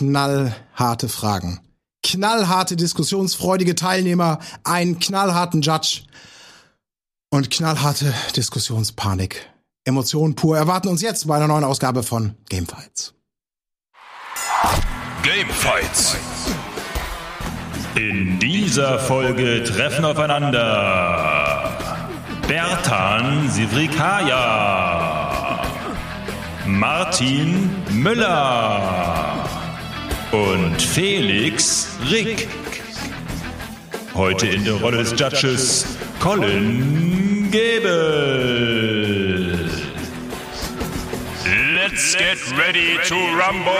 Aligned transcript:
knallharte 0.00 1.08
Fragen. 1.10 1.60
Knallharte 2.02 2.76
diskussionsfreudige 2.76 3.74
Teilnehmer, 3.74 4.38
einen 4.64 4.98
knallharten 4.98 5.60
Judge 5.60 6.04
und 7.28 7.50
knallharte 7.50 8.14
Diskussionspanik. 8.34 9.46
Emotionen 9.84 10.36
pur 10.36 10.56
erwarten 10.56 10.88
uns 10.88 11.02
jetzt 11.02 11.26
bei 11.26 11.36
einer 11.36 11.48
neuen 11.48 11.64
Ausgabe 11.64 12.02
von 12.02 12.34
Gamefights. 12.48 13.12
Gamefights. 15.22 16.16
In 17.94 18.38
dieser 18.38 18.98
Folge 19.00 19.64
treffen 19.64 20.06
aufeinander 20.06 21.76
Bertan 22.48 23.50
Sivrikaya, 23.50 24.00
Martin 26.66 27.70
Müller 27.90 29.39
und 30.32 30.80
Felix 30.80 31.88
Rick. 32.10 32.48
Heute 34.14 34.46
in 34.46 34.64
der 34.64 34.74
Rolle 34.74 34.98
des 34.98 35.18
Judges 35.18 35.84
Colin 36.20 37.48
Gebel. 37.50 38.60
Let's 41.74 42.16
get 42.16 42.38
ready 42.56 42.98
to 43.08 43.14
rumble! 43.14 43.70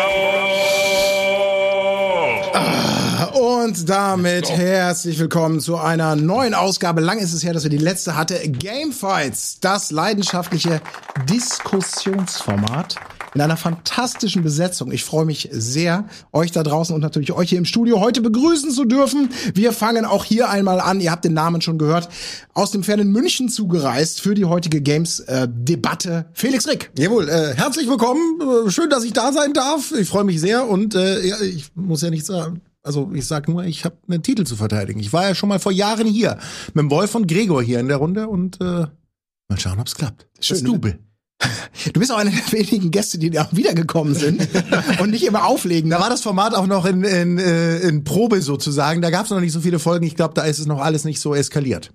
Und 3.33 3.89
damit 3.89 4.51
herzlich 4.51 5.19
willkommen 5.19 5.61
zu 5.61 5.77
einer 5.77 6.17
neuen 6.17 6.55
Ausgabe. 6.55 7.01
Lang 7.01 7.19
ist 7.19 7.33
es 7.33 7.45
her, 7.45 7.53
dass 7.53 7.63
wir 7.63 7.71
die 7.71 7.79
letzte 7.79 8.17
hatte. 8.17 8.41
Gamefights, 8.49 9.61
das 9.61 9.91
leidenschaftliche 9.93 10.81
Diskussionsformat 11.29 12.97
in 13.35 13.41
einer 13.41 13.57
fantastischen 13.57 14.43
Besetzung. 14.43 14.93
Ich 14.93 15.05
freue 15.05 15.25
mich 15.25 15.49
sehr, 15.53 16.07
euch 16.33 16.51
da 16.51 16.63
draußen 16.63 16.95
und 16.95 17.01
natürlich 17.01 17.33
euch 17.33 17.51
hier 17.51 17.59
im 17.59 17.65
Studio 17.65 18.01
heute 18.01 18.21
begrüßen 18.21 18.71
zu 18.71 18.85
dürfen. 18.85 19.31
Wir 19.55 19.73
fangen 19.73 20.05
auch 20.05 20.25
hier 20.25 20.51
einmal 20.51 20.81
an. 20.81 21.01
Ihr 21.01 21.11
habt 21.11 21.25
den 21.25 21.35
Namen 21.35 21.61
schon 21.61 21.79
gehört. 21.79 22.09
Aus 22.55 22.71
dem 22.71 22.83
fernen 22.83 23.13
München 23.13 23.49
zugereist 23.49 24.21
für 24.21 24.35
die 24.35 24.45
heutige 24.45 24.81
Games-Debatte. 24.81 26.27
Felix 26.33 26.67
Rick. 26.67 26.91
Jawohl, 26.99 27.29
äh, 27.29 27.55
herzlich 27.55 27.89
willkommen. 27.89 28.21
Äh, 28.41 28.71
Schön, 28.71 28.91
dass 28.91 29.05
ich 29.05 29.13
da 29.13 29.33
sein 29.33 29.53
darf. 29.53 29.93
Ich 29.93 30.09
freue 30.09 30.25
mich 30.25 30.41
sehr 30.41 30.69
und 30.69 30.95
äh, 30.95 31.27
ja, 31.27 31.41
ich 31.41 31.71
muss 31.75 32.03
ja 32.03 32.11
nicht 32.11 32.27
sagen. 32.27 32.61
Also 32.83 33.11
ich 33.13 33.27
sag 33.27 33.49
nur, 33.49 33.65
ich 33.65 33.85
habe 33.85 33.97
einen 34.09 34.23
Titel 34.23 34.45
zu 34.45 34.57
verteidigen. 34.57 35.01
Ich 35.01 35.13
war 35.13 35.29
ja 35.29 35.35
schon 35.35 35.51
mal 35.51 35.59
vor 35.59 35.73
Jahren 35.73 36.07
hier 36.07 36.39
mit 36.69 36.83
dem 36.83 36.91
Wolf 36.91 37.15
und 37.15 37.29
Gregor 37.29 37.63
hier 37.63 37.79
in 37.79 37.89
der 37.89 37.99
Runde 37.99 38.29
und 38.29 38.61
äh, 38.61 38.87
mal 39.49 39.59
schauen, 39.59 39.79
ob's 39.79 39.95
klappt. 39.95 40.27
Schön, 40.41 40.57
das 40.57 40.65
Double. 40.65 40.99
Du 41.93 42.01
bist 42.01 42.13
auch 42.13 42.19
einer 42.19 42.31
der 42.31 42.53
wenigen 42.53 42.91
Gäste, 42.91 43.19
die 43.19 43.39
auch 43.39 43.53
wiedergekommen 43.53 44.15
sind 44.15 44.47
und 45.01 45.11
nicht 45.11 45.25
immer 45.25 45.47
auflegen. 45.47 45.91
Da 45.91 45.99
war 46.01 46.11
das 46.11 46.21
Format 46.21 46.55
auch 46.55 46.67
noch 46.67 46.85
in, 46.85 47.03
in, 47.05 47.39
äh, 47.39 47.79
in 47.79 48.05
Probe 48.05 48.43
sozusagen. 48.43 49.01
Da 49.01 49.11
gab's 49.11 49.31
noch 49.31 49.41
nicht 49.41 49.53
so 49.53 49.61
viele 49.61 49.79
Folgen. 49.79 50.05
Ich 50.07 50.17
glaube, 50.17 50.35
da 50.35 50.43
ist 50.43 50.59
es 50.59 50.67
noch 50.67 50.81
alles 50.81 51.05
nicht 51.05 51.21
so 51.21 51.35
eskaliert. 51.35 51.93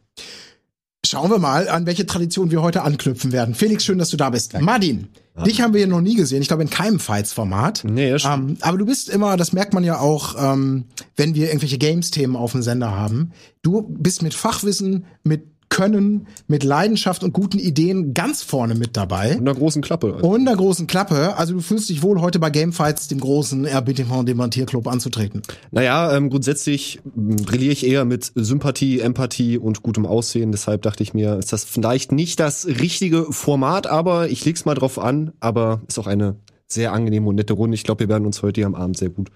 Schauen 1.06 1.30
wir 1.30 1.38
mal, 1.38 1.70
an 1.70 1.86
welche 1.86 2.08
Tradition 2.08 2.50
wir 2.50 2.64
heute 2.64 2.82
anknüpfen 2.82 3.32
werden. 3.32 3.54
Felix, 3.54 3.86
schön, 3.86 4.00
dass 4.00 4.10
du 4.10 4.18
da 4.18 4.32
bist. 4.32 4.60
Martin, 4.60 5.10
dich 5.46 5.62
haben 5.62 5.76
wir 5.76 5.82
ja 5.82 5.88
noch 5.88 6.02
nie 6.02 6.16
gesehen. 6.16 6.42
Ich 6.42 6.48
glaube, 6.48 6.64
in 6.64 6.70
keinem 6.72 7.00
Fights-Format. 7.00 7.84
Nee, 7.84 8.09
das 8.09 8.24
stimmt. 8.24 8.52
ähm, 8.52 8.58
Aber 8.62 8.80
du 8.80 8.86
bist 8.88 9.09
immer, 9.09 9.38
das 9.38 9.54
merkt 9.54 9.76
man 9.76 9.84
ja 9.84 10.00
auch, 10.00 10.36
ähm, 10.40 10.86
wenn 11.16 11.36
wir 11.36 11.48
irgendwelche 11.48 11.78
Games-Themen 11.78 12.36
auf 12.36 12.54
dem 12.54 12.64
Sender 12.64 12.90
haben. 12.90 13.34
Du 13.62 13.84
bist 13.88 14.24
mit 14.24 14.34
Fachwissen, 14.34 15.06
mit 15.24 15.44
Können, 15.70 16.28
mit 16.48 16.64
Leidenschaft 16.64 17.24
und 17.24 17.34
guten 17.34 17.60
Ideen 17.60 18.14
ganz 18.14 18.44
vorne 18.44 18.76
mit 18.76 18.96
dabei. 18.96 19.34
Und 19.34 19.42
einer 19.42 19.56
großen 19.56 19.82
Klappe. 19.82 20.14
Und 20.16 20.48
einer 20.48 20.56
großen 20.56 20.88
Klappe. 20.88 21.38
Also 21.38 21.54
du 21.54 21.62
fühlst 21.62 21.90
dich 21.90 22.02
wohl, 22.02 22.22
heute 22.22 22.40
bei 22.40 22.50
Gamefights, 22.50 23.08
dem 23.08 23.20
großen 23.20 23.66
RBTV 23.66 24.24
Demantierclub 24.24 24.88
anzutreten. 24.88 25.42
Naja, 25.72 26.16
ähm, 26.16 26.30
grundsätzlich 26.30 27.00
m, 27.16 27.36
brilliere 27.38 27.74
ich 27.74 27.86
eher 27.86 28.06
mit 28.06 28.32
Sympathie, 28.36 29.00
Empathie 29.00 29.58
und 29.58 29.84
gutem 29.84 30.06
Aussehen. 30.06 30.52
Deshalb 30.52 30.84
dachte 30.84 31.04
ich 31.04 31.14
mir, 31.14 31.38
ist 31.38 31.52
das 31.52 31.64
vielleicht 31.64 32.12
nicht 32.12 32.40
das 32.40 32.66
richtige 32.66 33.25
Format, 33.31 33.88
aber 33.88 34.30
ich 34.30 34.46
leg's 34.46 34.66
mal 34.66 34.75
drauf 34.75 35.00
an. 35.00 35.34
Aber 35.40 35.81
ist 35.88 36.00
auch 36.00 36.08
eine 36.08 36.36
sehr 36.68 36.94
angenehme 36.94 37.28
und 37.28 37.36
nette 37.36 37.54
Runde. 37.54 37.75
Ich 37.75 37.84
glaube, 37.84 38.02
wir 38.02 38.09
werden 38.09 38.25
uns 38.25 38.42
heute 38.42 38.62
hier 38.62 38.68
am 38.68 38.75
Abend 38.75 38.98
sehr 38.98 39.09
gut 39.09 39.30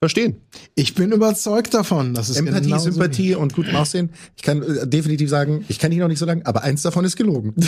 verstehen. 0.00 0.40
Ich 0.74 0.94
bin 0.94 1.12
überzeugt 1.12 1.74
davon. 1.74 2.14
Das 2.14 2.30
ist 2.30 2.36
Empathie, 2.36 2.62
genauso 2.62 2.88
wie- 2.88 2.92
Sympathie 2.92 3.34
und 3.34 3.54
gutem 3.54 3.76
Aussehen. 3.76 4.10
Ich 4.36 4.42
kann 4.42 4.62
äh, 4.62 4.86
definitiv 4.86 5.28
sagen, 5.28 5.64
ich 5.68 5.78
kenne 5.78 5.90
dich 5.94 6.00
noch 6.00 6.08
nicht 6.08 6.18
so 6.18 6.24
lange, 6.24 6.44
aber 6.46 6.62
eins 6.62 6.80
davon 6.82 7.04
ist 7.04 7.16
gelogen. 7.16 7.54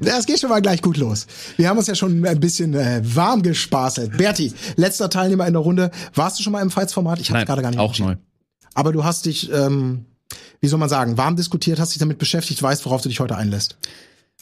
Das 0.00 0.26
geht 0.26 0.40
schon 0.40 0.50
mal 0.50 0.60
gleich 0.62 0.82
gut 0.82 0.96
los. 0.96 1.26
Wir 1.56 1.68
haben 1.68 1.78
uns 1.78 1.86
ja 1.86 1.94
schon 1.94 2.24
ein 2.24 2.40
bisschen 2.40 2.74
äh, 2.74 3.00
warm 3.04 3.42
gespaßelt. 3.42 4.16
Berti, 4.16 4.52
letzter 4.76 5.10
Teilnehmer 5.10 5.46
in 5.46 5.52
der 5.52 5.62
Runde. 5.62 5.90
Warst 6.14 6.38
du 6.38 6.42
schon 6.42 6.52
mal 6.52 6.62
im 6.62 6.70
Fights-Format? 6.70 7.20
Ich 7.20 7.30
habe 7.30 7.44
gerade 7.44 7.62
gar 7.62 7.70
nicht 7.70 7.78
auch 7.78 7.98
neu. 7.98 8.16
Aber 8.74 8.92
du 8.92 9.04
hast 9.04 9.26
dich, 9.26 9.50
ähm, 9.52 10.06
wie 10.60 10.68
soll 10.68 10.78
man 10.78 10.88
sagen, 10.88 11.18
warm 11.18 11.36
diskutiert, 11.36 11.78
hast 11.78 11.90
dich 11.90 11.98
damit 11.98 12.18
beschäftigt, 12.18 12.62
weißt, 12.62 12.84
worauf 12.86 13.02
du 13.02 13.08
dich 13.08 13.20
heute 13.20 13.36
einlässt. 13.36 13.76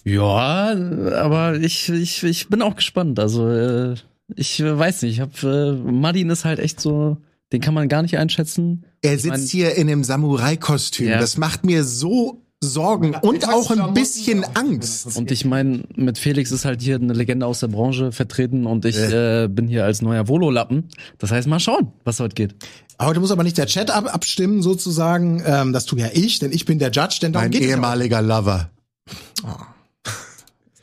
Ja, 0.05 0.75
aber 1.17 1.57
ich, 1.57 1.89
ich, 1.89 2.23
ich 2.23 2.49
bin 2.49 2.63
auch 2.63 2.77
gespannt. 2.77 3.19
Also, 3.19 3.49
äh, 3.51 3.95
ich 4.37 4.61
äh, 4.61 4.79
weiß 4.79 5.03
nicht, 5.03 5.15
ich 5.15 5.21
hab, 5.21 5.43
äh, 5.43 5.73
Martin 5.73 6.31
ist 6.31 6.45
halt 6.45 6.59
echt 6.59 6.81
so, 6.81 7.17
den 7.53 7.61
kann 7.61 7.75
man 7.75 7.89
gar 7.89 8.03
nicht 8.03 8.19
einschätzen. 8.19 8.85
Er 9.03 9.15
Ich 9.15 9.25
mein- 9.25 9.39
sitzt 9.39 9.51
hier 9.51 9.75
in 9.75 9.89
einem 9.89 10.05
Samurai-Kostüm. 10.05 11.09
Ja. 11.09 11.19
Das 11.19 11.37
macht 11.37 11.65
mir 11.65 11.85
so 11.85 12.43
Sorgen 12.63 13.15
und 13.23 13.49
auch 13.49 13.71
ein 13.71 13.95
bisschen 13.95 14.45
Angst. 14.55 15.17
Und 15.17 15.31
ich 15.31 15.47
meine, 15.47 15.85
mit 15.97 16.19
Felix 16.19 16.51
ist 16.53 16.67
halt 16.67 16.83
hier 16.83 16.97
eine 16.97 17.15
Legende 17.15 17.47
aus 17.47 17.61
der 17.61 17.69
Branche 17.69 18.13
vertreten 18.13 18.67
und 18.67 18.85
ich 18.85 18.99
äh, 18.99 19.49
bin 19.49 19.67
hier 19.67 19.87
als 19.87 20.03
neuer 20.03 20.29
Volo-Lappen. 20.29 20.91
Das 21.17 21.31
heißt, 21.31 21.49
mal 21.49 21.59
schauen, 21.59 21.91
was 22.05 22.21
heute 22.21 22.35
geht. 22.35 22.55
Heute 23.01 23.19
muss 23.19 23.31
aber 23.31 23.45
nicht 23.45 23.57
der 23.57 23.65
Chat 23.65 23.91
ab 23.91 24.13
abstimmen, 24.15 24.61
sozusagen. 24.61 25.43
Ähm, 25.47 25.73
das 25.73 25.87
tue 25.87 26.01
ja 26.01 26.09
ich, 26.13 26.39
denn 26.39 26.53
ich 26.53 26.67
bin 26.67 26.79
der 26.79 26.91
Judge, 26.91 27.21
denn 27.23 27.33
darum 27.33 27.45
Mein 27.47 27.53
geht 27.53 27.63
ehemaliger 27.63 28.21
Lover. 28.21 28.69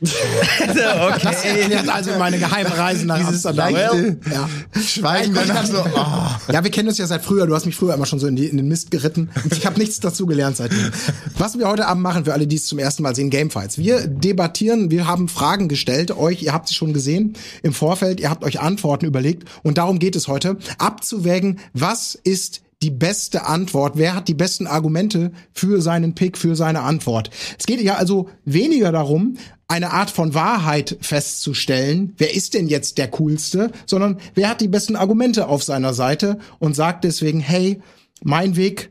okay. 0.00 1.60
Erklärt 1.60 1.88
also 1.88 2.12
meine 2.18 2.38
geheime 2.38 2.76
Reise 2.76 3.04
nach 3.04 3.26
Amsterdam. 3.26 3.74
leichte 3.74 4.20
ja. 4.30 4.48
Schweigen 4.80 5.34
danach 5.34 5.66
so. 5.66 5.78
Oh. 5.80 6.52
Ja, 6.52 6.62
wir 6.62 6.70
kennen 6.70 6.88
uns 6.88 6.98
ja 6.98 7.06
seit 7.06 7.24
früher. 7.24 7.48
Du 7.48 7.54
hast 7.54 7.66
mich 7.66 7.74
früher 7.74 7.94
immer 7.94 8.06
schon 8.06 8.20
so 8.20 8.28
in, 8.28 8.36
die, 8.36 8.46
in 8.46 8.56
den 8.56 8.68
Mist 8.68 8.92
geritten. 8.92 9.28
Und 9.42 9.56
ich 9.56 9.66
habe 9.66 9.76
nichts 9.78 9.98
dazu 9.98 10.26
gelernt 10.26 10.56
seitdem. 10.56 10.92
Was 11.36 11.58
wir 11.58 11.68
heute 11.68 11.86
Abend 11.86 12.04
machen, 12.04 12.26
für 12.26 12.32
alle, 12.32 12.46
die 12.46 12.56
es 12.56 12.66
zum 12.66 12.78
ersten 12.78 13.02
Mal 13.02 13.16
sehen, 13.16 13.28
Gamefights. 13.28 13.78
Wir 13.78 14.06
debattieren, 14.06 14.92
wir 14.92 15.08
haben 15.08 15.28
Fragen 15.28 15.68
gestellt. 15.68 16.12
Euch, 16.16 16.42
ihr 16.42 16.52
habt 16.52 16.68
sie 16.68 16.74
schon 16.74 16.92
gesehen 16.92 17.34
im 17.64 17.72
Vorfeld. 17.72 18.20
Ihr 18.20 18.30
habt 18.30 18.44
euch 18.44 18.60
Antworten 18.60 19.04
überlegt. 19.04 19.48
Und 19.64 19.78
darum 19.78 19.98
geht 19.98 20.14
es 20.14 20.28
heute, 20.28 20.58
abzuwägen, 20.78 21.58
was 21.72 22.14
ist 22.14 22.62
die 22.82 22.90
beste 22.90 23.46
Antwort? 23.46 23.96
Wer 23.96 24.14
hat 24.14 24.28
die 24.28 24.34
besten 24.34 24.66
Argumente 24.66 25.32
für 25.52 25.82
seinen 25.82 26.14
Pick, 26.14 26.38
für 26.38 26.56
seine 26.56 26.80
Antwort? 26.82 27.30
Es 27.58 27.66
geht 27.66 27.80
ja 27.80 27.96
also 27.96 28.28
weniger 28.44 28.92
darum, 28.92 29.36
eine 29.66 29.90
Art 29.92 30.10
von 30.10 30.32
Wahrheit 30.32 30.96
festzustellen, 31.00 32.14
wer 32.16 32.34
ist 32.34 32.54
denn 32.54 32.68
jetzt 32.68 32.96
der 32.96 33.08
coolste, 33.08 33.70
sondern 33.86 34.18
wer 34.34 34.48
hat 34.48 34.62
die 34.62 34.68
besten 34.68 34.96
Argumente 34.96 35.48
auf 35.48 35.62
seiner 35.62 35.92
Seite 35.92 36.38
und 36.58 36.74
sagt 36.74 37.04
deswegen, 37.04 37.40
hey, 37.40 37.80
mein 38.22 38.56
Weg, 38.56 38.90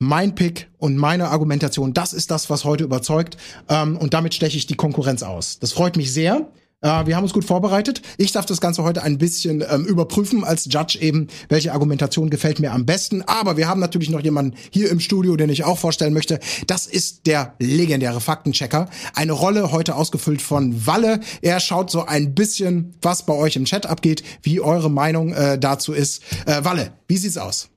mein 0.00 0.34
Pick 0.34 0.68
und 0.78 0.96
meine 0.96 1.28
Argumentation, 1.28 1.92
das 1.92 2.12
ist 2.12 2.30
das, 2.30 2.50
was 2.50 2.64
heute 2.64 2.84
überzeugt. 2.84 3.36
Ähm, 3.68 3.96
und 3.96 4.14
damit 4.14 4.34
steche 4.34 4.56
ich 4.56 4.66
die 4.66 4.74
Konkurrenz 4.74 5.22
aus. 5.22 5.58
Das 5.60 5.72
freut 5.72 5.96
mich 5.96 6.12
sehr. 6.12 6.50
Äh, 6.82 7.06
wir 7.06 7.16
haben 7.16 7.24
uns 7.24 7.32
gut 7.32 7.44
vorbereitet. 7.44 8.02
Ich 8.16 8.32
darf 8.32 8.46
das 8.46 8.60
Ganze 8.60 8.82
heute 8.82 9.02
ein 9.02 9.18
bisschen 9.18 9.64
ähm, 9.68 9.84
überprüfen 9.84 10.44
als 10.44 10.66
Judge 10.70 10.98
eben, 11.00 11.28
welche 11.48 11.72
Argumentation 11.72 12.30
gefällt 12.30 12.60
mir 12.60 12.72
am 12.72 12.86
besten. 12.86 13.22
Aber 13.22 13.56
wir 13.56 13.68
haben 13.68 13.80
natürlich 13.80 14.10
noch 14.10 14.20
jemanden 14.20 14.56
hier 14.70 14.90
im 14.90 15.00
Studio, 15.00 15.36
den 15.36 15.50
ich 15.50 15.64
auch 15.64 15.78
vorstellen 15.78 16.14
möchte. 16.14 16.40
Das 16.66 16.86
ist 16.86 17.26
der 17.26 17.54
legendäre 17.58 18.20
Faktenchecker. 18.20 18.88
Eine 19.14 19.32
Rolle 19.32 19.72
heute 19.72 19.94
ausgefüllt 19.94 20.42
von 20.42 20.86
Walle. 20.86 21.20
Er 21.42 21.60
schaut 21.60 21.90
so 21.90 22.04
ein 22.06 22.34
bisschen, 22.34 22.94
was 23.02 23.26
bei 23.26 23.34
euch 23.34 23.56
im 23.56 23.64
Chat 23.64 23.86
abgeht, 23.86 24.22
wie 24.42 24.60
eure 24.60 24.90
Meinung 24.90 25.32
äh, 25.32 25.58
dazu 25.58 25.92
ist. 25.92 26.22
Äh, 26.46 26.64
Walle, 26.64 26.92
wie 27.08 27.16
sieht's 27.16 27.36
aus? 27.36 27.70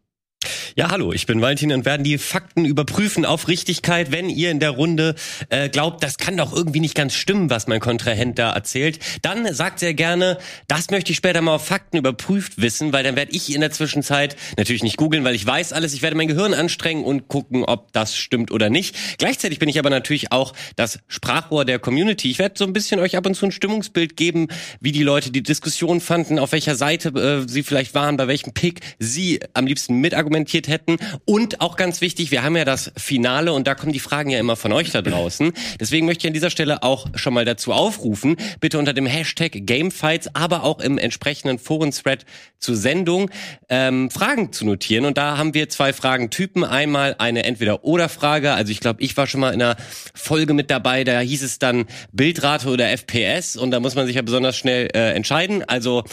Ja, 0.76 0.90
hallo, 0.90 1.14
ich 1.14 1.28
bin 1.28 1.40
Valentin 1.40 1.72
und 1.72 1.86
werden 1.86 2.04
die 2.04 2.18
Fakten 2.18 2.66
überprüfen 2.66 3.26
auf 3.26 3.48
Richtigkeit. 3.48 4.12
Wenn 4.12 4.28
ihr 4.28 4.50
in 4.50 4.60
der 4.60 4.72
Runde 4.72 5.14
äh, 5.50 5.70
glaubt, 5.70 6.04
das 6.04 6.18
kann 6.18 6.36
doch 6.36 6.52
irgendwie 6.52 6.80
nicht 6.80 6.96
ganz 6.96 7.14
stimmen, 7.14 7.52
was 7.52 7.68
mein 7.68 7.80
Kontrahent 7.80 8.40
da 8.40 8.52
erzählt, 8.52 8.98
dann 9.22 9.54
sagt 9.54 9.78
sehr 9.78 9.94
gerne, 9.94 10.40
das 10.68 10.90
möchte 10.90 11.12
ich 11.12 11.18
später 11.18 11.42
mal 11.42 11.54
auf 11.54 11.68
Fakten 11.68 11.98
überprüft 11.98 12.60
wissen, 12.60 12.92
weil 12.92 13.04
dann 13.04 13.16
werde 13.16 13.34
ich 13.34 13.54
in 13.54 13.62
der 13.62 13.70
Zwischenzeit 13.70 14.36
natürlich 14.58 14.82
nicht 14.82 14.98
googeln, 14.98 15.24
weil 15.24 15.36
ich 15.36 15.46
weiß 15.46 15.74
alles. 15.74 15.94
Ich 15.94 16.02
werde 16.02 16.18
mein 16.18 16.28
Gehirn 16.28 16.56
anstrengen 16.56 17.04
und 17.04 17.28
gucken, 17.28 17.64
ob 17.66 17.94
das 17.94 18.18
stimmt 18.18 18.50
oder 18.50 18.72
nicht. 18.72 18.96
Gleichzeitig 19.20 19.60
bin 19.60 19.70
ich 19.70 19.78
aber 19.78 19.92
natürlich 19.92 20.32
auch 20.32 20.54
das 20.76 20.98
Sprachrohr 21.08 21.66
der 21.66 21.78
Community. 21.78 22.32
Ich 22.32 22.40
werde 22.40 22.56
so 22.58 22.66
ein 22.66 22.74
bisschen 22.74 23.00
euch 23.00 23.16
ab 23.16 23.28
und 23.28 23.36
zu 23.36 23.46
ein 23.46 23.52
Stimmungsbild 23.52 24.18
geben, 24.18 24.48
wie 24.82 24.92
die 24.92 25.04
Leute 25.04 25.30
die 25.30 25.44
Diskussion 25.44 26.02
fanden, 26.02 26.40
auf 26.40 26.52
welcher 26.52 26.74
Seite 26.74 27.10
äh, 27.10 27.48
sie 27.48 27.62
vielleicht 27.62 27.94
waren, 27.94 28.18
bei 28.18 28.28
welchem 28.28 28.56
Pick 28.56 28.80
sie 28.98 29.40
am 29.54 29.68
liebsten 29.68 30.02
mitargumentiert 30.02 30.63
interessiert 30.64 30.68
hätten. 30.68 30.98
Und 31.26 31.62
auch 31.62 31.76
ganz 31.76 32.02
wichtig, 32.02 32.32
wir 32.32 32.44
haben 32.44 32.56
ja 32.56 32.66
das 32.66 32.92
Finale 32.98 33.54
und 33.54 33.68
da 33.68 33.76
kommen 33.76 33.94
die 33.94 34.00
Fragen 34.00 34.30
ja 34.30 34.40
immer 34.40 34.56
von 34.56 34.72
euch 34.72 34.92
da 34.92 35.02
draußen. 35.02 35.54
Deswegen 35.80 36.06
möchte 36.06 36.26
ich 36.26 36.28
an 36.28 36.34
dieser 36.34 36.50
Stelle 36.50 36.84
auch 36.84 37.08
schon 37.16 37.34
mal 37.34 37.46
dazu 37.46 37.74
aufrufen, 37.74 38.36
bitte 38.60 38.80
unter 38.80 38.94
dem 38.94 39.06
Hashtag 39.06 39.52
Gamefights, 39.66 40.36
aber 40.36 40.64
auch 40.64 40.80
im 40.80 40.98
entsprechenden 40.98 41.60
Foren-Thread 41.60 42.26
zur 42.60 42.76
Sendung 42.76 43.30
ähm, 43.70 44.10
Fragen 44.10 44.52
zu 44.54 44.66
notieren. 44.66 45.06
Und 45.06 45.18
da 45.18 45.38
haben 45.38 45.54
wir 45.54 45.70
zwei 45.70 45.94
Fragentypen. 45.94 46.64
Einmal 46.64 47.16
eine 47.18 47.44
Entweder-Oder-Frage. 47.44 48.54
Also 48.54 48.72
ich 48.72 48.80
glaube, 48.80 49.02
ich 49.02 49.16
war 49.18 49.28
schon 49.28 49.42
mal 49.42 49.54
in 49.54 49.62
einer 49.62 49.76
Folge 50.14 50.54
mit 50.54 50.72
dabei, 50.72 51.04
da 51.04 51.20
hieß 51.20 51.44
es 51.44 51.60
dann 51.60 51.86
Bildrate 52.12 52.70
oder 52.70 52.90
FPS 52.90 53.58
und 53.58 53.72
da 53.72 53.80
muss 53.80 53.96
man 53.96 54.08
sich 54.08 54.16
ja 54.16 54.22
besonders 54.22 54.56
schnell 54.58 54.90
äh, 54.94 55.14
entscheiden. 55.14 55.64
Also 55.64 56.04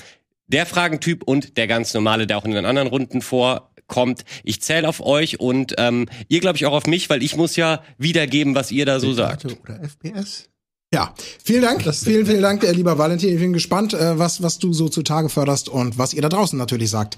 der 0.51 0.67
Fragentyp 0.67 1.23
und 1.23 1.57
der 1.57 1.69
ganz 1.69 1.95
normale, 1.95 2.27
der 2.27 2.37
auch 2.37 2.45
in 2.45 2.51
den 2.51 2.67
anderen 2.67 2.89
Runden 2.89 3.23
vorkommt. 3.91 4.25
Ich 4.45 4.63
zähle 4.63 4.89
auf 4.89 5.01
euch 5.01 5.41
und 5.41 5.75
ähm, 5.79 6.07
ihr 6.29 6.41
glaube 6.41 6.57
ich 6.57 6.67
auch 6.67 6.73
auf 6.73 6.87
mich, 6.87 7.11
weil 7.11 7.23
ich 7.23 7.37
muss 7.37 7.57
ja 7.57 7.83
wiedergeben, 7.99 8.55
was 8.55 8.71
ihr 8.71 8.87
da 8.87 9.01
so 9.01 9.13
sagt. 9.13 9.45
Oder 9.45 9.81
FPS? 9.83 10.50
Ja, 10.93 11.15
vielen 11.45 11.63
Dank. 11.63 11.83
vielen, 11.95 12.27
vielen 12.27 12.43
Dank, 12.43 12.65
äh, 12.65 12.73
lieber 12.73 12.99
Valentin. 12.99 13.33
Ich 13.33 13.39
bin 13.39 13.53
gespannt, 13.53 13.95
äh, 13.95 14.19
was, 14.19 14.43
was 14.43 14.59
du 14.59 14.73
so 14.73 14.89
zutage 14.89 15.29
förderst 15.29 15.69
und 15.69 15.99
was 15.99 16.15
ihr 16.15 16.23
da 16.23 16.29
draußen 16.29 16.59
natürlich 16.59 16.91
sagt. 16.91 17.17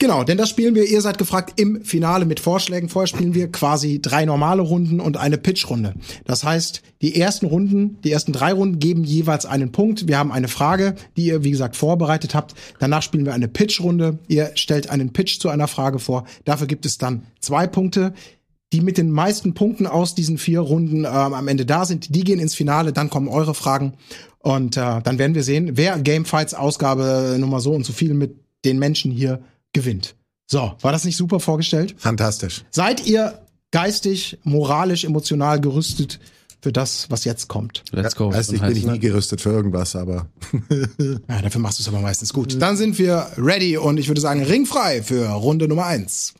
Genau, 0.00 0.24
denn 0.24 0.36
das 0.38 0.48
spielen 0.48 0.74
wir, 0.74 0.86
ihr 0.86 1.00
seid 1.00 1.18
gefragt, 1.18 1.60
im 1.60 1.84
Finale 1.84 2.24
mit 2.24 2.40
Vorschlägen. 2.40 2.88
Vorher 2.88 3.06
spielen 3.06 3.32
wir 3.32 3.52
quasi 3.52 4.02
drei 4.02 4.24
normale 4.24 4.62
Runden 4.62 4.98
und 4.98 5.18
eine 5.18 5.38
Pitch-Runde. 5.38 5.94
Das 6.24 6.42
heißt, 6.42 6.82
die 7.00 7.14
ersten 7.14 7.46
Runden, 7.46 8.00
die 8.02 8.10
ersten 8.10 8.32
drei 8.32 8.52
Runden 8.54 8.80
geben 8.80 9.04
jeweils 9.04 9.46
einen 9.46 9.70
Punkt. 9.70 10.08
Wir 10.08 10.18
haben 10.18 10.32
eine 10.32 10.48
Frage, 10.48 10.96
die 11.16 11.26
ihr, 11.26 11.44
wie 11.44 11.52
gesagt, 11.52 11.76
vorbereitet 11.76 12.34
habt. 12.34 12.54
Danach 12.80 13.02
spielen 13.02 13.24
wir 13.24 13.34
eine 13.34 13.46
Pitch-Runde. 13.46 14.18
Ihr 14.26 14.50
stellt 14.56 14.90
einen 14.90 15.12
Pitch 15.12 15.38
zu 15.38 15.48
einer 15.48 15.68
Frage 15.68 16.00
vor. 16.00 16.24
Dafür 16.44 16.66
gibt 16.66 16.86
es 16.86 16.98
dann 16.98 17.22
zwei 17.38 17.68
Punkte 17.68 18.14
die 18.72 18.80
mit 18.80 18.98
den 18.98 19.10
meisten 19.10 19.54
Punkten 19.54 19.86
aus 19.86 20.14
diesen 20.14 20.38
vier 20.38 20.60
Runden 20.60 21.04
ähm, 21.04 21.06
am 21.06 21.48
Ende 21.48 21.66
da 21.66 21.84
sind, 21.84 22.14
die 22.14 22.24
gehen 22.24 22.40
ins 22.40 22.54
Finale, 22.54 22.92
dann 22.92 23.10
kommen 23.10 23.28
eure 23.28 23.54
Fragen 23.54 23.94
und 24.38 24.76
äh, 24.76 25.00
dann 25.02 25.18
werden 25.18 25.34
wir 25.34 25.44
sehen, 25.44 25.72
wer 25.76 25.98
Gamefights 25.98 26.54
Ausgabe 26.54 27.36
Nummer 27.38 27.60
so 27.60 27.72
und 27.72 27.84
so 27.84 27.92
viel 27.92 28.14
mit 28.14 28.36
den 28.64 28.78
Menschen 28.78 29.12
hier 29.12 29.40
gewinnt. 29.72 30.14
So, 30.46 30.72
war 30.80 30.92
das 30.92 31.04
nicht 31.04 31.16
super 31.16 31.40
vorgestellt? 31.40 31.94
Fantastisch. 31.98 32.64
Seid 32.70 33.06
ihr 33.06 33.38
geistig, 33.70 34.38
moralisch, 34.42 35.04
emotional 35.04 35.60
gerüstet 35.60 36.20
für 36.60 36.72
das, 36.72 37.10
was 37.10 37.24
jetzt 37.24 37.48
kommt? 37.48 37.82
Let's 37.90 38.14
go. 38.16 38.32
Weißt, 38.32 38.50
du, 38.50 38.56
ich 38.56 38.60
bin 38.60 38.76
ich 38.76 38.86
nie 38.86 38.98
gerüstet 38.98 39.40
für 39.40 39.50
irgendwas, 39.50 39.96
aber 39.96 40.28
Ja, 41.28 41.42
dafür 41.42 41.60
machst 41.60 41.78
du 41.78 41.82
es 41.82 41.88
aber 41.88 42.00
meistens 42.00 42.32
gut. 42.32 42.60
Dann 42.60 42.76
sind 42.76 42.98
wir 42.98 43.26
ready 43.36 43.76
und 43.76 43.98
ich 43.98 44.08
würde 44.08 44.20
sagen, 44.20 44.42
ringfrei 44.42 45.02
für 45.02 45.26
Runde 45.28 45.68
Nummer 45.68 45.86
eins. 45.86 46.34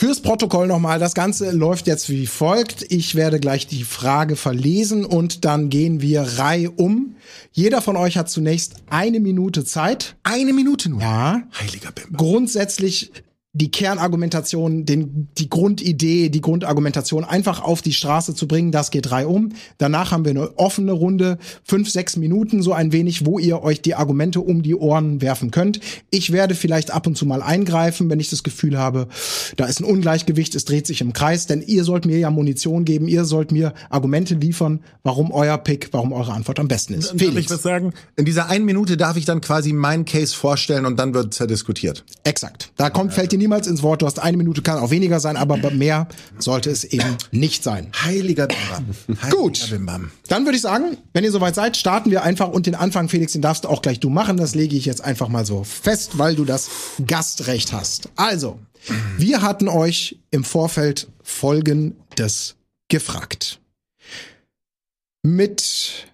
Fürs 0.00 0.22
Protokoll 0.22 0.66
nochmal, 0.66 0.98
das 0.98 1.12
Ganze 1.12 1.50
läuft 1.50 1.86
jetzt 1.86 2.08
wie 2.08 2.26
folgt. 2.26 2.86
Ich 2.88 3.16
werde 3.16 3.38
gleich 3.38 3.66
die 3.66 3.84
Frage 3.84 4.34
verlesen 4.34 5.04
und 5.04 5.44
dann 5.44 5.68
gehen 5.68 6.00
wir 6.00 6.22
Reihe 6.22 6.70
um. 6.70 7.16
Jeder 7.52 7.82
von 7.82 7.98
euch 7.98 8.16
hat 8.16 8.30
zunächst 8.30 8.76
eine 8.88 9.20
Minute 9.20 9.62
Zeit. 9.62 10.16
eine 10.22 10.54
Minute 10.54 10.88
nur. 10.88 11.02
Ja. 11.02 11.42
Heiliger 11.60 11.92
Bimber. 11.92 12.16
Grundsätzlich 12.16 13.12
die 13.52 13.72
Kernargumentation, 13.72 14.86
den, 14.86 15.28
die 15.36 15.50
Grundidee, 15.50 16.28
die 16.28 16.40
Grundargumentation 16.40 17.24
einfach 17.24 17.60
auf 17.60 17.82
die 17.82 17.92
Straße 17.92 18.32
zu 18.32 18.46
bringen, 18.46 18.70
das 18.70 18.92
geht 18.92 19.10
drei 19.10 19.26
um. 19.26 19.52
Danach 19.78 20.12
haben 20.12 20.24
wir 20.24 20.30
eine 20.30 20.56
offene 20.56 20.92
Runde, 20.92 21.36
fünf, 21.64 21.90
sechs 21.90 22.16
Minuten, 22.16 22.62
so 22.62 22.72
ein 22.72 22.92
wenig, 22.92 23.26
wo 23.26 23.40
ihr 23.40 23.60
euch 23.62 23.82
die 23.82 23.96
Argumente 23.96 24.40
um 24.40 24.62
die 24.62 24.76
Ohren 24.76 25.20
werfen 25.20 25.50
könnt. 25.50 25.80
Ich 26.10 26.30
werde 26.30 26.54
vielleicht 26.54 26.92
ab 26.92 27.08
und 27.08 27.16
zu 27.16 27.26
mal 27.26 27.42
eingreifen, 27.42 28.08
wenn 28.08 28.20
ich 28.20 28.30
das 28.30 28.44
Gefühl 28.44 28.78
habe, 28.78 29.08
da 29.56 29.64
ist 29.64 29.80
ein 29.80 29.84
Ungleichgewicht, 29.84 30.54
es 30.54 30.64
dreht 30.64 30.86
sich 30.86 31.00
im 31.00 31.12
Kreis, 31.12 31.48
denn 31.48 31.60
ihr 31.60 31.82
sollt 31.82 32.06
mir 32.06 32.18
ja 32.18 32.30
Munition 32.30 32.84
geben, 32.84 33.08
ihr 33.08 33.24
sollt 33.24 33.50
mir 33.50 33.74
Argumente 33.88 34.36
liefern, 34.36 34.78
warum 35.02 35.32
euer 35.32 35.58
Pick, 35.58 35.88
warum 35.90 36.12
eure 36.12 36.34
Antwort 36.34 36.60
am 36.60 36.68
besten 36.68 36.94
ist. 36.94 37.14
Darf 37.20 37.36
ich 37.36 37.50
was 37.50 37.62
sagen? 37.62 37.94
In 38.14 38.26
dieser 38.26 38.48
einen 38.48 38.64
Minute 38.64 38.96
darf 38.96 39.16
ich 39.16 39.24
dann 39.24 39.40
quasi 39.40 39.72
meinen 39.72 40.04
Case 40.04 40.36
vorstellen 40.36 40.86
und 40.86 41.00
dann 41.00 41.14
wird 41.14 41.50
diskutiert. 41.50 42.04
Exakt. 42.22 42.70
Da 42.76 42.90
kommt, 42.90 43.12
fällt 43.12 43.32
dir 43.32 43.39
niemals 43.40 43.66
ins 43.66 43.82
Wort. 43.82 44.02
Du 44.02 44.06
hast 44.06 44.20
eine 44.20 44.36
Minute, 44.36 44.62
kann 44.62 44.78
auch 44.78 44.90
weniger 44.90 45.18
sein, 45.18 45.36
aber 45.36 45.56
mehr 45.72 46.06
sollte 46.38 46.70
es 46.70 46.84
eben 46.84 47.16
nicht 47.32 47.64
sein. 47.64 47.90
Heiliger 48.02 48.46
Bimbam. 48.46 48.86
Heiliger 49.22 49.36
Gut. 49.36 49.70
Bimbam. 49.70 50.12
Dann 50.28 50.44
würde 50.44 50.56
ich 50.56 50.62
sagen, 50.62 50.96
wenn 51.12 51.24
ihr 51.24 51.32
soweit 51.32 51.56
seid, 51.56 51.76
starten 51.76 52.10
wir 52.10 52.22
einfach 52.22 52.48
und 52.48 52.66
den 52.66 52.76
Anfang, 52.76 53.08
Felix, 53.08 53.32
den 53.32 53.42
darfst 53.42 53.66
auch 53.66 53.82
gleich 53.82 53.98
du 53.98 54.10
machen. 54.10 54.36
Das 54.36 54.54
lege 54.54 54.76
ich 54.76 54.84
jetzt 54.84 55.02
einfach 55.02 55.28
mal 55.28 55.44
so 55.44 55.64
fest, 55.64 56.18
weil 56.18 56.36
du 56.36 56.44
das 56.44 56.70
Gastrecht 57.06 57.72
hast. 57.72 58.08
Also, 58.14 58.60
wir 59.18 59.42
hatten 59.42 59.68
euch 59.68 60.18
im 60.30 60.44
Vorfeld 60.44 61.08
Folgendes 61.22 62.56
gefragt. 62.88 63.60
Mit 65.22 66.06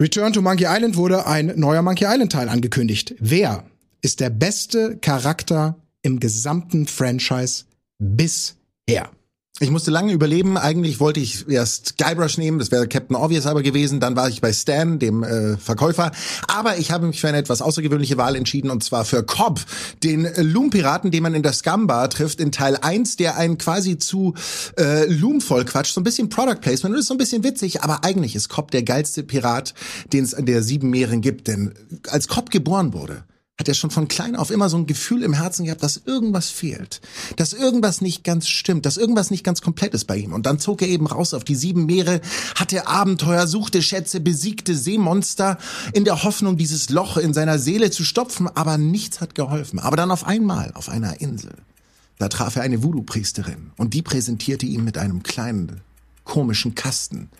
Return 0.00 0.32
to 0.32 0.42
Monkey 0.42 0.66
Island 0.68 0.96
wurde 0.96 1.26
ein 1.26 1.52
neuer 1.56 1.82
Monkey 1.82 2.04
Island 2.04 2.32
Teil 2.32 2.48
angekündigt. 2.48 3.14
Wer 3.18 3.64
ist 4.00 4.20
der 4.20 4.30
beste 4.30 4.96
Charakter 4.96 5.76
im 6.02 6.20
gesamten 6.20 6.86
Franchise 6.86 7.64
bisher? 7.98 9.10
Ich 9.60 9.70
musste 9.70 9.92
lange 9.92 10.12
überleben. 10.12 10.56
Eigentlich 10.56 10.98
wollte 10.98 11.20
ich 11.20 11.48
erst 11.48 11.96
Guybrush 11.96 12.36
nehmen, 12.36 12.58
das 12.58 12.72
wäre 12.72 12.88
Captain 12.88 13.14
Obvious 13.14 13.46
aber 13.46 13.62
gewesen. 13.62 14.00
Dann 14.00 14.16
war 14.16 14.28
ich 14.28 14.40
bei 14.40 14.52
Stan, 14.52 14.98
dem 14.98 15.22
äh, 15.22 15.56
Verkäufer. 15.56 16.10
Aber 16.48 16.78
ich 16.78 16.90
habe 16.90 17.06
mich 17.06 17.20
für 17.20 17.28
eine 17.28 17.36
etwas 17.36 17.62
außergewöhnliche 17.62 18.16
Wahl 18.16 18.34
entschieden 18.34 18.70
und 18.70 18.82
zwar 18.82 19.04
für 19.04 19.22
Cobb, 19.22 19.60
den 20.02 20.26
Loom-Piraten, 20.36 21.12
den 21.12 21.22
man 21.22 21.34
in 21.34 21.44
der 21.44 21.52
Scumbar 21.52 22.10
trifft 22.10 22.40
in 22.40 22.50
Teil 22.50 22.76
1, 22.76 23.16
der 23.16 23.36
einen 23.36 23.56
quasi 23.56 23.98
zu 23.98 24.34
äh, 24.78 25.04
Loom 25.04 25.40
vollquatscht. 25.40 25.94
So 25.94 26.00
ein 26.00 26.04
bisschen 26.04 26.28
Product 26.28 26.60
Placement 26.60 26.94
und 26.94 27.00
ist 27.00 27.06
so 27.06 27.14
ein 27.14 27.18
bisschen 27.18 27.44
witzig, 27.44 27.82
aber 27.82 28.04
eigentlich 28.04 28.34
ist 28.34 28.48
Cobb 28.48 28.72
der 28.72 28.82
geilste 28.82 29.22
Pirat, 29.22 29.74
den 30.12 30.24
es 30.24 30.34
an 30.34 30.46
der 30.46 30.62
sieben 30.62 30.90
Meeren 30.90 31.20
gibt. 31.20 31.46
Denn 31.46 31.74
als 32.08 32.26
Cobb 32.26 32.50
geboren 32.50 32.94
wurde, 32.94 33.22
hat 33.62 33.68
er 33.68 33.74
schon 33.74 33.90
von 33.90 34.08
klein 34.08 34.34
auf 34.34 34.50
immer 34.50 34.68
so 34.68 34.76
ein 34.76 34.86
Gefühl 34.86 35.22
im 35.22 35.34
Herzen 35.34 35.64
gehabt, 35.64 35.82
dass 35.84 36.02
irgendwas 36.04 36.50
fehlt, 36.50 37.00
dass 37.36 37.52
irgendwas 37.52 38.00
nicht 38.00 38.24
ganz 38.24 38.48
stimmt, 38.48 38.86
dass 38.86 38.96
irgendwas 38.96 39.30
nicht 39.30 39.44
ganz 39.44 39.62
komplett 39.62 39.94
ist 39.94 40.06
bei 40.06 40.16
ihm. 40.16 40.32
Und 40.32 40.46
dann 40.46 40.58
zog 40.58 40.82
er 40.82 40.88
eben 40.88 41.06
raus 41.06 41.32
auf 41.32 41.44
die 41.44 41.54
sieben 41.54 41.86
Meere, 41.86 42.20
hatte 42.56 42.88
Abenteuer, 42.88 43.46
suchte 43.46 43.80
Schätze, 43.80 44.20
besiegte 44.20 44.74
Seemonster 44.74 45.58
in 45.92 46.04
der 46.04 46.24
Hoffnung, 46.24 46.56
dieses 46.56 46.90
Loch 46.90 47.16
in 47.16 47.32
seiner 47.32 47.60
Seele 47.60 47.92
zu 47.92 48.02
stopfen, 48.02 48.48
aber 48.48 48.78
nichts 48.78 49.20
hat 49.20 49.36
geholfen. 49.36 49.78
Aber 49.78 49.96
dann 49.96 50.10
auf 50.10 50.26
einmal, 50.26 50.72
auf 50.74 50.88
einer 50.88 51.20
Insel, 51.20 51.54
da 52.18 52.28
traf 52.28 52.56
er 52.56 52.62
eine 52.62 52.82
Voodoo-Priesterin 52.82 53.70
und 53.76 53.94
die 53.94 54.02
präsentierte 54.02 54.66
ihn 54.66 54.82
mit 54.82 54.98
einem 54.98 55.22
kleinen, 55.22 55.82
komischen 56.24 56.74
Kasten. 56.74 57.30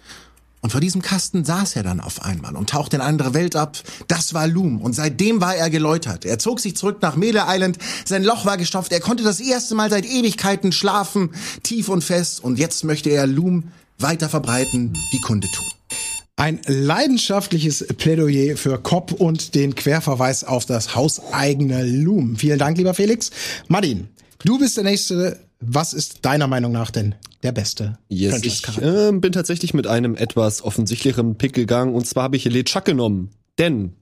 Und 0.62 0.70
vor 0.70 0.81
diesem 0.81 1.03
Kasten 1.03 1.44
saß 1.44 1.75
er 1.75 1.82
dann 1.82 1.99
auf 1.99 2.23
einmal 2.23 2.55
und 2.55 2.70
tauchte 2.70 2.97
in 2.97 3.03
andere 3.03 3.35
Welt 3.35 3.56
ab. 3.56 3.76
Das 4.06 4.32
war 4.32 4.47
Loom. 4.47 4.81
Und 4.81 4.94
seitdem 4.94 5.41
war 5.41 5.56
er 5.56 5.70
geläutert. 5.70 6.25
Er 6.25 6.39
zog 6.39 6.60
sich 6.60 6.77
zurück 6.77 7.03
nach 7.03 7.17
Mele 7.17 7.43
Island. 7.48 7.79
Sein 8.05 8.22
Loch 8.22 8.46
war 8.46 8.56
gestopft. 8.56 8.93
Er 8.93 9.01
konnte 9.01 9.25
das 9.25 9.41
erste 9.41 9.75
Mal 9.75 9.91
seit 9.91 10.06
Ewigkeiten 10.06 10.70
schlafen, 10.70 11.31
tief 11.65 11.89
und 11.89 12.05
fest. 12.05 12.44
Und 12.44 12.60
jetzt 12.60 12.84
möchte 12.84 13.10
er 13.10 13.27
Loom 13.27 13.72
weiter 13.98 14.29
verbreiten, 14.29 14.96
wie 15.10 15.20
Kunde 15.20 15.48
tun. 15.48 15.67
Ein 16.37 16.60
leidenschaftliches 16.67 17.84
Plädoyer 17.98 18.56
für 18.56 18.79
Cobb 18.79 19.13
und 19.13 19.56
den 19.56 19.75
Querverweis 19.75 20.44
auf 20.44 20.65
das 20.65 20.94
hauseigene 20.94 21.84
Loom. 21.84 22.37
Vielen 22.37 22.60
Dank, 22.60 22.79
lieber 22.79 22.94
Felix. 22.94 23.31
Martin, 23.67 24.08
du 24.44 24.60
bist 24.60 24.77
der 24.77 24.84
Nächste. 24.84 25.41
Was 25.65 25.93
ist 25.93 26.25
deiner 26.25 26.49
Meinung 26.49 26.73
nach 26.73 26.91
denn 26.91 27.15
der 27.43 27.53
beste 27.53 27.99
Yes, 28.09 28.43
ich 28.43 28.67
äh, 28.79 29.13
bin 29.13 29.33
tatsächlich 29.33 29.75
mit 29.75 29.87
einem 29.87 30.17
etwas 30.17 30.63
offensichtlicheren 30.63 31.37
Pick 31.37 31.53
gegangen 31.53 31.95
und 31.95 32.07
zwar 32.07 32.25
habe 32.25 32.37
ich 32.37 32.45
LeChuck 32.45 32.85
genommen. 32.85 33.31
Denn 33.59 33.95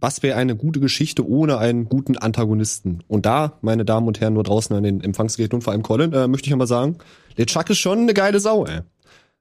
was 0.00 0.22
wäre 0.22 0.36
eine 0.36 0.56
gute 0.56 0.80
Geschichte 0.80 1.26
ohne 1.28 1.58
einen 1.58 1.88
guten 1.88 2.16
Antagonisten? 2.16 3.02
Und 3.08 3.26
da, 3.26 3.58
meine 3.62 3.84
Damen 3.84 4.06
und 4.06 4.20
Herren 4.20 4.34
nur 4.34 4.44
draußen 4.44 4.74
an 4.74 4.82
den 4.82 5.00
Empfangsgeräten 5.00 5.56
und 5.56 5.62
vor 5.62 5.72
allem 5.72 5.82
Colin, 5.82 6.12
äh, 6.12 6.28
möchte 6.28 6.46
ich 6.46 6.52
einmal 6.52 6.68
sagen, 6.68 6.98
LeChuck 7.36 7.70
ist 7.70 7.78
schon 7.78 8.00
eine 8.00 8.14
geile 8.14 8.40
Sau, 8.40 8.64
ey. 8.66 8.80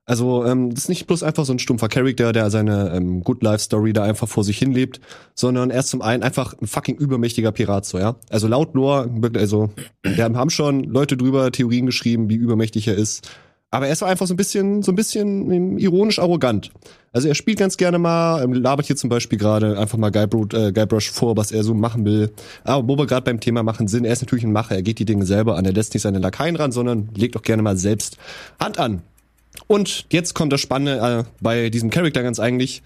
Also, 0.10 0.46
ähm, 0.46 0.70
das 0.74 0.84
ist 0.84 0.90
nicht 0.90 1.06
bloß 1.06 1.22
einfach 1.22 1.44
so 1.44 1.52
ein 1.52 1.60
stumpfer 1.60 1.90
Charakter, 1.90 2.32
der 2.32 2.50
seine 2.50 2.94
ähm, 2.96 3.26
Good 3.26 3.44
Life 3.44 3.60
Story 3.60 3.92
da 3.92 4.04
einfach 4.04 4.30
vor 4.30 4.46
sich 4.46 4.58
hin 4.58 4.72
lebt, 4.72 5.02
sondern 5.36 5.70
er 5.70 5.82
ist 5.82 5.90
zum 5.90 6.02
einen 6.02 6.24
einfach 6.24 6.56
ein 6.62 6.66
fucking 6.66 6.96
übermächtiger 6.96 7.52
Pirat, 7.52 7.86
so, 7.86 8.00
ja. 8.00 8.16
Also 8.30 8.48
laut 8.48 8.74
Lore, 8.74 9.10
also, 9.36 9.70
wir 10.04 10.24
haben 10.24 10.50
schon 10.50 10.86
Leute 10.86 11.18
drüber 11.18 11.52
Theorien 11.52 11.86
geschrieben, 11.86 12.30
wie 12.30 12.36
übermächtig 12.36 12.88
er 12.88 12.96
ist. 12.96 13.30
Aber 13.70 13.88
er 13.88 13.92
ist 13.92 14.02
einfach 14.02 14.28
so 14.28 14.34
ein 14.34 14.38
bisschen, 14.38 14.82
so 14.82 14.94
ein 14.94 14.96
bisschen 14.96 15.52
ähm, 15.52 15.78
ironisch 15.78 16.20
arrogant. 16.20 16.72
Also 17.12 17.28
er 17.28 17.36
spielt 17.36 17.60
ganz 17.60 17.76
gerne 17.76 18.00
mal, 18.00 18.42
ähm, 18.42 18.54
labert 18.54 18.86
hier 18.86 18.96
zum 18.96 19.10
Beispiel 19.10 19.38
gerade 19.38 19.78
einfach 19.78 19.98
mal 19.98 20.10
Guybrush, 20.10 20.54
äh, 20.54 20.72
Guybrush 20.72 21.12
vor, 21.12 21.36
was 21.36 21.52
er 21.52 21.66
so 21.66 21.74
machen 21.74 22.06
will. 22.06 22.32
Aber 22.64 22.88
wo 22.88 22.98
wir 22.98 23.08
gerade 23.08 23.26
beim 23.26 23.42
Thema 23.42 23.64
machen 23.64 23.90
sind, 23.90 24.06
er 24.06 24.14
ist 24.14 24.22
natürlich 24.22 24.46
ein 24.46 24.54
Macher, 24.54 24.76
er 24.76 24.84
geht 24.84 25.00
die 25.00 25.06
Dinge 25.06 25.26
selber 25.26 25.58
an, 25.58 25.66
er 25.66 25.74
lässt 25.74 25.94
nicht 25.94 26.04
seine 26.04 26.20
Lakaien 26.20 26.56
ran, 26.56 26.72
sondern 26.72 27.10
legt 27.14 27.36
auch 27.36 27.42
gerne 27.42 27.62
mal 27.62 27.76
selbst 27.76 28.18
Hand 28.58 28.80
an. 28.80 29.02
Und 29.66 30.06
jetzt 30.12 30.36
kommt 30.36 30.54
das 30.54 30.62
Spannende 30.62 31.26
äh, 31.28 31.32
bei 31.42 31.70
diesem 31.70 31.90
Charakter 31.90 32.22
ganz 32.24 32.40
eigentlich. 32.40 32.84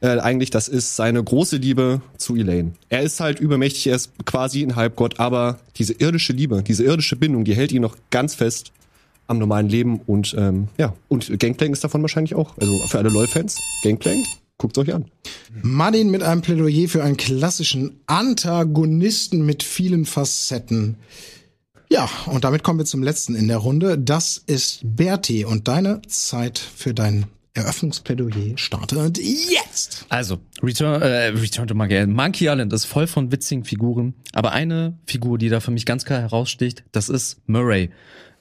äh, 0.00 0.18
eigentlich, 0.18 0.50
das 0.50 0.68
ist 0.68 0.96
seine 0.96 1.22
große 1.22 1.56
Liebe 1.56 2.00
zu 2.16 2.36
Elaine. 2.36 2.72
Er 2.88 3.02
ist 3.02 3.20
halt 3.20 3.40
übermächtig, 3.40 3.86
er 3.88 3.96
ist 3.96 4.12
quasi 4.24 4.62
ein 4.62 4.76
Halbgott, 4.76 5.20
aber 5.20 5.58
diese 5.76 5.92
irdische 5.92 6.32
Liebe, 6.32 6.62
diese 6.62 6.84
irdische 6.84 7.16
Bindung, 7.16 7.44
die 7.44 7.54
hält 7.54 7.72
ihn 7.72 7.82
noch 7.82 7.96
ganz 8.10 8.34
fest 8.34 8.72
am 9.26 9.38
normalen 9.38 9.68
Leben 9.68 10.00
und 10.00 10.34
ähm, 10.36 10.68
ja, 10.76 10.94
und 11.08 11.38
Gangplank 11.38 11.72
ist 11.72 11.84
davon 11.84 12.02
wahrscheinlich 12.02 12.34
auch. 12.34 12.56
Also 12.58 12.78
für 12.88 12.98
alle 12.98 13.10
LOL-Fans, 13.10 13.60
Gangplank, 13.84 14.26
guckt 14.58 14.76
euch 14.78 14.92
an. 14.92 15.04
Martin 15.62 16.10
mit 16.10 16.22
einem 16.22 16.42
Plädoyer 16.42 16.88
für 16.88 17.04
einen 17.04 17.16
klassischen 17.16 18.00
Antagonisten 18.06 19.46
mit 19.46 19.62
vielen 19.62 20.04
Facetten. 20.04 20.96
Ja, 21.92 22.08
und 22.26 22.44
damit 22.44 22.62
kommen 22.62 22.78
wir 22.78 22.86
zum 22.86 23.02
letzten 23.02 23.34
in 23.34 23.48
der 23.48 23.56
Runde. 23.56 23.98
Das 23.98 24.36
ist 24.36 24.80
Berti 24.84 25.44
und 25.44 25.66
deine 25.66 26.00
Zeit 26.02 26.58
für 26.58 26.94
dein 26.94 27.26
Eröffnungsplädoyer 27.54 28.56
startet 28.56 29.18
jetzt. 29.18 30.06
Also, 30.08 30.38
Return, 30.62 31.02
äh, 31.02 31.26
Return 31.28 31.66
to 31.66 31.74
Monkey 31.74 31.96
Island. 31.96 32.14
Monkey 32.14 32.44
Island 32.46 32.72
ist 32.72 32.84
voll 32.84 33.08
von 33.08 33.32
witzigen 33.32 33.64
Figuren, 33.64 34.14
aber 34.32 34.52
eine 34.52 34.98
Figur, 35.04 35.36
die 35.36 35.48
da 35.48 35.58
für 35.58 35.72
mich 35.72 35.84
ganz 35.84 36.04
klar 36.04 36.20
heraussticht, 36.20 36.84
das 36.92 37.08
ist 37.08 37.38
Murray. 37.46 37.90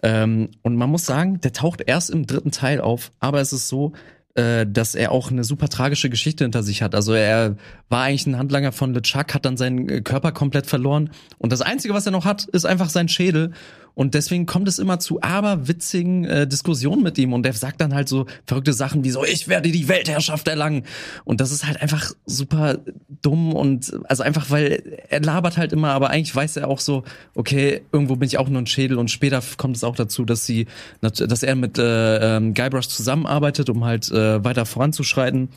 Ähm, 0.03 0.51
und 0.61 0.75
man 0.75 0.91
muss 0.91 1.07
sagen, 1.07 1.41
der 1.41 1.51
taucht 1.51 1.81
erst 1.85 2.11
im 2.11 2.27
dritten 2.27 2.51
Teil 2.51 2.79
auf, 2.79 3.11
aber 3.19 3.41
es 3.41 3.51
ist 3.51 3.67
so, 3.67 3.93
äh, 4.39 4.65
dass 4.65 4.95
er 4.95 5.11
auch 5.11 5.31
eine 5.31 5.43
super 5.43 5.67
tragische 5.67 6.09
Geschichte 6.09 6.45
hinter 6.45 6.63
sich 6.63 6.81
hat. 6.81 6.95
Also 6.95 7.13
er 7.13 7.57
war 7.89 8.03
eigentlich 8.03 8.25
ein 8.25 8.37
Handlanger 8.37 8.71
von 8.71 8.93
LeChuck, 8.93 9.33
hat 9.33 9.45
dann 9.45 9.57
seinen 9.57 9.89
äh, 9.89 10.01
Körper 10.01 10.31
komplett 10.31 10.65
verloren 10.65 11.09
und 11.37 11.51
das 11.51 11.61
Einzige, 11.61 11.93
was 11.93 12.05
er 12.05 12.13
noch 12.13 12.25
hat, 12.25 12.45
ist 12.45 12.65
einfach 12.65 12.89
sein 12.89 13.09
Schädel 13.09 13.51
und 13.99 14.13
deswegen 14.13 14.45
kommt 14.45 14.69
es 14.69 14.79
immer 14.79 14.99
zu 14.99 15.21
aberwitzigen 15.21 16.23
äh, 16.23 16.47
Diskussionen 16.47 17.03
mit 17.03 17.17
ihm 17.17 17.33
und 17.33 17.43
der 17.43 17.51
sagt 17.51 17.81
dann 17.81 17.93
halt 17.93 18.07
so 18.07 18.27
verrückte 18.45 18.71
Sachen 18.71 19.03
wie 19.03 19.09
so, 19.11 19.25
ich 19.25 19.49
werde 19.49 19.73
die 19.73 19.89
Weltherrschaft 19.89 20.47
erlangen 20.47 20.85
und 21.25 21.41
das 21.41 21.51
ist 21.51 21.67
halt 21.67 21.81
einfach 21.81 22.13
super 22.25 22.77
dumm 23.21 23.51
und 23.51 23.91
also 24.05 24.23
einfach, 24.23 24.51
weil 24.51 25.01
er 25.09 25.19
labert 25.19 25.57
halt 25.57 25.73
immer, 25.73 25.89
aber 25.89 26.11
eigentlich 26.11 26.33
weiß 26.33 26.55
er 26.55 26.69
auch 26.69 26.79
so, 26.79 27.03
okay, 27.35 27.81
irgendwo 27.91 28.15
bin 28.15 28.25
ich 28.25 28.37
auch 28.37 28.47
nur 28.47 28.61
ein 28.61 28.67
Schädel 28.67 28.97
und 28.97 29.11
später 29.11 29.43
kommt 29.57 29.75
es 29.75 29.83
auch 29.83 29.97
dazu, 29.97 30.23
dass 30.23 30.45
sie, 30.45 30.67
dass 31.01 31.43
er 31.43 31.55
mit 31.57 31.77
äh, 31.77 32.37
ähm, 32.37 32.53
Guybrush 32.53 32.87
zusammenarbeitet, 32.87 33.69
um 33.69 33.83
halt 33.83 34.09
äh, 34.11 34.41
weiter 34.45 34.65
voranzuschreiten. 34.65 35.49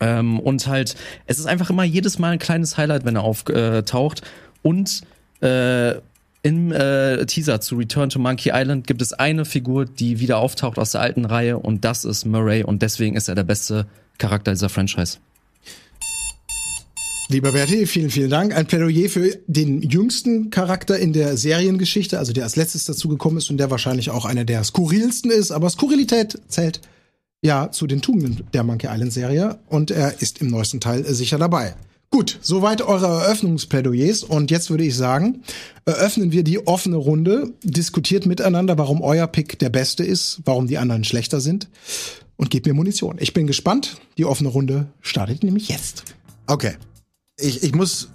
Ähm, 0.00 0.40
und 0.40 0.66
halt, 0.66 0.96
es 1.26 1.38
ist 1.38 1.44
einfach 1.44 1.68
immer 1.68 1.84
jedes 1.84 2.18
Mal 2.18 2.32
ein 2.32 2.38
kleines 2.38 2.78
Highlight, 2.78 3.04
wenn 3.04 3.16
er 3.16 3.24
auftaucht. 3.24 4.22
Und 4.62 5.02
äh, 5.42 5.96
im 6.46 6.70
äh, 6.70 7.26
Teaser 7.26 7.60
zu 7.60 7.74
Return 7.74 8.08
to 8.08 8.20
Monkey 8.20 8.52
Island 8.54 8.86
gibt 8.86 9.02
es 9.02 9.12
eine 9.12 9.44
Figur, 9.44 9.84
die 9.84 10.20
wieder 10.20 10.38
auftaucht 10.38 10.78
aus 10.78 10.92
der 10.92 11.00
alten 11.00 11.24
Reihe 11.24 11.58
und 11.58 11.84
das 11.84 12.04
ist 12.04 12.24
Murray 12.24 12.62
und 12.62 12.82
deswegen 12.82 13.16
ist 13.16 13.28
er 13.28 13.34
der 13.34 13.42
beste 13.42 13.88
Charakter 14.18 14.52
dieser 14.52 14.68
Franchise. 14.68 15.18
Lieber 17.28 17.50
Berti, 17.50 17.86
vielen, 17.86 18.10
vielen 18.10 18.30
Dank. 18.30 18.54
Ein 18.54 18.66
Plädoyer 18.66 19.08
für 19.08 19.36
den 19.48 19.82
jüngsten 19.82 20.50
Charakter 20.50 20.96
in 20.96 21.12
der 21.12 21.36
Seriengeschichte, 21.36 22.16
also 22.16 22.32
der 22.32 22.44
als 22.44 22.54
letztes 22.54 22.84
dazugekommen 22.84 23.38
ist 23.38 23.50
und 23.50 23.56
der 23.56 23.72
wahrscheinlich 23.72 24.10
auch 24.10 24.24
einer 24.24 24.44
der 24.44 24.62
skurrilsten 24.62 25.32
ist, 25.32 25.50
aber 25.50 25.68
Skurrilität 25.68 26.40
zählt 26.46 26.80
ja 27.42 27.72
zu 27.72 27.88
den 27.88 28.02
Tugenden 28.02 28.46
der 28.54 28.62
Monkey 28.62 28.86
Island 28.88 29.12
Serie 29.12 29.58
und 29.66 29.90
er 29.90 30.22
ist 30.22 30.40
im 30.40 30.46
neuesten 30.46 30.78
Teil 30.78 31.04
sicher 31.12 31.38
dabei. 31.38 31.74
Gut, 32.16 32.38
soweit 32.40 32.80
eure 32.80 33.08
Eröffnungsplädoyers 33.08 34.22
und 34.22 34.50
jetzt 34.50 34.70
würde 34.70 34.84
ich 34.84 34.96
sagen, 34.96 35.42
eröffnen 35.84 36.32
wir 36.32 36.44
die 36.44 36.66
offene 36.66 36.96
Runde, 36.96 37.52
diskutiert 37.62 38.24
miteinander, 38.24 38.78
warum 38.78 39.02
euer 39.02 39.26
Pick 39.26 39.58
der 39.58 39.68
beste 39.68 40.02
ist, 40.02 40.40
warum 40.46 40.66
die 40.66 40.78
anderen 40.78 41.04
schlechter 41.04 41.42
sind 41.42 41.68
und 42.36 42.48
gebt 42.48 42.64
mir 42.64 42.72
Munition. 42.72 43.16
Ich 43.20 43.34
bin 43.34 43.46
gespannt. 43.46 43.98
Die 44.16 44.24
offene 44.24 44.48
Runde 44.48 44.86
startet 45.02 45.44
nämlich 45.44 45.68
jetzt. 45.68 46.04
Okay. 46.46 46.76
Ich, 47.38 47.62
ich 47.62 47.74
muss, 47.74 48.08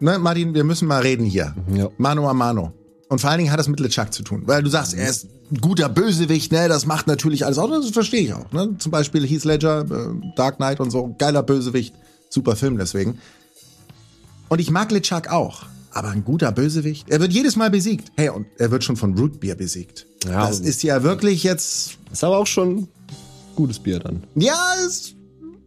ne, 0.00 0.18
Martin, 0.18 0.54
wir 0.54 0.64
müssen 0.64 0.88
mal 0.88 1.02
reden 1.02 1.26
hier. 1.26 1.54
Ja. 1.74 1.90
Mano 1.98 2.26
a 2.30 2.32
mano. 2.32 2.72
Und 3.10 3.20
vor 3.20 3.28
allen 3.28 3.40
Dingen 3.40 3.52
hat 3.52 3.60
das 3.60 3.68
mit 3.68 3.80
LeChuck 3.80 4.14
zu 4.14 4.22
tun. 4.22 4.44
Weil 4.46 4.62
du 4.62 4.70
sagst, 4.70 4.94
er 4.94 5.10
ist 5.10 5.26
ein 5.50 5.60
guter 5.60 5.90
Bösewicht, 5.90 6.52
ne, 6.52 6.68
das 6.68 6.86
macht 6.86 7.06
natürlich 7.06 7.44
alles 7.44 7.58
aus. 7.58 7.68
Das 7.68 7.90
verstehe 7.90 8.22
ich 8.22 8.32
auch. 8.32 8.50
Ne? 8.50 8.76
Zum 8.78 8.90
Beispiel 8.90 9.26
Heath 9.26 9.44
Ledger, 9.44 9.82
äh, 9.82 10.34
Dark 10.36 10.56
Knight 10.56 10.80
und 10.80 10.90
so. 10.90 11.14
Geiler 11.18 11.42
Bösewicht. 11.42 11.94
Super 12.30 12.56
Film 12.56 12.78
deswegen. 12.78 13.18
Und 14.52 14.58
ich 14.58 14.70
mag 14.70 14.92
LeChuck 14.92 15.28
auch. 15.28 15.62
Aber 15.92 16.10
ein 16.10 16.24
guter 16.24 16.52
Bösewicht. 16.52 17.08
Er 17.08 17.20
wird 17.20 17.32
jedes 17.32 17.56
Mal 17.56 17.70
besiegt. 17.70 18.12
Hey, 18.18 18.28
und 18.28 18.46
er 18.58 18.70
wird 18.70 18.84
schon 18.84 18.98
von 18.98 19.16
Rootbeer 19.16 19.54
besiegt. 19.54 20.06
Ja, 20.26 20.46
das 20.46 20.60
ist 20.60 20.82
ja 20.82 21.02
wirklich 21.02 21.42
jetzt 21.42 21.96
Ist 22.12 22.22
aber 22.22 22.36
auch 22.36 22.46
schon 22.46 22.86
gutes 23.56 23.78
Bier 23.78 23.98
dann. 23.98 24.24
Ja, 24.34 24.74
ist, 24.86 25.14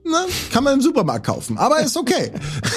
ne, 0.03 0.27
kann 0.51 0.63
man 0.63 0.75
im 0.75 0.81
Supermarkt 0.81 1.25
kaufen, 1.25 1.57
aber 1.57 1.79
ist 1.79 1.97
okay. 1.97 2.31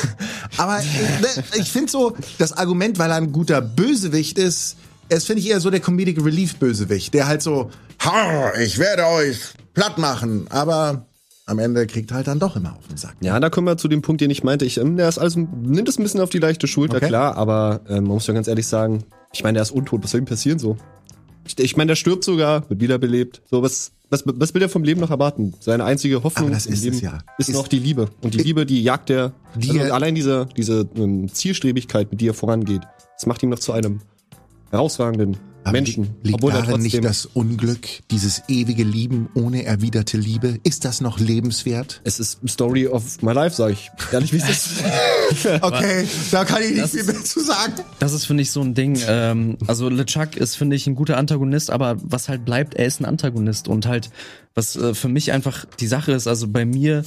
aber 0.56 0.78
ne, 0.78 1.44
ich 1.56 1.70
finde 1.70 1.92
so, 1.92 2.16
das 2.38 2.54
Argument, 2.54 2.98
weil 2.98 3.10
er 3.10 3.16
ein 3.16 3.30
guter 3.30 3.60
Bösewicht 3.60 4.38
ist, 4.38 4.78
es 5.10 5.26
finde 5.26 5.42
ich 5.42 5.50
eher 5.50 5.60
so 5.60 5.68
der 5.68 5.80
Comedic 5.80 6.24
Relief 6.24 6.56
Bösewicht, 6.56 7.12
der 7.12 7.26
halt 7.26 7.42
so, 7.42 7.70
ha, 8.02 8.54
ich 8.58 8.78
werde 8.78 9.04
euch 9.04 9.40
platt 9.74 9.98
machen, 9.98 10.46
aber 10.48 11.06
am 11.48 11.58
Ende 11.58 11.86
kriegt 11.86 12.10
er 12.10 12.18
halt 12.18 12.26
dann 12.28 12.38
doch 12.38 12.56
immer 12.56 12.76
auf 12.76 12.86
den 12.88 12.96
Sack. 12.96 13.16
Ja, 13.20 13.38
da 13.40 13.50
kommen 13.50 13.66
wir 13.66 13.76
zu 13.76 13.88
dem 13.88 14.02
Punkt, 14.02 14.20
den 14.20 14.30
ich 14.30 14.44
meinte. 14.44 14.64
Ich, 14.64 14.78
ähm, 14.78 14.96
der 14.96 15.08
ist 15.08 15.18
also, 15.18 15.40
nimmt 15.40 15.88
es 15.88 15.98
ein 15.98 16.02
bisschen 16.02 16.20
auf 16.20 16.30
die 16.30 16.38
leichte 16.38 16.66
Schulter, 16.66 16.96
Okay. 16.96 17.08
klar, 17.08 17.36
aber 17.36 17.80
ähm, 17.88 18.04
man 18.04 18.14
muss 18.14 18.26
ja 18.26 18.34
ganz 18.34 18.48
ehrlich 18.48 18.66
sagen, 18.66 19.04
ich 19.32 19.42
meine, 19.42 19.54
der 19.56 19.62
ist 19.62 19.70
untot, 19.70 20.02
was 20.04 20.10
soll 20.12 20.20
ihm 20.20 20.24
passieren 20.26 20.58
so? 20.58 20.76
Ich, 21.46 21.58
ich 21.58 21.76
meine, 21.76 21.88
der 21.88 21.96
stirbt 21.96 22.24
sogar, 22.24 22.68
wird 22.68 22.80
wiederbelebt. 22.80 23.40
So, 23.50 23.62
was, 23.62 23.92
was, 24.10 24.22
was 24.26 24.52
will 24.54 24.60
er 24.62 24.68
vom 24.68 24.84
Leben 24.84 25.00
noch 25.00 25.10
erwarten? 25.10 25.54
Seine 25.60 25.84
einzige 25.84 26.22
Hoffnung 26.22 26.52
ist 26.52 26.68
Leben 26.68 26.98
ja. 27.00 27.18
ist 27.38 27.48
Ist- 27.48 27.54
noch 27.56 27.68
die 27.68 27.78
Liebe. 27.78 28.08
Und 28.20 28.34
die 28.34 28.38
Liebe, 28.38 28.66
die 28.66 28.82
jagt 28.82 29.08
er, 29.08 29.32
Die- 29.56 29.80
also 29.80 29.92
allein 29.94 30.14
diese, 30.14 30.46
diese 30.56 30.86
ähm, 30.96 31.28
Zielstrebigkeit, 31.32 32.10
mit 32.10 32.20
die 32.20 32.28
er 32.28 32.34
vorangeht, 32.34 32.82
das 33.16 33.24
macht 33.26 33.42
ihn 33.42 33.48
noch 33.48 33.58
zu 33.58 33.72
einem 33.72 34.00
herausragenden 34.70 35.38
Menschen. 35.72 36.04
li- 36.04 36.10
Liegt 36.24 36.34
obwohl 36.36 36.52
darin 36.52 36.80
nicht 36.82 37.02
das 37.04 37.26
Unglück, 37.26 37.86
dieses 38.10 38.42
ewige 38.48 38.84
Lieben 38.84 39.28
ohne 39.34 39.64
erwiderte 39.64 40.16
Liebe? 40.18 40.58
Ist 40.64 40.84
das 40.84 41.00
noch 41.00 41.18
lebenswert? 41.18 42.00
es 42.04 42.18
ist 42.20 42.38
Story 42.48 42.86
of 42.86 43.22
my 43.22 43.32
life, 43.32 43.56
sag 43.56 43.72
ich. 43.72 43.90
Ehrlich, 44.12 44.32
wie 44.32 44.36
es 44.38 44.48
ist. 44.48 44.68
Okay, 45.60 46.06
da 46.30 46.44
kann 46.46 46.62
ich 46.62 46.70
nicht 46.70 46.82
Das 46.84 46.90
viel 46.92 47.04
mehr 47.04 47.22
zu 47.22 47.40
sagen. 47.40 47.74
Das 47.98 48.14
ist, 48.14 48.24
finde 48.24 48.42
ich, 48.42 48.50
so 48.50 48.62
ein 48.62 48.72
Ding. 48.74 48.98
Ähm, 49.06 49.58
also 49.66 49.90
LeChuck 49.90 50.36
ist, 50.38 50.54
finde 50.56 50.74
ich, 50.74 50.86
ein 50.86 50.94
guter 50.94 51.18
Antagonist, 51.18 51.70
aber 51.70 51.96
was 52.02 52.30
halt 52.30 52.46
bleibt, 52.46 52.72
er 52.74 52.86
ist 52.86 53.00
ein 53.00 53.04
Antagonist. 53.04 53.68
Und 53.68 53.84
halt, 53.86 54.08
was 54.54 54.74
äh, 54.76 54.94
für 54.94 55.08
mich 55.08 55.30
einfach 55.32 55.66
die 55.80 55.86
Sache 55.86 56.12
ist, 56.12 56.26
also 56.26 56.48
bei 56.48 56.64
mir, 56.64 57.04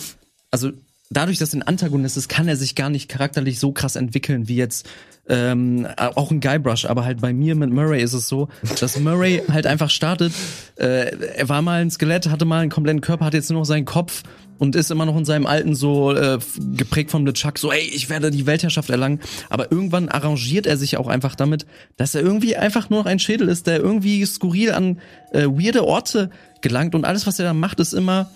also 0.52 0.70
dadurch, 1.12 1.38
dass 1.38 1.54
er 1.54 1.60
ein 1.60 1.68
Antagonist 1.68 2.18
ist, 2.18 2.30
kann 2.30 2.48
er 2.48 2.56
sich 2.56 2.76
gar 2.76 2.90
nicht 2.90 3.10
charakterlich 3.10 3.60
so 3.60 3.72
krass 3.72 3.96
entwickeln 3.96 4.48
wie 4.48 4.56
jetzt 4.56 4.88
ähm, 5.30 5.88
auch 5.98 6.32
ein 6.32 6.40
Guybrush, 6.40 6.86
aber 6.86 7.06
halt 7.06 7.22
bei 7.22 7.32
mir 7.32 7.56
mit 7.56 7.70
Murray 7.70 8.02
ist 8.02 8.14
es 8.14 8.28
so, 8.28 8.50
dass 8.80 9.00
Murray 9.00 9.42
halt 9.52 9.68
einfach 9.68 9.90
startet. 9.90 10.34
Äh, 10.78 11.16
er 11.36 11.48
war 11.48 11.62
mal 11.62 11.82
ein 11.82 11.92
Skelett, 11.92 12.30
hatte 12.30 12.46
mal 12.46 12.62
einen 12.62 12.72
kompletten 12.72 13.02
Körper, 13.02 13.26
hat 13.26 13.34
jetzt 13.34 13.50
nur 13.50 13.60
noch 13.60 13.66
seinen 13.66 13.86
Kopf 13.86 14.24
und 14.58 14.76
ist 14.76 14.92
immer 14.92 15.06
noch 15.06 15.18
in 15.18 15.26
seinem 15.26 15.46
alten 15.46 15.76
so 15.76 16.14
äh, 16.14 16.40
geprägt 16.76 17.12
vom 17.12 17.26
LeChuck, 17.26 17.58
so 17.58 17.72
ey, 17.72 17.82
ich 17.82 18.10
werde 18.10 18.30
die 18.30 18.46
Weltherrschaft 18.46 18.90
erlangen. 18.90 19.20
Aber 19.50 19.72
irgendwann 19.72 20.10
arrangiert 20.10 20.66
er 20.66 20.78
sich 20.78 20.98
auch 20.98 21.08
einfach 21.08 21.36
damit, 21.36 21.66
dass 21.98 22.14
er 22.14 22.22
irgendwie 22.22 22.56
einfach 22.56 22.90
nur 22.90 23.00
noch 23.00 23.06
ein 23.06 23.20
Schädel 23.20 23.48
ist, 23.48 23.68
der 23.68 23.80
irgendwie 23.80 24.26
skurril 24.26 24.72
an 24.72 25.00
äh, 25.32 25.46
weirde 25.46 25.86
Orte 25.86 26.30
gelangt 26.62 26.94
und 26.94 27.06
alles, 27.06 27.26
was 27.26 27.40
er 27.40 27.46
da 27.46 27.54
macht, 27.54 27.80
ist 27.80 27.94
immer 27.94 28.30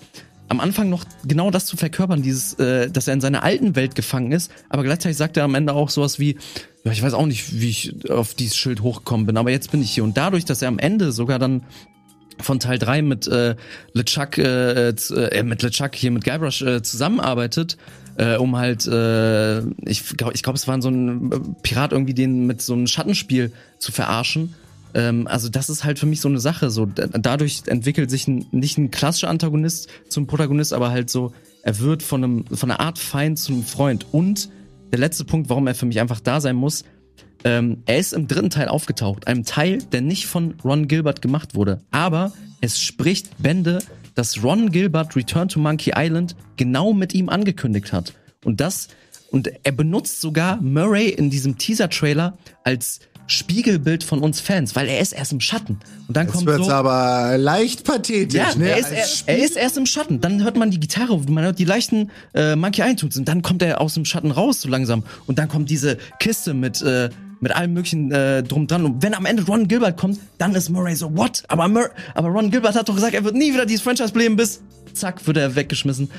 am 0.48 0.60
Anfang 0.60 0.88
noch 0.88 1.04
genau 1.24 1.50
das 1.50 1.66
zu 1.66 1.76
verkörpern, 1.76 2.22
dieses, 2.22 2.54
äh, 2.54 2.90
dass 2.90 3.08
er 3.08 3.14
in 3.14 3.20
seiner 3.20 3.42
alten 3.42 3.76
Welt 3.76 3.94
gefangen 3.94 4.32
ist, 4.32 4.50
aber 4.68 4.82
gleichzeitig 4.82 5.16
sagt 5.16 5.36
er 5.36 5.44
am 5.44 5.54
Ende 5.54 5.72
auch 5.74 5.90
sowas 5.90 6.18
wie, 6.18 6.36
ja, 6.84 6.92
ich 6.92 7.02
weiß 7.02 7.14
auch 7.14 7.26
nicht, 7.26 7.60
wie 7.60 7.68
ich 7.68 8.10
auf 8.10 8.34
dieses 8.34 8.56
Schild 8.56 8.82
hochgekommen 8.82 9.26
bin, 9.26 9.36
aber 9.36 9.50
jetzt 9.50 9.72
bin 9.72 9.82
ich 9.82 9.90
hier. 9.90 10.04
Und 10.04 10.16
dadurch, 10.16 10.44
dass 10.44 10.62
er 10.62 10.68
am 10.68 10.78
Ende 10.78 11.12
sogar 11.12 11.38
dann 11.38 11.62
von 12.40 12.60
Teil 12.60 12.78
3 12.78 13.02
mit 13.02 13.26
äh, 13.26 13.56
LeChuck, 13.92 14.38
äh, 14.38 14.90
äh, 14.90 15.42
mit 15.42 15.62
LeChuck 15.62 15.94
hier 15.94 16.10
mit 16.10 16.24
Guybrush 16.24 16.62
äh, 16.62 16.82
zusammenarbeitet, 16.82 17.76
äh, 18.18 18.36
um 18.36 18.56
halt, 18.56 18.86
äh, 18.86 19.60
ich 19.84 20.16
glaube, 20.16 20.34
ich 20.34 20.42
glaub, 20.42 20.54
es 20.54 20.68
war 20.68 20.80
so 20.80 20.88
ein 20.88 21.32
äh, 21.32 21.38
Pirat 21.62 21.92
irgendwie 21.92 22.14
den 22.14 22.46
mit 22.46 22.62
so 22.62 22.74
einem 22.74 22.86
Schattenspiel 22.86 23.52
zu 23.78 23.92
verarschen. 23.92 24.54
Ähm, 24.94 25.26
also 25.26 25.48
das 25.48 25.68
ist 25.70 25.84
halt 25.84 25.98
für 25.98 26.06
mich 26.06 26.20
so 26.20 26.28
eine 26.28 26.40
Sache. 26.40 26.70
So 26.70 26.86
da- 26.86 27.06
dadurch 27.06 27.62
entwickelt 27.66 28.10
sich 28.10 28.28
ein, 28.28 28.46
nicht 28.50 28.78
ein 28.78 28.90
klassischer 28.90 29.28
Antagonist 29.28 29.88
zum 30.08 30.26
Protagonist, 30.26 30.72
aber 30.72 30.90
halt 30.90 31.10
so, 31.10 31.32
er 31.62 31.78
wird 31.80 32.02
von 32.02 32.24
einem 32.24 32.44
von 32.46 32.70
einer 32.70 32.80
Art 32.80 32.98
Feind 32.98 33.38
zum 33.38 33.64
Freund. 33.64 34.06
Und 34.12 34.48
der 34.92 34.98
letzte 34.98 35.24
Punkt, 35.24 35.48
warum 35.50 35.66
er 35.66 35.74
für 35.74 35.86
mich 35.86 36.00
einfach 36.00 36.20
da 36.20 36.40
sein 36.40 36.56
muss, 36.56 36.84
ähm, 37.44 37.82
er 37.86 37.98
ist 37.98 38.12
im 38.12 38.28
dritten 38.28 38.50
Teil 38.50 38.68
aufgetaucht, 38.68 39.26
einem 39.26 39.44
Teil, 39.44 39.78
der 39.78 40.00
nicht 40.00 40.26
von 40.26 40.54
Ron 40.64 40.88
Gilbert 40.88 41.22
gemacht 41.22 41.54
wurde. 41.54 41.80
Aber 41.90 42.32
es 42.60 42.80
spricht 42.80 43.42
Bände, 43.42 43.80
dass 44.14 44.42
Ron 44.42 44.70
Gilbert 44.70 45.14
Return 45.14 45.48
to 45.48 45.60
Monkey 45.60 45.92
Island 45.94 46.34
genau 46.56 46.92
mit 46.92 47.12
ihm 47.14 47.28
angekündigt 47.28 47.92
hat. 47.92 48.14
Und 48.44 48.60
das, 48.60 48.88
und 49.30 49.50
er 49.64 49.72
benutzt 49.72 50.20
sogar 50.20 50.60
Murray 50.62 51.08
in 51.10 51.28
diesem 51.30 51.58
Teaser-Trailer 51.58 52.38
als 52.64 53.00
Spiegelbild 53.26 54.04
von 54.04 54.20
uns 54.20 54.40
Fans, 54.40 54.76
weil 54.76 54.88
er 54.88 55.00
ist 55.00 55.12
erst 55.12 55.32
im 55.32 55.40
Schatten. 55.40 55.78
Und 56.08 56.16
dann 56.16 56.26
Jetzt 56.26 56.34
kommt 56.34 56.46
wird's 56.46 56.66
so, 56.66 56.72
aber 56.72 57.36
leicht 57.38 57.84
pathetisch, 57.84 58.38
ja, 58.38 58.54
ne? 58.54 58.70
er, 58.70 58.78
ist, 58.78 59.24
er, 59.26 59.36
er 59.36 59.44
ist 59.44 59.56
erst 59.56 59.76
im 59.76 59.86
Schatten. 59.86 60.20
Dann 60.20 60.42
hört 60.44 60.56
man 60.56 60.70
die 60.70 60.80
Gitarre, 60.80 61.18
man 61.28 61.44
hört 61.44 61.58
die 61.58 61.64
leichten 61.64 62.10
äh, 62.34 62.54
Monkey 62.56 62.82
Eintunes 62.82 63.16
und 63.16 63.26
dann 63.26 63.42
kommt 63.42 63.62
er 63.62 63.80
aus 63.80 63.94
dem 63.94 64.04
Schatten 64.04 64.30
raus 64.30 64.60
so 64.60 64.68
langsam. 64.68 65.02
Und 65.26 65.38
dann 65.38 65.48
kommt 65.48 65.70
diese 65.70 65.98
Kiste 66.18 66.54
mit 66.54 66.82
äh, 66.82 67.10
mit 67.40 67.54
allem 67.54 67.74
möglichen 67.74 68.10
äh, 68.12 68.42
drum 68.42 68.66
dran. 68.66 68.84
Und 68.84 69.02
wenn 69.02 69.14
am 69.14 69.26
Ende 69.26 69.44
Ron 69.44 69.68
Gilbert 69.68 69.98
kommt, 69.98 70.18
dann 70.38 70.54
ist 70.54 70.70
Murray 70.70 70.94
so, 70.94 71.14
what? 71.16 71.42
Aber, 71.48 71.68
Mur 71.68 71.90
aber 72.14 72.28
Ron 72.28 72.50
Gilbert 72.50 72.74
hat 72.74 72.88
doch 72.88 72.94
gesagt, 72.94 73.14
er 73.14 73.24
wird 73.24 73.34
nie 73.34 73.52
wieder 73.52 73.66
dieses 73.66 73.82
Franchise 73.82 74.12
beleben, 74.12 74.36
bis 74.36 74.62
zack, 74.94 75.26
wird 75.26 75.36
er 75.36 75.54
weggeschmissen. 75.54 76.10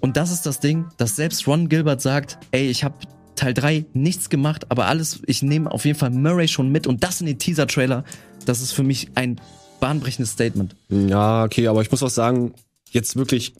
Und 0.00 0.16
das 0.16 0.30
ist 0.30 0.46
das 0.46 0.60
Ding, 0.60 0.86
dass 0.98 1.16
selbst 1.16 1.46
Ron 1.46 1.68
Gilbert 1.68 2.00
sagt, 2.00 2.38
ey, 2.52 2.68
ich 2.68 2.84
habe 2.84 2.94
Teil 3.36 3.54
3 3.54 3.84
nichts 3.94 4.30
gemacht, 4.30 4.66
aber 4.70 4.86
alles, 4.86 5.20
ich 5.26 5.42
nehme 5.42 5.70
auf 5.70 5.84
jeden 5.84 5.98
Fall 5.98 6.10
Murray 6.10 6.48
schon 6.48 6.70
mit 6.70 6.86
und 6.86 7.04
das 7.04 7.20
in 7.20 7.26
den 7.26 7.38
Teaser-Trailer, 7.38 8.04
das 8.44 8.60
ist 8.60 8.72
für 8.72 8.82
mich 8.82 9.08
ein 9.14 9.40
bahnbrechendes 9.80 10.32
Statement. 10.32 10.74
Ja, 10.88 11.44
okay, 11.44 11.68
aber 11.68 11.82
ich 11.82 11.90
muss 11.90 12.02
auch 12.02 12.10
sagen, 12.10 12.54
jetzt 12.90 13.16
wirklich, 13.16 13.54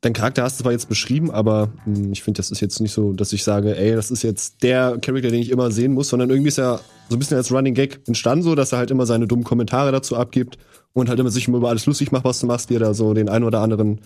dein 0.00 0.12
Charakter 0.12 0.42
hast 0.42 0.58
du 0.58 0.64
zwar 0.64 0.72
jetzt 0.72 0.88
beschrieben, 0.88 1.30
aber 1.30 1.70
mh, 1.86 2.10
ich 2.12 2.22
finde, 2.22 2.38
das 2.38 2.50
ist 2.50 2.60
jetzt 2.60 2.80
nicht 2.80 2.92
so, 2.92 3.12
dass 3.12 3.32
ich 3.32 3.44
sage, 3.44 3.76
ey, 3.76 3.94
das 3.94 4.10
ist 4.10 4.22
jetzt 4.22 4.62
der 4.62 4.98
Charakter, 4.98 5.30
den 5.30 5.40
ich 5.40 5.50
immer 5.50 5.70
sehen 5.70 5.92
muss, 5.92 6.08
sondern 6.08 6.30
irgendwie 6.30 6.48
ist 6.48 6.58
er 6.58 6.80
so 7.08 7.16
ein 7.16 7.18
bisschen 7.18 7.36
als 7.36 7.50
Running 7.50 7.74
Gag 7.74 8.00
entstanden, 8.06 8.44
so, 8.44 8.54
dass 8.54 8.72
er 8.72 8.78
halt 8.78 8.90
immer 8.90 9.06
seine 9.06 9.26
dummen 9.26 9.44
Kommentare 9.44 9.92
dazu 9.92 10.16
abgibt 10.16 10.58
und 10.92 11.08
halt 11.08 11.18
immer 11.18 11.30
sich 11.30 11.48
immer 11.48 11.58
über 11.58 11.70
alles 11.70 11.86
lustig 11.86 12.12
macht, 12.12 12.24
was 12.24 12.40
du 12.40 12.46
machst, 12.46 12.70
dir 12.70 12.78
da 12.78 12.94
so 12.94 13.14
den 13.14 13.28
einen 13.28 13.44
oder 13.44 13.60
anderen 13.60 14.00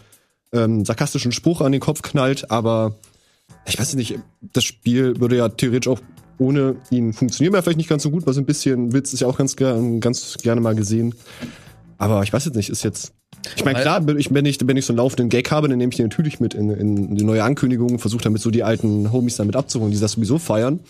ähm, 0.53 0.85
sarkastischen 0.85 1.33
Spruch 1.33 1.61
an 1.61 1.73
den 1.73 1.81
Kopf 1.81 2.03
knallt, 2.03 2.51
aber 2.51 2.95
ich 3.67 3.79
weiß 3.79 3.95
nicht, 3.95 4.19
das 4.41 4.65
Spiel 4.65 5.19
würde 5.21 5.37
ja 5.37 5.49
theoretisch 5.49 5.89
auch 5.89 6.01
ohne 6.39 6.77
ihn 6.91 7.13
funktionieren, 7.13 7.53
wäre 7.53 7.63
vielleicht 7.63 7.79
nicht 7.79 7.89
ganz 7.89 8.03
so 8.03 8.11
gut, 8.11 8.27
weil 8.27 8.35
so 8.35 8.41
ein 8.41 8.47
bisschen 8.47 8.93
Witz 8.93 9.13
ist 9.13 9.21
ja 9.21 9.27
auch 9.27 9.39
ganz, 9.39 9.57
ganz 9.57 10.37
gerne 10.43 10.61
mal 10.61 10.75
gesehen. 10.75 11.15
Aber 11.99 12.23
ich 12.23 12.33
weiß 12.33 12.45
jetzt 12.45 12.57
nicht, 12.57 12.69
ist 12.69 12.85
jetzt. 12.85 13.13
Ich 13.57 13.65
meine, 13.65 13.81
klar, 13.81 14.07
wenn 14.07 14.19
ich, 14.19 14.33
wenn 14.33 14.45
ich, 14.45 14.59
so 14.59 14.93
einen 14.93 14.99
laufenden 14.99 15.29
Gag 15.29 15.51
habe, 15.51 15.69
dann 15.69 15.79
nehme 15.79 15.91
ich 15.91 15.97
den 15.97 16.07
natürlich 16.07 16.41
mit 16.41 16.55
in, 16.55 16.71
in 16.71 17.15
die 17.17 17.25
neue 17.25 17.45
Ankündigung, 17.45 17.99
versuche 17.99 18.23
damit 18.23 18.43
so 18.43 18.51
die 18.51 18.63
alten 18.63 19.13
Homies 19.13 19.37
damit 19.37 19.57
abzuholen, 19.57 19.93
die 19.93 19.99
das 19.99 20.13
sowieso 20.13 20.39
feiern. 20.39 20.81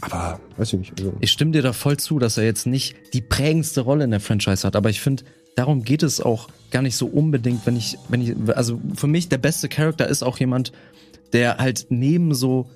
Aber 0.00 0.40
weiß 0.56 0.72
ich 0.72 0.78
nicht. 0.80 0.92
Also. 0.98 1.12
Ich 1.20 1.30
stimme 1.30 1.52
dir 1.52 1.62
da 1.62 1.72
voll 1.72 1.96
zu, 1.96 2.18
dass 2.18 2.36
er 2.36 2.44
jetzt 2.44 2.66
nicht 2.66 2.96
die 3.14 3.20
prägendste 3.20 3.82
Rolle 3.82 4.04
in 4.04 4.10
der 4.10 4.20
Franchise 4.20 4.66
hat, 4.66 4.74
aber 4.74 4.90
ich 4.90 5.00
finde, 5.00 5.24
darum 5.54 5.84
geht 5.84 6.02
es 6.02 6.20
auch 6.20 6.48
gar 6.70 6.82
nicht 6.82 6.96
so 6.96 7.06
unbedingt, 7.06 7.66
wenn 7.66 7.76
ich, 7.76 7.98
wenn 8.08 8.20
ich, 8.20 8.34
also 8.56 8.80
für 8.94 9.06
mich 9.06 9.28
der 9.28 9.38
beste 9.38 9.68
Charakter 9.68 10.08
ist 10.08 10.22
auch 10.22 10.38
jemand, 10.38 10.72
der 11.32 11.58
halt 11.58 11.86
neben 11.90 12.34
so 12.34 12.68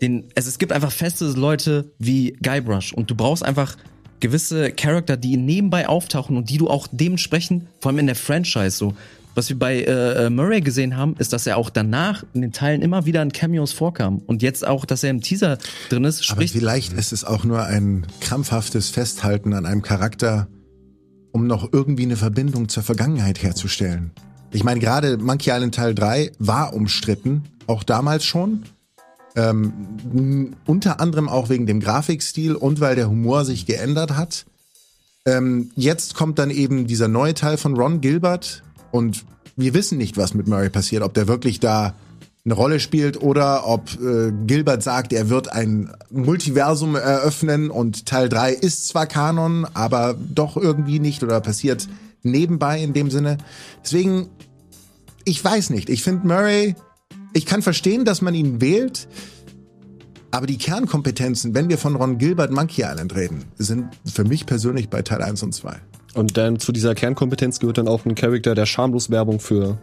den, 0.00 0.28
also 0.34 0.48
es 0.48 0.58
gibt 0.58 0.72
einfach 0.72 0.92
feste 0.92 1.26
Leute 1.26 1.92
wie 1.98 2.32
Guybrush 2.42 2.92
und 2.92 3.10
du 3.10 3.14
brauchst 3.14 3.44
einfach 3.44 3.76
gewisse 4.20 4.70
Charakter, 4.72 5.16
die 5.16 5.36
nebenbei 5.36 5.88
auftauchen 5.88 6.36
und 6.36 6.50
die 6.50 6.58
du 6.58 6.68
auch 6.68 6.86
dementsprechend, 6.90 7.66
vor 7.80 7.90
allem 7.90 8.00
in 8.00 8.06
der 8.06 8.16
Franchise 8.16 8.76
so, 8.76 8.94
was 9.34 9.48
wir 9.48 9.58
bei 9.58 9.82
äh, 9.82 10.26
äh, 10.26 10.30
Murray 10.30 10.60
gesehen 10.60 10.96
haben, 10.96 11.14
ist, 11.18 11.32
dass 11.32 11.46
er 11.46 11.56
auch 11.56 11.70
danach 11.70 12.24
in 12.34 12.42
den 12.42 12.52
Teilen 12.52 12.82
immer 12.82 13.06
wieder 13.06 13.22
in 13.22 13.32
Cameos 13.32 13.72
vorkam 13.72 14.18
und 14.26 14.42
jetzt 14.42 14.66
auch, 14.66 14.84
dass 14.84 15.04
er 15.04 15.10
im 15.10 15.20
Teaser 15.20 15.58
drin 15.88 16.04
ist, 16.04 16.18
Aber 16.30 16.42
spricht 16.42 16.54
vielleicht 16.54 16.92
ist 16.92 17.12
es 17.12 17.24
auch 17.24 17.44
nur 17.44 17.64
ein 17.64 18.06
krampfhaftes 18.20 18.90
Festhalten 18.90 19.54
an 19.54 19.66
einem 19.66 19.82
Charakter, 19.82 20.48
um 21.32 21.46
noch 21.46 21.72
irgendwie 21.72 22.02
eine 22.02 22.16
Verbindung 22.16 22.68
zur 22.68 22.82
Vergangenheit 22.82 23.42
herzustellen. 23.42 24.10
Ich 24.52 24.64
meine, 24.64 24.80
gerade 24.80 25.16
Monkey 25.18 25.50
Island 25.50 25.74
Teil 25.74 25.94
3 25.94 26.32
war 26.38 26.74
umstritten, 26.74 27.44
auch 27.66 27.82
damals 27.82 28.24
schon. 28.24 28.64
Ähm, 29.36 30.56
unter 30.66 31.00
anderem 31.00 31.28
auch 31.28 31.48
wegen 31.48 31.66
dem 31.66 31.78
Grafikstil 31.78 32.56
und 32.56 32.80
weil 32.80 32.96
der 32.96 33.08
Humor 33.08 33.44
sich 33.44 33.64
geändert 33.64 34.16
hat. 34.16 34.44
Ähm, 35.24 35.70
jetzt 35.76 36.14
kommt 36.14 36.40
dann 36.40 36.50
eben 36.50 36.88
dieser 36.88 37.06
neue 37.06 37.34
Teil 37.34 37.56
von 37.56 37.76
Ron 37.76 38.00
Gilbert 38.00 38.64
und 38.90 39.24
wir 39.56 39.72
wissen 39.74 39.98
nicht, 39.98 40.16
was 40.16 40.34
mit 40.34 40.48
Murray 40.48 40.70
passiert, 40.70 41.02
ob 41.02 41.14
der 41.14 41.28
wirklich 41.28 41.60
da 41.60 41.94
eine 42.44 42.54
Rolle 42.54 42.80
spielt 42.80 43.22
oder 43.22 43.66
ob 43.68 43.90
äh, 44.00 44.32
Gilbert 44.46 44.82
sagt, 44.82 45.12
er 45.12 45.28
wird 45.28 45.52
ein 45.52 45.92
Multiversum 46.10 46.96
eröffnen 46.96 47.70
und 47.70 48.06
Teil 48.06 48.28
3 48.28 48.52
ist 48.52 48.88
zwar 48.88 49.06
Kanon, 49.06 49.66
aber 49.74 50.16
doch 50.18 50.56
irgendwie 50.56 50.98
nicht 50.98 51.22
oder 51.22 51.40
passiert 51.40 51.86
nebenbei 52.22 52.82
in 52.82 52.92
dem 52.92 53.10
Sinne. 53.10 53.38
Deswegen, 53.84 54.28
ich 55.24 55.44
weiß 55.44 55.70
nicht. 55.70 55.88
Ich 55.90 56.02
finde 56.02 56.26
Murray, 56.26 56.74
ich 57.32 57.46
kann 57.46 57.62
verstehen, 57.62 58.04
dass 58.04 58.22
man 58.22 58.34
ihn 58.34 58.60
wählt, 58.60 59.08
aber 60.30 60.46
die 60.46 60.58
Kernkompetenzen, 60.58 61.54
wenn 61.54 61.68
wir 61.68 61.78
von 61.78 61.96
Ron 61.96 62.18
Gilbert 62.18 62.52
Monkey 62.52 62.82
Island 62.82 63.14
reden, 63.14 63.44
sind 63.58 63.88
für 64.04 64.24
mich 64.24 64.46
persönlich 64.46 64.88
bei 64.88 65.02
Teil 65.02 65.22
1 65.22 65.42
und 65.42 65.54
2. 65.54 65.76
Und 66.14 66.36
dann 66.36 66.58
zu 66.58 66.72
dieser 66.72 66.94
Kernkompetenz 66.94 67.60
gehört 67.60 67.78
dann 67.78 67.88
auch 67.88 68.04
ein 68.04 68.14
Charakter, 68.14 68.54
der 68.54 68.66
schamlos 68.66 69.10
Werbung 69.10 69.38
für 69.40 69.78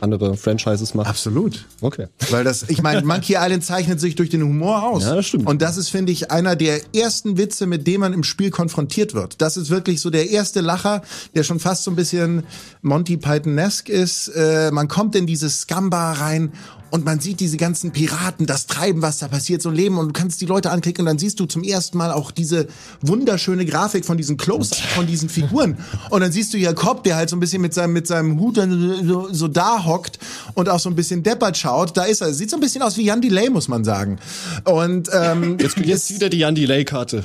andere 0.00 0.36
Franchises 0.36 0.94
macht. 0.94 1.08
Absolut. 1.08 1.64
Okay. 1.80 2.08
Weil 2.30 2.44
das, 2.44 2.68
ich 2.68 2.82
meine, 2.82 3.02
Monkey 3.02 3.34
Island 3.38 3.64
zeichnet 3.64 4.00
sich 4.00 4.14
durch 4.14 4.30
den 4.30 4.42
Humor 4.42 4.82
aus. 4.82 5.04
Ja, 5.04 5.14
das 5.14 5.26
stimmt. 5.26 5.46
Und 5.46 5.62
das 5.62 5.76
ist, 5.76 5.88
finde 5.88 6.12
ich, 6.12 6.30
einer 6.30 6.56
der 6.56 6.80
ersten 6.94 7.36
Witze, 7.36 7.66
mit 7.66 7.86
dem 7.86 8.00
man 8.00 8.12
im 8.12 8.24
Spiel 8.24 8.50
konfrontiert 8.50 9.14
wird. 9.14 9.40
Das 9.40 9.56
ist 9.56 9.70
wirklich 9.70 10.00
so 10.00 10.10
der 10.10 10.30
erste 10.30 10.60
Lacher, 10.60 11.02
der 11.34 11.42
schon 11.42 11.60
fast 11.60 11.84
so 11.84 11.90
ein 11.90 11.96
bisschen 11.96 12.44
Monty 12.82 13.16
Python-esque 13.16 13.88
ist. 13.88 14.28
Äh, 14.28 14.70
man 14.72 14.88
kommt 14.88 15.14
in 15.16 15.26
dieses 15.26 15.62
Scamba 15.62 16.12
rein 16.12 16.52
und 16.94 17.04
man 17.04 17.18
sieht 17.18 17.40
diese 17.40 17.56
ganzen 17.56 17.90
Piraten, 17.90 18.46
das 18.46 18.68
Treiben, 18.68 19.02
was 19.02 19.18
da 19.18 19.26
passiert, 19.26 19.60
so 19.60 19.68
ein 19.68 19.74
Leben 19.74 19.98
und 19.98 20.06
du 20.06 20.12
kannst 20.12 20.40
die 20.40 20.46
Leute 20.46 20.70
anklicken 20.70 21.02
und 21.02 21.06
dann 21.06 21.18
siehst 21.18 21.40
du 21.40 21.46
zum 21.46 21.64
ersten 21.64 21.98
Mal 21.98 22.12
auch 22.12 22.30
diese 22.30 22.68
wunderschöne 23.00 23.66
Grafik 23.66 24.04
von 24.04 24.16
diesen 24.16 24.36
Close 24.36 24.76
von 24.94 25.04
diesen 25.04 25.28
Figuren 25.28 25.76
und 26.10 26.20
dann 26.20 26.30
siehst 26.30 26.54
du 26.54 26.56
hier 26.56 26.72
Cobb, 26.72 27.02
der 27.02 27.16
halt 27.16 27.30
so 27.30 27.34
ein 27.34 27.40
bisschen 27.40 27.60
mit 27.62 27.74
seinem 27.74 27.94
mit 27.94 28.06
seinem 28.06 28.38
Hut 28.38 28.58
dann 28.58 29.04
so, 29.04 29.26
so 29.32 29.48
da 29.48 29.84
hockt 29.84 30.20
und 30.54 30.68
auch 30.68 30.78
so 30.78 30.88
ein 30.88 30.94
bisschen 30.94 31.24
deppert 31.24 31.56
schaut. 31.56 31.96
Da 31.96 32.04
ist 32.04 32.20
er, 32.20 32.32
sieht 32.32 32.50
so 32.50 32.58
ein 32.58 32.60
bisschen 32.60 32.80
aus 32.80 32.96
wie 32.96 33.02
Jan 33.02 33.20
Delay, 33.20 33.50
muss 33.50 33.66
man 33.66 33.82
sagen. 33.82 34.20
Und 34.62 35.10
ähm, 35.12 35.58
Jetzt, 35.60 35.76
jetzt 35.78 36.14
wieder 36.14 36.28
die 36.28 36.38
Jan 36.38 36.54
Delay-Karte. 36.54 37.24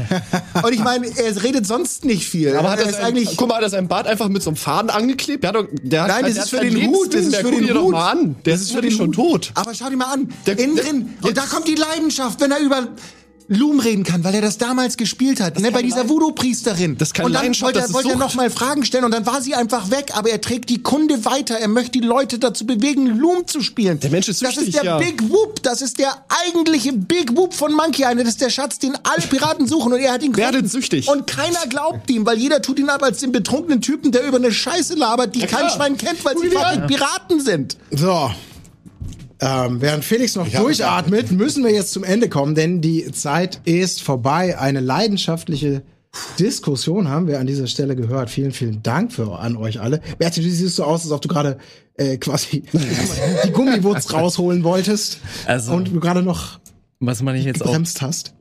und 0.64 0.72
ich 0.72 0.82
meine, 0.82 1.06
er 1.06 1.44
redet 1.44 1.64
sonst 1.64 2.04
nicht 2.04 2.28
viel. 2.28 2.56
Aber 2.56 2.72
hat 2.72 2.80
er 2.80 2.86
er 2.86 2.90
ist 2.90 2.96
sein, 2.96 3.04
eigentlich 3.04 3.36
guck 3.36 3.50
mal, 3.50 3.58
hat 3.58 3.62
er 3.62 3.70
seinen 3.70 3.86
Bart 3.86 4.08
einfach 4.08 4.28
mit 4.28 4.42
so 4.42 4.50
einem 4.50 4.56
Faden 4.56 4.90
angeklebt? 4.90 5.44
Der 5.44 5.52
hat 5.52 5.66
der 5.70 6.02
hat, 6.02 6.08
Nein, 6.08 6.22
das 6.24 6.34
der 6.34 6.42
ist 6.42 6.52
hat 6.52 6.58
für 6.58 6.66
keinen 6.66 6.74
den 6.74 6.90
Hut, 6.90 7.14
das 7.14 7.20
ist 7.20 7.32
der 7.34 7.40
für 7.44 7.50
den 7.52 7.78
Hut. 7.78 7.94
Das 8.42 8.60
ist 8.60 8.72
für 8.72 8.80
den 8.80 8.95
schon 8.96 9.12
tot. 9.12 9.52
Aber 9.54 9.74
schau 9.74 9.88
dir 9.90 9.96
mal 9.96 10.12
an, 10.12 10.28
Der- 10.46 10.58
innen 10.58 10.76
drin. 10.76 11.14
Und 11.22 11.36
da 11.36 11.42
kommt 11.42 11.68
die 11.68 11.74
Leidenschaft, 11.74 12.40
wenn 12.40 12.50
er 12.50 12.58
über 12.60 12.88
Loom 13.48 13.78
reden 13.78 14.02
kann, 14.02 14.24
weil 14.24 14.34
er 14.34 14.40
das 14.40 14.58
damals 14.58 14.96
gespielt 14.96 15.38
hat, 15.40 15.60
ne, 15.60 15.70
bei 15.70 15.80
dieser 15.80 16.08
Voodoo-Priesterin. 16.08 16.98
Das 16.98 17.12
keine 17.12 17.26
und 17.28 17.32
dann 17.32 17.44
wollte 17.60 17.78
er, 17.78 17.92
wollte 17.92 18.08
er 18.08 18.14
Sucht. 18.14 18.18
noch 18.18 18.34
mal 18.34 18.50
Fragen 18.50 18.84
stellen 18.84 19.04
und 19.04 19.12
dann 19.12 19.24
war 19.24 19.40
sie 19.40 19.54
einfach 19.54 19.92
weg, 19.92 20.10
aber 20.14 20.30
er 20.30 20.40
trägt 20.40 20.68
die 20.68 20.82
Kunde 20.82 21.24
weiter. 21.24 21.54
Er 21.56 21.68
möchte 21.68 21.92
die 21.92 22.00
Leute 22.04 22.40
dazu 22.40 22.66
bewegen, 22.66 23.06
Loom 23.06 23.46
zu 23.46 23.60
spielen. 23.60 24.00
Der 24.00 24.10
Mensch 24.10 24.28
ist 24.28 24.42
Das 24.42 24.56
ist 24.56 24.74
der 24.74 24.82
ja. 24.82 24.98
Big 24.98 25.22
Whoop, 25.30 25.62
das 25.62 25.80
ist 25.80 26.00
der 26.00 26.24
eigentliche 26.44 26.92
Big 26.92 27.36
Whoop 27.36 27.54
von 27.54 27.72
Monkey 27.72 28.02
Island. 28.02 28.22
Das 28.22 28.30
ist 28.30 28.40
der 28.40 28.50
Schatz, 28.50 28.80
den 28.80 28.96
alle 29.04 29.22
Piraten 29.28 29.68
suchen 29.68 29.92
und 29.92 30.00
er 30.00 30.14
hat 30.14 30.24
ihn 30.24 30.36
Werdet 30.36 30.62
gefunden. 30.64 30.68
süchtig. 30.82 31.08
Und 31.08 31.28
keiner 31.28 31.68
glaubt 31.68 32.10
ihm, 32.10 32.26
weil 32.26 32.38
jeder 32.38 32.60
tut 32.62 32.80
ihn 32.80 32.88
ab 32.88 33.04
als 33.04 33.20
den 33.20 33.30
betrunkenen 33.30 33.80
Typen, 33.80 34.10
der 34.10 34.26
über 34.26 34.38
eine 34.38 34.50
Scheiße 34.50 34.94
labert, 34.96 35.36
die 35.36 35.40
kein 35.42 35.48
klar. 35.60 35.70
Schwein 35.70 35.96
kennt, 35.96 36.24
weil 36.24 36.36
sie 36.36 36.48
fucking. 36.48 36.88
Piraten 36.88 37.40
sind. 37.40 37.76
So. 37.92 38.28
Ähm, 39.40 39.80
während 39.80 40.04
Felix 40.04 40.34
noch 40.34 40.48
durchatmet, 40.48 41.30
müssen 41.32 41.62
wir 41.64 41.70
jetzt 41.72 41.92
zum 41.92 42.04
Ende 42.04 42.28
kommen, 42.28 42.54
denn 42.54 42.80
die 42.80 43.10
Zeit 43.12 43.60
ist 43.64 44.02
vorbei. 44.02 44.58
Eine 44.58 44.80
leidenschaftliche 44.80 45.82
Diskussion 46.38 47.08
haben 47.08 47.26
wir 47.26 47.40
an 47.40 47.46
dieser 47.46 47.66
Stelle 47.66 47.96
gehört. 47.96 48.30
Vielen, 48.30 48.52
vielen 48.52 48.82
Dank 48.82 49.12
für, 49.12 49.38
an 49.38 49.56
euch 49.56 49.80
alle. 49.80 50.00
Berti, 50.18 50.40
du 50.42 50.48
siehst 50.50 50.76
so 50.76 50.84
aus, 50.84 51.02
als 51.02 51.12
ob 51.12 51.20
du 51.20 51.28
gerade 51.28 51.58
äh, 51.96 52.16
quasi 52.16 52.62
die 53.44 53.50
Gummiwurz 53.52 54.12
rausholen 54.12 54.64
wolltest 54.64 55.18
Also- 55.46 55.72
und 55.72 55.88
du 55.88 56.00
gerade 56.00 56.22
noch 56.22 56.58
Was 57.00 57.22
man 57.22 57.36
ich 57.36 57.44
jetzt 57.44 57.62
auch, 57.62 57.76
hast. 58.00 58.34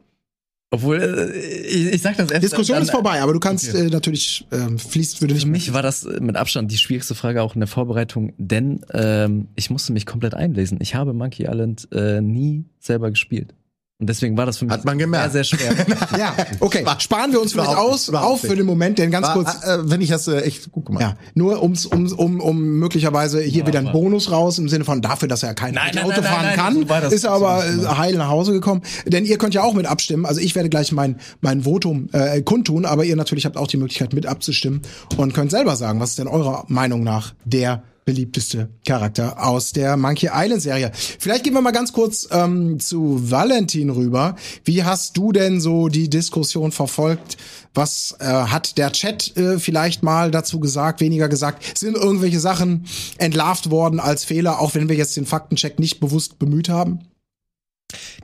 Obwohl 0.75 1.01
äh, 1.01 1.37
ich, 1.67 1.93
ich 1.93 2.01
sag 2.01 2.17
das 2.17 2.31
erst 2.31 2.43
Diskussion 2.43 2.75
dann, 2.75 2.83
ist 2.83 2.91
vorbei, 2.91 3.21
aber 3.21 3.33
du 3.33 3.39
kannst 3.39 3.73
äh, 3.73 3.89
natürlich 3.89 4.45
ähm, 4.51 4.77
fließt 4.77 5.21
würde 5.21 5.33
nicht 5.33 5.43
Für 5.43 5.49
mich 5.49 5.73
war 5.73 5.81
das 5.81 6.05
äh, 6.05 6.19
mit 6.19 6.35
Abstand 6.35 6.71
die 6.71 6.77
schwierigste 6.77 7.15
Frage 7.15 7.41
auch 7.41 7.55
in 7.55 7.61
der 7.61 7.67
Vorbereitung, 7.67 8.33
denn 8.37 8.85
ähm, 8.93 9.47
ich 9.55 9.69
musste 9.69 9.93
mich 9.93 10.05
komplett 10.05 10.33
einlesen. 10.33 10.77
Ich 10.81 10.95
habe 10.95 11.13
Monkey 11.13 11.43
Island 11.43 11.87
äh, 11.91 12.21
nie 12.21 12.65
selber 12.79 13.09
gespielt. 13.09 13.53
Und 13.97 14.09
deswegen 14.09 14.35
war 14.35 14.45
das 14.45 14.57
für 14.57 14.65
mich 14.65 14.73
Hat 14.73 14.83
man 14.83 14.97
gemerkt. 14.97 15.31
sehr, 15.31 15.45
sehr 15.45 15.57
schwer. 15.57 15.85
Ja, 16.17 16.35
okay. 16.59 16.85
Sparen 16.99 17.31
wir 17.31 17.41
uns 17.41 17.53
vielleicht 17.53 17.75
aus, 17.77 18.09
auf 18.09 18.41
für 18.41 18.55
den 18.55 18.65
Moment, 18.65 18.99
denn 18.99 19.09
ganz 19.09 19.29
kurz. 19.29 19.63
Äh, 19.63 19.89
wenn 19.89 20.01
ich 20.01 20.09
das 20.09 20.27
äh, 20.27 20.41
echt 20.41 20.69
gut 20.71 20.85
gemacht. 20.85 21.01
Ja, 21.01 21.15
nur 21.33 21.63
ums, 21.63 21.85
um, 21.85 22.11
um, 22.11 22.41
um 22.41 22.61
möglicherweise 22.79 23.41
hier 23.41 23.65
wieder 23.65 23.79
einen 23.79 23.93
Bonus 23.93 24.31
raus 24.31 24.59
im 24.59 24.67
Sinne 24.67 24.83
von 24.83 25.01
dafür, 25.01 25.29
dass 25.29 25.43
er 25.43 25.53
kein 25.53 25.73
Nein, 25.73 25.91
nein, 25.95 26.03
Auto 26.03 26.21
nein, 26.21 26.23
fahren 26.23 26.45
nein, 26.45 26.55
kann, 26.55 26.73
nein, 26.73 26.83
so 26.83 26.89
war 26.89 27.03
ist 27.03 27.13
er 27.13 27.19
so 27.19 27.29
aber 27.29 27.45
war 27.45 27.65
das 27.65 27.83
äh, 27.83 27.87
heil 27.97 28.15
nach 28.15 28.27
Hause 28.27 28.51
gekommen. 28.51 28.81
Denn 29.05 29.23
ihr 29.23 29.37
könnt 29.37 29.53
ja 29.53 29.63
auch 29.63 29.73
mit 29.73 29.85
abstimmen. 29.85 30.25
Also 30.25 30.41
ich 30.41 30.55
werde 30.55 30.67
gleich 30.67 30.91
mein 30.91 31.15
mein 31.39 31.63
Votum 31.63 32.09
äh, 32.11 32.41
kundtun, 32.41 32.85
aber 32.85 33.05
ihr 33.05 33.15
natürlich 33.15 33.45
habt 33.45 33.55
auch 33.55 33.67
die 33.67 33.77
Möglichkeit 33.77 34.11
mit 34.13 34.25
abzustimmen 34.25 34.81
und 35.15 35.33
könnt 35.33 35.51
selber 35.51 35.77
sagen, 35.77 36.01
was 36.01 36.11
ist 36.11 36.19
denn 36.19 36.27
eurer 36.27 36.65
Meinung 36.67 37.03
nach 37.03 37.33
der 37.45 37.83
beliebteste 38.05 38.69
Charakter 38.85 39.43
aus 39.43 39.71
der 39.71 39.97
Monkey 39.97 40.29
Island 40.31 40.61
Serie. 40.61 40.91
Vielleicht 40.93 41.43
gehen 41.43 41.53
wir 41.53 41.61
mal 41.61 41.71
ganz 41.71 41.91
kurz 41.91 42.27
ähm, 42.31 42.79
zu 42.79 43.31
Valentin 43.31 43.89
rüber. 43.89 44.35
Wie 44.63 44.83
hast 44.83 45.17
du 45.17 45.31
denn 45.31 45.59
so 45.59 45.87
die 45.87 46.09
Diskussion 46.09 46.71
verfolgt? 46.71 47.37
Was 47.73 48.15
äh, 48.19 48.25
hat 48.25 48.77
der 48.77 48.91
Chat 48.91 49.35
äh, 49.35 49.57
vielleicht 49.57 50.03
mal 50.03 50.29
dazu 50.29 50.59
gesagt, 50.59 51.01
weniger 51.01 51.27
gesagt? 51.27 51.77
Sind 51.77 51.95
irgendwelche 51.95 52.39
Sachen 52.39 52.85
entlarvt 53.17 53.71
worden 53.71 53.99
als 53.99 54.23
Fehler, 54.23 54.59
auch 54.59 54.75
wenn 54.75 54.87
wir 54.87 54.95
jetzt 54.95 55.17
den 55.17 55.25
Faktencheck 55.25 55.79
nicht 55.79 55.99
bewusst 55.99 56.37
bemüht 56.37 56.69
haben? 56.69 56.99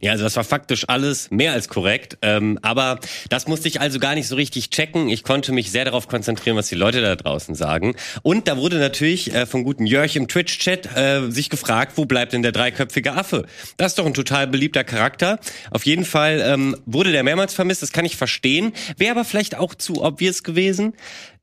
Ja, 0.01 0.11
also 0.11 0.23
das 0.23 0.35
war 0.35 0.43
faktisch 0.43 0.89
alles 0.89 1.29
mehr 1.29 1.53
als 1.53 1.67
korrekt. 1.67 2.17
Ähm, 2.21 2.57
aber 2.61 2.99
das 3.29 3.47
musste 3.47 3.67
ich 3.67 3.79
also 3.79 3.99
gar 3.99 4.15
nicht 4.15 4.27
so 4.27 4.35
richtig 4.35 4.71
checken. 4.71 5.09
Ich 5.09 5.23
konnte 5.23 5.51
mich 5.51 5.71
sehr 5.71 5.85
darauf 5.85 6.07
konzentrieren, 6.07 6.57
was 6.57 6.67
die 6.67 6.75
Leute 6.75 7.01
da 7.01 7.15
draußen 7.15 7.53
sagen. 7.53 7.95
Und 8.23 8.47
da 8.47 8.57
wurde 8.57 8.79
natürlich 8.79 9.33
äh, 9.33 9.45
von 9.45 9.63
guten 9.63 9.85
Jörg 9.85 10.15
im 10.15 10.27
Twitch-Chat 10.27 10.95
äh, 10.95 11.29
sich 11.29 11.49
gefragt, 11.49 11.93
wo 11.95 12.05
bleibt 12.05 12.33
denn 12.33 12.41
der 12.41 12.51
dreiköpfige 12.51 13.13
Affe? 13.13 13.45
Das 13.77 13.91
ist 13.91 13.99
doch 13.99 14.05
ein 14.05 14.13
total 14.13 14.47
beliebter 14.47 14.83
Charakter. 14.83 15.39
Auf 15.69 15.85
jeden 15.85 16.05
Fall 16.05 16.41
ähm, 16.43 16.75
wurde 16.85 17.11
der 17.11 17.23
mehrmals 17.23 17.53
vermisst, 17.53 17.83
das 17.83 17.91
kann 17.91 18.05
ich 18.05 18.17
verstehen. 18.17 18.73
Wäre 18.97 19.11
aber 19.11 19.25
vielleicht 19.25 19.55
auch 19.55 19.75
zu 19.75 20.03
obvious 20.03 20.43
gewesen. 20.43 20.93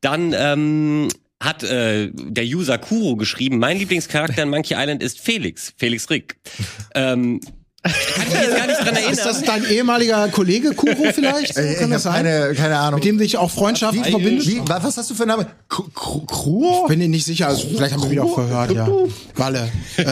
Dann 0.00 0.34
ähm, 0.36 1.08
hat 1.40 1.62
äh, 1.62 2.10
der 2.12 2.44
User 2.44 2.78
Kuro 2.78 3.16
geschrieben, 3.16 3.58
mein 3.58 3.78
Lieblingscharakter 3.78 4.42
in 4.42 4.50
Monkey 4.50 4.74
Island 4.76 5.02
ist 5.02 5.20
Felix, 5.20 5.72
Felix 5.76 6.10
Rick. 6.10 6.36
ähm, 6.94 7.40
kann 7.82 7.92
ich 8.26 8.32
mich 8.34 8.42
jetzt 8.42 8.56
gar 8.56 8.66
nicht 8.66 8.80
dran 8.80 8.94
erinnern. 8.94 9.12
Ist 9.12 9.24
das 9.24 9.42
dein 9.42 9.64
ehemaliger 9.70 10.28
Kollege 10.28 10.74
Kuro 10.74 11.12
vielleicht? 11.14 11.54
So, 11.54 11.60
Äh, 11.60 11.74
kann 11.74 11.84
ich 11.88 11.90
das 11.94 12.02
sein? 12.02 12.24
keine, 12.24 12.54
keine 12.54 12.76
Ahnung. 12.78 12.96
Mit 13.00 13.04
dem 13.04 13.18
sich 13.18 13.36
auch 13.36 13.50
Freundschaft 13.50 13.94
Wie- 13.94 14.10
verbindet? 14.10 14.46
Wie, 14.46 14.60
was, 14.66 14.82
was 14.84 14.96
hast 14.96 15.10
du 15.10 15.14
für 15.14 15.22
einen 15.22 15.30
Namen? 15.30 15.46
Kruo? 15.68 16.86
Bin 16.88 17.00
ich 17.00 17.08
nicht 17.08 17.24
sicher, 17.24 17.48
also 17.48 17.66
vielleicht 17.68 17.94
haben 17.94 18.02
wir 18.02 18.10
wieder 18.10 18.24
auch 18.24 18.34
verhört, 18.34 18.72
ja. 18.72 18.88
Walle. 19.36 19.68
Äh, 19.96 20.04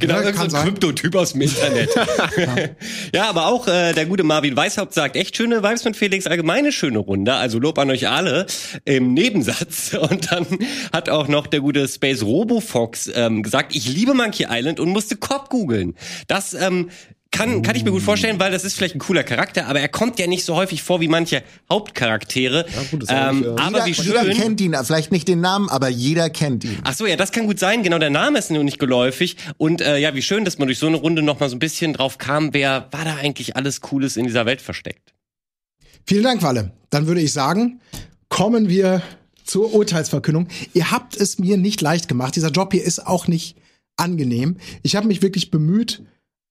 Genau, 0.00 0.14
ne, 0.14 0.20
irgend 0.20 0.34
so 0.36 0.38
kann 0.38 0.46
ein 0.46 0.50
sein. 0.50 0.64
Kryptotyp 0.64 1.14
aus 1.16 1.32
dem 1.32 1.42
Internet. 1.42 1.90
ja, 3.14 3.28
aber 3.28 3.46
auch 3.46 3.66
äh, 3.68 3.92
der 3.92 4.06
gute 4.06 4.22
Marvin 4.24 4.56
Weishaupt 4.56 4.94
sagt, 4.94 5.16
echt 5.16 5.36
schöne 5.36 5.62
Vibes 5.62 5.84
mit 5.84 5.96
Felix, 5.96 6.26
allgemeine 6.26 6.72
schöne 6.72 6.98
Runde, 6.98 7.34
also 7.34 7.58
Lob 7.58 7.78
an 7.78 7.90
euch 7.90 8.08
alle 8.08 8.46
im 8.84 9.14
Nebensatz. 9.14 9.94
Und 10.10 10.32
dann 10.32 10.46
hat 10.92 11.08
auch 11.08 11.28
noch 11.28 11.46
der 11.46 11.60
gute 11.60 11.86
Space 11.88 12.22
Robo 12.22 12.60
Fox 12.60 13.10
ähm, 13.14 13.42
gesagt, 13.42 13.74
ich 13.74 13.86
liebe 13.88 14.14
Monkey 14.14 14.46
Island 14.50 14.80
und 14.80 14.88
musste 14.90 15.16
Cop 15.16 15.50
googeln. 15.50 15.94
Das 16.26 16.54
ähm, 16.54 16.90
kann, 17.34 17.62
kann 17.62 17.76
ich 17.76 17.84
mir 17.84 17.90
gut 17.90 18.02
vorstellen, 18.02 18.38
weil 18.38 18.52
das 18.52 18.64
ist 18.64 18.76
vielleicht 18.76 18.94
ein 18.94 19.00
cooler 19.00 19.24
Charakter, 19.24 19.66
aber 19.66 19.80
er 19.80 19.88
kommt 19.88 20.18
ja 20.18 20.26
nicht 20.26 20.44
so 20.44 20.54
häufig 20.54 20.82
vor 20.82 21.00
wie 21.00 21.08
manche 21.08 21.42
Hauptcharaktere. 21.68 22.64
gut, 22.90 23.02
das 23.02 23.08
hab 23.10 23.32
ähm, 23.32 23.40
ich, 23.40 23.46
ja. 23.46 23.56
aber 23.56 23.86
wie 23.86 23.90
jeder, 23.90 24.02
jeder 24.02 24.24
schön. 24.24 24.36
kennt 24.36 24.60
ihn, 24.60 24.76
vielleicht 24.84 25.12
nicht 25.12 25.26
den 25.26 25.40
Namen, 25.40 25.68
aber 25.68 25.88
jeder 25.88 26.30
kennt 26.30 26.64
ihn. 26.64 26.78
Ach 26.84 26.94
so, 26.94 27.06
ja, 27.06 27.16
das 27.16 27.32
kann 27.32 27.46
gut 27.46 27.58
sein. 27.58 27.82
Genau, 27.82 27.98
der 27.98 28.10
Name 28.10 28.38
ist 28.38 28.50
nur 28.50 28.62
nicht 28.62 28.78
geläufig. 28.78 29.36
Und 29.58 29.80
äh, 29.80 29.98
ja, 29.98 30.14
wie 30.14 30.22
schön, 30.22 30.44
dass 30.44 30.58
man 30.58 30.68
durch 30.68 30.78
so 30.78 30.86
eine 30.86 30.96
Runde 30.96 31.22
noch 31.22 31.40
mal 31.40 31.48
so 31.48 31.56
ein 31.56 31.58
bisschen 31.58 31.92
drauf 31.92 32.18
kam, 32.18 32.54
wer 32.54 32.88
war 32.92 33.04
da 33.04 33.16
eigentlich 33.16 33.56
alles 33.56 33.80
Cooles 33.80 34.16
in 34.16 34.26
dieser 34.26 34.46
Welt 34.46 34.62
versteckt. 34.62 35.12
Vielen 36.06 36.22
Dank, 36.22 36.42
Walle. 36.42 36.72
Dann 36.90 37.06
würde 37.06 37.20
ich 37.20 37.32
sagen, 37.32 37.80
kommen 38.28 38.68
wir 38.68 39.02
zur 39.44 39.74
Urteilsverkündung. 39.74 40.48
Ihr 40.72 40.90
habt 40.90 41.16
es 41.16 41.38
mir 41.38 41.56
nicht 41.56 41.80
leicht 41.80 42.08
gemacht. 42.08 42.36
Dieser 42.36 42.50
Job 42.50 42.72
hier 42.72 42.84
ist 42.84 43.06
auch 43.06 43.26
nicht 43.26 43.56
angenehm. 43.96 44.56
Ich 44.82 44.96
habe 44.96 45.06
mich 45.06 45.22
wirklich 45.22 45.50
bemüht, 45.50 46.02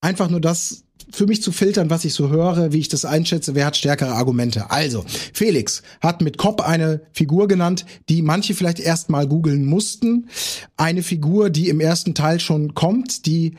einfach 0.03 0.29
nur 0.29 0.41
das 0.41 0.83
für 1.11 1.27
mich 1.27 1.41
zu 1.41 1.51
filtern, 1.51 1.89
was 1.89 2.05
ich 2.05 2.13
so 2.13 2.29
höre, 2.29 2.71
wie 2.71 2.79
ich 2.79 2.87
das 2.87 3.05
einschätze, 3.05 3.55
wer 3.55 3.65
hat 3.65 3.77
stärkere 3.77 4.13
Argumente. 4.13 4.71
Also, 4.71 5.05
Felix 5.33 5.83
hat 6.01 6.21
mit 6.21 6.37
Kopp 6.37 6.61
eine 6.61 7.01
Figur 7.11 7.47
genannt, 7.47 7.85
die 8.09 8.21
manche 8.21 8.53
vielleicht 8.53 8.79
erst 8.79 9.09
mal 9.09 9.27
googeln 9.27 9.65
mussten. 9.65 10.29
Eine 10.75 11.03
Figur, 11.03 11.49
die 11.49 11.69
im 11.69 11.79
ersten 11.79 12.15
Teil 12.15 12.39
schon 12.39 12.73
kommt, 12.73 13.25
die 13.25 13.55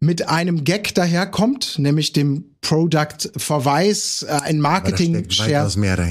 mit 0.00 0.28
einem 0.28 0.64
Gag 0.64 0.94
daherkommt, 0.94 1.78
nämlich 1.78 2.12
dem 2.12 2.55
Product-Verweis, 2.66 4.26
äh, 4.28 4.32
ein 4.42 4.60
marketing 4.60 5.26
dahinter. 5.28 5.66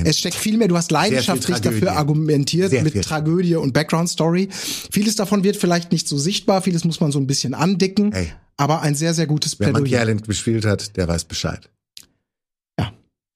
Es 0.05 0.19
steckt 0.19 0.35
viel 0.35 0.57
mehr. 0.57 0.67
Du 0.67 0.77
hast 0.77 0.89
leidenschaftlich 0.91 1.59
dafür 1.59 1.93
argumentiert 1.93 2.69
Sehr 2.69 2.83
mit 2.83 2.93
viel. 2.93 3.01
Tragödie 3.01 3.55
und 3.55 3.73
Background-Story. 3.73 4.49
Vieles 4.91 5.15
davon 5.15 5.43
wird 5.43 5.57
vielleicht 5.57 5.91
nicht 5.91 6.07
so 6.07 6.17
sichtbar, 6.17 6.61
vieles 6.61 6.85
muss 6.85 6.99
man 6.99 7.11
so 7.11 7.19
ein 7.19 7.27
bisschen 7.27 7.53
andicken, 7.53 8.11
Hey. 8.13 8.31
aber 8.57 8.81
ein 8.81 8.95
sehr, 8.95 9.13
sehr 9.13 9.27
gutes 9.27 9.59
Wer 9.59 9.67
Monkey 9.71 9.89
Plädoyer. 9.89 10.01
Island 10.03 10.27
gespielt 10.27 10.65
hat, 10.65 10.95
der 10.97 11.07
weiß 11.07 11.25
Bescheid. 11.25 11.69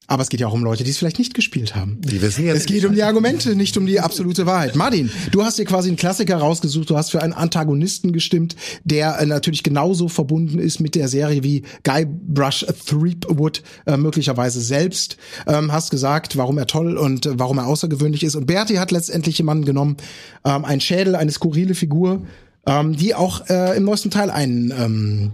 Aber 0.09 0.23
es 0.23 0.29
geht 0.29 0.39
ja 0.39 0.47
auch 0.47 0.53
um 0.53 0.63
Leute, 0.63 0.83
die 0.83 0.89
es 0.89 0.97
vielleicht 0.97 1.19
nicht 1.19 1.35
gespielt 1.35 1.75
haben. 1.75 2.01
Die 2.01 2.19
wissen 2.19 2.43
jetzt 2.43 2.57
Es 2.57 2.65
geht 2.65 2.83
um 2.83 2.95
die 2.95 3.03
Argumente, 3.03 3.55
nicht 3.55 3.77
um 3.77 3.85
die 3.85 3.99
absolute 3.99 4.47
Wahrheit. 4.47 4.75
Martin, 4.75 5.11
du 5.31 5.43
hast 5.43 5.59
dir 5.59 5.65
quasi 5.65 5.89
einen 5.89 5.97
Klassiker 5.97 6.37
rausgesucht. 6.37 6.89
Du 6.89 6.97
hast 6.97 7.11
für 7.11 7.21
einen 7.21 7.33
Antagonisten 7.33 8.11
gestimmt, 8.11 8.55
der 8.83 9.19
äh, 9.19 9.27
natürlich 9.27 9.61
genauso 9.61 10.07
verbunden 10.07 10.57
ist 10.57 10.79
mit 10.79 10.95
der 10.95 11.09
Serie 11.09 11.43
wie 11.43 11.61
Guybrush 11.83 12.65
Threepwood 12.87 13.61
äh, 13.85 13.97
möglicherweise 13.97 14.61
selbst. 14.61 15.17
Ähm, 15.45 15.71
hast 15.71 15.91
gesagt, 15.91 16.37
warum 16.37 16.57
er 16.57 16.65
toll 16.65 16.97
und 16.97 17.27
äh, 17.27 17.37
warum 17.37 17.59
er 17.59 17.67
außergewöhnlich 17.67 18.23
ist. 18.23 18.35
Und 18.35 18.47
Berti 18.47 18.75
hat 18.75 18.89
letztendlich 18.89 19.37
jemanden 19.37 19.65
genommen, 19.65 19.97
ähm, 20.43 20.65
ein 20.65 20.81
Schädel, 20.81 21.15
eine 21.15 21.31
skurrile 21.31 21.75
Figur, 21.75 22.23
ähm, 22.65 22.95
die 22.95 23.13
auch 23.13 23.47
äh, 23.47 23.77
im 23.77 23.83
neuesten 23.83 24.09
Teil 24.09 24.31
einen 24.31 24.71
ähm, 24.71 25.31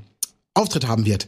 Auftritt 0.56 0.88
haben 0.88 1.06
wird. 1.06 1.28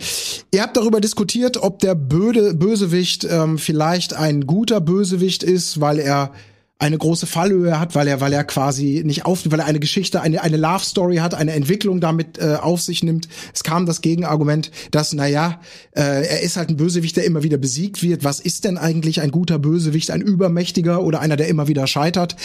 Ihr 0.52 0.62
habt 0.62 0.78
darüber 0.78 1.02
diskutiert, 1.02 1.58
ob 1.58 1.80
der 1.80 1.96
Böde, 1.96 2.54
Bösewicht 2.54 3.28
ähm, 3.30 3.58
vielleicht 3.58 4.14
ein 4.14 4.48
guter 4.48 4.82
Bösewicht 4.82 5.44
ist, 5.44 5.80
weil 5.80 6.00
er 6.00 6.32
eine 6.80 6.98
große 6.98 7.26
Fallhöhe 7.26 7.80
hat, 7.80 7.96
weil 7.96 8.08
er, 8.08 8.22
weil 8.22 8.34
er 8.34 8.44
quasi 8.44 9.02
nicht 9.04 9.26
auf, 9.26 9.42
weil 9.46 9.60
er 9.60 9.66
eine 9.66 9.80
Geschichte, 9.80 10.22
eine, 10.22 10.44
eine 10.44 10.58
Love 10.58 10.84
Story 10.84 11.18
hat, 11.18 11.34
eine 11.34 11.54
Entwicklung 11.54 12.00
damit 12.00 12.38
äh, 12.38 12.56
auf 12.62 12.82
sich 12.82 13.04
nimmt. 13.04 13.28
Es 13.54 13.64
kam 13.64 13.86
das 13.88 14.02
Gegenargument, 14.02 14.72
dass, 14.92 15.14
naja, 15.14 15.60
äh, 15.96 16.02
er 16.02 16.42
ist 16.42 16.56
halt 16.56 16.70
ein 16.70 16.78
Bösewicht, 16.78 17.18
der 17.18 17.26
immer 17.26 17.42
wieder 17.42 17.58
besiegt 17.58 18.04
wird. 18.04 18.24
Was 18.24 18.40
ist 18.40 18.64
denn 18.64 18.78
eigentlich 18.78 19.22
ein 19.22 19.32
guter 19.32 19.58
Bösewicht? 19.58 20.12
Ein 20.12 20.22
übermächtiger 20.22 21.04
oder 21.04 21.20
einer, 21.20 21.36
der 21.36 21.48
immer 21.48 21.68
wieder 21.68 21.88
scheitert? 21.88 22.36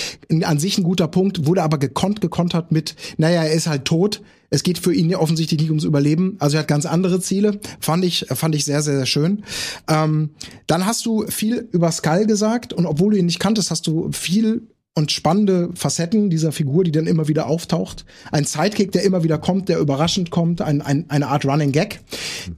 An 0.42 0.58
sich 0.58 0.78
ein 0.78 0.84
guter 0.84 1.08
Punkt, 1.08 1.46
wurde 1.46 1.62
aber 1.62 1.78
gekonnt, 1.78 2.22
gekontert 2.22 2.72
mit, 2.72 2.96
naja, 3.18 3.42
er 3.42 3.52
ist 3.52 3.66
halt 3.66 3.84
tot. 3.84 4.22
Es 4.52 4.62
geht 4.62 4.78
für 4.78 4.92
ihn 4.92 5.08
ja 5.08 5.18
offensichtlich 5.18 5.60
nicht 5.60 5.70
ums 5.70 5.84
Überleben. 5.84 6.36
Also 6.38 6.56
er 6.56 6.60
hat 6.60 6.68
ganz 6.68 6.84
andere 6.84 7.20
Ziele. 7.20 7.58
Fand 7.80 8.04
ich, 8.04 8.26
fand 8.28 8.54
ich 8.54 8.66
sehr, 8.66 8.82
sehr, 8.82 8.96
sehr 8.96 9.06
schön. 9.06 9.44
Ähm, 9.88 10.30
dann 10.66 10.84
hast 10.84 11.06
du 11.06 11.26
viel 11.26 11.68
über 11.72 11.90
Skull 11.90 12.26
gesagt 12.26 12.74
und 12.74 12.84
obwohl 12.84 13.12
du 13.12 13.18
ihn 13.18 13.26
nicht 13.26 13.40
kanntest, 13.40 13.70
hast 13.70 13.86
du 13.86 14.12
viel 14.12 14.68
und 14.94 15.10
spannende 15.10 15.70
Facetten 15.74 16.28
dieser 16.28 16.52
Figur, 16.52 16.84
die 16.84 16.92
dann 16.92 17.06
immer 17.06 17.28
wieder 17.28 17.46
auftaucht. 17.46 18.04
Ein 18.30 18.44
Sidekick, 18.44 18.92
der 18.92 19.04
immer 19.04 19.24
wieder 19.24 19.38
kommt, 19.38 19.70
der 19.70 19.78
überraschend 19.78 20.30
kommt, 20.30 20.60
ein, 20.60 20.82
ein, 20.82 21.08
eine 21.08 21.28
Art 21.28 21.46
Running 21.46 21.72
Gag. 21.72 22.00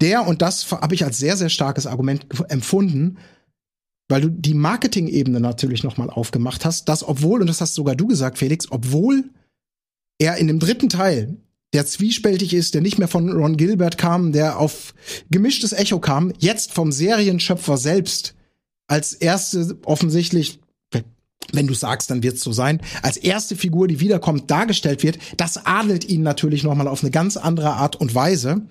Der, 0.01 0.27
und 0.27 0.43
das 0.43 0.69
habe 0.73 0.97
ich 0.97 1.05
als 1.05 1.19
sehr, 1.19 1.37
sehr 1.37 1.49
starkes 1.49 1.87
Argument 1.87 2.27
empfunden, 2.49 3.19
weil 4.09 4.23
du 4.23 4.31
die 4.31 4.55
Marketing-Ebene 4.55 5.39
natürlich 5.39 5.85
nochmal 5.85 6.11
aufgemacht 6.11 6.65
hast, 6.65 6.89
dass 6.89 7.07
obwohl, 7.07 7.41
und 7.41 7.47
das 7.47 7.61
hast 7.61 7.75
sogar 7.75 7.95
du 7.95 8.09
gesagt, 8.09 8.39
Felix, 8.39 8.67
obwohl 8.69 9.31
er 10.19 10.37
in 10.37 10.49
dem 10.49 10.59
dritten 10.59 10.89
Teil 10.89 11.37
der 11.75 11.85
zwiespältig 11.85 12.55
ist, 12.55 12.75
der 12.75 12.81
nicht 12.81 12.99
mehr 12.99 13.09
von 13.09 13.31
Ron 13.31 13.57
Gilbert 13.57 13.99
kam, 13.99 14.33
der 14.33 14.59
auf 14.59 14.95
gemischtes 15.31 15.73
Echo 15.73 15.99
kam, 15.99 16.33
jetzt 16.39 16.73
vom 16.73 16.93
Serienschöpfer 16.93 17.77
selbst 17.77 18.35
als 18.87 19.13
erste 19.13 19.77
offensichtlich 19.85 20.61
wenn 21.53 21.67
du 21.67 21.75
sagst, 21.75 22.11
dann 22.11 22.23
wird's 22.23 22.41
so 22.41 22.53
sein, 22.53 22.81
als 23.03 23.19
erste 23.19 23.55
Figur, 23.55 23.87
die 23.87 24.01
wiederkommt, 24.01 24.51
dargestellt 24.51 25.03
wird, 25.03 25.19
das 25.37 25.67
adelt 25.67 26.09
ihn 26.09 26.23
natürlich 26.23 26.65
nochmal 26.65 26.89
auf 26.89 27.03
eine 27.03 27.11
ganz 27.11 27.37
andere 27.37 27.75
Art 27.75 27.97
und 27.97 28.15
Weise. 28.15 28.63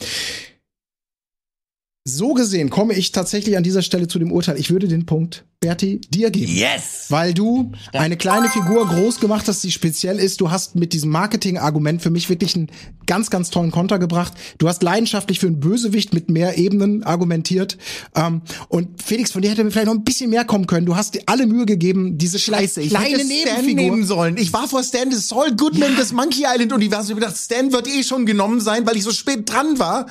So 2.05 2.33
gesehen 2.33 2.69
komme 2.69 2.93
ich 2.95 3.13
tatsächlich 3.13 3.55
an 3.55 3.63
dieser 3.63 3.81
Stelle 3.81 4.09
zu 4.09 4.19
dem 4.19 4.33
Urteil, 4.33 4.59
ich 4.59 4.71
würde 4.71 4.89
den 4.89 5.05
Punkt, 5.05 5.45
Berti, 5.61 6.01
dir 6.09 6.31
geben. 6.31 6.51
Yes! 6.51 7.05
Weil 7.07 7.33
du 7.33 7.71
eine 7.93 8.17
kleine 8.17 8.49
Figur 8.49 8.85
groß 8.85 9.21
gemacht 9.21 9.47
hast, 9.47 9.63
die 9.63 9.71
speziell 9.71 10.19
ist. 10.19 10.41
Du 10.41 10.51
hast 10.51 10.75
mit 10.75 10.91
diesem 10.91 11.09
Marketing-Argument 11.11 12.01
für 12.01 12.09
mich 12.09 12.29
wirklich 12.29 12.57
einen 12.57 12.67
ganz, 13.05 13.29
ganz 13.29 13.51
tollen 13.51 13.71
Konter 13.71 13.99
gebracht. 13.99 14.33
Du 14.57 14.67
hast 14.67 14.83
leidenschaftlich 14.83 15.39
für 15.39 15.47
einen 15.47 15.61
Bösewicht 15.61 16.13
mit 16.13 16.29
mehr 16.29 16.57
Ebenen 16.57 17.03
argumentiert. 17.03 17.77
Ähm, 18.15 18.41
und 18.67 19.01
Felix, 19.01 19.31
von 19.31 19.41
dir 19.41 19.51
hätte 19.51 19.63
mir 19.63 19.71
vielleicht 19.71 19.87
noch 19.87 19.93
ein 19.93 20.03
bisschen 20.03 20.29
mehr 20.29 20.43
kommen 20.43 20.67
können. 20.67 20.85
Du 20.85 20.97
hast 20.97 21.13
dir 21.15 21.21
alle 21.27 21.47
Mühe 21.47 21.65
gegeben, 21.65 22.17
diese 22.17 22.37
Scheiße, 22.37 22.81
ich 22.81 22.89
kleine 22.89 23.19
hätte 23.19 23.21
Stan 23.21 23.65
nehmen 23.65 23.75
Nebenfigur. 23.75 24.05
sollen. 24.05 24.35
Ich 24.35 24.51
war 24.51 24.67
vor 24.67 24.83
Stan 24.83 25.09
des 25.09 25.29
Saul 25.29 25.55
Goodman 25.55 25.95
des 25.95 26.11
Monkey 26.11 26.43
Island 26.45 26.73
Universums. 26.73 27.11
Ich 27.11 27.15
hab 27.15 27.21
gedacht, 27.21 27.37
Stan 27.37 27.71
wird 27.71 27.87
eh 27.87 28.03
schon 28.03 28.25
genommen 28.25 28.59
sein, 28.59 28.85
weil 28.85 28.97
ich 28.97 29.03
so 29.03 29.11
spät 29.11 29.49
dran 29.49 29.79
war. 29.79 30.07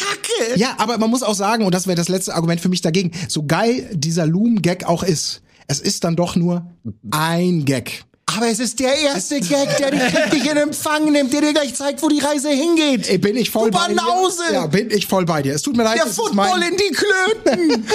Kacke! 0.00 0.58
Ja, 0.58 0.74
aber 0.78 0.98
man 0.98 1.10
muss 1.10 1.22
auch 1.22 1.34
sagen, 1.34 1.64
und 1.64 1.74
das 1.74 1.86
wäre 1.86 1.96
das 1.96 2.08
letzte 2.08 2.34
Argument 2.34 2.60
für 2.60 2.68
mich 2.68 2.80
dagegen, 2.80 3.10
so 3.28 3.44
geil 3.44 3.88
dieser 3.92 4.26
Loom-Gag 4.26 4.84
auch 4.84 5.02
ist, 5.02 5.42
es 5.68 5.80
ist 5.80 6.04
dann 6.04 6.16
doch 6.16 6.36
nur 6.36 6.66
ein 7.10 7.64
Gag. 7.64 8.04
Aber 8.36 8.48
es 8.48 8.60
ist 8.60 8.78
der 8.78 8.94
erste 8.94 9.40
Gag, 9.40 9.76
der 9.78 9.90
dich 9.90 10.02
richtig 10.02 10.50
in 10.50 10.56
Empfang 10.56 11.10
nimmt, 11.10 11.32
der 11.32 11.40
dir 11.40 11.52
gleich 11.52 11.74
zeigt, 11.74 12.02
wo 12.02 12.08
die 12.08 12.20
Reise 12.20 12.48
hingeht. 12.50 13.08
Ey, 13.08 13.18
bin 13.18 13.36
ich 13.36 13.50
voll 13.50 13.70
Du 13.70 13.78
bei 13.78 13.88
dir. 13.88 13.96
Banause! 13.96 14.42
Ja, 14.52 14.66
bin 14.66 14.90
ich 14.90 15.06
voll 15.06 15.24
bei 15.24 15.42
dir. 15.42 15.54
Es 15.54 15.62
tut 15.62 15.76
mir 15.76 15.82
leid. 15.82 15.98
der 15.98 16.06
Football 16.06 16.62
in 16.62 16.76
die 16.76 16.94
Klöten! 16.94 17.86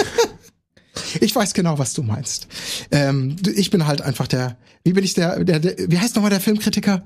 Ich 1.20 1.36
weiß 1.36 1.52
genau, 1.52 1.78
was 1.78 1.92
du 1.92 2.02
meinst. 2.02 2.46
Ähm, 2.90 3.36
ich 3.54 3.68
bin 3.70 3.86
halt 3.86 4.00
einfach 4.00 4.26
der, 4.26 4.56
wie 4.82 4.94
bin 4.94 5.04
ich 5.04 5.12
der, 5.12 5.44
der, 5.44 5.60
der 5.60 5.90
wie 5.90 5.98
heißt 5.98 6.14
nochmal 6.14 6.30
der 6.30 6.40
Filmkritiker? 6.40 7.02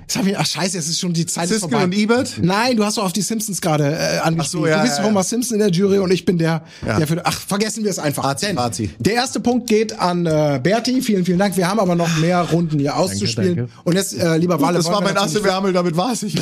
Jetzt 0.00 0.16
hab 0.16 0.26
ich, 0.26 0.38
ach 0.38 0.46
scheiße, 0.46 0.78
es 0.78 0.88
ist 0.88 0.98
schon 0.98 1.12
die 1.12 1.26
Zeit 1.26 1.48
Siskel 1.48 1.68
vorbei. 1.68 1.84
und 1.84 1.92
Ebert? 1.92 2.38
Nein, 2.40 2.76
du 2.76 2.84
hast 2.84 2.96
doch 2.96 3.04
auf 3.04 3.12
die 3.12 3.20
Simpsons 3.20 3.60
gerade 3.60 3.84
äh, 3.84 4.18
angespielt. 4.18 4.40
Ach 4.40 4.46
so, 4.46 4.66
ja, 4.66 4.76
du 4.78 4.82
bist 4.84 4.98
ja, 4.98 5.04
Homer 5.04 5.20
ja. 5.20 5.24
Simpson 5.24 5.54
in 5.56 5.58
der 5.60 5.70
Jury 5.70 5.98
und 5.98 6.10
ich 6.10 6.24
bin 6.24 6.38
der, 6.38 6.62
Ja. 6.86 6.96
der 6.98 7.06
für. 7.06 7.20
Ach, 7.26 7.38
vergessen 7.38 7.84
wir 7.84 7.90
es 7.90 7.98
einfach. 7.98 8.22
Fazi, 8.22 8.46
Denn 8.46 8.56
Fazi. 8.56 8.90
Der 8.98 9.12
erste 9.14 9.40
Punkt 9.40 9.66
geht 9.66 9.98
an 9.98 10.24
äh, 10.24 10.58
Berti. 10.62 11.02
Vielen, 11.02 11.26
vielen 11.26 11.38
Dank. 11.38 11.56
Wir 11.58 11.68
haben 11.68 11.80
aber 11.80 11.94
noch 11.96 12.16
mehr 12.18 12.40
Runden 12.40 12.78
hier 12.78 12.96
auszuspielen. 12.96 13.56
danke. 13.56 13.72
Und 13.84 13.94
jetzt, 13.94 14.14
äh, 14.18 14.36
lieber 14.38 14.58
Walle, 14.60 14.78
Das 14.78 14.86
war 14.86 15.02
mein 15.02 15.14
natürlich- 15.14 15.44
Wärmel, 15.44 15.72
damit 15.74 15.96
war 15.96 16.12
es 16.12 16.22
nicht. 16.22 16.38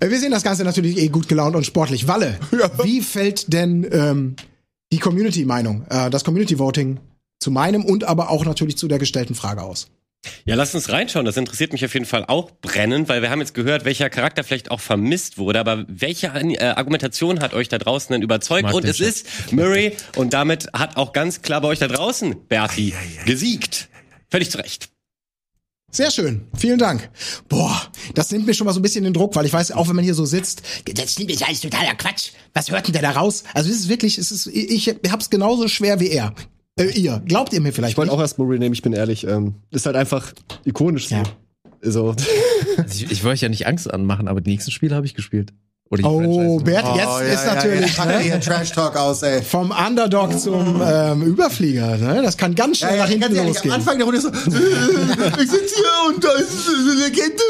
Äh, 0.00 0.10
Wir 0.10 0.18
sehen 0.18 0.30
das 0.32 0.42
Ganze 0.42 0.64
natürlich 0.64 0.96
eh 0.98 1.08
gut 1.08 1.28
gelaunt 1.28 1.54
und 1.56 1.64
sportlich. 1.64 2.08
Walle, 2.08 2.38
wie 2.82 3.00
fällt 3.02 3.52
denn 3.52 3.86
ähm, 3.90 4.36
die 4.92 4.98
Community-Meinung, 4.98 5.84
äh, 5.90 6.10
das 6.10 6.24
Community-Voting 6.24 6.98
zu 7.38 7.50
meinem 7.50 7.84
und 7.84 8.04
aber 8.04 8.30
auch 8.30 8.44
natürlich 8.44 8.76
zu 8.76 8.88
der 8.88 8.98
gestellten 8.98 9.34
Frage 9.34 9.62
aus? 9.62 9.88
Ja, 10.44 10.54
lasst 10.54 10.74
uns 10.74 10.88
reinschauen. 10.88 11.24
Das 11.24 11.36
interessiert 11.36 11.72
mich 11.72 11.84
auf 11.84 11.94
jeden 11.94 12.06
Fall 12.06 12.24
auch 12.26 12.50
brennend, 12.60 13.08
weil 13.08 13.22
wir 13.22 13.30
haben 13.30 13.40
jetzt 13.40 13.54
gehört, 13.54 13.84
welcher 13.84 14.10
Charakter 14.10 14.44
vielleicht 14.44 14.70
auch 14.70 14.80
vermisst 14.80 15.38
wurde. 15.38 15.60
Aber 15.60 15.84
welche 15.88 16.28
äh, 16.28 16.64
Argumentation 16.64 17.40
hat 17.40 17.54
euch 17.54 17.68
da 17.68 17.78
draußen 17.78 18.12
denn 18.12 18.22
überzeugt? 18.22 18.72
Und 18.72 18.84
es 18.84 18.98
Chat. 18.98 19.08
ist 19.08 19.52
Murray. 19.52 19.96
Und 20.16 20.32
damit 20.32 20.68
hat 20.72 20.96
auch 20.96 21.12
ganz 21.12 21.42
klar 21.42 21.60
bei 21.60 21.68
euch 21.68 21.78
da 21.78 21.88
draußen 21.88 22.46
Bertie 22.48 22.94
gesiegt. 23.24 23.88
Völlig 24.30 24.50
zu 24.50 24.58
Recht. 24.58 24.88
Sehr 25.94 26.10
schön. 26.10 26.46
Vielen 26.56 26.78
Dank. 26.78 27.10
Boah, 27.50 27.82
das 28.14 28.30
nimmt 28.30 28.46
mir 28.46 28.54
schon 28.54 28.64
mal 28.64 28.72
so 28.72 28.80
ein 28.80 28.82
bisschen 28.82 29.04
den 29.04 29.12
Druck, 29.12 29.36
weil 29.36 29.44
ich 29.44 29.52
weiß, 29.52 29.72
auch 29.72 29.88
wenn 29.88 29.96
man 29.96 30.04
hier 30.04 30.14
so 30.14 30.24
sitzt, 30.24 30.62
das 30.94 31.12
stimmt 31.12 31.30
ist 31.30 31.46
alles 31.46 31.60
totaler 31.60 31.94
Quatsch. 31.94 32.30
Was 32.54 32.70
hört 32.70 32.86
denn 32.86 32.94
der 32.94 33.02
da 33.02 33.10
raus? 33.10 33.44
Also 33.52 33.68
es 33.68 33.80
ist 33.80 33.88
wirklich, 33.90 34.16
es 34.16 34.32
ist, 34.32 34.46
ich 34.46 34.88
hab's 35.10 35.28
genauso 35.28 35.68
schwer 35.68 36.00
wie 36.00 36.08
er. 36.08 36.34
Äh, 36.78 36.90
ihr. 36.98 37.20
Glaubt 37.26 37.52
ihr 37.52 37.60
mir 37.60 37.72
vielleicht 37.72 37.92
Ich 37.92 37.98
wollte 37.98 38.12
auch 38.12 38.20
erst 38.20 38.38
Murray 38.38 38.58
nehmen, 38.58 38.72
ich 38.72 38.82
bin 38.82 38.92
ehrlich. 38.92 39.26
Ähm, 39.26 39.54
ist 39.70 39.86
halt 39.86 39.96
einfach 39.96 40.32
ikonisch 40.64 41.08
so. 41.08 41.16
Ja. 41.16 41.22
So. 41.82 42.14
Ich, 42.90 43.10
ich 43.10 43.22
wollte 43.22 43.34
euch 43.34 43.40
ja 43.42 43.48
nicht 43.50 43.66
Angst 43.66 43.92
anmachen, 43.92 44.28
aber 44.28 44.40
die 44.40 44.50
nächsten 44.50 44.70
Spiele 44.70 44.94
habe 44.96 45.04
ich 45.04 45.14
gespielt. 45.14 45.52
Oder 45.90 46.04
Oh. 46.08 46.58
Bert, 46.60 46.86
jetzt 46.96 47.34
ist 47.34 47.46
natürlich 47.46 47.96
Ja, 47.98 48.18
ja, 48.20 48.34
ne, 48.36 48.40
Trash 48.40 48.70
Talk 48.72 48.96
aus, 48.96 49.22
ey. 49.22 49.42
vom 49.42 49.70
Underdog 49.72 50.40
zum 50.40 50.80
ähm, 50.82 51.22
Überflieger. 51.22 51.98
Ne? 51.98 52.22
Das 52.22 52.38
kann 52.38 52.54
ganz 52.54 52.78
schnell 52.78 52.92
Ja, 52.96 53.02
nach 53.02 53.04
ja, 53.10 53.10
hinten 53.10 53.20
ganz 53.20 53.34
ehrlich, 53.34 53.48
am 53.50 53.54
losgehen. 53.54 53.74
Anfang 53.74 53.98
der 53.98 54.06
Runde 54.06 54.20
so, 54.22 54.28
äh, 54.28 54.32
ich 55.42 55.50
sitze 55.50 55.74
hier 55.76 56.14
und 56.14 56.24
da 56.24 56.32
ist 56.32 56.66
eine 56.66 56.94
Legende. 57.04 57.42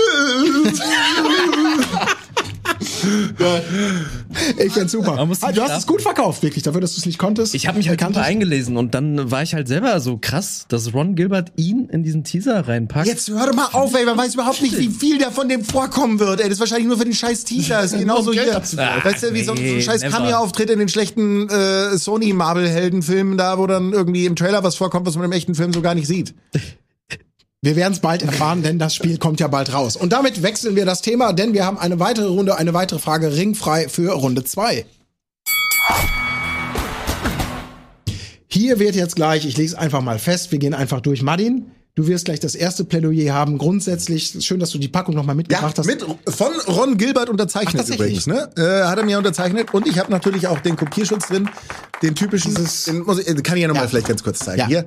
Ich 4.58 4.72
find's 4.72 4.92
super. 4.92 5.18
Ah, 5.42 5.52
du 5.52 5.62
hast 5.62 5.78
es 5.78 5.86
gut 5.86 6.02
verkauft, 6.02 6.42
wirklich, 6.42 6.62
dafür, 6.62 6.80
dass 6.80 6.94
du 6.94 6.98
es 7.00 7.06
nicht 7.06 7.18
konntest. 7.18 7.54
Ich 7.54 7.66
habe 7.66 7.78
mich 7.78 7.88
halt 7.88 8.00
super 8.00 8.22
eingelesen 8.22 8.76
und 8.76 8.94
dann 8.94 9.30
war 9.30 9.42
ich 9.42 9.54
halt 9.54 9.68
selber 9.68 9.98
so 10.00 10.18
krass, 10.18 10.66
dass 10.68 10.92
Ron 10.94 11.14
Gilbert 11.14 11.52
ihn 11.56 11.88
in 11.90 12.02
diesen 12.02 12.24
Teaser 12.24 12.66
reinpackt. 12.66 13.06
Jetzt 13.06 13.28
hör 13.28 13.46
doch 13.46 13.54
mal 13.54 13.68
auf, 13.72 13.94
ey. 13.94 14.04
Man 14.04 14.16
weiß 14.18 14.34
überhaupt 14.34 14.62
nicht, 14.62 14.78
wie 14.78 14.88
viel 14.88 15.18
da 15.18 15.30
von 15.30 15.48
dem 15.48 15.64
vorkommen 15.64 16.18
wird, 16.18 16.40
ey. 16.40 16.44
Das 16.48 16.54
ist 16.54 16.60
wahrscheinlich 16.60 16.86
nur 16.88 16.98
für 16.98 17.04
den 17.04 17.14
scheiß 17.14 17.44
Teaser. 17.44 17.82
Ist 17.82 17.98
genauso 17.98 18.32
hier. 18.32 18.54
Weißt 18.54 19.22
du, 19.22 19.34
wie 19.34 19.42
so, 19.44 19.52
ein- 19.52 19.58
so 19.58 19.62
ein 19.62 19.82
scheiß. 19.82 20.02
Cameo-Auftritt 20.02 20.70
in 20.70 20.78
den 20.78 20.88
schlechten 20.88 21.48
äh, 21.48 21.96
Sony-Marvel-Heldenfilmen 21.96 23.36
da, 23.38 23.58
wo 23.58 23.66
dann 23.66 23.92
irgendwie 23.92 24.26
im 24.26 24.36
Trailer 24.36 24.62
was 24.64 24.76
vorkommt, 24.76 25.06
was 25.06 25.16
man 25.16 25.24
im 25.24 25.32
echten 25.32 25.54
Film 25.54 25.72
so 25.72 25.82
gar 25.82 25.94
nicht 25.94 26.06
sieht. 26.06 26.34
Wir 27.64 27.76
werden 27.76 27.92
es 27.92 28.00
bald 28.00 28.22
erfahren, 28.22 28.64
denn 28.64 28.80
das 28.80 28.92
Spiel 28.92 29.18
kommt 29.18 29.38
ja 29.38 29.46
bald 29.46 29.72
raus. 29.72 29.94
Und 29.94 30.12
damit 30.12 30.42
wechseln 30.42 30.74
wir 30.74 30.84
das 30.84 31.00
Thema, 31.00 31.32
denn 31.32 31.54
wir 31.54 31.64
haben 31.64 31.78
eine 31.78 32.00
weitere 32.00 32.26
Runde, 32.26 32.56
eine 32.56 32.74
weitere 32.74 32.98
Frage 32.98 33.36
ringfrei 33.36 33.88
für 33.88 34.14
Runde 34.14 34.42
zwei. 34.42 34.84
Hier 38.48 38.80
wird 38.80 38.96
jetzt 38.96 39.14
gleich, 39.14 39.46
ich 39.46 39.56
lege 39.56 39.68
es 39.68 39.74
einfach 39.76 40.00
mal 40.00 40.18
fest, 40.18 40.50
wir 40.50 40.58
gehen 40.58 40.74
einfach 40.74 41.00
durch. 41.00 41.22
Madin, 41.22 41.70
du 41.94 42.06
wirst 42.06 42.24
gleich 42.24 42.40
das 42.40 42.54
erste 42.54 42.84
Plädoyer 42.84 43.34
haben. 43.34 43.58
Grundsätzlich, 43.58 44.34
schön, 44.40 44.60
dass 44.60 44.70
du 44.70 44.78
die 44.78 44.88
Packung 44.88 45.14
nochmal 45.14 45.34
mitgebracht 45.36 45.78
hast. 45.78 45.86
mit 45.86 46.02
von 46.28 46.48
Ron 46.68 46.96
Gilbert 46.96 47.28
unterzeichnet 47.28 47.74
Ach, 47.74 47.78
tatsächlich? 47.80 48.26
übrigens, 48.26 48.26
ne? 48.26 48.48
Äh, 48.56 48.84
hat 48.86 48.98
er 48.98 49.04
mir 49.04 49.18
unterzeichnet 49.18 49.74
und 49.74 49.86
ich 49.86 49.98
habe 49.98 50.10
natürlich 50.10 50.46
auch 50.46 50.58
den 50.60 50.76
Kopierschutz 50.76 51.28
drin, 51.28 51.48
den 52.02 52.14
typischen, 52.14 52.54
den 52.54 53.00
muss 53.02 53.18
ich, 53.18 53.28
äh, 53.28 53.34
kann 53.42 53.56
ich 53.56 53.62
ja 53.62 53.68
noch 53.68 53.74
Ja. 53.74 53.82
mal 53.82 53.88
vielleicht 53.88 54.08
ganz 54.08 54.22
kurz 54.22 54.38
zeigen. 54.40 54.60
Ja. 54.60 54.66
Hier, 54.66 54.86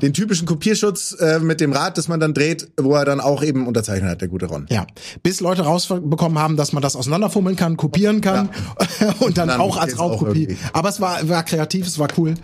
den 0.00 0.12
typischen 0.12 0.46
Kopierschutz 0.46 1.16
äh, 1.18 1.38
mit 1.40 1.60
dem 1.60 1.72
Rad, 1.72 1.98
das 1.98 2.08
man 2.08 2.20
dann 2.20 2.34
dreht, 2.34 2.68
wo 2.80 2.94
er 2.94 3.04
dann 3.04 3.20
auch 3.20 3.42
eben 3.42 3.66
unterzeichnet 3.66 4.10
hat, 4.10 4.20
der 4.20 4.28
gute 4.28 4.46
Ron. 4.46 4.66
Ja, 4.70 4.86
bis 5.22 5.40
Leute 5.40 5.62
rausbekommen 5.62 6.38
haben, 6.38 6.56
dass 6.56 6.72
man 6.72 6.82
das 6.82 6.94
auseinanderfummeln 6.96 7.56
kann, 7.56 7.76
kopieren 7.76 8.20
kann 8.20 8.48
und 9.20 9.36
dann, 9.38 9.48
dann 9.48 9.60
auch 9.60 9.76
als 9.76 9.98
Raubkopie. 9.98 10.56
Aber 10.72 10.88
es 10.88 11.00
war, 11.00 11.28
war 11.28 11.42
kreativ, 11.42 11.86
es 11.86 11.98
war 11.98 12.08
cool. 12.16 12.34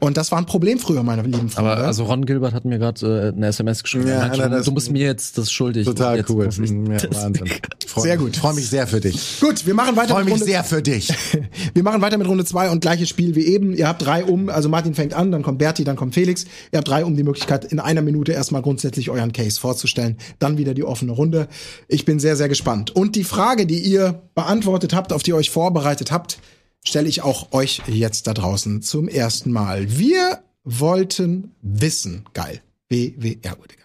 Und 0.00 0.16
das 0.16 0.32
war 0.32 0.38
ein 0.38 0.46
Problem 0.46 0.78
früher, 0.78 1.02
meine 1.02 1.22
lieben 1.22 1.48
Freunde. 1.48 1.70
aber 1.72 1.86
also 1.86 2.04
Ron 2.04 2.26
Gilbert 2.26 2.52
hat 2.52 2.64
mir 2.64 2.78
gerade 2.78 3.32
äh, 3.32 3.36
eine 3.36 3.52
SMS 3.60 3.82
geschrieben. 3.82 4.06
Ja, 4.08 4.14
Er 4.14 4.20
meinte, 4.20 4.38
na, 4.38 4.48
das- 4.48 4.64
du 4.64 4.72
musst 4.72 4.90
mir 4.90 5.04
jetzt 5.06 5.38
das 5.38 5.52
schuldig. 5.52 5.86
Total 5.86 6.16
Jetzt 6.16 6.30
cool. 6.30 6.44
Ja, 6.44 6.50
Wahnsinn. 7.12 7.50
Freu 7.86 8.02
Sehr 8.02 8.16
gut. 8.16 8.36
Freue 8.36 8.54
mich 8.54 8.68
sehr 8.68 8.86
für 8.86 9.00
dich. 9.00 9.40
Gut, 9.40 9.66
wir 9.66 9.74
machen 9.74 9.96
weiter 9.96 10.08
Freue 10.14 10.20
mit 10.24 10.32
mich 10.32 10.40
Runde 10.40 10.44
sehr 10.52 10.64
für 10.64 10.82
dich. 10.82 11.08
Wir 11.74 11.82
machen 11.82 12.00
weiter 12.02 12.18
mit 12.18 12.26
Runde 12.26 12.44
zwei 12.44 12.70
und 12.70 12.80
gleiches 12.80 13.08
Spiel 13.08 13.34
wie 13.34 13.44
eben. 13.46 13.74
Ihr 13.74 13.86
habt 13.88 14.04
drei 14.04 14.24
um, 14.24 14.48
also 14.48 14.68
Martin 14.68 14.94
fängt 14.94 15.14
an, 15.14 15.30
dann 15.32 15.42
kommt 15.42 15.58
Berti, 15.58 15.84
dann 15.84 15.96
kommt 15.96 16.14
Felix. 16.14 16.44
Ihr 16.72 16.78
habt 16.78 16.88
drei 16.88 17.04
um 17.04 17.16
die 17.16 17.22
Möglichkeit, 17.22 17.64
in 17.64 17.78
einer 17.80 18.02
Minute 18.02 18.32
erstmal 18.32 18.62
grundsätzlich 18.62 19.10
euren 19.10 19.32
Case 19.32 19.60
vorzustellen. 19.60 20.16
Dann 20.38 20.58
wieder 20.58 20.74
die 20.74 20.84
offene 20.84 21.12
Runde. 21.12 21.48
Ich 21.88 22.04
bin 22.04 22.18
sehr, 22.18 22.36
sehr 22.36 22.48
gespannt. 22.48 22.90
Und 22.94 23.16
die 23.16 23.24
Frage, 23.24 23.66
die 23.66 23.78
ihr 23.78 24.22
beantwortet 24.34 24.94
habt, 24.94 25.12
auf 25.12 25.22
die 25.22 25.30
ihr 25.30 25.36
euch 25.36 25.50
vorbereitet 25.50 26.10
habt, 26.12 26.38
stelle 26.84 27.08
ich 27.08 27.22
auch 27.22 27.52
euch 27.52 27.82
jetzt 27.86 28.26
da 28.26 28.34
draußen 28.34 28.82
zum 28.82 29.08
ersten 29.08 29.50
Mal. 29.52 29.86
Wir 29.98 30.38
wollten 30.64 31.52
wissen, 31.62 32.24
geil, 32.34 32.60
Oh, 32.92 32.96
Digga. 32.96 33.84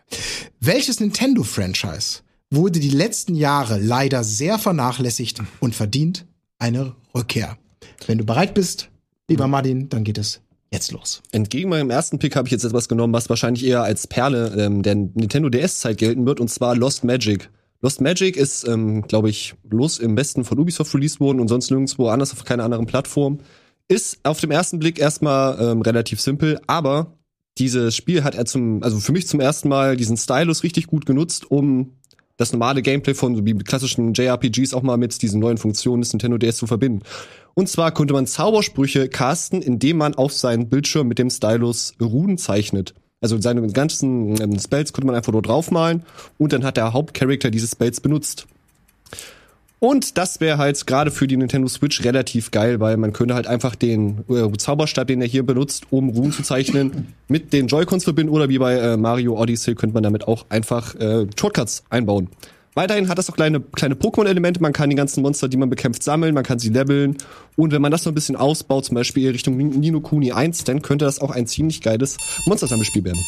welches 0.60 1.00
Nintendo-Franchise 1.00 2.22
wurde 2.50 2.80
die 2.80 2.90
letzten 2.90 3.36
Jahre 3.36 3.78
leider 3.78 4.24
sehr 4.24 4.58
vernachlässigt 4.58 5.42
und 5.60 5.76
verdient 5.76 6.26
eine 6.58 6.96
Rückkehr. 7.14 7.58
Wenn 8.08 8.18
du 8.18 8.26
bereit 8.26 8.54
bist, 8.54 8.90
lieber 9.28 9.48
Martin, 9.48 9.90
dann 9.90 10.04
geht 10.04 10.18
es 10.18 10.42
jetzt 10.72 10.92
los. 10.92 11.22
Entgegen 11.32 11.70
meinem 11.70 11.90
ersten 11.90 12.20
Pick 12.20 12.36
habe 12.36 12.48
ich 12.48 12.52
jetzt 12.52 12.64
etwas 12.64 12.90
genommen, 12.90 13.14
was 13.14 13.30
wahrscheinlich 13.30 13.66
eher 13.66 13.84
als 13.84 14.08
Perle 14.08 14.56
ähm, 14.58 14.82
der 14.82 14.96
Nintendo 14.96 15.50
DS-Zeit 15.50 15.98
gelten 15.98 16.26
wird, 16.26 16.40
und 16.40 16.50
zwar 16.50 16.76
Lost 16.76 17.04
Magic. 17.04 17.50
Lost 17.82 18.02
Magic 18.02 18.36
ist, 18.36 18.68
ähm, 18.68 19.04
glaube 19.04 19.30
ich, 19.30 19.54
bloß 19.64 20.00
im 20.00 20.18
Westen 20.18 20.44
von 20.44 20.58
Ubisoft 20.58 20.94
released 20.96 21.20
worden 21.20 21.40
und 21.40 21.48
sonst 21.48 21.70
nirgendwo 21.70 22.08
anders 22.08 22.34
auf 22.34 22.44
keiner 22.44 22.64
anderen 22.64 22.88
Plattform. 22.88 23.40
Ist 23.88 24.18
auf 24.24 24.40
dem 24.40 24.50
ersten 24.50 24.80
Blick 24.80 24.98
erstmal 24.98 25.60
ähm, 25.62 25.82
relativ 25.82 26.20
simpel, 26.20 26.60
aber 26.66 27.14
dieses 27.58 27.96
Spiel 27.96 28.24
hat 28.24 28.36
er 28.36 28.46
zum, 28.46 28.84
also 28.84 29.00
für 29.00 29.12
mich 29.12 29.28
zum 29.28 29.40
ersten 29.40 29.70
Mal 29.70 29.96
diesen 29.96 30.18
Stylus 30.18 30.64
richtig 30.64 30.88
gut 30.88 31.06
genutzt, 31.06 31.50
um 31.50 31.92
das 32.38 32.52
normale 32.52 32.82
Gameplay 32.82 33.14
von 33.14 33.36
so 33.36 33.46
wie 33.46 33.54
klassischen 33.56 34.14
JRPGs 34.14 34.74
auch 34.74 34.84
mal 34.84 34.98
mit 34.98 35.22
diesen 35.22 35.40
neuen 35.40 35.58
Funktionen 35.58 36.02
des 36.02 36.12
Nintendo 36.12 36.38
DS 36.38 36.58
zu 36.58 36.68
verbinden. 36.68 37.04
Und 37.54 37.70
zwar 37.70 37.94
konnte 37.94 38.14
man 38.14 38.28
Zaubersprüche 38.28 39.08
casten, 39.08 39.62
indem 39.62 39.98
man 39.98 40.16
auf 40.16 40.34
seinen 40.34 40.68
Bildschirm 40.68 41.08
mit 41.08 41.18
dem 41.18 41.30
Stylus 41.30 41.94
Runen 42.02 42.38
zeichnet. 42.38 42.94
Also 43.22 43.40
seine 43.40 43.66
ganzen 43.68 44.40
ähm, 44.42 44.60
Spells 44.60 44.92
konnte 44.92 45.08
man 45.08 45.16
einfach 45.16 45.32
nur 45.32 45.42
draufmalen 45.42 46.04
und 46.38 46.52
dann 46.52 46.66
hat 46.66 46.76
der 46.76 46.92
Hauptcharakter 46.92 47.50
diese 47.50 47.68
Spells 47.68 48.02
benutzt. 48.02 48.48
Und 49.80 50.18
das 50.18 50.40
wäre 50.40 50.58
halt 50.58 50.88
gerade 50.88 51.12
für 51.12 51.28
die 51.28 51.38
Nintendo 51.38 51.68
Switch 51.68 52.04
relativ 52.04 52.52
geil, 52.52 52.80
weil 52.80 52.98
man 52.98 53.14
könnte 53.14 53.36
halt 53.36 53.46
einfach 53.46 53.76
den 53.76 54.24
äh, 54.30 54.52
Zauberstab, 54.58 55.08
den 55.08 55.22
er 55.22 55.28
hier 55.28 55.46
benutzt, 55.46 55.88
um 55.92 56.10
Runen 56.10 56.32
zu 56.32 56.44
zeichnen, 56.44 57.14
mit 57.28 57.54
den 57.54 57.68
Joy-Cons 57.68 58.04
verbinden 58.04 58.34
oder 58.34 58.50
wie 58.50 58.58
bei 58.58 58.76
äh, 58.76 58.98
Mario 58.98 59.40
Odyssey 59.40 59.76
könnte 59.76 59.94
man 59.94 60.04
damit 60.04 60.28
auch 60.28 60.46
einfach 60.50 60.96
äh, 60.96 61.28
Shortcuts 61.38 61.84
einbauen. 61.90 62.30
Weiterhin 62.76 63.08
hat 63.08 63.18
das 63.18 63.30
auch 63.30 63.36
kleine, 63.36 63.62
kleine 63.62 63.96
Pokémon-Elemente. 63.96 64.62
Man 64.62 64.74
kann 64.74 64.90
die 64.90 64.98
ganzen 64.98 65.22
Monster, 65.22 65.48
die 65.48 65.56
man 65.56 65.70
bekämpft, 65.70 66.04
sammeln, 66.04 66.34
man 66.34 66.44
kann 66.44 66.60
sie 66.60 66.70
leveln. 66.70 67.18
Und 67.56 67.72
wenn 67.72 67.82
man 67.82 67.90
das 67.90 68.04
noch 68.04 68.12
ein 68.12 68.16
bisschen 68.16 68.36
ausbaut, 68.36 68.84
zum 68.84 68.96
Beispiel 68.96 69.30
Richtung 69.32 69.56
Nino 69.56 70.02
Kuni 70.02 70.34
1, 70.34 70.66
dann 70.66 70.82
könnte 70.82 71.06
das 71.06 71.20
auch 71.20 71.32
ein 71.32 71.48
ziemlich 71.48 71.82
geiles 71.82 72.18
Monstersammelspiel 72.46 73.06
werden. 73.06 73.24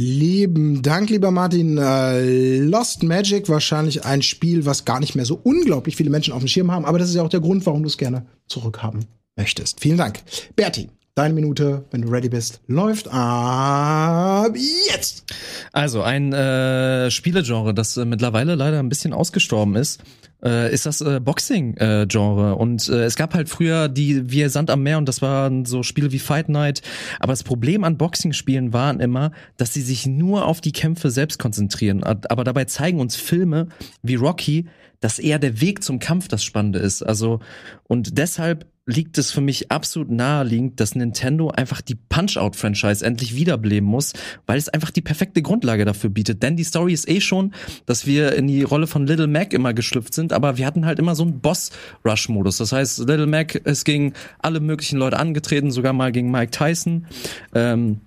Lieben 0.00 0.80
Dank, 0.80 1.10
lieber 1.10 1.32
Martin. 1.32 1.76
Äh, 1.76 2.60
Lost 2.60 3.02
Magic, 3.02 3.48
wahrscheinlich 3.48 4.04
ein 4.04 4.22
Spiel, 4.22 4.64
was 4.64 4.84
gar 4.84 5.00
nicht 5.00 5.16
mehr 5.16 5.24
so 5.24 5.40
unglaublich 5.42 5.96
viele 5.96 6.08
Menschen 6.08 6.32
auf 6.32 6.38
dem 6.38 6.46
Schirm 6.46 6.70
haben, 6.70 6.84
aber 6.84 7.00
das 7.00 7.08
ist 7.08 7.16
ja 7.16 7.22
auch 7.22 7.28
der 7.28 7.40
Grund, 7.40 7.66
warum 7.66 7.82
du 7.82 7.88
es 7.88 7.98
gerne 7.98 8.24
zurückhaben 8.46 9.06
möchtest. 9.34 9.80
Vielen 9.80 9.98
Dank. 9.98 10.20
Berti, 10.54 10.88
deine 11.16 11.34
Minute, 11.34 11.84
wenn 11.90 12.02
du 12.02 12.10
ready 12.10 12.28
bist, 12.28 12.60
läuft 12.68 13.08
ab 13.08 14.54
jetzt. 14.88 15.24
Also 15.72 16.02
ein 16.02 16.32
äh, 16.32 17.10
Spielegenre, 17.10 17.74
das 17.74 17.96
äh, 17.96 18.04
mittlerweile 18.04 18.54
leider 18.54 18.78
ein 18.78 18.88
bisschen 18.88 19.12
ausgestorben 19.12 19.74
ist, 19.74 20.00
äh, 20.42 20.72
ist 20.72 20.86
das 20.86 21.00
äh, 21.00 21.20
Boxing-Genre. 21.20 22.54
und 22.56 22.88
äh, 22.88 23.04
es 23.04 23.16
gab 23.16 23.34
halt 23.34 23.48
früher 23.48 23.88
die 23.88 24.30
wie 24.30 24.48
Sand 24.48 24.70
am 24.70 24.82
Meer 24.82 24.98
und 24.98 25.08
das 25.08 25.22
waren 25.22 25.64
so 25.64 25.82
Spiele 25.82 26.12
wie 26.12 26.18
Fight 26.18 26.48
Night. 26.48 26.82
Aber 27.20 27.32
das 27.32 27.42
Problem 27.42 27.84
an 27.84 27.96
Boxing-Spielen 27.96 28.72
waren 28.72 29.00
immer, 29.00 29.32
dass 29.56 29.74
sie 29.74 29.82
sich 29.82 30.06
nur 30.06 30.46
auf 30.46 30.60
die 30.60 30.72
Kämpfe 30.72 31.10
selbst 31.10 31.38
konzentrieren. 31.38 32.04
Aber 32.04 32.44
dabei 32.44 32.64
zeigen 32.64 33.00
uns 33.00 33.16
Filme 33.16 33.68
wie 34.02 34.14
Rocky, 34.14 34.66
dass 35.00 35.18
eher 35.18 35.38
der 35.38 35.60
Weg 35.60 35.82
zum 35.82 35.98
Kampf 35.98 36.28
das 36.28 36.42
Spannende 36.42 36.78
ist. 36.78 37.02
Also 37.02 37.40
und 37.84 38.18
deshalb 38.18 38.66
liegt 38.88 39.18
es 39.18 39.30
für 39.30 39.42
mich 39.42 39.70
absolut 39.70 40.10
naheliegend, 40.10 40.80
dass 40.80 40.94
Nintendo 40.94 41.50
einfach 41.50 41.82
die 41.82 41.94
Punch-Out-Franchise 41.94 43.04
endlich 43.04 43.34
wiederbeleben 43.34 43.86
muss, 43.86 44.14
weil 44.46 44.56
es 44.56 44.70
einfach 44.70 44.90
die 44.90 45.02
perfekte 45.02 45.42
Grundlage 45.42 45.84
dafür 45.84 46.08
bietet. 46.08 46.42
Denn 46.42 46.56
die 46.56 46.64
Story 46.64 46.94
ist 46.94 47.06
eh 47.06 47.20
schon, 47.20 47.52
dass 47.84 48.06
wir 48.06 48.32
in 48.32 48.46
die 48.46 48.62
Rolle 48.62 48.86
von 48.86 49.06
Little 49.06 49.26
Mac 49.26 49.52
immer 49.52 49.74
geschlüpft 49.74 50.14
sind, 50.14 50.32
aber 50.32 50.56
wir 50.56 50.64
hatten 50.64 50.86
halt 50.86 50.98
immer 50.98 51.14
so 51.14 51.22
einen 51.22 51.40
Boss-Rush-Modus. 51.40 52.56
Das 52.56 52.72
heißt, 52.72 53.00
Little 53.00 53.26
Mac 53.26 53.54
ist 53.54 53.84
gegen 53.84 54.14
alle 54.38 54.60
möglichen 54.60 54.98
Leute 54.98 55.18
angetreten, 55.18 55.70
sogar 55.70 55.92
mal 55.92 56.10
gegen 56.10 56.30
Mike 56.30 56.52
Tyson. 56.52 57.06
Ähm, 57.54 58.00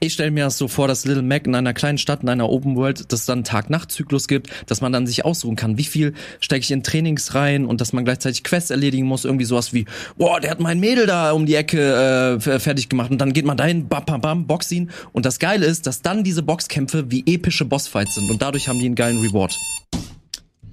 ich 0.00 0.12
stelle 0.12 0.30
mir 0.30 0.44
das 0.44 0.58
so 0.58 0.68
vor, 0.68 0.88
dass 0.88 1.04
Little 1.04 1.22
Mac 1.22 1.46
in 1.46 1.54
einer 1.54 1.72
kleinen 1.72 1.98
Stadt, 1.98 2.22
in 2.22 2.28
einer 2.28 2.48
Open 2.48 2.76
World, 2.76 3.12
dass 3.12 3.20
es 3.20 3.26
dann 3.26 3.44
Tag-Nacht-Zyklus 3.44 4.28
gibt, 4.28 4.50
dass 4.66 4.80
man 4.80 4.92
dann 4.92 5.06
sich 5.06 5.24
aussuchen 5.24 5.56
kann, 5.56 5.78
wie 5.78 5.84
viel 5.84 6.12
stecke 6.40 6.60
ich 6.60 6.70
in 6.70 6.82
Trainings 6.82 7.34
rein 7.34 7.64
und 7.64 7.80
dass 7.80 7.92
man 7.92 8.04
gleichzeitig 8.04 8.44
Quests 8.44 8.70
erledigen 8.70 9.06
muss, 9.06 9.24
irgendwie 9.24 9.44
sowas 9.44 9.72
wie, 9.72 9.86
boah, 10.16 10.40
der 10.40 10.50
hat 10.50 10.60
mein 10.60 10.80
Mädel 10.80 11.06
da 11.06 11.32
um 11.32 11.46
die 11.46 11.54
Ecke 11.54 12.38
äh, 12.44 12.58
fertig 12.60 12.88
gemacht 12.88 13.10
und 13.10 13.18
dann 13.18 13.32
geht 13.32 13.46
man 13.46 13.56
dahin, 13.56 13.88
bam, 13.88 14.04
bam, 14.04 14.20
bam, 14.20 14.46
box 14.46 14.70
ihn 14.70 14.90
und 15.12 15.24
das 15.24 15.38
Geile 15.38 15.66
ist, 15.66 15.86
dass 15.86 16.02
dann 16.02 16.24
diese 16.24 16.42
Boxkämpfe 16.42 17.10
wie 17.10 17.24
epische 17.26 17.64
Bossfights 17.64 18.16
sind 18.16 18.30
und 18.30 18.42
dadurch 18.42 18.68
haben 18.68 18.78
die 18.78 18.86
einen 18.86 18.94
geilen 18.94 19.20
Reward. 19.20 19.56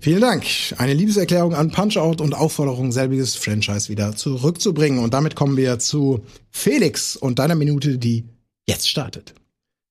Vielen 0.03 0.19
Dank. 0.19 0.45
Eine 0.79 0.93
Liebeserklärung 0.93 1.55
an 1.55 1.71
Punch-Out 1.71 2.19
und 2.19 2.33
Aufforderung, 2.33 2.91
selbiges 2.91 3.37
Franchise 3.37 3.87
wieder 3.87 4.17
zurückzubringen. 4.17 4.99
Und 4.99 5.13
damit 5.13 5.33
kommen 5.33 5.55
wir 5.55 5.79
zu 5.79 6.25
Felix 6.51 7.15
und 7.15 7.39
deiner 7.39 7.55
Minute, 7.55 7.97
die 7.97 8.25
jetzt 8.67 8.89
startet. 8.89 9.33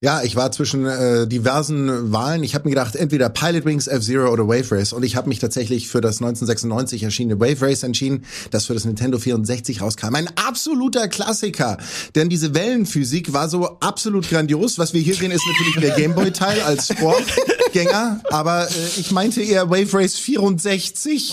Ja, 0.04 0.20
ich 0.24 0.35
war 0.35 0.50
zwischen 0.50 0.85
äh, 0.85 1.28
diversen 1.28 2.11
Wahlen. 2.11 2.42
Ich 2.42 2.56
habe 2.56 2.64
mir 2.64 2.74
gedacht, 2.74 2.96
entweder 2.96 3.28
Pilot 3.28 3.64
Wings, 3.64 3.87
F-Zero 3.87 4.32
oder 4.32 4.48
Wave 4.48 4.72
Race. 4.72 4.92
Und 4.92 5.04
ich 5.04 5.14
habe 5.14 5.28
mich 5.28 5.38
tatsächlich 5.38 5.87
für 5.87 6.00
das 6.00 6.16
1996 6.16 7.04
erschienene 7.04 7.38
Wave 7.38 7.64
Race 7.64 7.85
entschieden, 7.85 8.24
das 8.50 8.66
für 8.66 8.74
das 8.74 8.85
Nintendo 8.85 9.20
64 9.20 9.80
rauskam. 9.80 10.16
Ein 10.16 10.28
absoluter 10.35 11.06
Klassiker. 11.06 11.78
Denn 12.16 12.28
diese 12.28 12.52
Wellenphysik 12.52 13.32
war 13.32 13.48
so 13.48 13.78
absolut 13.78 14.28
grandios. 14.28 14.76
Was 14.76 14.92
wir 14.92 15.00
hier 15.00 15.14
sehen, 15.14 15.30
ist 15.30 15.44
natürlich 15.46 15.76
der 15.80 15.94
Gameboy-Teil 15.94 16.62
als 16.62 16.92
Vorgänger. 16.92 18.22
Aber 18.30 18.68
äh, 18.68 18.72
ich 18.98 19.12
meinte 19.12 19.40
eher 19.40 19.70
Wave 19.70 19.94
Race 19.94 20.18
64. 20.18 21.32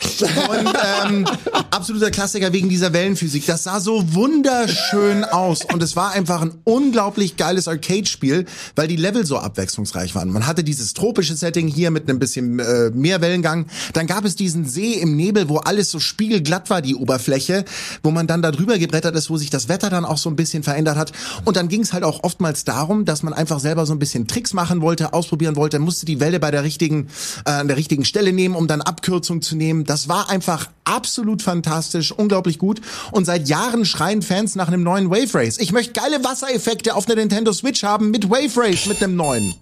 Und 0.00 0.68
ähm, 1.08 1.26
absoluter 1.70 2.10
Klassiker 2.10 2.52
wegen 2.52 2.68
dieser 2.68 2.92
Wellenphysik. 2.92 3.46
Das 3.46 3.64
sah 3.64 3.80
so 3.80 4.14
wunderschön 4.14 5.24
aus. 5.24 5.64
Und 5.64 5.82
es 5.82 5.94
war 5.94 6.12
einfach 6.12 6.40
ein 6.40 6.52
unglaublich 6.64 7.36
geiles 7.36 7.68
Arcade-Spiel, 7.68 8.46
weil 8.76 8.88
die 8.88 8.96
Level 8.96 9.26
so 9.26 9.38
abwechslungsreich 9.38 10.14
waren. 10.14 10.30
Man 10.30 10.46
hatte 10.46 10.64
dieses 10.64 10.94
tropische 10.94 11.34
Setting 11.34 11.68
hier 11.68 11.90
mit 11.90 12.08
einem 12.08 12.18
bisschen 12.18 12.58
äh, 12.58 12.90
mehr 12.90 13.20
Wellengang. 13.20 13.66
Dann 13.92 14.06
gab 14.06 14.24
es 14.24 14.36
diesen 14.36 14.66
See 14.66 14.94
im 14.94 15.16
Nebel, 15.16 15.48
wo 15.48 15.58
alles 15.58 15.90
so 15.90 16.00
spiegelglatt 16.00 16.70
war, 16.70 16.80
die 16.80 16.94
Oberfläche, 16.94 17.64
wo 18.02 18.10
man 18.10 18.26
dann 18.26 18.42
da 18.42 18.52
drüber 18.52 18.78
gebrettert 18.78 19.14
ist, 19.16 19.28
wo 19.28 19.36
sich 19.36 19.50
das 19.50 19.68
Wetter 19.68 19.90
dann 19.90 20.04
auch 20.04 20.18
so 20.18 20.30
ein 20.30 20.36
bisschen 20.36 20.62
verändert 20.62 20.96
hat. 20.96 21.12
Und 21.44 21.56
dann 21.56 21.68
ging 21.68 21.82
es 21.82 21.92
halt 21.92 22.04
auch 22.04 22.22
oftmals 22.22 22.64
darum, 22.64 23.04
dass 23.04 23.22
man 23.22 23.32
einfach 23.32 23.60
selber 23.60 23.84
so 23.84 23.92
ein 23.92 23.98
bisschen 23.98 24.26
Tricks 24.26 24.54
machen 24.54 24.80
wollte, 24.80 25.12
ausprobieren 25.12 25.56
wollte, 25.56 25.78
musste 25.78 26.06
die 26.06 26.20
Welle 26.20 26.40
bei 26.40 26.50
der 26.50 26.64
richtigen, 26.64 27.08
äh, 27.44 27.50
an 27.50 27.68
der 27.68 27.76
richtigen 27.76 28.04
Stelle 28.04 28.32
nehmen, 28.32 28.54
um 28.54 28.66
dann 28.66 28.80
Abkürzung 28.80 29.42
zu 29.42 29.56
nehmen. 29.56 29.84
Das 29.90 30.06
war 30.06 30.30
einfach 30.30 30.70
absolut 30.84 31.42
fantastisch, 31.42 32.12
unglaublich 32.12 32.58
gut. 32.58 32.80
Und 33.10 33.24
seit 33.24 33.48
Jahren 33.48 33.84
schreien 33.84 34.22
Fans 34.22 34.54
nach 34.54 34.68
einem 34.68 34.84
neuen 34.84 35.10
Wave 35.10 35.34
Race. 35.34 35.58
Ich 35.58 35.72
möchte 35.72 35.94
geile 35.94 36.22
Wassereffekte 36.22 36.94
auf 36.94 37.06
der 37.06 37.16
Nintendo 37.16 37.52
Switch 37.52 37.82
haben 37.82 38.12
mit 38.12 38.30
Wave 38.30 38.52
Race, 38.56 38.86
mit 38.86 39.02
einem 39.02 39.16
neuen. 39.16 39.52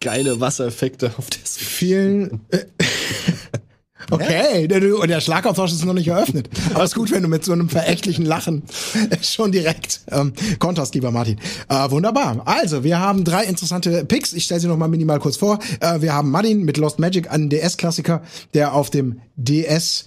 Geile 0.00 0.40
Wassereffekte 0.40 1.12
auf 1.16 1.30
der 1.30 1.46
Switch. 1.46 1.64
Vielen. 1.64 2.40
Äh, 4.10 4.14
Okay, 4.14 4.92
und 4.92 5.08
der 5.08 5.20
Schlagabtausch 5.20 5.72
ist 5.72 5.84
noch 5.84 5.94
nicht 5.94 6.08
eröffnet. 6.08 6.48
Aber 6.74 6.84
ist 6.84 6.94
gut, 6.94 7.10
wenn 7.10 7.22
du 7.22 7.28
mit 7.28 7.44
so 7.44 7.52
einem 7.52 7.68
verächtlichen 7.68 8.24
Lachen 8.24 8.62
schon 9.22 9.52
direkt 9.52 10.00
ähm, 10.10 10.32
konterst, 10.58 10.94
lieber 10.94 11.10
Martin. 11.10 11.38
Äh, 11.68 11.90
wunderbar. 11.90 12.42
Also, 12.44 12.84
wir 12.84 12.98
haben 12.98 13.24
drei 13.24 13.44
interessante 13.44 14.04
Picks. 14.04 14.32
Ich 14.32 14.44
stelle 14.44 14.60
sie 14.60 14.68
noch 14.68 14.76
mal 14.76 14.88
minimal 14.88 15.18
kurz 15.18 15.36
vor. 15.36 15.58
Äh, 15.80 16.00
wir 16.00 16.14
haben 16.14 16.30
Martin 16.30 16.64
mit 16.64 16.76
Lost 16.78 16.98
Magic, 16.98 17.30
einen 17.30 17.50
DS-Klassiker, 17.50 18.22
der 18.54 18.74
auf 18.74 18.90
dem 18.90 19.20
DS 19.36 20.06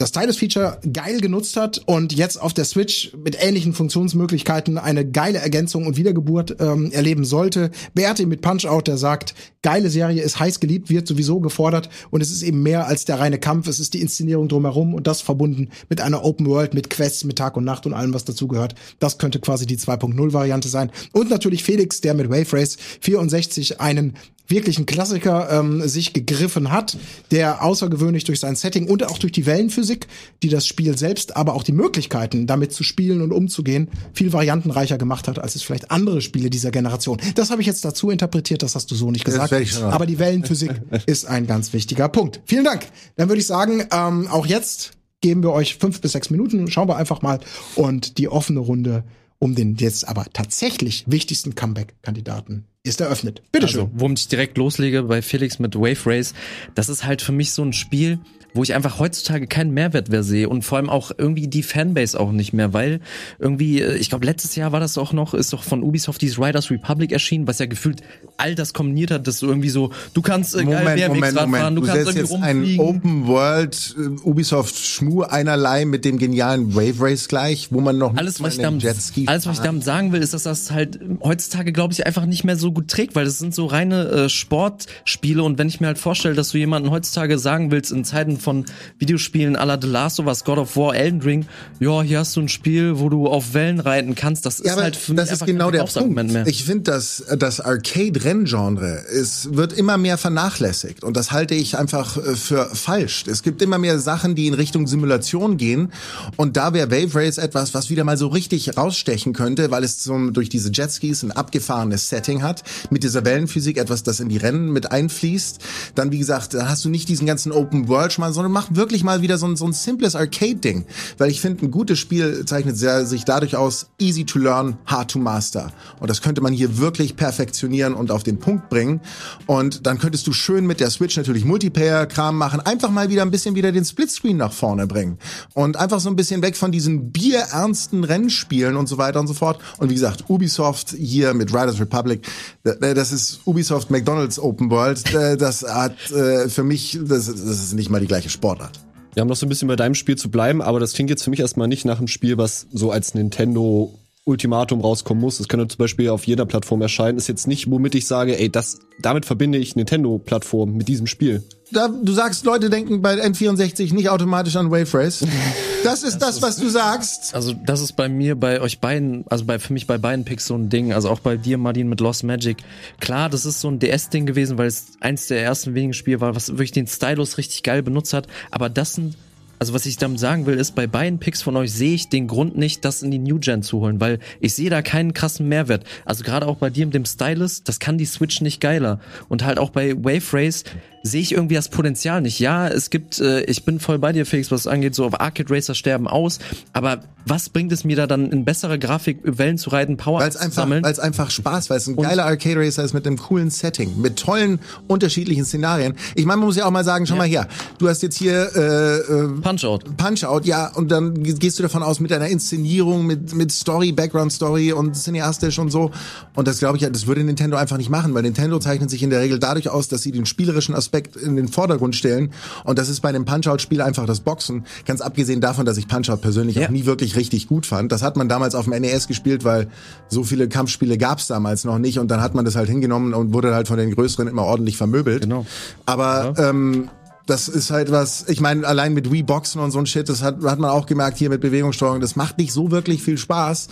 das 0.00 0.08
Stylus-Feature 0.08 0.78
geil 0.94 1.20
genutzt 1.20 1.58
hat 1.58 1.82
und 1.84 2.14
jetzt 2.14 2.40
auf 2.40 2.54
der 2.54 2.64
Switch 2.64 3.12
mit 3.22 3.36
ähnlichen 3.38 3.74
Funktionsmöglichkeiten 3.74 4.78
eine 4.78 5.06
geile 5.06 5.40
Ergänzung 5.40 5.86
und 5.86 5.98
Wiedergeburt 5.98 6.56
ähm, 6.58 6.90
erleben 6.90 7.26
sollte. 7.26 7.70
Berti 7.92 8.24
mit 8.24 8.40
Punch-Out, 8.40 8.88
der 8.88 8.96
sagt, 8.96 9.34
geile 9.60 9.90
Serie 9.90 10.22
ist 10.22 10.40
heiß 10.40 10.58
geliebt, 10.58 10.88
wird 10.88 11.06
sowieso 11.06 11.40
gefordert 11.40 11.90
und 12.08 12.22
es 12.22 12.30
ist 12.30 12.42
eben 12.42 12.62
mehr 12.62 12.86
als 12.86 13.04
der 13.04 13.20
reine 13.20 13.38
Kampf, 13.38 13.68
es 13.68 13.78
ist 13.78 13.92
die 13.92 14.00
Inszenierung 14.00 14.48
drumherum 14.48 14.94
und 14.94 15.06
das 15.06 15.20
verbunden 15.20 15.68
mit 15.90 16.00
einer 16.00 16.24
Open 16.24 16.46
World, 16.46 16.72
mit 16.72 16.88
Quests, 16.88 17.24
mit 17.24 17.36
Tag 17.36 17.58
und 17.58 17.64
Nacht 17.64 17.84
und 17.84 17.92
allem, 17.92 18.14
was 18.14 18.24
dazugehört. 18.24 18.74
Das 19.00 19.18
könnte 19.18 19.38
quasi 19.38 19.66
die 19.66 19.76
2.0-Variante 19.76 20.68
sein. 20.68 20.90
Und 21.12 21.28
natürlich 21.28 21.62
Felix, 21.62 22.00
der 22.00 22.14
mit 22.14 22.30
Wave 22.30 22.56
Race 22.56 22.78
64 23.02 23.82
einen 23.82 24.14
wirklichen 24.50 24.86
Klassiker 24.86 25.48
ähm, 25.50 25.86
sich 25.88 26.12
gegriffen 26.12 26.70
hat, 26.70 26.96
der 27.30 27.62
außergewöhnlich 27.62 28.24
durch 28.24 28.40
sein 28.40 28.56
Setting 28.56 28.88
und 28.88 29.04
auch 29.06 29.18
durch 29.18 29.32
die 29.32 29.46
Wellenphysik, 29.46 30.06
die 30.42 30.48
das 30.48 30.66
Spiel 30.66 30.96
selbst, 30.96 31.36
aber 31.36 31.54
auch 31.54 31.62
die 31.62 31.72
Möglichkeiten, 31.72 32.46
damit 32.46 32.72
zu 32.72 32.82
spielen 32.82 33.22
und 33.22 33.32
umzugehen, 33.32 33.88
viel 34.12 34.32
variantenreicher 34.32 34.98
gemacht 34.98 35.28
hat, 35.28 35.38
als 35.38 35.54
es 35.54 35.62
vielleicht 35.62 35.90
andere 35.90 36.20
Spiele 36.20 36.50
dieser 36.50 36.70
Generation. 36.70 37.18
Das 37.34 37.50
habe 37.50 37.60
ich 37.60 37.66
jetzt 37.66 37.84
dazu 37.84 38.10
interpretiert, 38.10 38.62
das 38.62 38.74
hast 38.74 38.90
du 38.90 38.94
so 38.94 39.10
nicht 39.10 39.24
gesagt. 39.24 39.52
Aber 39.82 40.06
die 40.06 40.18
Wellenphysik 40.18 40.72
ist 41.06 41.26
ein 41.26 41.46
ganz 41.46 41.72
wichtiger 41.72 42.08
Punkt. 42.08 42.40
Vielen 42.44 42.64
Dank. 42.64 42.86
Dann 43.16 43.28
würde 43.28 43.40
ich 43.40 43.46
sagen, 43.46 43.84
ähm, 43.92 44.28
auch 44.28 44.46
jetzt 44.46 44.92
geben 45.20 45.42
wir 45.42 45.52
euch 45.52 45.76
fünf 45.76 46.00
bis 46.00 46.12
sechs 46.12 46.30
Minuten, 46.30 46.70
schauen 46.70 46.88
wir 46.88 46.96
einfach 46.96 47.22
mal 47.22 47.40
und 47.74 48.18
die 48.18 48.28
offene 48.28 48.60
Runde 48.60 49.04
um 49.38 49.54
den 49.54 49.76
jetzt 49.76 50.06
aber 50.06 50.26
tatsächlich 50.32 51.04
wichtigsten 51.06 51.54
Comeback-Kandidaten 51.54 52.66
ist 52.82 53.00
eröffnet. 53.00 53.42
Bitteschön. 53.52 53.82
Also, 53.82 53.92
womit 53.94 54.20
ich 54.20 54.28
direkt 54.28 54.56
loslege 54.56 55.02
bei 55.02 55.22
Felix 55.22 55.58
mit 55.58 55.74
Wave 55.74 56.06
Race, 56.06 56.34
das 56.74 56.88
ist 56.88 57.04
halt 57.04 57.22
für 57.22 57.32
mich 57.32 57.52
so 57.52 57.62
ein 57.62 57.72
Spiel, 57.72 58.18
wo 58.54 58.62
ich 58.62 58.74
einfach 58.74 58.98
heutzutage 58.98 59.46
keinen 59.46 59.72
Mehrwert 59.72 60.10
mehr 60.10 60.22
sehe 60.22 60.48
und 60.48 60.62
vor 60.62 60.78
allem 60.78 60.90
auch 60.90 61.10
irgendwie 61.16 61.48
die 61.48 61.62
Fanbase 61.62 62.18
auch 62.18 62.32
nicht 62.32 62.52
mehr, 62.52 62.72
weil 62.72 63.00
irgendwie, 63.38 63.80
äh, 63.80 63.96
ich 63.96 64.08
glaube, 64.08 64.26
letztes 64.26 64.56
Jahr 64.56 64.72
war 64.72 64.80
das 64.80 64.98
auch 64.98 65.12
noch, 65.12 65.34
ist 65.34 65.52
doch 65.52 65.62
von 65.62 65.82
Ubisoft 65.82 66.22
dieses 66.22 66.38
Riders 66.38 66.70
Republic 66.70 67.12
erschienen, 67.12 67.46
was 67.46 67.58
ja 67.58 67.66
gefühlt 67.66 68.02
all 68.36 68.54
das 68.54 68.72
kombiniert 68.72 69.10
hat, 69.10 69.26
dass 69.26 69.40
du 69.40 69.46
irgendwie 69.46 69.70
so, 69.70 69.90
du 70.14 70.22
kannst 70.22 70.54
äh, 70.54 70.64
geil 70.64 70.96
BMX 70.96 71.36
Rad 71.36 71.50
fahren, 71.50 71.74
du, 71.74 71.80
Du 71.80 71.86
kannst 71.86 72.04
setzt 72.04 72.16
irgendwie 72.16 72.34
jetzt 72.34 72.42
ein 72.42 72.56
rumfliegen. 72.58 72.86
Open 72.86 73.26
World 73.26 73.96
äh, 73.98 74.28
Ubisoft 74.28 74.76
Schmu 74.76 75.22
einerlei 75.22 75.84
mit 75.84 76.04
dem 76.04 76.18
genialen 76.18 76.74
Wave 76.74 77.00
Race 77.00 77.28
gleich, 77.28 77.68
wo 77.70 77.80
man 77.80 77.98
noch 77.98 78.16
alles, 78.16 78.38
nicht 78.38 78.46
was 78.46 78.56
ich 78.56 78.62
damit, 78.62 78.82
Jetski 78.82 79.26
alles, 79.26 79.46
was 79.46 79.58
ich 79.58 79.64
damit 79.64 79.84
sagen 79.84 80.12
will, 80.12 80.22
ist, 80.22 80.34
dass 80.34 80.44
das 80.44 80.70
halt 80.70 80.98
heutzutage, 81.22 81.72
glaube 81.72 81.92
ich, 81.92 82.06
einfach 82.06 82.26
nicht 82.26 82.44
mehr 82.44 82.56
so 82.56 82.72
gut 82.72 82.88
trägt, 82.88 83.14
weil 83.14 83.24
das 83.24 83.38
sind 83.38 83.54
so 83.54 83.66
reine 83.66 84.08
äh, 84.08 84.28
Sportspiele 84.28 85.42
und 85.42 85.58
wenn 85.58 85.68
ich 85.68 85.80
mir 85.80 85.88
halt 85.88 85.98
vorstelle, 85.98 86.34
dass 86.34 86.50
du 86.50 86.58
jemanden 86.58 86.90
heutzutage 86.90 87.38
sagen 87.38 87.70
willst, 87.70 87.92
in 87.92 88.04
Zeiten 88.04 88.38
von 88.40 88.64
Videospielen 88.98 89.56
à 89.56 89.64
la 89.64 89.78
The 89.80 89.88
Last 89.88 90.20
of 90.20 90.26
Us, 90.26 90.44
God 90.44 90.58
of 90.58 90.76
War, 90.76 90.94
Elden 90.94 91.22
Ring, 91.22 91.46
ja, 91.78 92.02
hier 92.02 92.18
hast 92.20 92.36
du 92.36 92.40
ein 92.40 92.48
Spiel, 92.48 92.98
wo 92.98 93.08
du 93.08 93.26
auf 93.26 93.54
Wellen 93.54 93.80
reiten 93.80 94.14
kannst, 94.14 94.46
das 94.46 94.58
Ja, 94.58 94.64
ist 94.64 94.72
aber 94.72 94.82
halt 94.82 94.96
für 94.96 95.14
das 95.14 95.26
mich 95.26 95.32
ist 95.32 95.42
einfach 95.42 95.46
genau 95.46 95.70
der 95.70 95.84
Punkt. 95.84 96.32
mehr. 96.32 96.46
Ich 96.46 96.64
finde, 96.64 96.90
dass 96.90 97.24
das 97.38 97.60
Arcade-Renngenre 97.60 99.04
es 99.12 99.48
wird 99.54 99.72
immer 99.72 99.96
mehr 99.98 100.18
vernachlässigt 100.18 101.04
und 101.04 101.16
das 101.16 101.32
halte 101.32 101.54
ich 101.54 101.78
einfach 101.78 102.16
äh, 102.16 102.34
für 102.36 102.66
falsch. 102.74 103.24
Es 103.26 103.42
gibt 103.42 103.62
immer 103.62 103.78
mehr 103.78 103.98
Sachen, 103.98 104.34
die 104.34 104.46
in 104.46 104.54
Richtung 104.54 104.86
Simulation 104.86 105.56
gehen 105.56 105.92
und 106.36 106.56
da 106.56 106.72
wäre 106.72 106.90
Wave 106.90 107.14
Race 107.14 107.38
etwas, 107.38 107.74
was 107.74 107.90
wieder 107.90 108.04
mal 108.04 108.16
so 108.16 108.28
richtig 108.28 108.76
rausstechen 108.76 109.32
könnte, 109.32 109.70
weil 109.70 109.84
es 109.84 110.02
so 110.02 110.30
durch 110.30 110.48
diese 110.48 110.70
Jetskis 110.72 111.22
ein 111.22 111.32
abgefahrenes 111.32 112.08
Setting 112.08 112.42
hat, 112.42 112.62
mit 112.90 113.02
dieser 113.02 113.24
Wellenphysik 113.24 113.78
etwas, 113.78 114.02
das 114.02 114.20
in 114.20 114.28
die 114.28 114.36
Rennen 114.36 114.70
mit 114.70 114.90
einfließt. 114.92 115.58
Dann 115.94 116.12
wie 116.12 116.18
gesagt, 116.18 116.54
da 116.54 116.68
hast 116.68 116.84
du 116.84 116.88
nicht 116.88 117.08
diesen 117.08 117.26
ganzen 117.26 117.52
Open 117.52 117.88
World 117.88 118.12
Schmarrn, 118.30 118.32
sondern 118.32 118.52
mach 118.52 118.74
wirklich 118.74 119.04
mal 119.04 119.22
wieder 119.22 119.38
so 119.38 119.46
ein, 119.46 119.56
so 119.56 119.66
ein 119.66 119.72
simples 119.72 120.16
Arcade-Ding, 120.16 120.86
weil 121.18 121.30
ich 121.30 121.40
finde, 121.40 121.64
ein 121.66 121.70
gutes 121.70 121.98
Spiel 121.98 122.44
zeichnet 122.46 122.76
sehr, 122.76 123.06
sich 123.06 123.24
dadurch 123.24 123.56
aus, 123.56 123.86
easy 123.98 124.24
to 124.24 124.38
learn, 124.38 124.78
hard 124.86 125.10
to 125.10 125.18
master. 125.18 125.72
Und 126.00 126.10
das 126.10 126.22
könnte 126.22 126.40
man 126.40 126.52
hier 126.52 126.78
wirklich 126.78 127.16
perfektionieren 127.16 127.94
und 127.94 128.10
auf 128.10 128.22
den 128.22 128.38
Punkt 128.38 128.68
bringen. 128.68 129.00
Und 129.46 129.86
dann 129.86 129.98
könntest 129.98 130.26
du 130.26 130.32
schön 130.32 130.66
mit 130.66 130.80
der 130.80 130.90
Switch 130.90 131.16
natürlich 131.16 131.44
Multiplayer-Kram 131.44 132.36
machen, 132.36 132.60
einfach 132.60 132.90
mal 132.90 133.10
wieder 133.10 133.22
ein 133.22 133.30
bisschen 133.30 133.54
wieder 133.54 133.72
den 133.72 133.84
Splitscreen 133.84 134.36
nach 134.36 134.52
vorne 134.52 134.86
bringen. 134.86 135.18
Und 135.54 135.76
einfach 135.76 136.00
so 136.00 136.08
ein 136.08 136.16
bisschen 136.16 136.42
weg 136.42 136.56
von 136.56 136.72
diesen 136.72 137.12
bierernsten 137.12 138.04
Rennspielen 138.04 138.76
und 138.76 138.88
so 138.88 138.98
weiter 138.98 139.20
und 139.20 139.26
so 139.26 139.34
fort. 139.34 139.60
Und 139.78 139.90
wie 139.90 139.94
gesagt, 139.94 140.24
Ubisoft 140.28 140.90
hier 140.90 141.34
mit 141.34 141.52
Riders 141.52 141.80
Republic, 141.80 142.26
das 142.62 143.12
ist 143.12 143.40
Ubisoft 143.44 143.90
McDonalds 143.90 144.38
Open 144.38 144.70
World, 144.70 145.02
das 145.40 145.62
hat 145.62 146.10
äh, 146.10 146.48
für 146.48 146.62
mich, 146.62 146.98
das, 147.02 147.28
ist 147.28 147.74
nicht 147.74 147.90
mal 147.90 148.00
die 148.00 148.06
gleiche 148.20 148.30
Sportart. 148.30 148.80
Wir 149.14 149.22
haben 149.22 149.28
noch 149.28 149.36
so 149.36 149.46
ein 149.46 149.48
bisschen 149.48 149.66
bei 149.66 149.76
deinem 149.76 149.94
Spiel 149.94 150.16
zu 150.16 150.30
bleiben, 150.30 150.60
aber 150.60 150.78
das 150.78 150.92
klingt 150.92 151.10
jetzt 151.10 151.24
für 151.24 151.30
mich 151.30 151.40
erstmal 151.40 151.68
nicht 151.68 151.84
nach 151.84 151.98
einem 151.98 152.06
Spiel, 152.06 152.36
was 152.36 152.66
so 152.70 152.90
als 152.90 153.14
Nintendo 153.14 153.98
Ultimatum 154.30 154.80
rauskommen 154.80 155.20
muss. 155.20 155.40
Es 155.40 155.48
könnte 155.48 155.68
zum 155.68 155.78
Beispiel 155.78 156.08
auf 156.08 156.26
jeder 156.26 156.46
Plattform 156.46 156.80
erscheinen. 156.80 157.18
Ist 157.18 157.28
jetzt 157.28 157.46
nicht, 157.46 157.70
womit 157.70 157.94
ich 157.94 158.06
sage, 158.06 158.38
ey, 158.38 158.50
das, 158.50 158.80
damit 159.00 159.26
verbinde 159.26 159.58
ich 159.58 159.76
Nintendo-Plattform 159.76 160.72
mit 160.72 160.88
diesem 160.88 161.06
Spiel. 161.06 161.42
Da, 161.72 161.88
du 161.88 162.12
sagst, 162.12 162.44
Leute 162.44 162.70
denken 162.70 163.02
bei 163.02 163.14
N64 163.14 163.94
nicht 163.94 164.08
automatisch 164.08 164.56
an 164.56 164.70
Wave 164.70 164.92
Race. 164.94 165.24
Das 165.82 166.02
ist 166.02 166.18
das, 166.18 166.42
was 166.42 166.58
du 166.58 166.68
sagst. 166.68 167.34
Also 167.34 167.54
das 167.54 167.80
ist 167.80 167.96
bei 167.96 168.06
mir, 168.10 168.36
bei 168.36 168.60
euch 168.60 168.80
beiden, 168.80 169.24
also 169.30 169.46
bei 169.46 169.58
für 169.58 169.72
mich 169.72 169.86
bei 169.86 169.96
beiden 169.96 170.26
Picks 170.26 170.46
so 170.46 170.54
ein 170.54 170.68
Ding, 170.68 170.92
also 170.92 171.08
auch 171.08 171.20
bei 171.20 171.38
dir, 171.38 171.56
Martin, 171.56 171.88
mit 171.88 172.00
Lost 172.00 172.22
Magic. 172.22 172.58
Klar, 173.00 173.30
das 173.30 173.46
ist 173.46 173.62
so 173.62 173.68
ein 173.68 173.78
DS-Ding 173.78 174.26
gewesen, 174.26 174.58
weil 174.58 174.66
es 174.66 174.88
eins 175.00 175.28
der 175.28 175.42
ersten 175.42 175.74
wenigen 175.74 175.94
Spiele 175.94 176.20
war, 176.20 176.34
was 176.34 176.48
wirklich 176.48 176.72
den 176.72 176.86
Stylus 176.86 177.38
richtig 177.38 177.62
geil 177.62 177.82
benutzt 177.82 178.12
hat. 178.12 178.26
Aber 178.50 178.68
das 178.68 178.92
sind 178.92 179.14
also 179.60 179.74
was 179.74 179.84
ich 179.84 179.98
damit 179.98 180.18
sagen 180.18 180.46
will, 180.46 180.58
ist, 180.58 180.74
bei 180.74 180.86
beiden 180.86 181.18
Picks 181.18 181.42
von 181.42 181.54
euch 181.54 181.72
sehe 181.72 181.94
ich 181.94 182.08
den 182.08 182.26
Grund 182.26 182.56
nicht, 182.56 182.82
das 182.86 183.02
in 183.02 183.10
die 183.10 183.18
New 183.18 183.38
Gen 183.38 183.62
zu 183.62 183.80
holen, 183.80 184.00
weil 184.00 184.18
ich 184.40 184.54
sehe 184.54 184.70
da 184.70 184.80
keinen 184.80 185.12
krassen 185.12 185.48
Mehrwert. 185.48 185.84
Also 186.06 186.24
gerade 186.24 186.46
auch 186.46 186.56
bei 186.56 186.70
dir 186.70 186.86
mit 186.86 186.94
dem 186.94 187.04
Stylus, 187.04 187.62
das 187.62 187.78
kann 187.78 187.98
die 187.98 188.06
Switch 188.06 188.40
nicht 188.40 188.62
geiler. 188.62 189.00
Und 189.28 189.44
halt 189.44 189.58
auch 189.58 189.68
bei 189.68 189.94
Wave 190.02 190.24
Race 190.32 190.64
sehe 191.02 191.20
ich 191.22 191.32
irgendwie 191.32 191.54
das 191.54 191.68
Potenzial 191.68 192.20
nicht. 192.20 192.38
Ja, 192.40 192.68
es 192.68 192.90
gibt, 192.90 193.20
äh, 193.20 193.42
ich 193.44 193.64
bin 193.64 193.80
voll 193.80 193.98
bei 193.98 194.12
dir, 194.12 194.26
Felix, 194.26 194.50
was 194.50 194.60
es 194.62 194.66
angeht, 194.66 194.94
so 194.94 195.04
auf 195.06 195.20
Arcade 195.20 195.48
Racer 195.54 195.74
sterben 195.74 196.06
aus, 196.06 196.38
aber 196.72 197.00
was 197.26 197.50
bringt 197.50 197.70
es 197.72 197.84
mir 197.84 197.96
da 197.96 198.06
dann 198.06 198.32
in 198.32 198.44
bessere 198.46 198.78
Grafik 198.78 199.18
Wellen 199.24 199.58
zu 199.58 199.70
reiten, 199.70 199.96
Power 199.98 200.20
Weil 200.20 200.28
es 200.28 200.34
zu 200.36 200.40
einfach, 200.40 200.54
sammeln? 200.62 200.82
weil's 200.84 200.98
einfach 200.98 201.30
Spaß, 201.30 201.68
weil 201.70 201.76
es 201.76 201.86
ein 201.86 201.96
geiler 201.96 202.24
Arcade 202.24 202.58
Racer 202.60 202.82
ist 202.82 202.94
mit 202.94 203.06
einem 203.06 203.18
coolen 203.18 203.50
Setting, 203.50 204.00
mit 204.00 204.18
tollen 204.18 204.58
unterschiedlichen 204.88 205.44
Szenarien. 205.44 205.94
Ich 206.14 206.24
meine, 206.24 206.38
man 206.38 206.46
muss 206.46 206.56
ja 206.56 206.64
auch 206.66 206.70
mal 206.70 206.84
sagen, 206.84 207.06
schau 207.06 207.16
mal 207.16 207.26
her, 207.28 207.46
du 207.78 207.88
hast 207.88 208.02
jetzt 208.02 208.16
hier 208.18 208.50
äh, 208.56 208.96
äh, 208.98 209.28
Punch-Out. 209.40 209.96
Punch-Out, 209.98 210.46
ja, 210.46 210.68
und 210.74 210.90
dann 210.90 211.22
ge- 211.22 211.34
gehst 211.34 211.58
du 211.58 211.62
davon 211.62 211.82
aus 211.82 212.00
mit 212.00 212.10
einer 212.12 212.28
Inszenierung, 212.28 213.06
mit, 213.06 213.34
mit 213.34 213.52
Story, 213.52 213.92
Background-Story 213.92 214.72
und 214.72 214.96
cineastisch 214.96 215.58
und 215.58 215.70
so. 215.70 215.90
Und 216.34 216.48
das 216.48 216.58
glaube 216.58 216.76
ich, 216.78 216.82
ja, 216.82 216.90
das 216.90 217.06
würde 217.06 217.22
Nintendo 217.22 217.56
einfach 217.58 217.76
nicht 217.76 217.90
machen, 217.90 218.14
weil 218.14 218.22
Nintendo 218.22 218.58
zeichnet 218.58 218.88
sich 218.90 219.02
in 219.02 219.10
der 219.10 219.20
Regel 219.20 219.38
dadurch 219.38 219.68
aus, 219.68 219.88
dass 219.88 220.02
sie 220.02 220.12
den 220.12 220.24
spielerischen 220.26 220.74
Aspekt 220.74 220.89
in 221.22 221.36
den 221.36 221.48
Vordergrund 221.48 221.96
stellen. 221.96 222.32
Und 222.64 222.78
das 222.78 222.88
ist 222.88 223.00
bei 223.00 223.08
einem 223.08 223.24
Punch-Out-Spiel 223.24 223.80
einfach 223.82 224.06
das 224.06 224.20
Boxen. 224.20 224.64
Ganz 224.86 225.00
abgesehen 225.00 225.40
davon, 225.40 225.66
dass 225.66 225.76
ich 225.76 225.88
Punch-Out 225.88 226.20
persönlich 226.20 226.56
Ja. 226.56 226.66
auch 226.66 226.70
nie 226.70 226.86
wirklich 226.86 227.16
richtig 227.16 227.46
gut 227.48 227.66
fand. 227.66 227.92
Das 227.92 228.02
hat 228.02 228.16
man 228.16 228.28
damals 228.28 228.54
auf 228.54 228.64
dem 228.64 228.80
NES 228.80 229.08
gespielt, 229.08 229.44
weil 229.44 229.68
so 230.08 230.24
viele 230.24 230.48
Kampfspiele 230.48 230.98
gab 230.98 231.18
es 231.18 231.26
damals 231.26 231.64
noch 231.64 231.78
nicht. 231.78 231.98
Und 231.98 232.10
dann 232.10 232.20
hat 232.20 232.34
man 232.34 232.44
das 232.44 232.56
halt 232.56 232.68
hingenommen 232.68 233.14
und 233.14 233.32
wurde 233.32 233.54
halt 233.54 233.68
von 233.68 233.76
den 233.78 233.94
Größeren 233.94 234.28
immer 234.28 234.44
ordentlich 234.44 234.76
vermöbelt. 234.76 235.22
Genau. 235.22 235.46
Aber 235.86 236.34
ähm, 236.38 236.88
das 237.26 237.48
ist 237.48 237.70
halt 237.70 237.92
was, 237.92 238.28
ich 238.28 238.40
meine, 238.40 238.66
allein 238.66 238.92
mit 238.92 239.12
Wii 239.12 239.22
Boxen 239.22 239.60
und 239.60 239.70
so 239.70 239.78
ein 239.78 239.86
Shit, 239.86 240.08
das 240.08 240.22
hat, 240.22 240.42
hat 240.42 240.58
man 240.58 240.70
auch 240.70 240.86
gemerkt 240.86 241.16
hier 241.18 241.30
mit 241.30 241.40
Bewegungssteuerung, 241.40 242.00
das 242.00 242.16
macht 242.16 242.38
nicht 242.38 242.52
so 242.52 242.70
wirklich 242.70 243.02
viel 243.02 243.18
Spaß. 243.18 243.68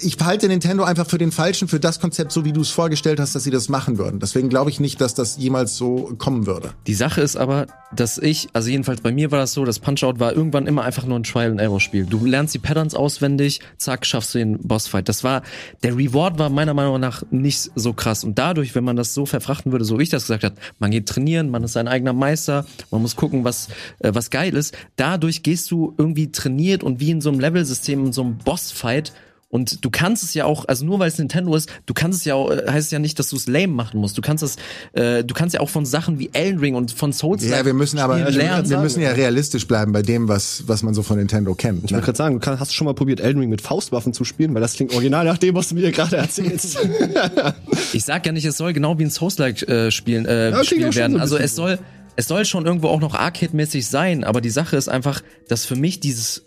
Ich 0.00 0.16
halte 0.22 0.48
Nintendo 0.48 0.84
einfach 0.84 1.06
für 1.06 1.18
den 1.18 1.32
Falschen, 1.32 1.68
für 1.68 1.80
das 1.80 2.00
Konzept, 2.00 2.32
so 2.32 2.44
wie 2.44 2.52
du 2.52 2.60
es 2.60 2.70
vorgestellt 2.70 3.20
hast, 3.20 3.34
dass 3.34 3.44
sie 3.44 3.50
das 3.50 3.68
machen 3.68 3.98
würden. 3.98 4.20
Deswegen 4.20 4.48
glaube 4.48 4.70
ich 4.70 4.80
nicht, 4.80 5.00
dass 5.00 5.14
das 5.14 5.36
jemals 5.36 5.76
so 5.76 6.14
kommen 6.18 6.46
würde. 6.46 6.72
Die 6.86 6.94
Sache 6.94 7.20
ist 7.20 7.36
aber, 7.36 7.66
dass 7.94 8.18
ich, 8.18 8.48
also 8.52 8.70
jedenfalls 8.70 9.00
bei 9.00 9.12
mir 9.12 9.30
war 9.30 9.38
das 9.38 9.52
so, 9.52 9.64
das 9.64 9.78
Punch-Out 9.78 10.18
war 10.18 10.32
irgendwann 10.32 10.66
immer 10.66 10.82
einfach 10.82 11.04
nur 11.04 11.18
ein 11.18 11.24
Trial-and-Error-Spiel. 11.24 12.06
Du 12.06 12.24
lernst 12.24 12.54
die 12.54 12.58
Patterns 12.58 12.94
auswendig, 12.94 13.60
zack, 13.76 14.06
schaffst 14.06 14.34
du 14.34 14.38
den 14.38 14.58
Bossfight. 14.58 15.08
Das 15.08 15.24
war, 15.24 15.42
der 15.82 15.96
Reward 15.96 16.38
war 16.38 16.48
meiner 16.48 16.74
Meinung 16.74 16.98
nach 17.00 17.22
nicht 17.30 17.70
so 17.74 17.92
krass. 17.92 18.24
Und 18.24 18.38
dadurch, 18.38 18.74
wenn 18.74 18.84
man 18.84 18.96
das 18.96 19.14
so 19.14 19.26
verfrachten 19.26 19.72
würde, 19.72 19.84
so 19.84 19.98
wie 19.98 20.04
ich 20.04 20.10
das 20.10 20.24
gesagt 20.24 20.44
habe, 20.44 20.54
man 20.78 20.90
geht 20.90 21.08
trainieren, 21.08 21.50
man 21.50 21.62
ist 21.64 21.72
sein 21.72 21.88
eigener 21.88 22.12
Meister, 22.12 22.66
man 22.90 23.02
muss 23.02 23.16
gucken, 23.16 23.44
was, 23.44 23.68
äh, 23.98 24.12
was 24.14 24.30
geil 24.30 24.56
ist. 24.56 24.74
Dadurch 24.96 25.42
gehst 25.42 25.70
du 25.70 25.94
irgendwie 25.98 26.32
trainiert 26.32 26.82
und 26.82 27.00
wie 27.00 27.10
in 27.10 27.20
so 27.20 27.30
einem 27.30 27.40
Level-System, 27.40 28.06
in 28.06 28.12
so 28.12 28.22
einem 28.22 28.38
Bossfight 28.38 29.12
und 29.52 29.84
du 29.84 29.90
kannst 29.90 30.22
es 30.24 30.32
ja 30.32 30.46
auch, 30.46 30.64
also 30.66 30.86
nur 30.86 30.98
weil 30.98 31.08
es 31.08 31.18
Nintendo 31.18 31.54
ist, 31.54 31.68
du 31.84 31.92
kannst 31.92 32.20
es 32.20 32.24
ja 32.24 32.34
auch, 32.34 32.50
äh, 32.50 32.64
heißt 32.68 32.86
es 32.86 32.90
ja 32.90 32.98
nicht, 32.98 33.18
dass 33.18 33.28
du 33.28 33.36
es 33.36 33.46
lame 33.46 33.68
machen 33.68 34.00
musst. 34.00 34.16
Du 34.16 34.22
kannst 34.22 34.42
es, 34.42 34.56
äh, 34.94 35.22
du 35.22 35.34
kannst 35.34 35.54
ja 35.54 35.60
auch 35.60 35.68
von 35.68 35.84
Sachen 35.84 36.18
wie 36.18 36.30
Elden 36.32 36.58
Ring 36.58 36.74
und 36.74 36.90
von 36.90 37.12
Souls 37.12 37.44
Ja, 37.44 37.62
wir 37.64 37.74
müssen 37.74 37.98
aber, 37.98 38.18
lernen. 38.30 38.70
wir 38.70 38.78
müssen 38.78 39.02
ja 39.02 39.10
realistisch 39.10 39.68
bleiben 39.68 39.92
bei 39.92 40.00
dem, 40.00 40.26
was, 40.26 40.64
was 40.68 40.82
man 40.82 40.94
so 40.94 41.02
von 41.02 41.18
Nintendo 41.18 41.54
kennt. 41.54 41.84
Ich 41.84 41.90
Ne? 41.90 41.96
wollte 41.98 42.06
gerade 42.06 42.16
sagen, 42.16 42.34
du 42.36 42.40
kann, 42.40 42.58
hast 42.58 42.70
du 42.70 42.74
schon 42.74 42.86
mal 42.86 42.94
probiert, 42.94 43.20
Elden 43.20 43.40
Ring 43.40 43.50
mit 43.50 43.60
Faustwaffen 43.60 44.14
zu 44.14 44.24
spielen? 44.24 44.54
Weil 44.54 44.62
das 44.62 44.72
klingt 44.72 44.94
original 44.94 45.26
nach 45.26 45.36
dem, 45.36 45.54
was 45.54 45.68
du 45.68 45.74
mir 45.74 45.92
gerade 45.92 46.16
erzählst. 46.16 46.78
Ich 47.92 48.04
sag 48.04 48.24
ja 48.24 48.32
nicht, 48.32 48.46
es 48.46 48.56
soll 48.56 48.72
genau 48.72 48.98
wie 48.98 49.04
ein 49.04 49.10
Souls-like 49.10 49.68
äh, 49.68 49.90
Spielen 49.90 50.24
äh, 50.24 50.52
auch 50.56 50.64
Spiel 50.64 50.94
werden. 50.94 51.16
so 51.16 51.20
also 51.20 51.36
es 51.36 51.54
soll, 51.54 51.78
es 52.16 52.26
soll 52.26 52.44
schon 52.46 52.64
irgendwo 52.64 52.88
auch 52.88 53.00
noch 53.00 53.14
Arcade-mäßig 53.14 53.86
sein, 53.86 54.24
aber 54.24 54.40
die 54.40 54.48
Sache 54.50 54.76
ist 54.76 54.88
einfach, 54.88 55.20
dass 55.48 55.66
für 55.66 55.76
mich 55.76 56.00
dieses 56.00 56.42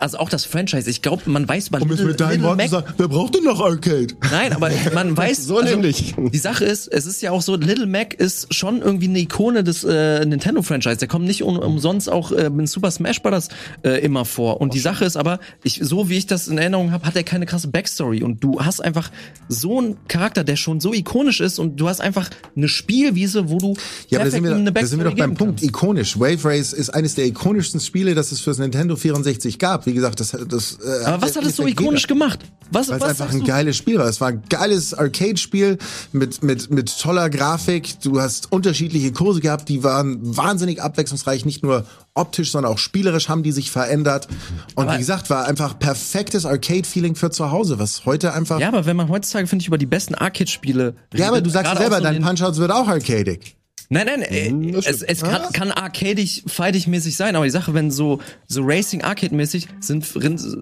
also 0.00 0.18
auch 0.18 0.28
das 0.28 0.44
Franchise, 0.44 0.88
ich 0.88 1.02
glaube, 1.02 1.22
man 1.26 1.46
weiß 1.46 1.70
bei 1.70 1.80
Um 1.80 1.90
es 1.90 1.98
Little, 1.98 2.06
mit 2.06 2.20
deinen 2.20 2.42
Worten 2.42 2.60
zu 2.62 2.68
sagen, 2.68 2.94
wer 2.96 3.08
braucht 3.08 3.34
denn 3.34 3.44
noch 3.44 3.60
Arcade? 3.60 4.08
Nein, 4.30 4.52
aber 4.52 4.70
man 4.94 5.16
weiß 5.16 5.44
So 5.44 5.60
nämlich. 5.60 6.14
Die 6.16 6.38
Sache 6.38 6.64
ist, 6.64 6.88
es 6.88 7.04
ist 7.04 7.20
ja 7.22 7.30
auch 7.30 7.42
so, 7.42 7.56
Little 7.56 7.86
Mac 7.86 8.14
ist 8.14 8.52
schon 8.54 8.80
irgendwie 8.80 9.08
eine 9.08 9.18
Ikone 9.18 9.62
des 9.64 9.84
äh, 9.84 10.24
Nintendo-Franchise. 10.24 10.96
Der 10.96 11.08
kommt 11.08 11.26
nicht 11.26 11.42
um, 11.42 11.58
umsonst 11.58 12.10
auch 12.10 12.32
äh, 12.32 12.46
in 12.46 12.66
Super 12.66 12.90
Smash 12.90 13.22
Bros. 13.22 13.48
Äh, 13.82 14.00
immer 14.04 14.24
vor. 14.24 14.60
Und 14.60 14.72
die 14.72 14.78
Sache 14.78 15.04
ist 15.04 15.16
aber, 15.16 15.40
ich, 15.62 15.80
so 15.82 16.08
wie 16.08 16.16
ich 16.16 16.26
das 16.26 16.48
in 16.48 16.58
Erinnerung 16.58 16.92
habe, 16.92 17.04
hat 17.04 17.16
er 17.16 17.22
keine 17.22 17.44
krasse 17.44 17.68
Backstory. 17.68 18.22
Und 18.22 18.42
du 18.42 18.60
hast 18.60 18.80
einfach 18.80 19.10
so 19.48 19.78
einen 19.78 19.96
Charakter, 20.08 20.42
der 20.42 20.56
schon 20.56 20.80
so 20.80 20.94
ikonisch 20.94 21.40
ist 21.40 21.58
und 21.58 21.76
du 21.76 21.88
hast 21.88 22.00
einfach 22.00 22.30
eine 22.56 22.68
Spielwiese, 22.68 23.50
wo 23.50 23.58
du 23.58 23.74
Ja, 24.08 24.20
aber 24.20 24.26
da 24.26 24.30
sind, 24.30 24.44
wir, 24.44 24.54
eine 24.54 24.72
da 24.72 24.86
sind 24.86 25.00
wir 25.00 25.10
doch 25.10 25.16
beim 25.16 25.34
Punkt. 25.34 25.62
Ikonisch. 25.62 26.18
Wave 26.18 26.44
Race 26.44 26.72
ist 26.72 26.90
eines 26.90 27.14
der 27.14 27.26
ikonischsten 27.26 27.80
Spiele, 27.80 28.14
das 28.14 28.32
es 28.32 28.40
fürs 28.40 28.58
Nintendo 28.58 28.96
64 28.96 29.58
gab. 29.58 29.65
Wie 29.84 29.92
gesagt, 29.92 30.20
das, 30.20 30.36
das 30.48 30.78
äh, 30.80 31.04
Aber 31.04 31.22
was 31.22 31.36
hat 31.36 31.44
es 31.44 31.56
so 31.56 31.66
ikonisch 31.66 32.06
gemacht? 32.06 32.40
Was, 32.70 32.88
Weil 32.88 32.96
es 32.96 33.02
was 33.02 33.08
einfach 33.10 33.26
sagst 33.26 33.34
ein 33.40 33.44
geiles 33.44 33.76
Spiel 33.76 33.98
war. 33.98 34.06
Es 34.06 34.20
war 34.20 34.28
ein 34.28 34.42
geiles 34.48 34.92
Arcade-Spiel 34.92 35.78
mit, 36.12 36.42
mit, 36.42 36.70
mit 36.70 36.98
toller 37.00 37.30
Grafik. 37.30 38.00
Du 38.00 38.20
hast 38.20 38.50
unterschiedliche 38.52 39.12
Kurse 39.12 39.40
gehabt, 39.40 39.68
die 39.68 39.84
waren 39.84 40.18
wahnsinnig 40.36 40.82
abwechslungsreich. 40.82 41.44
Nicht 41.44 41.62
nur 41.62 41.84
optisch, 42.14 42.50
sondern 42.50 42.72
auch 42.72 42.78
spielerisch 42.78 43.28
haben 43.28 43.42
die 43.42 43.52
sich 43.52 43.70
verändert. 43.70 44.28
Und 44.74 44.90
wie 44.92 44.98
gesagt, 44.98 45.30
war 45.30 45.46
einfach 45.46 45.78
perfektes 45.78 46.44
Arcade-Feeling 46.46 47.14
für 47.14 47.30
zu 47.30 47.50
Hause, 47.50 47.78
was 47.78 48.04
heute 48.04 48.32
einfach... 48.32 48.58
Ja, 48.58 48.68
aber 48.68 48.86
wenn 48.86 48.96
man 48.96 49.08
heutzutage, 49.08 49.46
finde 49.46 49.62
ich, 49.62 49.68
über 49.68 49.78
die 49.78 49.86
besten 49.86 50.14
Arcade-Spiele 50.14 50.94
Ja, 51.14 51.28
aber 51.28 51.40
du 51.40 51.50
sagst 51.50 51.76
selber, 51.76 51.98
so 51.98 52.02
dein 52.02 52.22
Punch-Outs 52.22 52.58
wird 52.58 52.72
auch 52.72 52.88
arcadig. 52.88 53.56
Nein, 53.88 54.06
nein, 54.06 54.22
äh, 54.22 54.78
es, 54.78 55.02
es 55.02 55.22
kann, 55.22 55.52
kann 55.52 55.70
arcadig, 55.70 56.42
fightig 56.46 56.86
mäßig 56.88 57.16
sein, 57.16 57.36
aber 57.36 57.44
die 57.44 57.50
Sache, 57.50 57.72
wenn 57.74 57.90
so, 57.90 58.20
so 58.48 58.62
Racing 58.64 59.02
Arcade 59.02 59.34
mäßig 59.34 59.68
sind, 59.80 60.06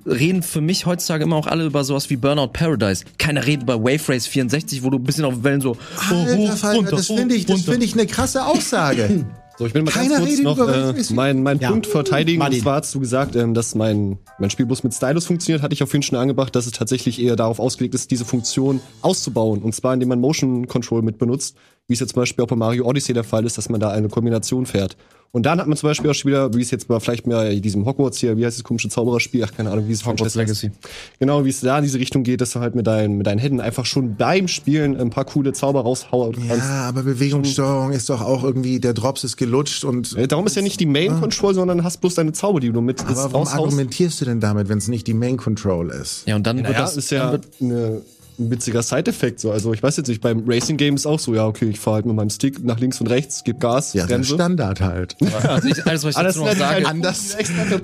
reden 0.07 0.43
für 0.43 0.61
mich 0.61 0.87
heutzutage 0.87 1.25
immer 1.25 1.37
auch 1.37 1.47
alle 1.47 1.65
über 1.65 1.85
sowas 1.85 2.11
wie 2.11 2.17
Burnout 2.17 2.49
Paradise. 2.49 3.05
Keiner 3.19 3.47
redet 3.47 3.63
über 3.63 3.83
Wave 3.83 4.09
Race 4.09 4.27
64, 4.27 4.83
wo 4.83 4.91
du 4.91 4.99
ein 4.99 5.05
bisschen 5.05 5.25
auf 5.25 5.43
Wellen 5.43 5.61
so, 5.61 5.73
oh, 5.73 6.15
Alter, 6.15 6.37
hoch, 6.37 6.57
Falter, 6.57 6.77
runter, 6.77 6.97
das 6.97 7.07
finde 7.07 7.35
ich, 7.35 7.47
das 7.47 7.63
finde 7.63 7.85
ich 7.85 7.95
eine 7.95 8.07
krasse 8.07 8.45
Aussage. 8.45 9.25
So, 9.57 9.67
ich 9.67 9.75
will 9.75 9.83
mal 9.83 9.93
Keiner 9.93 10.19
ganz 10.19 10.21
kurz 10.21 10.31
redet 10.31 10.45
noch 10.45 10.59
äh, 10.59 11.15
meinen 11.15 11.43
mein 11.43 11.59
Ja. 11.61 11.71
Punkt 11.71 11.87
verteidigen. 11.87 12.41
Martin. 12.41 12.59
Und 12.59 12.63
zwar 12.63 12.81
hast 12.81 12.95
du 12.95 13.01
gesagt, 13.01 13.37
ähm, 13.37 13.55
dass 13.55 13.75
mein, 13.75 14.19
mein 14.39 14.51
Spielbus 14.51 14.83
mit 14.83 14.93
Stylus 14.95 15.27
funktioniert, 15.27 15.63
hatte 15.63 15.75
ich 15.75 15.83
auf 15.83 15.93
jeden 15.93 16.03
Fall 16.03 16.09
schon 16.09 16.19
angebracht, 16.19 16.57
dass 16.57 16.67
es 16.67 16.73
tatsächlich 16.73 17.23
eher 17.23 17.37
darauf 17.37 17.61
ausgelegt 17.61 17.95
ist, 17.95 18.11
diese 18.11 18.25
Funktion 18.25 18.81
auszubauen. 19.01 19.63
Und 19.63 19.73
zwar, 19.75 19.95
indem 19.95 20.09
man 20.09 20.21
Motion 20.21 20.67
Control 20.67 21.03
mit 21.03 21.19
benutzt, 21.19 21.57
wie 21.89 21.95
es 21.95 22.01
jetzt 22.01 22.13
zum 22.13 22.23
Beispiel 22.23 22.45
auch 22.45 22.49
bei 22.49 22.57
Mario 22.57 22.87
Odyssey 22.87 23.15
der 23.15 23.25
Fall 23.25 23.45
ist, 23.45 23.59
dass 23.59 23.69
man 23.69 23.81
da 23.81 23.91
eine 23.91 24.09
Kombination 24.09 24.67
fährt. 24.67 24.97
Und 25.35 25.47
dann 25.47 25.59
hat 25.59 25.67
man 25.67 25.77
zum 25.77 25.89
Beispiel 25.89 26.09
auch 26.09 26.15
Spieler, 26.15 26.55
wie 26.55 26.63
es 26.63 26.71
jetzt 26.71 26.89
mal 26.89 27.01
vielleicht 27.01 27.27
mal 27.27 27.53
in 27.53 27.61
diesem 27.61 27.85
Hogwarts 27.85 28.19
hier, 28.19 28.37
wie 28.37 28.47
heißt 28.47 28.57
das 28.57 28.63
komische 28.63 28.89
Zaubererspiel, 28.89 29.43
ach 29.45 29.53
keine 29.53 29.73
Ahnung, 29.73 29.89
wie 29.89 29.93
es 29.93 30.07
Hogwarts 30.07 30.37
Legacy. 30.37 30.71
Genau, 31.19 31.45
wie 31.45 31.49
es 31.49 31.61
da 31.61 31.77
in 31.79 31.83
diese 31.83 31.99
Richtung 31.99 32.23
geht, 32.23 32.41
dass 32.41 32.53
du 32.53 32.61
halt 32.61 32.77
mit 32.77 32.87
deinen, 32.87 33.17
mit 33.17 33.27
deinen 33.27 33.41
Händen 33.41 33.61
einfach 33.61 33.85
schon 33.85 34.15
beim 34.15 34.47
Spielen 34.47 34.97
ein 34.97 35.11
paar 35.11 35.25
coole 35.25 35.53
Zauber 35.53 35.81
raushauen 35.81 36.37
kannst. 36.47 36.65
Ja, 36.65 36.83
aber 36.89 37.03
Bewegungssteuerung 37.03 37.91
ist 37.91 38.11
doch 38.11 38.21
auch 38.21 38.45
irgendwie, 38.45 38.79
der 38.79 38.95
Drops 38.95 39.25
ist 39.25 39.37
gelutscht 39.37 39.83
und. 39.85 40.17
Darum 40.31 40.47
ist 40.47 40.55
ja 40.55 40.63
nicht 40.63 40.79
die 40.79 40.87
Main 40.87 41.19
Control, 41.19 41.53
sondern 41.53 41.83
hast 41.83 42.01
bloß 42.01 42.15
deine 42.15 42.33
Zauber, 42.33 42.61
die 42.61 42.71
du 42.71 42.81
mit 42.81 43.01
Aber 43.01 43.17
warum 43.17 43.33
raushaust. 43.33 43.57
argumentierst 43.59 44.21
du 44.21 44.27
denn 44.27 44.39
damit, 44.39 44.69
wenn 44.69 44.79
es 44.79 44.87
nicht 44.87 45.09
die 45.09 45.15
Main 45.15 45.37
Control 45.37 45.91
ist? 45.91 46.29
Ja, 46.29 46.37
und 46.37 46.47
dann 46.47 46.59
wird 46.59 46.69
Ja, 46.69 46.79
das, 46.79 46.97
ist 46.97 47.11
ja 47.11 47.33
wird, 47.33 47.49
eine, 47.61 48.03
ein 48.39 48.51
witziger 48.51 48.83
Side-Effekt 48.83 49.39
so. 49.41 49.51
Also 49.53 49.73
ich 49.73 49.83
weiß 49.83 49.97
jetzt 49.97 50.09
nicht, 50.09 50.21
beim 50.21 50.43
Racing 50.47 50.77
Game 50.77 50.97
ist 50.97 51.07
auch 51.07 51.19
so, 51.21 51.35
ja, 51.35 51.47
okay, 51.47 51.67
ich 51.69 51.79
fahre 51.79 51.97
halt 51.97 52.07
mit 52.07 52.17
meinem 52.17 52.31
Stick 52.31 52.63
nach 52.65 52.81
links 52.81 53.01
und 53.01 53.07
rechts, 53.09 53.45
gebe 53.45 53.59
Gas, 53.59 53.93
Ja, 53.95 54.07
der 54.07 54.17
bremse. 54.17 54.35
Standard 54.35 54.81
halt. 54.81 55.17
also 55.45 55.69
ich, 55.69 55.87
alles, 55.87 56.05
was 56.05 56.17
ich 56.17 56.23
dazu 56.23 56.41
noch 56.45 56.55
sage, 56.55 56.87
Anders. 56.87 57.37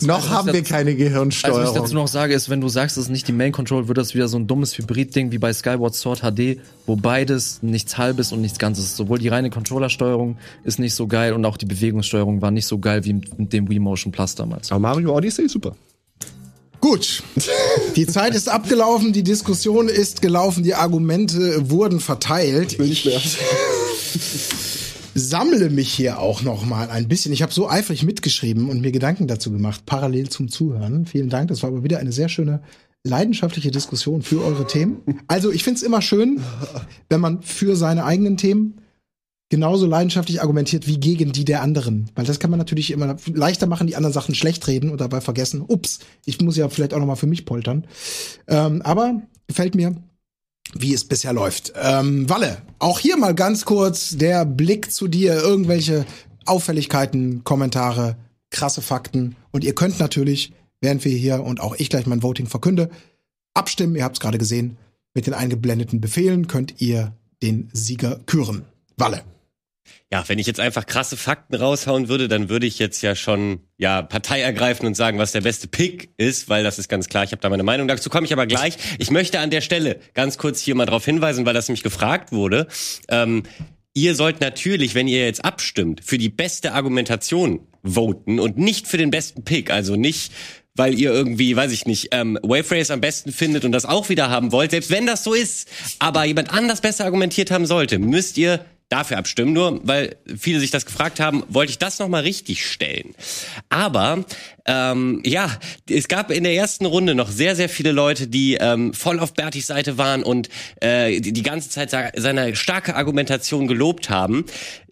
Noch 0.02 0.28
haben 0.30 0.52
wir 0.52 0.62
keine 0.62 0.90
Also, 0.90 0.98
was 0.98 1.04
ich 1.04 1.12
Gehirnsteuerung. 1.12 1.74
dazu 1.74 1.94
noch 1.94 2.08
sage, 2.08 2.34
ist, 2.34 2.50
wenn 2.50 2.60
du 2.60 2.68
sagst, 2.68 2.96
es 2.96 3.04
ist 3.04 3.10
nicht 3.10 3.28
die 3.28 3.32
Main 3.32 3.52
Control, 3.52 3.88
wird 3.88 3.98
das 3.98 4.14
wieder 4.14 4.28
so 4.28 4.38
ein 4.38 4.46
dummes 4.46 4.76
Hybrid-Ding 4.76 5.30
wie 5.32 5.38
bei 5.38 5.52
Skyward 5.52 5.94
Sword 5.94 6.20
HD, 6.22 6.58
wo 6.86 6.96
beides 6.96 7.62
nichts 7.62 7.96
halbes 7.98 8.32
und 8.32 8.40
nichts 8.40 8.58
ganzes 8.58 8.86
ist. 8.86 8.96
Sowohl 8.96 9.18
die 9.18 9.28
reine 9.28 9.50
Controllersteuerung 9.50 10.36
ist 10.64 10.78
nicht 10.78 10.94
so 10.94 11.06
geil 11.06 11.32
und 11.32 11.44
auch 11.44 11.56
die 11.56 11.66
Bewegungssteuerung 11.66 12.42
war 12.42 12.50
nicht 12.50 12.66
so 12.66 12.78
geil 12.78 13.04
wie 13.04 13.12
mit, 13.14 13.38
mit 13.38 13.52
dem 13.52 13.68
Wii 13.68 13.78
Motion 13.78 14.12
Plus 14.12 14.34
damals. 14.34 14.70
Aber 14.72 14.80
Mario 14.80 15.14
Odyssey, 15.16 15.48
super. 15.48 15.76
Gut, 16.80 17.22
die 17.94 18.06
Zeit 18.06 18.34
ist 18.34 18.48
abgelaufen, 18.48 19.12
die 19.12 19.22
Diskussion 19.22 19.88
ist 19.88 20.22
gelaufen, 20.22 20.64
die 20.64 20.74
Argumente 20.74 21.70
wurden 21.70 22.00
verteilt. 22.00 22.78
Will 22.78 22.88
nicht 22.88 23.04
mehr. 23.04 23.20
sammle 25.14 25.70
mich 25.70 25.92
hier 25.92 26.18
auch 26.18 26.42
noch 26.42 26.64
mal 26.64 26.88
ein 26.90 27.08
bisschen. 27.08 27.32
Ich 27.32 27.42
habe 27.42 27.52
so 27.52 27.68
eifrig 27.68 28.02
mitgeschrieben 28.02 28.68
und 28.70 28.80
mir 28.80 28.92
Gedanken 28.92 29.26
dazu 29.26 29.50
gemacht, 29.50 29.84
parallel 29.86 30.28
zum 30.28 30.48
Zuhören. 30.48 31.06
Vielen 31.06 31.28
Dank, 31.28 31.48
das 31.48 31.62
war 31.62 31.70
aber 31.70 31.84
wieder 31.84 31.98
eine 31.98 32.12
sehr 32.12 32.28
schöne 32.28 32.62
leidenschaftliche 33.04 33.70
Diskussion 33.70 34.22
für 34.22 34.44
eure 34.44 34.66
Themen. 34.66 35.02
Also 35.26 35.50
ich 35.50 35.64
finde 35.64 35.78
es 35.78 35.82
immer 35.82 36.02
schön, 36.02 36.40
wenn 37.08 37.20
man 37.20 37.42
für 37.42 37.76
seine 37.76 38.04
eigenen 38.04 38.36
Themen 38.36 38.80
genauso 39.50 39.84
leidenschaftlich 39.84 40.40
argumentiert 40.40 40.86
wie 40.86 40.98
gegen 40.98 41.32
die 41.32 41.44
der 41.44 41.60
anderen. 41.60 42.10
Weil 42.14 42.24
das 42.24 42.38
kann 42.38 42.50
man 42.50 42.58
natürlich 42.58 42.92
immer 42.92 43.16
leichter 43.26 43.66
machen, 43.66 43.86
die 43.86 43.96
anderen 43.96 44.14
Sachen 44.14 44.34
schlecht 44.34 44.66
reden 44.66 44.90
und 44.90 45.00
dabei 45.00 45.20
vergessen, 45.20 45.62
ups, 45.66 45.98
ich 46.24 46.40
muss 46.40 46.56
ja 46.56 46.68
vielleicht 46.68 46.94
auch 46.94 47.00
noch 47.00 47.06
mal 47.06 47.16
für 47.16 47.26
mich 47.26 47.44
poltern. 47.44 47.86
Ähm, 48.46 48.80
aber 48.82 49.20
gefällt 49.48 49.74
mir, 49.74 49.96
wie 50.72 50.94
es 50.94 51.04
bisher 51.04 51.32
läuft. 51.32 51.72
Ähm, 51.80 52.30
Walle, 52.30 52.62
auch 52.78 53.00
hier 53.00 53.16
mal 53.16 53.34
ganz 53.34 53.64
kurz 53.64 54.16
der 54.16 54.46
Blick 54.46 54.92
zu 54.92 55.08
dir, 55.08 55.34
irgendwelche 55.34 56.06
Auffälligkeiten, 56.46 57.42
Kommentare, 57.42 58.16
krasse 58.50 58.82
Fakten. 58.82 59.34
Und 59.50 59.64
ihr 59.64 59.74
könnt 59.74 59.98
natürlich, 59.98 60.52
während 60.80 61.04
wir 61.04 61.12
hier 61.12 61.42
und 61.42 61.60
auch 61.60 61.74
ich 61.76 61.90
gleich 61.90 62.06
mein 62.06 62.22
Voting 62.22 62.46
verkünde, 62.46 62.88
abstimmen. 63.52 63.96
Ihr 63.96 64.04
habt 64.04 64.16
es 64.16 64.20
gerade 64.20 64.38
gesehen. 64.38 64.76
Mit 65.12 65.26
den 65.26 65.34
eingeblendeten 65.34 66.00
Befehlen 66.00 66.46
könnt 66.46 66.80
ihr 66.80 67.12
den 67.42 67.68
Sieger 67.72 68.20
küren. 68.26 68.64
Walle. 68.96 69.22
Ja, 70.12 70.24
wenn 70.26 70.40
ich 70.40 70.46
jetzt 70.48 70.58
einfach 70.58 70.86
krasse 70.86 71.16
Fakten 71.16 71.54
raushauen 71.54 72.08
würde, 72.08 72.26
dann 72.26 72.48
würde 72.48 72.66
ich 72.66 72.80
jetzt 72.80 73.00
ja 73.00 73.14
schon 73.14 73.60
ja 73.78 74.02
Partei 74.02 74.40
ergreifen 74.40 74.84
und 74.86 74.96
sagen, 74.96 75.18
was 75.18 75.30
der 75.30 75.42
beste 75.42 75.68
Pick 75.68 76.10
ist, 76.16 76.48
weil 76.48 76.64
das 76.64 76.80
ist 76.80 76.88
ganz 76.88 77.08
klar. 77.08 77.22
Ich 77.22 77.30
habe 77.30 77.40
da 77.40 77.48
meine 77.48 77.62
Meinung. 77.62 77.86
Dazu 77.86 78.10
komme 78.10 78.26
ich 78.26 78.32
aber 78.32 78.46
gleich. 78.46 78.76
Ich 78.98 79.12
möchte 79.12 79.38
an 79.38 79.50
der 79.50 79.60
Stelle 79.60 80.00
ganz 80.14 80.36
kurz 80.36 80.60
hier 80.60 80.74
mal 80.74 80.86
darauf 80.86 81.04
hinweisen, 81.04 81.46
weil 81.46 81.54
das 81.54 81.68
nämlich 81.68 81.84
gefragt 81.84 82.32
wurde. 82.32 82.66
Ähm, 83.08 83.44
ihr 83.94 84.16
sollt 84.16 84.40
natürlich, 84.40 84.96
wenn 84.96 85.06
ihr 85.06 85.24
jetzt 85.24 85.44
abstimmt, 85.44 86.00
für 86.04 86.18
die 86.18 86.28
beste 86.28 86.72
Argumentation 86.72 87.60
voten 87.84 88.40
und 88.40 88.58
nicht 88.58 88.88
für 88.88 88.98
den 88.98 89.12
besten 89.12 89.44
Pick. 89.44 89.70
Also 89.70 89.94
nicht 89.94 90.32
weil 90.76 90.98
ihr 90.98 91.12
irgendwie, 91.12 91.54
weiß 91.54 91.72
ich 91.72 91.84
nicht, 91.84 92.08
ähm, 92.12 92.38
Wave 92.42 92.70
Race 92.70 92.90
am 92.90 93.00
besten 93.00 93.32
findet 93.32 93.64
und 93.64 93.72
das 93.72 93.84
auch 93.84 94.08
wieder 94.08 94.30
haben 94.30 94.50
wollt, 94.52 94.70
selbst 94.70 94.90
wenn 94.90 95.04
das 95.04 95.24
so 95.24 95.34
ist, 95.34 95.68
aber 95.98 96.24
jemand 96.24 96.52
anders 96.52 96.80
besser 96.80 97.04
argumentiert 97.04 97.50
haben 97.50 97.66
sollte, 97.66 97.98
müsst 97.98 98.38
ihr 98.38 98.64
dafür 98.90 99.16
abstimmen. 99.16 99.54
Nur 99.54 99.80
weil 99.84 100.16
viele 100.38 100.60
sich 100.60 100.70
das 100.70 100.84
gefragt 100.84 101.18
haben, 101.20 101.42
wollte 101.48 101.70
ich 101.70 101.78
das 101.78 101.98
nochmal 101.98 102.22
richtig 102.22 102.66
stellen. 102.66 103.14
Aber 103.70 104.24
ähm, 104.66 105.22
ja, 105.24 105.50
es 105.88 106.08
gab 106.08 106.30
in 106.30 106.44
der 106.44 106.54
ersten 106.54 106.84
Runde 106.84 107.14
noch 107.14 107.30
sehr, 107.30 107.56
sehr 107.56 107.70
viele 107.70 107.92
Leute, 107.92 108.26
die 108.26 108.56
ähm, 108.60 108.92
voll 108.92 109.18
auf 109.18 109.32
Bertis 109.32 109.66
Seite 109.66 109.96
waren 109.96 110.22
und 110.22 110.50
äh, 110.80 111.20
die, 111.20 111.32
die 111.32 111.42
ganze 111.42 111.70
Zeit 111.70 111.90
seine 111.90 112.56
starke 112.56 112.96
Argumentation 112.96 113.66
gelobt 113.66 114.10
haben. 114.10 114.44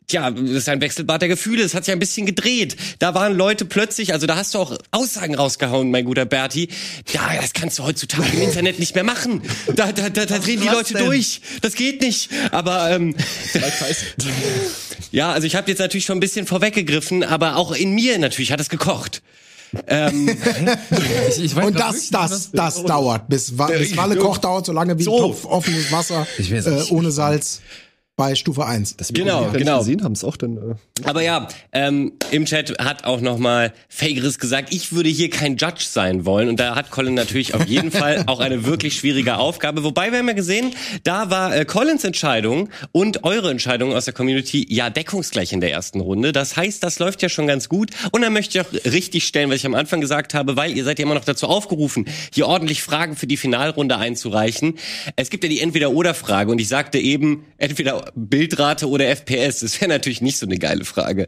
Tja, 0.08 0.30
das 0.30 0.50
ist 0.50 0.68
ein 0.70 0.80
Wechselbad 0.80 1.20
der 1.20 1.28
Gefühle. 1.28 1.62
Es 1.62 1.74
hat 1.74 1.84
sich 1.84 1.92
ein 1.92 1.98
bisschen 1.98 2.24
gedreht. 2.24 2.76
Da 2.98 3.14
waren 3.14 3.36
Leute 3.36 3.66
plötzlich, 3.66 4.14
also 4.14 4.26
da 4.26 4.36
hast 4.36 4.54
du 4.54 4.58
auch 4.58 4.74
Aussagen 4.90 5.34
rausgehauen, 5.34 5.90
mein 5.90 6.06
guter 6.06 6.24
Berti. 6.24 6.70
Ja, 7.12 7.28
das 7.38 7.52
kannst 7.52 7.78
du 7.78 7.84
heutzutage 7.84 8.26
im 8.32 8.40
Internet 8.40 8.78
nicht 8.78 8.94
mehr 8.94 9.04
machen. 9.04 9.42
Da, 9.76 9.92
da, 9.92 10.08
da, 10.08 10.24
da 10.24 10.38
drehen 10.38 10.62
die 10.62 10.68
Leute 10.68 10.94
denn? 10.94 11.04
durch. 11.04 11.42
Das 11.60 11.74
geht 11.74 12.00
nicht. 12.00 12.30
Aber 12.52 12.90
ähm, 12.90 13.14
ja, 15.12 15.30
also 15.30 15.46
ich 15.46 15.54
habe 15.56 15.68
jetzt 15.70 15.78
natürlich 15.80 16.06
schon 16.06 16.16
ein 16.16 16.20
bisschen 16.20 16.46
vorweggegriffen, 16.46 17.22
aber 17.22 17.56
auch 17.56 17.72
in 17.72 17.92
mir 17.92 18.18
natürlich 18.18 18.50
hat 18.50 18.60
es 18.60 18.70
gekocht. 18.70 19.20
Ähm, 19.88 20.34
Ich, 21.28 21.44
ich 21.44 21.54
weiß 21.54 21.66
Und 21.66 21.78
das, 21.78 22.08
das, 22.08 22.30
nicht, 22.30 22.58
das 22.58 22.82
dauert. 22.82 23.28
Bis, 23.28 23.54
bis 23.54 23.94
Walle 23.98 24.16
kocht 24.16 24.42
dauert 24.44 24.64
so 24.64 24.72
lange 24.72 24.98
wie 24.98 25.02
So. 25.02 25.14
ein 25.16 25.20
Topf 25.20 25.44
offenes 25.44 25.92
Wasser 25.92 26.26
Ich 26.38 26.50
weiß 26.50 26.64
äh, 26.66 26.84
ohne 26.88 27.10
Salz 27.10 27.60
bei 28.18 28.34
Stufe 28.34 28.66
1. 28.66 28.96
Genau, 29.12 29.46
Wenn 29.52 29.60
genau. 29.60 29.74
wir 29.74 29.78
gesehen 29.78 30.02
haben 30.02 30.12
es 30.12 30.24
auch 30.24 30.36
dann. 30.36 30.56
Äh, 30.56 31.04
Aber 31.04 31.22
ja, 31.22 31.46
ähm, 31.72 32.12
im 32.32 32.46
Chat 32.46 32.76
hat 32.80 33.04
auch 33.04 33.20
nochmal 33.20 33.72
Fageris 33.88 34.40
gesagt, 34.40 34.74
ich 34.74 34.92
würde 34.92 35.08
hier 35.08 35.30
kein 35.30 35.56
Judge 35.56 35.84
sein 35.88 36.26
wollen. 36.26 36.48
Und 36.48 36.58
da 36.58 36.74
hat 36.74 36.90
Colin 36.90 37.14
natürlich 37.14 37.54
auf 37.54 37.66
jeden 37.66 37.92
Fall 37.92 38.24
auch 38.26 38.40
eine 38.40 38.66
wirklich 38.66 38.94
schwierige 38.98 39.36
Aufgabe. 39.38 39.84
Wobei 39.84 40.10
wir 40.10 40.18
haben 40.18 40.26
ja 40.26 40.34
gesehen, 40.34 40.74
da 41.04 41.30
war 41.30 41.56
äh, 41.56 41.64
Collins 41.64 42.02
Entscheidung 42.02 42.70
und 42.90 43.22
eure 43.22 43.52
Entscheidung 43.52 43.94
aus 43.94 44.06
der 44.06 44.14
Community 44.14 44.66
ja 44.68 44.90
deckungsgleich 44.90 45.52
in 45.52 45.60
der 45.60 45.70
ersten 45.70 46.00
Runde. 46.00 46.32
Das 46.32 46.56
heißt, 46.56 46.82
das 46.82 46.98
läuft 46.98 47.22
ja 47.22 47.28
schon 47.28 47.46
ganz 47.46 47.68
gut. 47.68 47.90
Und 48.10 48.22
dann 48.22 48.32
möchte 48.32 48.58
ich 48.58 48.66
auch 48.66 48.92
richtig 48.92 49.28
stellen, 49.28 49.48
was 49.48 49.58
ich 49.58 49.66
am 49.66 49.76
Anfang 49.76 50.00
gesagt 50.00 50.34
habe, 50.34 50.56
weil 50.56 50.76
ihr 50.76 50.82
seid 50.82 50.98
ja 50.98 51.04
immer 51.04 51.14
noch 51.14 51.24
dazu 51.24 51.46
aufgerufen, 51.46 52.06
hier 52.34 52.48
ordentlich 52.48 52.82
Fragen 52.82 53.14
für 53.14 53.28
die 53.28 53.36
Finalrunde 53.36 53.96
einzureichen. 53.96 54.74
Es 55.14 55.30
gibt 55.30 55.44
ja 55.44 55.50
die 55.50 55.60
Entweder-Oder-Frage 55.60 56.50
und 56.50 56.60
ich 56.60 56.66
sagte 56.66 56.98
eben, 56.98 57.44
entweder 57.58 58.07
Bildrate 58.14 58.88
oder 58.88 59.08
FPS. 59.08 59.60
Das 59.60 59.80
wäre 59.80 59.88
natürlich 59.88 60.20
nicht 60.20 60.38
so 60.38 60.46
eine 60.46 60.58
geile 60.58 60.84
Frage. 60.84 61.26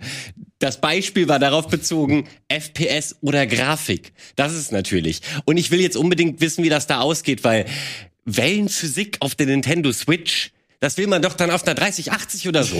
Das 0.58 0.80
Beispiel 0.80 1.28
war 1.28 1.38
darauf 1.38 1.68
bezogen, 1.68 2.28
FPS 2.48 3.16
oder 3.22 3.46
Grafik. 3.46 4.12
Das 4.36 4.54
ist 4.54 4.72
natürlich. 4.72 5.22
Und 5.44 5.56
ich 5.56 5.70
will 5.70 5.80
jetzt 5.80 5.96
unbedingt 5.96 6.40
wissen, 6.40 6.64
wie 6.64 6.68
das 6.68 6.86
da 6.86 7.00
ausgeht, 7.00 7.44
weil 7.44 7.66
Wellenphysik 8.24 9.16
auf 9.20 9.34
der 9.34 9.46
Nintendo 9.46 9.92
Switch, 9.92 10.52
das 10.80 10.96
will 10.96 11.06
man 11.06 11.22
doch 11.22 11.34
dann 11.34 11.50
auf 11.50 11.66
einer 11.66 11.74
3080 11.74 12.48
oder 12.48 12.64
so. 12.64 12.76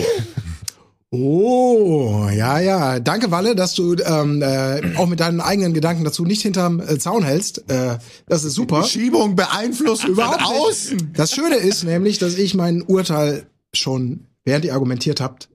Oh, 1.12 2.28
ja, 2.32 2.60
ja. 2.60 3.00
Danke, 3.00 3.32
Walle, 3.32 3.56
dass 3.56 3.74
du 3.74 3.96
ähm, 3.96 4.42
äh, 4.42 4.96
auch 4.96 5.08
mit 5.08 5.18
deinen 5.18 5.40
eigenen 5.40 5.74
Gedanken 5.74 6.04
dazu 6.04 6.24
nicht 6.24 6.42
hinterm 6.42 6.78
äh, 6.78 6.98
Zaun 6.98 7.24
hältst. 7.24 7.68
Äh, 7.68 7.98
das 8.28 8.44
ist 8.44 8.54
super. 8.54 8.84
Schiebung 8.84 9.34
beeinflusst 9.34 10.04
Überhaupt 10.04 10.44
außen. 10.44 11.12
Das 11.16 11.32
Schöne 11.32 11.56
ist 11.56 11.82
nämlich, 11.82 12.18
dass 12.18 12.38
ich 12.38 12.54
mein 12.54 12.82
Urteil 12.82 13.46
schon, 13.74 14.26
während 14.44 14.64
ihr 14.64 14.74
argumentiert 14.74 15.20
habt, 15.20 15.48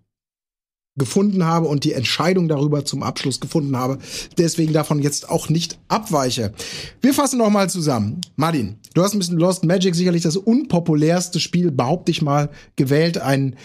gefunden 0.98 1.46
habe 1.46 1.68
und 1.68 1.84
die 1.84 1.94
Entscheidung 1.94 2.48
darüber 2.48 2.86
zum 2.86 3.04
Abschluss 3.04 3.42
gefunden 3.42 3.76
habe. 3.76 4.00
Deswegen 4.38 4.74
davon 4.74 5.02
jetzt 5.02 5.30
auch 5.30 5.50
nicht 5.50 5.78
abweiche. 5.88 6.54
Wir 7.02 7.14
fassen 7.14 7.38
noch 7.38 7.50
mal 7.50 7.70
zusammen. 7.70 8.22
Martin, 8.36 8.78
du 8.94 9.04
hast 9.04 9.14
ein 9.14 9.20
bisschen 9.20 9.38
Lost 9.38 9.66
Magic 9.66 9.94
sicherlich 9.94 10.24
das 10.24 10.38
unpopulärste 10.38 11.40
Spiel, 11.40 11.72
behaupte 11.72 12.12
ich 12.12 12.22
mal, 12.22 12.50
gewählt. 12.78 13.18
Ein, 13.18 13.58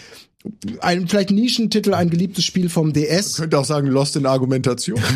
ein 0.79 1.07
vielleicht 1.07 1.31
Nischentitel, 1.31 1.93
ein 1.93 2.09
geliebtes 2.09 2.45
Spiel 2.45 2.69
vom 2.69 2.93
DS. 2.93 3.35
Könnte 3.35 3.59
auch 3.59 3.65
sagen, 3.65 3.87
Lost 3.87 4.15
in 4.15 4.25
Argumentation. 4.25 4.99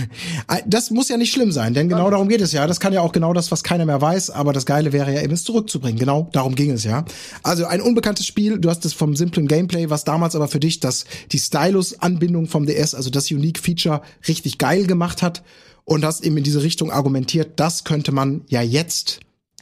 Das 0.68 0.92
muss 0.92 1.10
ja 1.10 1.18
nicht 1.18 1.32
schlimm 1.32 1.52
sein, 1.52 1.74
denn 1.74 1.90
genau 1.90 2.10
darum 2.10 2.30
geht 2.30 2.42
es 2.42 2.52
ja. 2.52 2.68
Das 2.68 2.80
kann 2.80 2.94
ja 2.94 3.02
auch 3.02 3.12
genau 3.12 3.34
das, 3.34 3.52
was 3.52 3.64
keiner 3.64 3.86
mehr 3.86 4.02
weiß, 4.02 4.30
aber 4.30 4.54
das 4.54 4.66
Geile 4.66 4.94
wäre 4.94 5.14
ja 5.14 5.22
eben, 5.22 5.34
es 5.34 5.44
zurückzubringen. 5.44 6.00
Genau 6.00 6.30
darum 6.32 6.56
ging 6.56 6.72
es 6.72 6.84
ja. 6.84 7.06
Also 7.44 7.66
ein 7.66 7.82
unbekanntes 7.82 8.26
Spiel, 8.26 8.60
du 8.60 8.70
hast 8.70 8.86
es 8.86 8.94
vom 8.94 9.16
simplen 9.16 9.48
Gameplay, 9.48 9.90
was 9.90 10.04
damals 10.04 10.36
aber 10.36 10.48
für 10.48 10.60
dich 10.60 10.80
das, 10.80 11.06
die 11.32 11.40
Stylus-Anbindung 11.40 12.48
vom 12.48 12.66
DS, 12.66 12.94
also 12.94 13.10
das 13.10 13.32
Unique-Feature, 13.32 14.02
richtig 14.28 14.58
geil 14.58 14.86
gemacht 14.86 15.22
hat 15.22 15.44
und 15.84 16.06
hast 16.06 16.24
eben 16.24 16.38
in 16.38 16.44
diese 16.44 16.64
Richtung 16.64 16.92
argumentiert, 16.92 17.60
das 17.60 17.84
könnte 17.84 18.12
man 18.12 18.42
ja 18.48 18.62
jetzt 18.62 19.20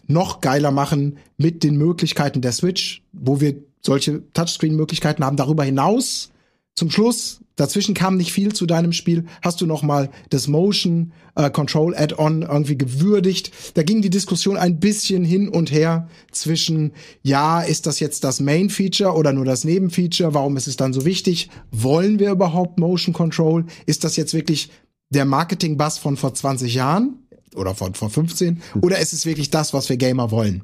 noch 0.07 0.41
geiler 0.41 0.71
machen 0.71 1.17
mit 1.37 1.63
den 1.63 1.77
Möglichkeiten 1.77 2.41
der 2.41 2.51
Switch, 2.51 3.03
wo 3.13 3.39
wir 3.39 3.55
solche 3.85 4.23
Touchscreen-Möglichkeiten 4.33 5.23
haben. 5.23 5.37
Darüber 5.37 5.63
hinaus 5.63 6.31
zum 6.75 6.89
Schluss, 6.89 7.41
dazwischen 7.55 7.93
kam 7.93 8.17
nicht 8.17 8.33
viel 8.33 8.53
zu 8.53 8.65
deinem 8.65 8.93
Spiel, 8.93 9.25
hast 9.43 9.61
du 9.61 9.67
noch 9.67 9.83
mal 9.83 10.09
das 10.31 10.47
Motion 10.47 11.13
äh, 11.35 11.51
Control 11.51 11.95
Add-on 11.95 12.41
irgendwie 12.41 12.77
gewürdigt. 12.77 13.51
Da 13.75 13.83
ging 13.83 14.01
die 14.01 14.09
Diskussion 14.09 14.57
ein 14.57 14.79
bisschen 14.79 15.23
hin 15.23 15.49
und 15.49 15.71
her 15.71 16.07
zwischen, 16.31 16.93
ja, 17.21 17.61
ist 17.61 17.85
das 17.85 17.99
jetzt 17.99 18.23
das 18.23 18.39
Main 18.39 18.71
Feature 18.71 19.13
oder 19.13 19.33
nur 19.33 19.45
das 19.45 19.65
Nebenfeature? 19.65 20.33
Warum 20.33 20.57
ist 20.57 20.67
es 20.67 20.77
dann 20.77 20.93
so 20.93 21.05
wichtig? 21.05 21.49
Wollen 21.71 22.17
wir 22.17 22.31
überhaupt 22.31 22.79
Motion 22.79 23.13
Control? 23.13 23.65
Ist 23.85 24.03
das 24.03 24.15
jetzt 24.15 24.33
wirklich 24.33 24.71
der 25.11 25.25
Marketing-Bass 25.25 25.99
von 25.99 26.17
vor 26.17 26.33
20 26.33 26.73
Jahren? 26.73 27.19
Oder 27.53 27.75
von 27.75 27.93
vor 27.93 28.09
15? 28.09 28.63
Oder 28.81 28.97
ist 28.97 29.13
es 29.13 29.27
wirklich 29.27 29.51
das, 29.51 29.75
was 29.75 29.87
wir 29.89 29.97
Gamer 29.97 30.31
wollen? 30.31 30.63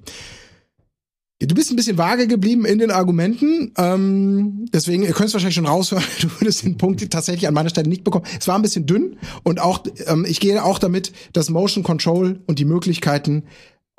Du 1.41 1.55
bist 1.55 1.71
ein 1.71 1.77
bisschen 1.77 1.97
vage 1.97 2.27
geblieben 2.27 2.65
in 2.65 2.79
den 2.79 2.91
Argumenten. 2.91 3.71
Ähm, 3.77 4.65
deswegen, 4.73 5.03
ihr 5.03 5.13
könnt 5.13 5.29
es 5.29 5.33
wahrscheinlich 5.33 5.55
schon 5.55 5.65
raushören, 5.65 6.03
du 6.21 6.27
würdest 6.39 6.65
den 6.65 6.77
Punkt 6.77 7.09
tatsächlich 7.09 7.47
an 7.47 7.53
meiner 7.53 7.69
Stelle 7.69 7.87
nicht 7.87 8.03
bekommen. 8.03 8.25
Es 8.37 8.47
war 8.49 8.55
ein 8.55 8.61
bisschen 8.61 8.85
dünn 8.85 9.17
und 9.43 9.61
auch, 9.61 9.83
ähm, 10.07 10.25
ich 10.27 10.41
gehe 10.41 10.61
auch 10.63 10.79
damit, 10.79 11.13
dass 11.31 11.49
Motion 11.49 11.83
Control 11.83 12.41
und 12.45 12.59
die 12.59 12.65
Möglichkeiten 12.65 13.43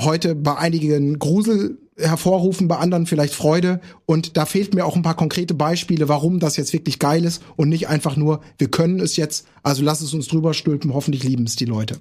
heute 0.03 0.35
bei 0.35 0.57
einigen 0.57 1.19
Grusel 1.19 1.79
hervorrufen, 1.97 2.69
bei 2.69 2.77
anderen 2.77 3.07
vielleicht 3.07 3.35
Freude. 3.35 3.81
Und 4.05 4.37
da 4.37 4.45
fehlt 4.45 4.75
mir 4.75 4.85
auch 4.85 4.97
ein 4.97 5.03
paar 5.03 5.17
konkrete 5.17 5.55
Beispiele, 5.55 6.11
warum 6.11 6.41
das 6.41 6.59
jetzt 6.59 6.75
wirklich 6.75 6.99
geil 6.99 7.25
ist 7.25 7.43
und 7.57 7.71
nicht 7.71 7.89
einfach 7.89 8.17
nur, 8.17 8.41
wir 8.59 8.71
können 8.71 9.01
es 9.01 9.17
jetzt, 9.17 9.47
also 9.63 9.83
lass 9.83 10.03
es 10.03 10.13
uns 10.13 10.29
drüber 10.29 10.53
stülpen, 10.53 10.93
hoffentlich 10.93 11.25
lieben 11.25 11.45
es 11.45 11.57
die 11.57 11.67
Leute. 11.67 11.97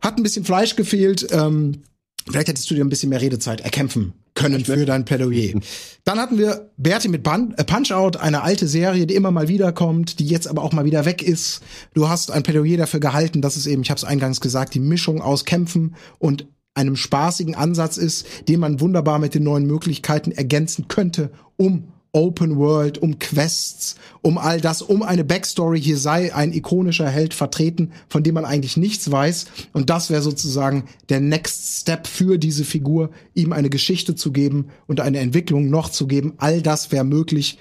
Hat 0.00 0.16
ein 0.16 0.24
bisschen 0.24 0.44
Fleisch 0.44 0.74
gefehlt. 0.74 1.28
Ähm, 1.30 1.82
Vielleicht 2.28 2.48
hättest 2.48 2.70
du 2.70 2.74
dir 2.74 2.84
ein 2.84 2.88
bisschen 2.88 3.08
mehr 3.08 3.20
Redezeit 3.20 3.60
erkämpfen 3.60 4.12
können 4.34 4.64
für 4.64 4.84
dein 4.84 5.04
Plädoyer. 5.04 5.60
Dann 6.04 6.18
hatten 6.18 6.38
wir 6.38 6.70
Berti 6.76 7.08
mit 7.08 7.26
äh, 7.26 7.64
Punch-Out, 7.64 8.16
eine 8.16 8.42
alte 8.42 8.66
Serie, 8.68 9.06
die 9.06 9.14
immer 9.14 9.30
mal 9.30 9.48
wiederkommt, 9.48 10.18
die 10.18 10.26
jetzt 10.26 10.48
aber 10.48 10.62
auch 10.62 10.72
mal 10.72 10.84
wieder 10.84 11.04
weg 11.04 11.22
ist. 11.22 11.62
Du 11.94 12.08
hast 12.08 12.30
ein 12.30 12.42
Plädoyer 12.42 12.76
dafür 12.76 13.00
gehalten, 13.00 13.42
dass 13.42 13.56
es 13.56 13.66
eben, 13.66 13.82
ich 13.82 13.90
habe 13.90 13.98
es 13.98 14.04
eingangs 14.04 14.40
gesagt, 14.40 14.74
die 14.74 14.80
Mischung 14.80 15.20
aus 15.20 15.44
Kämpfen 15.44 15.96
und 16.18 16.46
einem 16.74 16.96
spaßigen 16.96 17.54
Ansatz 17.54 17.96
ist, 17.96 18.26
den 18.48 18.60
man 18.60 18.80
wunderbar 18.80 19.18
mit 19.18 19.34
den 19.34 19.42
neuen 19.42 19.66
Möglichkeiten 19.66 20.30
ergänzen 20.32 20.88
könnte, 20.88 21.30
um 21.56 21.92
Open 22.12 22.56
World, 22.56 22.98
um 22.98 23.18
Quests, 23.18 23.96
um 24.22 24.38
all 24.38 24.60
das, 24.60 24.82
um 24.82 25.02
eine 25.02 25.24
Backstory. 25.24 25.80
Hier 25.80 25.96
sei 25.96 26.34
ein 26.34 26.52
ikonischer 26.52 27.08
Held 27.08 27.34
vertreten, 27.34 27.92
von 28.08 28.22
dem 28.22 28.34
man 28.34 28.44
eigentlich 28.44 28.76
nichts 28.76 29.10
weiß. 29.10 29.46
Und 29.72 29.90
das 29.90 30.10
wäre 30.10 30.22
sozusagen 30.22 30.84
der 31.08 31.20
Next 31.20 31.80
Step 31.80 32.06
für 32.06 32.38
diese 32.38 32.64
Figur, 32.64 33.10
ihm 33.34 33.52
eine 33.52 33.70
Geschichte 33.70 34.14
zu 34.14 34.32
geben 34.32 34.66
und 34.86 35.00
eine 35.00 35.18
Entwicklung 35.18 35.70
noch 35.70 35.90
zu 35.90 36.06
geben. 36.06 36.34
All 36.38 36.62
das 36.62 36.92
wäre 36.92 37.04
möglich. 37.04 37.58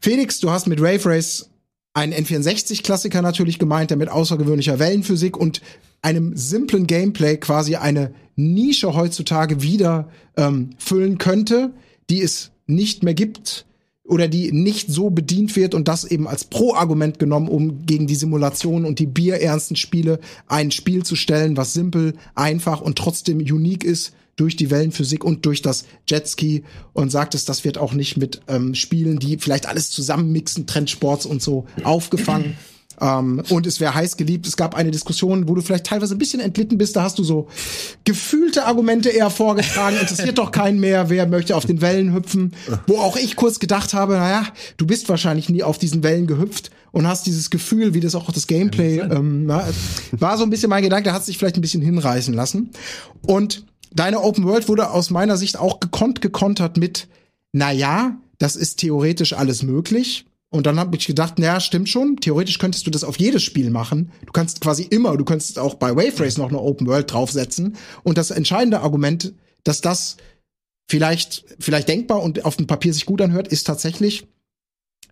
Felix, 0.00 0.40
du 0.40 0.50
hast 0.50 0.66
mit 0.66 0.80
Rave 0.80 1.06
Race 1.06 1.50
einen 1.94 2.12
N64-Klassiker 2.12 3.22
natürlich 3.22 3.58
gemeint, 3.58 3.90
der 3.90 3.96
mit 3.96 4.08
außergewöhnlicher 4.08 4.78
Wellenphysik 4.78 5.36
und 5.36 5.62
einem 6.02 6.36
simplen 6.36 6.86
Gameplay 6.86 7.38
quasi 7.38 7.76
eine 7.76 8.12
Nische 8.36 8.94
heutzutage 8.94 9.62
wieder 9.62 10.08
ähm, 10.36 10.70
füllen 10.76 11.18
könnte, 11.18 11.72
die 12.10 12.20
es 12.20 12.50
nicht 12.66 13.02
mehr 13.02 13.14
gibt 13.14 13.66
oder 14.04 14.28
die 14.28 14.52
nicht 14.52 14.88
so 14.90 15.10
bedient 15.10 15.56
wird 15.56 15.74
und 15.74 15.88
das 15.88 16.04
eben 16.04 16.28
als 16.28 16.44
Pro-Argument 16.44 17.18
genommen, 17.18 17.48
um 17.48 17.86
gegen 17.86 18.06
die 18.06 18.14
Simulation 18.14 18.84
und 18.84 18.98
die 18.98 19.06
bierernsten 19.06 19.76
Spiele 19.76 20.20
ein 20.46 20.70
Spiel 20.70 21.04
zu 21.04 21.16
stellen, 21.16 21.56
was 21.56 21.72
simpel, 21.72 22.14
einfach 22.34 22.80
und 22.80 22.98
trotzdem 22.98 23.38
unique 23.38 23.84
ist 23.84 24.12
durch 24.36 24.56
die 24.56 24.70
Wellenphysik 24.70 25.24
und 25.24 25.46
durch 25.46 25.62
das 25.62 25.84
Jetski 26.08 26.64
und 26.92 27.10
sagt 27.10 27.34
es, 27.34 27.44
das 27.44 27.64
wird 27.64 27.78
auch 27.78 27.92
nicht 27.92 28.16
mit 28.16 28.42
ähm, 28.48 28.74
Spielen, 28.74 29.18
die 29.18 29.38
vielleicht 29.38 29.66
alles 29.66 29.90
zusammenmixen, 29.90 30.66
Trendsports 30.66 31.24
und 31.24 31.40
so 31.40 31.66
aufgefangen. 31.84 32.56
Ähm, 33.00 33.42
und 33.50 33.66
es 33.66 33.80
wäre 33.80 33.94
heiß 33.94 34.16
geliebt. 34.16 34.46
Es 34.46 34.56
gab 34.56 34.74
eine 34.74 34.90
Diskussion, 34.90 35.48
wo 35.48 35.54
du 35.54 35.62
vielleicht 35.62 35.86
teilweise 35.86 36.14
ein 36.14 36.18
bisschen 36.18 36.40
entlitten 36.40 36.78
bist. 36.78 36.96
Da 36.96 37.02
hast 37.02 37.18
du 37.18 37.24
so 37.24 37.48
gefühlte 38.04 38.66
Argumente 38.66 39.10
eher 39.10 39.30
vorgetragen. 39.30 39.96
Interessiert 40.00 40.38
doch 40.38 40.52
keinen 40.52 40.80
mehr. 40.80 41.10
Wer 41.10 41.26
möchte 41.26 41.56
auf 41.56 41.66
den 41.66 41.80
Wellen 41.80 42.14
hüpfen? 42.14 42.52
Wo 42.86 42.98
auch 42.98 43.16
ich 43.16 43.36
kurz 43.36 43.58
gedacht 43.58 43.94
habe, 43.94 44.14
naja, 44.14 44.46
du 44.76 44.86
bist 44.86 45.08
wahrscheinlich 45.08 45.48
nie 45.48 45.62
auf 45.62 45.78
diesen 45.78 46.02
Wellen 46.02 46.26
gehüpft 46.26 46.70
und 46.92 47.08
hast 47.08 47.26
dieses 47.26 47.50
Gefühl, 47.50 47.94
wie 47.94 48.00
das 48.00 48.14
auch 48.14 48.30
das 48.30 48.46
Gameplay 48.46 49.00
ähm, 49.00 49.46
na, 49.46 49.66
war 50.12 50.38
so 50.38 50.44
ein 50.44 50.50
bisschen 50.50 50.70
mein 50.70 50.82
Gedanke. 50.82 51.04
Der 51.04 51.12
hat 51.12 51.24
sich 51.24 51.38
vielleicht 51.38 51.56
ein 51.56 51.60
bisschen 51.62 51.82
hinreißen 51.82 52.32
lassen. 52.34 52.70
Und 53.22 53.64
deine 53.92 54.20
Open 54.22 54.44
World 54.44 54.68
wurde 54.68 54.90
aus 54.90 55.10
meiner 55.10 55.36
Sicht 55.36 55.58
auch 55.58 55.80
gekonnt 55.80 56.20
gekontert 56.20 56.76
mit, 56.76 57.08
na 57.52 57.72
ja, 57.72 58.16
das 58.38 58.56
ist 58.56 58.76
theoretisch 58.76 59.32
alles 59.32 59.62
möglich. 59.62 60.26
Und 60.54 60.66
dann 60.66 60.78
habe 60.78 60.96
ich 60.96 61.04
gedacht, 61.04 61.40
naja, 61.40 61.58
stimmt 61.58 61.88
schon. 61.88 62.18
Theoretisch 62.18 62.60
könntest 62.60 62.86
du 62.86 62.92
das 62.92 63.02
auf 63.02 63.18
jedes 63.18 63.42
Spiel 63.42 63.70
machen. 63.70 64.12
Du 64.24 64.30
kannst 64.30 64.60
quasi 64.60 64.84
immer, 64.84 65.16
du 65.16 65.24
könntest 65.24 65.58
auch 65.58 65.74
bei 65.74 65.96
Wave 65.96 66.20
Race 66.20 66.38
noch 66.38 66.48
eine 66.48 66.60
Open 66.60 66.86
World 66.86 67.12
draufsetzen. 67.12 67.74
Und 68.04 68.18
das 68.18 68.30
entscheidende 68.30 68.78
Argument, 68.80 69.34
dass 69.64 69.80
das 69.80 70.16
vielleicht, 70.88 71.44
vielleicht 71.58 71.88
denkbar 71.88 72.22
und 72.22 72.44
auf 72.44 72.56
dem 72.56 72.68
Papier 72.68 72.94
sich 72.94 73.04
gut 73.04 73.20
anhört, 73.20 73.48
ist 73.48 73.66
tatsächlich, 73.66 74.28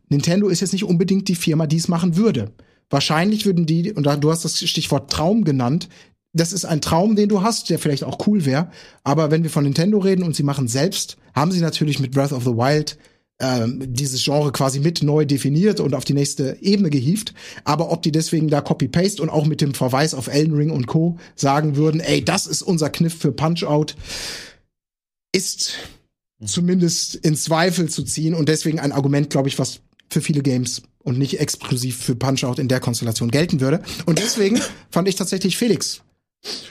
Nintendo 0.08 0.46
ist 0.46 0.60
jetzt 0.60 0.74
nicht 0.74 0.84
unbedingt 0.84 1.26
die 1.26 1.34
Firma, 1.34 1.66
die 1.66 1.78
es 1.78 1.88
machen 1.88 2.16
würde. 2.16 2.52
Wahrscheinlich 2.88 3.44
würden 3.44 3.66
die, 3.66 3.92
und 3.92 4.04
du 4.04 4.30
hast 4.30 4.44
das 4.44 4.60
Stichwort 4.60 5.10
Traum 5.10 5.42
genannt, 5.42 5.88
das 6.34 6.52
ist 6.52 6.66
ein 6.66 6.80
Traum, 6.80 7.16
den 7.16 7.28
du 7.28 7.42
hast, 7.42 7.68
der 7.68 7.80
vielleicht 7.80 8.04
auch 8.04 8.28
cool 8.28 8.44
wäre. 8.44 8.70
Aber 9.02 9.32
wenn 9.32 9.42
wir 9.42 9.50
von 9.50 9.64
Nintendo 9.64 9.98
reden 9.98 10.22
und 10.22 10.36
sie 10.36 10.44
machen 10.44 10.68
selbst, 10.68 11.16
haben 11.34 11.50
sie 11.50 11.60
natürlich 11.60 11.98
mit 11.98 12.12
Breath 12.12 12.32
of 12.32 12.44
the 12.44 12.50
Wild 12.50 12.96
ähm, 13.42 13.82
dieses 13.92 14.24
Genre 14.24 14.52
quasi 14.52 14.80
mit 14.80 15.02
neu 15.02 15.26
definiert 15.26 15.80
und 15.80 15.94
auf 15.94 16.04
die 16.04 16.14
nächste 16.14 16.56
Ebene 16.62 16.88
gehievt. 16.88 17.34
Aber 17.64 17.90
ob 17.90 18.02
die 18.02 18.12
deswegen 18.12 18.48
da 18.48 18.60
Copy-Paste 18.60 19.20
und 19.20 19.28
auch 19.28 19.44
mit 19.44 19.60
dem 19.60 19.74
Verweis 19.74 20.14
auf 20.14 20.28
Elden 20.28 20.54
Ring 20.54 20.70
und 20.70 20.86
Co. 20.86 21.18
sagen 21.34 21.76
würden, 21.76 22.00
ey, 22.00 22.24
das 22.24 22.46
ist 22.46 22.62
unser 22.62 22.88
Kniff 22.88 23.18
für 23.18 23.32
Punch-Out, 23.32 23.96
ist 25.32 25.74
zumindest 26.44 27.16
in 27.16 27.36
Zweifel 27.36 27.88
zu 27.88 28.04
ziehen 28.04 28.34
und 28.34 28.48
deswegen 28.48 28.78
ein 28.78 28.92
Argument, 28.92 29.28
glaube 29.28 29.48
ich, 29.48 29.58
was 29.58 29.80
für 30.08 30.20
viele 30.20 30.42
Games 30.42 30.82
und 31.02 31.18
nicht 31.18 31.40
exklusiv 31.40 31.96
für 31.96 32.14
Punch-Out 32.14 32.58
in 32.58 32.68
der 32.68 32.80
Konstellation 32.80 33.30
gelten 33.30 33.60
würde. 33.60 33.82
Und 34.06 34.18
deswegen 34.18 34.60
fand 34.90 35.08
ich 35.08 35.16
tatsächlich 35.16 35.56
Felix 35.56 36.02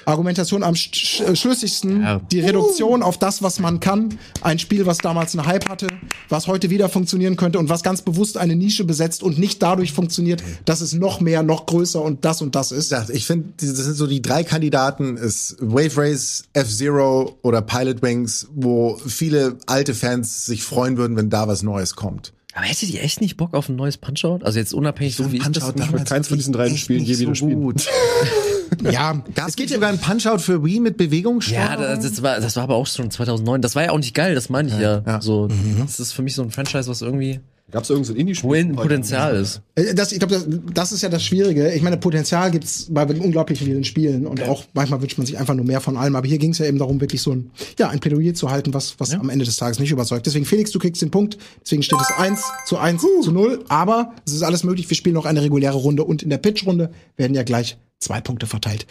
Argumentation 0.05 0.63
am 0.63 0.75
sch 0.75 0.89
sch 0.93 1.21
schlüssigsten, 1.37 2.01
Ja. 2.01 2.19
die 2.31 2.39
Reduktion 2.39 3.03
auf 3.03 3.17
das, 3.17 3.41
was 3.41 3.59
man 3.59 3.79
kann. 3.79 4.17
Ein 4.41 4.59
Spiel, 4.59 4.85
was 4.85 4.97
damals 4.97 5.37
einen 5.37 5.45
Hype 5.47 5.69
hatte, 5.69 5.87
was 6.29 6.47
heute 6.47 6.69
wieder 6.69 6.89
funktionieren 6.89 7.35
könnte 7.35 7.59
und 7.59 7.69
was 7.69 7.83
ganz 7.83 8.01
bewusst 8.01 8.37
eine 8.37 8.55
Nische 8.55 8.83
besetzt 8.83 9.23
und 9.23 9.37
nicht 9.37 9.61
dadurch 9.61 9.93
funktioniert, 9.93 10.43
dass 10.65 10.81
es 10.81 10.93
noch 10.93 11.21
mehr, 11.21 11.43
noch 11.43 11.65
größer 11.65 12.01
und 12.01 12.25
das 12.25 12.41
und 12.41 12.55
das 12.55 12.71
ist. 12.71 12.89
gesagt, 12.89 13.09
ich 13.11 13.25
finde, 13.25 13.49
das 13.57 13.69
sind 13.77 13.95
so 13.95 14.07
die 14.07 14.21
drei 14.21 14.43
Kandidaten, 14.43 15.17
ist 15.17 15.55
Wave 15.59 15.97
Race, 15.97 16.43
F-Zero 16.53 17.37
oder 17.41 17.61
Pilot 17.61 18.01
Wings, 18.01 18.47
wo 18.53 18.99
viele 19.05 19.57
alte 19.67 19.93
Fans 19.93 20.45
sich 20.45 20.63
freuen 20.63 20.97
würden, 20.97 21.15
wenn 21.15 21.29
da 21.29 21.47
was 21.47 21.63
Neues 21.63 21.95
kommt. 21.95 22.33
Aber 22.53 22.65
hättet 22.65 22.89
ihr 22.89 23.01
echt 23.01 23.21
nicht 23.21 23.37
Bock 23.37 23.53
auf 23.53 23.69
ein 23.69 23.77
neues 23.77 23.97
Punch-Out? 23.97 24.43
Also 24.43 24.59
jetzt 24.59 24.73
unabhängig 24.73 25.15
so 25.15 25.31
wie 25.31 25.37
ich 25.37 25.43
das 25.43 25.63
Punch-Out 25.63 25.79
damals 25.79 26.09
keins 26.09 26.27
von 26.27 26.37
diesen 26.37 26.51
drei 26.51 26.75
Spielen 26.75 27.03
je 27.05 27.17
wieder 27.17 27.33
spielen. 27.33 27.75
Ja, 28.83 29.13
Gab 29.35 29.49
es 29.49 29.55
geht 29.55 29.69
sogar 29.69 29.89
ein 29.89 29.99
Punch-Out 29.99 30.41
für 30.41 30.63
Wii 30.63 30.79
mit 30.79 30.97
Bewegungssteuerung? 30.97 31.81
Ja, 31.81 31.95
das, 31.95 32.03
das 32.03 32.21
war 32.21 32.39
das 32.39 32.55
war 32.55 32.63
aber 32.63 32.75
auch 32.75 32.87
schon 32.87 33.11
2009. 33.11 33.61
Das 33.61 33.75
war 33.75 33.83
ja 33.83 33.91
auch 33.91 33.97
nicht 33.97 34.13
geil, 34.13 34.35
das 34.35 34.49
meine 34.49 34.69
ich 34.69 34.79
ja. 34.79 35.03
ja. 35.05 35.21
So, 35.21 35.49
das 35.79 35.99
ist 35.99 36.13
für 36.13 36.21
mich 36.21 36.35
so 36.35 36.41
ein 36.41 36.51
Franchise, 36.51 36.87
was 36.89 37.01
irgendwie 37.01 37.39
Gab 37.71 37.83
es 37.83 37.89
irgendein 37.89 38.17
Indie-Spiel? 38.17 38.49
wohin 38.49 38.75
Potenzial 38.75 39.35
ist. 39.35 39.61
Äh, 39.75 39.95
Das, 39.95 40.11
ich 40.11 40.19
glaube, 40.19 40.33
das, 40.33 40.45
das 40.73 40.91
ist 40.91 41.03
ja 41.03 41.09
das 41.09 41.23
Schwierige. 41.23 41.71
Ich 41.71 41.81
meine, 41.81 41.95
Potenzial 41.97 42.51
gibt's 42.51 42.87
bei 42.89 43.05
unglaublich 43.05 43.59
vielen 43.59 43.85
Spielen 43.85 44.27
und 44.27 44.43
auch 44.43 44.65
manchmal 44.73 45.01
wünscht 45.01 45.17
man 45.17 45.25
sich 45.25 45.37
einfach 45.37 45.53
nur 45.53 45.65
mehr 45.65 45.79
von 45.79 45.95
allem. 45.95 46.15
Aber 46.15 46.27
hier 46.27 46.37
ging 46.37 46.51
es 46.51 46.57
ja 46.57 46.65
eben 46.65 46.77
darum, 46.77 46.99
wirklich 46.99 47.21
so 47.21 47.31
ein, 47.31 47.51
ja, 47.79 47.89
ein 47.89 47.99
Plädoyer 47.99 48.33
zu 48.33 48.51
halten, 48.51 48.73
was, 48.73 48.95
was 48.99 49.13
am 49.13 49.29
Ende 49.29 49.45
des 49.45 49.55
Tages 49.55 49.79
nicht 49.79 49.91
überzeugt. 49.91 50.25
Deswegen, 50.25 50.45
Felix, 50.45 50.71
du 50.71 50.79
kriegst 50.79 51.01
den 51.01 51.11
Punkt. 51.11 51.37
Deswegen 51.63 51.81
steht 51.81 51.99
es 52.01 52.11
1 52.17 52.43
zu 52.65 52.77
1 52.77 53.01
zu 53.23 53.31
0. 53.31 53.63
Aber 53.69 54.13
es 54.25 54.33
ist 54.33 54.43
alles 54.43 54.63
möglich. 54.63 54.89
Wir 54.89 54.97
spielen 54.97 55.15
noch 55.15 55.25
eine 55.25 55.41
reguläre 55.41 55.77
Runde 55.77 56.03
und 56.03 56.23
in 56.23 56.29
der 56.29 56.39
Pitch-Runde 56.39 56.91
werden 57.15 57.35
ja 57.35 57.43
gleich 57.43 57.77
zwei 58.01 58.19
Punkte 58.19 58.47
verteilt. 58.47 58.85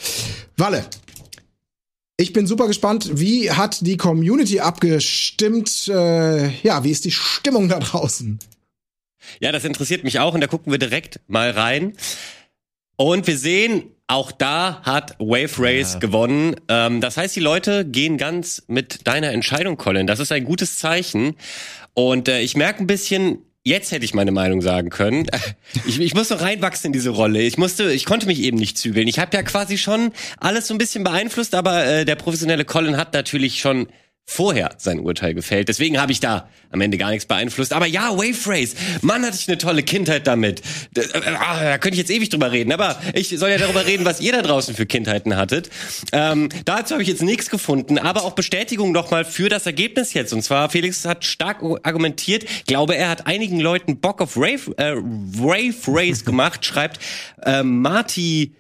Walle. 0.56 0.86
Ich 2.16 2.32
bin 2.32 2.46
super 2.46 2.66
gespannt. 2.66 3.10
Wie 3.14 3.50
hat 3.50 3.86
die 3.86 3.96
Community 3.96 4.60
abgestimmt? 4.60 5.88
Äh, 5.88 6.50
ja, 6.62 6.84
wie 6.84 6.90
ist 6.90 7.04
die 7.04 7.10
Stimmung 7.10 7.68
da 7.68 7.78
draußen? 7.78 8.38
Ja, 9.40 9.52
das 9.52 9.64
interessiert 9.64 10.04
mich 10.04 10.18
auch 10.18 10.34
und 10.34 10.40
da 10.40 10.46
gucken 10.46 10.72
wir 10.72 10.78
direkt 10.78 11.20
mal 11.28 11.50
rein. 11.50 11.94
Und 12.96 13.26
wir 13.26 13.38
sehen, 13.38 13.84
auch 14.06 14.32
da 14.32 14.82
hat 14.82 15.16
Wave 15.18 15.54
Race 15.58 15.98
gewonnen. 16.00 16.56
Ähm, 16.68 17.00
das 17.00 17.16
heißt, 17.16 17.34
die 17.34 17.40
Leute 17.40 17.86
gehen 17.86 18.18
ganz 18.18 18.64
mit 18.66 19.06
deiner 19.06 19.30
Entscheidung, 19.30 19.78
Colin. 19.78 20.06
Das 20.06 20.18
ist 20.18 20.32
ein 20.32 20.44
gutes 20.44 20.78
Zeichen. 20.78 21.36
Und 21.94 22.28
äh, 22.28 22.40
ich 22.40 22.56
merke 22.56 22.82
ein 22.82 22.86
bisschen, 22.86 23.38
jetzt 23.64 23.92
hätte 23.92 24.04
ich 24.04 24.14
meine 24.14 24.32
Meinung 24.32 24.62
sagen 24.62 24.90
können. 24.90 25.26
Ich, 25.86 26.00
ich 26.00 26.14
muss 26.14 26.30
noch 26.30 26.40
reinwachsen 26.40 26.88
in 26.88 26.92
diese 26.92 27.10
Rolle. 27.10 27.40
Ich 27.42 27.56
musste, 27.56 27.92
ich 27.92 28.04
konnte 28.04 28.26
mich 28.26 28.40
eben 28.40 28.58
nicht 28.58 28.76
zügeln. 28.76 29.06
Ich 29.08 29.18
habe 29.18 29.36
ja 29.36 29.42
quasi 29.42 29.78
schon 29.78 30.12
alles 30.38 30.66
so 30.66 30.74
ein 30.74 30.78
bisschen 30.78 31.04
beeinflusst, 31.04 31.54
aber 31.54 31.84
äh, 31.84 32.04
der 32.04 32.16
professionelle 32.16 32.64
Colin 32.64 32.96
hat 32.96 33.14
natürlich 33.14 33.60
schon 33.60 33.86
vorher 34.30 34.70
sein 34.78 35.00
Urteil 35.00 35.34
gefällt. 35.34 35.68
Deswegen 35.68 36.00
habe 36.00 36.12
ich 36.12 36.20
da 36.20 36.48
am 36.70 36.80
Ende 36.80 36.98
gar 36.98 37.10
nichts 37.10 37.26
beeinflusst. 37.26 37.72
Aber 37.72 37.86
ja, 37.86 38.16
Wave 38.16 38.38
Race, 38.46 38.76
Mann, 39.02 39.26
hatte 39.26 39.36
ich 39.36 39.48
eine 39.48 39.58
tolle 39.58 39.82
Kindheit 39.82 40.28
damit. 40.28 40.62
Da, 40.94 41.02
äh, 41.02 41.34
ah, 41.36 41.64
da 41.64 41.78
könnte 41.78 41.94
ich 41.94 41.98
jetzt 41.98 42.12
ewig 42.12 42.28
drüber 42.28 42.52
reden. 42.52 42.70
Aber 42.70 43.00
ich 43.12 43.30
soll 43.30 43.50
ja 43.50 43.58
darüber 43.58 43.86
reden, 43.86 44.04
was 44.04 44.20
ihr 44.20 44.30
da 44.30 44.42
draußen 44.42 44.76
für 44.76 44.86
Kindheiten 44.86 45.36
hattet. 45.36 45.68
Ähm, 46.12 46.48
dazu 46.64 46.92
habe 46.94 47.02
ich 47.02 47.08
jetzt 47.08 47.22
nichts 47.22 47.50
gefunden, 47.50 47.98
aber 47.98 48.22
auch 48.22 48.34
Bestätigung 48.34 48.92
nochmal 48.92 49.24
für 49.24 49.48
das 49.48 49.66
Ergebnis 49.66 50.14
jetzt. 50.14 50.32
Und 50.32 50.42
zwar, 50.42 50.70
Felix 50.70 51.04
hat 51.04 51.24
stark 51.24 51.60
argumentiert. 51.82 52.44
Glaube, 52.68 52.94
er 52.94 53.08
hat 53.08 53.26
einigen 53.26 53.58
Leuten 53.58 53.98
Bock 53.98 54.22
auf 54.22 54.36
Rave, 54.36 54.72
äh, 54.76 54.94
Wave 54.94 55.74
Race 55.88 56.24
gemacht, 56.24 56.64
schreibt 56.64 57.00
äh, 57.42 57.64
Marty 57.64 58.52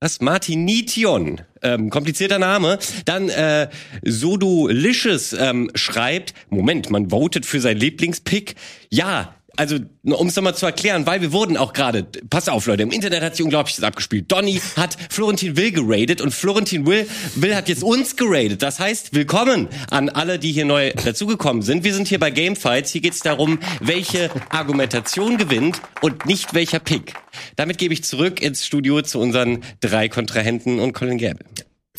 was? 0.00 0.20
Martinition. 0.20 1.40
Ähm, 1.62 1.90
komplizierter 1.90 2.38
Name. 2.38 2.78
Dann 3.04 3.28
äh, 3.28 3.68
Sodolicious 4.04 5.32
ähm, 5.32 5.70
schreibt, 5.74 6.34
Moment, 6.50 6.90
man 6.90 7.10
votet 7.10 7.46
für 7.46 7.60
sein 7.60 7.76
Lieblingspick. 7.76 8.54
Ja, 8.90 9.34
also 9.58 9.76
um 10.04 10.28
es 10.28 10.36
nochmal 10.36 10.54
zu 10.54 10.66
erklären, 10.66 11.04
weil 11.06 11.20
wir 11.20 11.32
wurden 11.32 11.56
auch 11.56 11.72
gerade, 11.72 12.06
pass 12.30 12.48
auf 12.48 12.66
Leute, 12.66 12.84
im 12.84 12.92
Internet 12.92 13.22
hat 13.22 13.34
sich 13.34 13.44
Unglaubliches 13.44 13.82
abgespielt. 13.82 14.30
Donny 14.30 14.60
hat 14.76 14.96
Florentin 15.10 15.56
Will 15.56 15.72
geradet 15.72 16.20
und 16.20 16.32
Florentin 16.32 16.86
Will, 16.86 17.08
Will 17.34 17.56
hat 17.56 17.68
jetzt 17.68 17.82
uns 17.82 18.16
geradet. 18.16 18.62
Das 18.62 18.78
heißt, 18.78 19.14
willkommen 19.14 19.68
an 19.90 20.10
alle, 20.10 20.38
die 20.38 20.52
hier 20.52 20.64
neu 20.64 20.92
dazugekommen 20.92 21.62
sind. 21.62 21.82
Wir 21.82 21.92
sind 21.92 22.06
hier 22.06 22.20
bei 22.20 22.30
Gamefights. 22.30 22.92
Hier 22.92 23.00
geht 23.00 23.14
es 23.14 23.20
darum, 23.20 23.58
welche 23.80 24.30
Argumentation 24.50 25.38
gewinnt 25.38 25.82
und 26.02 26.26
nicht 26.26 26.54
welcher 26.54 26.78
Pick. 26.78 27.14
Damit 27.56 27.78
gebe 27.78 27.92
ich 27.92 28.04
zurück 28.04 28.40
ins 28.40 28.64
Studio 28.64 29.02
zu 29.02 29.18
unseren 29.18 29.64
drei 29.80 30.08
Kontrahenten 30.08 30.78
und 30.78 30.92
Colin 30.92 31.18
Gäbe. 31.18 31.40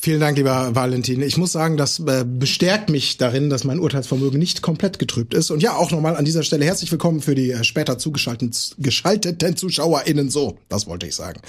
Vielen 0.02 0.22
Dank, 0.22 0.38
lieber 0.38 0.76
Valentin. 0.76 1.22
Ich 1.22 1.38
muss 1.38 1.52
sagen, 1.52 1.76
das 1.76 2.00
äh, 2.00 2.24
bestärkt 2.26 2.90
mich 2.90 3.18
darin, 3.18 3.50
dass 3.50 3.66
mein 3.66 3.80
Urteilsvermögen 3.80 4.40
nicht 4.40 4.62
komplett 4.62 4.98
getrübt 4.98 5.34
ist. 5.34 5.52
Und 5.52 5.62
ja, 5.62 5.76
auch 5.76 5.92
nochmal 5.92 6.16
an 6.16 6.24
dieser 6.24 6.44
Stelle 6.44 6.64
herzlich 6.64 6.90
willkommen 6.90 7.20
für 7.20 7.36
die 7.36 7.52
äh, 7.52 7.66
später 7.66 7.98
zugeschalteten 7.98 8.56
geschalteten 8.78 9.58
ZuschauerInnen. 9.58 10.30
So, 10.30 10.58
das 10.70 10.88
wollte 10.88 11.06
ich 11.06 11.16
sagen. 11.16 11.42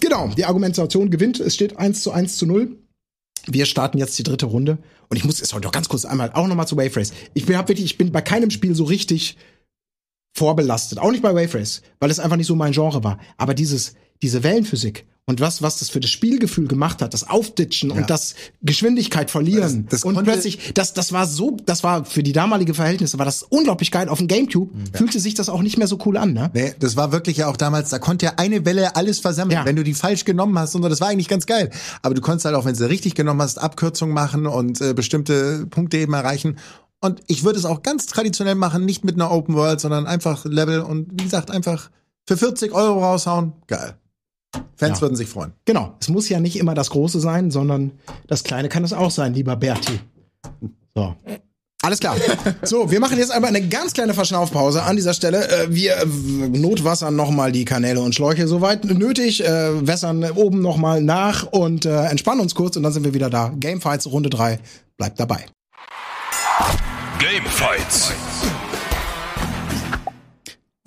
Genau, 0.00 0.28
die 0.28 0.44
Argumentation 0.44 1.10
gewinnt. 1.10 1.40
Es 1.40 1.54
steht 1.54 1.76
1 1.76 2.00
zu 2.04 2.12
1 2.12 2.36
zu 2.36 2.46
0. 2.46 2.76
Wir 3.48 3.66
starten 3.66 3.98
jetzt 3.98 4.16
die 4.16 4.22
dritte 4.22 4.46
Runde. 4.46 4.78
Und 5.08 5.16
ich 5.16 5.24
muss 5.24 5.40
jetzt 5.40 5.52
heute 5.52 5.64
noch 5.64 5.72
ganz 5.72 5.88
kurz 5.88 6.04
einmal 6.04 6.30
auch 6.34 6.46
nochmal 6.46 6.68
zu 6.68 6.76
Wave 6.76 6.94
Race. 6.94 7.12
Ich 7.34 7.46
bin, 7.46 7.56
hab 7.56 7.68
wirklich, 7.68 7.86
ich 7.86 7.98
bin 7.98 8.12
bei 8.12 8.20
keinem 8.20 8.50
Spiel 8.50 8.76
so 8.76 8.84
richtig 8.84 9.36
vorbelastet. 10.36 11.00
Auch 11.00 11.10
nicht 11.10 11.22
bei 11.22 11.34
Wave 11.34 11.58
Race, 11.58 11.82
weil 11.98 12.12
es 12.12 12.20
einfach 12.20 12.36
nicht 12.36 12.46
so 12.46 12.54
mein 12.54 12.72
Genre 12.72 13.02
war. 13.02 13.18
Aber 13.38 13.54
dieses, 13.54 13.94
diese 14.22 14.44
Wellenphysik 14.44 15.04
und 15.28 15.40
was, 15.40 15.62
was 15.62 15.78
das 15.78 15.88
für 15.90 16.00
das 16.00 16.10
Spielgefühl 16.10 16.66
gemacht 16.66 17.00
hat, 17.02 17.14
das 17.14 17.28
Aufditschen 17.28 17.90
und 17.92 18.10
das 18.10 18.34
Geschwindigkeit 18.62 19.30
verlieren. 19.30 19.84
Das- 19.88 20.00
das 20.00 20.04
und 20.04 20.24
plötzlich, 20.24 20.72
das, 20.74 20.92
das 20.94 21.12
war 21.12 21.26
so, 21.26 21.56
das 21.64 21.82
war 21.84 22.04
für 22.04 22.22
die 22.22 22.32
damalige 22.32 22.74
Verhältnisse, 22.74 23.18
war 23.18 23.24
das 23.24 23.42
unglaublich 23.44 23.90
geil. 23.90 24.08
Auf 24.08 24.18
dem 24.18 24.26
Gamecube 24.28 24.72
fühlte 24.92 25.20
sich 25.20 25.34
das 25.34 25.48
auch 25.48 25.62
nicht 25.62 25.78
mehr 25.78 25.86
so 25.86 25.98
cool 26.06 26.16
an, 26.16 26.32
ne? 26.32 26.50
Nee, 26.54 26.74
das 26.80 26.96
war 26.96 27.12
wirklich 27.12 27.36
ja 27.38 27.46
auch 27.48 27.56
damals, 27.56 27.90
da 27.90 27.98
konnte 27.98 28.26
ja 28.26 28.32
eine 28.36 28.64
Welle 28.64 28.96
alles 28.96 29.20
versammeln. 29.20 29.56
Ja. 29.56 29.64
Wenn 29.64 29.76
du 29.76 29.84
die 29.84 29.94
falsch 29.94 30.24
genommen 30.24 30.58
hast, 30.58 30.74
und 30.74 30.82
so, 30.82 30.88
das 30.88 31.00
war 31.00 31.08
eigentlich 31.08 31.28
ganz 31.28 31.46
geil. 31.46 31.70
Aber 32.02 32.14
du 32.14 32.20
konntest 32.20 32.44
halt 32.46 32.54
auch, 32.56 32.64
wenn 32.64 32.72
du 32.72 32.78
sie 32.78 32.88
richtig 32.88 33.14
genommen 33.14 33.40
hast, 33.42 33.58
Abkürzungen 33.58 34.14
machen 34.14 34.46
und 34.46 34.80
äh, 34.80 34.94
bestimmte 34.94 35.66
Punkte 35.66 35.98
eben 35.98 36.14
erreichen. 36.14 36.56
Und 37.00 37.20
ich 37.28 37.44
würde 37.44 37.58
es 37.58 37.64
auch 37.64 37.82
ganz 37.82 38.06
traditionell 38.06 38.56
machen, 38.56 38.84
nicht 38.84 39.04
mit 39.04 39.14
einer 39.14 39.30
Open 39.30 39.54
World, 39.54 39.78
sondern 39.80 40.06
einfach 40.06 40.44
Level 40.44 40.80
und 40.80 41.08
wie 41.12 41.24
gesagt, 41.24 41.50
einfach 41.50 41.90
für 42.26 42.36
40 42.36 42.72
Euro 42.72 43.00
raushauen. 43.04 43.52
Geil. 43.68 43.94
Fans 44.76 44.98
Ja. 44.98 45.00
würden 45.02 45.16
sich 45.16 45.28
freuen. 45.28 45.52
Genau. 45.64 45.94
Es 46.00 46.08
muss 46.08 46.28
ja 46.28 46.40
nicht 46.40 46.56
immer 46.56 46.74
das 46.74 46.90
Große 46.90 47.20
sein, 47.20 47.50
sondern 47.50 47.92
das 48.26 48.44
Kleine 48.44 48.68
kann 48.68 48.84
es 48.84 48.92
auch 48.92 49.10
sein, 49.10 49.34
lieber 49.34 49.56
Berti. 49.56 49.98
So. 50.94 51.14
Alles 51.82 52.00
klar. 52.00 52.16
So, 52.62 52.90
wir 52.90 52.98
machen 52.98 53.18
jetzt 53.18 53.30
einmal 53.30 53.54
eine 53.54 53.66
ganz 53.68 53.92
kleine 53.92 54.12
Verschnaufpause 54.12 54.82
an 54.82 54.96
dieser 54.96 55.14
Stelle. 55.14 55.48
Äh, 55.48 55.66
Wir 55.72 55.96
äh, 55.96 56.06
notwassern 56.06 57.14
nochmal 57.14 57.52
die 57.52 57.64
Kanäle 57.64 58.00
und 58.00 58.14
Schläuche 58.16 58.48
soweit 58.48 58.84
nötig, 58.84 59.44
äh, 59.44 59.86
wässern 59.86 60.24
oben 60.32 60.60
nochmal 60.60 61.00
nach 61.02 61.44
und 61.44 61.86
entspannen 61.86 62.40
uns 62.40 62.54
kurz 62.56 62.76
und 62.76 62.82
dann 62.82 62.92
sind 62.92 63.04
wir 63.04 63.14
wieder 63.14 63.30
da. 63.30 63.52
Gamefights 63.58 64.06
Runde 64.10 64.28
3. 64.28 64.58
Bleibt 64.96 65.20
dabei. 65.20 65.46
Gamefights. 67.20 68.12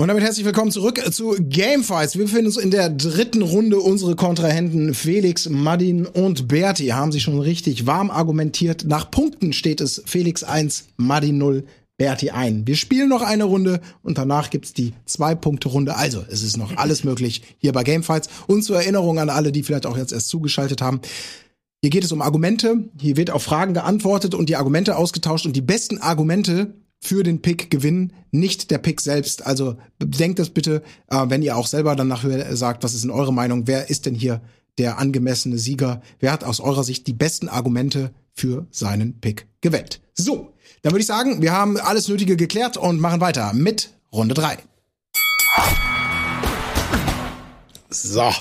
Und 0.01 0.07
damit 0.07 0.23
herzlich 0.23 0.47
willkommen 0.47 0.71
zurück 0.71 0.99
zu 1.13 1.35
Gamefights. 1.37 2.17
Wir 2.17 2.23
befinden 2.23 2.47
uns 2.47 2.57
in 2.57 2.71
der 2.71 2.89
dritten 2.89 3.43
Runde. 3.43 3.79
Unsere 3.79 4.15
Kontrahenten 4.15 4.95
Felix, 4.95 5.47
Madin 5.47 6.07
und 6.07 6.47
Berti 6.47 6.87
haben 6.87 7.11
sich 7.11 7.21
schon 7.21 7.39
richtig 7.39 7.85
warm 7.85 8.09
argumentiert. 8.09 8.83
Nach 8.83 9.11
Punkten 9.11 9.53
steht 9.53 9.79
es 9.79 10.01
Felix 10.07 10.43
1, 10.43 10.85
Madin 10.97 11.37
0, 11.37 11.65
Berti 11.97 12.31
1. 12.31 12.65
Wir 12.65 12.77
spielen 12.77 13.09
noch 13.09 13.21
eine 13.21 13.43
Runde 13.43 13.79
und 14.01 14.17
danach 14.17 14.49
gibt's 14.49 14.73
die 14.73 14.93
Zwei-Punkte-Runde. 15.05 15.95
Also, 15.95 16.25
es 16.27 16.41
ist 16.41 16.57
noch 16.57 16.77
alles 16.77 17.03
möglich 17.03 17.43
hier 17.59 17.71
bei 17.71 17.83
Gamefights. 17.83 18.27
Und 18.47 18.63
zur 18.63 18.77
Erinnerung 18.77 19.19
an 19.19 19.29
alle, 19.29 19.51
die 19.51 19.61
vielleicht 19.61 19.85
auch 19.85 19.97
jetzt 19.97 20.13
erst 20.13 20.29
zugeschaltet 20.29 20.81
haben. 20.81 20.99
Hier 21.83 21.91
geht 21.91 22.03
es 22.03 22.11
um 22.11 22.23
Argumente. 22.23 22.89
Hier 22.99 23.17
wird 23.17 23.29
auf 23.29 23.43
Fragen 23.43 23.75
geantwortet 23.75 24.33
und 24.33 24.49
die 24.49 24.55
Argumente 24.55 24.97
ausgetauscht 24.97 25.45
und 25.45 25.55
die 25.55 25.61
besten 25.61 25.99
Argumente 25.99 26.73
für 27.03 27.23
den 27.23 27.41
Pick 27.41 27.69
gewinnen, 27.71 28.13
nicht 28.31 28.69
der 28.71 28.77
Pick 28.77 29.01
selbst. 29.01 29.45
Also 29.45 29.75
bedenkt 29.99 30.39
das 30.39 30.49
bitte, 30.49 30.83
äh, 31.09 31.25
wenn 31.29 31.41
ihr 31.41 31.57
auch 31.57 31.67
selber 31.67 31.95
dann 31.95 32.07
nachher 32.07 32.55
sagt, 32.55 32.83
was 32.83 32.93
ist 32.93 33.03
denn 33.03 33.11
eure 33.11 33.33
Meinung? 33.33 33.65
Wer 33.67 33.89
ist 33.89 34.05
denn 34.05 34.15
hier 34.15 34.41
der 34.77 34.99
angemessene 34.99 35.57
Sieger? 35.57 36.01
Wer 36.19 36.31
hat 36.31 36.43
aus 36.43 36.59
eurer 36.59 36.83
Sicht 36.83 37.07
die 37.07 37.13
besten 37.13 37.49
Argumente 37.49 38.11
für 38.33 38.67
seinen 38.71 39.19
Pick 39.19 39.47
gewählt? 39.61 39.99
So, 40.13 40.53
dann 40.83 40.93
würde 40.93 41.01
ich 41.01 41.07
sagen, 41.07 41.41
wir 41.41 41.51
haben 41.53 41.77
alles 41.77 42.07
Nötige 42.07 42.37
geklärt 42.37 42.77
und 42.77 42.99
machen 42.99 43.19
weiter 43.21 43.51
mit 43.53 43.89
Runde 44.13 44.35
drei. 44.35 44.57
So. 47.89 48.31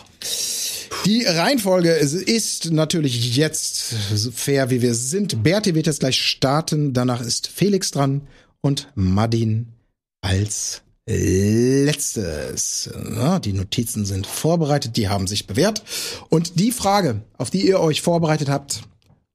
Die 1.07 1.25
Reihenfolge 1.25 1.91
ist- 1.93 2.13
ist 2.15 2.71
natürlich 2.73 3.35
jetzt 3.37 3.95
so 4.15 4.31
fair, 4.31 4.69
wie 4.71 4.83
wir 4.83 4.95
sind. 4.95 5.43
Berti 5.43 5.75
wird 5.75 5.87
jetzt 5.87 6.01
gleich 6.01 6.21
starten. 6.21 6.93
Danach 6.93 7.21
ist 7.23 7.47
Felix 7.49 7.91
dran 7.91 8.23
und 8.63 8.91
Madin 8.95 9.73
als 10.21 10.83
letztes. 11.07 12.91
Na, 12.95 13.39
die 13.39 13.53
Notizen 13.53 14.05
sind 14.05 14.27
vorbereitet, 14.27 14.97
die 14.97 15.09
haben 15.09 15.27
sich 15.27 15.47
bewährt. 15.47 15.83
Und 16.29 16.59
die 16.61 16.73
Frage, 16.73 17.23
auf 17.37 17.51
die 17.51 17.67
ihr 17.67 17.81
euch 17.81 18.03
vorbereitet 18.03 18.49
habt, 18.49 18.83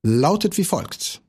lautet 0.04 0.58
wie 0.58 0.64
folgt. 0.64 1.22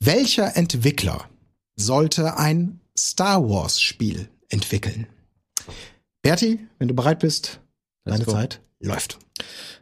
Welcher 0.00 0.56
Entwickler 0.56 1.28
sollte 1.76 2.36
ein 2.36 2.80
Star 2.96 3.48
Wars 3.48 3.80
Spiel 3.80 4.28
entwickeln? 4.48 5.06
Berti, 6.22 6.66
wenn 6.78 6.88
du 6.88 6.94
bereit 6.94 7.20
bist, 7.20 7.60
deine 8.04 8.24
go. 8.24 8.32
Zeit 8.32 8.60
läuft. 8.80 9.18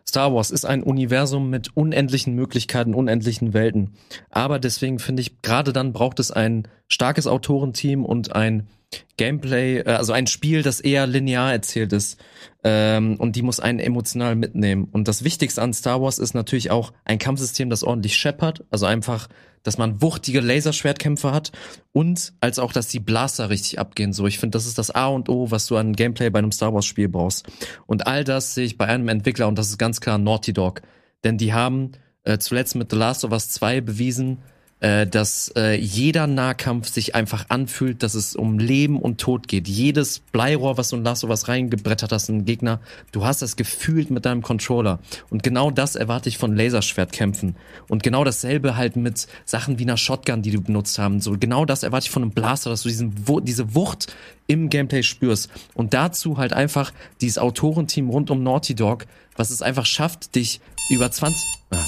Star 0.09 0.33
Wars 0.33 0.51
ist 0.51 0.65
ein 0.65 0.83
Universum 0.83 1.51
mit 1.51 1.77
unendlichen 1.77 2.35
Möglichkeiten, 2.35 2.95
unendlichen 2.95 3.53
Welten. 3.53 3.95
Aber 4.31 4.59
deswegen 4.59 4.99
finde 4.99 5.23
ich, 5.23 5.43
gerade 5.43 5.73
dann 5.73 5.93
braucht 5.93 6.21
es 6.21 6.31
ein 6.31 6.69
starkes 6.89 7.27
Autorenteam 7.27 8.05
und 8.05 8.35
ein 8.35 8.69
Gameplay, 9.17 9.79
äh, 9.79 9.91
also 9.91 10.13
ein 10.13 10.27
Spiel, 10.27 10.63
das 10.63 10.81
eher 10.81 11.07
linear 11.07 11.53
erzählt 11.53 11.93
ist. 11.93 12.19
Ähm, 12.63 13.17
und 13.17 13.37
die 13.37 13.43
muss 13.43 13.61
einen 13.61 13.81
emotional 13.81 14.37
mitnehmen. 14.37 14.89
Und 14.91 15.09
das 15.09 15.25
Wichtigste 15.25 15.61
an 15.61 15.75
Star 15.75 16.01
Wars 16.01 16.19
ist 16.19 16.35
natürlich 16.35 16.71
auch 16.71 16.93
ein 17.05 17.19
Kampfsystem, 17.19 17.69
das 17.69 17.85
ordentlich 17.85 18.17
scheppert. 18.17 18.65
Also 18.71 18.87
einfach, 18.87 19.29
dass 19.67 19.79
man 19.79 20.01
wuchtige 20.01 20.41
Laserschwertkämpfe 20.41 21.33
hat 21.33 21.51
und 21.93 22.33
als 22.41 22.61
auch, 22.61 22.73
dass 22.73 22.87
die 22.87 23.01
Blaster 23.01 23.51
richtig 23.51 23.81
abgehen. 23.81 24.13
So, 24.13 24.27
ich 24.27 24.39
finde, 24.39 24.57
das 24.57 24.67
ist 24.67 24.79
das 24.79 24.93
A 24.93 25.09
und 25.09 25.29
O, 25.29 25.51
was 25.51 25.67
du 25.67 25.77
an 25.77 25.95
Gameplay 25.95 26.31
bei 26.31 26.39
einem 26.39 26.53
Star 26.53 26.73
Wars 26.73 26.87
Spiel 26.87 27.09
brauchst. 27.09 27.47
Und 27.87 28.07
all 28.07 28.23
das 28.23 28.55
sehe 28.55 28.65
ich 28.65 28.79
bei 28.79 28.87
einem 28.87 29.09
Entwickler 29.09 29.49
und 29.49 29.59
das 29.59 29.69
ist 29.69 29.79
ganz 29.79 30.01
klar 30.01 30.19
Naughty 30.19 30.53
Dog. 30.53 30.83
Denn 31.25 31.37
die 31.37 31.53
haben 31.53 31.93
äh, 32.23 32.39
zuletzt 32.39 32.77
mit 32.77 32.93
The 32.93 32.97
Last 32.97 33.25
of 33.25 33.33
Us 33.33 33.49
2 33.51 33.81
bewiesen, 33.81 34.39
äh, 34.87 35.05
dass 35.05 35.53
äh, 35.57 35.75
jeder 35.75 36.29
Nahkampf 36.29 36.89
sich 36.89 37.17
einfach 37.17 37.47
anfühlt, 37.49 38.05
dass 38.05 38.15
es 38.15 38.37
um 38.37 38.61
Leben 38.61 39.01
und 39.01 39.21
Tod 39.21 39.49
geht. 39.49 39.67
Jedes 39.67 40.21
Bleirohr, 40.21 40.79
was 40.79 40.91
du 40.91 40.97
of 40.99 41.25
Us 41.25 41.49
reingebrettert 41.49 42.13
hast 42.13 42.29
in 42.29 42.39
den 42.39 42.45
Gegner, 42.45 42.79
du 43.11 43.25
hast 43.25 43.43
das 43.43 43.57
gefühlt 43.57 44.13
mit 44.13 44.25
deinem 44.27 44.43
Controller. 44.43 45.01
Und 45.29 45.43
genau 45.43 45.73
das 45.73 45.97
erwarte 45.97 46.29
ich 46.29 46.39
von 46.39 46.55
Laserschwertkämpfen. 46.55 47.57
Und 47.89 48.05
genau 48.05 48.23
dasselbe 48.23 48.77
halt 48.77 48.95
mit 48.95 49.27
Sachen 49.45 49.81
wie 49.81 49.83
einer 49.83 49.97
Shotgun, 49.97 50.43
die 50.43 50.53
du 50.53 50.61
benutzt 50.61 51.01
haben. 51.01 51.21
So 51.21 51.37
genau 51.37 51.65
das 51.65 51.83
erwarte 51.83 52.05
ich 52.05 52.11
von 52.11 52.23
einem 52.23 52.31
Blaster, 52.31 52.71
dass 52.71 52.83
du 52.85 52.89
diesen, 52.89 53.13
diese 53.43 53.75
Wucht 53.75 54.15
im 54.47 54.71
Gameplay 54.71 55.03
spürst. 55.03 55.51
Und 55.75 55.95
dazu 55.95 56.39
halt 56.39 56.53
einfach 56.53 56.93
dieses 57.21 57.39
Autorenteam 57.39 58.09
rund 58.09 58.31
um 58.31 58.45
Naughty 58.45 58.77
Dog, 58.77 59.07
was 59.35 59.51
es 59.51 59.63
einfach 59.63 59.85
schafft, 59.85 60.37
dich 60.37 60.61
über 60.91 61.11
20... 61.11 61.45
Ah, 61.71 61.85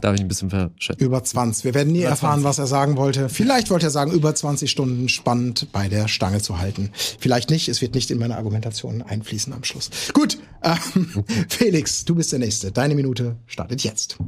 darf 0.00 0.14
ich 0.14 0.20
ein 0.20 0.28
bisschen 0.28 0.50
verschätzen? 0.50 1.02
Über 1.02 1.22
20. 1.22 1.64
Wir 1.64 1.74
werden 1.74 1.92
nie 1.92 2.02
erfahren, 2.02 2.44
was 2.44 2.58
er 2.58 2.66
sagen 2.66 2.96
wollte. 2.96 3.28
Vielleicht 3.28 3.70
wollte 3.70 3.86
er 3.86 3.90
sagen, 3.90 4.12
über 4.12 4.34
20 4.34 4.70
Stunden 4.70 5.08
spannend 5.08 5.68
bei 5.72 5.88
der 5.88 6.08
Stange 6.08 6.40
zu 6.40 6.58
halten. 6.58 6.90
Vielleicht 7.18 7.50
nicht. 7.50 7.68
Es 7.68 7.80
wird 7.80 7.94
nicht 7.94 8.10
in 8.10 8.18
meine 8.18 8.36
Argumentation 8.36 9.02
einfließen 9.02 9.52
am 9.52 9.64
Schluss. 9.64 9.90
Gut. 10.12 10.38
Ähm, 10.62 11.24
Felix, 11.48 12.04
du 12.04 12.14
bist 12.14 12.32
der 12.32 12.38
Nächste. 12.38 12.72
Deine 12.72 12.94
Minute 12.94 13.36
startet 13.46 13.82
jetzt. 13.82 14.18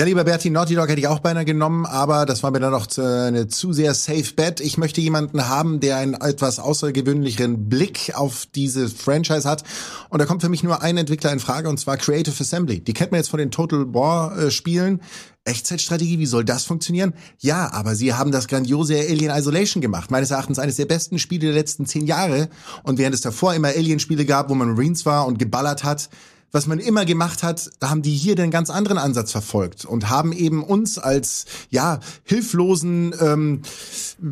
Ja, 0.00 0.06
lieber 0.06 0.22
Berti, 0.22 0.48
Naughty 0.48 0.76
Dog 0.76 0.88
hätte 0.88 1.00
ich 1.00 1.08
auch 1.08 1.18
beinahe 1.18 1.44
genommen, 1.44 1.84
aber 1.84 2.24
das 2.24 2.44
war 2.44 2.52
mir 2.52 2.60
dann 2.60 2.70
noch 2.70 2.86
zu, 2.86 3.02
eine 3.02 3.48
zu 3.48 3.72
sehr 3.72 3.94
safe 3.94 4.32
bet. 4.36 4.60
Ich 4.60 4.78
möchte 4.78 5.00
jemanden 5.00 5.48
haben, 5.48 5.80
der 5.80 5.96
einen 5.96 6.14
etwas 6.14 6.60
außergewöhnlicheren 6.60 7.68
Blick 7.68 8.12
auf 8.14 8.46
diese 8.46 8.88
Franchise 8.88 9.42
hat. 9.42 9.64
Und 10.08 10.20
da 10.20 10.24
kommt 10.24 10.42
für 10.42 10.48
mich 10.48 10.62
nur 10.62 10.82
ein 10.82 10.98
Entwickler 10.98 11.32
in 11.32 11.40
Frage, 11.40 11.68
und 11.68 11.80
zwar 11.80 11.96
Creative 11.96 12.40
Assembly. 12.40 12.78
Die 12.78 12.92
kennt 12.92 13.10
man 13.10 13.18
jetzt 13.18 13.30
von 13.30 13.40
den 13.40 13.50
Total 13.50 13.92
War 13.92 14.38
äh, 14.38 14.50
Spielen. 14.52 15.00
Echtzeitstrategie, 15.42 16.20
wie 16.20 16.26
soll 16.26 16.44
das 16.44 16.62
funktionieren? 16.62 17.12
Ja, 17.40 17.72
aber 17.72 17.96
sie 17.96 18.14
haben 18.14 18.30
das 18.30 18.46
grandiose 18.46 18.94
Alien 19.00 19.36
Isolation 19.36 19.80
gemacht. 19.80 20.12
Meines 20.12 20.30
Erachtens 20.30 20.60
eines 20.60 20.76
der 20.76 20.86
besten 20.86 21.18
Spiele 21.18 21.46
der 21.46 21.54
letzten 21.54 21.86
zehn 21.86 22.06
Jahre. 22.06 22.50
Und 22.84 22.98
während 22.98 23.16
es 23.16 23.20
davor 23.20 23.52
immer 23.52 23.66
Alien-Spiele 23.66 24.26
gab, 24.26 24.48
wo 24.48 24.54
man 24.54 24.74
Marines 24.74 25.06
war 25.06 25.26
und 25.26 25.40
geballert 25.40 25.82
hat, 25.82 26.08
was 26.50 26.66
man 26.66 26.78
immer 26.78 27.04
gemacht 27.04 27.42
hat, 27.42 27.70
da 27.78 27.90
haben 27.90 28.02
die 28.02 28.14
hier 28.14 28.34
den 28.34 28.50
ganz 28.50 28.70
anderen 28.70 28.98
Ansatz 28.98 29.32
verfolgt 29.32 29.84
und 29.84 30.08
haben 30.08 30.32
eben 30.32 30.64
uns 30.64 30.98
als 30.98 31.44
ja 31.70 32.00
hilflosen 32.24 33.14
ähm, 33.20 33.62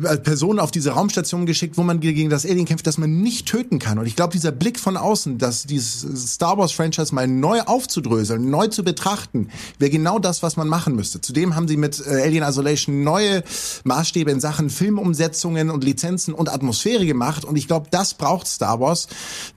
als 0.03 0.23
Personen 0.23 0.59
auf 0.59 0.71
diese 0.71 0.91
Raumstation 0.91 1.45
geschickt, 1.45 1.77
wo 1.77 1.83
man 1.83 1.99
gegen 1.99 2.29
das 2.29 2.45
Alien 2.45 2.65
kämpft, 2.65 2.87
das 2.87 2.97
man 2.97 3.21
nicht 3.21 3.47
töten 3.47 3.79
kann. 3.79 3.99
Und 3.99 4.05
ich 4.05 4.15
glaube, 4.15 4.33
dieser 4.33 4.51
Blick 4.51 4.79
von 4.79 4.97
außen, 4.97 5.37
dass 5.37 5.63
dieses 5.63 6.33
Star 6.33 6.57
Wars 6.57 6.71
Franchise 6.71 7.13
mal 7.13 7.27
neu 7.27 7.61
aufzudröseln, 7.61 8.49
neu 8.49 8.67
zu 8.67 8.83
betrachten, 8.83 9.49
wäre 9.79 9.91
genau 9.91 10.19
das, 10.19 10.43
was 10.43 10.57
man 10.57 10.67
machen 10.67 10.95
müsste. 10.95 11.21
Zudem 11.21 11.55
haben 11.55 11.67
sie 11.67 11.77
mit 11.77 12.05
äh, 12.05 12.21
Alien 12.21 12.43
Isolation 12.43 13.03
neue 13.03 13.43
Maßstäbe 13.83 14.31
in 14.31 14.39
Sachen 14.39 14.69
Filmumsetzungen 14.69 15.69
und 15.69 15.83
Lizenzen 15.83 16.33
und 16.33 16.51
Atmosphäre 16.51 17.05
gemacht. 17.05 17.45
Und 17.45 17.55
ich 17.55 17.67
glaube, 17.67 17.87
das 17.91 18.15
braucht 18.15 18.47
Star 18.47 18.79
Wars, 18.79 19.07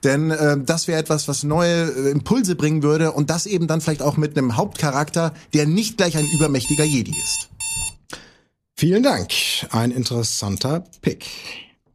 denn 0.03 0.31
äh, 0.31 0.57
das 0.63 0.87
wäre 0.87 0.99
etwas, 0.99 1.27
was 1.27 1.43
neue 1.43 1.89
äh, 1.89 2.11
Impulse 2.51 2.55
bringen 2.55 2.83
würde 2.83 3.11
und 3.11 3.29
das 3.29 3.45
eben 3.45 3.67
dann 3.67 3.81
vielleicht 3.81 4.01
auch 4.01 4.17
mit 4.17 4.37
einem 4.37 4.57
Hauptcharakter, 4.57 5.33
der 5.53 5.65
nicht 5.65 5.97
gleich 5.97 6.17
ein 6.17 6.27
übermächtiger 6.27 6.83
Jedi 6.83 7.11
ist. 7.11 7.49
Vielen 8.75 9.03
Dank. 9.03 9.31
Ein 9.71 9.91
interessanter 9.91 10.83
Pick. 11.01 11.25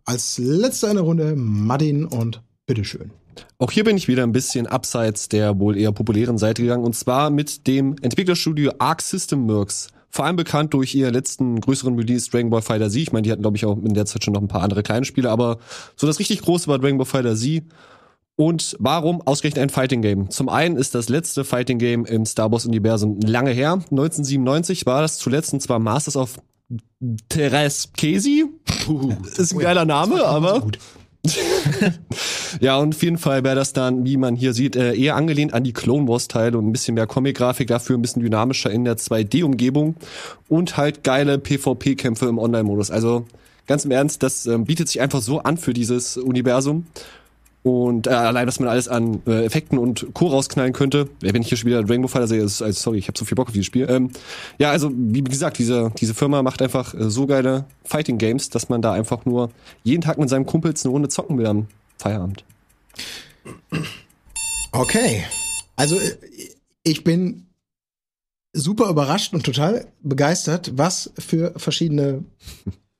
Als 0.04 0.38
letzter 0.38 0.88
in 0.88 0.96
der 0.96 1.04
Runde 1.04 1.34
Madin 1.36 2.04
und 2.04 2.42
bitteschön. 2.66 3.10
Auch 3.58 3.70
hier 3.70 3.84
bin 3.84 3.96
ich 3.96 4.08
wieder 4.08 4.22
ein 4.22 4.32
bisschen 4.32 4.66
abseits 4.66 5.28
der 5.28 5.58
wohl 5.58 5.76
eher 5.76 5.92
populären 5.92 6.38
Seite 6.38 6.62
gegangen 6.62 6.84
und 6.84 6.94
zwar 6.94 7.30
mit 7.30 7.66
dem 7.66 7.96
Entwicklerstudio 8.00 8.72
Arc 8.78 9.02
System 9.02 9.48
Works 9.48 9.88
vor 10.08 10.24
allem 10.24 10.36
bekannt 10.36 10.72
durch 10.72 10.94
ihr 10.94 11.10
letzten 11.10 11.60
größeren 11.60 11.94
Release 11.98 12.30
Dragon 12.30 12.48
Ball 12.48 12.62
Fighter 12.62 12.88
Z. 12.88 13.02
Ich 13.02 13.12
meine, 13.12 13.22
die 13.22 13.32
hatten, 13.32 13.42
glaube 13.42 13.58
ich, 13.58 13.66
auch 13.66 13.76
in 13.76 13.92
der 13.92 14.06
Zeit 14.06 14.24
schon 14.24 14.32
noch 14.32 14.40
ein 14.40 14.48
paar 14.48 14.62
andere 14.62 14.82
kleine 14.82 15.04
Spiele, 15.04 15.30
aber 15.30 15.58
so 15.94 16.06
das 16.06 16.18
richtig 16.18 16.40
große 16.40 16.68
war 16.68 16.78
Dragon 16.78 16.96
Ball 16.96 17.04
Fighter 17.04 17.36
Z. 17.36 17.64
Und 18.36 18.76
warum 18.78 19.22
ausgerechnet 19.22 19.62
ein 19.62 19.70
Fighting 19.70 20.02
Game? 20.02 20.30
Zum 20.30 20.50
einen 20.50 20.76
ist 20.76 20.94
das 20.94 21.08
letzte 21.08 21.42
Fighting 21.42 21.78
Game 21.78 22.04
im 22.04 22.26
Star 22.26 22.52
Wars 22.52 22.66
Universum 22.66 23.18
lange 23.20 23.50
her. 23.50 23.72
1997 23.72 24.84
war 24.84 25.00
das 25.00 25.16
zuletzt 25.16 25.54
und 25.54 25.60
zwar 25.60 25.78
Masters 25.78 26.16
of 26.16 26.38
Teres 27.28 27.92
Kesi. 27.96 28.44
ist 29.38 29.52
ein 29.52 29.58
geiler 29.58 29.84
Name, 29.84 30.24
aber 30.24 30.66
ja, 32.60 32.76
und 32.76 32.94
auf 32.94 33.02
jeden 33.02 33.18
Fall 33.18 33.42
wäre 33.42 33.56
das 33.56 33.72
dann, 33.72 34.04
wie 34.04 34.16
man 34.16 34.36
hier 34.36 34.52
sieht, 34.52 34.76
äh, 34.76 34.94
eher 34.94 35.16
angelehnt 35.16 35.54
an 35.54 35.64
die 35.64 35.72
Clone 35.72 36.06
Wars 36.06 36.28
Teile 36.28 36.58
und 36.58 36.68
ein 36.68 36.72
bisschen 36.72 36.94
mehr 36.94 37.06
Comic-Grafik, 37.06 37.68
dafür 37.68 37.96
ein 37.96 38.02
bisschen 38.02 38.22
dynamischer 38.22 38.70
in 38.70 38.84
der 38.84 38.96
2D-Umgebung 38.96 39.96
und 40.48 40.76
halt 40.76 41.04
geile 41.04 41.38
PvP-Kämpfe 41.38 42.26
im 42.26 42.38
Online-Modus. 42.38 42.90
Also 42.90 43.26
ganz 43.66 43.84
im 43.84 43.90
Ernst, 43.90 44.22
das 44.22 44.46
ähm, 44.46 44.64
bietet 44.64 44.88
sich 44.88 45.00
einfach 45.00 45.20
so 45.20 45.40
an 45.40 45.56
für 45.56 45.72
dieses 45.72 46.16
Universum. 46.16 46.86
Und 47.66 48.06
äh, 48.06 48.10
allein, 48.10 48.46
was 48.46 48.60
man 48.60 48.68
alles 48.68 48.86
an 48.86 49.22
äh, 49.26 49.44
Effekten 49.44 49.76
und 49.76 50.14
Co. 50.14 50.28
rausknallen 50.28 50.72
könnte, 50.72 51.08
äh, 51.20 51.34
wenn 51.34 51.42
ich 51.42 51.48
hier 51.48 51.58
schon 51.58 51.66
wieder 51.66 51.80
Rainbow 51.80 52.06
Fighter 52.06 52.28
sehe, 52.28 52.40
ist, 52.40 52.62
also 52.62 52.80
sorry, 52.80 52.98
ich 52.98 53.08
habe 53.08 53.18
so 53.18 53.24
viel 53.24 53.34
Bock 53.34 53.48
auf 53.48 53.54
dieses 53.54 53.66
Spiel. 53.66 53.88
Ähm, 53.90 54.12
ja, 54.60 54.70
also 54.70 54.92
wie 54.94 55.24
gesagt, 55.24 55.58
diese, 55.58 55.90
diese 55.98 56.14
Firma 56.14 56.44
macht 56.44 56.62
einfach 56.62 56.94
äh, 56.94 57.10
so 57.10 57.26
geile 57.26 57.64
Fighting 57.82 58.18
Games, 58.18 58.50
dass 58.50 58.68
man 58.68 58.82
da 58.82 58.92
einfach 58.92 59.24
nur 59.24 59.50
jeden 59.82 60.00
Tag 60.00 60.16
mit 60.16 60.28
seinem 60.28 60.46
Kumpels 60.46 60.84
eine 60.84 60.92
Runde 60.92 61.08
zocken 61.08 61.38
will 61.38 61.46
am 61.46 61.66
Feierabend. 61.98 62.44
Okay. 64.70 65.24
Also 65.74 65.96
äh, 65.96 66.16
ich 66.84 67.02
bin 67.02 67.48
super 68.52 68.88
überrascht 68.88 69.34
und 69.34 69.44
total 69.44 69.88
begeistert, 70.04 70.70
was 70.78 71.10
für 71.18 71.52
verschiedene 71.56 72.22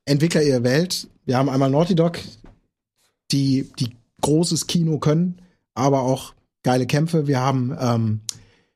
Entwickler 0.07 0.43
ihr 0.43 0.65
wählt. 0.65 1.07
Wir 1.25 1.37
haben 1.37 1.51
einmal 1.51 1.71
Naughty 1.71 1.95
Dog, 1.95 2.19
die, 3.31 3.71
die 3.79 3.91
großes 4.27 4.67
Kino 4.67 4.99
können, 4.99 5.41
aber 5.75 6.03
auch 6.03 6.35
geile 6.65 6.87
Kämpfe. 6.87 7.29
Wir 7.29 7.41
haben 7.41 7.77
ähm, 7.81 8.21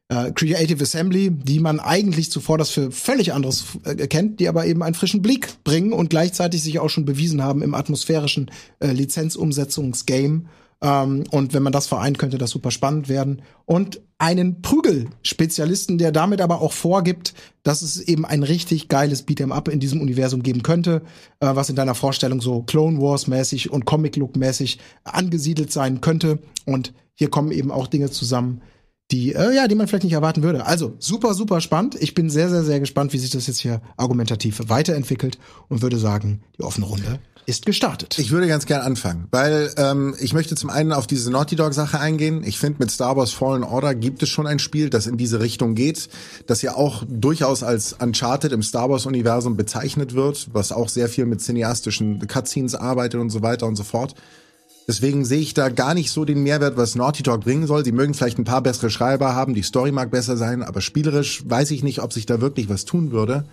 äh, 0.08 0.30
Creative 0.30 0.80
Assembly, 0.80 1.30
die 1.30 1.58
man 1.58 1.80
eigentlich 1.80 2.30
zuvor 2.30 2.56
das 2.56 2.70
für 2.70 2.92
völlig 2.92 3.32
anderes 3.32 3.64
äh, 3.84 4.06
kennt, 4.06 4.38
die 4.38 4.48
aber 4.48 4.66
eben 4.66 4.84
einen 4.84 4.94
frischen 4.94 5.22
Blick 5.22 5.62
bringen 5.64 5.92
und 5.92 6.08
gleichzeitig 6.08 6.62
sich 6.62 6.78
auch 6.78 6.88
schon 6.88 7.04
bewiesen 7.04 7.42
haben 7.42 7.62
im 7.62 7.74
atmosphärischen 7.74 8.50
äh, 8.78 8.92
Lizenzumsetzungsgame. 8.92 10.42
Ähm, 10.82 11.24
und 11.30 11.52
wenn 11.52 11.62
man 11.62 11.72
das 11.72 11.86
vereint, 11.86 12.18
könnte 12.18 12.38
das 12.38 12.50
super 12.50 12.70
spannend 12.70 13.08
werden. 13.08 13.42
Und 13.66 14.00
einen 14.18 14.62
Prügel-Spezialisten, 14.62 15.98
der 15.98 16.12
damit 16.12 16.40
aber 16.40 16.60
auch 16.60 16.72
vorgibt, 16.72 17.34
dass 17.62 17.82
es 17.82 18.00
eben 18.00 18.24
ein 18.24 18.42
richtig 18.42 18.88
geiles 18.88 19.26
Beat'em 19.26 19.52
Up 19.52 19.68
in 19.68 19.80
diesem 19.80 20.00
Universum 20.00 20.42
geben 20.42 20.62
könnte, 20.62 21.02
äh, 21.40 21.54
was 21.54 21.70
in 21.70 21.76
deiner 21.76 21.94
Vorstellung 21.94 22.40
so 22.40 22.62
Clone 22.62 23.00
Wars-mäßig 23.00 23.70
und 23.70 23.84
Comic-Look-mäßig 23.84 24.78
angesiedelt 25.04 25.72
sein 25.72 26.00
könnte. 26.00 26.38
Und 26.66 26.92
hier 27.14 27.30
kommen 27.30 27.50
eben 27.50 27.70
auch 27.70 27.86
Dinge 27.86 28.10
zusammen, 28.10 28.62
die, 29.10 29.34
äh, 29.34 29.54
ja, 29.54 29.68
die 29.68 29.74
man 29.74 29.88
vielleicht 29.88 30.04
nicht 30.04 30.12
erwarten 30.12 30.42
würde. 30.42 30.66
Also 30.66 30.94
super, 30.98 31.34
super 31.34 31.60
spannend. 31.60 31.96
Ich 32.00 32.14
bin 32.14 32.30
sehr, 32.30 32.48
sehr, 32.48 32.62
sehr 32.62 32.80
gespannt, 32.80 33.12
wie 33.12 33.18
sich 33.18 33.30
das 33.30 33.46
jetzt 33.46 33.58
hier 33.58 33.80
argumentativ 33.96 34.60
weiterentwickelt 34.68 35.38
und 35.68 35.82
würde 35.82 35.98
sagen, 35.98 36.42
die 36.58 36.62
offene 36.62 36.86
Runde 36.86 37.18
ist 37.46 37.66
gestartet. 37.66 38.18
Ich 38.18 38.30
würde 38.30 38.46
ganz 38.46 38.66
gern 38.66 38.80
anfangen, 38.80 39.26
weil 39.32 39.72
ähm, 39.76 40.14
ich 40.20 40.32
möchte 40.32 40.54
zum 40.54 40.70
einen 40.70 40.92
auf 40.92 41.06
diese 41.06 41.30
Naughty 41.30 41.56
Dog 41.56 41.74
Sache 41.74 41.98
eingehen. 41.98 42.44
Ich 42.44 42.58
finde, 42.58 42.78
mit 42.78 42.90
Star 42.90 43.16
Wars 43.16 43.32
Fallen 43.32 43.64
Order 43.64 43.94
gibt 43.94 44.22
es 44.22 44.28
schon 44.28 44.46
ein 44.46 44.58
Spiel, 44.58 44.88
das 44.88 45.06
in 45.06 45.16
diese 45.16 45.40
Richtung 45.40 45.74
geht, 45.74 46.08
das 46.46 46.62
ja 46.62 46.76
auch 46.76 47.02
durchaus 47.08 47.62
als 47.62 47.94
Uncharted 47.94 48.52
im 48.52 48.62
Star 48.62 48.88
Wars 48.88 49.06
Universum 49.06 49.56
bezeichnet 49.56 50.14
wird, 50.14 50.48
was 50.52 50.70
auch 50.70 50.88
sehr 50.88 51.08
viel 51.08 51.26
mit 51.26 51.40
cineastischen 51.40 52.26
Cutscenes 52.26 52.74
arbeitet 52.74 53.20
und 53.20 53.30
so 53.30 53.42
weiter 53.42 53.66
und 53.66 53.76
so 53.76 53.84
fort. 53.84 54.14
Deswegen 54.90 55.24
sehe 55.24 55.38
ich 55.38 55.54
da 55.54 55.68
gar 55.68 55.94
nicht 55.94 56.10
so 56.10 56.24
den 56.24 56.42
Mehrwert, 56.42 56.76
was 56.76 56.96
Naughty 56.96 57.22
Dog 57.22 57.42
bringen 57.42 57.64
soll. 57.64 57.84
Sie 57.84 57.92
mögen 57.92 58.12
vielleicht 58.12 58.38
ein 58.38 58.44
paar 58.44 58.60
bessere 58.60 58.90
Schreiber 58.90 59.36
haben, 59.36 59.54
die 59.54 59.62
Story 59.62 59.92
mag 59.92 60.10
besser 60.10 60.36
sein, 60.36 60.64
aber 60.64 60.80
spielerisch 60.80 61.44
weiß 61.48 61.70
ich 61.70 61.84
nicht, 61.84 62.02
ob 62.02 62.12
sich 62.12 62.26
da 62.26 62.40
wirklich 62.40 62.68
was 62.68 62.86
tun 62.86 63.12
würde. 63.12 63.44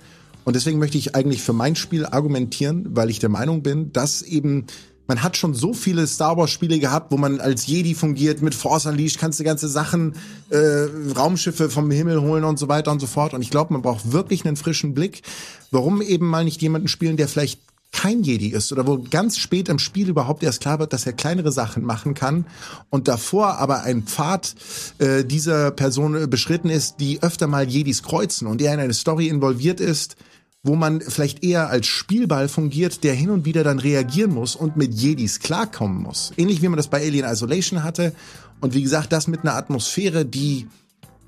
Und 0.46 0.56
deswegen 0.56 0.80
möchte 0.80 0.98
ich 0.98 1.14
eigentlich 1.14 1.44
für 1.44 1.54
mein 1.54 1.76
Spiel 1.76 2.08
argumentieren, 2.08 2.88
weil 2.90 3.12
ich 3.12 3.20
der 3.20 3.30
Meinung 3.30 3.62
bin, 3.62 3.94
dass 3.94 4.24
eben 4.24 4.66
man 5.06 5.22
hat 5.22 5.38
schon 5.38 5.54
so 5.54 5.74
viele 5.74 6.08
Star 6.08 6.38
Wars 6.38 6.50
Spiele 6.50 6.80
gehabt, 6.80 7.12
wo 7.12 7.18
man 7.18 7.40
als 7.40 7.68
Jedi 7.68 7.94
fungiert, 7.94 8.42
mit 8.42 8.56
Force 8.56 8.88
Unleashed 8.88 9.20
kannst 9.20 9.40
du 9.40 9.44
ganze 9.44 9.68
Sachen, 9.68 10.16
äh, 10.50 10.88
Raumschiffe 11.16 11.70
vom 11.70 11.92
Himmel 11.92 12.20
holen 12.20 12.46
und 12.46 12.58
so 12.58 12.68
weiter 12.68 12.92
und 12.92 13.00
so 13.00 13.06
fort. 13.06 13.36
Und 13.36 13.44
ich 13.44 13.52
glaube, 13.52 13.74
man 13.74 13.84
braucht 13.84 14.12
wirklich 14.12 14.44
einen 14.44 14.56
frischen 14.56 14.96
Blick. 14.96 15.22
Warum 15.70 16.02
eben 16.02 16.26
mal 16.26 16.44
nicht 16.44 16.64
jemanden 16.64 16.88
spielen, 16.88 17.16
der 17.16 17.28
vielleicht 17.28 17.60
kein 17.92 18.22
Jedi 18.22 18.50
ist 18.50 18.72
oder 18.72 18.86
wo 18.86 19.00
ganz 19.00 19.38
spät 19.38 19.70
im 19.70 19.80
Spiel 19.80 20.10
überhaupt 20.10 20.44
erst 20.44 20.62
klar 20.62 20.80
wird, 20.80 20.94
dass 20.94 21.06
er 21.06 21.14
kleinere 21.14 21.52
Sachen 21.52 21.84
machen 21.84 22.14
kann 22.14 22.46
und 22.90 23.08
davor 23.08 23.58
aber 23.58 23.84
ein 23.84 24.04
Pfad 24.04 24.56
äh, 25.00 25.24
dieser 25.24 25.72
Person 25.72 26.24
äh, 26.24 26.28
beschritten 26.28 26.70
ist, 26.70 26.98
die 27.00 27.24
öfter 27.24 27.48
mal 27.48 27.68
Jedis 27.68 28.04
kreuzen 28.04 28.48
und 28.48 28.62
der 28.62 28.74
in 28.74 28.80
eine 28.80 28.94
Story 28.94 29.28
involviert 29.28 29.80
ist, 29.80 30.18
wo 30.64 30.76
man 30.76 31.02
vielleicht 31.02 31.44
eher 31.44 31.70
als 31.70 31.88
Spielball 31.88 32.50
fungiert, 32.50 33.04
der 33.04 33.14
hin 33.14 33.30
und 33.30 33.46
wieder 33.46 33.64
dann 33.64 33.80
reagieren 33.80 34.34
muss 34.34 34.56
und 34.56 34.76
mit 34.76 34.94
Jedis 34.94 35.40
klarkommen 35.40 36.02
muss. 36.02 36.34
Ähnlich 36.36 36.62
wie 36.62 36.68
man 36.68 36.78
das 36.78 36.90
bei 36.90 37.02
Alien 37.02 37.26
Isolation 37.26 37.84
hatte. 37.84 38.14
Und 38.60 38.74
wie 38.74 38.82
gesagt, 38.82 39.14
das 39.14 39.28
mit 39.28 39.42
einer 39.42 39.56
Atmosphäre, 39.56 40.26
die 40.26 40.68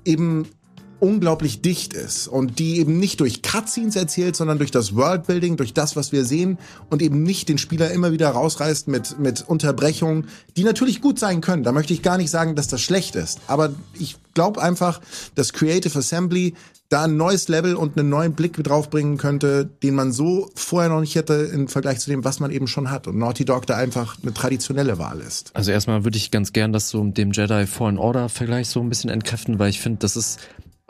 eben 0.04 0.46
unglaublich 1.00 1.62
dicht 1.62 1.94
ist 1.94 2.28
und 2.28 2.58
die 2.58 2.78
eben 2.78 2.98
nicht 2.98 3.20
durch 3.20 3.42
Cutscenes 3.42 3.96
erzählt, 3.96 4.36
sondern 4.36 4.58
durch 4.58 4.70
das 4.70 4.94
Worldbuilding, 4.94 5.56
durch 5.56 5.74
das, 5.74 5.96
was 5.96 6.12
wir 6.12 6.24
sehen 6.24 6.58
und 6.88 7.02
eben 7.02 7.22
nicht 7.22 7.48
den 7.48 7.58
Spieler 7.58 7.90
immer 7.90 8.12
wieder 8.12 8.28
rausreißt 8.28 8.88
mit, 8.88 9.18
mit 9.18 9.42
Unterbrechungen, 9.48 10.28
die 10.56 10.64
natürlich 10.64 11.00
gut 11.00 11.18
sein 11.18 11.40
können. 11.40 11.62
Da 11.62 11.72
möchte 11.72 11.92
ich 11.92 12.02
gar 12.02 12.18
nicht 12.18 12.30
sagen, 12.30 12.54
dass 12.54 12.68
das 12.68 12.80
schlecht 12.80 13.16
ist. 13.16 13.40
Aber 13.46 13.70
ich 13.98 14.16
glaube 14.34 14.62
einfach, 14.62 15.00
dass 15.34 15.52
Creative 15.52 15.98
Assembly 15.98 16.54
da 16.90 17.04
ein 17.04 17.16
neues 17.16 17.46
Level 17.48 17.76
und 17.76 17.96
einen 17.96 18.08
neuen 18.08 18.32
Blick 18.34 18.62
draufbringen 18.62 19.16
könnte, 19.16 19.70
den 19.82 19.94
man 19.94 20.10
so 20.10 20.50
vorher 20.56 20.90
noch 20.90 21.00
nicht 21.00 21.14
hätte 21.14 21.34
im 21.34 21.68
Vergleich 21.68 22.00
zu 22.00 22.10
dem, 22.10 22.24
was 22.24 22.40
man 22.40 22.50
eben 22.50 22.66
schon 22.66 22.90
hat. 22.90 23.06
Und 23.06 23.16
Naughty 23.16 23.44
Dog 23.44 23.64
da 23.66 23.76
einfach 23.76 24.16
eine 24.22 24.34
traditionelle 24.34 24.98
Wahl 24.98 25.20
ist. 25.20 25.52
Also 25.54 25.70
erstmal 25.70 26.02
würde 26.04 26.18
ich 26.18 26.32
ganz 26.32 26.52
gern 26.52 26.72
das 26.72 26.90
so 26.90 27.02
mit 27.04 27.16
dem 27.16 27.30
Jedi 27.30 27.66
Fallen 27.66 27.96
Order 27.96 28.28
Vergleich 28.28 28.68
so 28.68 28.80
ein 28.80 28.88
bisschen 28.88 29.08
entkräften, 29.08 29.60
weil 29.60 29.70
ich 29.70 29.80
finde, 29.80 30.00
das 30.00 30.16
ist 30.16 30.40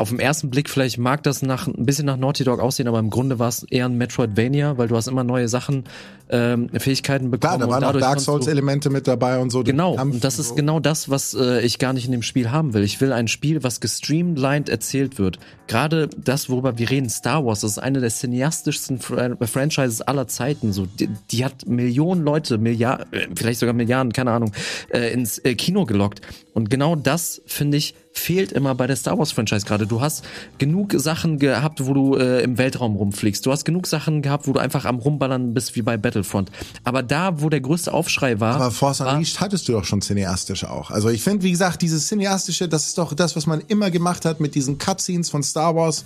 auf 0.00 0.08
den 0.08 0.18
ersten 0.18 0.48
Blick 0.48 0.70
vielleicht 0.70 0.96
mag 0.96 1.22
das 1.24 1.42
nach 1.42 1.66
ein 1.66 1.84
bisschen 1.84 2.06
nach 2.06 2.16
Naughty 2.16 2.42
Dog 2.42 2.58
aussehen, 2.58 2.88
aber 2.88 2.98
im 2.98 3.10
Grunde 3.10 3.38
war 3.38 3.48
es 3.48 3.64
eher 3.64 3.84
ein 3.84 3.98
Metroidvania, 3.98 4.78
weil 4.78 4.88
du 4.88 4.96
hast 4.96 5.08
immer 5.08 5.24
neue 5.24 5.46
Sachen, 5.46 5.84
ähm, 6.30 6.68
Fähigkeiten 6.78 7.30
bekommen. 7.30 7.58
Klar, 7.58 7.80
da 7.80 7.86
waren 7.86 7.96
auch 7.96 8.00
Dark 8.00 8.20
Souls 8.20 8.46
Elemente 8.46 8.90
mit 8.90 9.06
dabei 9.06 9.38
und 9.38 9.50
so. 9.50 9.62
Genau, 9.64 10.00
und 10.00 10.22
das 10.22 10.38
ist 10.38 10.56
genau 10.56 10.80
das, 10.80 11.10
was 11.10 11.34
äh, 11.34 11.60
ich 11.60 11.78
gar 11.78 11.92
nicht 11.92 12.06
in 12.06 12.12
dem 12.12 12.22
Spiel 12.22 12.50
haben 12.50 12.72
will. 12.72 12.82
Ich 12.84 13.00
will 13.00 13.12
ein 13.12 13.28
Spiel, 13.28 13.62
was 13.62 13.80
gestreamlined 13.80 14.68
erzählt 14.68 15.18
wird. 15.18 15.38
Gerade 15.66 16.08
das, 16.16 16.48
worüber 16.48 16.78
wir 16.78 16.90
reden, 16.90 17.08
Star 17.08 17.44
Wars, 17.44 17.60
das 17.60 17.72
ist 17.72 17.78
eine 17.78 18.00
der 18.00 18.10
cineastischsten 18.10 18.98
Fr 18.98 19.36
Franchises 19.46 20.02
aller 20.02 20.28
Zeiten. 20.28 20.72
So, 20.72 20.86
die, 20.86 21.08
die 21.30 21.44
hat 21.44 21.66
Millionen 21.66 22.24
Leute, 22.24 22.58
Milliarden, 22.58 23.36
vielleicht 23.36 23.60
sogar 23.60 23.74
Milliarden, 23.74 24.12
keine 24.12 24.30
Ahnung, 24.30 24.52
äh, 24.90 25.12
ins 25.12 25.38
äh, 25.38 25.54
Kino 25.54 25.84
gelockt. 25.84 26.20
Und 26.54 26.70
genau 26.70 26.96
das 26.96 27.42
finde 27.46 27.76
ich 27.76 27.94
fehlt 28.12 28.52
immer 28.52 28.74
bei 28.74 28.86
der 28.86 28.96
Star 28.96 29.18
Wars 29.18 29.32
Franchise 29.32 29.64
gerade. 29.64 29.86
Du 29.86 30.00
hast 30.00 30.24
genug 30.58 30.92
Sachen 30.96 31.38
gehabt, 31.38 31.86
wo 31.86 31.94
du 31.94 32.16
äh, 32.16 32.42
im 32.42 32.58
Weltraum 32.58 32.96
rumfliegst. 32.96 33.46
Du 33.46 33.52
hast 33.52 33.64
genug 33.64 33.86
Sachen 33.86 34.22
gehabt, 34.22 34.46
wo 34.46 34.52
du 34.52 34.60
einfach 34.60 34.84
am 34.84 34.98
rumballern 34.98 35.54
bist 35.54 35.76
wie 35.76 35.82
bei 35.82 35.96
Battlefront. 36.20 36.50
Aber 36.84 37.02
da, 37.02 37.40
wo 37.40 37.48
der 37.48 37.60
größte 37.60 37.92
Aufschrei 37.92 38.40
war, 38.40 38.56
aber 38.56 38.70
Force 38.70 39.00
Unleashed 39.00 39.40
hattest 39.40 39.68
du 39.68 39.72
doch 39.72 39.84
schon 39.84 40.02
cineastisch 40.02 40.64
auch. 40.64 40.90
Also 40.90 41.08
ich 41.08 41.22
finde, 41.22 41.42
wie 41.42 41.50
gesagt, 41.50 41.82
dieses 41.82 42.08
cineastische, 42.08 42.68
das 42.68 42.88
ist 42.88 42.98
doch 42.98 43.14
das, 43.14 43.36
was 43.36 43.46
man 43.46 43.60
immer 43.68 43.90
gemacht 43.90 44.24
hat 44.24 44.40
mit 44.40 44.54
diesen 44.54 44.78
Cutscenes 44.78 45.30
von 45.30 45.42
Star 45.42 45.74
Wars, 45.74 46.04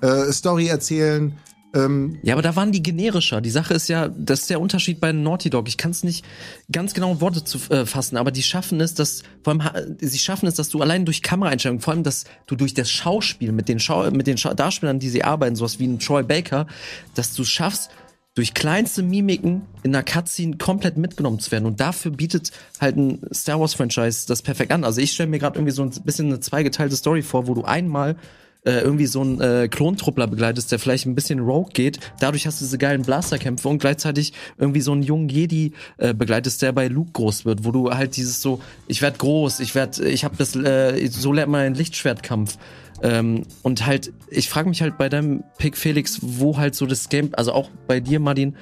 äh, 0.00 0.32
Story 0.32 0.66
erzählen. 0.66 1.36
Ähm, 1.74 2.18
ja, 2.22 2.34
aber 2.34 2.42
da 2.42 2.54
waren 2.54 2.70
die 2.70 2.82
generischer. 2.82 3.40
Die 3.40 3.48
Sache 3.48 3.72
ist 3.72 3.88
ja, 3.88 4.08
das 4.08 4.40
ist 4.40 4.50
der 4.50 4.60
Unterschied 4.60 5.00
bei 5.00 5.12
Naughty 5.12 5.48
Dog. 5.48 5.68
Ich 5.68 5.78
kann 5.78 5.92
es 5.92 6.02
nicht 6.02 6.22
ganz 6.70 6.92
genau 6.92 7.12
in 7.12 7.20
Worte 7.22 7.44
zu 7.44 7.58
äh, 7.70 7.86
fassen, 7.86 8.18
aber 8.18 8.30
die 8.30 8.42
schaffen 8.42 8.78
es, 8.82 8.92
dass 8.92 9.22
vor 9.42 9.54
allem 9.54 9.96
sie 9.98 10.18
schaffen 10.18 10.46
es, 10.46 10.54
dass 10.54 10.68
du 10.68 10.82
allein 10.82 11.06
durch 11.06 11.22
Kameraeinstellungen, 11.22 11.80
vor 11.80 11.94
allem, 11.94 12.02
dass 12.02 12.24
du 12.46 12.56
durch 12.56 12.74
das 12.74 12.90
Schauspiel 12.90 13.52
mit 13.52 13.68
den 13.68 13.80
Schau 13.80 14.10
mit 14.10 14.26
den 14.26 14.36
Schau 14.36 14.52
Darstellern, 14.52 14.98
die 14.98 15.08
sie 15.08 15.24
arbeiten, 15.24 15.56
sowas 15.56 15.78
wie 15.78 15.86
ein 15.86 15.98
Troy 15.98 16.22
Baker, 16.22 16.66
dass 17.14 17.32
du 17.32 17.42
schaffst, 17.42 17.90
durch 18.34 18.54
kleinste 18.54 19.02
Mimiken 19.02 19.62
in 19.82 19.94
einer 19.94 20.02
Cutscene 20.02 20.56
komplett 20.56 20.96
mitgenommen 20.96 21.38
zu 21.38 21.50
werden. 21.50 21.66
Und 21.66 21.80
dafür 21.80 22.12
bietet 22.12 22.50
halt 22.80 22.96
ein 22.96 23.20
Star 23.32 23.60
Wars 23.60 23.74
Franchise 23.74 24.26
das 24.26 24.42
perfekt 24.42 24.72
an. 24.72 24.84
Also 24.84 25.00
ich 25.00 25.12
stelle 25.12 25.28
mir 25.28 25.38
gerade 25.38 25.58
irgendwie 25.58 25.74
so 25.74 25.82
ein 25.82 25.90
bisschen 26.04 26.26
eine 26.26 26.40
zweigeteilte 26.40 26.96
Story 26.96 27.22
vor, 27.22 27.46
wo 27.46 27.54
du 27.54 27.64
einmal 27.64 28.16
äh, 28.64 28.78
irgendwie 28.78 29.06
so 29.06 29.20
einen 29.20 29.40
äh, 29.40 29.68
Klontruppler 29.68 30.28
begleitest, 30.28 30.70
der 30.72 30.78
vielleicht 30.78 31.04
ein 31.06 31.14
bisschen 31.14 31.40
rogue 31.40 31.72
geht. 31.72 31.98
Dadurch 32.20 32.46
hast 32.46 32.60
du 32.60 32.64
diese 32.64 32.78
geilen 32.78 33.02
Blasterkämpfe 33.02 33.68
und 33.68 33.78
gleichzeitig 33.78 34.32
irgendwie 34.56 34.80
so 34.80 34.92
einen 34.92 35.02
jungen 35.02 35.28
Jedi 35.28 35.72
äh, 35.98 36.14
begleitest, 36.14 36.62
der 36.62 36.72
bei 36.72 36.88
Luke 36.88 37.12
groß 37.12 37.44
wird, 37.44 37.64
wo 37.64 37.72
du 37.72 37.90
halt 37.90 38.16
dieses 38.16 38.40
so, 38.40 38.60
ich 38.86 39.02
werd 39.02 39.18
groß, 39.18 39.60
ich 39.60 39.74
werd, 39.74 39.98
ich 39.98 40.24
habe 40.24 40.36
das, 40.36 40.54
äh, 40.54 41.06
so 41.08 41.32
lernt 41.32 41.50
man 41.50 41.62
einen 41.62 41.74
Lichtschwertkampf. 41.74 42.56
Ähm, 43.02 43.42
und 43.62 43.84
halt, 43.84 44.12
ich 44.28 44.48
frage 44.48 44.68
mich 44.68 44.80
halt 44.80 44.96
bei 44.96 45.08
deinem 45.08 45.42
Pick 45.58 45.76
Felix, 45.76 46.20
wo 46.22 46.56
halt 46.56 46.74
so 46.74 46.86
das 46.86 47.08
Game, 47.08 47.30
also 47.32 47.52
auch 47.52 47.70
bei 47.86 48.00
dir, 48.00 48.20
Martin, 48.20 48.56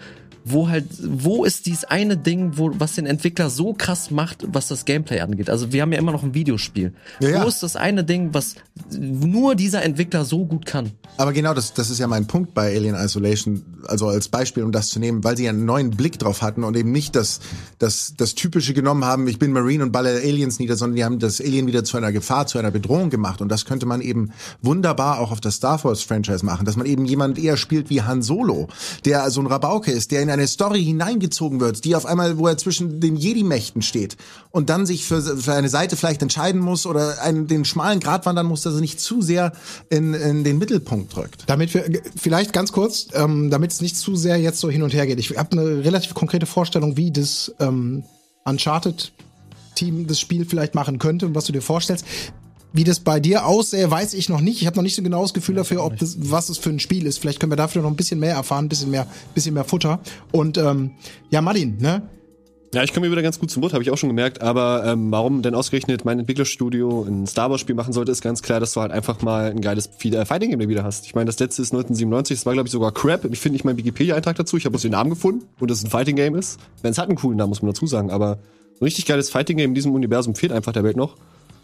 wo 0.45 0.68
halt, 0.68 0.86
wo 1.03 1.45
ist 1.45 1.66
dies 1.66 1.84
eine 1.84 2.16
Ding, 2.16 2.53
wo, 2.57 2.70
was 2.78 2.95
den 2.95 3.07
Entwickler 3.07 3.51
so 3.51 3.74
krass 3.74 4.11
macht, 4.11 4.47
was 4.53 4.68
das 4.68 4.84
Gameplay 4.84 5.20
angeht? 5.20 5.51
Also 5.51 5.72
wir 5.72 5.82
haben 5.82 5.93
ja 5.93 5.99
immer 5.99 6.12
noch 6.12 6.22
ein 6.22 6.34
Videospiel. 6.34 6.93
Ja, 7.20 7.28
ja. 7.28 7.45
Wo 7.45 7.49
ist 7.49 7.62
das 7.62 7.76
eine 7.76 8.05
Ding, 8.05 8.30
was 8.32 8.57
nur 8.99 9.55
dieser 9.55 9.82
Entwickler 9.82 10.24
so 10.24 10.47
gut 10.47 10.66
kann? 10.66 10.93
Aber 11.16 11.32
genau, 11.32 11.53
das, 11.53 11.74
das 11.74 11.91
ist 11.91 11.99
ja 11.99 12.07
mein 12.07 12.26
Punkt 12.26 12.55
bei 12.55 12.74
Alien 12.74 12.95
Isolation, 12.95 13.62
also 13.86 14.09
als 14.09 14.28
Beispiel, 14.28 14.62
um 14.62 14.72
das 14.72 14.88
zu 14.88 14.99
nehmen, 14.99 15.22
weil 15.22 15.36
sie 15.36 15.45
ja 15.45 15.51
einen 15.51 15.64
neuen 15.64 15.91
Blick 15.91 16.18
drauf 16.18 16.41
hatten 16.41 16.64
und 16.64 16.76
eben 16.76 16.93
nicht 16.93 17.14
das, 17.14 17.41
das, 17.78 18.14
das 18.16 18.34
Typische 18.34 18.72
genommen 18.72 19.05
haben, 19.05 19.28
ich 19.28 19.38
bin 19.38 19.53
Marine 19.53 19.84
und 19.84 19.93
balle 19.93 20.16
Aliens 20.16 20.59
nieder, 20.59 20.76
sondern 20.76 20.97
die 20.97 21.05
haben 21.05 21.18
das 21.18 21.41
Alien 21.41 21.66
wieder 21.66 21.84
zu 21.84 21.97
einer 21.97 22.12
Gefahr, 22.12 22.47
zu 22.47 22.59
einer 22.59 22.70
Bedrohung 22.70 23.11
gemacht. 23.11 23.43
Und 23.43 23.51
das 23.51 23.66
könnte 23.66 23.86
man 23.86 24.01
eben 24.01 24.32
wunderbar 24.62 25.18
auch 25.18 25.30
auf 25.32 25.41
das 25.41 25.57
Star 25.57 25.82
Wars 25.84 26.03
Franchise 26.03 26.45
machen, 26.45 26.64
dass 26.64 26.76
man 26.76 26.86
eben 26.86 27.05
jemand 27.05 27.38
eher 27.38 27.57
spielt 27.57 27.91
wie 27.91 28.03
Han 28.03 28.22
Solo, 28.22 28.68
der 29.05 29.30
so 29.30 29.41
ein 29.41 29.47
Rabauke 29.47 29.91
ist, 29.91 30.11
der 30.11 30.22
in 30.22 30.30
eine 30.31 30.47
Story 30.47 30.85
hineingezogen 30.85 31.61
wird, 31.61 31.85
die 31.85 31.95
auf 31.95 32.07
einmal, 32.07 32.39
wo 32.39 32.47
er 32.47 32.57
zwischen 32.57 33.01
den 33.01 33.16
Jedi-Mächten 33.16 33.83
steht 33.83 34.16
und 34.51 34.70
dann 34.70 34.87
sich 34.87 35.05
für, 35.05 35.20
für 35.20 35.53
eine 35.53 35.68
Seite 35.68 35.97
vielleicht 35.97 36.22
entscheiden 36.22 36.61
muss 36.61 36.87
oder 36.87 37.22
einen, 37.22 37.47
den 37.47 37.64
schmalen 37.64 38.01
Grat 38.01 38.26
wandern 38.26 38.47
muss, 38.47 38.62
dass 38.62 38.74
er 38.74 38.81
nicht 38.81 39.01
zu 39.01 39.22
sehr 39.22 39.53
in, 39.89 40.14
in 40.14 40.45
den 40.45 40.59
Mittelpunkt 40.59 41.14
drückt. 41.14 41.45
Damit 41.47 41.74
wir 41.74 41.85
vielleicht 42.16 42.53
ganz 42.53 42.72
kurz, 42.72 43.09
ähm, 43.14 43.51
damit 43.51 43.72
es 43.72 43.81
nicht 43.81 43.97
zu 43.97 44.16
sehr 44.16 44.39
jetzt 44.39 44.61
so 44.61 44.70
hin 44.70 44.83
und 44.83 44.93
her 44.93 45.07
geht. 45.07 45.18
Ich 45.18 45.37
habe 45.37 45.53
eine 45.53 45.85
relativ 45.85 46.14
konkrete 46.14 46.47
Vorstellung, 46.47 46.97
wie 46.97 47.11
das 47.11 47.53
ähm, 47.61 48.05
Uncharted 48.45 49.12
Team 49.74 50.07
das 50.07 50.20
Spiel 50.20 50.45
vielleicht 50.45 50.74
machen 50.74 50.99
könnte 50.99 51.26
und 51.26 51.35
was 51.35 51.45
du 51.45 51.53
dir 51.53 51.62
vorstellst. 51.62 52.05
Wie 52.72 52.84
das 52.84 53.00
bei 53.00 53.18
dir 53.18 53.46
aussähe, 53.46 53.90
weiß 53.90 54.14
ich 54.14 54.28
noch 54.28 54.40
nicht. 54.40 54.60
Ich 54.60 54.66
habe 54.66 54.76
noch 54.76 54.84
nicht 54.84 54.94
so 54.94 55.02
genau 55.02 55.22
das 55.22 55.34
Gefühl 55.34 55.56
dafür, 55.56 55.84
ob 55.84 55.98
das, 55.98 56.16
was 56.20 56.48
es 56.48 56.58
für 56.58 56.70
ein 56.70 56.78
Spiel 56.78 57.06
ist. 57.06 57.18
Vielleicht 57.18 57.40
können 57.40 57.50
wir 57.50 57.56
dafür 57.56 57.82
noch 57.82 57.90
ein 57.90 57.96
bisschen 57.96 58.20
mehr 58.20 58.34
erfahren, 58.34 58.66
ein 58.66 58.68
bisschen 58.68 58.90
mehr, 58.90 59.06
bisschen 59.34 59.54
mehr 59.54 59.64
Futter. 59.64 60.00
Und 60.30 60.56
ähm, 60.56 60.92
ja, 61.30 61.40
Martin, 61.40 61.78
ne? 61.78 62.02
Ja, 62.72 62.84
ich 62.84 62.92
komme 62.92 63.06
mir 63.06 63.10
wieder 63.12 63.22
ganz 63.22 63.40
gut 63.40 63.50
zum 63.50 63.64
Wort, 63.64 63.72
habe 63.72 63.82
ich 63.82 63.90
auch 63.90 63.98
schon 63.98 64.08
gemerkt. 64.08 64.42
Aber 64.42 64.84
ähm, 64.86 65.10
warum 65.10 65.42
denn 65.42 65.56
ausgerechnet 65.56 66.04
mein 66.04 66.20
Entwicklerstudio 66.20 67.02
ein 67.02 67.26
Star 67.26 67.50
Wars 67.50 67.60
Spiel 67.60 67.74
machen 67.74 67.92
sollte, 67.92 68.12
ist 68.12 68.22
ganz 68.22 68.42
klar, 68.42 68.60
dass 68.60 68.74
du 68.74 68.80
halt 68.80 68.92
einfach 68.92 69.22
mal 69.22 69.50
ein 69.50 69.60
geiles 69.60 69.90
äh, 70.04 70.24
Fighting 70.24 70.56
Game 70.56 70.68
wieder 70.68 70.84
hast. 70.84 71.06
Ich 71.06 71.16
meine, 71.16 71.26
das 71.26 71.40
letzte 71.40 71.62
ist 71.62 71.72
1997, 71.72 72.38
das 72.38 72.46
war 72.46 72.52
glaube 72.52 72.68
ich 72.68 72.72
sogar 72.72 72.92
Crap. 72.92 73.24
Ich 73.24 73.40
finde 73.40 73.54
nicht 73.54 73.64
meinen 73.64 73.78
Wikipedia-Eintrag 73.78 74.36
dazu. 74.36 74.56
Ich 74.56 74.66
habe 74.66 74.70
bloß 74.70 74.82
den 74.82 74.92
Namen 74.92 75.10
gefunden 75.10 75.46
und 75.58 75.68
dass 75.68 75.78
es 75.78 75.84
ein 75.84 75.90
Fighting 75.90 76.14
Game 76.14 76.36
ist. 76.36 76.60
Wenn 76.82 76.92
es 76.92 76.98
hat 76.98 77.08
einen 77.08 77.18
coolen 77.18 77.38
Namen, 77.38 77.48
muss 77.48 77.60
man 77.60 77.72
dazu 77.72 77.88
sagen. 77.88 78.12
Aber 78.12 78.38
ein 78.80 78.84
richtig 78.84 79.04
geiles 79.04 79.30
Fighting 79.30 79.56
Game 79.56 79.70
in 79.70 79.74
diesem 79.74 79.92
Universum 79.92 80.36
fehlt 80.36 80.52
einfach 80.52 80.72
der 80.72 80.84
Welt 80.84 80.96
noch. 80.96 81.16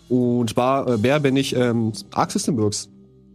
Und 0.09 0.57
war, 0.57 0.89
äh, 0.89 0.99
Bär 0.99 1.21
bin 1.21 1.37
ich 1.37 1.57
ähm, 1.57 1.93
Arc 2.13 2.31
System 2.31 2.57
Works. 2.57 2.89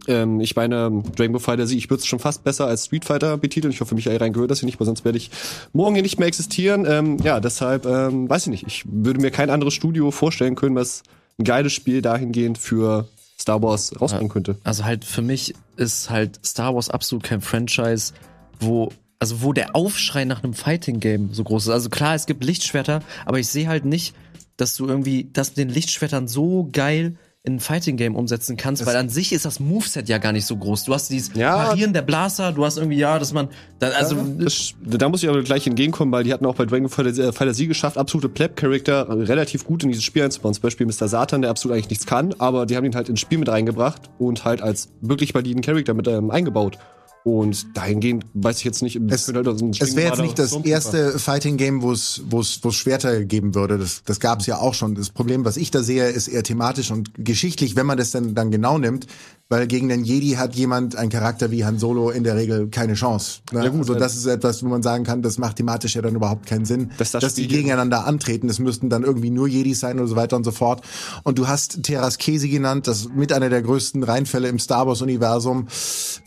Ähm, 0.08 0.40
ich 0.40 0.56
meine, 0.56 1.02
Dragon 1.16 1.32
Ball 1.32 1.40
Fighter 1.40 1.64
ich 1.64 1.90
würde 1.90 2.00
es 2.00 2.06
schon 2.06 2.18
fast 2.18 2.44
besser 2.44 2.66
als 2.66 2.86
Street 2.86 3.04
Fighter 3.04 3.36
betiteln. 3.36 3.72
Ich 3.72 3.80
hoffe, 3.80 3.94
Michael 3.94 4.16
rein 4.16 4.32
gehört 4.32 4.50
das 4.50 4.60
hier 4.60 4.66
nicht, 4.66 4.80
weil 4.80 4.86
sonst 4.86 5.04
werde 5.04 5.18
ich 5.18 5.30
morgen 5.72 5.94
hier 5.94 6.02
nicht 6.02 6.18
mehr 6.18 6.28
existieren. 6.28 6.86
Ähm, 6.88 7.18
ja, 7.22 7.40
deshalb, 7.40 7.86
ähm, 7.86 8.28
weiß 8.28 8.46
ich 8.46 8.50
nicht. 8.50 8.66
Ich 8.66 8.84
würde 8.86 9.20
mir 9.20 9.30
kein 9.30 9.50
anderes 9.50 9.74
Studio 9.74 10.10
vorstellen 10.10 10.54
können, 10.54 10.74
was 10.74 11.02
ein 11.38 11.44
geiles 11.44 11.72
Spiel 11.72 12.02
dahingehend 12.02 12.58
für 12.58 13.06
Star 13.38 13.62
Wars 13.62 13.92
rausbringen 14.00 14.28
könnte. 14.28 14.56
Also 14.64 14.84
halt 14.84 15.04
für 15.04 15.22
mich 15.22 15.54
ist 15.76 16.10
halt 16.10 16.40
Star 16.44 16.74
Wars 16.74 16.90
absolut 16.90 17.24
kein 17.24 17.40
Franchise, 17.40 18.12
wo 18.60 18.90
also 19.18 19.42
wo 19.42 19.52
der 19.52 19.76
Aufschrei 19.76 20.24
nach 20.24 20.42
einem 20.42 20.52
Fighting 20.52 20.98
Game 20.98 21.32
so 21.32 21.44
groß 21.44 21.64
ist. 21.66 21.70
Also 21.70 21.90
klar, 21.90 22.16
es 22.16 22.26
gibt 22.26 22.42
Lichtschwerter, 22.42 23.02
aber 23.24 23.38
ich 23.38 23.46
sehe 23.46 23.68
halt 23.68 23.84
nicht, 23.84 24.16
dass 24.56 24.76
du 24.76 24.86
irgendwie 24.86 25.30
das 25.32 25.50
mit 25.50 25.58
den 25.58 25.68
Lichtschwertern 25.68 26.28
so 26.28 26.68
geil 26.72 27.16
in 27.44 27.54
ein 27.56 27.60
Fighting 27.60 27.96
Game 27.96 28.14
umsetzen 28.14 28.56
kannst, 28.56 28.86
weil 28.86 28.94
an 28.94 29.08
sich 29.08 29.32
ist 29.32 29.44
das 29.44 29.58
Moveset 29.58 30.08
ja 30.08 30.18
gar 30.18 30.30
nicht 30.30 30.46
so 30.46 30.56
groß. 30.56 30.84
Du 30.84 30.94
hast 30.94 31.08
dieses 31.08 31.34
Ja. 31.34 31.56
Parieren 31.56 31.92
der 31.92 32.02
Blaster, 32.02 32.52
du 32.52 32.64
hast 32.64 32.76
irgendwie 32.76 32.98
ja, 32.98 33.18
dass 33.18 33.32
man 33.32 33.48
da, 33.80 33.88
also 33.88 34.14
Das, 34.38 34.74
da 34.80 35.08
muss 35.08 35.24
ich 35.24 35.28
aber 35.28 35.42
gleich 35.42 35.66
entgegenkommen, 35.66 36.12
weil 36.12 36.22
die 36.22 36.32
hatten 36.32 36.46
auch 36.46 36.54
bei 36.54 36.66
Dragon 36.66 36.88
Ball 36.88 37.12
Fighter 37.12 37.32
Fighter 37.32 37.52
Z 37.52 37.66
geschafft, 37.66 37.98
absolute 37.98 38.28
Pleb-Charakter 38.28 39.08
relativ 39.08 39.64
gut 39.64 39.82
in 39.82 39.88
dieses 39.88 40.04
Spiel 40.04 40.22
einzubauen. 40.22 40.54
Zum 40.54 40.62
Beispiel 40.62 40.86
Mr. 40.86 41.08
Satan, 41.08 41.42
der 41.42 41.50
absolut 41.50 41.74
eigentlich 41.74 41.90
nichts 41.90 42.06
kann, 42.06 42.32
aber 42.38 42.64
die 42.64 42.76
haben 42.76 42.84
ihn 42.84 42.94
halt 42.94 43.08
ins 43.08 43.18
Spiel 43.18 43.38
mit 43.38 43.48
reingebracht 43.48 44.02
und 44.20 44.44
halt 44.44 44.62
als 44.62 44.90
wirklich 45.00 45.34
validen 45.34 45.62
Charakter 45.62 45.94
mit 45.94 46.06
ähm, 46.06 46.30
eingebaut. 46.30 46.78
Und 47.24 47.76
dahingehend 47.76 48.24
weiß 48.34 48.58
ich 48.58 48.64
jetzt 48.64 48.82
nicht, 48.82 49.00
Es, 49.08 49.28
halt 49.28 49.44
so 49.58 49.64
ein 49.64 49.70
es 49.78 49.94
wäre 49.94 50.08
jetzt 50.08 50.20
nicht 50.20 50.38
das 50.38 50.52
erste 50.64 51.18
Fighting 51.18 51.56
Game, 51.56 51.82
wo 51.82 51.92
es 51.92 52.22
wo 52.28 52.40
es 52.40 52.58
wo 52.62 52.70
es 52.70 52.74
Schwerter 52.74 53.24
geben 53.24 53.54
würde. 53.54 53.78
Das, 53.78 54.02
das 54.04 54.18
gab 54.18 54.40
es 54.40 54.46
ja 54.46 54.58
auch 54.58 54.74
schon. 54.74 54.96
Das 54.96 55.10
Problem, 55.10 55.44
was 55.44 55.56
ich 55.56 55.70
da 55.70 55.82
sehe, 55.82 56.08
ist 56.08 56.26
eher 56.26 56.42
thematisch 56.42 56.90
und 56.90 57.12
geschichtlich, 57.24 57.76
wenn 57.76 57.86
man 57.86 57.96
das 57.96 58.10
dann 58.10 58.34
dann 58.34 58.50
genau 58.50 58.76
nimmt, 58.76 59.06
weil 59.48 59.66
gegen 59.66 59.88
den 59.88 60.02
Jedi 60.02 60.30
hat 60.30 60.56
jemand 60.56 60.96
ein 60.96 61.10
Charakter 61.10 61.50
wie 61.50 61.64
Han 61.64 61.78
Solo 61.78 62.10
in 62.10 62.24
der 62.24 62.36
Regel 62.36 62.68
keine 62.68 62.94
Chance. 62.94 63.40
Ne? 63.52 63.64
Ja, 63.64 63.68
gut, 63.68 63.80
also 63.80 63.94
äh, 63.94 63.98
das 63.98 64.16
ist 64.16 64.26
etwas, 64.26 64.64
wo 64.64 64.68
man 64.68 64.82
sagen 64.82 65.04
kann, 65.04 65.22
das 65.22 65.38
macht 65.38 65.56
thematisch 65.56 65.94
ja 65.94 66.02
dann 66.02 66.16
überhaupt 66.16 66.46
keinen 66.46 66.64
Sinn, 66.64 66.90
Dass 66.98 67.12
das 67.12 67.22
dass 67.22 67.34
die 67.34 67.46
gegeneinander 67.46 68.06
antreten. 68.06 68.48
Das 68.48 68.58
müssten 68.58 68.88
dann 68.88 69.04
irgendwie 69.04 69.30
nur 69.30 69.46
Jedis 69.46 69.78
sein 69.78 70.00
und 70.00 70.08
so 70.08 70.16
weiter 70.16 70.36
und 70.36 70.44
so 70.44 70.52
fort. 70.52 70.82
Und 71.22 71.38
du 71.38 71.46
hast 71.48 71.82
Terras 71.82 72.18
Kesi 72.18 72.48
genannt, 72.48 72.88
das 72.88 73.10
mit 73.14 73.32
einer 73.32 73.50
der 73.50 73.62
größten 73.62 74.02
Reinfälle 74.02 74.48
im 74.48 74.58
Star 74.58 74.86
Wars 74.86 75.02
Universum. 75.02 75.68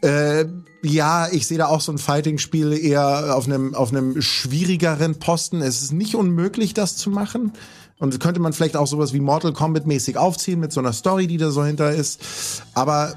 Äh, 0.01 0.45
ja, 0.86 1.27
ich 1.31 1.47
sehe 1.47 1.57
da 1.57 1.67
auch 1.67 1.81
so 1.81 1.91
ein 1.91 1.97
Fighting-Spiel 1.97 2.73
eher 2.73 3.36
auf 3.36 3.45
einem 3.45 3.73
auf 3.73 3.91
einem 3.91 4.21
schwierigeren 4.21 5.15
Posten. 5.19 5.61
Es 5.61 5.81
ist 5.81 5.91
nicht 5.91 6.15
unmöglich, 6.15 6.73
das 6.73 6.95
zu 6.97 7.09
machen. 7.09 7.53
Und 7.97 8.19
könnte 8.19 8.41
man 8.41 8.51
vielleicht 8.51 8.75
auch 8.75 8.88
sowas 8.88 9.13
wie 9.13 9.21
Mortal 9.21 9.53
Kombat 9.53 9.88
mäßig 9.88 10.17
aufziehen 10.17 10.59
mit 10.59 10.73
so 10.73 10.81
einer 10.81 10.91
Story, 10.91 11.27
die 11.27 11.38
da 11.38 11.49
so 11.51 11.63
hinter 11.63 11.93
ist. 11.93 12.63
Aber 12.73 13.15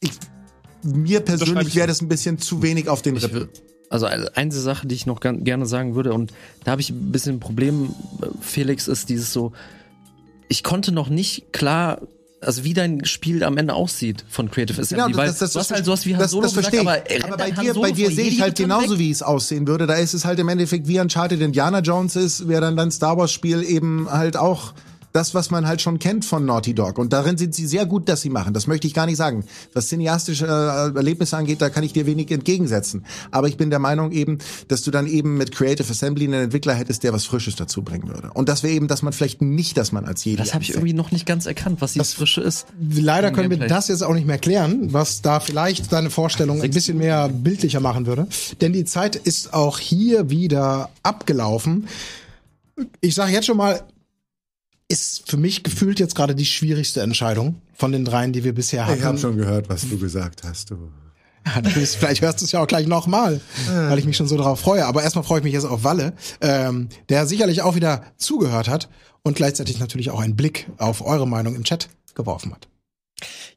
ich, 0.00 0.10
mir 0.82 1.20
persönlich 1.20 1.68
ich 1.68 1.76
wäre 1.76 1.86
das 1.86 2.02
ein 2.02 2.08
bisschen 2.08 2.38
zu 2.38 2.62
wenig 2.62 2.88
auf 2.88 3.02
den 3.02 3.16
Rippen. 3.16 3.48
Also 3.88 4.06
eine 4.06 4.52
Sache, 4.52 4.88
die 4.88 4.96
ich 4.96 5.06
noch 5.06 5.20
gern- 5.20 5.44
gerne 5.44 5.66
sagen 5.66 5.94
würde, 5.94 6.12
und 6.12 6.32
da 6.64 6.72
habe 6.72 6.80
ich 6.80 6.90
ein 6.90 7.12
bisschen 7.12 7.36
ein 7.36 7.40
Problem, 7.40 7.94
äh, 8.20 8.26
Felix, 8.40 8.88
ist 8.88 9.08
dieses 9.08 9.32
so, 9.32 9.52
ich 10.48 10.64
konnte 10.64 10.90
noch 10.90 11.08
nicht 11.08 11.52
klar, 11.52 12.00
also 12.40 12.64
wie 12.64 12.74
dein 12.74 13.04
Spiel 13.04 13.42
am 13.44 13.56
Ende 13.56 13.74
aussieht 13.74 14.24
von 14.28 14.50
Creative 14.50 14.80
Assembly, 14.80 15.12
Genau, 15.12 15.24
das, 15.24 15.38
das, 15.38 15.52
du 15.52 15.58
das, 15.58 15.70
hast 15.70 15.76
halt 15.76 15.84
sowas 15.84 16.06
wie 16.06 16.14
Han 16.14 16.20
das, 16.20 16.30
Solo 16.30 16.42
das 16.42 16.52
verstehe 16.52 16.80
ich. 16.80 16.86
gesagt, 16.86 17.10
aber, 17.10 17.20
äh, 17.20 17.22
aber 17.22 17.36
bei 17.36 17.50
dir, 17.50 17.74
bei 17.74 17.92
dir 17.92 18.10
sehe 18.10 18.28
ich 18.28 18.40
halt 18.40 18.56
genauso, 18.56 18.92
weg? 18.92 18.98
wie 18.98 19.10
es 19.10 19.22
aussehen 19.22 19.66
würde. 19.66 19.86
Da 19.86 19.94
ist 19.94 20.14
es 20.14 20.24
halt 20.24 20.38
im 20.38 20.48
Endeffekt 20.48 20.86
wie 20.86 21.00
Uncharted 21.00 21.40
Indiana 21.40 21.80
Jones 21.80 22.14
ist, 22.16 22.46
wäre 22.48 22.60
dann 22.60 22.76
dein 22.76 22.90
Star 22.90 23.16
Wars 23.16 23.32
Spiel 23.32 23.62
eben 23.62 24.10
halt 24.10 24.36
auch 24.36 24.74
das, 25.16 25.34
was 25.34 25.50
man 25.50 25.66
halt 25.66 25.80
schon 25.80 25.98
kennt 25.98 26.26
von 26.26 26.44
Naughty 26.44 26.74
Dog. 26.74 26.98
Und 26.98 27.14
darin 27.14 27.38
sind 27.38 27.54
sie 27.54 27.66
sehr 27.66 27.86
gut, 27.86 28.06
dass 28.08 28.20
sie 28.20 28.28
machen. 28.28 28.52
Das 28.52 28.66
möchte 28.66 28.86
ich 28.86 28.92
gar 28.92 29.06
nicht 29.06 29.16
sagen. 29.16 29.44
Was 29.72 29.88
cineastische 29.88 30.44
äh, 30.44 30.94
Erlebnisse 30.94 31.38
angeht, 31.38 31.62
da 31.62 31.70
kann 31.70 31.84
ich 31.84 31.94
dir 31.94 32.04
wenig 32.04 32.30
entgegensetzen. 32.30 33.06
Aber 33.30 33.48
ich 33.48 33.56
bin 33.56 33.70
der 33.70 33.78
Meinung 33.78 34.12
eben, 34.12 34.38
dass 34.68 34.82
du 34.82 34.90
dann 34.90 35.06
eben 35.06 35.38
mit 35.38 35.52
Creative 35.52 35.90
Assembly 35.90 36.26
einen 36.26 36.44
Entwickler 36.44 36.74
hättest, 36.74 37.02
der 37.02 37.14
was 37.14 37.24
Frisches 37.24 37.56
dazu 37.56 37.82
bringen 37.82 38.08
würde. 38.08 38.30
Und 38.34 38.50
das 38.50 38.62
wäre 38.62 38.74
eben, 38.74 38.88
dass 38.88 39.00
man 39.00 39.14
vielleicht 39.14 39.40
nicht, 39.40 39.78
dass 39.78 39.90
man 39.90 40.04
als 40.04 40.22
Jedi 40.22 40.36
Das 40.36 40.52
habe 40.52 40.62
ich 40.62 40.70
irgendwie 40.70 40.92
noch 40.92 41.10
nicht 41.10 41.24
ganz 41.24 41.46
erkannt, 41.46 41.80
was 41.80 41.94
dieses 41.94 42.12
Frische 42.12 42.42
ist. 42.42 42.66
Leider 42.78 43.30
können 43.30 43.48
wir 43.48 43.66
das 43.66 43.88
jetzt 43.88 44.02
auch 44.02 44.14
nicht 44.14 44.26
mehr 44.26 44.38
klären, 44.38 44.92
was 44.92 45.22
da 45.22 45.40
vielleicht 45.40 45.90
deine 45.92 46.10
Vorstellung 46.10 46.60
ein 46.60 46.70
bisschen 46.70 46.98
mehr 46.98 47.30
bildlicher 47.30 47.80
machen 47.80 48.04
würde. 48.04 48.26
Denn 48.60 48.74
die 48.74 48.84
Zeit 48.84 49.16
ist 49.16 49.54
auch 49.54 49.78
hier 49.78 50.28
wieder 50.28 50.90
abgelaufen. 51.02 51.88
Ich 53.00 53.14
sage 53.14 53.32
jetzt 53.32 53.46
schon 53.46 53.56
mal, 53.56 53.80
ist 54.88 55.28
für 55.28 55.36
mich 55.36 55.62
gefühlt 55.62 55.98
jetzt 55.98 56.14
gerade 56.14 56.34
die 56.34 56.46
schwierigste 56.46 57.00
Entscheidung 57.00 57.60
von 57.74 57.92
den 57.92 58.04
dreien, 58.04 58.32
die 58.32 58.44
wir 58.44 58.54
bisher 58.54 58.86
hatten. 58.86 58.98
Ich 58.98 59.04
habe 59.04 59.18
schon 59.18 59.36
gehört, 59.36 59.68
was 59.68 59.88
du 59.88 59.98
gesagt 59.98 60.44
hast. 60.44 60.70
Du. 60.70 60.90
Ja, 61.44 61.60
du 61.60 61.70
bist, 61.70 61.96
vielleicht 61.96 62.22
hörst 62.22 62.40
du 62.40 62.44
es 62.44 62.52
ja 62.52 62.60
auch 62.60 62.66
gleich 62.66 62.86
nochmal, 62.86 63.40
weil 63.68 63.98
ich 63.98 64.04
mich 64.04 64.16
schon 64.16 64.26
so 64.26 64.36
darauf 64.36 64.60
freue. 64.60 64.84
Aber 64.86 65.02
erstmal 65.02 65.24
freue 65.24 65.38
ich 65.38 65.44
mich 65.44 65.52
jetzt 65.52 65.64
auf 65.64 65.84
Walle, 65.84 66.12
ähm, 66.40 66.88
der 67.08 67.26
sicherlich 67.26 67.62
auch 67.62 67.74
wieder 67.74 68.04
zugehört 68.16 68.68
hat 68.68 68.88
und 69.22 69.36
gleichzeitig 69.36 69.78
natürlich 69.78 70.10
auch 70.10 70.20
einen 70.20 70.36
Blick 70.36 70.66
auf 70.78 71.04
eure 71.04 71.26
Meinung 71.26 71.54
im 71.54 71.64
Chat 71.64 71.88
geworfen 72.14 72.52
hat. 72.52 72.68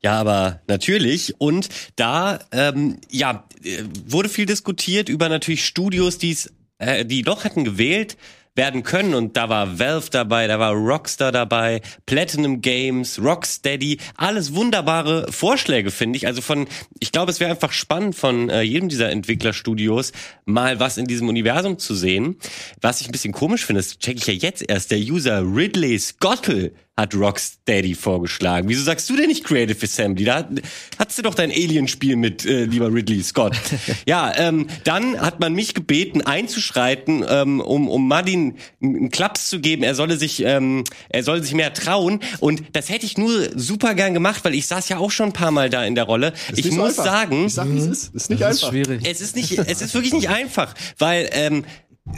Ja, 0.01 0.19
aber 0.19 0.61
natürlich. 0.67 1.39
Und 1.39 1.69
da, 1.95 2.39
ähm, 2.51 2.97
ja, 3.09 3.43
äh, 3.63 3.83
wurde 4.05 4.29
viel 4.29 4.45
diskutiert 4.45 5.09
über 5.09 5.27
natürlich 5.27 5.65
Studios, 5.65 6.17
die's, 6.17 6.51
äh, 6.77 7.05
die 7.05 7.23
doch 7.23 7.43
hätten 7.43 7.65
gewählt 7.65 8.17
werden 8.55 8.83
können. 8.83 9.13
Und 9.13 9.37
da 9.37 9.49
war 9.49 9.79
Valve 9.79 10.09
dabei, 10.11 10.47
da 10.47 10.59
war 10.59 10.73
Rockstar 10.73 11.31
dabei, 11.31 11.81
Platinum 12.05 12.61
Games, 12.61 13.19
Rocksteady, 13.21 13.99
alles 14.15 14.53
wunderbare 14.53 15.31
Vorschläge, 15.31 15.91
finde 15.91 16.17
ich. 16.17 16.27
Also 16.27 16.41
von, 16.41 16.67
ich 16.99 17.11
glaube, 17.11 17.31
es 17.31 17.39
wäre 17.39 17.51
einfach 17.51 17.71
spannend 17.71 18.15
von 18.15 18.49
äh, 18.49 18.61
jedem 18.61 18.89
dieser 18.89 19.09
Entwicklerstudios 19.09 20.11
mal 20.45 20.79
was 20.79 20.97
in 20.97 21.05
diesem 21.05 21.29
Universum 21.29 21.79
zu 21.79 21.95
sehen. 21.95 22.37
Was 22.81 23.01
ich 23.01 23.07
ein 23.07 23.11
bisschen 23.11 23.33
komisch 23.33 23.65
finde, 23.65 23.81
das 23.81 23.97
check 23.97 24.17
ich 24.17 24.27
ja 24.27 24.33
jetzt 24.33 24.67
erst. 24.67 24.91
Der 24.91 24.99
User 24.99 25.41
Ridley 25.41 25.97
Scottle 25.99 26.71
hat 26.99 27.15
Rocksteady 27.15 27.95
vorgeschlagen. 27.95 28.67
Wieso 28.69 28.83
sagst 28.83 29.09
du 29.09 29.15
denn 29.15 29.27
nicht 29.27 29.43
Creative 29.45 29.77
Assembly? 29.81 30.25
Da 30.25 30.35
hat, 30.35 30.49
hattest 30.97 31.17
du 31.17 31.21
doch 31.23 31.33
dein 31.33 31.49
Alien-Spiel 31.49 32.15
mit, 32.15 32.45
äh, 32.45 32.65
lieber 32.65 32.93
Ridley 32.93 33.23
Scott. 33.23 33.55
ja, 34.05 34.33
ähm, 34.37 34.67
dann 34.83 35.19
hat 35.19 35.39
man 35.39 35.53
mich 35.53 35.73
gebeten, 35.73 36.21
einzuschreiten, 36.21 37.25
ähm, 37.27 37.61
um, 37.61 37.87
um 37.87 38.07
Martin 38.07 38.55
einen 38.81 39.09
Klaps 39.09 39.49
zu 39.49 39.59
geben. 39.61 39.83
Er 39.83 39.95
solle 39.95 40.17
sich, 40.17 40.43
ähm, 40.43 40.83
er 41.09 41.23
solle 41.23 41.41
sich 41.41 41.53
mehr 41.53 41.73
trauen. 41.73 42.19
Und 42.39 42.63
das 42.73 42.89
hätte 42.89 43.05
ich 43.05 43.17
nur 43.17 43.49
super 43.57 43.95
gern 43.95 44.13
gemacht, 44.13 44.43
weil 44.43 44.53
ich 44.53 44.67
saß 44.67 44.89
ja 44.89 44.97
auch 44.97 45.11
schon 45.11 45.27
ein 45.27 45.33
paar 45.33 45.51
Mal 45.51 45.69
da 45.69 45.85
in 45.85 45.95
der 45.95 46.03
Rolle. 46.03 46.33
Ich 46.55 46.65
nicht 46.65 46.73
so 46.75 46.81
muss 46.81 46.99
einfach. 46.99 47.05
sagen, 47.05 47.45
Ich 47.45 47.53
sag, 47.53 47.67
es 47.69 47.85
ist. 47.85 48.15
Ist 48.15 48.29
nicht 48.29 48.41
Das 48.41 48.57
ist 48.57 48.63
einfach. 48.63 48.73
schwierig. 48.73 49.01
es 49.07 49.21
ist 49.21 49.35
nicht, 49.35 49.57
es 49.57 49.81
ist 49.81 49.93
wirklich 49.93 50.13
nicht 50.13 50.29
einfach, 50.29 50.75
weil 50.97 51.29
ähm, 51.31 51.63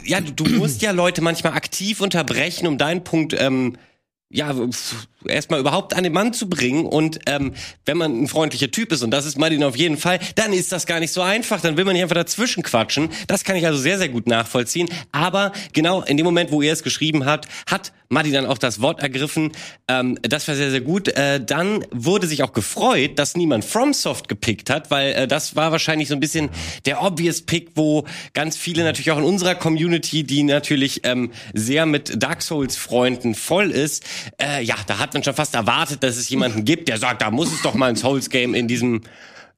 ja, 0.04 0.20
du, 0.20 0.32
du 0.32 0.44
musst 0.56 0.82
ja 0.82 0.90
Leute 0.90 1.20
manchmal 1.22 1.52
aktiv 1.52 2.00
unterbrechen, 2.00 2.66
um 2.66 2.78
deinen 2.78 3.04
Punkt 3.04 3.34
ähm, 3.38 3.76
ja, 4.32 4.52
pf, 4.54 5.06
erstmal 5.26 5.60
überhaupt 5.60 5.94
an 5.94 6.04
den 6.04 6.12
Mann 6.12 6.32
zu 6.32 6.48
bringen. 6.48 6.86
Und 6.86 7.20
ähm, 7.26 7.54
wenn 7.84 7.96
man 7.96 8.22
ein 8.22 8.28
freundlicher 8.28 8.70
Typ 8.70 8.92
ist, 8.92 9.02
und 9.02 9.10
das 9.10 9.26
ist 9.26 9.38
Martin 9.38 9.64
auf 9.64 9.76
jeden 9.76 9.96
Fall, 9.96 10.18
dann 10.34 10.52
ist 10.52 10.72
das 10.72 10.86
gar 10.86 11.00
nicht 11.00 11.12
so 11.12 11.22
einfach. 11.22 11.60
Dann 11.60 11.76
will 11.76 11.84
man 11.84 11.94
nicht 11.94 12.02
einfach 12.02 12.16
dazwischen 12.16 12.62
quatschen. 12.62 13.10
Das 13.26 13.44
kann 13.44 13.56
ich 13.56 13.66
also 13.66 13.78
sehr, 13.78 13.98
sehr 13.98 14.08
gut 14.08 14.26
nachvollziehen. 14.26 14.88
Aber 15.12 15.52
genau 15.72 16.02
in 16.02 16.16
dem 16.16 16.24
Moment, 16.24 16.50
wo 16.50 16.62
er 16.62 16.72
es 16.72 16.82
geschrieben 16.82 17.24
hat, 17.24 17.46
hat 17.70 17.92
Martin 18.12 18.34
dann 18.34 18.46
auch 18.46 18.58
das 18.58 18.80
Wort 18.80 19.00
ergriffen. 19.00 19.52
Ähm, 19.88 20.18
das 20.22 20.46
war 20.46 20.54
sehr, 20.54 20.70
sehr 20.70 20.82
gut. 20.82 21.08
Äh, 21.08 21.42
dann 21.42 21.84
wurde 21.90 22.26
sich 22.26 22.42
auch 22.42 22.52
gefreut, 22.52 23.18
dass 23.18 23.36
niemand 23.36 23.64
FromSoft 23.64 24.28
gepickt 24.28 24.68
hat, 24.68 24.90
weil 24.90 25.12
äh, 25.12 25.26
das 25.26 25.56
war 25.56 25.72
wahrscheinlich 25.72 26.08
so 26.08 26.14
ein 26.14 26.20
bisschen 26.20 26.50
der 26.84 27.02
obvious 27.02 27.40
Pick, 27.40 27.70
wo 27.74 28.04
ganz 28.34 28.56
viele 28.56 28.84
natürlich 28.84 29.10
auch 29.10 29.18
in 29.18 29.24
unserer 29.24 29.54
Community, 29.54 30.24
die 30.24 30.42
natürlich 30.42 31.00
ähm, 31.04 31.32
sehr 31.54 31.86
mit 31.86 32.22
Dark 32.22 32.42
Souls 32.42 32.76
Freunden 32.76 33.34
voll 33.34 33.70
ist, 33.70 34.04
äh, 34.40 34.62
ja, 34.62 34.76
da 34.86 34.98
hat 34.98 35.11
man 35.14 35.22
schon 35.22 35.34
fast 35.34 35.54
erwartet, 35.54 36.02
dass 36.02 36.16
es 36.16 36.28
jemanden 36.28 36.64
gibt, 36.64 36.88
der 36.88 36.98
sagt, 36.98 37.22
da 37.22 37.30
muss 37.30 37.52
es 37.52 37.62
doch 37.62 37.74
mal 37.74 37.90
ein 37.90 37.96
Souls 37.96 38.30
Game 38.30 38.54
in 38.54 38.68
diesem 38.68 39.02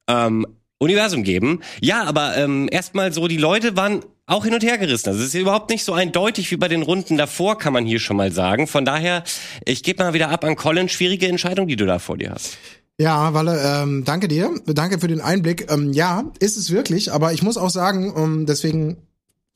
ähm, 0.09 0.47
Universum 0.79 1.23
geben. 1.23 1.61
Ja, 1.81 2.05
aber 2.05 2.37
ähm, 2.37 2.69
erstmal 2.71 3.13
so, 3.13 3.29
die 3.29 3.37
Leute 3.37 3.77
waren 3.77 4.05
auch 4.27 4.45
hin 4.45 4.55
und 4.55 4.63
her 4.63 4.79
gerissen. 4.79 5.11
Also 5.11 5.21
es 5.21 5.29
ist 5.29 5.35
überhaupt 5.35 5.71
nicht 5.71 5.85
so 5.85 5.93
eindeutig 5.93 6.51
wie 6.51 6.57
bei 6.57 6.69
den 6.69 6.83
Runden 6.83 7.17
davor, 7.17 7.59
kann 7.59 7.73
man 7.73 7.85
hier 7.85 8.01
schon 8.01 8.17
mal 8.17 8.33
sagen. 8.33 8.67
Von 8.67 8.85
daher, 8.85 9.23
ich 9.65 9.83
gebe 9.83 10.03
mal 10.03 10.15
wieder 10.15 10.31
ab 10.31 10.45
an 10.45 10.57
Colin. 10.57 10.89
Schwierige 10.89 11.29
Entscheidung, 11.29 11.67
die 11.67 11.77
du 11.77 11.87
da 11.87 11.99
vor 11.99 12.17
dir 12.17 12.31
hast. 12.31 12.57
Ja, 12.99 13.35
Walle, 13.35 13.61
ähm, 13.61 14.05
danke 14.05 14.29
dir. 14.29 14.51
Danke 14.67 14.99
für 14.99 15.09
den 15.09 15.21
Einblick. 15.21 15.71
Ähm, 15.71 15.93
ja, 15.93 16.33
ist 16.39 16.57
es 16.57 16.71
wirklich, 16.71 17.13
aber 17.13 17.33
ich 17.33 17.43
muss 17.43 17.57
auch 17.57 17.71
sagen, 17.71 18.15
ähm, 18.17 18.47
deswegen 18.47 18.97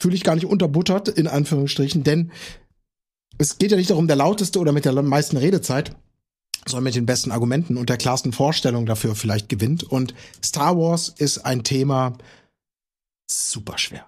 fühle 0.00 0.16
ich 0.16 0.24
gar 0.24 0.34
nicht 0.34 0.46
unterbuttert, 0.46 1.08
in 1.08 1.28
Anführungsstrichen, 1.28 2.02
denn 2.02 2.32
es 3.38 3.58
geht 3.58 3.70
ja 3.70 3.76
nicht 3.76 3.90
darum, 3.90 4.06
der 4.06 4.16
lauteste 4.16 4.58
oder 4.58 4.72
mit 4.72 4.84
der 4.84 5.00
meisten 5.02 5.36
Redezeit, 5.36 5.94
sondern 6.66 6.84
mit 6.84 6.96
den 6.96 7.06
besten 7.06 7.30
Argumenten 7.30 7.76
und 7.76 7.88
der 7.88 7.96
klarsten 7.96 8.32
Vorstellung 8.32 8.84
dafür 8.84 9.14
vielleicht 9.14 9.48
gewinnt. 9.48 9.84
Und 9.84 10.14
Star 10.44 10.76
Wars 10.76 11.08
ist 11.16 11.38
ein 11.38 11.64
Thema 11.64 12.18
super 13.30 13.78
schwer. 13.78 14.06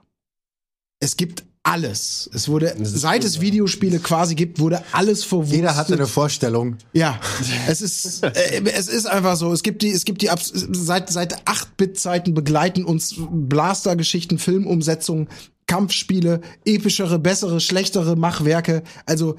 Es 1.00 1.16
gibt 1.16 1.44
alles. 1.62 2.28
Es 2.32 2.48
wurde, 2.48 2.74
seit 2.80 3.22
es 3.22 3.40
Videospiele 3.40 3.98
quasi 3.98 4.34
gibt, 4.34 4.58
wurde 4.58 4.82
alles 4.92 5.24
verwurstet. 5.24 5.56
Jeder 5.56 5.76
hatte 5.76 5.94
eine 5.94 6.06
Vorstellung. 6.06 6.78
Ja, 6.92 7.20
es 7.68 7.82
ist 7.82 8.22
äh, 8.22 8.62
es 8.64 8.88
ist 8.88 9.06
einfach 9.06 9.36
so. 9.36 9.52
Es 9.52 9.62
gibt 9.62 9.82
die 9.82 9.90
es 9.90 10.04
gibt 10.04 10.22
die 10.22 10.30
seit 10.48 11.10
seit 11.10 11.46
8-Bit-Zeiten 11.46 12.32
begleiten 12.32 12.84
uns 12.84 13.14
Blaster-Geschichten, 13.18 14.38
Filmumsetzungen, 14.38 15.28
Kampfspiele, 15.70 16.40
epischere, 16.64 17.20
bessere, 17.20 17.60
schlechtere 17.60 18.16
Machwerke. 18.16 18.82
Also 19.06 19.36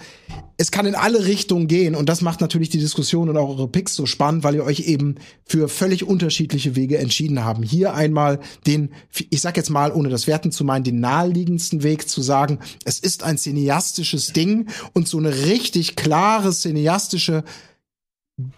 es 0.56 0.72
kann 0.72 0.86
in 0.86 0.96
alle 0.96 1.26
Richtungen 1.26 1.68
gehen 1.68 1.94
und 1.94 2.08
das 2.08 2.22
macht 2.22 2.40
natürlich 2.40 2.70
die 2.70 2.80
Diskussion 2.80 3.28
und 3.28 3.36
auch 3.36 3.50
eure 3.50 3.68
Picks 3.68 3.96
so 3.96 4.06
spannend, 4.06 4.46
weil 4.46 4.56
ihr 4.56 4.64
euch 4.64 4.88
eben 4.88 5.16
für 5.44 5.68
völlig 5.68 6.08
unterschiedliche 6.08 6.78
Wege 6.78 7.00
entschieden 7.00 7.44
haben. 7.44 7.64
Hier 7.64 7.96
einmal 7.96 8.40
den, 8.66 8.94
ich 9.30 9.42
sag 9.42 9.58
jetzt 9.58 9.70
mal, 9.70 9.92
ohne 9.92 10.08
das 10.08 10.26
Werten 10.26 10.54
zu 10.54 10.64
meinen, 10.64 10.86
den 10.86 11.02
naheliegendsten 11.02 11.84
Weg 11.84 12.08
zu 12.08 12.22
sagen, 12.22 12.60
es 12.86 12.98
ist 13.00 13.24
ein 13.24 13.38
cineastisches 13.38 14.32
Ding 14.32 14.70
und 14.94 15.10
so 15.10 15.18
eine 15.18 15.36
richtig 15.48 15.98
klare 15.98 16.52
cineastische 16.52 17.44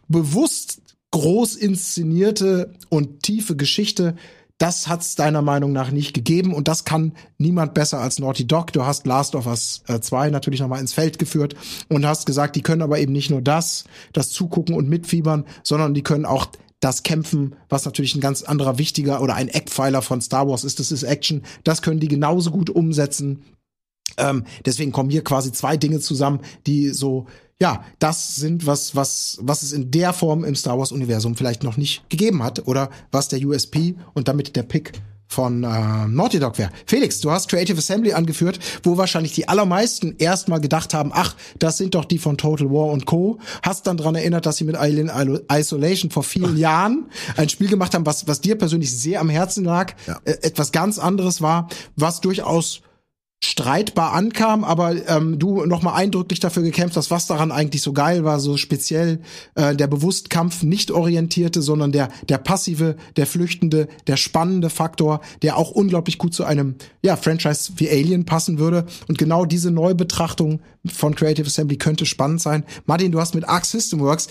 bewusst 0.08 0.80
groß 1.10 1.56
inszenierte 1.56 2.74
und 2.90 3.24
tiefe 3.24 3.56
Geschichte, 3.56 4.16
das 4.64 4.88
hat's 4.88 5.16
deiner 5.16 5.42
Meinung 5.42 5.74
nach 5.74 5.92
nicht 5.92 6.14
gegeben 6.14 6.54
und 6.54 6.70
das 6.70 6.86
kann 6.86 7.12
niemand 7.38 7.74
besser 7.74 8.00
als 8.00 8.18
Naughty 8.20 8.48
Dog. 8.48 8.72
Du 8.72 8.86
hast 8.86 9.06
Last 9.06 9.36
of 9.36 9.46
Us 9.46 9.84
äh, 9.90 10.00
2 10.00 10.30
natürlich 10.30 10.62
nochmal 10.62 10.80
ins 10.80 10.94
Feld 10.94 11.20
geführt 11.20 11.54
und 11.90 12.06
hast 12.06 12.26
gesagt, 12.26 12.56
die 12.56 12.62
können 12.62 12.82
aber 12.82 12.98
eben 12.98 13.12
nicht 13.12 13.30
nur 13.30 13.42
das, 13.42 13.84
das 14.14 14.30
Zugucken 14.30 14.74
und 14.74 14.88
Mitfiebern, 14.88 15.44
sondern 15.64 15.94
die 15.94 16.02
können 16.02 16.26
auch 16.26 16.46
das 16.80 17.04
Kämpfen, 17.04 17.58
was 17.68 17.84
natürlich 17.84 18.16
ein 18.16 18.22
ganz 18.22 18.42
anderer 18.42 18.78
wichtiger 18.78 19.22
oder 19.22 19.36
ein 19.36 19.50
Eckpfeiler 19.50 20.02
von 20.02 20.22
Star 20.22 20.48
Wars 20.48 20.64
ist, 20.64 20.80
das 20.80 20.94
ist 20.94 21.04
Action. 21.04 21.42
Das 21.66 21.82
können 21.82 22.00
die 22.00 22.08
genauso 22.08 22.50
gut 22.50 22.70
umsetzen. 22.70 23.44
Ähm, 24.16 24.46
deswegen 24.66 24.94
kommen 24.94 25.10
hier 25.10 25.26
quasi 25.26 25.52
zwei 25.52 25.76
Dinge 25.76 26.00
zusammen, 26.00 26.40
die 26.68 26.92
so, 26.92 27.26
ja, 27.60 27.84
das 28.00 28.36
sind, 28.36 28.66
was, 28.66 28.96
was, 28.96 29.38
was 29.42 29.64
es 29.64 29.72
in 29.72 29.92
der 29.92 30.14
Form 30.14 30.44
im 30.44 30.56
Star 30.56 30.78
Wars-Universum 30.78 31.36
vielleicht 31.36 31.64
noch 31.64 31.78
nicht 31.78 32.08
gegeben 32.10 32.44
hat 32.44 32.68
oder 32.68 32.90
was 33.12 33.28
der 33.30 33.46
USP 33.46 33.96
und 34.14 34.28
damit 34.28 34.56
der 34.56 34.64
Pick 34.64 34.94
von 35.34 35.64
äh, 35.64 36.08
Naughty 36.08 36.40
Dog 36.40 36.58
wäre. 36.58 36.70
Felix, 36.86 37.20
du 37.20 37.32
hast 37.32 37.50
Creative 37.50 37.78
Assembly 37.78 38.14
angeführt, 38.14 38.60
wo 38.84 38.98
wahrscheinlich 38.98 39.34
die 39.34 39.48
allermeisten 39.48 40.16
erstmal 40.20 40.62
gedacht 40.62 40.94
haben, 40.94 41.12
ach, 41.14 41.36
das 41.58 41.78
sind 41.78 41.96
doch 41.96 42.06
die 42.06 42.20
von 42.20 42.38
Total 42.38 42.70
War 42.70 42.92
und 42.92 43.06
Co. 43.06 43.40
Hast 43.64 43.88
dann 43.88 43.98
dran 43.98 44.16
erinnert, 44.16 44.46
dass 44.46 44.58
sie 44.58 44.64
mit 44.64 44.76
Alien 44.76 45.12
Isolation 45.52 46.12
vor 46.12 46.24
vielen 46.24 46.58
Jahren 46.64 47.10
ein 47.36 47.50
Spiel 47.50 47.68
gemacht 47.68 47.96
haben, 47.96 48.06
was, 48.06 48.28
was 48.28 48.42
dir 48.42 48.58
persönlich 48.58 48.96
sehr 48.96 49.20
am 49.20 49.30
Herzen 49.30 49.66
lag, 49.66 49.94
äh, 50.26 50.32
etwas 50.42 50.72
ganz 50.72 51.00
anderes 51.00 51.42
war, 51.42 51.68
was 51.96 52.22
durchaus 52.22 52.82
streitbar 53.46 54.14
ankam, 54.14 54.64
aber 54.64 55.08
ähm, 55.08 55.40
du 55.40 55.66
noch 55.66 55.82
mal 55.82 55.94
eindrücklich 55.94 56.40
dafür 56.40 56.64
gekämpft 56.64 56.98
hast, 56.98 57.12
was 57.12 57.28
daran 57.28 57.52
eigentlich 57.52 57.82
so 57.82 57.94
geil 57.94 58.24
war, 58.24 58.40
so 58.40 58.58
speziell 58.58 59.20
äh, 59.56 59.76
der 59.76 59.88
Bewusstkampf 59.88 60.64
nicht 60.64 60.92
orientierte, 60.92 61.62
sondern 61.62 61.92
der 61.92 62.10
der 62.30 62.38
passive, 62.38 62.96
der 63.16 63.28
flüchtende, 63.28 63.88
der 64.08 64.18
spannende 64.18 64.70
Faktor, 64.70 65.22
der 65.42 65.58
auch 65.58 65.72
unglaublich 65.72 66.18
gut 66.18 66.34
zu 66.34 66.44
einem 66.44 66.76
ja 67.02 67.16
Franchise 67.16 67.74
wie 67.78 67.90
Alien 67.90 68.26
passen 68.26 68.60
würde 68.60 68.86
und 69.08 69.18
genau 69.18 69.46
diese 69.46 69.72
Neubetrachtung 69.72 70.62
von 70.86 71.16
Creative 71.16 71.48
Assembly 71.48 71.78
könnte 71.78 72.06
spannend 72.06 72.42
sein. 72.42 72.64
Martin, 72.86 73.12
du 73.12 73.20
hast 73.20 73.36
mit 73.36 73.48
Arc 73.48 73.66
System 73.66 74.00
Works 74.00 74.28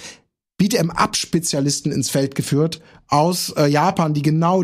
Beat'em 0.63 0.91
Up 0.91 1.17
Spezialisten 1.17 1.91
ins 1.91 2.09
Feld 2.09 2.35
geführt 2.37 2.81
aus 3.09 3.53
äh, 3.57 3.67
Japan, 3.67 4.15
die 4.15 4.23
genau 4.23 4.63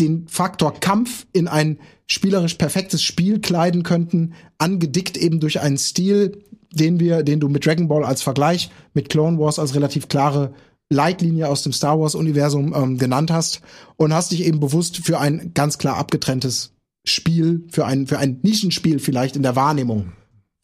den 0.00 0.26
Faktor 0.28 0.74
Kampf 0.80 1.26
in 1.32 1.48
ein 1.48 1.78
spielerisch 2.06 2.54
perfektes 2.54 3.02
Spiel 3.02 3.40
kleiden 3.40 3.82
könnten, 3.82 4.34
angedickt 4.58 5.16
eben 5.16 5.40
durch 5.40 5.60
einen 5.60 5.78
Stil, 5.78 6.42
den 6.72 6.98
wir, 7.00 7.22
den 7.22 7.40
du 7.40 7.48
mit 7.48 7.66
Dragon 7.66 7.88
Ball 7.88 8.04
als 8.04 8.22
Vergleich, 8.22 8.70
mit 8.94 9.08
Clone 9.08 9.38
Wars 9.38 9.58
als 9.58 9.74
relativ 9.74 10.08
klare 10.08 10.52
Leitlinie 10.88 11.48
aus 11.48 11.62
dem 11.62 11.72
Star 11.72 12.00
Wars 12.00 12.14
Universum 12.14 12.74
ähm, 12.74 12.98
genannt 12.98 13.30
hast 13.30 13.60
und 13.96 14.12
hast 14.12 14.32
dich 14.32 14.44
eben 14.44 14.58
bewusst 14.58 14.98
für 14.98 15.20
ein 15.20 15.52
ganz 15.54 15.78
klar 15.78 15.96
abgetrenntes 15.96 16.72
Spiel, 17.04 17.64
für 17.70 17.86
ein, 17.86 18.06
für 18.06 18.18
ein 18.18 18.40
Nischenspiel 18.42 18.98
vielleicht 18.98 19.36
in 19.36 19.42
der 19.42 19.56
Wahrnehmung 19.56 20.12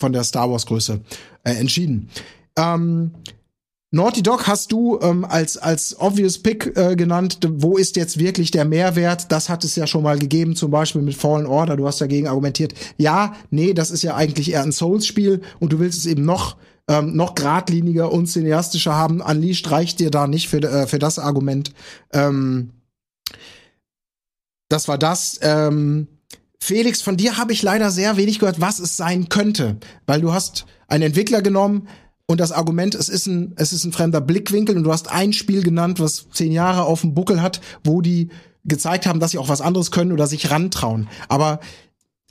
von 0.01 0.12
der 0.12 0.24
Star 0.24 0.51
Wars 0.51 0.66
Größe 0.66 1.01
äh, 1.45 1.53
entschieden. 1.53 2.09
Ähm, 2.59 3.12
Naughty 3.97 4.22
Dog 4.22 4.47
hast 4.47 4.70
du 4.72 4.99
ähm, 5.01 5.24
als 5.24 5.57
als 5.57 5.99
obvious 5.99 6.38
Pick 6.38 6.76
äh, 6.76 6.94
genannt. 6.97 7.38
Wo 7.49 7.78
ist 7.78 7.97
jetzt 7.97 8.18
wirklich 8.18 8.51
der 8.51 8.66
Mehrwert? 8.66 9.32
Das 9.32 9.49
hat 9.49 9.64
es 9.64 9.74
ja 9.74 9.86
schon 9.86 10.03
mal 10.03 10.18
gegeben, 10.18 10.55
zum 10.55 10.70
Beispiel 10.70 11.01
mit 11.03 11.16
Fallen 11.16 11.47
Order. 11.47 11.76
Du 11.76 11.86
hast 11.86 12.01
dagegen 12.01 12.28
argumentiert. 12.28 12.74
Ja, 12.99 13.34
nee, 13.51 13.72
das 13.72 13.90
ist 13.90 14.03
ja 14.03 14.14
eigentlich 14.14 14.53
eher 14.53 14.62
ein 14.62 14.72
Souls-Spiel 14.72 15.40
und 15.61 15.72
du 15.72 15.78
willst 15.78 15.99
es 15.99 16.07
eben 16.07 16.24
noch 16.24 16.57
ähm, 16.88 17.16
noch 17.16 17.34
geradliniger 17.34 18.12
und 18.12 18.26
cineastischer 18.26 18.94
haben. 18.94 19.20
Unleashed 19.20 19.70
reicht 19.70 19.99
dir 19.99 20.11
da 20.11 20.26
nicht 20.26 20.49
für 20.49 20.62
äh, 20.62 20.86
für 20.86 20.99
das 20.99 21.18
Argument. 21.18 21.72
Ähm, 22.12 22.72
das 24.68 24.88
war 24.88 24.99
das. 24.99 25.38
Ähm, 25.40 26.07
Felix, 26.61 27.01
von 27.01 27.16
dir 27.16 27.38
habe 27.38 27.53
ich 27.55 27.62
leider 27.62 27.90
sehr 27.90 28.16
wenig 28.18 28.40
gehört, 28.40 28.61
was 28.61 28.78
es 28.78 28.97
sein 28.97 29.30
könnte, 29.30 29.78
weil 30.07 30.20
du 30.20 30.32
hast 30.32 30.66
einen 30.88 31.05
Entwickler 31.05 31.40
genommen, 31.40 31.88
und 32.26 32.40
das 32.40 32.52
Argument, 32.52 32.94
es 32.94 33.08
ist 33.08 33.26
ein, 33.26 33.52
es 33.56 33.72
ist 33.72 33.84
ein 33.84 33.92
fremder 33.92 34.20
Blickwinkel 34.20 34.76
und 34.76 34.84
du 34.84 34.92
hast 34.92 35.10
ein 35.10 35.32
Spiel 35.32 35.62
genannt, 35.62 36.00
was 36.00 36.26
zehn 36.32 36.52
Jahre 36.52 36.82
auf 36.82 37.02
dem 37.02 37.14
Buckel 37.14 37.40
hat, 37.40 37.60
wo 37.84 38.00
die 38.00 38.30
gezeigt 38.64 39.06
haben, 39.06 39.20
dass 39.20 39.30
sie 39.30 39.38
auch 39.38 39.48
was 39.48 39.60
anderes 39.60 39.92
können 39.92 40.10
oder 40.10 40.26
sich 40.26 40.50
rantrauen. 40.50 41.08
Aber 41.28 41.60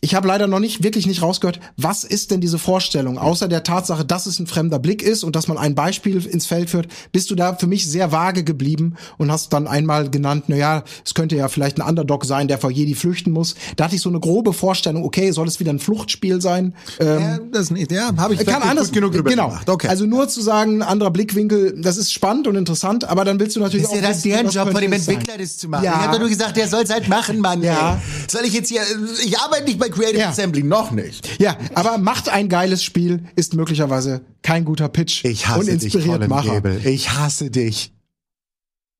Ich 0.06 0.14
habe 0.14 0.28
leider 0.28 0.45
noch 0.45 0.60
nicht 0.60 0.84
wirklich 0.84 1.08
nicht 1.08 1.24
rausgehört, 1.24 1.60
was 1.78 2.03
ist 2.03 2.30
denn 2.30 2.39
diese 2.39 2.60
Vorstellung, 2.60 3.18
außer 3.18 3.47
der 3.47 3.64
Tatsache, 3.64 4.06
dass 4.06 4.28
es 4.28 4.38
ein 4.38 4.45
fremder 4.45 4.78
Blick 4.78 5.01
ist 5.01 5.24
und 5.24 5.36
dass 5.36 5.47
man 5.47 5.58
ein 5.58 5.74
Beispiel 5.74 6.24
ins 6.24 6.45
Feld 6.45 6.70
führt, 6.70 6.89
bist 7.12 7.32
du 7.32 7.36
da 7.36 7.56
für 7.56 7.66
mich 7.66 7.88
sehr 7.88 8.12
vage 8.12 8.43
geblieben 8.43 8.97
und 9.18 9.32
hast 9.32 9.51
dann 9.51 9.66
einmal 9.66 10.12
genannt, 10.12 10.44
na 10.45 10.57
ja, 10.57 10.84
es 11.03 11.15
könnte 11.15 11.36
ja 11.36 11.48
vielleicht 11.48 11.80
ein 11.80 11.90
Underdog 11.90 12.23
sein, 12.26 12.48
der 12.48 12.60
vor 12.60 12.69
Jedi 12.69 12.94
flüchten 12.94 13.32
muss. 13.32 13.56
Da 13.77 13.86
hatte 13.86 13.95
ich 13.95 14.02
so 14.03 14.10
eine 14.10 14.19
grobe 14.19 14.53
Vorstellung, 14.53 15.03
okay, 15.03 15.32
soll 15.32 15.48
es 15.48 15.60
wieder 15.60 15.73
ein 15.73 15.80
Fluchtspiel 15.80 16.40
sein? 16.40 16.76
Ähm, 16.99 17.19
Ja, 17.19 17.40
das 17.52 17.72
nicht, 17.72 17.91
ja, 17.91 18.15
habe 18.15 18.36
ich 18.36 18.41
kann 18.41 18.57
wirklich 18.57 18.69
anders 18.69 18.91
genug 18.91 19.11
drüber 19.11 19.32
genau. 19.32 19.48
gemacht. 19.48 19.68
Okay. 19.68 19.88
Also 19.88 20.06
nur 20.06 20.27
zu 20.27 20.40
sagen, 20.40 20.84
ein 20.84 20.84
anderer 20.84 21.10
Blickwinkel, 21.10 21.82
das 21.82 21.98
ist 21.98 22.14
spannend 22.14 22.45
und 22.45 22.56
interessant, 22.57 23.06
aber 23.06 23.26
dann 23.26 23.40
willst 23.40 23.56
du 23.56 23.60
natürlich 23.60 23.86
ist 23.88 23.95
ja 23.95 24.07
wissen, 24.07 24.30
deren 24.30 24.49
Job 24.49 24.72
von 24.72 24.82
dem 24.82 24.94
es. 24.94 25.07
Entwickler, 25.07 25.40
das 25.40 25.57
zu 25.57 25.68
machen. 25.68 25.84
Ja. 25.84 25.94
Ich 25.99 26.07
habe 26.10 26.19
nur 26.19 26.30
gesagt, 26.30 26.57
der 26.57 26.68
soll's 26.68 26.91
halt 26.91 27.07
machen, 27.07 27.40
Mann. 27.40 27.64
Ja. 27.64 27.95
Ey. 27.95 28.30
Soll 28.30 28.45
ich 28.45 28.53
jetzt 28.53 28.69
hier, 28.69 28.82
ich 29.26 29.40
arbeite 29.40 29.64
nicht 29.64 29.80
bei 29.80 29.90
Creative 29.95 30.19
Ja. 30.19 30.30
Assembly, 30.30 30.63
noch 30.63 30.91
nicht. 30.91 31.39
Ja, 31.41 31.57
aber 31.73 31.97
macht 31.97 32.30
ein 32.30 32.49
geiles 32.49 32.84
Spiel, 32.84 33.23
ist 33.35 33.53
möglicherweise 33.53 34.22
kein 34.41 34.65
guter 34.65 34.89
Pitch 34.89 35.23
Ich 35.26 35.47
hasse 35.47 35.59
und 35.59 35.65
dich, 35.67 35.84
inspiriert 35.93 36.15
Colin 36.17 36.30
Macher. 36.30 36.53
Gable. 36.61 36.80
Ich 36.89 37.11
hasse 37.13 37.49
dich. 37.49 37.91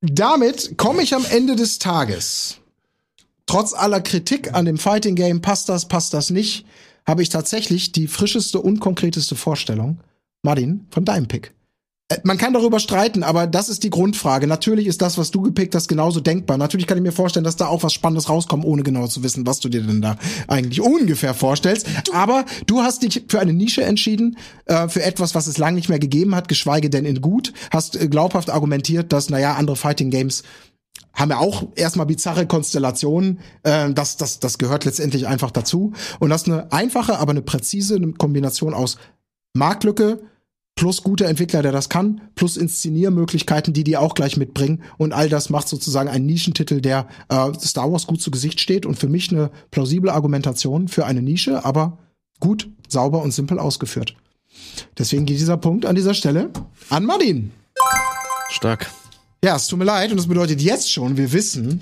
Damit 0.01 0.77
komme 0.77 1.01
ich 1.01 1.13
am 1.15 1.26
Ende 1.26 1.55
des 1.55 1.80
Tages. 1.80 2.57
Trotz 3.45 3.73
aller 3.73 4.01
Kritik 4.01 4.53
an 4.53 4.65
dem 4.65 4.77
Fighting 4.77 5.15
Game, 5.15 5.41
passt 5.41 5.69
das, 5.69 5.88
passt 5.88 6.13
das 6.13 6.30
nicht, 6.30 6.65
habe 7.05 7.22
ich 7.22 7.30
tatsächlich 7.30 7.91
die 7.91 8.07
frischeste 8.07 8.59
und 8.59 8.80
konkreteste 8.80 9.35
Vorstellung. 9.35 9.99
Martin, 10.41 10.88
von 10.91 11.05
deinem 11.05 11.27
Pick. 11.27 11.53
Äh, 12.10 12.18
Man 12.23 12.38
kann 12.38 12.53
darüber 12.53 12.80
streiten, 12.80 13.23
aber 13.23 13.48
das 13.48 13.69
ist 13.69 13.84
die 13.84 13.90
Grundfrage. 13.90 14.48
Natürlich 14.48 14.88
ist 14.88 15.02
das, 15.02 15.18
was 15.18 15.32
du 15.32 15.41
gepickt 15.41 15.76
hast, 15.76 15.88
genauso 15.88 16.19
denkbar. 16.19 16.57
Natürlich 16.57 16.88
kann 16.88 16.98
ich 16.98 17.03
mir 17.03 17.11
vorstellen, 17.11 17.44
dass 17.44 17.56
da 17.56 17.68
auch 17.68 17.84
was 17.84 17.94
Spannendes 17.94 18.30
rauskommt, 18.30 18.65
ohne 18.65 18.84
genau 18.84 19.07
zu 19.07 19.23
wissen, 19.23 19.45
was 19.48 19.60
du 19.60 19.69
dir 19.69 19.82
denn 19.82 20.02
da 20.02 20.18
eigentlich 20.48 20.82
ungefähr 20.82 21.34
vorstellst. 21.34 21.88
Aber 22.14 22.45
du 22.68 22.82
hast 22.82 23.02
dich 23.03 23.26
für 23.27 23.40
eine 23.40 23.53
Nische 23.53 23.84
entschieden, 23.84 24.38
äh, 24.65 24.88
für 24.88 25.03
etwas, 25.03 25.36
was 25.36 25.48
es 25.48 25.57
lange 25.57 25.76
nicht 25.76 25.90
mehr 25.90 25.99
gegeben 25.99 26.36
hat, 26.36 26.48
geschweige 26.48 26.90
denn 26.90 27.06
in 27.06 27.22
gut. 27.22 27.53
Hast 27.72 27.99
äh, 27.99 28.07
glaubhaft 28.07 28.49
argumentiert, 28.49 29.11
dass, 29.11 29.30
naja, 29.30 29.56
andere 29.56 29.76
Fighting 29.76 30.11
Games 30.11 30.44
haben 31.14 31.32
ja 31.32 31.38
auch 31.38 31.68
erstmal 31.76 32.06
bizarre 32.06 32.45
Konstellationen. 32.45 33.40
Äh, 33.64 33.91
das, 33.94 34.18
das, 34.18 34.40
das 34.40 34.57
gehört 34.57 34.86
letztendlich 34.86 35.27
einfach 35.27 35.49
dazu. 35.49 35.94
Und 36.19 36.30
das 36.30 36.44
ist 36.44 36.49
eine 36.49 36.72
einfache, 36.72 37.18
aber 37.18 37.32
eine 37.32 37.41
präzise 37.41 37.99
Kombination 38.18 38.73
aus 38.73 38.98
Marktlücke 39.53 40.19
plus 40.76 41.03
guter 41.03 41.27
Entwickler, 41.27 41.61
der 41.61 41.72
das 41.72 41.89
kann, 41.89 42.22
plus 42.35 42.57
Inszeniermöglichkeiten, 42.57 43.73
die 43.73 43.84
die 43.84 43.97
auch 43.97 44.14
gleich 44.14 44.38
mitbringen. 44.38 44.84
Und 44.97 45.14
all 45.14 45.30
das 45.30 45.49
macht 45.49 45.69
sozusagen 45.69 46.10
einen 46.10 46.26
Nischentitel, 46.26 46.81
der 46.81 47.07
äh, 47.30 47.53
Star 47.60 47.91
Wars 47.91 48.07
gut 48.07 48.22
zu 48.22 48.30
Gesicht 48.30 48.60
steht 48.60 48.85
und 48.85 48.99
für 48.99 49.07
mich 49.07 49.31
eine 49.31 49.52
plausible 49.72 50.11
Argumentation 50.11 50.88
für 50.88 51.06
eine 51.06 51.22
Nische, 51.22 51.64
aber 51.64 51.97
gut, 52.39 52.69
sauber 52.89 53.22
und 53.22 53.31
simpel 53.31 53.57
ausgeführt. 53.57 54.15
Deswegen 54.97 55.26
geht 55.26 55.39
dieser 55.39 55.57
Punkt 55.57 55.85
an 55.85 55.95
dieser 55.95 56.14
Stelle 56.14 56.52
an 56.89 57.06
Martin. 57.06 57.52
Stark. 58.49 58.89
Ja, 59.43 59.56
es 59.56 59.68
tut 59.68 59.80
mir 59.80 59.85
leid 59.85 60.11
und 60.11 60.18
das 60.18 60.27
bedeutet 60.27 60.61
jetzt 60.61 60.91
schon, 60.91 61.18
wir 61.18 61.31
wissen, 61.31 61.81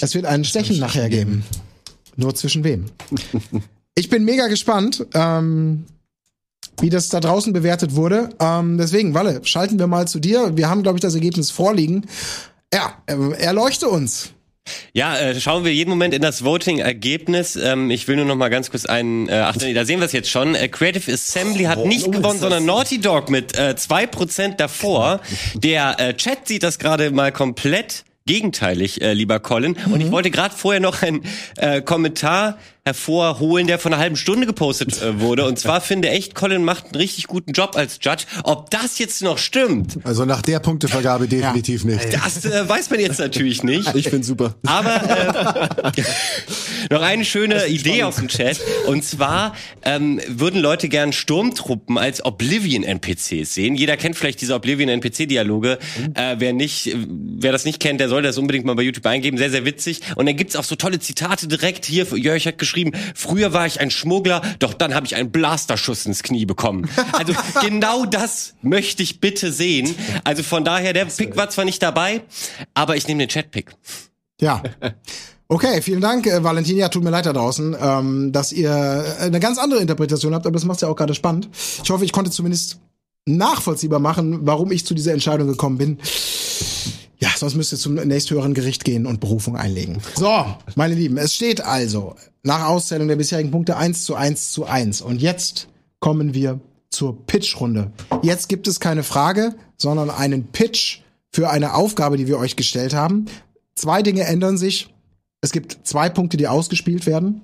es 0.00 0.14
wird 0.14 0.26
einen 0.26 0.44
Stechen 0.44 0.78
nachher 0.78 1.08
geben. 1.08 1.44
Nur 2.16 2.34
zwischen 2.34 2.64
wem? 2.64 2.86
Ich 3.94 4.08
bin 4.08 4.24
mega 4.24 4.46
gespannt, 4.46 5.06
ähm, 5.14 5.84
wie 6.80 6.90
das 6.90 7.08
da 7.08 7.20
draußen 7.20 7.52
bewertet 7.52 7.94
wurde. 7.94 8.30
Ähm, 8.40 8.78
deswegen, 8.78 9.14
Walle, 9.14 9.40
schalten 9.44 9.78
wir 9.78 9.86
mal 9.86 10.08
zu 10.08 10.20
dir. 10.20 10.56
Wir 10.56 10.68
haben, 10.68 10.82
glaube 10.82 10.98
ich, 10.98 11.02
das 11.02 11.14
Ergebnis 11.14 11.50
vorliegen. 11.50 12.06
Ja, 12.72 12.94
äh, 13.06 13.42
erleuchte 13.42 13.88
uns. 13.88 14.32
Ja, 14.92 15.16
äh, 15.16 15.40
schauen 15.40 15.64
wir 15.64 15.72
jeden 15.72 15.90
Moment 15.90 16.14
in 16.14 16.22
das 16.22 16.44
Voting-Ergebnis. 16.44 17.56
Ähm, 17.56 17.90
ich 17.90 18.08
will 18.08 18.16
nur 18.16 18.24
noch 18.24 18.36
mal 18.36 18.48
ganz 18.48 18.70
kurz 18.70 18.86
einen, 18.86 19.28
äh, 19.28 19.34
ach 19.34 19.56
nee, 19.56 19.74
da 19.74 19.84
sehen 19.84 20.00
wir 20.00 20.06
es 20.06 20.12
jetzt 20.12 20.30
schon. 20.30 20.54
Äh, 20.54 20.68
Creative 20.68 21.12
Assembly 21.12 21.64
hat 21.64 21.84
nicht 21.84 22.10
gewonnen, 22.10 22.40
sondern 22.40 22.64
Naughty 22.64 23.00
Dog 23.00 23.30
mit 23.30 23.56
äh, 23.56 23.74
2% 23.78 24.56
davor. 24.56 25.20
Der 25.54 26.00
äh, 26.00 26.14
Chat 26.14 26.48
sieht 26.48 26.62
das 26.62 26.78
gerade 26.78 27.10
mal 27.10 27.30
komplett 27.30 28.04
gegenteilig, 28.26 29.00
äh, 29.02 29.12
lieber 29.12 29.38
Colin. 29.38 29.76
Und 29.92 30.00
ich 30.00 30.10
wollte 30.10 30.30
gerade 30.30 30.54
vorher 30.54 30.80
noch 30.80 31.02
einen 31.02 31.22
äh, 31.56 31.80
Kommentar 31.80 32.58
hervorholen, 32.86 33.66
der 33.66 33.80
vor 33.80 33.90
einer 33.90 34.00
halben 34.00 34.14
Stunde 34.14 34.46
gepostet 34.46 35.02
äh, 35.02 35.18
wurde. 35.18 35.44
Und 35.44 35.58
zwar 35.58 35.80
finde 35.80 36.08
echt, 36.08 36.36
Colin 36.36 36.62
macht 36.62 36.84
einen 36.84 36.94
richtig 36.94 37.26
guten 37.26 37.50
Job 37.50 37.74
als 37.74 37.98
Judge. 38.00 38.26
Ob 38.44 38.70
das 38.70 39.00
jetzt 39.00 39.22
noch 39.22 39.38
stimmt, 39.38 39.98
Also 40.04 40.24
nach 40.24 40.40
der 40.40 40.60
Punktevergabe 40.60 41.26
definitiv 41.26 41.84
nicht. 41.84 42.14
das 42.14 42.44
äh, 42.44 42.68
weiß 42.68 42.90
man 42.90 43.00
jetzt 43.00 43.18
natürlich 43.18 43.64
nicht. 43.64 43.92
Ich 43.96 44.08
find's 44.08 44.28
super. 44.28 44.54
Aber 44.64 45.82
äh, 45.96 46.02
noch 46.92 47.02
eine 47.02 47.24
schöne 47.24 47.66
Idee 47.66 48.04
aus 48.04 48.16
dem 48.16 48.28
Chat. 48.28 48.60
Und 48.86 49.04
zwar 49.04 49.56
ähm, 49.82 50.20
würden 50.28 50.60
Leute 50.60 50.88
gern 50.88 51.12
Sturmtruppen 51.12 51.98
als 51.98 52.24
Oblivion-NPCs 52.24 53.52
sehen. 53.52 53.74
Jeder 53.74 53.96
kennt 53.96 54.14
vielleicht 54.14 54.40
diese 54.40 54.54
Oblivion-NPC-Dialoge. 54.54 55.80
Äh, 56.14 56.36
wer 56.38 56.52
nicht, 56.52 56.94
wer 56.94 57.50
das 57.50 57.64
nicht 57.64 57.80
kennt, 57.80 57.98
der 57.98 58.08
soll 58.08 58.22
das 58.22 58.38
unbedingt 58.38 58.64
mal 58.64 58.76
bei 58.76 58.82
YouTube 58.82 59.06
eingeben. 59.06 59.38
Sehr, 59.38 59.50
sehr 59.50 59.64
witzig. 59.64 60.02
Und 60.14 60.26
dann 60.26 60.36
gibt's 60.36 60.54
auch 60.54 60.62
so 60.62 60.76
tolle 60.76 61.00
Zitate 61.00 61.48
direkt. 61.48 61.84
Hier, 61.84 62.06
Jörg 62.14 62.46
hat 62.46 62.58
geschrieben, 62.58 62.75
früher 63.14 63.52
war 63.52 63.66
ich 63.66 63.80
ein 63.80 63.90
Schmuggler, 63.90 64.42
doch 64.58 64.74
dann 64.74 64.94
habe 64.94 65.06
ich 65.06 65.16
einen 65.16 65.30
Blasterschuss 65.30 66.06
ins 66.06 66.22
Knie 66.22 66.46
bekommen. 66.46 66.88
Also 67.12 67.32
genau 67.60 68.06
das 68.06 68.54
möchte 68.62 69.02
ich 69.02 69.20
bitte 69.20 69.52
sehen. 69.52 69.94
Also 70.24 70.42
von 70.42 70.64
daher, 70.64 70.92
der 70.92 71.06
Pick 71.06 71.36
war 71.36 71.50
zwar 71.50 71.64
nicht 71.64 71.82
dabei, 71.82 72.22
aber 72.74 72.96
ich 72.96 73.06
nehme 73.08 73.20
den 73.20 73.28
Chat-Pick. 73.28 73.72
Ja. 74.40 74.62
Okay, 75.48 75.80
vielen 75.80 76.00
Dank, 76.00 76.26
äh, 76.26 76.42
Valentin. 76.42 76.76
Ja, 76.76 76.88
tut 76.88 77.04
mir 77.04 77.10
leid 77.10 77.26
da 77.26 77.32
draußen, 77.32 77.76
ähm, 77.80 78.32
dass 78.32 78.52
ihr 78.52 78.70
äh, 78.70 79.22
eine 79.22 79.38
ganz 79.38 79.58
andere 79.58 79.80
Interpretation 79.80 80.34
habt, 80.34 80.44
aber 80.44 80.54
das 80.54 80.64
macht's 80.64 80.82
ja 80.82 80.88
auch 80.88 80.96
gerade 80.96 81.14
spannend. 81.14 81.48
Ich 81.82 81.88
hoffe, 81.88 82.04
ich 82.04 82.12
konnte 82.12 82.32
zumindest 82.32 82.80
nachvollziehbar 83.26 84.00
machen, 84.00 84.40
warum 84.42 84.72
ich 84.72 84.84
zu 84.84 84.94
dieser 84.94 85.12
Entscheidung 85.12 85.46
gekommen 85.46 85.78
bin. 85.78 85.98
Ja, 87.18 87.30
sonst 87.34 87.54
müsst 87.54 87.72
ihr 87.72 87.78
zum 87.78 87.94
nächsthöheren 87.94 88.52
Gericht 88.52 88.84
gehen 88.84 89.06
und 89.06 89.20
Berufung 89.20 89.56
einlegen. 89.56 89.98
So, 90.16 90.44
meine 90.74 90.94
Lieben, 90.94 91.16
es 91.16 91.34
steht 91.34 91.62
also 91.62 92.14
nach 92.42 92.66
Auszählung 92.66 93.08
der 93.08 93.16
bisherigen 93.16 93.50
Punkte 93.50 93.76
1 93.76 94.04
zu 94.04 94.14
1 94.14 94.52
zu 94.52 94.66
1. 94.66 95.00
Und 95.00 95.22
jetzt 95.22 95.68
kommen 95.98 96.34
wir 96.34 96.60
zur 96.90 97.26
Pitch-Runde. 97.26 97.90
Jetzt 98.22 98.48
gibt 98.48 98.68
es 98.68 98.80
keine 98.80 99.02
Frage, 99.02 99.54
sondern 99.76 100.10
einen 100.10 100.48
Pitch 100.48 101.00
für 101.32 101.50
eine 101.50 101.74
Aufgabe, 101.74 102.18
die 102.18 102.26
wir 102.26 102.38
euch 102.38 102.56
gestellt 102.56 102.94
haben. 102.94 103.26
Zwei 103.74 104.02
Dinge 104.02 104.22
ändern 104.22 104.58
sich. 104.58 104.92
Es 105.40 105.52
gibt 105.52 105.78
zwei 105.84 106.08
Punkte, 106.10 106.36
die 106.36 106.48
ausgespielt 106.48 107.06
werden. 107.06 107.40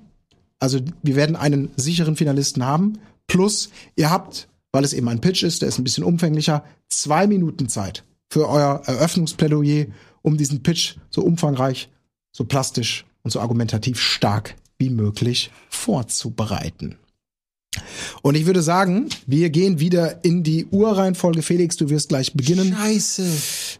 Also 0.59 0.79
wir 1.01 1.15
werden 1.15 1.35
einen 1.35 1.71
sicheren 1.77 2.15
Finalisten 2.15 2.63
haben. 2.63 2.99
Plus, 3.27 3.69
ihr 3.95 4.11
habt, 4.11 4.47
weil 4.71 4.83
es 4.83 4.93
eben 4.93 5.09
ein 5.09 5.21
Pitch 5.21 5.43
ist, 5.43 5.61
der 5.61 5.69
ist 5.69 5.79
ein 5.79 5.83
bisschen 5.83 6.03
umfänglicher, 6.03 6.63
zwei 6.89 7.27
Minuten 7.27 7.69
Zeit 7.69 8.03
für 8.33 8.49
euer 8.49 8.81
Eröffnungsplädoyer, 8.85 9.85
um 10.23 10.37
diesen 10.37 10.63
Pitch 10.63 10.95
so 11.11 11.21
umfangreich, 11.21 11.89
so 12.35 12.45
plastisch 12.45 13.05
und 13.21 13.29
so 13.29 13.39
argumentativ 13.39 13.99
stark 13.99 14.55
wie 14.79 14.89
möglich 14.89 15.51
vorzubereiten. 15.69 16.97
Und 18.23 18.33
ich 18.33 18.47
würde 18.47 18.63
sagen, 18.63 19.07
wir 19.27 19.51
gehen 19.51 19.79
wieder 19.79 20.23
in 20.25 20.41
die 20.43 20.65
Urreihenfolge. 20.65 21.43
Felix, 21.43 21.77
du 21.77 21.89
wirst 21.89 22.09
gleich 22.09 22.33
beginnen. 22.33 22.75
Scheiße. 22.75 23.23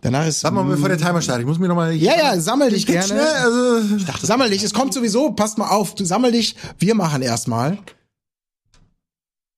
Danach 0.02 0.28
ist 0.28 0.42
Sag 0.42 0.54
mal, 0.54 0.64
bevor 0.64 0.90
der 0.90 1.00
Timer 1.00 1.22
startet, 1.22 1.42
ich 1.42 1.48
muss 1.48 1.58
mir 1.58 1.68
noch 1.68 1.76
mal 1.76 1.92
ja, 1.92 2.16
ja, 2.16 2.40
sammel 2.40 2.70
dich 2.70 2.86
Pitch, 2.86 3.08
gerne. 3.08 3.24
ne? 3.24 3.28
Also, 3.28 3.98
Sammel 4.22 4.52
dich, 4.52 4.62
es 4.62 4.74
kommt 4.74 4.94
sowieso, 4.94 5.32
passt 5.32 5.58
mal 5.58 5.70
auf, 5.70 5.96
du 5.96 6.06
sammel 6.06 6.32
dich. 6.32 6.56
Wir 6.78 6.94
machen 6.94 7.24
erstmal. 7.24 7.80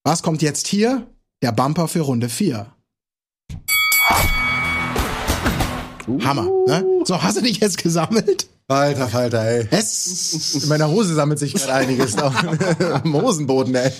Was 0.06 0.24
kommt 0.24 0.42
jetzt 0.42 0.68
hier? 0.68 1.06
Der 1.42 1.52
Bumper 1.52 1.90
für 1.90 2.02
Runde 2.02 2.30
4. 2.30 2.72
Hammer, 6.24 6.48
ne? 6.68 6.86
So, 7.06 7.22
hast 7.22 7.38
du 7.38 7.42
dich 7.42 7.60
jetzt 7.60 7.78
gesammelt? 7.82 8.48
Alter 8.68 9.08
Falter, 9.08 9.44
ey. 9.44 9.68
Es, 9.70 10.64
In 10.64 10.70
meiner 10.70 10.90
Hose 10.90 11.14
sammelt 11.14 11.38
sich 11.38 11.54
gerade 11.54 11.74
einiges 11.74 12.18
auf 12.18 12.34
dem 13.04 13.14
Hosenboden, 13.14 13.76
ey. 13.76 13.92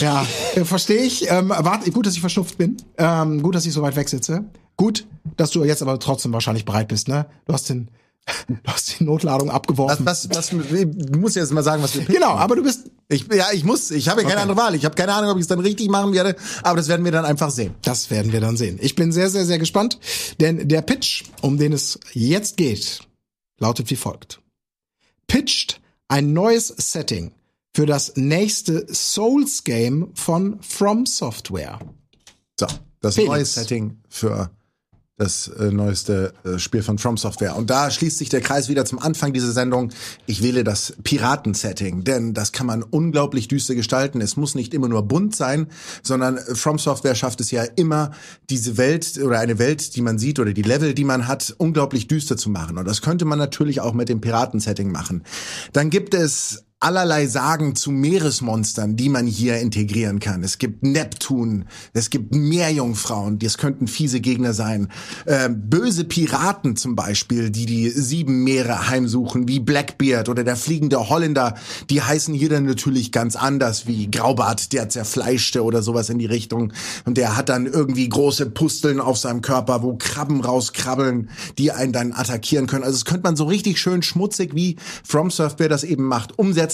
ja, 0.00 0.24
verstehe 0.64 1.02
ich. 1.02 1.28
Ähm, 1.28 1.48
warte, 1.48 1.90
gut, 1.90 2.06
dass 2.06 2.14
ich 2.14 2.20
verschnupft 2.20 2.56
bin. 2.56 2.76
Ähm, 2.98 3.42
gut, 3.42 3.54
dass 3.56 3.66
ich 3.66 3.72
so 3.72 3.82
weit 3.82 3.96
weg 3.96 4.08
sitze. 4.08 4.44
Gut, 4.76 5.06
dass 5.36 5.50
du 5.50 5.64
jetzt 5.64 5.82
aber 5.82 5.98
trotzdem 5.98 6.32
wahrscheinlich 6.32 6.64
bereit 6.64 6.88
bist, 6.88 7.08
ne? 7.08 7.26
Du 7.46 7.52
hast 7.52 7.68
den, 7.68 7.88
du 8.48 8.54
hast 8.64 9.00
die 9.00 9.04
Notladung 9.04 9.50
abgeworfen. 9.50 10.06
was, 10.06 10.28
was, 10.30 10.50
du 10.50 11.18
musst 11.18 11.34
jetzt 11.34 11.52
mal 11.52 11.62
sagen, 11.64 11.82
was 11.82 11.96
wir. 11.96 12.04
Genau, 12.04 12.30
aber 12.36 12.54
du 12.54 12.62
bist, 12.62 12.90
Ich, 13.08 13.26
ja, 13.32 13.48
ich 13.52 13.64
muss, 13.64 13.90
ich 13.90 14.08
habe 14.08 14.22
ja 14.22 14.28
keine 14.28 14.40
Okay. 14.40 14.50
andere 14.50 14.58
Wahl. 14.58 14.74
Ich 14.74 14.84
habe 14.84 14.94
keine 14.94 15.12
Ahnung, 15.12 15.30
ob 15.30 15.36
ich 15.36 15.42
es 15.42 15.48
dann 15.48 15.60
richtig 15.60 15.90
machen 15.90 16.12
werde, 16.14 16.36
aber 16.62 16.76
das 16.78 16.88
werden 16.88 17.04
wir 17.04 17.12
dann 17.12 17.24
einfach 17.24 17.50
sehen. 17.50 17.74
Das 17.82 18.10
werden 18.10 18.32
wir 18.32 18.40
dann 18.40 18.56
sehen. 18.56 18.78
Ich 18.80 18.94
bin 18.94 19.12
sehr, 19.12 19.28
sehr, 19.28 19.44
sehr 19.44 19.58
gespannt, 19.58 19.98
denn 20.40 20.68
der 20.68 20.80
Pitch, 20.82 21.24
um 21.42 21.58
den 21.58 21.72
es 21.72 21.98
jetzt 22.12 22.56
geht, 22.56 23.00
lautet 23.58 23.90
wie 23.90 23.96
folgt. 23.96 24.40
Pitcht 25.26 25.80
ein 26.08 26.32
neues 26.32 26.68
Setting 26.68 27.32
für 27.74 27.86
das 27.86 28.12
nächste 28.16 28.86
Souls-Game 28.92 30.12
von 30.14 30.60
From 30.62 31.06
Software. 31.06 31.78
So, 32.58 32.66
das 33.00 33.16
Felix. 33.16 33.28
neue 33.30 33.44
Setting 33.44 33.98
für 34.08 34.50
das 35.16 35.46
äh, 35.46 35.70
neueste 35.70 36.32
äh, 36.44 36.58
Spiel 36.58 36.82
von 36.82 36.98
From 36.98 37.16
Software. 37.16 37.56
Und 37.56 37.70
da 37.70 37.90
schließt 37.90 38.18
sich 38.18 38.30
der 38.30 38.40
Kreis 38.40 38.68
wieder 38.68 38.84
zum 38.84 38.98
Anfang 38.98 39.32
dieser 39.32 39.52
Sendung. 39.52 39.92
Ich 40.26 40.42
wähle 40.42 40.64
das 40.64 40.94
Piraten-Setting, 41.04 42.02
denn 42.02 42.34
das 42.34 42.50
kann 42.50 42.66
man 42.66 42.82
unglaublich 42.82 43.46
düster 43.46 43.76
gestalten. 43.76 44.20
Es 44.20 44.36
muss 44.36 44.56
nicht 44.56 44.74
immer 44.74 44.88
nur 44.88 45.02
bunt 45.02 45.36
sein, 45.36 45.68
sondern 46.02 46.38
äh, 46.38 46.54
From 46.56 46.78
Software 46.78 47.14
schafft 47.14 47.40
es 47.40 47.52
ja 47.52 47.62
immer, 47.62 48.10
diese 48.50 48.76
Welt 48.76 49.18
oder 49.22 49.38
eine 49.38 49.60
Welt, 49.60 49.94
die 49.94 50.02
man 50.02 50.18
sieht 50.18 50.40
oder 50.40 50.52
die 50.52 50.62
Level, 50.62 50.94
die 50.94 51.04
man 51.04 51.28
hat, 51.28 51.54
unglaublich 51.58 52.08
düster 52.08 52.36
zu 52.36 52.50
machen. 52.50 52.76
Und 52.76 52.88
das 52.88 53.00
könnte 53.00 53.24
man 53.24 53.38
natürlich 53.38 53.80
auch 53.80 53.94
mit 53.94 54.08
dem 54.08 54.20
Piraten-Setting 54.20 54.90
machen. 54.90 55.22
Dann 55.72 55.90
gibt 55.90 56.14
es 56.14 56.64
allerlei 56.84 57.26
Sagen 57.26 57.74
zu 57.74 57.90
Meeresmonstern, 57.90 58.94
die 58.94 59.08
man 59.08 59.26
hier 59.26 59.58
integrieren 59.58 60.20
kann. 60.20 60.44
Es 60.44 60.58
gibt 60.58 60.82
Neptun, 60.82 61.64
es 61.94 62.10
gibt 62.10 62.34
Meerjungfrauen, 62.34 63.38
das 63.38 63.56
könnten 63.56 63.86
fiese 63.86 64.20
Gegner 64.20 64.52
sein. 64.52 64.88
Äh, 65.24 65.48
böse 65.48 66.04
Piraten 66.04 66.76
zum 66.76 66.94
Beispiel, 66.94 67.48
die 67.48 67.64
die 67.64 67.88
sieben 67.88 68.44
Meere 68.44 68.90
heimsuchen, 68.90 69.48
wie 69.48 69.60
Blackbeard 69.60 70.28
oder 70.28 70.44
der 70.44 70.56
fliegende 70.56 71.08
Holländer, 71.08 71.54
die 71.88 72.02
heißen 72.02 72.34
hier 72.34 72.50
dann 72.50 72.66
natürlich 72.66 73.12
ganz 73.12 73.34
anders, 73.34 73.86
wie 73.86 74.10
Graubart, 74.10 74.74
der 74.74 74.90
Zerfleischte 74.90 75.64
oder 75.64 75.80
sowas 75.80 76.10
in 76.10 76.18
die 76.18 76.26
Richtung. 76.26 76.74
Und 77.06 77.16
der 77.16 77.34
hat 77.34 77.48
dann 77.48 77.64
irgendwie 77.64 78.10
große 78.10 78.50
Pusteln 78.50 79.00
auf 79.00 79.16
seinem 79.16 79.40
Körper, 79.40 79.82
wo 79.82 79.96
Krabben 79.96 80.42
rauskrabbeln, 80.42 81.30
die 81.56 81.72
einen 81.72 81.94
dann 81.94 82.12
attackieren 82.12 82.66
können. 82.66 82.84
Also 82.84 82.96
es 82.96 83.06
könnte 83.06 83.22
man 83.22 83.36
so 83.36 83.44
richtig 83.44 83.78
schön 83.78 84.02
schmutzig, 84.02 84.54
wie 84.54 84.76
From 85.02 85.30
Software 85.30 85.70
das 85.70 85.82
eben 85.82 86.04
macht, 86.04 86.38
umsetzen 86.38 86.73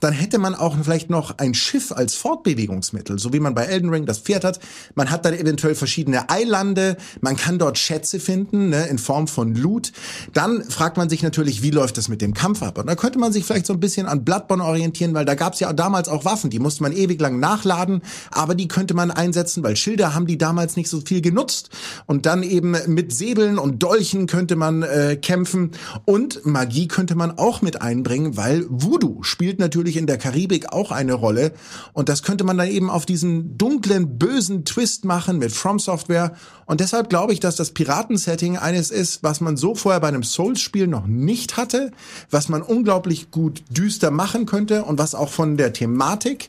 dann 0.00 0.12
hätte 0.12 0.38
man 0.38 0.54
auch 0.54 0.76
vielleicht 0.82 1.10
noch 1.10 1.38
ein 1.38 1.54
Schiff 1.54 1.92
als 1.92 2.14
Fortbewegungsmittel, 2.14 3.18
so 3.18 3.32
wie 3.32 3.40
man 3.40 3.54
bei 3.54 3.64
Elden 3.64 3.90
Ring 3.90 4.06
das 4.06 4.18
Pferd 4.18 4.44
hat. 4.44 4.60
Man 4.94 5.10
hat 5.10 5.24
dann 5.24 5.34
eventuell 5.34 5.74
verschiedene 5.74 6.30
Eilande, 6.30 6.96
man 7.20 7.36
kann 7.36 7.58
dort 7.58 7.78
Schätze 7.78 8.20
finden, 8.20 8.70
ne, 8.70 8.86
in 8.86 8.98
Form 8.98 9.28
von 9.28 9.54
Loot. 9.54 9.92
Dann 10.32 10.64
fragt 10.64 10.96
man 10.96 11.08
sich 11.08 11.22
natürlich, 11.22 11.62
wie 11.62 11.70
läuft 11.70 11.98
das 11.98 12.08
mit 12.08 12.22
dem 12.22 12.34
Kampf 12.34 12.62
ab? 12.62 12.78
Und 12.78 12.86
da 12.86 12.94
könnte 12.94 13.18
man 13.18 13.32
sich 13.32 13.44
vielleicht 13.44 13.66
so 13.66 13.72
ein 13.72 13.80
bisschen 13.80 14.06
an 14.06 14.24
Bloodborne 14.24 14.64
orientieren, 14.64 15.14
weil 15.14 15.24
da 15.24 15.34
gab 15.34 15.54
es 15.54 15.60
ja 15.60 15.72
damals 15.72 16.08
auch 16.08 16.24
Waffen, 16.24 16.50
die 16.50 16.58
musste 16.58 16.82
man 16.82 16.92
ewig 16.92 17.20
lang 17.20 17.40
nachladen, 17.40 18.02
aber 18.30 18.54
die 18.54 18.68
könnte 18.68 18.94
man 18.94 19.10
einsetzen, 19.10 19.62
weil 19.62 19.76
Schilder 19.76 20.14
haben 20.14 20.26
die 20.26 20.38
damals 20.38 20.76
nicht 20.76 20.88
so 20.88 21.00
viel 21.00 21.20
genutzt. 21.20 21.70
Und 22.06 22.26
dann 22.26 22.42
eben 22.42 22.76
mit 22.86 23.12
Säbeln 23.12 23.58
und 23.58 23.82
Dolchen 23.82 24.26
könnte 24.26 24.56
man 24.56 24.82
äh, 24.82 25.16
kämpfen 25.20 25.72
und 26.04 26.44
Magie 26.46 26.88
könnte 26.88 27.14
man 27.14 27.38
auch 27.38 27.62
mit 27.62 27.82
einbringen, 27.82 28.36
weil 28.36 28.66
Voodoo 28.68 29.22
spielt 29.24 29.58
natürlich 29.58 29.96
in 29.96 30.06
der 30.06 30.18
Karibik 30.18 30.72
auch 30.72 30.90
eine 30.90 31.14
Rolle. 31.14 31.52
Und 31.92 32.08
das 32.08 32.22
könnte 32.22 32.44
man 32.44 32.58
dann 32.58 32.68
eben 32.68 32.90
auf 32.90 33.06
diesen 33.06 33.58
dunklen, 33.58 34.18
bösen 34.18 34.64
Twist 34.64 35.04
machen 35.04 35.38
mit 35.38 35.52
From 35.52 35.78
Software. 35.78 36.34
Und 36.66 36.80
deshalb 36.80 37.10
glaube 37.10 37.32
ich, 37.32 37.40
dass 37.40 37.56
das 37.56 37.72
Piratensetting 37.72 38.56
eines 38.56 38.90
ist, 38.90 39.22
was 39.22 39.40
man 39.40 39.56
so 39.56 39.74
vorher 39.74 40.00
bei 40.00 40.08
einem 40.08 40.22
Souls-Spiel 40.22 40.86
noch 40.86 41.06
nicht 41.06 41.56
hatte, 41.56 41.90
was 42.30 42.48
man 42.48 42.62
unglaublich 42.62 43.30
gut 43.30 43.62
düster 43.68 44.10
machen 44.10 44.46
könnte 44.46 44.84
und 44.84 44.98
was 44.98 45.14
auch 45.14 45.28
von 45.28 45.56
der 45.56 45.72
Thematik 45.72 46.48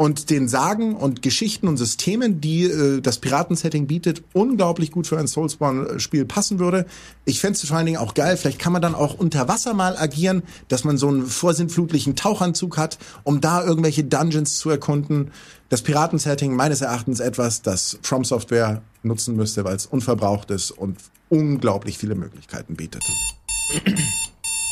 und 0.00 0.30
den 0.30 0.48
Sagen 0.48 0.96
und 0.96 1.20
Geschichten 1.20 1.68
und 1.68 1.76
Systemen, 1.76 2.40
die 2.40 2.64
äh, 2.64 3.02
das 3.02 3.18
Piratensetting 3.18 3.86
bietet, 3.86 4.22
unglaublich 4.32 4.92
gut 4.92 5.06
für 5.06 5.18
ein 5.18 5.26
Soulspawn-Spiel 5.26 6.24
passen 6.24 6.58
würde. 6.58 6.86
Ich 7.26 7.38
fände 7.38 7.58
es 7.58 7.68
vor 7.68 7.76
allen 7.76 7.84
Dingen 7.84 7.98
auch 7.98 8.14
geil, 8.14 8.38
vielleicht 8.38 8.58
kann 8.58 8.72
man 8.72 8.80
dann 8.80 8.94
auch 8.94 9.12
unter 9.18 9.46
Wasser 9.46 9.74
mal 9.74 9.98
agieren, 9.98 10.42
dass 10.68 10.84
man 10.84 10.96
so 10.96 11.08
einen 11.08 11.26
vorsintflutlichen 11.26 12.16
Tauchanzug 12.16 12.78
hat, 12.78 12.96
um 13.24 13.42
da 13.42 13.62
irgendwelche 13.62 14.02
Dungeons 14.02 14.56
zu 14.56 14.70
erkunden. 14.70 15.32
Das 15.68 15.82
Piratensetting 15.82 16.56
meines 16.56 16.80
Erachtens 16.80 17.20
etwas, 17.20 17.60
das 17.60 17.98
From 18.00 18.24
Software 18.24 18.80
nutzen 19.02 19.36
müsste, 19.36 19.64
weil 19.64 19.76
es 19.76 19.84
unverbraucht 19.84 20.50
ist 20.50 20.70
und 20.70 20.96
unglaublich 21.28 21.98
viele 21.98 22.14
Möglichkeiten 22.14 22.74
bietet. 22.74 23.04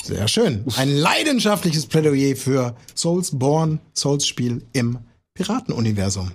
Sehr 0.05 0.27
schön. 0.27 0.65
Ein 0.79 0.89
leidenschaftliches 0.97 1.85
Plädoyer 1.85 2.35
für 2.35 2.75
Soulsborne, 2.95 3.79
Souls-Spiel 3.95 4.63
im 4.73 5.01
Piratenuniversum. 5.39 6.33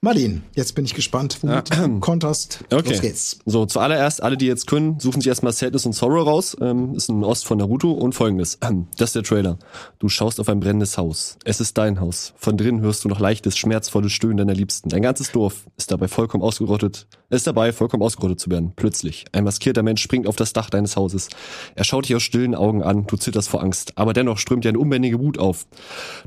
Marlin, 0.00 0.42
jetzt 0.54 0.76
bin 0.76 0.84
ich 0.84 0.94
gespannt, 0.94 1.38
womit 1.42 1.74
du 1.74 1.98
konterst. 1.98 2.64
Okay. 2.72 2.90
Los 2.90 3.00
geht's. 3.00 3.38
So, 3.46 3.66
zuallererst, 3.66 4.22
alle, 4.22 4.36
die 4.36 4.46
jetzt 4.46 4.68
können, 4.68 5.00
suchen 5.00 5.20
sich 5.20 5.28
erstmal 5.28 5.52
Sadness 5.52 5.86
und 5.86 5.92
Sorrow 5.92 6.24
raus. 6.24 6.56
Ähm, 6.60 6.94
ist 6.94 7.08
ein 7.08 7.24
Ost 7.24 7.44
von 7.46 7.58
Naruto 7.58 7.90
und 7.90 8.14
folgendes. 8.14 8.58
Das 8.96 9.08
ist 9.08 9.16
der 9.16 9.24
Trailer. 9.24 9.58
Du 9.98 10.08
schaust 10.08 10.38
auf 10.38 10.48
ein 10.48 10.60
brennendes 10.60 10.96
Haus. 10.98 11.36
Es 11.44 11.60
ist 11.60 11.76
dein 11.78 11.98
Haus. 11.98 12.32
Von 12.36 12.56
drinnen 12.56 12.80
hörst 12.80 13.04
du 13.04 13.08
noch 13.08 13.18
leichtes, 13.18 13.58
schmerzvolles 13.58 14.12
Stöhnen 14.12 14.36
deiner 14.36 14.54
Liebsten. 14.54 14.88
Dein 14.88 15.02
ganzes 15.02 15.32
Dorf 15.32 15.66
ist 15.76 15.90
dabei 15.90 16.06
vollkommen 16.06 16.44
ausgerottet. 16.44 17.08
Ist 17.30 17.46
dabei, 17.46 17.72
vollkommen 17.72 18.02
ausgerottet 18.02 18.40
zu 18.40 18.50
werden. 18.50 18.72
Plötzlich. 18.74 19.26
Ein 19.32 19.44
maskierter 19.44 19.82
Mensch 19.82 20.00
springt 20.00 20.26
auf 20.26 20.36
das 20.36 20.54
Dach 20.54 20.70
deines 20.70 20.96
Hauses. 20.96 21.28
Er 21.74 21.84
schaut 21.84 22.08
dich 22.08 22.16
aus 22.16 22.22
stillen 22.22 22.54
Augen 22.54 22.82
an. 22.82 23.06
Du 23.06 23.18
zitterst 23.18 23.50
vor 23.50 23.62
Angst. 23.62 23.92
Aber 23.96 24.14
dennoch 24.14 24.38
strömt 24.38 24.64
dir 24.64 24.70
eine 24.70 24.78
unbändige 24.78 25.20
Wut 25.20 25.38
auf. 25.38 25.66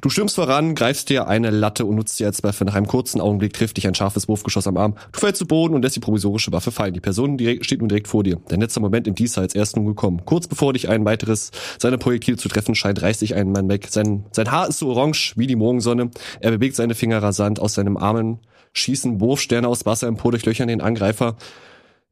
Du 0.03 0.11
stürmst 0.11 0.35
voran, 0.35 0.75
greifst 0.75 1.09
dir 1.09 1.27
eine 1.27 1.49
Latte 1.49 1.87
und 1.87 1.95
nutzt 1.95 2.17
sie 2.17 2.25
als 2.25 2.43
Waffe. 2.43 2.65
Nach 2.65 2.75
einem 2.75 2.85
kurzen 2.85 3.19
Augenblick 3.19 3.53
trifft 3.53 3.77
dich 3.77 3.87
ein 3.87 3.95
scharfes 3.95 4.27
Wurfgeschoss 4.27 4.67
am 4.67 4.77
Arm. 4.77 4.93
Du 5.11 5.19
fällst 5.19 5.39
zu 5.39 5.47
Boden 5.47 5.73
und 5.73 5.81
lässt 5.81 5.95
die 5.95 6.01
provisorische 6.01 6.51
Waffe 6.51 6.71
fallen. 6.71 6.93
Die 6.93 6.99
Person 6.99 7.35
direkt, 7.35 7.65
steht 7.65 7.79
nun 7.79 7.89
direkt 7.89 8.07
vor 8.07 8.21
dir. 8.21 8.39
Dein 8.49 8.61
letzter 8.61 8.79
Moment 8.79 9.07
im 9.07 9.15
Diesseits 9.15 9.55
erst 9.55 9.77
nun 9.77 9.87
gekommen. 9.87 10.21
Kurz 10.25 10.47
bevor 10.47 10.73
dich 10.73 10.87
ein 10.87 11.03
weiteres 11.03 11.49
seiner 11.79 11.97
Projektile 11.97 12.37
zu 12.37 12.47
treffen 12.47 12.75
scheint, 12.75 13.01
reißt 13.01 13.23
dich 13.23 13.33
ein 13.33 13.51
Mann 13.51 13.67
weg. 13.69 13.87
Sein, 13.89 14.25
sein 14.33 14.51
Haar 14.51 14.69
ist 14.69 14.77
so 14.77 14.89
orange 14.89 15.33
wie 15.35 15.47
die 15.47 15.55
Morgensonne. 15.55 16.11
Er 16.41 16.51
bewegt 16.51 16.75
seine 16.75 16.93
Finger 16.93 17.23
rasant 17.23 17.59
aus 17.59 17.73
seinem 17.73 17.97
Armen, 17.97 18.37
schießen 18.73 19.19
Wurfsterne 19.19 19.67
aus 19.67 19.85
Wasser 19.85 20.07
empor, 20.07 20.31
durchlöchern 20.31 20.67
den 20.67 20.81
Angreifer. 20.81 21.35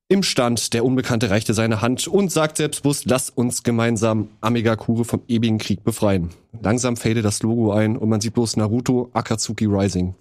Im 0.08 0.24
Stand, 0.24 0.74
der 0.74 0.84
Unbekannte 0.86 1.30
reichte 1.30 1.54
seine 1.54 1.82
Hand 1.82 2.08
und 2.08 2.32
sagt 2.32 2.58
selbstbewusst, 2.58 3.06
lass 3.06 3.30
uns 3.30 3.62
gemeinsam 3.62 4.30
Amigakure 4.42 5.06
vom 5.06 5.22
ewigen 5.28 5.60
Krieg 5.60 5.84
befreien. 5.84 6.30
Langsam 6.62 6.98
fadet 6.98 7.26
das 7.26 7.44
Logo 7.44 7.72
ein 7.72 7.96
und 7.96 8.10
man 8.10 8.20
sieht 8.20 8.34
bloß 8.34 8.58
Naruto 8.58 9.12
Akatsuki 9.14 9.66
Rising. 9.66 10.16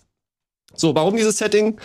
So, 0.81 0.95
warum 0.95 1.17
dieses 1.17 1.39
Setting? 1.39 1.77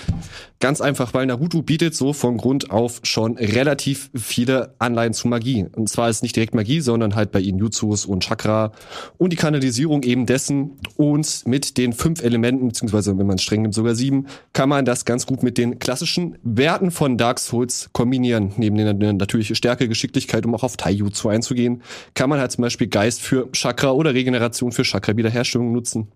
Ganz 0.60 0.80
einfach, 0.80 1.16
weil 1.16 1.26
Naruto 1.26 1.64
bietet 1.64 1.96
so 1.96 2.14
von 2.14 2.38
Grund 2.38 2.70
auf 2.70 3.00
schon 3.02 3.38
relativ 3.40 4.12
viele 4.14 4.76
Anleihen 4.78 5.14
zu 5.14 5.28
Magie. 5.28 5.66
Und 5.76 5.90
zwar 5.90 6.12
ist 6.12 6.22
nicht 6.22 6.36
direkt 6.36 6.54
Magie, 6.54 6.80
sondern 6.80 7.16
halt 7.16 7.32
bei 7.32 7.40
ihnen 7.40 7.58
Jutsus 7.58 8.06
und 8.06 8.24
Chakra 8.24 8.72
und 9.18 9.34
die 9.34 9.36
Kanalisierung 9.36 10.04
eben 10.04 10.28
dessen. 10.28 10.78
Und 10.96 11.48
mit 11.48 11.80
den 11.80 11.94
fünf 11.94 12.22
Elementen, 12.24 12.68
beziehungsweise 12.68 13.18
wenn 13.18 13.26
man 13.26 13.40
streng 13.40 13.64
nimmt, 13.64 13.74
sogar 13.74 13.96
sieben, 13.96 14.28
kann 14.54 14.70
man 14.70 14.86
das 14.86 15.06
ganz 15.06 15.26
gut 15.26 15.42
mit 15.42 15.58
den 15.58 15.80
klassischen 15.80 16.38
Werten 16.44 16.92
von 16.92 17.18
Dark 17.18 17.40
Souls 17.40 17.90
kombinieren. 17.94 18.54
Neben 18.58 18.78
der 18.78 18.94
natürlichen 19.14 19.56
Stärke, 19.56 19.88
Geschicklichkeit, 19.88 20.46
um 20.46 20.54
auch 20.54 20.64
auf 20.64 20.78
Taijutsu 20.78 21.30
einzugehen, 21.30 21.82
kann 22.14 22.30
man 22.30 22.40
halt 22.40 22.52
zum 22.52 22.62
Beispiel 22.62 22.88
Geist 22.88 23.22
für 23.22 23.52
Chakra 23.54 23.90
oder 23.90 24.14
Regeneration 24.14 24.72
für 24.72 24.84
Chakra-Wiederherstellung 24.84 25.72
nutzen. 25.74 26.12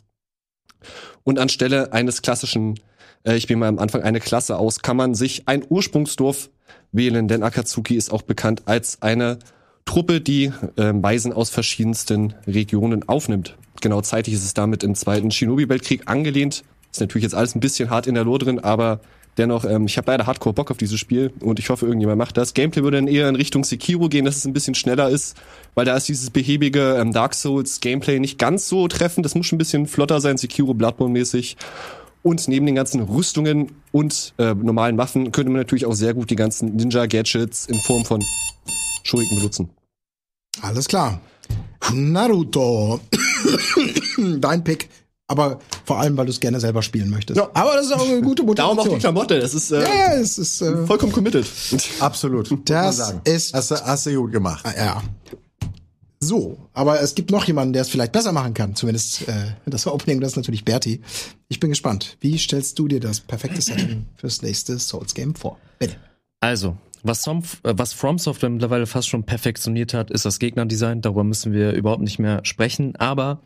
Und 1.28 1.40
anstelle 1.40 1.92
eines 1.92 2.22
klassischen, 2.22 2.80
äh, 3.26 3.36
ich 3.36 3.48
bin 3.48 3.60
mal 3.60 3.68
am 3.68 3.80
Anfang 3.80 4.02
eine 4.02 4.22
Klasse 4.22 4.58
aus, 4.58 4.82
kann 4.82 4.96
man 4.96 5.14
sich 5.14 5.46
ein 5.46 5.62
Ursprungsdorf 5.68 6.50
wählen, 6.94 7.28
denn 7.28 7.44
Akatsuki 7.44 7.98
ist 7.98 8.14
auch 8.14 8.22
bekannt 8.22 8.62
als 8.64 9.02
eine 9.02 9.38
Truppe, 9.84 10.22
die 10.22 10.54
äh, 10.78 10.94
Weisen 10.94 11.34
aus 11.34 11.50
verschiedensten 11.50 12.34
Regionen 12.48 13.10
aufnimmt. 13.10 13.58
Genau 13.82 14.00
zeitlich 14.00 14.36
ist 14.36 14.46
es 14.46 14.54
damit 14.54 14.84
im 14.84 14.96
zweiten 14.96 15.30
Shinobi-Weltkrieg 15.30 16.04
angelehnt. 16.06 16.64
Ist 16.94 17.02
natürlich 17.02 17.24
jetzt 17.24 17.36
alles 17.36 17.56
ein 17.56 17.60
bisschen 17.60 17.90
hart 17.90 18.08
in 18.08 18.16
der 18.16 18.24
Lore 18.24 18.40
drin, 18.40 18.60
aber 18.60 19.02
dennoch, 19.38 19.66
ähm, 19.66 19.86
ich 19.86 19.98
habe 19.98 20.12
leider 20.12 20.26
hardcore 20.26 20.54
Bock 20.54 20.72
auf 20.72 20.78
dieses 20.78 21.00
Spiel 21.00 21.32
und 21.40 21.60
ich 21.60 21.70
hoffe, 21.70 21.86
irgendjemand 21.86 22.18
macht 22.18 22.38
das. 22.38 22.54
Gameplay 22.54 22.84
würde 22.84 22.98
dann 22.98 23.08
eher 23.08 23.30
in 23.30 23.36
Richtung 23.36 23.64
Sekiro 23.64 24.10
gehen, 24.10 24.26
dass 24.26 24.38
es 24.38 24.46
ein 24.46 24.54
bisschen 24.54 24.76
schneller 24.76 25.10
ist, 25.10 25.38
weil 25.76 25.86
da 25.86 25.96
ist 25.96 26.08
dieses 26.08 26.30
behäbige 26.30 26.98
ähm, 27.00 27.14
Dark 27.14 27.34
Souls 27.34 27.80
Gameplay 27.80 28.20
nicht 28.20 28.38
ganz 28.40 28.68
so 28.68 28.88
treffend. 28.88 29.26
Das 29.26 29.36
muss 29.36 29.46
schon 29.46 29.56
ein 29.56 29.60
bisschen 29.60 29.88
flotter 29.88 30.22
sein, 30.22 30.38
Sekiro 30.38 30.74
Bloodborne 30.74 31.14
mäßig. 31.14 31.58
Und 32.24 32.48
neben 32.48 32.66
den 32.66 32.76
ganzen 32.76 33.02
Rüstungen 33.02 33.72
und 33.92 34.34
äh, 34.38 34.54
normalen 34.54 34.98
Waffen 34.98 35.32
könnte 35.32 35.50
man 35.52 35.62
natürlich 35.62 35.86
auch 35.86 35.94
sehr 35.94 36.14
gut 36.14 36.30
die 36.30 36.36
ganzen 36.36 36.76
Ninja-Gadgets 36.76 37.68
in 37.68 37.80
Form 37.80 38.04
von 38.04 38.24
Schuriken 39.04 39.38
benutzen. 39.38 39.70
Alles 40.62 40.88
klar. 40.88 41.22
Naruto. 41.94 43.00
Dein 44.40 44.64
Pick. 44.64 44.90
Aber 45.30 45.60
vor 45.86 46.00
allem, 46.00 46.16
weil 46.16 46.26
du 46.26 46.32
es 46.32 46.40
gerne 46.40 46.60
selber 46.60 46.82
spielen 46.82 47.10
möchtest. 47.10 47.38
Ja. 47.38 47.50
Aber 47.54 47.74
das 47.76 47.88
ist 47.88 47.92
auch 47.92 48.08
eine 48.08 48.22
gute 48.22 48.46
Darum 48.56 48.80
auch 48.80 48.84
die 48.84 48.90
Motivation. 48.92 49.00
Klamotte, 49.00 49.40
das 49.40 49.54
ist 49.54 49.72
äh, 49.72 49.82
Ja, 49.82 49.88
ja, 49.88 50.14
es 50.16 50.38
ist. 50.38 50.62
Äh, 50.62 50.86
vollkommen 50.86 51.12
committed. 51.12 51.46
Absolut. 52.00 52.50
Das 52.70 53.00
ist- 53.26 53.54
Hast 53.54 53.72
du, 53.72 53.76
hast 53.76 54.06
du 54.06 54.16
gut 54.22 54.32
gemacht. 54.32 54.66
ah, 54.66 54.74
ja. 54.78 55.04
So, 56.20 56.58
aber 56.74 57.00
es 57.02 57.14
gibt 57.14 57.30
noch 57.30 57.46
jemanden, 57.46 57.74
der 57.74 57.84
es 57.84 57.90
vielleicht 57.90 58.12
besser 58.12 58.32
machen 58.32 58.54
kann. 58.56 58.74
Zumindest 58.74 59.28
äh, 59.28 59.52
das 59.68 59.86
Opening, 59.86 60.20
das 60.20 60.32
ist 60.32 60.36
natürlich 60.38 60.66
Berti. 60.66 61.02
Ich 61.48 61.60
bin 61.60 61.70
gespannt. 61.70 62.18
Wie 62.22 62.38
stellst 62.40 62.80
du 62.80 62.88
dir 62.88 63.00
das 63.00 63.20
perfekte 63.20 63.62
Setting 63.62 64.06
fürs 64.16 64.42
nächste 64.42 64.80
Souls 64.80 65.14
Game 65.14 65.36
vor? 65.36 65.60
Bitte. 65.78 65.96
Also, 66.40 66.76
was, 67.04 67.22
Som, 67.22 67.44
äh, 67.64 67.74
was 67.78 67.94
From 67.94 68.18
Software 68.18 68.50
mittlerweile 68.50 68.88
fast 68.88 69.10
schon 69.10 69.26
perfektioniert 69.26 69.94
hat, 69.94 70.10
ist 70.10 70.26
das 70.26 70.40
Gegnerdesign. 70.40 71.02
Darüber 71.02 71.24
müssen 71.24 71.54
wir 71.54 71.74
überhaupt 71.74 72.02
nicht 72.02 72.18
mehr 72.18 72.40
sprechen. 72.44 72.96
Aber 72.96 73.42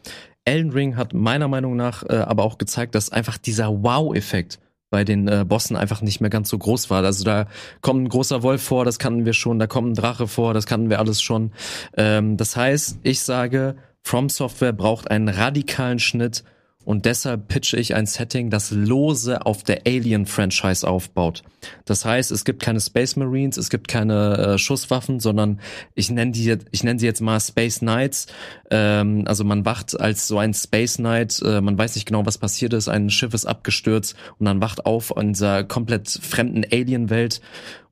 Elden 0.51 0.71
Ring 0.71 0.97
hat 0.97 1.13
meiner 1.13 1.47
Meinung 1.47 1.75
nach 1.77 2.03
äh, 2.09 2.15
aber 2.15 2.43
auch 2.43 2.57
gezeigt, 2.57 2.93
dass 2.93 3.11
einfach 3.11 3.37
dieser 3.37 3.83
Wow-Effekt 3.83 4.59
bei 4.89 5.05
den 5.05 5.29
äh, 5.29 5.45
Bossen 5.47 5.77
einfach 5.77 6.01
nicht 6.01 6.19
mehr 6.19 6.29
ganz 6.29 6.49
so 6.49 6.57
groß 6.57 6.89
war. 6.89 7.03
Also 7.03 7.23
da 7.23 7.47
kommt 7.79 8.03
ein 8.03 8.09
großer 8.09 8.43
Wolf 8.43 8.61
vor, 8.61 8.83
das 8.83 8.99
kannten 8.99 9.25
wir 9.25 9.31
schon, 9.31 9.57
da 9.57 9.65
kommt 9.65 9.91
ein 9.91 9.95
Drache 9.95 10.27
vor, 10.27 10.53
das 10.53 10.65
kannten 10.65 10.89
wir 10.89 10.99
alles 10.99 11.21
schon. 11.21 11.53
Ähm, 11.95 12.35
das 12.35 12.57
heißt, 12.57 12.99
ich 13.03 13.21
sage, 13.21 13.77
From 14.03 14.27
Software 14.29 14.73
braucht 14.73 15.09
einen 15.09 15.29
radikalen 15.29 15.99
Schnitt 15.99 16.43
und 16.83 17.05
deshalb 17.05 17.47
pitche 17.47 17.77
ich 17.77 17.95
ein 17.95 18.05
Setting, 18.05 18.49
das 18.49 18.71
lose 18.71 19.45
auf 19.45 19.63
der 19.63 19.81
Alien-Franchise 19.85 20.87
aufbaut. 20.87 21.43
Das 21.85 22.05
heißt, 22.05 22.31
es 22.31 22.43
gibt 22.43 22.61
keine 22.61 22.81
Space 22.81 23.15
Marines, 23.15 23.57
es 23.57 23.69
gibt 23.69 23.87
keine 23.87 24.37
äh, 24.37 24.57
Schusswaffen, 24.57 25.19
sondern 25.19 25.59
ich 25.93 26.09
nenne 26.09 26.31
die, 26.31 26.57
ich 26.71 26.83
nenne 26.83 26.99
sie 26.99 27.05
jetzt 27.05 27.21
mal 27.21 27.39
Space 27.39 27.79
Knights. 27.79 28.27
Ähm, 28.71 29.23
also 29.27 29.43
man 29.43 29.63
wacht 29.63 29.99
als 29.99 30.27
so 30.27 30.39
ein 30.39 30.53
Space 30.53 30.97
Knight, 30.97 31.41
äh, 31.45 31.61
man 31.61 31.77
weiß 31.77 31.95
nicht 31.95 32.07
genau, 32.07 32.25
was 32.25 32.39
passiert 32.39 32.73
ist, 32.73 32.89
ein 32.89 33.09
Schiff 33.09 33.33
ist 33.33 33.45
abgestürzt 33.45 34.15
und 34.39 34.47
dann 34.47 34.61
wacht 34.61 34.85
auf 34.85 35.13
in 35.15 35.33
dieser 35.33 35.63
komplett 35.63 36.09
fremden 36.09 36.63
Alien-Welt 36.71 37.41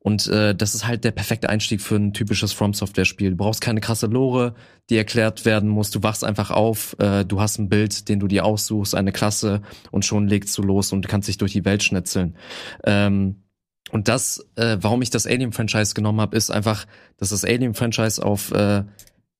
und 0.02 0.26
äh, 0.28 0.54
das 0.54 0.74
ist 0.74 0.86
halt 0.86 1.04
der 1.04 1.10
perfekte 1.10 1.50
Einstieg 1.50 1.82
für 1.82 1.96
ein 1.96 2.14
typisches 2.14 2.52
From 2.52 2.72
Software 2.72 3.04
Spiel. 3.04 3.30
Du 3.30 3.36
brauchst 3.36 3.60
keine 3.60 3.80
krasse 3.80 4.06
Lore, 4.06 4.54
die 4.88 4.96
erklärt 4.96 5.44
werden 5.44 5.68
muss. 5.68 5.90
Du 5.90 6.02
wachst 6.02 6.24
einfach 6.24 6.50
auf, 6.50 6.96
äh, 6.98 7.24
du 7.24 7.40
hast 7.40 7.58
ein 7.58 7.68
Bild, 7.68 8.08
den 8.08 8.18
du 8.18 8.26
dir 8.26 8.46
aussuchst, 8.46 8.94
eine 8.94 9.12
Klasse 9.12 9.60
und 9.90 10.06
schon 10.06 10.26
legst 10.26 10.56
du 10.56 10.62
los 10.62 10.92
und 10.92 11.06
kannst 11.06 11.28
dich 11.28 11.36
durch 11.36 11.52
die 11.52 11.66
Welt 11.66 11.82
schnetzeln. 11.82 12.36
Ähm, 12.84 13.42
und 13.90 14.08
das, 14.08 14.46
äh, 14.56 14.78
warum 14.80 15.02
ich 15.02 15.10
das 15.10 15.26
Alien-Franchise 15.26 15.94
genommen 15.94 16.20
habe, 16.20 16.36
ist 16.36 16.50
einfach, 16.50 16.86
dass 17.18 17.30
das 17.30 17.44
Alien-Franchise 17.44 18.24
auf 18.24 18.52
äh, 18.52 18.84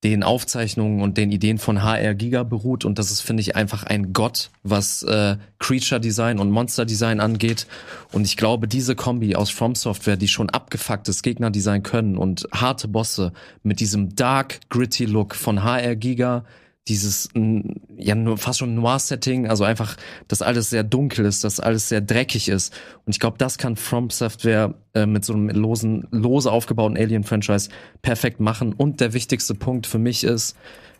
den 0.02 0.22
Aufzeichnungen 0.22 1.02
und 1.02 1.18
den 1.18 1.31
Ideen 1.31 1.59
von 1.59 1.82
HR 1.82 2.14
Giga 2.14 2.43
beruht 2.43 2.86
und 2.86 2.98
das 2.98 3.10
ist, 3.10 3.20
finde 3.20 3.43
ich, 3.43 3.55
einfach 3.55 3.85
ein 3.85 4.14
Gott, 4.14 4.51
was 4.62 5.02
äh, 5.02 5.36
Creature 5.59 6.01
Design 6.01 6.39
und 6.39 6.51
Monster 6.51 6.86
Design 6.86 7.20
angeht. 7.20 7.66
Und 8.10 8.24
ich 8.24 8.39
glaube, 8.39 8.66
diese 8.66 8.97
Kombi 8.97 9.36
aus 9.36 9.51
From 9.51 9.74
Software, 9.74 10.16
die 10.16 10.28
schon 10.28 10.48
abgefucktes 10.48 11.22
Gegnerdesign 11.22 11.82
können 11.82 12.16
und 12.16 12.48
harte 12.51 12.89
Bosse 12.89 13.32
mit 13.62 13.81
diesem 13.81 14.16
dark, 14.16 14.60
gritty 14.70 15.05
Look 15.05 15.35
von 15.35 15.62
HR 15.62 15.97
Giga, 15.97 16.44
dieses 16.89 17.28
ja 17.97 18.15
nur 18.15 18.39
fast 18.39 18.59
schon 18.59 18.74
Noir-Setting, 18.74 19.47
also 19.47 19.65
einfach, 19.65 19.97
dass 20.28 20.43
alles 20.43 20.70
sehr 20.70 20.82
dunkel 20.82 21.24
ist, 21.27 21.44
dass 21.44 21.61
alles 21.61 21.89
sehr 21.89 22.01
dreckig 22.01 22.48
ist. 22.48 22.73
Und 23.05 23.15
ich 23.15 23.20
glaube, 23.20 23.39
das 23.39 23.59
kann 23.59 23.77
From 23.77 24.11
Software 24.11 24.74
äh, 24.94 25.07
mit 25.07 25.24
so 25.24 25.35
einem 25.35 25.51
losen, 25.51 26.09
lose 26.11 26.51
aufgebauten 26.51 26.97
Alien-Franchise 26.97 27.70
perfekt 28.02 28.40
machen. 28.40 28.73
Und 28.73 29.01
der 29.01 29.12
wichtigste 29.12 29.55
Punkt 29.55 29.86
für 29.86 29.98
mich 29.98 30.24
ist, 30.24 30.57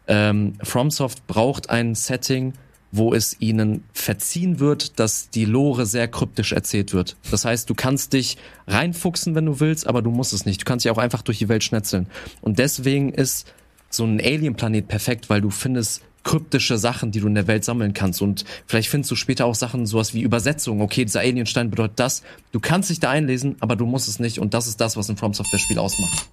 ähm, 0.07 0.55
FromSoft 0.63 1.27
braucht 1.27 1.71
ein 1.71 1.95
Setting, 1.95 2.53
wo 2.93 3.15
es 3.15 3.41
ihnen 3.41 3.85
verziehen 3.93 4.59
wird, 4.59 4.99
dass 4.99 5.31
die 5.31 5.45
Lore 5.45 5.87
sehr 5.87 6.09
kryptisch 6.09 6.53
erzählt 6.53 6.93
wird. 6.93 7.17
Das 7.31 7.45
heißt, 7.45 7.71
du 7.71 7.75
kannst 7.75 8.13
dich 8.13 8.37
reinfuchsen, 8.67 9.37
wenn 9.37 9.47
du 9.47 9.61
willst, 9.61 9.87
aber 9.87 10.03
du 10.03 10.11
musst 10.11 10.33
es 10.33 10.45
nicht. 10.45 10.63
Du 10.63 10.65
kannst 10.65 10.85
dich 10.85 10.91
auch 10.91 10.99
einfach 10.99 11.23
durch 11.23 11.39
die 11.39 11.49
Welt 11.49 11.63
schnetzeln. 11.63 12.09
Und 12.41 12.59
deswegen 12.59 13.13
ist 13.13 13.53
so 13.91 14.05
ein 14.05 14.21
Alien-Planet 14.21 14.89
perfekt, 14.89 15.29
weil 15.29 15.41
du 15.41 15.51
findest 15.51 16.03
kryptische 16.23 16.79
Sachen, 16.79 17.13
die 17.13 17.21
du 17.21 17.27
in 17.27 17.35
der 17.35 17.47
Welt 17.47 17.65
sammeln 17.65 17.95
kannst. 17.95 18.23
Und 18.23 18.45
vielleicht 18.67 18.89
findest 18.89 19.11
du 19.11 19.17
später 19.17 19.47
auch 19.47 19.55
Sachen, 19.55 19.87
sowas 19.87 20.15
wie 20.15 20.21
Übersetzung. 20.21 20.81
Okay, 20.81 21.05
dieser 21.05 21.21
Alienstein 21.21 21.71
bedeutet 21.71 21.99
das. 21.99 22.23
Du 22.53 22.61
kannst 22.61 22.91
dich 22.91 23.01
da 23.01 23.11
einlesen, 23.11 23.57
aber 23.61 23.77
du 23.77 23.87
musst 23.87 24.09
es 24.09 24.19
nicht. 24.19 24.39
Und 24.39 24.55
das 24.55 24.67
ist 24.67 24.81
das, 24.81 24.97
was 24.97 25.09
ein 25.09 25.17
From 25.17 25.35
Software-Spiel 25.35 25.79
ausmacht. 25.79 26.29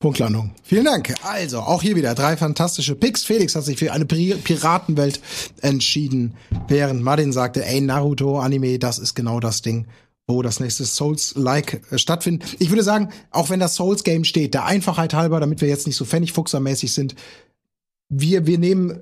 Punktlandung. 0.00 0.52
Vielen 0.62 0.84
Dank. 0.84 1.12
Also, 1.24 1.58
auch 1.58 1.82
hier 1.82 1.96
wieder 1.96 2.14
drei 2.14 2.36
fantastische 2.36 2.94
Picks. 2.94 3.24
Felix 3.24 3.56
hat 3.56 3.64
sich 3.64 3.78
für 3.78 3.92
eine 3.92 4.04
Pri 4.04 4.36
Piratenwelt 4.36 5.20
entschieden, 5.60 6.34
während 6.68 7.02
Martin 7.02 7.32
sagte, 7.32 7.64
ey, 7.64 7.80
Naruto, 7.80 8.38
Anime, 8.38 8.78
das 8.78 9.00
ist 9.00 9.14
genau 9.16 9.40
das 9.40 9.60
Ding, 9.60 9.88
wo 10.28 10.42
das 10.42 10.60
nächste 10.60 10.84
Souls-like 10.84 11.82
äh, 11.90 11.98
stattfindet. 11.98 12.56
Ich 12.58 12.68
würde 12.70 12.82
sagen, 12.82 13.08
auch 13.30 13.50
wenn 13.50 13.60
das 13.60 13.74
Souls-Game 13.74 14.24
steht, 14.24 14.54
der 14.54 14.66
Einfachheit 14.66 15.14
halber, 15.14 15.40
damit 15.40 15.60
wir 15.60 15.68
jetzt 15.68 15.86
nicht 15.86 15.96
so 15.96 16.04
pfennigfuchsermäßig 16.04 16.92
sind, 16.92 17.14
wir, 18.10 18.46
wir 18.46 18.58
nehmen, 18.58 19.00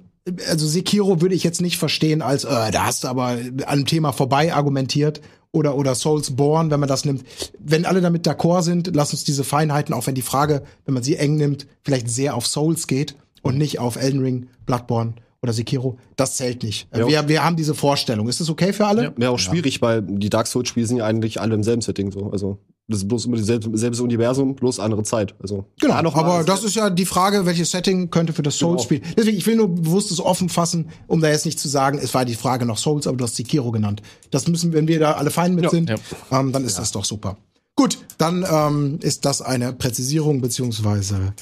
also 0.49 0.67
Sekiro 0.67 1.21
würde 1.21 1.35
ich 1.35 1.45
jetzt 1.45 1.61
nicht 1.61 1.79
verstehen 1.79 2.23
als, 2.23 2.45
äh, 2.45 2.71
da 2.71 2.87
hast 2.87 3.05
du 3.05 3.09
aber 3.09 3.27
an 3.27 3.61
einem 3.65 3.87
Thema 3.87 4.13
vorbei 4.13 4.55
argumentiert 4.55 5.21
oder, 5.51 5.77
oder 5.77 5.95
Soulsborne, 5.95 6.71
wenn 6.71 6.81
man 6.81 6.89
das 6.89 7.05
nimmt. 7.05 7.25
Wenn 7.59 7.87
alle 7.87 8.01
damit 8.01 8.27
d'accord 8.27 8.63
sind, 8.63 8.95
lass 8.95 9.13
uns 9.13 9.25
diese 9.25 9.45
Feinheiten, 9.45 9.95
auch 9.95 10.07
wenn 10.07 10.15
die 10.15 10.23
Frage, 10.23 10.63
wenn 10.85 10.95
man 10.95 11.03
sie 11.03 11.17
eng 11.17 11.37
nimmt, 11.37 11.67
vielleicht 11.83 12.09
sehr 12.09 12.37
auf 12.37 12.47
Souls 12.47 12.87
geht 12.87 13.17
und 13.43 13.59
nicht 13.59 13.81
auf 13.81 13.97
Elden 13.97 14.21
Ring, 14.21 14.49
Bloodborne 14.65 15.15
oder 15.43 15.53
Sekiro, 15.53 15.99
das 16.17 16.37
zählt 16.37 16.63
nicht. 16.63 16.89
Ja. 16.95 17.07
Wir, 17.07 17.29
wir 17.29 17.45
haben 17.45 17.57
diese 17.57 17.75
Vorstellung. 17.75 18.29
Ist 18.29 18.41
das 18.41 18.51
okay 18.51 18.73
für 18.73 18.87
alle? 18.87 19.13
Wäre 19.17 19.31
auch 19.31 19.39
schwierig, 19.39 19.83
weil 19.83 20.03
die 20.03 20.31
Dark 20.31 20.47
Souls-Spiele 20.47 20.87
sind 20.87 20.97
ja 20.99 21.07
eigentlich 21.07 21.41
alle 21.41 21.55
im 21.55 21.63
selben 21.63 21.83
Setting 21.83 22.11
so. 22.11 22.31
Also 22.31 22.59
das 22.89 22.99
ist 22.99 23.09
bloß 23.09 23.27
immer 23.27 23.37
dieselbe, 23.37 23.77
selbes 23.77 24.01
Universum, 24.01 24.55
bloß 24.55 24.79
andere 24.79 25.03
Zeit. 25.03 25.35
Also 25.41 25.65
Genau, 25.81 25.95
aber 25.95 26.45
das 26.45 26.63
ist 26.63 26.77
ja 26.77 26.89
die 26.89 27.05
Frage, 27.05 27.45
welches 27.45 27.73
Setting 27.73 28.11
könnte 28.11 28.33
für 28.33 28.43
das 28.43 28.59
Souls-Spiel. 28.59 29.03
Deswegen, 29.17 29.37
ich 29.37 29.47
will 29.47 29.57
nur 29.57 29.69
bewusst 29.69 30.13
es 30.13 30.21
offen 30.21 30.49
fassen, 30.49 30.91
um 31.09 31.21
da 31.21 31.29
jetzt 31.29 31.47
nicht 31.47 31.59
zu 31.59 31.69
sagen, 31.69 31.99
es 32.01 32.15
war 32.15 32.25
die 32.25 32.35
Frage 32.35 32.65
nach 32.65 32.79
Souls, 32.79 33.07
aber 33.07 33.17
du 33.17 33.25
hast 33.25 33.35
Sekiro 33.37 33.73
genannt. 33.73 34.03
Das 34.31 34.47
müssen, 34.47 34.73
wenn 34.73 34.87
wir 34.87 35.01
da 35.01 35.13
alle 35.13 35.31
fein 35.31 35.55
mit 35.55 35.69
sind, 35.71 35.91
ja. 35.91 35.97
Ähm, 36.31 36.53
dann 36.53 36.65
ist 36.65 36.79
das 36.79 36.93
doch 36.93 37.05
super. 37.05 37.37
Gut, 37.79 37.99
dann 38.17 38.43
ähm, 38.51 38.99
ist 39.03 39.27
das 39.27 39.43
eine 39.43 39.75
Präzisierung 39.75 40.41
beziehungsweise 40.41 41.35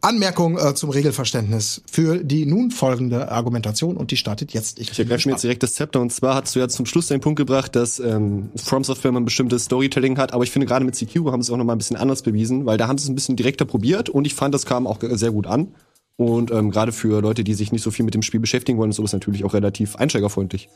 Anmerkung 0.00 0.56
äh, 0.56 0.72
zum 0.76 0.90
Regelverständnis 0.90 1.82
für 1.90 2.22
die 2.22 2.46
nun 2.46 2.70
folgende 2.70 3.32
Argumentation 3.32 3.96
und 3.96 4.12
die 4.12 4.16
startet 4.16 4.52
jetzt. 4.52 4.78
Ich, 4.78 4.92
Ich 4.92 4.98
ergreife 5.00 5.28
mir 5.28 5.32
jetzt 5.32 5.42
direkt 5.42 5.64
das 5.64 5.74
Zepter 5.74 6.00
und 6.00 6.12
zwar 6.12 6.36
hast 6.36 6.54
du 6.54 6.60
ja 6.60 6.68
zum 6.68 6.86
Schluss 6.86 7.08
den 7.08 7.20
Punkt 7.20 7.38
gebracht, 7.38 7.74
dass 7.74 7.98
ähm, 7.98 8.50
From 8.54 8.84
Software 8.84 9.10
ein 9.10 9.24
bestimmtes 9.24 9.64
Storytelling 9.64 10.16
hat, 10.16 10.32
aber 10.32 10.44
ich 10.44 10.52
finde 10.52 10.68
gerade 10.68 10.84
mit 10.84 10.94
Sekiro 10.94 11.32
haben 11.32 11.42
sie 11.42 11.48
es 11.48 11.52
auch 11.52 11.56
noch 11.56 11.64
mal 11.64 11.74
ein 11.74 11.78
bisschen 11.78 11.96
anders 11.96 12.22
bewiesen, 12.22 12.66
weil 12.66 12.78
da 12.78 12.86
haben 12.86 12.96
sie 12.96 13.06
es 13.06 13.08
ein 13.08 13.16
bisschen 13.16 13.34
direkter 13.34 13.64
probiert 13.64 14.08
und 14.08 14.28
ich 14.28 14.34
fand, 14.36 14.54
das 14.54 14.66
kam 14.66 14.86
auch 14.86 14.98
sehr 15.00 15.32
gut 15.32 15.48
an. 15.48 15.74
Und 16.16 16.52
ähm, 16.52 16.70
gerade 16.70 16.92
für 16.92 17.20
Leute, 17.20 17.42
die 17.42 17.54
sich 17.54 17.72
nicht 17.72 17.82
so 17.82 17.90
viel 17.90 18.04
mit 18.04 18.14
dem 18.14 18.22
Spiel 18.22 18.38
beschäftigen 18.38 18.78
wollen, 18.78 18.90
ist 18.90 18.96
sowas 18.96 19.12
natürlich 19.12 19.42
auch 19.42 19.54
relativ 19.54 19.96
einsteigerfreundlich. 19.96 20.68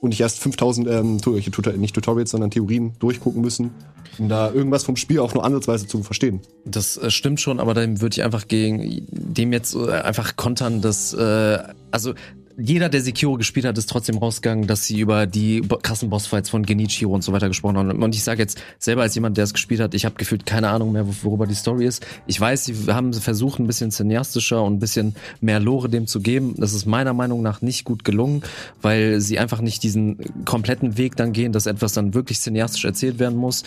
Und 0.00 0.10
nicht 0.10 0.20
erst 0.20 0.38
5000, 0.38 0.86
ähm, 0.88 1.20
tu- 1.20 1.38
Tutor- 1.40 1.72
nicht 1.72 1.94
Tutorials, 1.94 2.30
sondern 2.30 2.50
Theorien 2.52 2.92
durchgucken 3.00 3.40
müssen, 3.42 3.72
um 4.18 4.28
da 4.28 4.48
irgendwas 4.52 4.84
vom 4.84 4.94
Spiel 4.94 5.18
auch 5.18 5.34
nur 5.34 5.44
ansatzweise 5.44 5.88
zu 5.88 6.04
verstehen. 6.04 6.40
Das 6.64 6.96
äh, 6.98 7.10
stimmt 7.10 7.40
schon, 7.40 7.58
aber 7.58 7.74
dann 7.74 8.00
würde 8.00 8.14
ich 8.14 8.22
einfach 8.22 8.46
gegen 8.46 9.04
dem 9.10 9.52
jetzt 9.52 9.74
äh, 9.74 9.90
einfach 9.90 10.36
kontern, 10.36 10.80
dass 10.82 11.14
äh, 11.14 11.58
also 11.90 12.14
jeder, 12.60 12.88
der 12.88 13.02
Sekiro 13.02 13.34
gespielt 13.36 13.64
hat, 13.64 13.78
ist 13.78 13.88
trotzdem 13.88 14.18
rausgegangen, 14.18 14.66
dass 14.66 14.84
sie 14.84 14.98
über 14.98 15.26
die 15.26 15.62
krassen 15.82 16.10
Bossfights 16.10 16.50
von 16.50 16.66
Genichiro 16.66 17.14
und 17.14 17.22
so 17.22 17.32
weiter 17.32 17.46
gesprochen 17.46 17.76
haben. 17.76 18.02
Und 18.02 18.14
ich 18.16 18.24
sage 18.24 18.42
jetzt 18.42 18.60
selber 18.80 19.02
als 19.02 19.14
jemand, 19.14 19.36
der 19.36 19.44
es 19.44 19.52
gespielt 19.52 19.80
hat, 19.80 19.94
ich 19.94 20.04
habe 20.04 20.16
gefühlt 20.16 20.44
keine 20.44 20.68
Ahnung 20.70 20.90
mehr, 20.90 21.06
wo- 21.06 21.14
worüber 21.22 21.46
die 21.46 21.54
Story 21.54 21.86
ist. 21.86 22.04
Ich 22.26 22.40
weiß, 22.40 22.64
sie 22.64 22.74
haben 22.88 23.12
versucht, 23.12 23.60
ein 23.60 23.68
bisschen 23.68 23.92
cineastischer 23.92 24.62
und 24.64 24.74
ein 24.74 24.78
bisschen 24.80 25.14
mehr 25.40 25.60
Lore 25.60 25.88
dem 25.88 26.08
zu 26.08 26.20
geben. 26.20 26.54
Das 26.58 26.72
ist 26.72 26.84
meiner 26.84 27.12
Meinung 27.12 27.42
nach 27.42 27.62
nicht 27.62 27.84
gut 27.84 28.02
gelungen, 28.02 28.42
weil 28.82 29.20
sie 29.20 29.38
einfach 29.38 29.60
nicht 29.60 29.84
diesen 29.84 30.18
kompletten 30.44 30.98
Weg 30.98 31.14
dann 31.14 31.32
gehen, 31.32 31.52
dass 31.52 31.66
etwas 31.66 31.92
dann 31.92 32.12
wirklich 32.12 32.40
cineastisch 32.40 32.84
erzählt 32.84 33.20
werden 33.20 33.38
muss. 33.38 33.62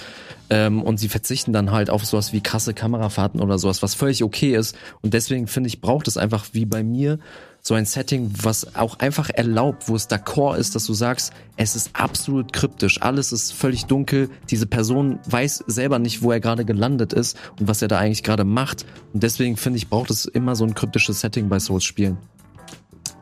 Ähm, 0.49 0.81
und 0.81 0.99
sie 0.99 1.07
verzichten 1.07 1.53
dann 1.53 1.71
halt 1.71 1.89
auf 1.89 2.05
sowas 2.05 2.33
wie 2.33 2.41
krasse 2.41 2.73
Kamerafahrten 2.73 3.39
oder 3.39 3.57
sowas, 3.57 3.81
was 3.81 3.95
völlig 3.95 4.21
okay 4.21 4.53
ist. 4.53 4.75
Und 5.01 5.13
deswegen 5.13 5.47
finde 5.47 5.69
ich, 5.69 5.79
braucht 5.79 6.09
es 6.09 6.17
einfach 6.17 6.47
wie 6.51 6.65
bei 6.65 6.83
mir 6.83 7.19
so 7.61 7.75
ein 7.75 7.85
Setting, 7.85 8.31
was 8.41 8.75
auch 8.75 8.99
einfach 8.99 9.29
erlaubt, 9.29 9.87
wo 9.87 9.95
es 9.95 10.09
d'accord 10.09 10.57
ist, 10.57 10.75
dass 10.75 10.85
du 10.85 10.93
sagst, 10.93 11.31
es 11.57 11.75
ist 11.75 11.91
absolut 11.93 12.53
kryptisch, 12.53 13.01
alles 13.01 13.31
ist 13.31 13.53
völlig 13.53 13.85
dunkel, 13.85 14.29
diese 14.49 14.65
Person 14.65 15.19
weiß 15.25 15.63
selber 15.67 15.99
nicht, 15.99 16.23
wo 16.23 16.31
er 16.31 16.39
gerade 16.39 16.65
gelandet 16.65 17.13
ist 17.13 17.37
und 17.59 17.67
was 17.67 17.81
er 17.81 17.87
da 17.87 17.99
eigentlich 17.99 18.23
gerade 18.23 18.43
macht. 18.43 18.85
Und 19.13 19.21
deswegen 19.23 19.57
finde 19.57 19.77
ich, 19.77 19.89
braucht 19.89 20.09
es 20.09 20.25
immer 20.25 20.55
so 20.55 20.65
ein 20.65 20.73
kryptisches 20.73 21.19
Setting 21.19 21.49
bei 21.49 21.59
Souls-Spielen. 21.59 22.17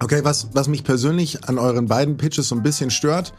Okay, 0.01 0.23
was, 0.23 0.49
was 0.53 0.69
mich 0.69 0.85
persönlich 0.85 1.43
an 1.49 1.57
euren 1.57 1.87
beiden 1.87 2.15
Pitches 2.15 2.47
so 2.47 2.55
ein 2.55 2.63
bisschen 2.63 2.89
stört, 2.89 3.33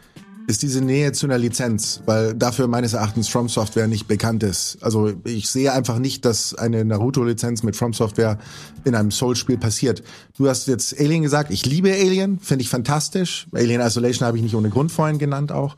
ist 0.51 0.63
diese 0.63 0.81
Nähe 0.81 1.13
zu 1.13 1.27
einer 1.27 1.39
Lizenz, 1.39 2.03
weil 2.07 2.35
dafür 2.35 2.67
meines 2.67 2.93
Erachtens 2.93 3.29
From 3.29 3.49
Software 3.49 3.87
nicht 3.87 4.09
bekannt 4.09 4.43
ist. 4.43 4.79
Also 4.81 5.13
ich 5.25 5.49
sehe 5.49 5.73
einfach 5.73 5.99
nicht, 5.99 6.25
dass 6.25 6.55
eine 6.55 6.85
Naruto-Lizenz 6.85 7.63
mit 7.63 7.77
From 7.77 7.93
Software 7.93 8.37
in 8.85 8.95
einem 8.95 9.11
Souls-Spiel 9.11 9.59
passiert. 9.59 10.03
Du 10.37 10.49
hast 10.49 10.67
jetzt 10.67 10.99
Alien 10.99 11.23
gesagt, 11.23 11.51
ich 11.51 11.67
liebe 11.67 11.93
Alien, 11.93 12.41
finde 12.41 12.63
ich 12.63 12.69
fantastisch. 12.69 13.47
Alien 13.53 13.81
Isolation 13.81 14.27
habe 14.27 14.39
ich 14.39 14.43
nicht 14.43 14.55
ohne 14.55 14.71
Grund 14.71 14.91
vorhin 14.91 15.19
genannt 15.19 15.53
auch. 15.53 15.77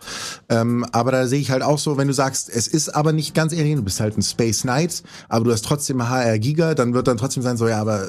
Ähm, 0.48 0.86
aber 0.92 1.12
da 1.12 1.26
sehe 1.26 1.40
ich 1.40 1.50
halt 1.50 1.62
auch 1.62 1.78
so, 1.78 1.98
wenn 1.98 2.08
du 2.08 2.14
sagst, 2.14 2.48
es 2.48 2.66
ist 2.68 2.88
aber 2.88 3.12
nicht 3.12 3.34
ganz 3.34 3.52
Alien, 3.52 3.76
du 3.76 3.82
bist 3.82 4.00
halt 4.00 4.16
ein 4.16 4.22
Space 4.22 4.62
Knight, 4.62 5.02
aber 5.28 5.44
du 5.44 5.52
hast 5.52 5.64
trotzdem 5.64 6.08
HR 6.08 6.38
Giga, 6.38 6.74
dann 6.74 6.94
wird 6.94 7.08
dann 7.08 7.18
trotzdem 7.18 7.42
sein 7.42 7.56
so, 7.56 7.68
ja, 7.68 7.80
aber 7.80 8.04
äh, 8.04 8.06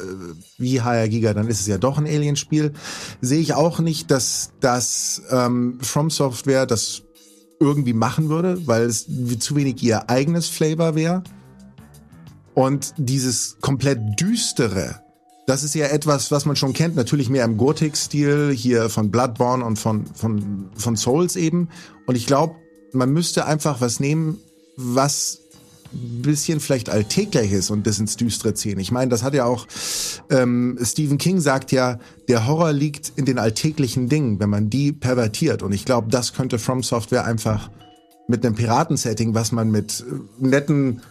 wie 0.58 0.82
HR 0.82 1.10
Giga, 1.10 1.34
dann 1.34 1.48
ist 1.48 1.60
es 1.60 1.68
ja 1.68 1.78
doch 1.78 1.98
ein 1.98 2.06
Alien-Spiel. 2.06 2.72
Sehe 3.20 3.42
ich 3.42 3.54
auch 3.54 3.80
nicht, 3.80 4.12
dass 4.12 4.52
das 4.62 5.24
ähm, 5.30 5.80
From 5.82 6.10
Software 6.10 6.53
das 6.66 7.04
irgendwie 7.60 7.94
machen 7.94 8.30
würde, 8.30 8.68
weil 8.68 8.84
es 8.84 9.08
zu 9.40 9.56
wenig 9.56 9.82
ihr 9.84 10.10
eigenes 10.10 10.50
Flavor 10.50 10.96
wäre. 10.96 11.24
Und 12.54 12.94
dieses 12.98 13.58
komplett 13.62 14.20
düstere, 14.20 15.02
das 15.48 15.64
ist 15.64 15.76
ja 15.76 15.88
etwas, 15.88 16.32
was 16.32 16.46
man 16.46 16.56
schon 16.56 16.74
kennt, 16.74 16.96
natürlich 16.96 17.30
mehr 17.30 17.46
im 17.46 17.58
Gothic-Stil, 17.58 18.52
hier 18.56 18.90
von 18.90 19.12
Bloodborne 19.12 19.66
und 19.66 19.78
von, 19.78 20.06
von, 20.06 20.70
von 20.76 20.96
Souls 20.96 21.36
eben. 21.36 21.70
Und 22.06 22.16
ich 22.16 22.28
glaube, 22.28 22.56
man 22.92 23.12
müsste 23.12 23.46
einfach 23.46 23.82
was 23.82 24.00
nehmen, 24.00 24.38
was 24.78 25.40
bisschen 25.94 26.60
vielleicht 26.60 26.90
alltäglich 26.90 27.52
ist 27.52 27.70
und 27.70 27.88
das 27.88 28.00
ins 28.00 28.18
Düstere 28.18 28.54
ziehen. 28.54 28.80
Ich 28.80 28.92
meine, 28.92 29.10
das 29.10 29.24
hat 29.24 29.34
ja 29.34 29.46
auch 29.46 29.68
ähm, 30.30 30.78
Stephen 30.82 31.18
King 31.18 31.40
sagt 31.40 31.72
ja, 31.72 32.00
der 32.28 32.48
Horror 32.48 32.74
liegt 32.74 33.14
in 33.16 33.26
den 33.26 33.40
alltäglichen 33.40 34.10
Dingen, 34.10 34.40
wenn 34.40 34.50
man 34.50 34.70
die 34.70 34.92
pervertiert. 34.92 35.64
Und 35.64 35.72
ich 35.72 35.86
glaube, 35.86 36.10
das 36.10 36.34
könnte 36.34 36.60
From 36.60 36.84
Software 36.84 37.26
einfach 37.26 37.70
mit 38.28 38.46
einem 38.46 38.56
Piratensetting, 38.56 39.34
was 39.34 39.52
man 39.52 39.72
mit 39.72 40.02
äh, 40.02 40.46
netten 40.46 41.02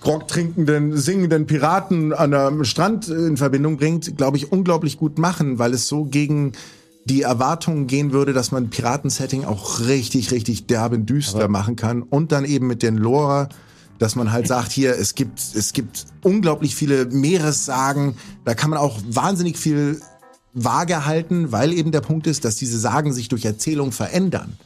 Grog 0.00 0.28
trinkenden, 0.28 0.96
singenden 0.96 1.46
Piraten 1.46 2.12
an 2.12 2.32
einem 2.32 2.64
Strand 2.64 3.08
in 3.08 3.36
Verbindung 3.36 3.78
bringt, 3.78 4.16
glaube 4.16 4.36
ich, 4.36 4.52
unglaublich 4.52 4.96
gut 4.96 5.18
machen, 5.18 5.58
weil 5.58 5.74
es 5.74 5.88
so 5.88 6.04
gegen 6.04 6.52
die 7.04 7.22
Erwartungen 7.22 7.86
gehen 7.86 8.12
würde, 8.12 8.32
dass 8.32 8.52
man 8.52 8.70
Piratensetting 8.70 9.44
auch 9.44 9.80
richtig, 9.80 10.30
richtig 10.30 10.66
derben 10.66 11.06
düster 11.06 11.48
machen 11.48 11.74
kann 11.74 12.02
und 12.02 12.32
dann 12.32 12.44
eben 12.44 12.66
mit 12.66 12.82
den 12.82 12.96
Lore, 12.96 13.48
dass 13.98 14.16
man 14.16 14.32
halt 14.32 14.46
sagt, 14.46 14.72
hier, 14.72 14.96
es 14.98 15.14
gibt, 15.14 15.40
es 15.54 15.72
gibt 15.72 16.06
unglaublich 16.22 16.74
viele 16.74 17.06
Meeressagen, 17.06 18.16
da 18.44 18.54
kann 18.54 18.70
man 18.70 18.78
auch 18.78 18.98
wahnsinnig 19.08 19.58
viel 19.58 20.00
vage 20.54 21.04
halten, 21.04 21.52
weil 21.52 21.72
eben 21.72 21.92
der 21.92 22.00
Punkt 22.00 22.26
ist, 22.26 22.44
dass 22.44 22.56
diese 22.56 22.78
Sagen 22.78 23.12
sich 23.12 23.28
durch 23.28 23.44
Erzählung 23.44 23.92
verändern. 23.92 24.56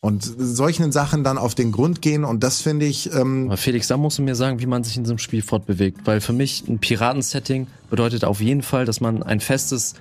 Und 0.00 0.22
solchen 0.38 0.92
Sachen 0.92 1.24
dann 1.24 1.38
auf 1.38 1.56
den 1.56 1.72
Grund 1.72 2.00
gehen 2.02 2.24
und 2.24 2.44
das 2.44 2.60
finde 2.60 2.86
ich, 2.86 3.12
ähm, 3.12 3.46
Aber 3.46 3.56
Felix, 3.56 3.88
da 3.88 3.96
musst 3.96 4.18
du 4.18 4.22
mir 4.22 4.36
sagen, 4.36 4.60
wie 4.60 4.66
man 4.66 4.84
sich 4.84 4.96
in 4.96 5.04
einem 5.04 5.18
Spiel 5.18 5.42
fortbewegt. 5.42 6.02
Weil 6.04 6.20
für 6.20 6.32
mich 6.32 6.68
ein 6.68 6.78
Piratensetting 6.78 7.66
bedeutet 7.90 8.24
auf 8.24 8.40
jeden 8.40 8.62
Fall, 8.62 8.84
dass 8.84 9.00
man 9.00 9.24
ein 9.24 9.40
festes 9.40 9.94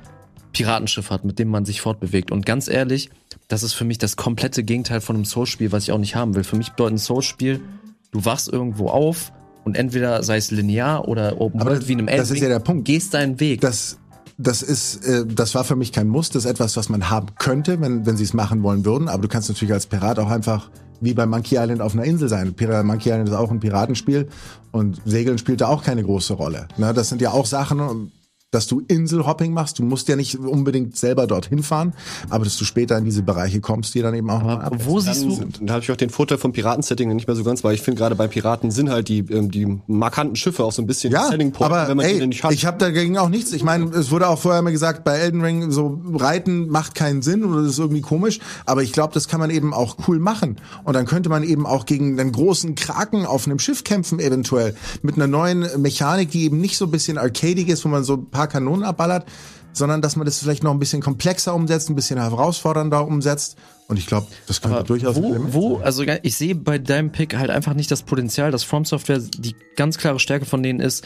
Piratenschiff 0.54 1.10
hat, 1.10 1.26
mit 1.26 1.40
dem 1.40 1.50
man 1.50 1.66
sich 1.66 1.82
fortbewegt. 1.82 2.32
Und 2.32 2.46
ganz 2.46 2.68
ehrlich, 2.68 3.10
das 3.48 3.64
ist 3.64 3.74
für 3.74 3.86
mich 3.86 3.98
das 3.98 4.18
komplette 4.18 4.64
Gegenteil 4.64 5.02
von 5.02 5.16
einem 5.16 5.26
Souls-Spiel, 5.26 5.72
was 5.72 5.84
ich 5.84 5.92
auch 5.92 5.98
nicht 5.98 6.16
haben 6.16 6.36
will. 6.36 6.44
Für 6.44 6.58
mich 6.58 6.72
bedeutet 6.72 6.96
ein 6.96 7.00
Souls-Spiel, 7.00 7.60
du 8.12 8.26
wachst 8.26 8.48
irgendwo 8.48 8.90
auf 8.90 9.32
und 9.64 9.76
entweder 9.76 10.24
sei 10.24 10.38
es 10.38 10.52
linear 10.52 11.08
oder 11.08 11.40
Open 11.42 11.62
Aber 11.62 11.72
World 11.72 11.88
wie 11.88 11.94
in 11.94 12.00
einem 12.08 12.18
das 12.18 12.32
ist 12.32 12.42
ja 12.42 12.48
der 12.50 12.60
Punkt. 12.60 12.86
gehst 12.86 13.14
deinen 13.14 13.40
Weg. 13.40 13.62
das, 13.62 13.98
das 14.38 14.62
ist, 14.62 15.06
äh, 15.06 15.26
das 15.26 15.56
war 15.56 15.64
für 15.64 15.76
mich 15.76 15.92
kein 15.92 16.08
Muss, 16.08 16.30
das 16.30 16.46
ist 16.46 16.52
etwas, 16.52 16.78
was 16.78 16.90
man 16.90 17.10
haben 17.10 17.28
könnte, 17.38 17.82
wenn, 17.82 18.06
wenn 18.06 18.18
sie 18.18 18.24
es 18.24 18.34
machen 18.34 18.64
wollen 18.64 18.86
würden. 18.86 19.08
Aber 19.10 19.22
du 19.22 19.28
kannst 19.28 19.50
natürlich 19.50 19.74
als 19.74 19.88
Pirat 19.88 20.20
auch 20.20 20.30
einfach 20.30 20.70
wie 21.02 21.14
bei 21.14 21.26
Monkey 21.26 21.58
Island 21.58 21.82
auf 21.82 21.94
einer 21.94 22.06
Insel 22.06 22.30
sein. 22.30 22.56
Monkey 22.84 23.10
Island 23.10 23.30
ist 23.30 23.36
auch 23.36 23.52
ein 23.52 23.60
Piratenspiel 23.60 24.28
und 24.72 25.02
Segeln 25.06 25.38
spielt 25.38 25.62
da 25.62 25.68
auch 25.68 25.84
keine 25.84 26.04
große 26.04 26.34
Rolle. 26.34 26.68
Ne, 26.78 26.94
das 26.94 27.10
sind 27.10 27.22
ja 27.22 27.32
auch 27.32 27.46
Sachen, 27.46 28.12
dass 28.52 28.66
du 28.66 28.82
Inselhopping 28.88 29.52
machst. 29.52 29.78
Du 29.78 29.84
musst 29.84 30.08
ja 30.08 30.16
nicht 30.16 30.40
unbedingt 30.40 30.96
selber 30.96 31.28
dorthin 31.28 31.64
fahren, 31.64 31.94
aber 32.30 32.46
dass 32.46 32.58
du 32.58 32.64
später 32.64 32.98
in 32.98 33.04
diese 33.04 33.22
Bereiche 33.22 33.60
kommst, 33.60 33.94
die 33.94 34.02
dann 34.02 34.16
eben 34.16 34.30
auch 34.30 34.42
noch 34.42 34.62
Aber 34.62 34.86
wo 34.86 35.02
siehst 35.02 35.26
du, 35.26 35.32
sind. 35.32 35.60
Da 35.62 35.74
habe 35.74 35.84
ich 35.84 35.92
auch 35.92 35.98
den 35.98 36.10
Vorteil 36.10 36.38
vom 36.38 36.54
Piratensetting 36.54 37.14
nicht 37.14 37.28
mehr 37.28 37.36
so 37.36 37.44
ganz, 37.44 37.66
weil 37.66 37.76
ich 37.76 37.82
finde 37.82 38.00
gerade 38.00 38.16
bei 38.16 38.30
Piraten 38.30 38.72
sind 38.72 38.90
halt 38.90 39.10
die, 39.10 39.20
ähm, 39.20 39.52
die 39.52 39.80
markanten 39.88 40.38
Schiffe 40.38 40.64
auch 40.64 40.72
so 40.72 40.82
ein 40.82 40.88
bisschen 40.88 41.12
Ja, 41.12 41.28
Selling 41.28 41.52
Point, 41.52 41.72
aber 41.72 41.90
wenn 41.90 41.98
man 41.98 42.06
die 42.06 42.14
ey, 42.14 42.20
denn 42.20 42.30
nicht 42.30 42.44
hat. 42.46 42.54
ich 42.54 42.66
habe 42.66 42.78
dagegen 42.78 43.18
auch 43.18 43.28
nichts. 43.28 43.52
Ich 43.52 43.64
meine, 43.66 43.86
es 43.90 44.12
wurde 44.12 44.30
auch 44.30 44.40
vorher 44.40 44.62
mal 44.62 44.72
gesagt, 44.72 45.04
bei 45.04 45.18
Elden 45.18 45.42
Ring 45.42 45.70
so 45.72 46.02
Reiten 46.14 46.70
macht 46.70 46.96
keinen 46.96 47.22
Sinn 47.22 47.44
oder 47.44 47.64
das 47.64 47.72
ist 47.72 47.80
irgendwie 47.80 48.02
komisch. 48.02 48.40
Aber 48.66 48.82
ich 48.82 48.94
glaube, 48.94 49.14
das 49.14 49.28
kann 49.28 49.42
man 49.42 49.50
eben 49.50 49.74
auch 49.74 49.98
cool 50.08 50.20
machen. 50.20 50.56
Und 50.86 50.94
dann 50.96 51.06
könnte 51.06 51.28
man 51.28 51.44
eben 51.44 51.66
auch 51.66 51.86
gegen 51.86 52.18
einen 52.18 52.32
großen 52.32 52.76
Kraken 52.76 53.26
auf 53.26 53.46
einem 53.46 53.60
Schiff 53.60 53.84
kämpfen 53.84 54.20
eventuell 54.20 54.74
mit 55.02 55.16
einer 55.16 55.28
neuen 55.28 55.68
Mechanik, 55.82 56.32
die 56.32 56.46
eben 56.46 56.62
nicht 56.62 56.78
so 56.78 56.86
ein 56.86 56.92
bisschen 56.92 57.18
arcadig 57.18 57.68
ist, 57.68 57.84
wo 57.84 57.90
man 57.90 58.06
so 58.06 58.14
ein 58.14 58.37
paar 58.38 58.48
Kanonen 58.48 58.86
abballert, 58.86 59.26
sondern 59.74 60.02
dass 60.02 60.16
man 60.16 60.26
das 60.26 60.40
vielleicht 60.40 60.64
noch 60.64 60.72
ein 60.72 60.80
bisschen 60.80 61.02
komplexer 61.02 61.54
umsetzt, 61.56 61.90
ein 61.90 61.96
bisschen 61.96 62.20
herausfordernder 62.20 63.06
umsetzt. 63.06 63.58
Und 63.88 63.98
ich 63.98 64.06
glaube, 64.06 64.28
das 64.48 64.62
könnte 64.62 64.84
durchaus 64.84 65.18
ein 65.18 65.24
wo, 65.24 65.54
wo, 65.54 65.78
also 65.78 66.04
ich 66.04 66.36
sehe 66.36 66.56
bei 66.56 66.78
deinem 66.78 67.12
Pick 67.12 67.36
halt 67.38 67.50
einfach 67.50 67.74
nicht 67.74 67.90
das 67.90 68.04
Potenzial, 68.04 68.52
dass 68.52 68.64
From 68.64 68.86
Software 68.86 69.20
die 69.20 69.56
ganz 69.76 69.98
klare 69.98 70.20
Stärke 70.20 70.46
von 70.46 70.62
denen 70.62 70.80
ist, 70.80 71.06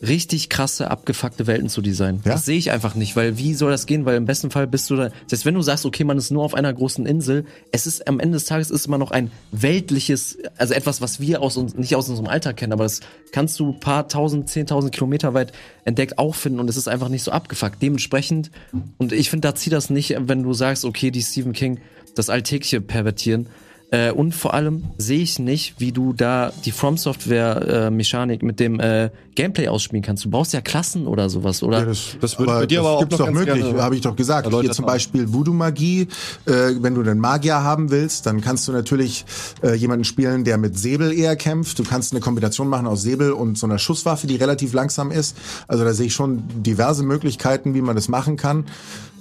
richtig 0.00 0.48
krasse, 0.48 0.90
abgefuckte 0.90 1.46
Welten 1.46 1.68
zu 1.68 1.82
designen. 1.82 2.20
Ja? 2.24 2.32
Das 2.32 2.44
sehe 2.44 2.58
ich 2.58 2.70
einfach 2.70 2.94
nicht, 2.94 3.16
weil 3.16 3.36
wie 3.36 3.54
soll 3.54 3.70
das 3.70 3.86
gehen? 3.86 4.04
Weil 4.04 4.16
im 4.16 4.26
besten 4.26 4.50
Fall 4.50 4.66
bist 4.66 4.88
du 4.90 4.96
da, 4.96 5.10
selbst 5.26 5.44
wenn 5.44 5.54
du 5.54 5.62
sagst, 5.62 5.84
okay, 5.84 6.04
man 6.04 6.18
ist 6.18 6.30
nur 6.30 6.44
auf 6.44 6.54
einer 6.54 6.72
großen 6.72 7.04
Insel, 7.04 7.44
es 7.72 7.86
ist 7.86 8.06
am 8.06 8.20
Ende 8.20 8.36
des 8.36 8.44
Tages 8.44 8.70
ist 8.70 8.86
immer 8.86 8.98
noch 8.98 9.10
ein 9.10 9.30
weltliches, 9.50 10.38
also 10.56 10.74
etwas, 10.74 11.00
was 11.00 11.20
wir 11.20 11.42
aus 11.42 11.56
uns, 11.56 11.74
nicht 11.74 11.96
aus 11.96 12.08
unserem 12.08 12.28
Alltag 12.28 12.56
kennen, 12.56 12.72
aber 12.72 12.84
das 12.84 13.00
kannst 13.32 13.58
du 13.58 13.72
paar 13.72 14.08
tausend, 14.08 14.48
zehntausend 14.48 14.92
Kilometer 14.94 15.34
weit 15.34 15.52
entdeckt 15.84 16.18
auch 16.18 16.34
finden 16.34 16.60
und 16.60 16.70
es 16.70 16.76
ist 16.76 16.88
einfach 16.88 17.08
nicht 17.08 17.24
so 17.24 17.32
abgefuckt. 17.32 17.82
Dementsprechend, 17.82 18.50
und 18.98 19.12
ich 19.12 19.30
finde, 19.30 19.48
da 19.48 19.54
zieht 19.54 19.72
das 19.72 19.90
nicht, 19.90 20.14
wenn 20.18 20.42
du 20.42 20.52
sagst, 20.52 20.84
okay, 20.84 21.10
die 21.10 21.22
Stephen 21.22 21.52
King, 21.52 21.80
das 22.14 22.30
Alltägliche 22.30 22.80
pervertieren. 22.80 23.48
Äh, 23.90 24.12
und 24.12 24.34
vor 24.34 24.52
allem 24.52 24.84
sehe 24.98 25.20
ich 25.20 25.38
nicht, 25.38 25.76
wie 25.78 25.92
du 25.92 26.12
da 26.12 26.52
die 26.64 26.72
From 26.72 26.98
Software 26.98 27.86
äh, 27.86 27.90
Mechanik 27.90 28.42
mit 28.42 28.60
dem 28.60 28.80
äh, 28.80 29.10
Gameplay 29.34 29.68
ausspielen 29.68 30.02
kannst. 30.02 30.26
Du 30.26 30.30
brauchst 30.30 30.52
ja 30.52 30.60
Klassen 30.60 31.06
oder 31.06 31.30
sowas, 31.30 31.62
oder? 31.62 31.78
Ja, 31.80 31.84
das, 31.86 32.16
Das 32.20 32.38
würde 32.38 32.52
ich 32.52 32.58
bei 32.58 32.66
dir 32.66 32.80
aber 32.80 32.90
auch 32.90 33.00
gibt's 33.00 33.18
noch 33.18 33.26
doch 33.26 33.34
ganz 33.34 33.46
möglich, 33.46 33.74
habe 33.74 33.94
ich 33.94 34.02
doch 34.02 34.14
gesagt. 34.14 34.48
Hier 34.60 34.72
zum. 34.72 34.84
Beispiel 34.84 35.32
Voodoo-Magie. 35.32 36.08
Äh, 36.46 36.52
wenn 36.80 36.94
du 36.94 37.00
einen 37.00 37.18
Magier 37.18 37.62
haben 37.62 37.90
willst, 37.90 38.26
dann 38.26 38.40
kannst 38.40 38.68
du 38.68 38.72
natürlich 38.72 39.24
äh, 39.62 39.74
jemanden 39.74 40.04
spielen, 40.04 40.44
der 40.44 40.58
mit 40.58 40.78
Säbel 40.78 41.12
eher 41.12 41.36
kämpft. 41.36 41.78
Du 41.78 41.84
kannst 41.84 42.12
eine 42.12 42.20
Kombination 42.20 42.68
machen 42.68 42.86
aus 42.86 43.02
Säbel 43.02 43.32
und 43.32 43.56
so 43.56 43.66
einer 43.66 43.78
Schusswaffe, 43.78 44.26
die 44.26 44.36
relativ 44.36 44.72
langsam 44.72 45.10
ist. 45.10 45.36
Also 45.66 45.84
da 45.84 45.94
sehe 45.94 46.06
ich 46.06 46.14
schon 46.14 46.42
diverse 46.62 47.02
Möglichkeiten, 47.02 47.74
wie 47.74 47.82
man 47.82 47.96
das 47.96 48.08
machen 48.08 48.36
kann. 48.36 48.66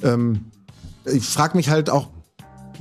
Ähm, 0.04 0.46
ich 1.06 1.24
frage 1.24 1.56
mich 1.56 1.70
halt 1.70 1.90
auch 1.90 2.10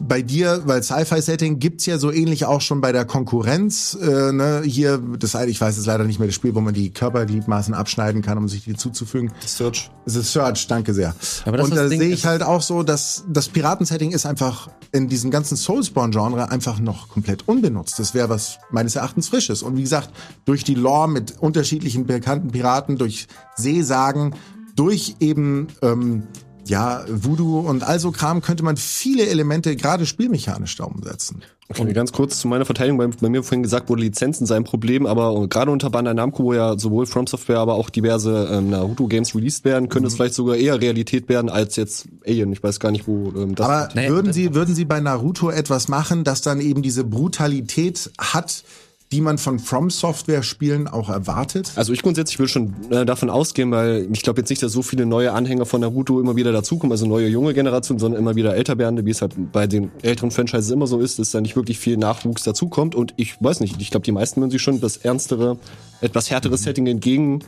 bei 0.00 0.22
dir, 0.22 0.62
weil 0.66 0.82
Sci-Fi-Setting 0.82 1.58
gibt's 1.58 1.86
ja 1.86 1.98
so 1.98 2.10
ähnlich 2.12 2.44
auch 2.44 2.60
schon 2.60 2.80
bei 2.80 2.92
der 2.92 3.04
Konkurrenz. 3.04 3.96
Äh, 4.00 4.32
ne? 4.32 4.62
Hier, 4.64 4.98
das 5.18 5.34
ich 5.34 5.60
weiß 5.60 5.76
jetzt 5.76 5.86
leider 5.86 6.04
nicht 6.04 6.18
mehr 6.18 6.28
das 6.28 6.34
Spiel, 6.34 6.54
wo 6.54 6.60
man 6.60 6.74
die 6.74 6.90
Körpergliedmaßen 6.90 7.74
abschneiden 7.74 8.22
kann, 8.22 8.38
um 8.38 8.48
sich 8.48 8.64
die 8.64 8.74
zuzufügen. 8.74 9.32
Search. 9.44 9.90
The 10.06 10.20
Search, 10.22 10.66
danke 10.68 10.94
sehr. 10.94 11.14
Aber 11.44 11.56
das 11.56 11.68
und 11.70 11.76
da 11.76 11.88
sehe 11.88 12.12
es- 12.12 12.18
ich 12.20 12.26
halt 12.26 12.42
auch 12.42 12.62
so, 12.62 12.82
dass 12.82 13.24
das 13.28 13.48
Piratensetting 13.48 14.12
ist 14.12 14.26
einfach 14.26 14.68
in 14.92 15.08
diesem 15.08 15.30
ganzen 15.30 15.56
Soulspawn-Genre 15.56 16.50
einfach 16.50 16.78
noch 16.78 17.08
komplett 17.08 17.48
unbenutzt. 17.48 17.98
Das 17.98 18.14
wäre 18.14 18.28
was 18.28 18.58
meines 18.70 18.96
Erachtens 18.96 19.28
Frisches. 19.28 19.62
Und 19.62 19.76
wie 19.76 19.82
gesagt, 19.82 20.10
durch 20.44 20.64
die 20.64 20.74
Lore 20.74 21.08
mit 21.08 21.34
unterschiedlichen 21.40 22.06
bekannten 22.06 22.50
Piraten, 22.52 22.96
durch 22.98 23.26
Seesagen, 23.56 24.34
durch 24.76 25.16
eben 25.20 25.68
ähm, 25.82 26.24
ja 26.68 27.04
Voodoo 27.08 27.60
und 27.60 27.82
all 27.82 27.98
so 28.00 28.10
Kram 28.10 28.40
könnte 28.42 28.62
man 28.62 28.76
viele 28.76 29.26
Elemente 29.26 29.76
gerade 29.76 30.06
spielmechanisch 30.06 30.76
da 30.76 30.84
umsetzen. 30.84 31.42
Okay, 31.68 31.92
ganz 31.92 32.12
kurz 32.12 32.38
zu 32.38 32.46
meiner 32.46 32.64
Verteidigung. 32.64 32.98
Bei, 32.98 33.08
bei 33.08 33.28
mir 33.28 33.42
vorhin 33.42 33.64
gesagt 33.64 33.88
wurde, 33.88 34.02
Lizenzen 34.02 34.46
seien 34.46 34.58
ein 34.58 34.64
Problem, 34.64 35.04
aber 35.04 35.48
gerade 35.48 35.72
unter 35.72 35.90
Bandai 35.90 36.14
Namco, 36.14 36.44
wo 36.44 36.54
ja 36.54 36.78
sowohl 36.78 37.06
From 37.06 37.26
Software, 37.26 37.58
aber 37.58 37.74
auch 37.74 37.90
diverse 37.90 38.48
ähm, 38.52 38.70
Naruto-Games 38.70 39.34
released 39.34 39.64
werden, 39.64 39.88
könnte 39.88 40.06
es 40.06 40.12
Mhm. 40.12 40.16
vielleicht 40.18 40.34
sogar 40.34 40.54
eher 40.54 40.80
Realität 40.80 41.28
werden 41.28 41.50
als 41.50 41.74
jetzt 41.74 42.06
Alien. 42.24 42.52
Ich 42.52 42.62
weiß 42.62 42.78
gar 42.78 42.92
nicht, 42.92 43.08
wo 43.08 43.32
ähm, 43.36 43.56
das 43.56 43.66
Aber 43.66 43.88
Nee, 43.94 44.08
würden 44.10 44.32
Sie, 44.32 44.54
würden 44.54 44.76
Sie 44.76 44.84
bei 44.84 45.00
Naruto 45.00 45.50
etwas 45.50 45.88
machen, 45.88 46.22
das 46.22 46.40
dann 46.40 46.60
eben 46.60 46.82
diese 46.82 47.02
Brutalität 47.02 48.12
hat, 48.16 48.62
die 49.12 49.20
man 49.20 49.38
von 49.38 49.58
From 49.58 49.90
Software 49.90 50.42
Spielen 50.42 50.88
auch 50.88 51.08
erwartet? 51.08 51.72
Also 51.76 51.92
ich 51.92 52.02
grundsätzlich 52.02 52.38
würde 52.38 52.48
schon 52.48 52.74
äh, 52.90 53.04
davon 53.04 53.30
ausgehen, 53.30 53.70
weil 53.70 54.08
ich 54.12 54.22
glaube 54.22 54.40
jetzt 54.40 54.50
nicht, 54.50 54.62
dass 54.62 54.72
so 54.72 54.82
viele 54.82 55.06
neue 55.06 55.32
Anhänger 55.32 55.66
von 55.66 55.80
Naruto 55.80 56.20
immer 56.20 56.36
wieder 56.36 56.52
dazukommen, 56.52 56.92
also 56.92 57.06
neue 57.06 57.28
junge 57.28 57.54
Generation, 57.54 57.98
sondern 57.98 58.20
immer 58.20 58.34
wieder 58.34 58.56
älter 58.56 58.78
werdende, 58.78 59.04
wie 59.04 59.10
es 59.10 59.22
halt 59.22 59.34
bei 59.52 59.66
den 59.66 59.90
älteren 60.02 60.30
Franchises 60.30 60.70
immer 60.70 60.86
so 60.86 60.98
ist, 60.98 61.18
dass 61.18 61.30
da 61.30 61.40
nicht 61.40 61.56
wirklich 61.56 61.78
viel 61.78 61.96
Nachwuchs 61.96 62.42
dazukommt. 62.42 62.94
Und 62.94 63.14
ich 63.16 63.40
weiß 63.40 63.60
nicht, 63.60 63.80
ich 63.80 63.90
glaube, 63.90 64.04
die 64.04 64.12
meisten 64.12 64.40
würden 64.40 64.50
sich 64.50 64.62
schon 64.62 64.80
das 64.80 64.96
ernstere, 64.96 65.58
etwas 66.00 66.30
härtere 66.30 66.56
Setting 66.56 66.86
entgegen 66.86 67.40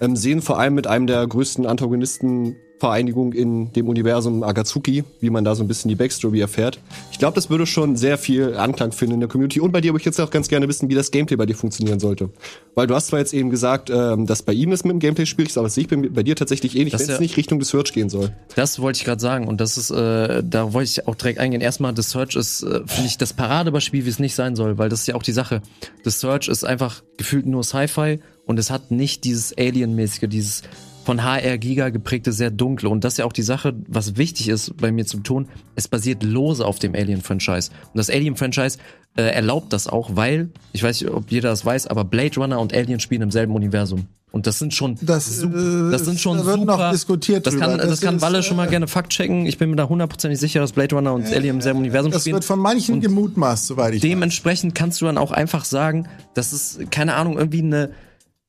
ähm, 0.00 0.16
sehen, 0.16 0.42
vor 0.42 0.58
allem 0.58 0.74
mit 0.74 0.86
einem 0.86 1.06
der 1.06 1.26
größten 1.26 1.66
Antagonistenvereinigungen 1.66 3.32
in 3.32 3.72
dem 3.72 3.88
Universum 3.88 4.42
Akatsuki, 4.42 5.04
wie 5.20 5.30
man 5.30 5.44
da 5.44 5.54
so 5.54 5.62
ein 5.64 5.68
bisschen 5.68 5.88
die 5.88 5.94
Backstory 5.94 6.40
erfährt. 6.40 6.78
Ich 7.12 7.18
glaube, 7.18 7.34
das 7.34 7.48
würde 7.50 7.66
schon 7.66 7.96
sehr 7.96 8.18
viel 8.18 8.56
Anklang 8.56 8.92
finden 8.92 9.14
in 9.14 9.20
der 9.20 9.28
Community. 9.28 9.60
Und 9.60 9.72
bei 9.72 9.80
dir 9.80 9.92
würde 9.92 10.00
ich 10.00 10.04
jetzt 10.06 10.20
auch 10.20 10.30
ganz 10.30 10.48
gerne 10.48 10.68
wissen, 10.68 10.88
wie 10.88 10.94
das 10.94 11.10
Gameplay 11.10 11.36
bei 11.36 11.46
dir 11.46 11.54
funktionieren 11.54 12.00
sollte. 12.00 12.30
Weil 12.74 12.86
du 12.86 12.94
hast 12.94 13.06
zwar 13.08 13.20
jetzt 13.20 13.32
eben 13.32 13.50
gesagt, 13.50 13.90
ähm, 13.90 14.26
dass 14.26 14.42
bei 14.42 14.52
ihm 14.52 14.72
ist 14.72 14.84
mit 14.84 14.92
dem 14.92 14.98
Gameplay 14.98 15.26
schwierig, 15.26 15.50
ist, 15.50 15.56
aber 15.58 15.66
das 15.66 15.74
sehe 15.74 15.84
ich 15.88 16.12
bei, 16.12 16.22
dir 16.22 16.36
tatsächlich 16.36 16.76
ähnlich, 16.76 16.92
Das 16.92 17.02
wenn 17.02 17.08
es 17.10 17.14
ja- 17.16 17.20
nicht 17.20 17.36
Richtung 17.36 17.58
des 17.60 17.68
Search 17.68 17.92
gehen 17.92 18.08
soll. 18.08 18.32
Das 18.56 18.80
wollte 18.80 18.98
ich 18.98 19.04
gerade 19.04 19.20
sagen 19.20 19.46
und 19.48 19.60
das 19.60 19.78
ist, 19.78 19.90
äh, 19.90 20.42
da 20.44 20.72
wollte 20.72 20.90
ich 20.90 21.06
auch 21.06 21.14
direkt 21.14 21.38
eingehen. 21.38 21.60
Erstmal, 21.60 21.94
The 21.96 22.02
Search 22.02 22.34
ist, 22.36 22.62
äh, 22.62 22.80
finde 22.86 23.06
ich, 23.06 23.16
das 23.18 23.32
Paradebeispiel, 23.32 24.04
wie 24.04 24.10
es 24.10 24.18
nicht 24.18 24.34
sein 24.34 24.56
soll, 24.56 24.76
weil 24.78 24.88
das 24.88 25.00
ist 25.00 25.06
ja 25.06 25.14
auch 25.14 25.22
die 25.22 25.32
Sache. 25.32 25.62
The 26.04 26.10
Search 26.10 26.48
ist 26.48 26.64
einfach 26.64 27.02
gefühlt 27.16 27.46
nur 27.46 27.62
Sci-Fi 27.62 28.18
und 28.46 28.58
es 28.58 28.70
hat 28.70 28.90
nicht 28.90 29.24
dieses 29.24 29.56
Alien-mäßige, 29.56 30.28
dieses 30.28 30.62
von 31.04 31.22
HR 31.22 31.58
Giga 31.58 31.90
geprägte, 31.90 32.32
sehr 32.32 32.50
dunkle. 32.50 32.88
Und 32.88 33.04
das 33.04 33.14
ist 33.14 33.18
ja 33.18 33.24
auch 33.26 33.32
die 33.32 33.42
Sache, 33.42 33.74
was 33.88 34.16
wichtig 34.16 34.48
ist 34.48 34.74
bei 34.78 34.90
mir 34.90 35.04
zu 35.04 35.18
betonen, 35.18 35.48
es 35.76 35.86
basiert 35.86 36.22
lose 36.22 36.64
auf 36.64 36.78
dem 36.78 36.94
Alien-Franchise. 36.94 37.70
Und 37.92 37.98
das 37.98 38.08
Alien-Franchise 38.08 38.78
äh, 39.16 39.22
erlaubt 39.22 39.72
das 39.74 39.86
auch, 39.86 40.16
weil, 40.16 40.48
ich 40.72 40.82
weiß 40.82 41.02
nicht, 41.02 41.10
ob 41.12 41.30
jeder 41.30 41.50
das 41.50 41.64
weiß, 41.66 41.88
aber 41.88 42.04
Blade 42.04 42.36
Runner 42.40 42.58
und 42.58 42.72
Alien 42.72 43.00
spielen 43.00 43.20
im 43.20 43.30
selben 43.30 43.54
Universum. 43.54 44.06
Und 44.32 44.46
das 44.48 44.58
sind 44.58 44.72
schon 44.74 44.96
Das, 45.02 45.26
sup- 45.40 45.54
äh, 45.54 45.90
das 45.92 46.06
sind 46.06 46.18
schon 46.18 46.38
da 46.38 46.46
wird 46.46 46.58
super. 46.60 46.78
noch 46.78 46.90
diskutiert 46.90 47.46
das 47.46 47.56
kann, 47.56 47.76
das, 47.78 47.86
Das 47.88 48.00
kann 48.00 48.16
ist, 48.16 48.22
Walle 48.22 48.42
schon 48.42 48.56
mal 48.56 48.66
äh, 48.66 48.70
gerne 48.70 48.88
Fakt 48.88 49.10
checken. 49.12 49.44
Ich 49.46 49.58
bin 49.58 49.70
mir 49.70 49.76
da 49.76 49.88
hundertprozentig 49.88 50.40
sicher, 50.40 50.58
dass 50.60 50.72
Blade 50.72 50.94
Runner 50.96 51.12
und 51.12 51.26
Alien 51.26 51.56
im 51.56 51.60
selben 51.60 51.78
Universum 51.80 52.10
Das 52.12 52.22
spielen. 52.22 52.34
wird 52.36 52.44
von 52.44 52.58
manchen 52.58 53.00
gemutmaßt, 53.00 53.66
soweit 53.66 53.94
ich 53.94 54.02
weiß. 54.02 54.08
Dementsprechend 54.08 54.74
kannst 54.74 55.00
du 55.02 55.04
dann 55.04 55.18
auch 55.18 55.30
einfach 55.32 55.64
sagen, 55.66 56.08
dass 56.32 56.52
es, 56.52 56.78
keine 56.90 57.14
Ahnung, 57.14 57.36
irgendwie 57.38 57.60
eine, 57.62 57.90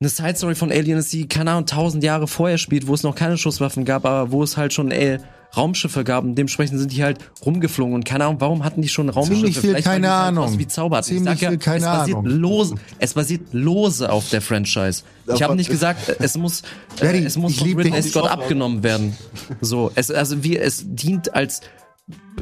eine 0.00 0.10
Side-Story 0.10 0.54
von 0.54 0.70
Alien 0.70 0.98
ist, 0.98 1.12
die, 1.12 1.26
keine 1.26 1.52
Ahnung, 1.52 1.66
tausend 1.66 2.04
Jahre 2.04 2.26
vorher 2.28 2.58
spielt, 2.58 2.86
wo 2.86 2.94
es 2.94 3.02
noch 3.02 3.14
keine 3.14 3.38
Schusswaffen 3.38 3.84
gab, 3.84 4.04
aber 4.04 4.30
wo 4.30 4.42
es 4.42 4.56
halt 4.56 4.72
schon, 4.74 4.90
ey, 4.90 5.18
Raumschiffe 5.56 6.04
gab 6.04 6.24
und 6.24 6.34
dementsprechend 6.34 6.78
sind 6.78 6.92
die 6.92 7.02
halt 7.02 7.18
rumgeflogen 7.44 7.94
und 7.94 8.04
keine 8.04 8.24
Ahnung, 8.24 8.40
warum 8.40 8.62
hatten 8.64 8.82
die 8.82 8.88
schon 8.88 9.08
Raumschiffe? 9.08 9.36
Ziemlich 9.36 9.58
viel 9.58 9.70
Vielleicht, 9.70 9.86
keine 9.86 10.06
die 10.08 10.12
halt 10.12 10.28
Ahnung. 10.28 10.44
aus 10.44 10.58
Wie 10.58 10.66
Zauberarten. 10.66 11.16
Ich 11.16 11.22
Ziemlich 11.22 11.40
ja, 11.40 11.48
viel 11.50 11.58
keine 11.58 11.78
es 11.78 11.84
basiert 11.84 12.18
Ahnung. 12.18 12.30
lose, 12.30 12.74
es 12.98 13.14
basiert 13.14 13.54
lose 13.54 14.12
auf 14.12 14.28
der 14.28 14.42
Franchise. 14.42 15.04
Ich 15.32 15.42
habe 15.42 15.56
nicht 15.56 15.70
gesagt, 15.70 16.10
äh, 16.10 16.16
es 16.18 16.36
muss, 16.36 16.62
äh, 17.00 17.24
es 17.24 17.38
muss 17.38 17.52
ich 17.52 17.58
von 17.60 17.68
Ridley 17.68 17.90
dich. 17.90 18.10
Scott 18.10 18.28
abgenommen 18.30 18.82
werden. 18.82 19.16
So, 19.62 19.90
es, 19.94 20.10
also 20.10 20.44
wie, 20.44 20.58
es 20.58 20.82
dient 20.84 21.34
als 21.34 21.62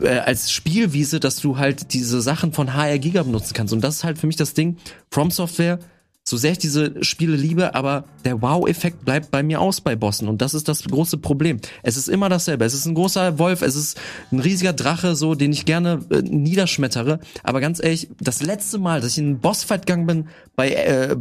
äh, 0.02 0.18
als 0.18 0.50
Spielwiese, 0.50 1.20
dass 1.20 1.36
du 1.36 1.56
halt 1.56 1.92
diese 1.92 2.20
Sachen 2.20 2.52
von 2.52 2.74
HR 2.74 2.98
Giga 2.98 3.22
benutzen 3.22 3.54
kannst. 3.54 3.72
Und 3.72 3.82
das 3.82 3.96
ist 3.96 4.04
halt 4.04 4.18
für 4.18 4.26
mich 4.26 4.36
das 4.36 4.54
Ding. 4.54 4.76
From 5.10 5.30
Software, 5.30 5.78
so 6.26 6.38
sehr 6.38 6.52
ich 6.52 6.58
diese 6.58 7.04
Spiele 7.04 7.36
liebe, 7.36 7.74
aber 7.74 8.04
der 8.24 8.40
Wow-Effekt 8.40 9.04
bleibt 9.04 9.30
bei 9.30 9.42
mir 9.42 9.60
aus 9.60 9.82
bei 9.82 9.94
Bossen. 9.94 10.26
Und 10.26 10.40
das 10.40 10.54
ist 10.54 10.68
das 10.68 10.82
große 10.84 11.18
Problem. 11.18 11.60
Es 11.82 11.98
ist 11.98 12.08
immer 12.08 12.30
dasselbe. 12.30 12.64
Es 12.64 12.72
ist 12.72 12.86
ein 12.86 12.94
großer 12.94 13.38
Wolf, 13.38 13.60
es 13.60 13.76
ist 13.76 14.00
ein 14.32 14.40
riesiger 14.40 14.72
Drache, 14.72 15.16
so, 15.16 15.34
den 15.34 15.52
ich 15.52 15.66
gerne 15.66 16.00
äh, 16.10 16.22
niederschmettere. 16.22 17.20
Aber 17.42 17.60
ganz 17.60 17.82
ehrlich, 17.82 18.08
das 18.20 18.42
letzte 18.42 18.78
Mal, 18.78 19.02
dass 19.02 19.12
ich 19.12 19.18
in 19.18 19.26
einen 19.26 19.40
Bossfight 19.40 19.84
gegangen 19.84 20.06
bin, 20.06 20.28
bei 20.56 20.70
äh, 20.70 21.14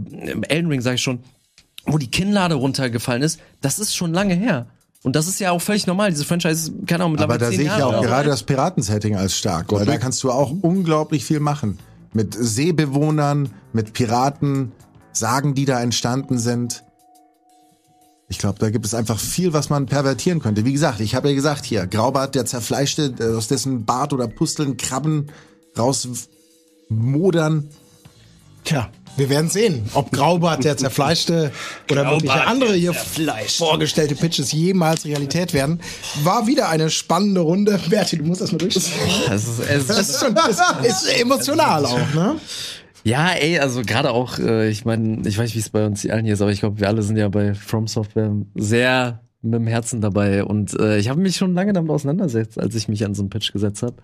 Elden 0.48 0.70
Ring, 0.70 0.80
sag 0.80 0.96
ich 0.96 1.02
schon, 1.02 1.20
wo 1.86 1.98
die 1.98 2.10
Kinnlade 2.10 2.56
runtergefallen 2.56 3.24
ist, 3.24 3.42
das 3.60 3.80
ist 3.80 3.94
schon 3.94 4.14
lange 4.14 4.36
her. 4.36 4.68
Und 5.04 5.18
das 5.18 5.28
ist 5.28 5.38
ja 5.42 5.52
auch 5.52 5.62
völlig 5.62 5.86
normal. 5.86 6.12
Diese 6.12 6.24
Franchise, 6.24 6.72
keine 6.86 7.04
Ahnung, 7.04 7.14
mittlerweile 7.14 7.46
Aber 7.46 7.52
da 7.52 7.58
sehe 7.58 7.66
ich 7.66 7.78
ja 7.78 7.88
auch 7.88 8.02
gerade 8.02 8.30
das 8.30 8.44
Piratensetting 8.44 9.18
als 9.18 9.38
stark, 9.38 9.70
weil 9.74 9.86
da 9.86 9.98
kannst 9.98 10.24
du 10.24 10.32
auch 10.32 10.54
unglaublich 10.62 11.26
viel 11.26 11.42
machen. 11.42 11.78
Mit 12.14 12.34
Seebewohnern, 12.40 13.50
mit 13.74 13.92
Piraten, 13.92 14.72
Sagen, 15.14 15.53
die 15.56 15.65
da 15.65 15.81
entstanden 15.81 16.40
sind. 16.40 16.84
Ich 18.30 18.40
glaube, 18.40 18.60
da 18.60 18.69
gibt 18.69 18.85
es 18.85 18.94
einfach 18.94 19.19
viel, 19.19 19.53
was 19.53 19.69
man 19.69 19.85
pervertieren 19.85 20.40
könnte. 20.40 20.65
Wie 20.65 20.73
gesagt, 20.73 20.99
ich 20.99 21.14
habe 21.14 21.30
ja 21.30 21.35
gesagt 21.35 21.65
hier, 21.65 21.85
Graubart, 21.85 22.35
der 22.35 22.45
zerfleischte, 22.45 23.14
äh, 23.19 23.35
aus 23.35 23.48
dessen 23.48 23.85
Bart 23.85 24.11
oder 24.11 24.27
Pusteln 24.27 24.77
Krabben 24.77 25.31
rausmodern. 25.77 27.69
Tja, 28.64 28.90
wir 29.15 29.30
werden 29.30 29.49
sehen, 29.49 29.88
ob 29.94 30.11
Graubart, 30.11 30.64
der 30.64 30.77
zerfleischte 30.77 31.52
oder 31.91 32.10
mögliche 32.10 32.48
andere 32.48 32.73
hier 32.73 32.94
vorgestellte 32.94 34.15
Pitches 34.15 34.52
jemals 34.52 35.06
Realität 35.06 35.53
werden. 35.53 35.81
War 36.23 36.48
wieder 36.48 36.69
eine 36.69 36.90
spannende 36.90 37.41
Runde. 37.41 37.80
Berti, 37.90 38.18
du 38.18 38.23
musst 38.23 38.41
das 38.41 38.52
mal 38.52 38.57
durch. 38.57 38.73
Das 38.73 38.88
ist, 38.88 39.60
es 39.60 39.88
Das 39.88 40.10
ist 40.10 40.19
schon 40.19 40.34
das 40.34 40.60
ist 40.84 41.19
emotional 41.19 41.85
auch, 41.85 42.14
ne? 42.15 42.35
Ja, 43.04 43.32
ey, 43.32 43.60
also 43.60 43.82
gerade 43.82 44.12
auch, 44.12 44.40
äh, 44.40 44.70
ich 44.70 44.86
meine, 44.86 45.28
ich 45.28 45.38
weiß 45.38 45.46
nicht, 45.46 45.56
wie 45.56 45.60
es 45.60 45.70
bei 45.70 45.86
uns 45.86 46.06
allen 46.08 46.24
hier 46.26 46.34
ist, 46.36 46.42
aber 46.42 46.52
ich 46.52 46.60
glaube, 46.62 46.80
wir 46.80 46.88
alle 46.88 47.04
sind 47.04 47.18
ja 47.18 47.28
bei 47.30 47.54
From 47.54 47.88
Software 47.88 48.32
sehr 48.56 49.20
mit 49.42 49.56
dem 49.56 49.68
Herzen 49.68 50.00
dabei. 50.00 50.44
Und 50.44 50.80
äh, 50.80 50.98
ich 51.00 51.10
habe 51.10 51.20
mich 51.20 51.36
schon 51.36 51.54
lange 51.54 51.74
damit 51.74 51.92
auseinandergesetzt, 51.92 52.58
als 52.60 52.76
ich 52.76 52.88
mich 52.88 53.04
an 53.06 53.14
so 53.14 53.22
einen 53.24 53.30
Pitch 53.30 53.52
gesetzt 53.52 53.84
habe. 53.84 53.96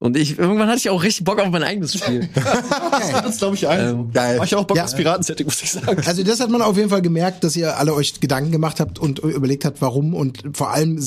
Und 0.00 0.16
ich 0.16 0.36
irgendwann 0.38 0.66
hatte 0.66 0.78
ich 0.78 0.90
auch 0.90 1.02
richtig 1.02 1.24
Bock 1.24 1.38
auf 1.38 1.48
mein 1.50 1.62
eigenes 1.62 1.94
Spiel. 1.96 2.28
Das 3.24 3.38
glaube 3.38 3.54
ich 3.54 3.66
ein. 3.68 3.88
Ähm, 3.88 4.10
Geil. 4.12 4.36
Mach 4.38 4.44
ich 4.44 4.54
auch 4.54 4.64
Bock 4.64 4.76
Ja. 4.76 4.84
aufs 4.84 4.94
Piratensetting, 4.94 5.46
muss 5.46 5.62
ich 5.62 5.70
sagen. 5.70 6.02
Also 6.04 6.22
das 6.24 6.40
hat 6.40 6.50
man 6.50 6.60
auf 6.62 6.76
jeden 6.76 6.90
Fall 6.90 7.02
gemerkt, 7.02 7.42
dass 7.44 7.54
ihr 7.56 7.78
alle 7.78 7.94
euch 7.94 8.20
Gedanken 8.20 8.50
gemacht 8.52 8.80
habt 8.80 8.98
und 8.98 9.20
überlegt 9.20 9.64
habt, 9.64 9.80
warum 9.80 10.12
und 10.14 10.42
vor 10.52 10.70
allem 10.72 11.00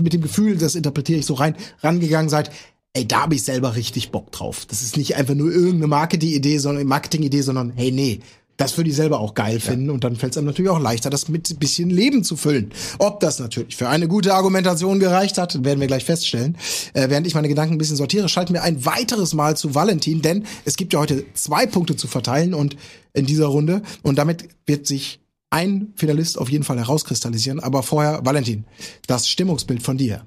mit 0.00 0.12
dem 0.12 0.22
Gefühl, 0.22 0.56
das 0.56 0.74
interpretiere 0.74 1.18
ich 1.18 1.26
so 1.26 1.34
rein, 1.34 1.54
rangegangen 1.82 2.28
seid. 2.28 2.50
Ey, 2.94 3.08
da 3.08 3.22
habe 3.22 3.34
ich 3.34 3.44
selber 3.44 3.74
richtig 3.74 4.10
Bock 4.10 4.32
drauf. 4.32 4.66
Das 4.66 4.82
ist 4.82 4.98
nicht 4.98 5.16
einfach 5.16 5.34
nur 5.34 5.50
irgendeine 5.50 5.86
Marketing-Idee, 5.86 6.58
sondern 6.58 6.86
Marketing-Idee, 6.86 7.40
sondern 7.40 7.72
hey, 7.74 7.90
nee, 7.90 8.20
das 8.58 8.76
würde 8.76 8.90
ich 8.90 8.96
selber 8.96 9.18
auch 9.18 9.34
geil 9.34 9.60
finden 9.60 9.90
und 9.90 10.04
dann 10.04 10.14
fällt 10.14 10.32
es 10.32 10.38
einem 10.38 10.46
natürlich 10.46 10.70
auch 10.70 10.78
leichter, 10.78 11.08
das 11.08 11.28
mit 11.28 11.50
ein 11.50 11.58
bisschen 11.58 11.88
Leben 11.88 12.22
zu 12.22 12.36
füllen. 12.36 12.70
Ob 12.98 13.20
das 13.20 13.38
natürlich 13.38 13.76
für 13.76 13.88
eine 13.88 14.08
gute 14.08 14.34
Argumentation 14.34 15.00
gereicht 15.00 15.38
hat, 15.38 15.64
werden 15.64 15.80
wir 15.80 15.86
gleich 15.86 16.04
feststellen. 16.04 16.56
Äh, 16.92 17.08
während 17.08 17.26
ich 17.26 17.34
meine 17.34 17.48
Gedanken 17.48 17.74
ein 17.74 17.78
bisschen 17.78 17.96
sortiere, 17.96 18.28
schalten 18.28 18.52
wir 18.52 18.62
ein 18.62 18.84
weiteres 18.84 19.32
Mal 19.32 19.56
zu 19.56 19.74
Valentin, 19.74 20.20
denn 20.20 20.44
es 20.64 20.76
gibt 20.76 20.92
ja 20.92 21.00
heute 21.00 21.24
zwei 21.32 21.66
Punkte 21.66 21.96
zu 21.96 22.08
verteilen 22.08 22.52
und 22.52 22.76
in 23.14 23.24
dieser 23.24 23.46
Runde 23.46 23.82
und 24.02 24.16
damit 24.16 24.48
wird 24.66 24.86
sich 24.86 25.20
ein 25.50 25.92
Finalist 25.96 26.38
auf 26.38 26.50
jeden 26.50 26.64
Fall 26.64 26.78
herauskristallisieren. 26.78 27.58
Aber 27.58 27.82
vorher, 27.82 28.20
Valentin, 28.24 28.64
das 29.06 29.28
Stimmungsbild 29.28 29.82
von 29.82 29.98
dir. 29.98 30.26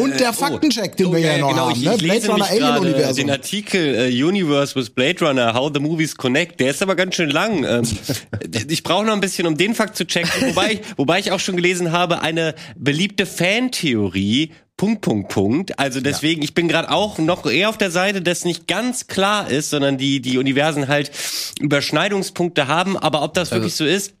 Und 0.00 0.18
der 0.18 0.32
Faktencheck, 0.32 0.96
den 0.96 1.12
wir 1.12 1.18
ja 1.18 1.36
noch 1.38 1.54
haben. 1.54 1.72
Ich, 1.72 1.82
ne? 1.84 1.96
Blade 1.98 2.26
Runner 2.28 2.46
Alien 2.48 2.76
Universum. 2.78 3.16
den 3.16 3.30
Artikel 3.30 3.94
äh, 3.94 4.22
Universe 4.24 4.74
with 4.74 4.90
Blade 4.90 5.22
Runner, 5.24 5.52
How 5.52 5.70
the 5.74 5.80
Movies 5.80 6.16
Connect. 6.16 6.58
Der 6.60 6.70
ist 6.70 6.82
aber 6.82 6.96
ganz 6.96 7.14
schön 7.14 7.28
lang. 7.30 7.64
Ähm, 7.64 7.82
ich 8.68 8.82
brauche 8.82 9.04
noch 9.04 9.12
ein 9.12 9.20
bisschen, 9.20 9.46
um 9.46 9.56
den 9.56 9.74
Fakt 9.74 9.96
zu 9.96 10.06
checken. 10.06 10.30
Wobei, 10.48 10.72
ich- 10.74 10.80
wobei 10.96 11.18
ich 11.18 11.30
auch 11.30 11.40
schon 11.40 11.56
gelesen 11.56 11.92
habe, 11.92 12.22
eine 12.22 12.54
beliebte 12.76 13.26
Fantheorie. 13.26 14.52
Punkt, 14.78 15.00
Punkt, 15.00 15.30
Punkt. 15.30 15.78
Also 15.78 16.00
deswegen, 16.02 16.42
ich 16.42 16.52
bin 16.52 16.68
gerade 16.68 16.90
auch 16.90 17.16
noch 17.18 17.46
eher 17.46 17.70
auf 17.70 17.78
der 17.78 17.90
Seite, 17.90 18.20
dass 18.20 18.44
nicht 18.44 18.66
ganz 18.68 19.06
klar 19.06 19.50
ist, 19.50 19.70
sondern 19.70 19.96
die, 19.96 20.20
die 20.20 20.36
Universen 20.36 20.88
halt 20.88 21.10
Überschneidungspunkte 21.60 22.66
haben. 22.68 22.96
Aber 22.96 23.22
ob 23.22 23.34
das 23.34 23.50
wirklich 23.50 23.74
so 23.74 23.84
ist, 23.84 24.14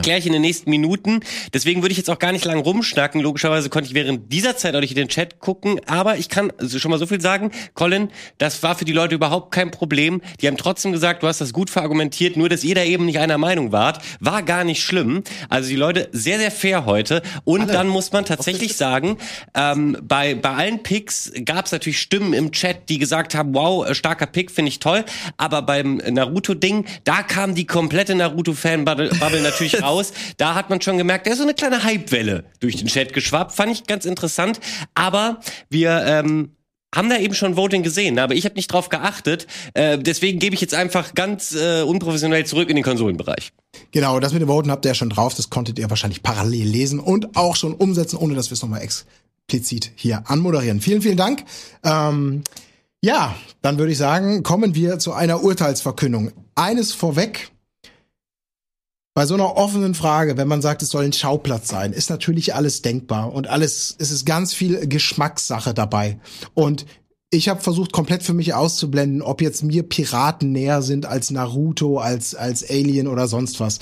Klär 0.00 0.16
ich 0.16 0.26
in 0.26 0.32
den 0.32 0.40
nächsten 0.40 0.70
Minuten. 0.70 1.20
Deswegen 1.52 1.82
würde 1.82 1.92
ich 1.92 1.98
jetzt 1.98 2.08
auch 2.08 2.18
gar 2.18 2.32
nicht 2.32 2.46
lang 2.46 2.58
rumschnacken. 2.58 3.20
Logischerweise 3.20 3.68
konnte 3.68 3.88
ich 3.88 3.94
während 3.94 4.32
dieser 4.32 4.56
Zeit 4.56 4.74
auch 4.74 4.80
nicht 4.80 4.92
in 4.92 4.96
den 4.96 5.08
Chat 5.08 5.40
gucken. 5.40 5.78
Aber 5.86 6.16
ich 6.16 6.30
kann 6.30 6.50
also 6.56 6.78
schon 6.78 6.90
mal 6.90 6.98
so 6.98 7.06
viel 7.06 7.20
sagen. 7.20 7.50
Colin, 7.74 8.08
das 8.38 8.62
war 8.62 8.76
für 8.76 8.86
die 8.86 8.94
Leute 8.94 9.14
überhaupt 9.14 9.52
kein 9.52 9.70
Problem. 9.70 10.22
Die 10.40 10.48
haben 10.48 10.56
trotzdem 10.56 10.92
gesagt, 10.92 11.22
du 11.22 11.26
hast 11.26 11.42
das 11.42 11.52
gut 11.52 11.68
verargumentiert. 11.68 12.38
Nur, 12.38 12.48
dass 12.48 12.64
ihr 12.64 12.74
da 12.74 12.82
eben 12.82 13.04
nicht 13.04 13.18
einer 13.18 13.36
Meinung 13.36 13.72
wart, 13.72 14.02
war 14.20 14.42
gar 14.42 14.64
nicht 14.64 14.82
schlimm. 14.82 15.22
Also 15.50 15.68
die 15.68 15.76
Leute 15.76 16.08
sehr, 16.12 16.38
sehr 16.38 16.50
fair 16.50 16.86
heute. 16.86 17.20
Und 17.44 17.68
dann 17.68 17.88
muss 17.88 18.10
man 18.10 18.24
tatsächlich 18.24 18.76
sagen, 18.78 19.18
ähm, 19.54 19.98
bei, 20.02 20.34
bei 20.34 20.54
allen 20.54 20.82
Picks 20.82 21.30
gab 21.44 21.66
es 21.66 21.72
natürlich 21.72 22.00
Stimmen 22.00 22.32
im 22.32 22.52
Chat, 22.52 22.88
die 22.88 22.98
gesagt 22.98 23.34
haben, 23.34 23.54
wow, 23.54 23.86
äh, 23.86 23.94
starker 23.94 24.26
Pick, 24.26 24.50
finde 24.50 24.70
ich 24.70 24.78
toll. 24.78 25.04
Aber 25.36 25.60
beim 25.60 25.96
Naruto-Ding, 25.98 26.86
da 27.04 27.22
kam 27.22 27.54
die 27.54 27.66
komplette 27.66 28.14
Naruto-Fan-Bubble 28.14 29.10
natürlich 29.42 29.74
raus. 29.84 30.12
Da 30.36 30.54
hat 30.54 30.70
man 30.70 30.80
schon 30.80 30.98
gemerkt, 30.98 31.26
da 31.26 31.32
ist 31.32 31.38
so 31.38 31.44
eine 31.44 31.54
kleine 31.54 31.84
Hypewelle 31.84 32.44
durch 32.60 32.76
den 32.76 32.88
Chat 32.88 33.12
geschwappt. 33.12 33.52
Fand 33.52 33.72
ich 33.72 33.86
ganz 33.86 34.04
interessant. 34.04 34.60
Aber 34.94 35.40
wir 35.70 36.02
ähm, 36.06 36.50
haben 36.94 37.10
da 37.10 37.18
eben 37.18 37.34
schon 37.34 37.56
Voting 37.56 37.82
gesehen, 37.82 38.18
aber 38.18 38.34
ich 38.34 38.44
habe 38.44 38.54
nicht 38.54 38.68
drauf 38.68 38.88
geachtet. 38.88 39.46
Äh, 39.74 39.98
deswegen 39.98 40.38
gebe 40.38 40.54
ich 40.54 40.60
jetzt 40.60 40.74
einfach 40.74 41.14
ganz 41.14 41.54
äh, 41.54 41.82
unprofessionell 41.82 42.46
zurück 42.46 42.70
in 42.70 42.76
den 42.76 42.84
Konsolenbereich. 42.84 43.52
Genau, 43.90 44.20
das 44.20 44.32
mit 44.32 44.42
dem 44.42 44.48
Voten 44.48 44.70
habt 44.70 44.84
ihr 44.84 44.90
ja 44.90 44.94
schon 44.94 45.10
drauf. 45.10 45.34
Das 45.34 45.50
konntet 45.50 45.78
ihr 45.78 45.90
wahrscheinlich 45.90 46.22
parallel 46.22 46.66
lesen 46.66 47.00
und 47.00 47.36
auch 47.36 47.56
schon 47.56 47.74
umsetzen, 47.74 48.16
ohne 48.16 48.34
dass 48.34 48.50
wir 48.50 48.54
es 48.54 48.62
nochmal 48.62 48.82
explizit 48.82 49.90
hier 49.96 50.22
anmoderieren. 50.26 50.80
Vielen, 50.80 51.02
vielen 51.02 51.16
Dank. 51.16 51.44
Ähm, 51.84 52.42
ja, 53.02 53.34
dann 53.60 53.78
würde 53.78 53.92
ich 53.92 53.98
sagen, 53.98 54.42
kommen 54.42 54.74
wir 54.74 54.98
zu 54.98 55.12
einer 55.12 55.42
Urteilsverkündung. 55.42 56.32
Eines 56.54 56.94
vorweg. 56.94 57.50
Bei 59.16 59.26
so 59.26 59.34
einer 59.34 59.56
offenen 59.56 59.94
Frage, 59.94 60.36
wenn 60.36 60.48
man 60.48 60.60
sagt, 60.60 60.82
es 60.82 60.88
soll 60.88 61.04
ein 61.04 61.12
Schauplatz 61.12 61.68
sein, 61.68 61.92
ist 61.92 62.10
natürlich 62.10 62.56
alles 62.56 62.82
denkbar 62.82 63.32
und 63.32 63.46
alles, 63.46 63.94
es 63.96 64.10
ist 64.10 64.26
ganz 64.26 64.52
viel 64.52 64.88
Geschmackssache 64.88 65.72
dabei. 65.72 66.18
Und 66.52 66.84
ich 67.30 67.48
habe 67.48 67.60
versucht, 67.60 67.92
komplett 67.92 68.24
für 68.24 68.32
mich 68.32 68.54
auszublenden, 68.54 69.22
ob 69.22 69.40
jetzt 69.40 69.62
mir 69.62 69.84
Piraten 69.84 70.50
näher 70.50 70.82
sind 70.82 71.06
als 71.06 71.30
Naruto, 71.30 71.98
als, 71.98 72.34
als 72.34 72.68
Alien 72.68 73.06
oder 73.06 73.28
sonst 73.28 73.60
was. 73.60 73.78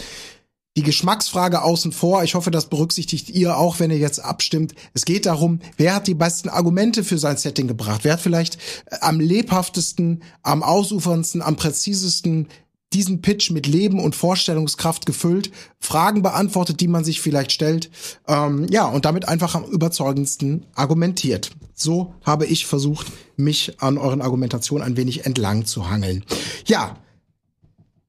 Die 0.76 0.82
Geschmacksfrage 0.82 1.62
außen 1.62 1.92
vor, 1.92 2.24
ich 2.24 2.34
hoffe, 2.34 2.50
das 2.50 2.66
berücksichtigt 2.66 3.30
ihr 3.30 3.56
auch, 3.56 3.78
wenn 3.78 3.90
ihr 3.90 3.98
jetzt 3.98 4.18
abstimmt. 4.18 4.74
Es 4.92 5.06
geht 5.06 5.24
darum, 5.24 5.60
wer 5.78 5.94
hat 5.94 6.06
die 6.06 6.14
besten 6.14 6.50
Argumente 6.50 7.04
für 7.04 7.18
sein 7.18 7.38
Setting 7.38 7.68
gebracht? 7.68 8.04
Wer 8.04 8.14
hat 8.14 8.20
vielleicht 8.20 8.58
am 9.00 9.20
lebhaftesten, 9.20 10.22
am 10.42 10.62
ausuferndsten, 10.62 11.40
am 11.40 11.56
präzisesten 11.56 12.48
diesen 12.94 13.22
Pitch 13.22 13.50
mit 13.50 13.66
Leben 13.66 14.00
und 14.00 14.14
Vorstellungskraft 14.14 15.06
gefüllt, 15.06 15.50
Fragen 15.78 16.22
beantwortet, 16.22 16.80
die 16.80 16.88
man 16.88 17.04
sich 17.04 17.20
vielleicht 17.20 17.52
stellt, 17.52 17.90
ähm, 18.28 18.66
ja, 18.70 18.86
und 18.86 19.04
damit 19.04 19.28
einfach 19.28 19.54
am 19.54 19.64
überzeugendsten 19.64 20.66
argumentiert. 20.74 21.50
So 21.74 22.14
habe 22.22 22.46
ich 22.46 22.66
versucht, 22.66 23.06
mich 23.36 23.80
an 23.80 23.98
euren 23.98 24.22
Argumentationen 24.22 24.86
ein 24.86 24.96
wenig 24.96 25.26
entlang 25.26 25.64
zu 25.64 25.90
hangeln. 25.90 26.24
Ja, 26.66 26.96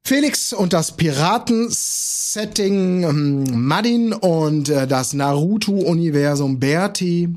Felix 0.06 0.52
und 0.52 0.74
das 0.74 0.98
Piraten-Setting 0.98 3.04
ähm, 3.04 3.66
Madin 3.66 4.12
und 4.12 4.68
äh, 4.68 4.86
das 4.86 5.14
Naruto-Universum 5.14 6.60
Berti 6.60 7.30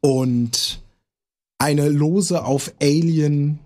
und 0.00 0.80
eine 1.58 1.88
Lose 1.88 2.44
auf 2.44 2.72
Alien 2.80 3.58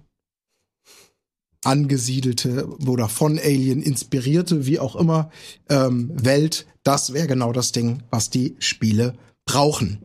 angesiedelte 1.64 2.68
oder 2.86 3.08
von 3.08 3.38
Alien 3.38 3.82
inspirierte, 3.82 4.66
wie 4.66 4.78
auch 4.78 4.96
immer, 4.96 5.30
ähm, 5.68 6.10
Welt, 6.14 6.66
das 6.84 7.12
wäre 7.12 7.26
genau 7.26 7.52
das 7.52 7.72
Ding, 7.72 8.02
was 8.10 8.30
die 8.30 8.56
Spiele 8.58 9.14
brauchen. 9.44 9.98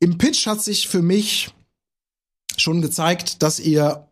Im 0.00 0.18
Pitch 0.18 0.46
hat 0.46 0.62
sich 0.62 0.88
für 0.88 1.02
mich 1.02 1.54
schon 2.56 2.82
gezeigt, 2.82 3.42
dass 3.42 3.60
ihr 3.60 4.08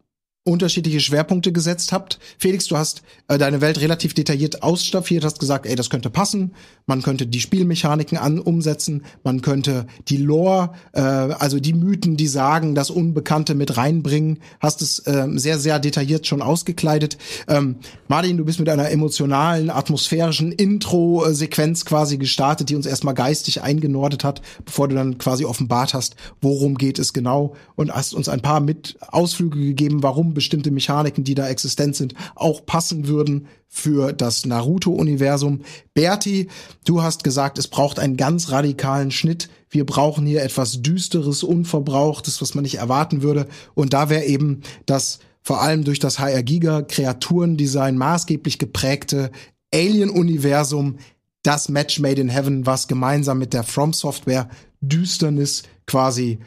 unterschiedliche 0.48 1.00
Schwerpunkte 1.00 1.52
gesetzt 1.52 1.92
habt. 1.92 2.18
Felix, 2.38 2.66
du 2.66 2.76
hast 2.76 3.02
äh, 3.28 3.38
deine 3.38 3.60
Welt 3.60 3.80
relativ 3.80 4.14
detailliert 4.14 4.62
ausstaffiert, 4.62 5.24
hast 5.24 5.38
gesagt, 5.38 5.66
ey, 5.66 5.76
das 5.76 5.90
könnte 5.90 6.10
passen. 6.10 6.54
Man 6.86 7.02
könnte 7.02 7.26
die 7.26 7.40
Spielmechaniken 7.40 8.16
an 8.16 8.38
umsetzen, 8.38 9.04
man 9.22 9.42
könnte 9.42 9.86
die 10.08 10.16
Lore, 10.16 10.70
äh, 10.92 11.00
also 11.00 11.60
die 11.60 11.74
Mythen, 11.74 12.16
die 12.16 12.26
sagen, 12.26 12.74
das 12.74 12.90
Unbekannte 12.90 13.54
mit 13.54 13.76
reinbringen. 13.76 14.38
Hast 14.60 14.82
es 14.82 15.00
äh, 15.00 15.26
sehr, 15.34 15.58
sehr 15.58 15.78
detailliert 15.78 16.26
schon 16.26 16.42
ausgekleidet. 16.42 17.18
Ähm, 17.46 17.76
Martin, 18.08 18.38
du 18.38 18.44
bist 18.44 18.58
mit 18.58 18.68
einer 18.68 18.90
emotionalen, 18.90 19.70
atmosphärischen 19.70 20.52
Intro-Sequenz 20.52 21.84
quasi 21.84 22.16
gestartet, 22.16 22.70
die 22.70 22.74
uns 22.74 22.86
erstmal 22.86 23.14
geistig 23.14 23.62
eingenordet 23.62 24.24
hat, 24.24 24.40
bevor 24.64 24.88
du 24.88 24.94
dann 24.94 25.18
quasi 25.18 25.44
offenbart 25.44 25.92
hast, 25.92 26.16
worum 26.40 26.76
geht 26.76 26.98
es 26.98 27.12
genau 27.12 27.54
und 27.76 27.92
hast 27.92 28.14
uns 28.14 28.28
ein 28.28 28.40
paar 28.40 28.60
mit 28.60 28.96
Ausflüge 29.08 29.58
gegeben, 29.58 30.02
warum 30.02 30.34
bestimmte 30.38 30.70
Mechaniken, 30.70 31.24
die 31.24 31.34
da 31.34 31.48
existent 31.48 31.96
sind, 31.96 32.14
auch 32.36 32.64
passen 32.64 33.08
würden 33.08 33.48
für 33.66 34.12
das 34.12 34.46
Naruto-Universum. 34.46 35.62
Berti, 35.94 36.48
du 36.84 37.02
hast 37.02 37.24
gesagt, 37.24 37.58
es 37.58 37.66
braucht 37.66 37.98
einen 37.98 38.16
ganz 38.16 38.52
radikalen 38.52 39.10
Schnitt. 39.10 39.48
Wir 39.68 39.84
brauchen 39.84 40.26
hier 40.26 40.44
etwas 40.44 40.80
Düsteres, 40.80 41.42
Unverbrauchtes, 41.42 42.40
was 42.40 42.54
man 42.54 42.62
nicht 42.62 42.76
erwarten 42.76 43.22
würde. 43.22 43.48
Und 43.74 43.92
da 43.92 44.08
wäre 44.08 44.24
eben 44.24 44.60
das 44.86 45.18
vor 45.42 45.60
allem 45.60 45.82
durch 45.82 45.98
das 45.98 46.20
HR 46.20 46.42
Giga 46.44 46.82
Kreaturendesign 46.82 47.96
maßgeblich 47.96 48.58
geprägte 48.58 49.32
Alien-Universum 49.74 50.98
das 51.42 51.68
Match 51.68 51.98
Made 51.98 52.20
in 52.20 52.28
Heaven, 52.28 52.64
was 52.66 52.86
gemeinsam 52.86 53.38
mit 53.38 53.54
der 53.54 53.64
From 53.64 53.92
Software 53.92 54.48
Düsternis 54.80 55.64
quasi 55.86 56.38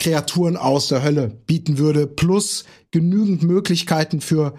Kreaturen 0.00 0.56
aus 0.56 0.88
der 0.88 1.02
Hölle 1.02 1.28
bieten 1.46 1.78
würde, 1.78 2.06
plus 2.06 2.64
genügend 2.90 3.44
Möglichkeiten 3.44 4.20
für 4.20 4.54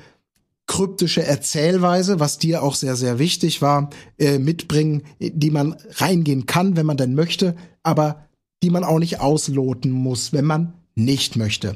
kryptische 0.68 1.24
Erzählweise, 1.24 2.22
was 2.22 2.38
dir 2.38 2.64
auch 2.64 2.76
sehr, 2.76 2.96
sehr 2.96 3.20
wichtig 3.20 3.62
war, 3.62 3.90
äh, 4.18 4.40
mitbringen, 4.40 5.04
die 5.20 5.52
man 5.52 5.76
reingehen 5.96 6.46
kann, 6.46 6.78
wenn 6.78 6.86
man 6.86 6.96
denn 6.96 7.14
möchte, 7.14 7.56
aber 7.84 8.28
die 8.64 8.70
man 8.70 8.86
auch 8.86 9.00
nicht 9.00 9.20
ausloten 9.20 9.92
muss, 9.92 10.32
wenn 10.32 10.46
man 10.46 10.74
nicht 10.96 11.36
möchte. 11.36 11.76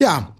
Ja, 0.00 0.36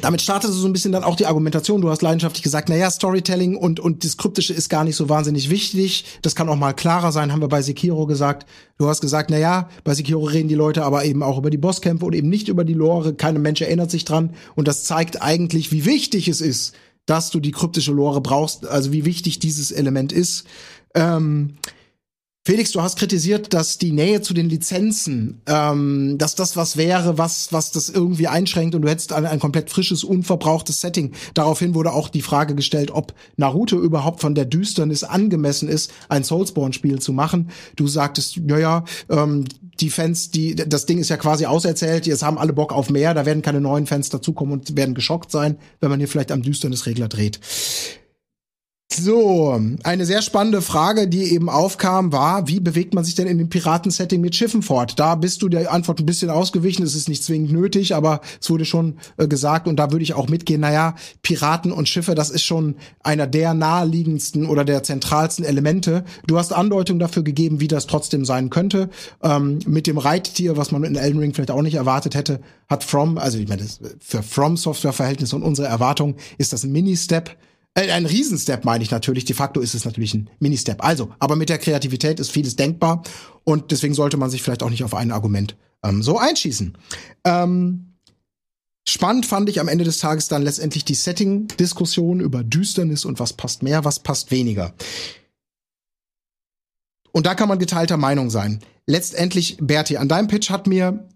damit 0.00 0.22
startete 0.22 0.52
so 0.52 0.66
ein 0.66 0.72
bisschen 0.72 0.92
dann 0.92 1.04
auch 1.04 1.16
die 1.16 1.26
Argumentation. 1.26 1.80
Du 1.80 1.90
hast 1.90 2.02
leidenschaftlich 2.02 2.42
gesagt, 2.42 2.68
na 2.68 2.76
ja, 2.76 2.90
Storytelling 2.90 3.56
und, 3.56 3.80
und 3.80 4.04
das 4.04 4.16
Kryptische 4.16 4.54
ist 4.54 4.68
gar 4.68 4.84
nicht 4.84 4.96
so 4.96 5.08
wahnsinnig 5.08 5.50
wichtig. 5.50 6.04
Das 6.22 6.34
kann 6.34 6.48
auch 6.48 6.56
mal 6.56 6.72
klarer 6.72 7.12
sein, 7.12 7.32
haben 7.32 7.40
wir 7.40 7.48
bei 7.48 7.62
Sekiro 7.62 8.06
gesagt. 8.06 8.46
Du 8.78 8.88
hast 8.88 9.00
gesagt, 9.00 9.30
na 9.30 9.38
ja, 9.38 9.68
bei 9.84 9.94
Sekiro 9.94 10.24
reden 10.24 10.48
die 10.48 10.54
Leute 10.54 10.84
aber 10.84 11.04
eben 11.04 11.22
auch 11.22 11.38
über 11.38 11.50
die 11.50 11.58
Bosskämpfe 11.58 12.06
und 12.06 12.14
eben 12.14 12.28
nicht 12.28 12.48
über 12.48 12.64
die 12.64 12.74
Lore. 12.74 13.14
Kein 13.14 13.40
Mensch 13.42 13.60
erinnert 13.60 13.90
sich 13.90 14.04
dran. 14.04 14.30
Und 14.54 14.68
das 14.68 14.84
zeigt 14.84 15.20
eigentlich, 15.20 15.72
wie 15.72 15.84
wichtig 15.84 16.28
es 16.28 16.40
ist, 16.40 16.74
dass 17.06 17.30
du 17.30 17.40
die 17.40 17.52
kryptische 17.52 17.92
Lore 17.92 18.20
brauchst, 18.20 18.66
also 18.66 18.92
wie 18.92 19.04
wichtig 19.04 19.38
dieses 19.40 19.72
Element 19.72 20.12
ist. 20.12 20.44
Ähm, 20.94 21.56
Felix, 22.44 22.72
du 22.72 22.82
hast 22.82 22.98
kritisiert, 22.98 23.54
dass 23.54 23.78
die 23.78 23.92
Nähe 23.92 24.20
zu 24.20 24.34
den 24.34 24.48
Lizenzen, 24.48 25.40
ähm, 25.46 26.16
dass 26.18 26.34
das 26.34 26.56
was 26.56 26.76
wäre, 26.76 27.16
was, 27.16 27.52
was 27.52 27.70
das 27.70 27.88
irgendwie 27.88 28.26
einschränkt 28.26 28.74
und 28.74 28.82
du 28.82 28.88
hättest 28.88 29.12
ein, 29.12 29.26
ein 29.26 29.38
komplett 29.38 29.70
frisches, 29.70 30.02
unverbrauchtes 30.02 30.80
Setting. 30.80 31.12
Daraufhin 31.34 31.76
wurde 31.76 31.92
auch 31.92 32.08
die 32.08 32.20
Frage 32.20 32.56
gestellt, 32.56 32.90
ob 32.90 33.14
Naruto 33.36 33.78
überhaupt 33.78 34.20
von 34.20 34.34
der 34.34 34.44
Düsternis 34.44 35.04
angemessen 35.04 35.68
ist, 35.68 35.92
ein 36.08 36.24
Soulsborne-Spiel 36.24 36.98
zu 36.98 37.12
machen. 37.12 37.50
Du 37.76 37.86
sagtest, 37.86 38.40
ja, 38.48 38.58
ja, 38.58 38.84
ähm, 39.08 39.44
die 39.78 39.90
Fans, 39.90 40.32
die, 40.32 40.56
das 40.56 40.86
Ding 40.86 40.98
ist 40.98 41.10
ja 41.10 41.18
quasi 41.18 41.46
auserzählt, 41.46 42.08
jetzt 42.08 42.24
haben 42.24 42.38
alle 42.38 42.52
Bock 42.52 42.72
auf 42.72 42.90
mehr, 42.90 43.14
da 43.14 43.24
werden 43.24 43.42
keine 43.42 43.60
neuen 43.60 43.86
Fans 43.86 44.08
dazukommen 44.08 44.58
und 44.58 44.76
werden 44.76 44.96
geschockt 44.96 45.30
sein, 45.30 45.58
wenn 45.80 45.90
man 45.90 46.00
hier 46.00 46.08
vielleicht 46.08 46.32
am 46.32 46.42
Düsternisregler 46.42 47.06
dreht. 47.06 47.38
So, 48.94 49.58
eine 49.84 50.04
sehr 50.04 50.20
spannende 50.22 50.60
Frage, 50.60 51.08
die 51.08 51.32
eben 51.32 51.48
aufkam, 51.48 52.12
war, 52.12 52.46
wie 52.48 52.60
bewegt 52.60 52.94
man 52.94 53.04
sich 53.04 53.14
denn 53.14 53.26
in 53.26 53.38
dem 53.38 53.48
Piratensetting 53.48 54.20
mit 54.20 54.34
Schiffen 54.34 54.62
fort? 54.62 54.98
Da 54.98 55.14
bist 55.14 55.40
du 55.40 55.48
der 55.48 55.72
Antwort 55.72 56.00
ein 56.00 56.06
bisschen 56.06 56.30
ausgewichen, 56.30 56.82
es 56.82 56.94
ist 56.94 57.08
nicht 57.08 57.24
zwingend 57.24 57.52
nötig, 57.52 57.94
aber 57.94 58.20
es 58.40 58.50
wurde 58.50 58.64
schon 58.64 58.98
äh, 59.16 59.26
gesagt 59.26 59.66
und 59.66 59.76
da 59.76 59.92
würde 59.92 60.02
ich 60.02 60.14
auch 60.14 60.28
mitgehen, 60.28 60.60
naja, 60.60 60.94
Piraten 61.22 61.72
und 61.72 61.88
Schiffe, 61.88 62.14
das 62.14 62.28
ist 62.28 62.42
schon 62.42 62.76
einer 63.02 63.26
der 63.26 63.54
naheliegendsten 63.54 64.46
oder 64.46 64.64
der 64.64 64.82
zentralsten 64.82 65.44
Elemente. 65.44 66.04
Du 66.26 66.38
hast 66.38 66.52
Andeutung 66.52 66.98
dafür 66.98 67.22
gegeben, 67.22 67.60
wie 67.60 67.68
das 67.68 67.86
trotzdem 67.86 68.24
sein 68.24 68.50
könnte. 68.50 68.90
Ähm, 69.22 69.60
mit 69.66 69.86
dem 69.86 69.96
Reittier, 69.96 70.56
was 70.56 70.70
man 70.70 70.84
in 70.84 70.96
Elden 70.96 71.18
Ring 71.18 71.32
vielleicht 71.32 71.50
auch 71.50 71.62
nicht 71.62 71.76
erwartet 71.76 72.14
hätte, 72.14 72.40
hat 72.68 72.84
From, 72.84 73.16
also 73.16 73.38
ich 73.38 73.48
meine, 73.48 73.64
für 74.00 74.22
From 74.22 74.56
Software 74.56 74.92
Verhältnisse 74.92 75.36
und 75.36 75.42
unsere 75.42 75.68
Erwartung 75.68 76.16
ist 76.36 76.52
das 76.52 76.64
ein 76.64 76.72
Mini-Step 76.72 77.36
äh, 77.74 77.90
ein 77.90 78.06
Riesenstep 78.06 78.64
meine 78.64 78.84
ich 78.84 78.90
natürlich. 78.90 79.24
De 79.24 79.34
facto 79.34 79.60
ist 79.60 79.74
es 79.74 79.84
natürlich 79.84 80.14
ein 80.14 80.30
Mini-Step. 80.40 80.84
Also, 80.84 81.12
aber 81.18 81.36
mit 81.36 81.48
der 81.48 81.58
Kreativität 81.58 82.20
ist 82.20 82.30
vieles 82.30 82.56
denkbar 82.56 83.02
und 83.44 83.70
deswegen 83.70 83.94
sollte 83.94 84.16
man 84.16 84.30
sich 84.30 84.42
vielleicht 84.42 84.62
auch 84.62 84.70
nicht 84.70 84.84
auf 84.84 84.94
ein 84.94 85.12
Argument 85.12 85.56
ähm, 85.82 86.02
so 86.02 86.18
einschießen. 86.18 86.76
Ähm, 87.24 87.94
spannend 88.86 89.26
fand 89.26 89.48
ich 89.48 89.60
am 89.60 89.68
Ende 89.68 89.84
des 89.84 89.98
Tages 89.98 90.28
dann 90.28 90.42
letztendlich 90.42 90.84
die 90.84 90.94
Setting-Diskussion 90.94 92.20
über 92.20 92.44
Düsternis 92.44 93.04
und 93.04 93.20
was 93.20 93.32
passt 93.32 93.62
mehr, 93.62 93.84
was 93.84 94.00
passt 94.00 94.30
weniger. 94.30 94.74
Und 97.12 97.26
da 97.26 97.34
kann 97.34 97.48
man 97.48 97.58
geteilter 97.58 97.96
Meinung 97.96 98.30
sein. 98.30 98.60
Letztendlich, 98.86 99.58
Berti, 99.60 99.96
an 99.96 100.08
deinem 100.08 100.28
Pitch 100.28 100.50
hat 100.50 100.66
mir 100.66 101.08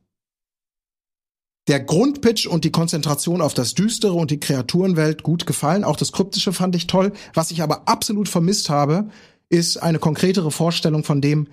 der 1.68 1.80
Grundpitch 1.80 2.46
und 2.46 2.64
die 2.64 2.70
Konzentration 2.70 3.40
auf 3.40 3.54
das 3.54 3.74
Düstere 3.74 4.12
und 4.12 4.30
die 4.30 4.40
Kreaturenwelt 4.40 5.22
gut 5.22 5.46
gefallen. 5.46 5.84
Auch 5.84 5.96
das 5.96 6.12
Kryptische 6.12 6.52
fand 6.52 6.76
ich 6.76 6.86
toll. 6.86 7.12
Was 7.34 7.50
ich 7.50 7.62
aber 7.62 7.88
absolut 7.88 8.28
vermisst 8.28 8.70
habe, 8.70 9.08
ist 9.48 9.82
eine 9.82 9.98
konkretere 9.98 10.50
Vorstellung 10.50 11.04
von 11.04 11.20
dem, 11.20 11.48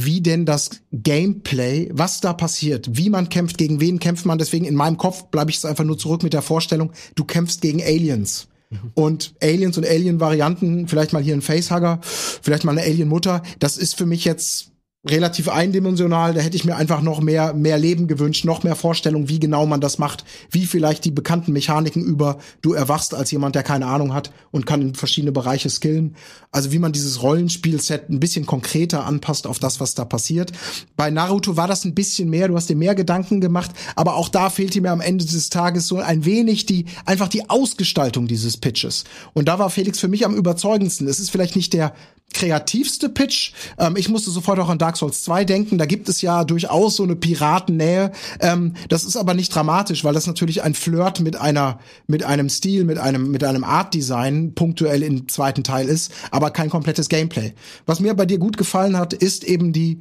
wie 0.00 0.20
denn 0.20 0.46
das 0.46 0.70
Gameplay, 0.92 1.90
was 1.92 2.20
da 2.20 2.32
passiert, 2.32 2.88
wie 2.92 3.10
man 3.10 3.28
kämpft, 3.28 3.58
gegen 3.58 3.80
wen 3.80 3.98
kämpft 3.98 4.26
man. 4.26 4.38
Deswegen 4.38 4.64
in 4.64 4.76
meinem 4.76 4.96
Kopf 4.96 5.24
bleibe 5.24 5.50
ich 5.50 5.56
jetzt 5.56 5.66
einfach 5.66 5.84
nur 5.84 5.98
zurück 5.98 6.22
mit 6.22 6.32
der 6.32 6.42
Vorstellung, 6.42 6.92
du 7.16 7.24
kämpfst 7.24 7.60
gegen 7.60 7.82
Aliens. 7.82 8.46
Mhm. 8.70 8.92
Und 8.94 9.34
Aliens 9.42 9.76
und 9.76 9.86
Alien-Varianten, 9.86 10.86
vielleicht 10.88 11.12
mal 11.12 11.22
hier 11.22 11.34
ein 11.34 11.42
Facehugger, 11.42 11.98
vielleicht 12.02 12.64
mal 12.64 12.72
eine 12.72 12.82
Alien-Mutter, 12.82 13.42
das 13.58 13.76
ist 13.76 13.96
für 13.96 14.06
mich 14.06 14.24
jetzt 14.24 14.70
relativ 15.06 15.48
eindimensional. 15.48 16.34
Da 16.34 16.40
hätte 16.40 16.56
ich 16.56 16.64
mir 16.64 16.76
einfach 16.76 17.02
noch 17.02 17.20
mehr, 17.20 17.54
mehr 17.54 17.78
Leben 17.78 18.08
gewünscht, 18.08 18.44
noch 18.44 18.64
mehr 18.64 18.74
Vorstellung, 18.74 19.28
wie 19.28 19.38
genau 19.38 19.64
man 19.64 19.80
das 19.80 19.98
macht, 19.98 20.24
wie 20.50 20.66
vielleicht 20.66 21.04
die 21.04 21.12
bekannten 21.12 21.52
Mechaniken 21.52 22.02
über 22.02 22.38
du 22.62 22.72
erwachst 22.72 23.14
als 23.14 23.30
jemand, 23.30 23.54
der 23.54 23.62
keine 23.62 23.86
Ahnung 23.86 24.12
hat 24.12 24.32
und 24.50 24.66
kann 24.66 24.82
in 24.82 24.94
verschiedene 24.94 25.30
Bereiche 25.30 25.70
skillen. 25.70 26.16
Also 26.50 26.72
wie 26.72 26.80
man 26.80 26.92
dieses 26.92 27.22
Rollenspielset 27.22 28.10
ein 28.10 28.18
bisschen 28.18 28.44
konkreter 28.44 29.06
anpasst 29.06 29.46
auf 29.46 29.60
das, 29.60 29.78
was 29.78 29.94
da 29.94 30.04
passiert. 30.04 30.52
Bei 30.96 31.10
Naruto 31.10 31.56
war 31.56 31.68
das 31.68 31.84
ein 31.84 31.94
bisschen 31.94 32.28
mehr, 32.28 32.48
du 32.48 32.56
hast 32.56 32.68
dir 32.68 32.76
mehr 32.76 32.96
Gedanken 32.96 33.40
gemacht, 33.40 33.70
aber 33.94 34.16
auch 34.16 34.28
da 34.28 34.50
fehlte 34.50 34.80
mir 34.80 34.90
am 34.90 35.00
Ende 35.00 35.24
des 35.24 35.48
Tages 35.48 35.86
so 35.86 35.98
ein 35.98 36.24
wenig 36.24 36.66
die, 36.66 36.86
einfach 37.04 37.28
die 37.28 37.48
Ausgestaltung 37.48 38.26
dieses 38.26 38.56
Pitches. 38.56 39.04
Und 39.32 39.46
da 39.46 39.60
war 39.60 39.70
Felix 39.70 40.00
für 40.00 40.08
mich 40.08 40.26
am 40.26 40.34
überzeugendsten. 40.34 41.06
Es 41.06 41.20
ist 41.20 41.30
vielleicht 41.30 41.54
nicht 41.54 41.72
der 41.72 41.94
kreativste 42.32 43.08
Pitch. 43.08 43.52
Ähm, 43.78 43.96
ich 43.96 44.08
musste 44.08 44.30
sofort 44.30 44.58
auch 44.58 44.68
an 44.68 44.78
Dark 44.88 44.96
Souls 44.96 45.22
2 45.22 45.44
denken. 45.44 45.76
Da 45.76 45.84
gibt 45.84 46.08
es 46.08 46.22
ja 46.22 46.44
durchaus 46.44 46.96
so 46.96 47.02
eine 47.02 47.14
Piratennähe. 47.14 48.10
Ähm, 48.40 48.72
das 48.88 49.04
ist 49.04 49.16
aber 49.16 49.34
nicht 49.34 49.54
dramatisch, 49.54 50.02
weil 50.02 50.14
das 50.14 50.26
natürlich 50.26 50.62
ein 50.62 50.72
Flirt 50.72 51.20
mit 51.20 51.36
einer, 51.36 51.78
mit 52.06 52.24
einem 52.24 52.48
Stil, 52.48 52.84
mit 52.84 52.96
einem, 52.96 53.30
mit 53.30 53.44
einem 53.44 53.64
Art 53.64 53.92
Design 53.92 54.54
punktuell 54.54 55.02
im 55.02 55.28
zweiten 55.28 55.62
Teil 55.62 55.88
ist, 55.88 56.10
aber 56.30 56.50
kein 56.50 56.70
komplettes 56.70 57.10
Gameplay. 57.10 57.52
Was 57.84 58.00
mir 58.00 58.14
bei 58.14 58.24
dir 58.24 58.38
gut 58.38 58.56
gefallen 58.56 58.96
hat, 58.96 59.12
ist 59.12 59.44
eben 59.44 59.74
die 59.74 60.00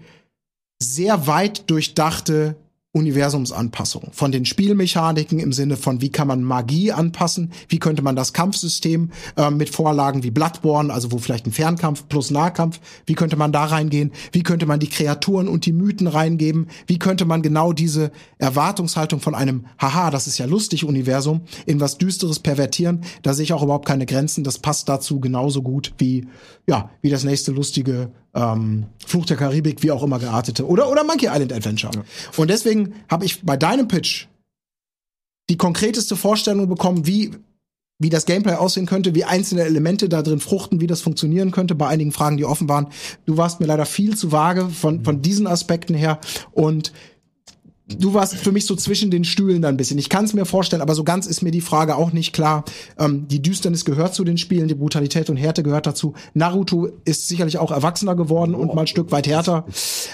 sehr 0.81 1.27
weit 1.27 1.69
durchdachte 1.69 2.55
Universumsanpassung. 2.98 4.10
Von 4.11 4.32
den 4.32 4.45
Spielmechaniken 4.45 5.40
im 5.40 5.53
Sinne 5.53 5.78
von, 5.78 6.02
wie 6.02 6.10
kann 6.10 6.28
man 6.28 6.44
Magie 6.44 6.91
anpassen, 6.91 7.52
wie 7.69 7.80
könnte 7.80 8.02
man 8.02 8.15
das 8.15 8.34
Kampfsystem 8.34 9.11
äh, 9.38 9.52
mit 9.52 9.69
Vorlagen 9.69 10.24
wie 10.24 10.32
Bloodborne, 10.32 10.91
also 10.91 11.11
wo 11.11 11.19
vielleicht 11.19 11.45
ein 11.45 11.52
Fernkampf 11.52 12.07
plus 12.10 12.32
Nahkampf, 12.32 12.80
wie 13.06 13.14
könnte 13.14 13.36
man 13.36 13.52
da 13.52 13.65
reingehen, 13.65 14.11
wie 14.32 14.44
könnte 14.44 14.65
man 14.65 14.80
die 14.80 14.90
Kreaturen 14.90 15.48
und 15.48 15.65
die 15.65 15.74
Mythen 15.74 16.07
reingeben, 16.07 16.68
wie 16.88 16.99
könnte 16.99 17.26
man 17.26 17.41
genau 17.41 17.72
diese 17.72 18.11
Erwartungshaltung 18.40 19.19
von 19.19 19.36
einem, 19.36 19.65
haha, 19.80 20.10
das 20.10 20.28
ist 20.28 20.38
ja 20.40 20.45
lustig 20.45 20.84
Universum, 20.84 21.41
in 21.65 21.80
was 21.80 21.98
Düsteres 21.98 22.40
pervertieren, 22.40 23.02
da 23.22 23.34
sehe 23.34 23.44
ich 23.44 23.53
auch 23.53 23.64
überhaupt 23.64 23.88
keine 23.88 24.06
Grenzen, 24.06 24.44
das 24.44 24.57
passt 24.57 24.90
dazu 24.90 25.19
genauso 25.19 25.61
gut 25.61 25.94
wie, 25.98 26.28
ja, 26.65 26.90
wie 27.02 27.10
das 27.10 27.24
nächste 27.24 27.52
lustige 27.52 28.11
ähm, 28.34 28.86
Fluch 29.06 29.26
der 29.26 29.38
Karibik, 29.38 29.84
wie 29.84 29.91
auch 29.91 30.04
immer 30.04 30.20
geartete. 30.20 30.66
Oder, 30.68 30.90
oder 30.91 31.04
Monkey 31.04 31.28
Island 31.28 31.54
Adventure. 31.54 31.94
Ja. 31.95 32.04
Und 32.38 32.49
deswegen 32.49 32.94
habe 33.10 33.26
ich 33.26 33.44
bei 33.44 33.58
deinem 33.58 33.88
Pitch 33.88 34.28
die 35.49 35.58
konkreteste 35.58 36.16
Vorstellung 36.16 36.68
bekommen, 36.68 37.08
wie 37.08 37.32
wie 37.99 38.10
das 38.10 38.26
Gameplay 38.26 38.54
aussehen 38.54 38.86
könnte, 38.86 39.16
wie 39.16 39.24
einzelne 39.24 39.64
Elemente 39.64 40.08
da 40.08 40.22
drin 40.22 40.40
fruchten, 40.40 40.82
wie 40.82 40.88
das 40.88 41.02
funktionieren 41.02 41.52
könnte, 41.52 41.74
bei 41.74 41.88
einigen 41.88 42.12
Fragen, 42.12 42.38
die 42.38 42.45
offen 42.45 42.70
waren. 42.70 42.88
Du 43.26 43.38
warst 43.38 43.60
mir 43.60 43.66
leider 43.66 43.86
viel 43.86 44.16
zu 44.16 44.32
vage 44.32 44.70
von, 44.70 45.04
von 45.04 45.22
diesen 45.22 45.48
Aspekten 45.48 45.95
her 45.95 46.20
und 46.52 46.94
du 47.88 48.14
warst 48.14 48.35
für 48.35 48.51
mich 48.51 48.65
so 48.65 48.76
zwischen 48.76 49.11
den 49.11 49.23
Stühlen 49.23 49.61
da 49.61 49.69
ein 49.69 49.77
bisschen. 49.77 49.97
Ich 49.97 50.09
kann 50.09 50.26
es 50.26 50.34
mir 50.34 50.45
vorstellen, 50.45 50.81
aber 50.81 50.95
so 50.95 51.03
ganz 51.03 51.26
ist 51.26 51.41
mir 51.41 51.51
die 51.51 51.61
Frage 51.61 51.95
auch 51.95 52.11
nicht 52.11 52.34
klar. 52.34 52.65
Ähm, 52.97 53.27
die 53.27 53.41
Düsternis 53.41 53.85
gehört 53.85 54.14
zu 54.14 54.23
den 54.23 54.38
Spielen, 54.38 54.68
die 54.68 54.76
Brutalität 54.76 55.30
und 55.30 55.38
Härte 55.38 55.64
gehört 55.64 55.88
dazu. 55.88 56.14
Naruto 56.34 56.89
ist 57.05 57.27
sicherlich 57.27 57.57
auch 57.57 57.72
erwachsener 57.72 58.15
geworden 58.15 58.55
und 58.55 58.76
mal 58.76 58.81
ein 58.81 58.88
Stück 58.88 59.11
weit 59.11 59.27
härter. 59.27 59.65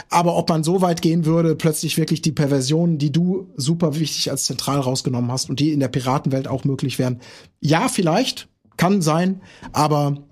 Aber 0.10 0.36
ob 0.36 0.50
man 0.50 0.64
so 0.64 0.82
weit 0.82 1.02
gehen 1.02 1.26
würde, 1.26 1.56
plötzlich 1.56 1.98
wirklich 1.98 2.22
die 2.22 2.32
Perversionen, 2.32 2.98
die 2.98 3.12
du 3.12 3.48
super 3.58 4.00
wichtig 4.00 4.30
als 4.30 4.46
zentral 4.46 4.80
rausgenommen 4.80 5.32
hast 5.32 5.50
und 5.50 5.60
die 5.60 5.72
in 5.72 5.80
der 5.80 5.88
Piratenwelt 5.88 6.48
auch 6.48 6.64
möglich 6.64 7.00
wären. 7.00 7.20
Ja, 7.60 7.88
vielleicht, 7.88 8.48
kann 8.78 9.02
sein, 9.02 9.42
aber 9.72 10.24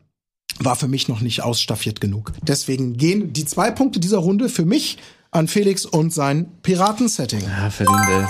war 0.59 0.75
für 0.75 0.87
mich 0.87 1.07
noch 1.07 1.21
nicht 1.21 1.43
ausstaffiert 1.43 2.01
genug. 2.01 2.33
Deswegen 2.43 2.97
gehen 2.97 3.33
die 3.33 3.45
zwei 3.45 3.71
Punkte 3.71 3.99
dieser 3.99 4.19
Runde 4.19 4.49
für 4.49 4.65
mich 4.65 4.97
an 5.31 5.47
Felix 5.47 5.85
und 5.85 6.13
sein 6.13 6.51
Piratensetting. 6.61 7.41
Ja, 7.41 7.69
verdient, 7.69 8.07
ey. 8.09 8.25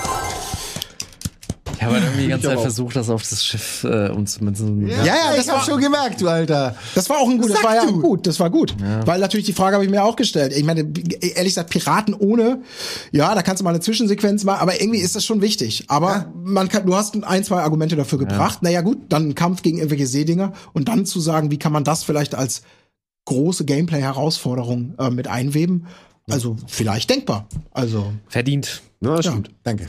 Ich 1.74 1.82
habe 1.84 1.94
halt 1.94 2.04
irgendwie 2.04 2.22
die 2.22 2.28
ganze 2.28 2.46
Zeit 2.46 2.60
versucht, 2.60 2.94
das 2.94 3.10
auf 3.10 3.28
das 3.28 3.44
Schiff 3.44 3.82
äh, 3.82 4.08
umzumünzen. 4.10 4.86
Ja, 4.86 5.04
ja, 5.04 5.14
ich 5.36 5.48
hab 5.48 5.64
schon 5.64 5.80
gemerkt, 5.80 6.20
du 6.20 6.28
Alter. 6.28 6.76
Das 6.94 7.10
war 7.10 7.18
auch 7.18 7.28
ein 7.28 7.38
gut, 7.38 7.50
das 7.50 7.56
Sag 7.56 7.64
war 7.64 7.74
ja 7.74 7.86
du. 7.86 8.00
gut, 8.00 8.26
das 8.28 8.38
war 8.38 8.50
gut. 8.50 8.76
Weil 9.04 9.18
natürlich 9.18 9.46
die 9.46 9.52
Frage 9.52 9.74
habe 9.74 9.84
ich 9.84 9.90
mir 9.90 10.04
auch 10.04 10.14
gestellt. 10.14 10.52
Ich 10.56 10.62
meine, 10.62 10.82
ehrlich 11.20 11.54
gesagt, 11.54 11.70
Piraten 11.70 12.14
ohne, 12.14 12.62
ja, 13.10 13.34
da 13.34 13.42
kannst 13.42 13.62
du 13.62 13.64
mal 13.64 13.70
eine 13.70 13.80
Zwischensequenz 13.80 14.44
machen, 14.44 14.60
aber 14.60 14.80
irgendwie 14.80 15.00
ist 15.00 15.16
das 15.16 15.24
schon 15.24 15.40
wichtig. 15.40 15.86
Aber 15.88 16.32
man 16.36 16.68
kann, 16.68 16.86
du 16.86 16.94
hast 16.94 17.20
ein, 17.24 17.42
zwei 17.42 17.62
Argumente 17.62 17.96
dafür 17.96 18.20
gebracht. 18.20 18.62
Naja, 18.62 18.82
gut, 18.82 18.98
dann 19.08 19.30
ein 19.30 19.34
Kampf 19.34 19.62
gegen 19.62 19.78
irgendwelche 19.78 20.06
Seedinger 20.06 20.52
und 20.74 20.86
dann 20.86 21.04
zu 21.04 21.18
sagen, 21.18 21.50
wie 21.50 21.58
kann 21.58 21.72
man 21.72 21.82
das 21.82 22.04
vielleicht 22.04 22.36
als 22.36 22.62
große 23.24 23.64
Gameplay-Herausforderung 23.64 24.94
äh, 25.00 25.10
mit 25.10 25.26
einweben? 25.26 25.88
Also 26.32 26.56
vielleicht 26.66 27.10
denkbar. 27.10 27.46
Also 27.72 28.12
Verdient. 28.28 28.82
Ja, 29.04 29.16
das 29.16 29.26
stimmt. 29.26 29.50
Danke. 29.64 29.86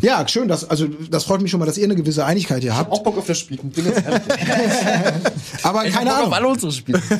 ja, 0.00 0.26
schön, 0.26 0.48
dass 0.48 0.68
also 0.68 0.88
das 0.88 1.22
freut 1.24 1.40
mich 1.40 1.50
schon 1.52 1.60
mal, 1.60 1.66
dass 1.66 1.78
ihr 1.78 1.84
eine 1.84 1.94
gewisse 1.94 2.24
Einigkeit 2.24 2.60
hier 2.60 2.76
habt. 2.76 2.90
Bock 3.04 3.16
auf 3.16 3.26
das 3.26 3.38
Spiel. 3.38 3.56
Bin 3.62 3.86
ehrlich. 3.86 4.04
Aber 5.62 5.84
keine 5.84 6.06
Bock 6.06 6.14
Ahnung. 6.18 6.26
auf 6.26 6.32
alle 6.32 6.48
unsere 6.48 6.72
Spiele. 6.72 7.00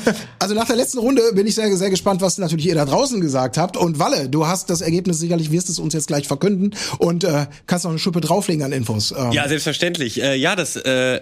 Also 0.41 0.55
nach 0.55 0.67
der 0.67 0.77
letzten 0.77 0.99
Runde 0.99 1.23
bin 1.35 1.47
ich 1.47 1.55
sehr, 1.55 1.77
sehr 1.77 1.91
gespannt, 1.91 2.21
was 2.23 2.39
natürlich 2.39 2.67
ihr 2.67 2.75
da 2.75 2.85
draußen 2.85 3.21
gesagt 3.21 3.57
habt. 3.59 3.77
Und 3.77 3.99
Walle, 3.99 4.29
du 4.29 4.47
hast 4.47 4.71
das 4.71 4.81
Ergebnis 4.81 5.19
sicherlich, 5.19 5.51
wirst 5.53 5.69
es 5.69 5.79
uns 5.79 5.95
jetzt 5.95 6.07
gleich 6.07 6.27
verkünden 6.27 6.75
und 6.99 7.23
äh, 7.25 7.47
kannst 7.67 7.85
noch 7.85 7.91
eine 7.91 7.99
Schuppe 7.99 8.21
drauflegen 8.21 8.63
an 8.65 8.73
Infos. 8.73 9.13
Ähm, 9.17 9.33
Ja, 9.33 9.47
selbstverständlich. 9.49 10.23
Äh, 10.23 10.37
ja, 10.37 10.57
das, 10.57 10.75
äh, 10.77 11.21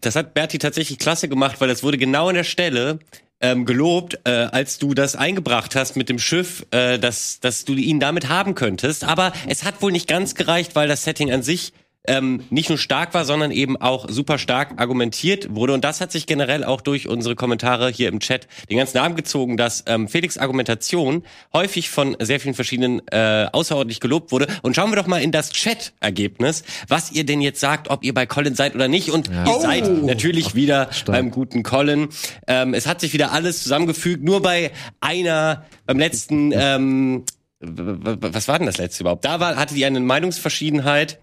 das 0.00 0.16
hat 0.16 0.32
Berti 0.34 0.58
tatsächlich 0.58 0.98
klasse 0.98 1.28
gemacht, 1.28 1.56
weil 1.60 1.68
das 1.68 1.82
wurde 1.82 1.98
genau 1.98 2.28
an 2.28 2.36
der 2.36 2.44
Stelle 2.44 3.00
ähm, 3.40 3.64
gelobt, 3.64 4.18
äh, 4.24 4.30
als 4.30 4.78
du 4.78 4.94
das 4.94 5.16
eingebracht 5.16 5.74
hast 5.74 5.96
mit 5.96 6.08
dem 6.08 6.18
Schiff, 6.18 6.66
äh, 6.70 6.98
dass, 6.98 7.40
dass 7.40 7.64
du 7.64 7.74
ihn 7.74 8.00
damit 8.00 8.28
haben 8.28 8.54
könntest. 8.54 9.04
Aber 9.04 9.32
es 9.48 9.64
hat 9.64 9.80
wohl 9.82 9.92
nicht 9.92 10.08
ganz 10.08 10.34
gereicht, 10.34 10.74
weil 10.76 10.88
das 10.88 11.04
Setting 11.04 11.32
an 11.32 11.42
sich 11.42 11.72
ähm, 12.06 12.42
nicht 12.50 12.68
nur 12.70 12.78
stark 12.78 13.12
war, 13.12 13.24
sondern 13.24 13.50
eben 13.50 13.76
auch 13.76 14.08
super 14.08 14.38
stark 14.38 14.80
argumentiert 14.80 15.54
wurde. 15.54 15.74
Und 15.74 15.84
das 15.84 16.00
hat 16.00 16.10
sich 16.12 16.26
generell 16.26 16.64
auch 16.64 16.80
durch 16.80 17.08
unsere 17.08 17.36
Kommentare 17.36 17.90
hier 17.90 18.08
im 18.08 18.20
Chat 18.20 18.48
den 18.70 18.78
ganzen 18.78 18.98
Abend 18.98 19.16
gezogen, 19.16 19.56
dass 19.58 19.84
ähm, 19.86 20.08
Felix 20.08 20.38
Argumentation 20.38 21.24
häufig 21.52 21.90
von 21.90 22.16
sehr 22.18 22.40
vielen 22.40 22.54
verschiedenen 22.54 23.02
äh, 23.08 23.48
außerordentlich 23.52 24.00
gelobt 24.00 24.32
wurde. 24.32 24.46
Und 24.62 24.74
schauen 24.76 24.90
wir 24.90 24.96
doch 24.96 25.06
mal 25.06 25.20
in 25.22 25.30
das 25.30 25.50
Chat-Ergebnis, 25.50 26.64
was 26.88 27.12
ihr 27.12 27.24
denn 27.24 27.40
jetzt 27.42 27.60
sagt, 27.60 27.90
ob 27.90 28.02
ihr 28.02 28.14
bei 28.14 28.24
Colin 28.24 28.54
seid 28.54 28.74
oder 28.74 28.88
nicht. 28.88 29.10
Und 29.10 29.28
ihr 29.28 29.44
Oh. 29.46 29.60
seid 29.60 29.86
natürlich 30.02 30.54
wieder 30.54 30.88
beim 31.06 31.30
guten 31.30 31.62
Colin. 31.62 32.08
Ähm, 32.46 32.72
es 32.72 32.86
hat 32.86 33.00
sich 33.00 33.12
wieder 33.12 33.32
alles 33.32 33.62
zusammengefügt. 33.62 34.24
Nur 34.24 34.40
bei 34.40 34.70
einer, 35.00 35.64
beim 35.86 35.98
letzten, 35.98 36.52
ähm, 36.54 37.24
was 37.60 38.48
war 38.48 38.56
denn 38.58 38.66
das 38.66 38.78
letzte 38.78 39.02
überhaupt? 39.02 39.24
Da 39.24 39.38
war, 39.38 39.56
hatte 39.56 39.74
die 39.74 39.84
eine 39.84 40.00
Meinungsverschiedenheit. 40.00 41.18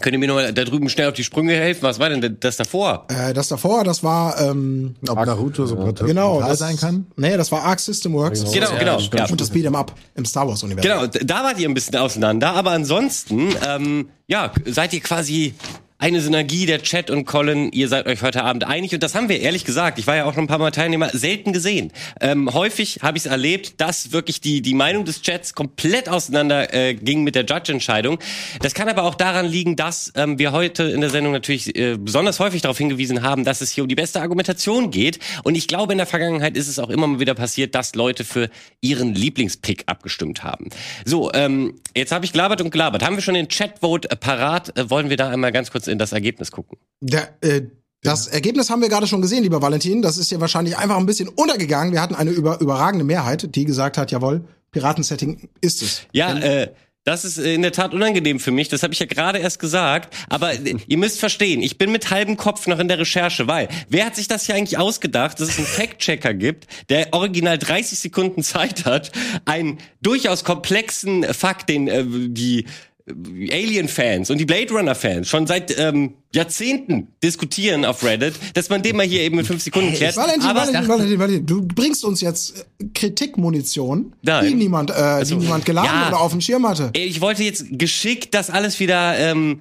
Könnt 0.00 0.12
ihr 0.12 0.18
mir 0.18 0.26
noch 0.28 0.34
mal 0.34 0.52
da 0.52 0.64
drüben 0.64 0.88
schnell 0.88 1.08
auf 1.08 1.14
die 1.14 1.24
Sprünge 1.24 1.54
helfen? 1.54 1.82
Was 1.82 1.98
war 1.98 2.08
denn 2.08 2.36
das 2.40 2.56
davor? 2.56 3.06
äh, 3.08 3.32
das 3.32 3.48
davor, 3.48 3.84
das 3.84 4.02
war 4.02 4.40
ähm, 4.40 4.96
Ob 5.08 5.24
Naruto 5.24 5.66
so 5.66 5.76
brutal 5.76 6.06
genau 6.08 6.40
das, 6.40 6.58
sein 6.58 6.76
kann? 6.76 7.06
Nee, 7.16 7.36
das 7.36 7.52
war 7.52 7.62
Arc 7.62 7.80
System 7.80 8.12
Works. 8.14 8.52
Genau, 8.52 8.70
genau. 8.78 8.98
Ja. 8.98 9.26
Und 9.26 9.40
das 9.40 9.52
Beat'em 9.52 9.76
Up 9.76 9.94
im 10.14 10.24
Star 10.24 10.48
Wars 10.48 10.62
Universum. 10.62 11.10
Genau, 11.10 11.24
da 11.24 11.44
wart 11.44 11.58
ihr 11.58 11.68
ein 11.68 11.74
bisschen 11.74 11.96
auseinander, 11.96 12.52
aber 12.52 12.72
ansonsten, 12.72 13.54
ähm, 13.66 14.08
ja, 14.26 14.52
seid 14.66 14.92
ihr 14.92 15.00
quasi 15.00 15.54
eine 15.98 16.20
Synergie 16.20 16.66
der 16.66 16.82
Chat 16.82 17.08
und 17.08 17.24
Colin, 17.24 17.70
ihr 17.70 17.88
seid 17.88 18.06
euch 18.06 18.22
heute 18.22 18.42
Abend 18.42 18.64
einig 18.64 18.92
und 18.92 19.02
das 19.02 19.14
haben 19.14 19.28
wir 19.28 19.40
ehrlich 19.40 19.64
gesagt, 19.64 19.98
ich 19.98 20.06
war 20.06 20.16
ja 20.16 20.24
auch 20.24 20.34
schon 20.34 20.44
ein 20.44 20.48
paar 20.48 20.58
Mal 20.58 20.72
Teilnehmer, 20.72 21.08
selten 21.10 21.52
gesehen. 21.52 21.92
Ähm, 22.20 22.52
häufig 22.52 22.98
habe 23.02 23.16
ich 23.16 23.24
es 23.24 23.30
erlebt, 23.30 23.80
dass 23.80 24.10
wirklich 24.10 24.40
die, 24.40 24.60
die 24.60 24.74
Meinung 24.74 25.04
des 25.04 25.22
Chats 25.22 25.54
komplett 25.54 26.08
auseinander 26.08 26.74
äh, 26.74 26.94
ging 26.94 27.22
mit 27.22 27.36
der 27.36 27.44
Judge-Entscheidung. 27.44 28.18
Das 28.60 28.74
kann 28.74 28.88
aber 28.88 29.04
auch 29.04 29.14
daran 29.14 29.46
liegen, 29.46 29.76
dass 29.76 30.12
ähm, 30.16 30.38
wir 30.38 30.52
heute 30.52 30.82
in 30.82 31.00
der 31.00 31.10
Sendung 31.10 31.32
natürlich 31.32 31.74
äh, 31.76 31.96
besonders 31.96 32.40
häufig 32.40 32.60
darauf 32.60 32.76
hingewiesen 32.76 33.22
haben, 33.22 33.44
dass 33.44 33.60
es 33.60 33.70
hier 33.70 33.84
um 33.84 33.88
die 33.88 33.94
beste 33.94 34.20
Argumentation 34.20 34.90
geht 34.90 35.20
und 35.44 35.54
ich 35.54 35.68
glaube, 35.68 35.92
in 35.92 35.98
der 35.98 36.06
Vergangenheit 36.06 36.56
ist 36.56 36.66
es 36.66 36.80
auch 36.80 36.90
immer 36.90 37.06
mal 37.06 37.20
wieder 37.20 37.34
passiert, 37.34 37.74
dass 37.76 37.94
Leute 37.94 38.24
für 38.24 38.50
ihren 38.80 39.14
Lieblingspick 39.14 39.84
abgestimmt 39.86 40.42
haben. 40.42 40.68
So, 41.04 41.32
ähm, 41.32 41.74
jetzt 41.96 42.10
habe 42.10 42.24
ich 42.24 42.32
gelabert 42.32 42.60
und 42.60 42.70
gelabert. 42.70 43.04
Haben 43.04 43.16
wir 43.16 43.22
schon 43.22 43.34
den 43.34 43.48
Chatvote 43.48 44.10
äh, 44.10 44.16
parat? 44.16 44.76
Äh, 44.76 44.90
wollen 44.90 45.08
wir 45.08 45.16
da 45.16 45.30
einmal 45.30 45.52
ganz 45.52 45.70
kurz 45.70 45.84
in 45.94 45.98
das 45.98 46.12
Ergebnis 46.12 46.50
gucken? 46.50 46.78
Der, 47.00 47.36
äh, 47.40 47.62
das 48.02 48.26
Ergebnis 48.26 48.68
haben 48.68 48.82
wir 48.82 48.90
gerade 48.90 49.06
schon 49.06 49.22
gesehen, 49.22 49.42
lieber 49.42 49.62
Valentin. 49.62 50.02
Das 50.02 50.18
ist 50.18 50.30
ja 50.30 50.38
wahrscheinlich 50.38 50.76
einfach 50.76 50.98
ein 50.98 51.06
bisschen 51.06 51.28
untergegangen. 51.28 51.92
Wir 51.92 52.02
hatten 52.02 52.14
eine 52.14 52.30
über, 52.30 52.60
überragende 52.60 53.04
Mehrheit, 53.04 53.54
die 53.54 53.64
gesagt 53.64 53.96
hat, 53.96 54.12
jawohl, 54.12 54.44
Piratensetting 54.72 55.48
ist 55.62 55.82
es. 55.82 56.02
Ja, 56.12 56.36
äh, 56.36 56.68
das 57.04 57.26
ist 57.26 57.36
in 57.36 57.60
der 57.60 57.72
Tat 57.72 57.92
unangenehm 57.92 58.40
für 58.40 58.50
mich. 58.50 58.68
Das 58.70 58.82
habe 58.82 58.94
ich 58.94 58.98
ja 58.98 59.06
gerade 59.06 59.38
erst 59.38 59.58
gesagt. 59.58 60.14
Aber 60.28 60.52
äh, 60.52 60.76
ihr 60.86 60.98
müsst 60.98 61.20
verstehen, 61.20 61.62
ich 61.62 61.78
bin 61.78 61.92
mit 61.92 62.10
halbem 62.10 62.36
Kopf 62.36 62.66
noch 62.66 62.78
in 62.78 62.88
der 62.88 62.98
Recherche, 62.98 63.46
weil 63.46 63.68
wer 63.88 64.06
hat 64.06 64.16
sich 64.16 64.26
das 64.26 64.46
hier 64.46 64.54
eigentlich 64.54 64.78
ausgedacht, 64.78 65.38
dass 65.38 65.50
es 65.50 65.58
einen 65.58 65.66
Fact-Checker 65.66 66.34
gibt, 66.34 66.66
der 66.88 67.12
original 67.12 67.58
30 67.58 67.98
Sekunden 67.98 68.42
Zeit 68.42 68.84
hat, 68.86 69.12
einen 69.44 69.78
durchaus 70.00 70.44
komplexen 70.44 71.24
Fakt, 71.32 71.68
den 71.68 71.88
äh, 71.88 72.04
die 72.06 72.60
äh, 72.60 72.66
Alien-Fans 73.06 74.30
und 74.30 74.38
die 74.38 74.46
Blade 74.46 74.72
Runner-Fans 74.72 75.28
schon 75.28 75.46
seit 75.46 75.78
ähm, 75.78 76.14
Jahrzehnten 76.32 77.08
diskutieren 77.22 77.84
auf 77.84 78.02
Reddit, 78.02 78.34
dass 78.54 78.70
man 78.70 78.82
den 78.82 78.96
mal 78.96 79.04
hier 79.04 79.20
eben 79.20 79.38
in 79.38 79.44
fünf 79.44 79.62
Sekunden 79.62 79.92
klärt. 79.92 80.16
Valentin, 80.16 80.48
Aber 80.48 80.60
Valentin, 80.60 80.88
Valentin, 80.88 81.18
Valentin, 81.18 81.46
du 81.46 81.62
bringst 81.66 82.02
uns 82.04 82.22
jetzt 82.22 82.66
äh, 82.80 82.84
Kritikmunition, 82.94 84.14
Nein. 84.22 84.46
die 84.46 84.54
niemand, 84.54 84.90
äh, 84.90 85.22
die 85.22 85.34
niemand 85.34 85.66
geladen 85.66 85.90
ja. 85.92 86.08
oder 86.08 86.20
auf 86.20 86.32
dem 86.32 86.40
Schirm 86.40 86.66
hatte. 86.66 86.90
ich 86.94 87.20
wollte 87.20 87.44
jetzt 87.44 87.66
geschickt 87.72 88.32
das 88.32 88.48
alles 88.48 88.80
wieder 88.80 89.18
ähm, 89.18 89.60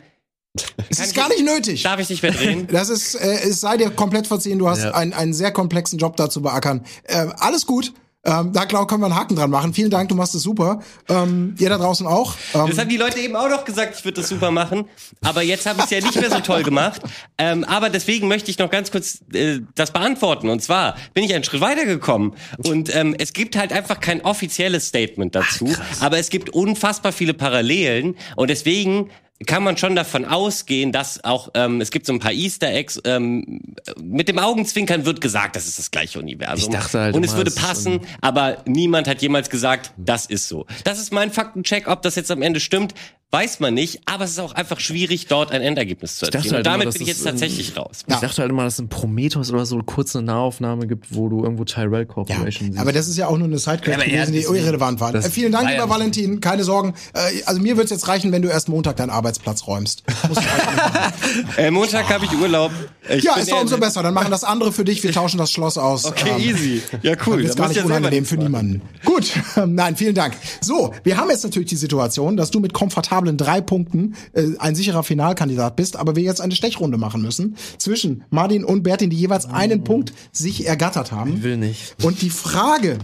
Es 0.89 0.99
ist 0.99 1.13
gar 1.13 1.27
nicht 1.27 1.43
nötig. 1.43 1.83
Darf 1.83 1.99
ich 1.99 2.09
nicht 2.09 2.23
mehr 2.23 2.31
drehen? 2.31 2.67
Das 2.71 2.87
ist, 2.89 3.15
äh, 3.15 3.39
es 3.43 3.59
sei 3.59 3.75
dir 3.75 3.89
komplett 3.89 4.27
verziehen. 4.27 4.57
Du 4.57 4.69
hast 4.69 4.85
einen, 4.85 5.11
einen 5.11 5.33
sehr 5.33 5.51
komplexen 5.51 5.99
Job 5.99 6.15
da 6.15 6.29
zu 6.29 6.41
beackern. 6.41 6.85
Äh, 7.03 7.27
alles 7.39 7.65
gut. 7.65 7.91
Ähm, 8.25 8.53
da 8.53 8.63
glaub, 8.63 8.87
können 8.87 9.01
wir 9.01 9.07
einen 9.07 9.15
Haken 9.15 9.35
dran 9.35 9.49
machen. 9.49 9.73
Vielen 9.73 9.89
Dank, 9.89 10.07
du 10.07 10.15
machst 10.15 10.33
es 10.33 10.43
super. 10.43 10.79
Ähm, 11.09 11.55
ihr 11.59 11.69
da 11.69 11.77
draußen 11.77 12.07
auch. 12.07 12.35
Ähm, 12.53 12.67
Das 12.67 12.77
haben 12.77 12.87
die 12.87 12.95
Leute 12.97 13.19
eben 13.19 13.35
auch 13.35 13.49
noch 13.49 13.65
gesagt, 13.65 13.95
ich 13.97 14.05
würde 14.05 14.21
das 14.21 14.29
super 14.29 14.49
machen. 14.49 14.85
Aber 15.21 15.41
jetzt 15.41 15.65
habe 15.65 15.79
ich 15.79 15.85
es 15.85 15.91
ja 15.91 15.99
nicht 15.99 16.19
mehr 16.19 16.29
so 16.29 16.39
toll 16.39 16.63
gemacht. 16.63 17.01
Ähm, 17.37 17.65
aber 17.65 17.89
deswegen 17.89 18.29
möchte 18.29 18.49
ich 18.49 18.59
noch 18.59 18.69
ganz 18.69 18.91
kurz 18.91 19.19
äh, 19.33 19.59
das 19.75 19.91
beantworten. 19.91 20.49
Und 20.49 20.61
zwar 20.61 20.95
bin 21.13 21.25
ich 21.25 21.33
einen 21.33 21.43
Schritt 21.43 21.59
weitergekommen. 21.59 22.33
Und 22.65 22.95
ähm, 22.95 23.13
es 23.17 23.33
gibt 23.33 23.57
halt 23.57 23.73
einfach 23.73 23.99
kein 23.99 24.21
offizielles 24.21 24.87
Statement 24.87 25.35
dazu. 25.35 25.69
aber 25.99 26.17
es 26.17 26.29
gibt 26.29 26.49
unfassbar 26.49 27.11
viele 27.11 27.33
Parallelen. 27.33 28.15
Und 28.37 28.49
deswegen 28.49 29.09
kann 29.45 29.63
man 29.63 29.77
schon 29.77 29.95
davon 29.95 30.25
ausgehen, 30.25 30.91
dass 30.91 31.23
auch 31.23 31.49
ähm, 31.53 31.81
es 31.81 31.91
gibt 31.91 32.05
so 32.05 32.13
ein 32.13 32.19
paar 32.19 32.31
Easter 32.31 32.67
Eggs. 32.67 33.01
Ähm, 33.05 33.61
mit 34.01 34.27
dem 34.27 34.39
Augenzwinkern 34.39 35.05
wird 35.05 35.21
gesagt, 35.21 35.55
das 35.55 35.67
ist 35.67 35.79
das 35.79 35.91
gleiche 35.91 36.19
Universum. 36.19 36.57
Ich 36.57 36.69
dachte 36.69 36.99
halt 36.99 37.15
und 37.15 37.23
es 37.23 37.35
würde 37.35 37.51
passen, 37.51 38.01
aber 38.21 38.57
niemand 38.65 39.07
hat 39.07 39.21
jemals 39.21 39.49
gesagt, 39.49 39.91
das 39.97 40.25
ist 40.25 40.47
so. 40.47 40.65
Das 40.83 40.99
ist 40.99 41.11
mein 41.11 41.31
Faktencheck, 41.31 41.87
ob 41.87 42.01
das 42.01 42.15
jetzt 42.15 42.31
am 42.31 42.41
Ende 42.41 42.59
stimmt, 42.59 42.93
weiß 43.33 43.59
man 43.59 43.73
nicht, 43.73 43.99
aber 44.05 44.25
es 44.25 44.31
ist 44.31 44.39
auch 44.39 44.53
einfach 44.53 44.79
schwierig, 44.79 45.25
dort 45.25 45.51
ein 45.51 45.61
Endergebnis 45.63 46.17
zu 46.17 46.27
erzielen. 46.27 46.43
halt 46.53 46.59
Und 46.59 46.65
damit 46.67 46.83
immer, 46.83 46.93
bin 46.93 47.01
ich 47.01 47.09
es 47.09 47.17
jetzt 47.17 47.23
tatsächlich 47.25 47.75
raus. 47.75 48.03
Ich 48.07 48.15
dachte 48.15 48.41
halt 48.43 48.51
immer, 48.51 48.63
dass 48.63 48.73
es 48.73 48.79
in 48.79 48.89
Prometheus 48.89 49.51
oder 49.51 49.65
so 49.65 49.79
kurz 49.79 50.15
eine 50.15 50.25
Nahaufnahme 50.27 50.85
gibt, 50.85 51.07
wo 51.15 51.29
du 51.29 51.41
irgendwo 51.43 51.63
Tyrell 51.65 52.01
ja, 52.01 52.05
Corporation 52.05 52.67
siehst. 52.69 52.79
aber 52.79 52.91
das 52.93 53.07
ist 53.07 53.17
ja 53.17 53.25
auch 53.27 53.37
nur 53.37 53.47
eine 53.47 53.57
Sidequest 53.57 53.99
ja, 53.99 54.05
gewesen, 54.05 54.33
die 54.33 54.43
das- 54.43 54.51
irrelevant 54.51 54.99
war. 54.99 55.11
das 55.11 55.25
Äh, 55.25 55.29
vielen 55.31 55.51
Dank, 55.51 55.65
ja 55.67 55.71
lieber 55.71 55.89
Valentin. 55.89 56.41
Keine 56.41 56.63
Sorgen. 56.63 56.93
Äh, 57.15 57.41
also 57.45 57.59
mir 57.59 57.75
wird's 57.75 57.89
jetzt 57.89 58.07
reichen, 58.07 58.31
wenn 58.31 58.43
du 58.43 58.49
erst 58.49 58.69
Montag 58.69 58.97
deinen 58.97 59.09
Arbeitsplatz 59.09 59.65
räumst. 59.67 60.03
Halt. 60.23 61.13
Äh, 61.57 61.71
Montag 61.71 62.09
habe 62.09 62.25
ich 62.25 62.31
Urlaub. 62.33 62.71
Ich 63.09 63.23
ja, 63.23 63.33
bin 63.33 63.43
ist 63.43 63.51
doch 63.51 63.61
umso 63.61 63.77
besser. 63.77 64.01
Dann 64.03 64.13
machen 64.13 64.31
das 64.31 64.43
andere 64.43 64.71
für 64.71 64.83
dich. 64.83 65.03
Wir 65.03 65.11
tauschen 65.11 65.37
das 65.37 65.51
Schloss 65.51 65.77
aus. 65.77 66.05
Okay, 66.05 66.29
Ähm, 66.35 66.41
easy. 66.41 66.81
Ja, 67.01 67.15
cool. 67.25 67.43
Ist 67.43 67.55
Da 67.57 67.63
gar 67.63 67.67
nicht 67.69 67.77
ja 67.77 67.83
unangenehm 67.83 68.25
für 68.25 68.37
niemanden. 68.37 68.81
Gut, 69.05 69.31
nein, 69.65 69.95
vielen 69.95 70.15
Dank. 70.15 70.35
So, 70.61 70.93
wir 71.03 71.17
haben 71.17 71.29
jetzt 71.29 71.43
natürlich 71.43 71.69
die 71.69 71.75
Situation, 71.75 72.37
dass 72.37 72.51
du 72.51 72.59
mit 72.59 72.73
komfortabel 72.73 73.22
miserablen 73.23 73.37
drei 73.37 73.61
Punkten 73.61 74.15
äh, 74.33 74.57
ein 74.59 74.75
sicherer 74.75 75.03
Finalkandidat 75.03 75.75
bist, 75.75 75.95
aber 75.95 76.15
wir 76.15 76.23
jetzt 76.23 76.41
eine 76.41 76.55
Stechrunde 76.55 76.97
machen 76.97 77.21
müssen 77.21 77.55
zwischen 77.77 78.23
Martin 78.29 78.63
und 78.63 78.83
Bertin, 78.83 79.09
die 79.09 79.17
jeweils 79.17 79.45
einen 79.45 79.83
Punkt 79.83 80.13
sich 80.31 80.65
ergattert 80.65 81.11
haben. 81.11 81.37
Ich 81.37 81.43
will 81.43 81.57
nicht. 81.57 81.95
Und 82.03 82.21
die 82.21 82.29
Frage, 82.29 82.99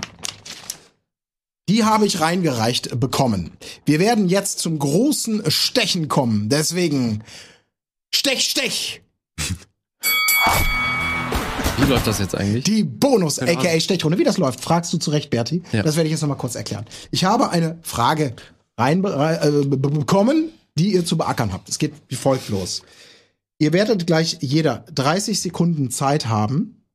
die 1.67 1.83
habe 1.83 2.05
ich 2.05 2.19
reingereicht 2.19 2.99
bekommen. 2.99 3.51
Wir 3.85 3.99
werden 3.99 4.27
jetzt 4.27 4.59
zum 4.59 4.79
großen 4.79 5.49
Stechen 5.49 6.07
kommen. 6.07 6.49
Deswegen 6.49 7.23
Stech, 8.13 8.41
Stech! 8.41 9.01
Wie 11.77 11.85
läuft 11.85 12.07
das 12.07 12.19
jetzt 12.19 12.35
eigentlich? 12.35 12.65
Die 12.65 12.83
Bonus, 12.83 13.39
aka 13.39 13.79
Stechrunde. 13.79 14.17
Wie 14.17 14.25
das 14.25 14.37
läuft, 14.37 14.59
fragst 14.59 14.91
du 14.91 14.97
zu 14.97 15.11
Recht, 15.11 15.29
Berti. 15.29 15.61
Ja. 15.71 15.83
Das 15.83 15.95
werde 15.95 16.07
ich 16.07 16.11
jetzt 16.11 16.21
nochmal 16.21 16.37
kurz 16.37 16.55
erklären. 16.55 16.85
Ich 17.11 17.23
habe 17.23 17.51
eine 17.51 17.77
Frage 17.83 18.33
rein 18.79 18.99
äh, 19.03 19.51
be- 19.65 19.77
be- 19.77 19.89
bekommen, 19.89 20.49
die 20.77 20.93
ihr 20.93 21.05
zu 21.05 21.17
beackern 21.17 21.53
habt. 21.53 21.69
Es 21.69 21.77
geht 21.77 21.93
wie 22.07 22.15
folgt 22.15 22.49
los. 22.49 22.81
Ihr 23.59 23.73
werdet 23.73 24.07
gleich 24.07 24.37
jeder 24.41 24.85
30 24.93 25.41
Sekunden 25.41 25.91
Zeit 25.91 26.27
haben, 26.27 26.85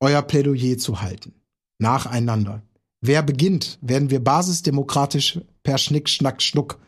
euer 0.00 0.22
Plädoyer 0.22 0.78
zu 0.78 1.02
halten. 1.02 1.34
Nacheinander. 1.78 2.62
Wer 3.00 3.22
beginnt, 3.22 3.78
werden 3.80 4.10
wir 4.10 4.24
basisdemokratisch 4.24 5.38
per 5.62 5.78
Schnick, 5.78 6.08
Schnack, 6.08 6.42
Schnuck 6.42 6.80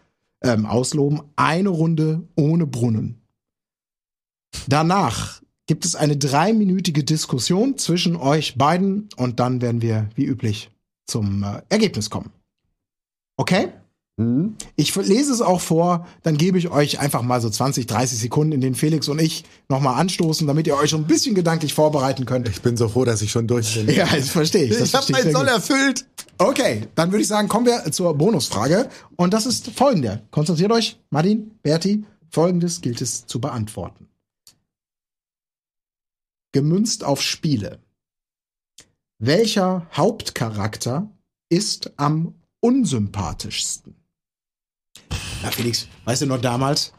ähm, 0.42 0.66
ausloben. 0.66 1.22
Eine 1.36 1.68
Runde 1.68 2.26
ohne 2.34 2.66
Brunnen. 2.66 3.20
Danach 4.66 5.42
gibt 5.66 5.84
es 5.84 5.94
eine 5.94 6.16
dreiminütige 6.16 7.04
Diskussion 7.04 7.78
zwischen 7.78 8.16
euch 8.16 8.56
beiden 8.56 9.08
und 9.16 9.38
dann 9.38 9.60
werden 9.60 9.82
wir, 9.82 10.08
wie 10.16 10.24
üblich, 10.24 10.70
zum 11.06 11.44
äh, 11.44 11.62
Ergebnis 11.68 12.10
kommen. 12.10 12.30
Okay? 13.36 13.68
Hm? 14.20 14.54
Ich 14.76 14.94
lese 14.94 15.32
es 15.32 15.40
auch 15.40 15.62
vor, 15.62 16.06
dann 16.22 16.36
gebe 16.36 16.58
ich 16.58 16.68
euch 16.68 17.00
einfach 17.00 17.22
mal 17.22 17.40
so 17.40 17.48
20, 17.48 17.86
30 17.86 18.18
Sekunden, 18.18 18.52
in 18.52 18.60
denen 18.60 18.74
Felix 18.74 19.08
und 19.08 19.18
ich 19.18 19.44
nochmal 19.70 19.98
anstoßen, 19.98 20.46
damit 20.46 20.66
ihr 20.66 20.76
euch 20.76 20.90
schon 20.90 21.00
ein 21.00 21.06
bisschen 21.06 21.34
gedanklich 21.34 21.72
vorbereiten 21.72 22.26
könnt. 22.26 22.46
Ich 22.46 22.60
bin 22.60 22.76
so 22.76 22.90
froh, 22.90 23.06
dass 23.06 23.22
ich 23.22 23.30
schon 23.30 23.46
durch 23.46 23.74
bin. 23.74 23.96
Ja, 23.96 24.04
das 24.14 24.28
verstehe 24.28 24.64
ich. 24.64 24.76
Das 24.76 24.88
ich 24.88 24.94
habe 24.94 25.10
meinen 25.12 25.32
Soll 25.32 25.46
gut. 25.46 25.54
erfüllt. 25.54 26.04
Okay, 26.36 26.86
dann 26.96 27.12
würde 27.12 27.22
ich 27.22 27.28
sagen, 27.28 27.48
kommen 27.48 27.64
wir 27.64 27.90
zur 27.92 28.12
Bonusfrage. 28.12 28.90
Und 29.16 29.32
das 29.32 29.46
ist 29.46 29.70
folgende. 29.70 30.22
Konzentriert 30.30 30.70
euch, 30.70 31.00
Martin, 31.08 31.52
Berti, 31.62 32.04
folgendes 32.28 32.82
gilt 32.82 33.00
es 33.00 33.24
zu 33.24 33.40
beantworten. 33.40 34.06
Gemünzt 36.52 37.04
auf 37.04 37.22
Spiele. 37.22 37.78
Welcher 39.18 39.86
Hauptcharakter 39.94 41.10
ist 41.48 41.92
am 41.96 42.34
unsympathischsten? 42.60 43.99
Na, 45.42 45.50
Felix, 45.50 45.88
weißt 46.04 46.22
du 46.22 46.26
noch 46.26 46.40
damals, 46.40 46.92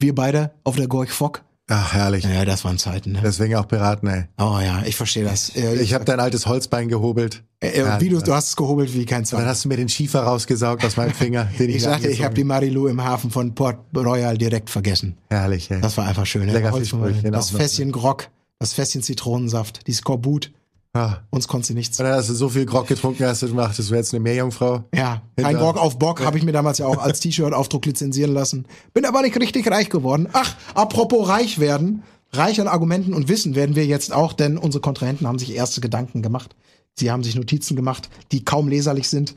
wir 0.00 0.14
beide 0.14 0.50
auf 0.64 0.76
der 0.76 0.88
Gorch 0.88 1.10
Fock? 1.10 1.42
Ach, 1.68 1.92
herrlich. 1.94 2.24
Ja, 2.24 2.44
das 2.44 2.64
waren 2.64 2.76
Zeiten, 2.76 3.12
ne? 3.12 3.20
Deswegen 3.22 3.54
auch 3.54 3.66
Piraten, 3.68 4.08
ey. 4.08 4.24
Oh 4.38 4.58
ja, 4.62 4.82
ich 4.84 4.96
verstehe 4.96 5.24
das. 5.24 5.50
Äh, 5.56 5.76
Ich 5.80 5.94
habe 5.94 6.04
dein 6.04 6.18
altes 6.20 6.46
Holzbein 6.46 6.88
gehobelt. 6.88 7.44
äh, 7.60 7.78
Ja, 7.78 8.00
wie 8.00 8.08
du, 8.08 8.20
du 8.20 8.34
hast 8.34 8.48
es 8.48 8.56
gehobelt 8.56 8.92
wie 8.92 9.06
kein 9.06 9.20
Und 9.22 9.32
dann 9.32 9.46
hast 9.46 9.64
du 9.64 9.68
mir 9.68 9.76
den 9.76 9.88
Schiefer 9.88 10.22
rausgesaugt 10.24 10.84
aus 10.84 10.96
meinem 10.96 11.14
Finger. 11.14 11.44
Den 11.58 11.70
Ich 11.76 11.82
sagte, 11.82 12.08
ich 12.08 12.22
habe 12.24 12.34
die 12.34 12.44
Marilou 12.44 12.88
im 12.88 13.02
Hafen 13.02 13.30
von 13.30 13.54
Port 13.54 13.78
Royal 13.96 14.36
direkt 14.36 14.70
vergessen. 14.70 15.16
Herrlich, 15.30 15.70
ey. 15.70 15.80
Das 15.80 15.96
war 15.96 16.06
einfach 16.06 16.26
schön. 16.26 16.46
ne? 16.46 16.52
Lecker 16.52 16.72
Fischbrötchen 16.74 17.30
Das 17.32 17.52
noch. 17.52 17.60
Fässchen 17.60 17.92
Grog, 17.92 18.28
das 18.58 18.74
Fässchen 18.74 19.02
Zitronensaft, 19.02 19.86
die 19.86 19.92
Skorbut. 19.92 20.52
Ah. 20.94 21.18
Uns 21.30 21.48
konnte 21.48 21.68
sie 21.68 21.74
nichts. 21.74 21.98
Und 21.98 22.04
dann 22.04 22.16
hast 22.16 22.28
du 22.28 22.34
so 22.34 22.50
viel 22.50 22.66
Grog 22.66 22.86
getrunken, 22.86 23.24
hast 23.24 23.42
du 23.42 23.48
gemacht, 23.48 23.78
das 23.78 23.88
wäre 23.90 24.00
jetzt 24.00 24.12
eine 24.12 24.20
Meerjungfrau. 24.20 24.84
Ja, 24.94 25.22
kein 25.36 25.56
Grog 25.56 25.78
auf 25.78 25.98
Bock 25.98 26.22
habe 26.22 26.36
ich 26.36 26.44
mir 26.44 26.52
damals 26.52 26.78
ja 26.78 26.86
auch 26.86 26.98
als 26.98 27.20
T-Shirt-Aufdruck 27.20 27.86
lizenzieren 27.86 28.34
lassen. 28.34 28.66
Bin 28.92 29.06
aber 29.06 29.22
nicht 29.22 29.38
richtig 29.40 29.70
reich 29.70 29.88
geworden. 29.88 30.28
Ach, 30.32 30.54
apropos 30.74 31.28
reich 31.28 31.58
werden. 31.58 32.02
Reich 32.34 32.60
an 32.60 32.68
Argumenten 32.68 33.14
und 33.14 33.28
Wissen 33.28 33.54
werden 33.54 33.74
wir 33.74 33.86
jetzt 33.86 34.12
auch, 34.12 34.32
denn 34.32 34.56
unsere 34.58 34.80
Kontrahenten 34.80 35.26
haben 35.26 35.38
sich 35.38 35.54
erste 35.54 35.80
Gedanken 35.80 36.22
gemacht. 36.22 36.54
Sie 36.94 37.10
haben 37.10 37.22
sich 37.22 37.34
Notizen 37.34 37.76
gemacht, 37.76 38.08
die 38.30 38.44
kaum 38.44 38.68
leserlich 38.68 39.08
sind. 39.08 39.34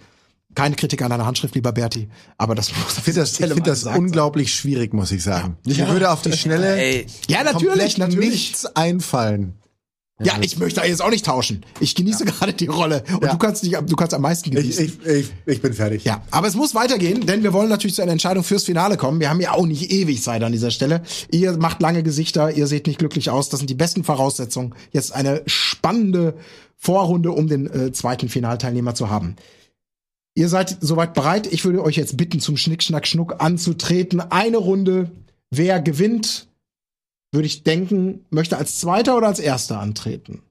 Keine 0.55 0.75
Kritik 0.75 1.01
an 1.01 1.09
deiner 1.09 1.25
Handschrift, 1.25 1.55
lieber 1.55 1.73
Berti. 1.73 2.07
Aber 2.37 2.55
das 2.55 2.71
muss 2.75 2.97
Ich 2.97 3.03
finde 3.03 3.19
das, 3.21 3.39
ich 3.39 3.45
find 3.45 3.67
das 3.67 3.83
unglaublich 3.83 4.53
schwierig, 4.53 4.93
muss 4.93 5.11
ich 5.11 5.23
sagen. 5.23 5.57
Mir 5.65 5.87
würde 5.89 6.09
auf 6.09 6.21
die 6.21 6.31
Schnelle 6.31 6.77
Ey, 6.77 7.07
Ja, 7.27 7.43
natürlich, 7.43 7.97
natürlich. 7.97 8.29
nichts 8.29 8.65
einfallen. 8.65 9.55
Ja, 10.23 10.35
ich 10.39 10.57
möchte 10.57 10.79
jetzt 10.81 11.01
auch 11.01 11.09
nicht 11.09 11.25
tauschen. 11.25 11.65
Ich 11.81 11.93
genieße 11.93 12.23
gerade 12.23 12.53
die 12.53 12.67
Rolle. 12.67 13.03
Und 13.13 13.23
Ja. 13.23 13.31
du 13.33 13.37
kannst 13.37 13.63
nicht, 13.63 13.75
du 13.85 13.95
kannst 13.97 14.13
am 14.13 14.21
meisten 14.21 14.49
Ich, 14.49 14.55
genießen. 14.55 14.85
ich, 14.85 15.05
ich, 15.05 15.33
ich 15.45 15.61
bin 15.61 15.73
fertig. 15.73 16.05
Ja, 16.05 16.23
aber 16.31 16.47
es 16.47 16.55
muss 16.55 16.73
weitergehen, 16.73 17.25
denn 17.25 17.43
wir 17.43 17.51
wollen 17.51 17.67
natürlich 17.67 17.95
zu 17.95 18.01
einer 18.01 18.13
Entscheidung 18.13 18.45
fürs 18.45 18.63
Finale 18.63 18.95
kommen. 18.95 19.19
Wir 19.19 19.29
haben 19.29 19.41
ja 19.41 19.51
auch 19.51 19.65
nicht 19.65 19.91
ewig 19.91 20.23
Zeit 20.23 20.41
an 20.43 20.53
dieser 20.53 20.71
Stelle. 20.71 21.01
Ihr 21.31 21.57
macht 21.57 21.81
lange 21.81 22.01
Gesichter, 22.01 22.49
ihr 22.51 22.67
seht 22.67 22.87
nicht 22.87 22.97
glücklich 22.99 23.29
aus. 23.29 23.49
Das 23.49 23.59
sind 23.59 23.69
die 23.69 23.75
besten 23.75 24.05
Voraussetzungen. 24.05 24.73
Jetzt 24.93 25.13
eine 25.13 25.41
spannende 25.47 26.35
Vorrunde, 26.77 27.31
um 27.31 27.47
den 27.47 27.67
äh, 27.69 27.91
zweiten 27.91 28.29
Finalteilnehmer 28.29 28.95
zu 28.95 29.09
haben. 29.09 29.35
Ihr 30.33 30.47
seid 30.47 30.77
soweit 30.79 31.13
bereit. 31.13 31.47
Ich 31.51 31.65
würde 31.65 31.83
euch 31.83 31.97
jetzt 31.97 32.15
bitten, 32.15 32.39
zum 32.39 32.55
Schnick, 32.55 32.83
Schnack, 32.83 33.05
Schnuck 33.07 33.35
anzutreten. 33.39 34.19
Eine 34.21 34.57
Runde. 34.57 35.11
Wer 35.49 35.81
gewinnt, 35.81 36.47
würde 37.35 37.45
ich 37.45 37.63
denken, 37.63 38.25
möchte 38.31 38.57
als 38.57 38.79
Zweiter 38.79 39.15
oder 39.15 39.27
als 39.27 39.39
Erster 39.39 39.79
antreten. 39.79 40.41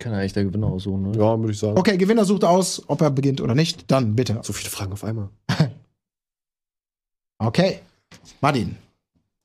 kann 0.00 0.14
eigentlich 0.14 0.32
der 0.32 0.44
Gewinner 0.44 0.68
aussuchen, 0.68 1.02
ne? 1.10 1.18
Ja, 1.18 1.38
würde 1.38 1.52
ich 1.52 1.58
sagen. 1.58 1.76
Okay, 1.78 1.98
Gewinner 1.98 2.24
sucht 2.24 2.44
aus, 2.44 2.82
ob 2.86 3.00
er 3.02 3.10
beginnt 3.10 3.40
oder 3.42 3.54
nicht. 3.54 3.90
Dann 3.90 4.16
bitte. 4.16 4.40
So 4.42 4.52
viele 4.52 4.70
Fragen 4.70 4.92
auf 4.92 5.04
einmal. 5.04 5.28
Okay. 7.38 7.80
Martin, 8.40 8.76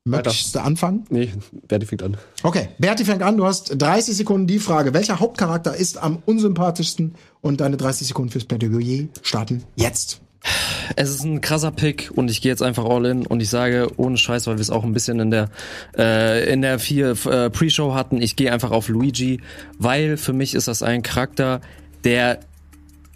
möchtest 0.06 0.56
du 0.56 0.60
anfangen? 0.60 1.06
Nee, 1.10 1.30
Berti 1.68 1.86
fängt 1.86 2.04
an. 2.04 2.16
Okay, 2.42 2.70
Berti 2.78 3.04
fängt 3.04 3.22
an. 3.22 3.36
Du 3.36 3.46
hast 3.46 3.82
30 3.82 4.16
Sekunden 4.16 4.48
die 4.48 4.60
Frage. 4.60 4.94
Welcher 4.94 5.20
Hauptcharakter 5.20 5.76
ist 5.76 5.98
am 5.98 6.24
unsympathischsten? 6.26 7.16
Und 7.42 7.60
deine 7.60 7.76
30 7.78 8.08
Sekunden 8.08 8.32
fürs 8.32 8.46
Plädoyer 8.46 9.08
starten 9.24 9.64
jetzt. 9.76 10.22
Es 10.96 11.10
ist 11.10 11.24
ein 11.24 11.42
krasser 11.42 11.72
Pick 11.72 12.12
und 12.14 12.30
ich 12.30 12.42
gehe 12.42 12.52
jetzt 12.52 12.64
einfach 12.64 12.86
all 12.86 13.06
in 13.06 13.26
und 13.26 13.42
ich 13.42 13.50
sage 13.50 13.88
ohne 13.98 14.18
Scheiß, 14.18 14.48
weil 14.48 14.58
wir 14.58 14.62
es 14.62 14.70
auch 14.70 14.84
ein 14.84 14.94
bisschen 14.94 15.20
in 15.20 15.32
der 15.32 15.50
äh, 15.98 16.52
in 16.52 16.62
der 16.62 16.80
vier 16.80 17.12
äh, 17.26 17.50
Pre-Show 17.50 17.94
hatten. 17.94 18.22
Ich 18.22 18.36
gehe 18.36 18.52
einfach 18.52 18.72
auf 18.72 18.90
Luigi, 18.90 19.40
weil 19.78 20.18
für 20.18 20.34
mich 20.34 20.54
ist 20.56 20.68
das 20.68 20.84
ein 20.84 21.04
Charakter, 21.04 21.62
der 22.04 22.40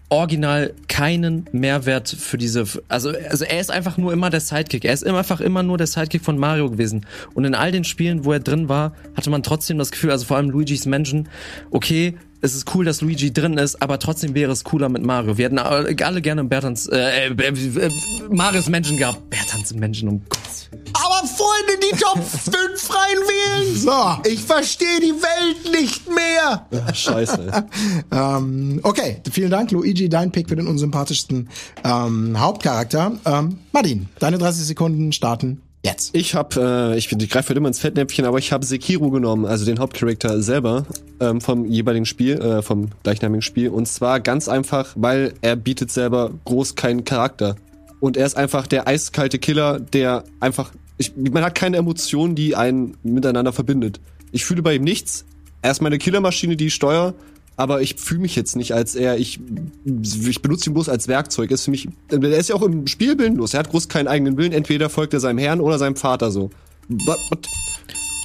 original 0.09 0.73
keinen 0.87 1.49
Mehrwert 1.51 2.09
für 2.09 2.37
diese, 2.37 2.65
also, 2.87 3.11
also 3.29 3.43
er 3.43 3.59
ist 3.59 3.71
einfach 3.71 3.97
nur 3.97 4.13
immer 4.13 4.29
der 4.29 4.39
Sidekick. 4.39 4.85
Er 4.85 4.93
ist 4.93 5.03
immer, 5.03 5.19
einfach 5.19 5.41
immer 5.41 5.63
nur 5.63 5.77
der 5.77 5.87
Sidekick 5.87 6.23
von 6.23 6.37
Mario 6.37 6.69
gewesen. 6.69 7.05
Und 7.33 7.45
in 7.45 7.55
all 7.55 7.71
den 7.71 7.83
Spielen, 7.83 8.23
wo 8.23 8.31
er 8.31 8.39
drin 8.39 8.69
war, 8.69 8.93
hatte 9.15 9.29
man 9.29 9.41
trotzdem 9.43 9.77
das 9.77 9.91
Gefühl, 9.91 10.11
also 10.11 10.25
vor 10.25 10.37
allem 10.37 10.49
Luigi's 10.49 10.85
Mansion, 10.85 11.27
okay, 11.71 12.15
es 12.45 12.53
ist 12.53 12.75
cool, 12.75 12.85
dass 12.85 13.01
Luigi 13.01 13.33
drin 13.33 13.57
ist, 13.57 13.81
aber 13.81 13.97
trotzdem 13.97 14.35
wäre 14.35 14.51
es 14.51 14.63
cooler 14.63 14.87
mit 14.87 15.03
Mario. 15.03 15.37
Wir 15.37 15.45
hätten 15.45 15.57
alle 15.57 16.21
gerne 16.21 16.43
Bertans, 16.43 16.87
äh, 16.87 17.27
äh, 17.27 17.33
äh, 17.33 17.89
Marios 18.29 18.69
Mansion 18.69 18.97
gehabt. 18.97 19.29
Bertans 19.31 19.73
Mansion, 19.73 20.09
um 20.09 20.21
Gottes 20.29 20.69
Willen. 20.71 20.83
Aber 20.93 21.27
Freunde, 21.27 21.79
die 21.81 21.97
Top 21.97 22.23
5 22.23 22.81
freien 22.81 23.17
wählen. 23.17 23.75
So, 23.75 24.29
Ich 24.29 24.43
verstehe 24.43 24.99
die 24.99 25.13
Welt 25.13 25.71
nicht 25.71 26.07
mehr. 26.07 26.67
Scheiße. 26.93 27.65
ähm, 28.11 28.79
okay, 28.83 29.21
vielen 29.31 29.49
Dank, 29.49 29.71
Luigi, 29.71 30.07
dein 30.07 30.31
Pick 30.31 30.47
für 30.49 30.55
den 30.55 30.67
unsympathischsten 30.67 31.49
ähm, 31.83 32.39
Hauptcharakter. 32.39 33.13
Ähm, 33.25 33.57
Martin, 33.71 34.07
deine 34.19 34.37
30 34.37 34.65
Sekunden 34.65 35.11
starten 35.11 35.63
jetzt. 35.85 36.15
Ich 36.15 36.35
habe, 36.35 36.93
äh, 36.93 36.97
ich, 36.97 37.11
ich 37.11 37.29
greife 37.29 37.49
halt 37.49 37.57
immer 37.57 37.67
ins 37.67 37.79
Fettnäpfchen, 37.79 38.25
aber 38.25 38.39
ich 38.39 38.51
habe 38.51 38.65
Sekiro 38.65 39.09
genommen, 39.09 39.45
also 39.45 39.65
den 39.65 39.79
Hauptcharakter 39.79 40.41
selber 40.41 40.85
ähm, 41.19 41.39
vom 41.39 41.65
jeweiligen 41.65 42.05
Spiel, 42.05 42.41
äh, 42.41 42.61
vom 42.61 42.89
gleichnamigen 43.03 43.41
Spiel. 43.41 43.69
Und 43.69 43.87
zwar 43.87 44.19
ganz 44.19 44.49
einfach, 44.49 44.93
weil 44.95 45.33
er 45.41 45.55
bietet 45.55 45.91
selber 45.91 46.31
groß 46.45 46.75
keinen 46.75 47.05
Charakter. 47.05 47.55
Und 47.99 48.17
er 48.17 48.25
ist 48.25 48.35
einfach 48.35 48.67
der 48.67 48.87
eiskalte 48.87 49.39
Killer, 49.39 49.79
der 49.79 50.23
einfach, 50.39 50.71
ich, 50.97 51.15
man 51.15 51.43
hat 51.43 51.55
keine 51.55 51.77
Emotionen, 51.77 52.35
die 52.35 52.55
einen 52.55 52.97
miteinander 53.03 53.53
verbindet. 53.53 54.01
Ich 54.31 54.43
fühle 54.43 54.61
bei 54.61 54.75
ihm 54.75 54.83
nichts. 54.83 55.25
Er 55.61 55.71
ist 55.71 55.81
meine 55.81 55.97
Killermaschine, 55.97 56.57
die 56.57 56.67
ich 56.67 56.73
steuere. 56.73 57.13
Aber 57.57 57.81
ich 57.81 57.95
fühle 57.95 58.21
mich 58.21 58.35
jetzt 58.35 58.55
nicht 58.55 58.73
als 58.73 58.95
er. 58.95 59.17
Ich, 59.17 59.39
ich 59.85 60.41
benutze 60.41 60.69
ihn 60.69 60.73
bloß 60.73 60.89
als 60.89 61.07
Werkzeug. 61.07 61.51
Ist 61.51 61.65
für 61.65 61.71
mich, 61.71 61.87
er 62.09 62.21
ist 62.23 62.49
ja 62.49 62.55
auch 62.55 62.61
im 62.61 62.85
Spiel 62.87 63.17
willenlos. 63.17 63.53
Er 63.53 63.59
hat 63.61 63.69
groß 63.69 63.87
keinen 63.87 64.07
eigenen 64.07 64.37
Willen. 64.37 64.51
Entweder 64.51 64.89
folgt 64.89 65.13
er 65.13 65.19
seinem 65.21 65.37
Herrn 65.37 65.61
oder 65.61 65.77
seinem 65.77 65.95
Vater 65.95 66.31
so. 66.31 66.49
What, 66.89 67.17
what? 67.29 67.47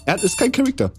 Er 0.07 0.23
ist 0.23 0.37
kein 0.39 0.51
Charakter. 0.51 0.93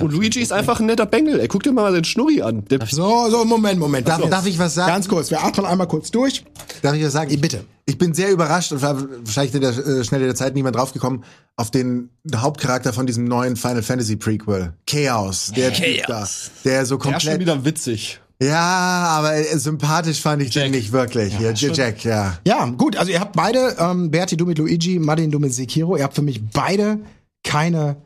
Und 0.00 0.12
Luigi 0.12 0.40
ist 0.40 0.52
einfach 0.52 0.80
ein 0.80 0.86
netter 0.86 1.06
Bengel. 1.06 1.40
Ey, 1.40 1.48
guck 1.48 1.62
dir 1.62 1.72
mal 1.72 1.92
seinen 1.92 2.04
Schnurri 2.04 2.42
an. 2.42 2.64
Der, 2.66 2.80
So, 2.86 3.28
so, 3.30 3.44
Moment, 3.44 3.78
Moment. 3.78 4.08
Darf, 4.08 4.28
darf 4.28 4.46
ich 4.46 4.58
was 4.58 4.74
sagen? 4.74 4.92
Ganz 4.92 5.08
kurz, 5.08 5.30
wir 5.30 5.42
atmen 5.44 5.66
einmal 5.66 5.86
kurz 5.86 6.10
durch. 6.10 6.44
Darf 6.82 6.94
ich 6.94 7.04
was 7.04 7.12
sagen? 7.12 7.38
Bitte. 7.40 7.64
Ich 7.86 7.98
bin 7.98 8.14
sehr 8.14 8.30
überrascht 8.30 8.72
und 8.72 8.82
war 8.82 8.96
wahrscheinlich 9.24 9.54
in 9.54 9.60
der 9.60 9.70
äh, 9.76 10.04
Schnelle 10.04 10.24
der 10.26 10.34
Zeit 10.34 10.54
niemand 10.54 10.76
draufgekommen 10.76 11.24
auf 11.56 11.70
den 11.70 12.10
Hauptcharakter 12.34 12.92
von 12.92 13.06
diesem 13.06 13.24
neuen 13.24 13.56
Final 13.56 13.82
Fantasy 13.82 14.16
Prequel. 14.16 14.72
Chaos. 14.86 15.52
Der 15.54 15.72
Typ 15.72 16.06
da. 16.06 16.20
Der 16.20 16.26
so 16.26 16.50
der 16.64 16.82
ist 16.82 16.88
schon 16.88 16.98
komplett. 16.98 17.40
wieder 17.40 17.64
witzig. 17.64 18.20
Ja, 18.42 18.58
aber 18.58 19.34
äh, 19.36 19.58
sympathisch 19.58 20.20
fand 20.22 20.40
ich 20.42 20.50
den 20.50 20.70
nicht 20.70 20.92
wirklich. 20.92 21.38
Ja, 21.38 21.52
Jack, 21.52 21.76
Jack, 21.76 22.04
ja. 22.04 22.38
Ja, 22.46 22.64
gut, 22.64 22.96
also 22.96 23.12
ihr 23.12 23.20
habt 23.20 23.36
beide, 23.36 23.76
ähm, 23.78 24.10
Berti, 24.10 24.38
du 24.38 24.46
mit 24.46 24.56
Luigi, 24.56 24.98
Martin, 24.98 25.30
du 25.30 25.38
mit 25.38 25.52
Sekiro, 25.52 25.96
ihr 25.98 26.04
habt 26.04 26.14
für 26.14 26.22
mich 26.22 26.42
beide 26.50 27.00
keine 27.44 27.96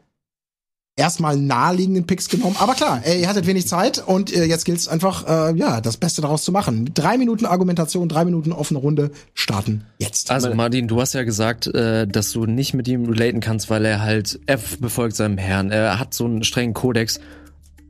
erstmal 0.97 1.37
naheliegenden 1.37 2.07
Picks 2.07 2.29
genommen. 2.29 2.57
Aber 2.59 2.75
klar, 2.75 3.01
ey, 3.05 3.21
ihr 3.21 3.29
hattet 3.29 3.47
wenig 3.47 3.66
Zeit 3.66 4.03
und 4.05 4.35
äh, 4.35 4.45
jetzt 4.45 4.65
gilt 4.65 4.79
es 4.79 4.89
einfach, 4.89 5.27
äh, 5.27 5.57
ja, 5.57 5.81
das 5.81 5.97
Beste 5.97 6.23
daraus 6.23 6.45
zu 6.45 6.53
machen. 6.53 6.91
Drei 6.95 7.19
Minuten 7.19 7.47
Argumentation, 7.47 8.09
drei 8.09 8.25
Minuten 8.25 8.53
offene 8.53 8.79
Runde 8.79 9.11
starten 9.35 9.85
jetzt. 9.99 10.31
Also 10.31 10.55
Martin, 10.55 10.87
du 10.87 11.01
hast 11.01 11.15
ja 11.15 11.25
gesagt, 11.25 11.66
äh, 11.66 12.07
dass 12.07 12.31
du 12.33 12.47
nicht 12.47 12.75
mit 12.75 12.87
ihm 12.87 13.07
relaten 13.07 13.41
kannst, 13.41 13.71
weil 13.71 13.85
er 13.85 14.03
halt, 14.03 14.39
er 14.47 14.59
befolgt 14.79 15.16
seinem 15.16 15.39
Herrn, 15.39 15.71
er 15.71 15.99
hat 15.99 16.15
so 16.15 16.27
einen 16.27 16.45
strengen 16.45 16.75
Kodex. 16.75 17.19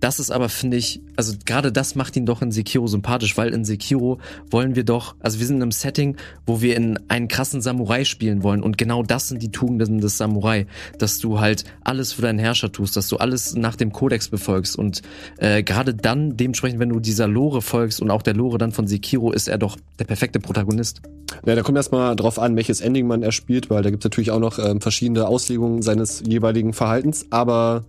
Das 0.00 0.20
ist 0.20 0.30
aber, 0.30 0.48
finde 0.48 0.76
ich, 0.76 1.00
also 1.16 1.34
gerade 1.44 1.72
das 1.72 1.94
macht 1.94 2.16
ihn 2.16 2.26
doch 2.26 2.42
in 2.42 2.52
Sekiro 2.52 2.86
sympathisch, 2.86 3.36
weil 3.36 3.54
in 3.54 3.64
Sekiro 3.64 4.18
wollen 4.50 4.76
wir 4.76 4.84
doch, 4.84 5.14
also 5.20 5.38
wir 5.38 5.46
sind 5.46 5.56
in 5.56 5.62
einem 5.62 5.72
Setting, 5.72 6.16
wo 6.46 6.60
wir 6.60 6.76
in 6.76 6.98
einen 7.08 7.28
krassen 7.28 7.62
Samurai 7.62 8.04
spielen 8.04 8.42
wollen. 8.42 8.62
Und 8.62 8.76
genau 8.76 9.02
das 9.02 9.28
sind 9.28 9.42
die 9.42 9.50
Tugenden 9.50 10.00
des 10.00 10.18
Samurai, 10.18 10.66
dass 10.98 11.18
du 11.18 11.40
halt 11.40 11.64
alles 11.82 12.12
für 12.12 12.22
deinen 12.22 12.38
Herrscher 12.38 12.70
tust, 12.70 12.96
dass 12.96 13.08
du 13.08 13.16
alles 13.16 13.54
nach 13.54 13.76
dem 13.76 13.92
Kodex 13.92 14.28
befolgst. 14.28 14.76
Und 14.76 15.02
äh, 15.38 15.62
gerade 15.62 15.94
dann, 15.94 16.36
dementsprechend, 16.36 16.80
wenn 16.80 16.90
du 16.90 17.00
dieser 17.00 17.28
Lore 17.28 17.62
folgst 17.62 18.02
und 18.02 18.10
auch 18.10 18.22
der 18.22 18.34
Lore 18.34 18.58
dann 18.58 18.72
von 18.72 18.86
Sekiro, 18.86 19.32
ist 19.32 19.48
er 19.48 19.58
doch 19.58 19.78
der 19.98 20.04
perfekte 20.04 20.40
Protagonist. 20.40 21.00
Ja, 21.46 21.54
da 21.54 21.62
kommt 21.62 21.76
erstmal 21.76 22.14
drauf 22.16 22.38
an, 22.38 22.56
welches 22.56 22.80
Ending 22.80 23.06
man 23.06 23.22
erspielt, 23.22 23.70
weil 23.70 23.82
da 23.82 23.90
gibt 23.90 24.04
es 24.04 24.10
natürlich 24.10 24.30
auch 24.30 24.38
noch 24.38 24.58
ähm, 24.58 24.80
verschiedene 24.80 25.26
Auslegungen 25.26 25.82
seines 25.82 26.22
jeweiligen 26.26 26.72
Verhaltens, 26.72 27.26
aber 27.30 27.84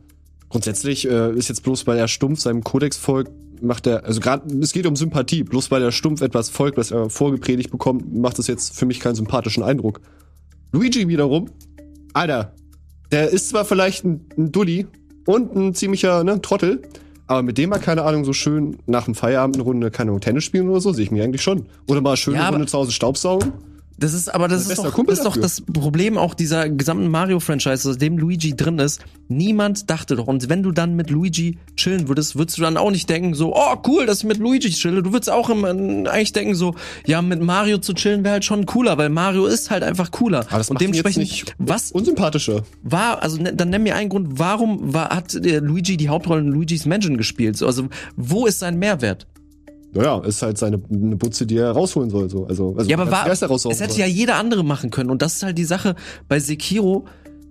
Grundsätzlich 0.55 1.05
äh, 1.05 1.33
ist 1.33 1.49
jetzt 1.49 1.63
bloß, 1.63 1.85
weil 1.85 1.97
er 1.97 2.07
stumpf 2.07 2.39
seinem 2.39 2.63
Kodex 2.63 2.95
folgt, 2.95 3.29
macht 3.61 3.87
er, 3.87 4.05
also 4.05 4.21
gerade, 4.21 4.47
es 4.59 4.71
geht 4.71 4.85
um 4.85 4.95
Sympathie. 4.95 5.43
Bloß 5.43 5.69
weil 5.69 5.83
er 5.83 5.91
stumpf 5.91 6.21
etwas 6.21 6.49
folgt, 6.49 6.77
was 6.77 6.91
er 6.91 7.09
vorgepredigt 7.09 7.71
bekommt, 7.71 8.15
macht 8.15 8.39
es 8.39 8.47
jetzt 8.47 8.73
für 8.73 8.85
mich 8.85 9.01
keinen 9.01 9.15
sympathischen 9.15 9.63
Eindruck. 9.63 9.99
Luigi 10.71 11.09
wiederum, 11.09 11.49
Alter, 12.13 12.53
der 13.11 13.31
ist 13.31 13.49
zwar 13.49 13.65
vielleicht 13.65 14.05
ein, 14.05 14.29
ein 14.37 14.53
Dulli 14.53 14.87
und 15.25 15.53
ein 15.57 15.73
ziemlicher 15.73 16.23
ne, 16.23 16.41
Trottel, 16.41 16.83
aber 17.27 17.43
mit 17.43 17.57
dem 17.57 17.71
mal, 17.71 17.79
keine 17.79 18.03
Ahnung, 18.03 18.23
so 18.23 18.31
schön 18.31 18.77
nach 18.85 19.03
dem 19.03 19.13
Feierabend 19.13 19.57
eine 19.57 19.63
Runde, 19.65 19.91
keine 19.91 20.11
Ahnung, 20.11 20.21
Tennis 20.21 20.45
spielen 20.45 20.69
oder 20.69 20.79
so, 20.79 20.93
sehe 20.93 21.03
ich 21.03 21.11
mich 21.11 21.21
eigentlich 21.21 21.41
schon. 21.41 21.65
Oder 21.87 21.99
mal 21.99 22.15
schön 22.15 22.35
Ja, 22.35 22.43
eine 22.43 22.51
Runde 22.51 22.67
zu 22.67 22.77
Hause 22.77 22.93
Staubsaugen. 22.93 23.51
Das 23.97 24.13
ist, 24.13 24.33
aber 24.33 24.47
das 24.47 24.67
ist, 24.67 24.77
doch, 24.77 25.05
das 25.05 25.19
ist 25.19 25.25
doch 25.25 25.37
das 25.37 25.61
Problem 25.61 26.17
auch 26.17 26.33
dieser 26.33 26.69
gesamten 26.69 27.07
Mario-Franchise, 27.07 27.89
aus 27.89 27.97
dem 27.97 28.17
Luigi 28.17 28.55
drin 28.55 28.77
ist. 28.79 29.01
Niemand 29.29 29.89
dachte 29.89 30.15
doch, 30.17 30.27
und 30.27 30.49
wenn 30.49 30.63
du 30.63 30.71
dann 30.71 30.95
mit 30.95 31.09
Luigi 31.09 31.57
chillen 31.77 32.09
würdest, 32.09 32.35
würdest 32.35 32.57
du 32.57 32.61
dann 32.61 32.75
auch 32.75 32.91
nicht 32.91 33.09
denken, 33.09 33.33
so, 33.35 33.55
oh 33.55 33.75
cool, 33.87 34.05
dass 34.05 34.19
ich 34.19 34.25
mit 34.25 34.37
Luigi 34.37 34.69
chille. 34.69 35.01
Du 35.01 35.13
würdest 35.13 35.29
auch 35.29 35.49
immer 35.49 35.69
eigentlich 35.69 36.33
denken, 36.33 36.55
so, 36.55 36.75
ja, 37.05 37.21
mit 37.21 37.41
Mario 37.41 37.77
zu 37.77 37.93
chillen 37.93 38.23
wäre 38.23 38.33
halt 38.33 38.45
schon 38.45 38.65
cooler, 38.65 38.97
weil 38.97 39.09
Mario 39.09 39.45
ist 39.45 39.71
halt 39.71 39.83
einfach 39.83 40.11
cooler. 40.11 40.39
Aber 40.49 40.57
das 40.57 40.69
und 40.69 40.81
dementsprechend, 40.81 41.23
nicht 41.23 41.55
was 41.57 41.91
unsympathischer. 41.91 42.63
war, 42.83 43.23
also 43.23 43.41
ne, 43.41 43.53
dann 43.53 43.69
nenn 43.69 43.83
mir 43.83 43.95
einen 43.95 44.09
Grund, 44.09 44.39
warum 44.39 44.93
war, 44.93 45.09
hat 45.09 45.33
der 45.45 45.61
Luigi 45.61 45.95
die 45.95 46.09
Hauptrolle 46.09 46.41
in 46.41 46.47
Luigi's 46.47 46.85
Mansion 46.85 47.17
gespielt? 47.17 47.57
So, 47.57 47.65
Also, 47.65 47.87
wo 48.17 48.45
ist 48.45 48.59
sein 48.59 48.77
Mehrwert? 48.77 49.25
Naja, 49.95 50.19
ist 50.25 50.41
halt 50.41 50.57
seine 50.57 50.81
eine 50.91 51.15
Butze, 51.15 51.45
die 51.45 51.57
er 51.57 51.71
rausholen 51.71 52.09
soll. 52.09 52.29
So. 52.29 52.45
Also, 52.45 52.75
also 52.77 52.89
Ja, 52.89 52.97
aber 52.97 53.09
war, 53.09 53.27
es 53.27 53.41
hätte 53.41 53.57
soll. 53.57 53.99
ja 53.99 54.05
jeder 54.05 54.35
andere 54.35 54.63
machen 54.63 54.91
können. 54.91 55.09
Und 55.09 55.21
das 55.21 55.37
ist 55.37 55.43
halt 55.43 55.57
die 55.57 55.63
Sache 55.63 55.95
bei 56.27 56.39
Sekiro, 56.39 57.05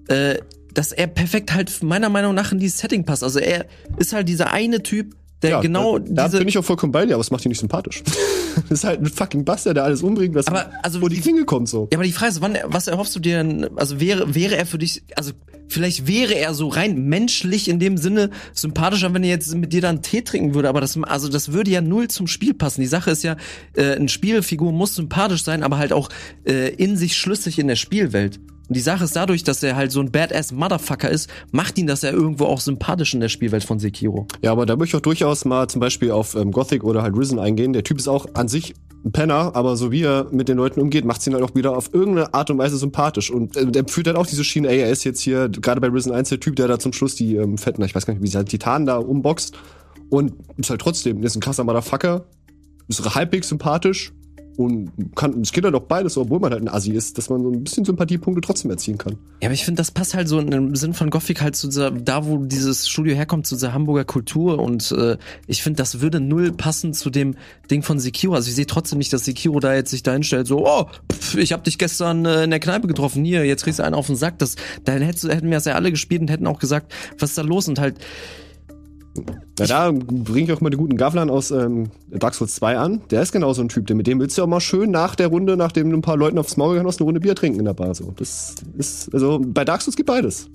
äh, 0.09 0.37
dass 0.75 0.93
er 0.93 1.07
perfekt 1.07 1.55
halt 1.55 1.83
meiner 1.83 2.11
Meinung 2.11 2.35
nach 2.35 2.53
in 2.53 2.59
dieses 2.59 2.79
Setting 2.79 3.05
passt. 3.05 3.23
Also 3.25 3.39
er 3.39 3.67
ist 3.97 4.13
halt 4.13 4.29
dieser 4.29 4.53
eine 4.53 4.83
Typ, 4.83 5.15
der 5.43 5.51
ja, 5.51 5.61
genau 5.61 5.99
da, 5.99 6.29
da 6.29 6.39
bin 6.39 6.49
ich 6.49 6.59
auch 6.59 6.65
vollkommen 6.65 6.93
bei 6.93 7.07
dir, 7.07 7.15
aber 7.15 7.21
es 7.21 7.31
macht 7.31 7.45
ihn 7.45 7.51
nicht 7.51 7.61
sympathisch. 7.61 8.03
das 8.55 8.71
ist 8.71 8.85
halt 8.85 9.01
ein 9.01 9.07
fucking 9.07 9.45
Bastard, 9.45 9.77
der 9.77 9.85
alles 9.85 10.03
umbringt, 10.03 10.35
was 10.35 10.47
Aber, 10.47 10.71
also, 10.83 11.01
wo 11.03 11.09
die 11.09 11.21
Klinge 11.21 11.45
kommt 11.45 11.69
so. 11.69 11.89
ja, 11.93 11.99
aber 11.99 12.05
die 12.05 12.13
Frage 12.13 12.33
ist, 12.33 12.41
wann, 12.41 12.57
was 12.67 12.89
erhoffst 12.89 13.15
du 13.15 13.21
dir 13.21 13.39
denn, 13.39 13.69
also 13.77 14.01
wäre, 14.01 14.35
wäre 14.35 14.57
er 14.57 14.67
für 14.67 14.79
dich, 14.79 15.03
also 15.17 15.33
vielleicht 15.69 16.07
wäre 16.07 16.35
er 16.35 16.55
so 16.55 16.69
rein 16.69 17.05
menschlich 17.07 17.69
in 17.69 17.79
dem 17.79 17.97
Sinne 17.97 18.31
sympathischer, 18.53 19.13
wenn 19.15 19.25
er 19.25 19.31
jetzt 19.31 19.55
mit 19.55 19.73
dir 19.73 19.81
dann 19.81 20.03
Tee 20.03 20.23
trinken 20.23 20.55
würde, 20.55 20.69
aber 20.69 20.81
das, 20.81 20.99
also 21.03 21.29
das 21.29 21.53
würde 21.53 21.71
ja 21.71 21.81
null 21.81 22.09
zum 22.09 22.27
Spiel 22.27 22.55
passen. 22.55 22.81
Die 22.81 22.87
Sache 22.87 23.11
ist 23.11 23.25
ja, 23.25 23.37
äh, 23.75 23.95
eine 23.95 24.09
Spielfigur 24.09 24.73
muss 24.73 24.95
sympathisch 24.95 25.43
sein, 25.43 25.63
aber 25.63 25.79
halt 25.79 25.93
auch 25.93 26.09
äh, 26.47 26.75
in 26.75 26.97
sich 26.97 27.17
schlüssig 27.17 27.59
in 27.59 27.69
der 27.69 27.77
Spielwelt. 27.77 28.41
Und 28.69 28.77
die 28.77 28.81
Sache 28.81 29.05
ist 29.05 29.15
dadurch, 29.15 29.45
dass 29.45 29.63
er 29.63 29.77
halt 29.77 29.93
so 29.93 30.01
ein 30.01 30.11
Badass 30.11 30.53
Motherfucker 30.53 31.11
ist, 31.11 31.29
macht 31.53 31.79
ihn 31.79 31.87
das 31.87 32.03
ja 32.03 32.11
irgendwo 32.11 32.47
auch 32.47 32.61
sympathisch 32.61 33.13
in 33.15 33.21
der 33.21 33.29
Spielwelt 33.29 33.65
von 33.65 33.79
Sekiro. 33.79 34.27
Ja, 34.43 34.53
aber 34.53 34.65
da 34.65 34.77
möchte 34.77 34.97
ich 34.97 35.01
auch 35.01 35.03
durchaus 35.03 35.45
mal 35.45 35.69
zum 35.69 35.81
Beispiel 35.81 36.11
auf 36.11 36.35
ähm, 36.35 36.51
Gothic 36.51 36.83
oder 36.83 37.03
halt 37.03 37.17
Risen 37.17 37.39
eingehen. 37.39 37.73
Der 37.75 37.85
Typ 37.85 37.99
ist 37.99 38.09
auch 38.09 38.27
an 38.35 38.49
sich 38.49 38.75
ein 39.05 39.13
Penner, 39.13 39.55
aber 39.55 39.77
so 39.77 39.93
wie 39.93 40.03
er 40.03 40.29
mit 40.31 40.49
den 40.49 40.57
Leuten 40.57 40.81
umgeht, 40.81 41.05
macht 41.05 41.27
ihn 41.27 41.35
halt 41.35 41.45
auch 41.45 41.55
wieder 41.55 41.77
auf 41.77 41.93
irgendeine 41.93 42.33
Art 42.33 42.51
und 42.51 42.57
Weise 42.57 42.79
sympathisch. 42.79 43.31
Und 43.31 43.55
äh, 43.57 43.67
der 43.67 43.87
führt 43.87 44.07
halt 44.07 44.17
auch 44.17 44.27
diese 44.27 44.45
Schiene, 44.45 44.69
ey, 44.69 44.81
er 44.81 44.91
ist 44.91 45.05
jetzt 45.05 45.21
hier, 45.21 45.51
gerade 45.51 45.81
bei 45.81 45.89
Risen 45.89 46.13
1, 46.13 46.31
der 46.31 46.41
Typ, 46.41 46.57
der 46.57 46.69
da 46.69 46.79
zum 46.79 46.95
Schluss 46.95 47.15
die 47.15 47.37
ähm, 47.37 47.59
fetten, 47.59 47.83
ich 47.83 47.95
weiß 47.95 48.07
gar 48.07 48.15
nicht, 48.15 48.23
wie 48.23 48.29
sie 48.29 48.39
halt 48.39 48.49
Titanen 48.49 48.87
da 48.87 48.97
umboxt. 48.97 49.57
Und 50.09 50.33
ist 50.57 50.71
halt 50.71 50.81
trotzdem, 50.81 51.23
ist 51.23 51.37
ein 51.37 51.41
krasser 51.41 51.65
Motherfucker, 51.65 52.25
ist 52.89 53.15
halbwegs 53.15 53.49
sympathisch 53.49 54.13
und 54.57 54.91
kann, 55.15 55.41
es 55.41 55.53
geht 55.53 55.65
halt 55.65 55.75
auch 55.75 55.83
beides, 55.83 56.17
obwohl 56.17 56.41
man 56.41 56.53
halt 56.53 56.63
ein 56.63 56.69
Assi 56.69 56.93
ist, 56.93 57.19
dass 57.19 57.29
man 57.31 57.43
so 57.43 57.51
ein 57.51 57.65
bisschen 57.65 57.85
Sympathiepunkte 57.85 58.41
trotzdem 58.41 58.71
erzielen 58.71 58.99
kann. 58.99 59.15
Ja, 59.43 59.49
aber 59.49 59.55
ich 59.55 59.65
finde, 59.65 59.81
das 59.81 59.91
passt 59.91 60.15
halt 60.15 60.29
so 60.29 60.39
im 60.39 60.77
Sinn 60.77 60.95
von 60.95 61.11
Gothic 61.11 61.41
halt 61.43 61.57
zu 61.57 61.69
dieser, 61.69 61.91
da 61.91 62.27
wo 62.27 62.39
dieses 62.39 62.89
Studio 62.89 63.15
herkommt, 63.15 63.47
zu 63.47 63.57
dieser 63.57 63.73
Hamburger 63.73 64.05
Kultur 64.05 64.59
und 64.59 64.93
äh, 64.93 65.17
ich 65.47 65.63
finde, 65.63 65.79
das 65.79 66.01
würde 66.01 66.21
null 66.21 66.53
passen 66.53 66.95
zu 66.95 67.11
dem 67.11 67.37
Ding 67.71 67.83
von 67.83 67.99
Sekiro. 67.99 68.35
Also 68.35 68.49
ich 68.49 68.55
sehe 68.55 68.67
trotzdem 68.67 68.99
nicht, 68.99 69.13
dass 69.13 69.25
Sekiro 69.25 69.61
da 69.61 69.75
jetzt 69.75 69.91
sich 69.91 70.03
da 70.03 70.13
hinstellt, 70.13 70.47
so, 70.47 70.67
oh, 70.67 70.87
pff, 71.13 71.37
ich 71.37 71.53
habe 71.53 71.63
dich 71.63 71.79
gestern 71.79 72.25
äh, 72.25 72.45
in 72.45 72.51
der 72.51 72.61
Kneipe 72.61 72.87
getroffen, 72.87 73.25
hier, 73.25 73.45
jetzt 73.45 73.65
kriegst 73.65 73.79
du 73.79 73.85
einen 73.85 73.95
auf 73.95 74.07
den 74.07 74.17
Sack. 74.17 74.39
Das, 74.39 74.57
dann 74.85 75.03
hätten 75.03 75.51
wir 75.51 75.57
das 75.57 75.65
ja 75.65 75.75
alle 75.75 75.91
gespielt 75.91 76.21
und 76.21 76.31
hätten 76.31 76.47
auch 76.47 76.59
gesagt, 76.59 76.93
was 77.19 77.31
ist 77.31 77.39
da 77.39 77.43
los? 77.43 77.69
Und 77.69 77.79
halt, 77.79 77.99
Ja, 79.59 79.67
da 79.67 79.93
bringe 79.93 80.47
ich 80.47 80.53
auch 80.53 80.61
mal 80.61 80.71
den 80.71 80.79
guten 80.79 80.97
Gavlan 80.97 81.31
aus 81.31 81.51
ähm, 81.51 81.91
Dark 82.11 82.35
Souls 82.35 82.55
2 82.57 82.77
an. 82.77 83.03
Der 83.11 83.23
ist 83.23 83.33
genau 83.33 83.53
so 83.53 83.63
ein 83.63 83.69
Typ, 83.69 83.87
der 83.87 83.95
mit 83.95 84.07
dem 84.07 84.19
willst 84.19 84.37
du 84.37 84.43
auch 84.43 84.49
mal 84.49 84.61
schön 84.61 84.91
nach 84.91 85.15
der 85.15 85.29
Runde, 85.29 85.57
nachdem 85.57 85.91
du 85.91 85.97
ein 85.97 86.03
paar 86.03 86.17
Leuten 86.17 86.39
aufs 86.39 86.57
Maul 86.57 86.71
gegangen 86.71 86.89
hast, 86.89 87.01
eine 87.01 87.07
Runde 87.07 87.21
Bier 87.21 87.35
trinken 87.37 87.61
in 87.61 87.65
der 87.65 87.75
Bar. 87.75 87.95
So. 87.95 88.13
Das 88.17 88.57
ist, 88.77 89.15
also 89.15 89.41
bei 89.41 89.65
Dark 89.65 89.83
Souls 89.83 89.97
gibt 89.97 90.09
beides. 90.09 90.49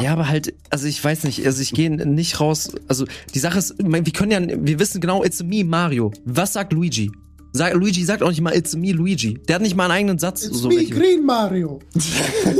Ja, 0.00 0.12
aber 0.12 0.28
halt, 0.28 0.54
also 0.70 0.88
ich 0.88 1.02
weiß 1.02 1.24
nicht, 1.24 1.46
also 1.46 1.62
ich 1.62 1.72
gehe 1.72 1.88
nicht 1.90 2.40
raus. 2.40 2.72
Also 2.88 3.06
die 3.32 3.38
Sache 3.38 3.58
ist, 3.58 3.76
wir 3.78 4.02
können 4.12 4.32
ja, 4.32 4.56
wir 4.60 4.80
wissen 4.80 5.00
genau, 5.00 5.22
it's 5.22 5.42
me 5.44 5.64
Mario. 5.64 6.12
Was 6.24 6.54
sagt 6.54 6.72
Luigi? 6.72 7.12
Sag, 7.56 7.74
Luigi 7.74 8.04
sagt 8.04 8.22
auch 8.24 8.30
nicht 8.30 8.40
mal 8.40 8.52
it's 8.54 8.74
me 8.74 8.90
Luigi. 8.90 9.34
Der 9.48 9.56
hat 9.56 9.62
nicht 9.62 9.76
mal 9.76 9.84
einen 9.84 9.92
eigenen 9.92 10.18
Satz. 10.18 10.40
so 10.42 10.68
Me, 10.68 10.74
welche- 10.76 10.92
Green 10.94 11.24
Mario. 11.24 11.78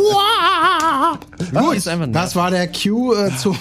Gut, 1.53 1.77
ist 1.77 1.89
einfach 1.89 2.07
Das 2.12 2.37
war 2.37 2.51
der 2.53 2.69
Cue 2.71 3.16
äh, 3.16 3.37
zum, 3.37 3.57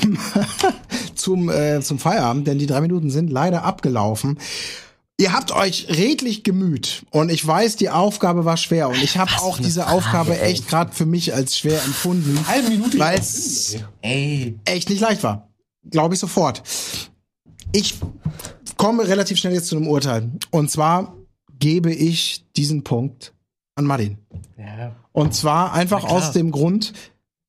zum, 1.15 1.49
äh, 1.49 1.81
zum 1.81 1.97
Feierabend, 1.99 2.45
denn 2.47 2.59
die 2.59 2.67
drei 2.67 2.81
Minuten 2.81 3.09
sind 3.09 3.31
leider 3.31 3.63
abgelaufen. 3.63 4.37
Ihr 5.19 5.33
habt 5.33 5.51
euch 5.51 5.87
redlich 5.89 6.43
gemüht 6.43 7.03
und 7.11 7.29
ich 7.31 7.45
weiß, 7.45 7.75
die 7.77 7.89
Aufgabe 7.89 8.45
war 8.45 8.57
schwer 8.57 8.89
und 8.89 9.01
ich 9.01 9.17
habe 9.17 9.31
auch 9.41 9.57
diese 9.59 9.87
Aufgabe 9.87 10.39
echt 10.39 10.67
gerade 10.67 10.91
für 10.93 11.05
mich 11.05 11.33
als 11.33 11.57
schwer 11.57 11.83
empfunden, 11.83 12.37
Halbe 12.47 12.69
Minute. 12.69 12.97
weil 12.99 13.19
es 13.19 13.77
Ey. 14.01 14.57
echt 14.65 14.89
nicht 14.89 15.01
leicht 15.01 15.23
war. 15.23 15.49
Glaube 15.89 16.13
ich 16.15 16.19
sofort. 16.19 16.63
Ich 17.71 17.95
komme 18.75 19.07
relativ 19.07 19.37
schnell 19.37 19.53
jetzt 19.53 19.67
zu 19.67 19.77
einem 19.77 19.87
Urteil 19.87 20.31
und 20.49 20.71
zwar 20.71 21.15
gebe 21.63 21.93
ich 21.93 22.43
diesen 22.57 22.83
Punkt 22.83 23.33
an 23.75 23.85
Martin. 23.85 24.17
Ja. 24.57 24.97
Und 25.13 25.33
zwar 25.33 25.71
einfach 25.71 26.03
aus 26.03 26.33
dem 26.33 26.51
Grund, 26.51 26.91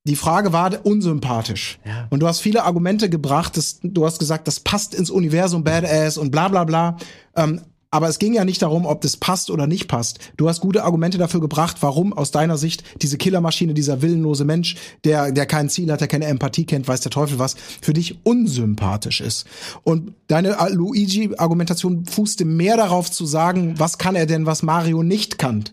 die 0.05 0.15
Frage 0.15 0.53
war 0.53 0.85
unsympathisch. 0.85 1.79
Ja. 1.83 2.07
Und 2.09 2.21
du 2.21 2.27
hast 2.27 2.39
viele 2.39 2.63
Argumente 2.63 3.09
gebracht, 3.09 3.57
dass, 3.57 3.81
du 3.83 4.05
hast 4.05 4.17
gesagt, 4.19 4.47
das 4.47 4.61
passt 4.61 4.95
ins 4.95 5.09
Universum 5.09 5.65
Badass 5.65 6.17
und 6.17 6.31
bla 6.31 6.47
bla 6.47 6.63
bla. 6.63 6.95
Ähm, 7.35 7.59
aber 7.95 8.09
es 8.09 8.19
ging 8.19 8.33
ja 8.33 8.43
nicht 8.43 8.61
darum, 8.61 8.85
ob 8.85 8.99
das 8.99 9.15
passt 9.15 9.49
oder 9.49 9.67
nicht 9.67 9.87
passt. 9.87 10.19
Du 10.35 10.49
hast 10.49 10.59
gute 10.59 10.83
Argumente 10.83 11.17
dafür 11.17 11.39
gebracht, 11.39 11.77
warum 11.79 12.11
aus 12.11 12.29
deiner 12.29 12.57
Sicht 12.57 12.83
diese 13.01 13.17
Killermaschine, 13.17 13.73
dieser 13.73 14.01
willenlose 14.01 14.43
Mensch, 14.43 14.75
der, 15.05 15.31
der 15.31 15.45
kein 15.45 15.69
Ziel 15.69 15.89
hat, 15.89 16.01
der 16.01 16.09
keine 16.09 16.25
Empathie 16.25 16.65
kennt, 16.65 16.89
weiß 16.89 16.99
der 16.99 17.11
Teufel 17.11 17.39
was, 17.39 17.55
für 17.81 17.93
dich 17.93 18.19
unsympathisch 18.23 19.21
ist. 19.21 19.45
Und 19.83 20.11
deine 20.27 20.59
äh, 20.59 20.73
Luigi-Argumentation 20.73 22.05
fußte 22.05 22.43
mehr 22.43 22.75
darauf 22.75 23.09
zu 23.09 23.25
sagen, 23.25 23.75
was 23.77 23.97
kann 23.97 24.17
er 24.17 24.25
denn, 24.25 24.45
was 24.45 24.61
Mario 24.61 25.01
nicht 25.01 25.37
kann. 25.37 25.63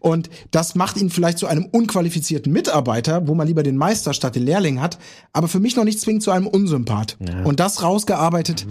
Und 0.00 0.30
das 0.50 0.74
macht 0.74 0.96
ihn 0.96 1.10
vielleicht 1.10 1.38
zu 1.38 1.46
einem 1.46 1.64
unqualifizierten 1.66 2.52
Mitarbeiter, 2.52 3.28
wo 3.28 3.36
man 3.36 3.46
lieber 3.46 3.62
den 3.62 3.76
Meister 3.76 4.14
statt 4.14 4.34
den 4.34 4.42
Lehrling 4.42 4.80
hat, 4.80 4.98
aber 5.32 5.46
für 5.46 5.60
mich 5.60 5.76
noch 5.76 5.84
nicht 5.84 6.00
zwingend 6.00 6.24
zu 6.24 6.32
einem 6.32 6.48
Unsympath. 6.48 7.16
Und 7.44 7.60
das 7.60 7.84
rausgearbeitet, 7.84 8.66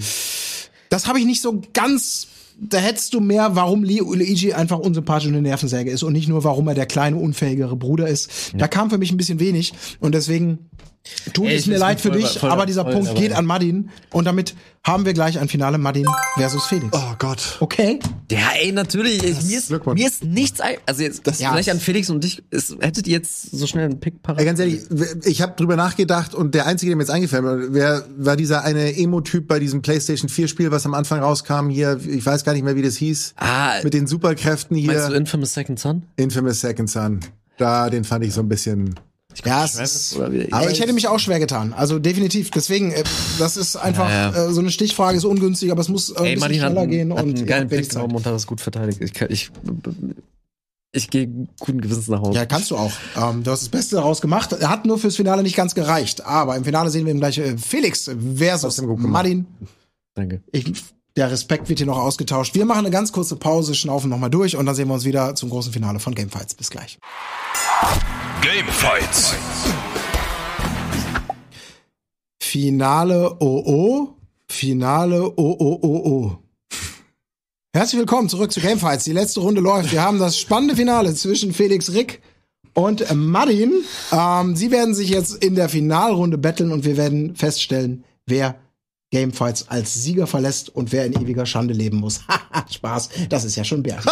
das 0.89 1.07
habe 1.07 1.19
ich 1.19 1.25
nicht 1.25 1.41
so 1.41 1.61
ganz. 1.73 2.27
Da 2.59 2.79
hättest 2.79 3.13
du 3.13 3.19
mehr, 3.19 3.55
warum 3.55 3.83
Luigi 3.83 4.53
einfach 4.53 4.79
unsympathisch 4.79 5.27
und 5.27 5.35
eine 5.35 5.43
Nervensäge 5.43 5.91
ist 5.91 6.01
und 6.01 6.13
nicht 6.13 6.27
nur, 6.27 6.43
warum 6.43 6.67
er 6.67 6.73
der 6.73 6.87
kleine, 6.87 7.17
unfähigere 7.17 7.75
Bruder 7.75 8.07
ist. 8.07 8.53
Da 8.57 8.67
kam 8.67 8.89
für 8.89 8.97
mich 8.97 9.11
ein 9.11 9.17
bisschen 9.17 9.39
wenig 9.39 9.73
und 9.99 10.15
deswegen 10.15 10.69
Tut 11.33 11.47
es 11.47 11.61
ich 11.61 11.67
mir 11.67 11.77
leid 11.77 11.99
für 11.99 12.09
voll- 12.09 12.17
dich, 12.21 12.39
voll- 12.39 12.49
aber 12.49 12.65
dieser 12.65 12.83
voll 12.83 12.93
Punkt 12.93 13.09
dabei. 13.09 13.19
geht 13.19 13.33
an 13.33 13.45
Madin. 13.45 13.89
Und 14.11 14.25
damit 14.25 14.55
haben 14.83 15.05
wir 15.05 15.13
gleich 15.13 15.37
ein 15.39 15.49
Finale 15.49 15.77
Madin 15.77 16.07
versus 16.37 16.65
Felix. 16.65 16.87
Oh 16.93 17.13
Gott. 17.19 17.57
Okay? 17.59 17.99
Ja, 18.31 18.51
ey, 18.61 18.71
natürlich. 18.71 19.21
Ich, 19.23 19.43
mir, 19.43 19.57
ist, 19.57 19.69
mir 19.69 20.07
ist 20.07 20.23
nichts 20.23 20.61
ein. 20.61 20.75
Also 20.85 21.03
jetzt, 21.03 21.27
das 21.27 21.39
Ja. 21.39 21.51
vielleicht 21.51 21.69
an 21.69 21.79
Felix 21.81 22.09
und 22.09 22.23
dich. 22.23 22.41
Ist, 22.51 22.77
hättet 22.79 23.05
ihr 23.07 23.13
jetzt 23.17 23.51
so 23.51 23.67
schnell 23.67 23.85
einen 23.85 23.99
Pick 23.99 24.23
parat? 24.23 24.43
Ganz 24.45 24.59
ehrlich, 24.59 24.81
ich 25.25 25.41
habe 25.41 25.53
drüber 25.57 25.75
nachgedacht 25.75 26.33
und 26.33 26.55
der 26.55 26.65
einzige, 26.67 26.91
der 26.91 26.95
mir 26.95 27.03
jetzt 27.03 27.09
eingefallen 27.11 27.61
ist, 27.61 27.73
wer 27.73 28.05
war 28.17 28.37
dieser 28.37 28.63
eine 28.63 28.95
Emo-Typ 28.97 29.47
bei 29.47 29.59
diesem 29.59 29.81
PlayStation 29.81 30.29
4 30.29 30.47
Spiel, 30.47 30.71
was 30.71 30.85
am 30.85 30.93
Anfang 30.93 31.19
rauskam 31.19 31.69
hier, 31.69 31.99
ich 32.07 32.25
weiß 32.25 32.45
gar 32.45 32.53
nicht 32.53 32.63
mehr, 32.63 32.75
wie 32.77 32.81
das 32.83 32.95
hieß. 32.95 33.33
Ah, 33.35 33.73
Mit 33.83 33.93
den 33.93 34.07
Superkräften 34.07 34.77
meinst 34.85 35.03
du 35.03 35.07
hier. 35.09 35.15
Infamous 35.17 35.53
Second 35.53 35.79
Son? 35.79 36.03
Infamous 36.15 36.61
Second 36.61 36.89
Son. 36.89 37.19
Da, 37.57 37.89
den 37.89 38.03
fand 38.05 38.23
ich 38.23 38.33
so 38.33 38.41
ein 38.41 38.47
bisschen. 38.47 38.95
Ja, 39.45 39.63
es 39.65 39.75
ist, 39.75 40.15
aber 40.17 40.71
ich 40.71 40.79
hätte 40.79 40.93
mich 40.93 41.07
auch 41.07 41.19
schwer 41.19 41.39
getan. 41.39 41.73
Also 41.73 41.99
definitiv. 41.99 42.49
Deswegen, 42.51 42.91
äh, 42.91 43.03
das 43.39 43.57
ist 43.57 43.75
einfach 43.75 44.09
Ja, 44.09 44.31
ja. 44.31 44.47
Äh, 44.49 44.53
so 44.53 44.59
eine 44.61 44.71
Stichfrage, 44.71 45.17
ist 45.17 45.25
ungünstig, 45.25 45.71
aber 45.71 45.81
es 45.81 45.89
muss 45.89 46.09
äh, 46.09 46.23
Ey, 46.23 46.37
Martin 46.37 46.61
hat, 46.61 46.67
schneller 46.71 46.81
einen- 46.81 46.91
gehen 46.91 47.13
hat 47.13 47.23
und 47.23 47.51
einen 47.51 47.69
Pick 47.69 47.89
genommen 47.89 48.15
und 48.15 48.25
hat 48.25 48.33
das 48.33 48.47
gut 48.47 48.61
verteidigt. 48.61 48.99
Ich, 49.01 49.13
kann- 49.13 49.29
ich, 49.31 49.51
ich 50.93 51.09
gehe 51.09 51.27
guten 51.59 51.81
Gewissens 51.81 52.07
nach 52.07 52.21
Hause. 52.21 52.37
Ja, 52.39 52.45
kannst 52.45 52.71
du 52.71 52.77
auch. 52.77 52.91
Ähm, 53.15 53.43
du 53.43 53.51
hast 53.51 53.61
das 53.61 53.69
Beste 53.69 53.97
daraus 53.97 54.21
gemacht. 54.21 54.53
Er 54.53 54.69
hat 54.69 54.85
nur 54.85 54.97
fürs 54.97 55.15
Finale 55.15 55.43
nicht 55.43 55.55
ganz 55.55 55.75
gereicht. 55.75 56.25
Aber 56.25 56.55
im 56.55 56.63
Finale 56.63 56.89
sehen 56.89 57.05
wir 57.05 57.13
ihm 57.13 57.19
gleich 57.19 57.37
äh, 57.37 57.57
Felix 57.57 58.09
versus. 58.35 58.81
Martin. 58.81 59.45
Danke. 60.15 60.41
Ich, 60.51 60.65
der 61.17 61.31
Respekt 61.31 61.67
wird 61.67 61.79
hier 61.79 61.87
noch 61.87 61.97
ausgetauscht. 61.97 62.53
Wir 62.53 62.65
machen 62.65 62.85
eine 62.85 62.91
ganz 62.91 63.11
kurze 63.11 63.35
Pause, 63.35 63.73
schnaufen 63.73 64.09
nochmal 64.09 64.29
durch 64.29 64.55
und 64.55 64.65
dann 64.67 64.75
sehen 64.75 64.87
wir 64.87 64.93
uns 64.93 65.03
wieder 65.03 65.33
zum 65.35 65.49
großen 65.49 65.73
Finale 65.73 65.99
von 65.99 66.13
Gamefights. 66.13 66.53
Bis 66.53 66.69
gleich. 66.69 66.99
Gamefights. 68.41 69.33
Finale 72.39 73.35
OO. 73.41 74.13
Finale 74.47 75.33
OOOO. 75.37 76.37
Herzlich 77.73 77.99
willkommen 77.99 78.29
zurück 78.29 78.51
zu 78.51 78.61
Gamefights. 78.61 79.03
Die 79.03 79.11
letzte 79.11 79.39
Runde 79.39 79.59
läuft. 79.59 79.91
Wir 79.91 80.03
haben 80.03 80.19
das 80.19 80.39
spannende 80.39 80.75
Finale 80.75 81.13
zwischen 81.15 81.51
Felix 81.51 81.93
Rick 81.93 82.21
und 82.73 83.03
Martin. 83.15 83.73
Ähm, 84.11 84.55
sie 84.55 84.69
werden 84.71 84.93
sich 84.93 85.09
jetzt 85.09 85.43
in 85.43 85.55
der 85.55 85.67
Finalrunde 85.67 86.37
betteln 86.37 86.71
und 86.71 86.85
wir 86.85 86.95
werden 86.95 87.35
feststellen, 87.35 88.03
wer 88.25 88.55
Gamefights 89.11 89.69
als 89.69 89.93
Sieger 89.93 90.27
verlässt 90.27 90.69
und 90.69 90.91
wer 90.91 91.05
in 91.05 91.13
ewiger 91.13 91.45
Schande 91.45 91.73
leben 91.73 91.97
muss. 91.97 92.21
Spaß, 92.69 93.09
das 93.29 93.45
ist 93.45 93.55
ja 93.55 93.63
schon 93.63 93.81
Bär. 93.83 93.99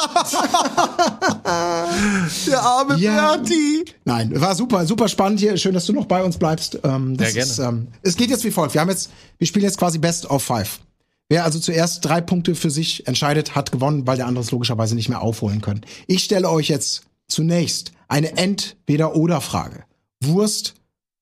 Der 2.47 2.61
arme 2.61 2.97
Ja. 2.97 3.35
Berti. 3.35 3.85
Nein, 4.05 4.39
war 4.39 4.55
super, 4.55 4.85
super 4.85 5.07
spannend 5.07 5.39
hier. 5.39 5.57
Schön, 5.57 5.73
dass 5.73 5.85
du 5.85 5.93
noch 5.93 6.05
bei 6.05 6.23
uns 6.23 6.37
bleibst. 6.37 6.79
Ähm, 6.83 7.17
das 7.17 7.29
Ja, 7.29 7.33
gerne. 7.33 7.51
Ist, 7.51 7.59
ähm, 7.59 7.87
es 8.03 8.15
geht 8.15 8.29
jetzt 8.29 8.43
wie 8.45 8.51
folgt. 8.51 8.73
Wir 8.73 8.81
haben 8.81 8.89
jetzt, 8.89 9.09
wir 9.37 9.47
spielen 9.47 9.65
jetzt 9.65 9.77
quasi 9.77 9.97
Best 9.97 10.29
of 10.29 10.43
Five. 10.43 10.79
Wer 11.27 11.43
also 11.43 11.59
zuerst 11.59 12.05
drei 12.05 12.21
Punkte 12.21 12.55
für 12.55 12.69
sich 12.69 13.07
entscheidet, 13.07 13.55
hat 13.55 13.71
gewonnen, 13.71 14.05
weil 14.05 14.17
der 14.17 14.27
andere 14.27 14.43
es 14.43 14.51
logischerweise 14.51 14.95
nicht 14.95 15.09
mehr 15.09 15.21
aufholen 15.21 15.59
können. 15.61 15.81
Ich 16.07 16.23
stelle 16.23 16.49
euch 16.49 16.69
jetzt 16.69 17.01
zunächst 17.27 17.91
eine 18.07 18.37
Entweder-Oder-Frage. 18.37 19.83
Wurst 20.23 20.75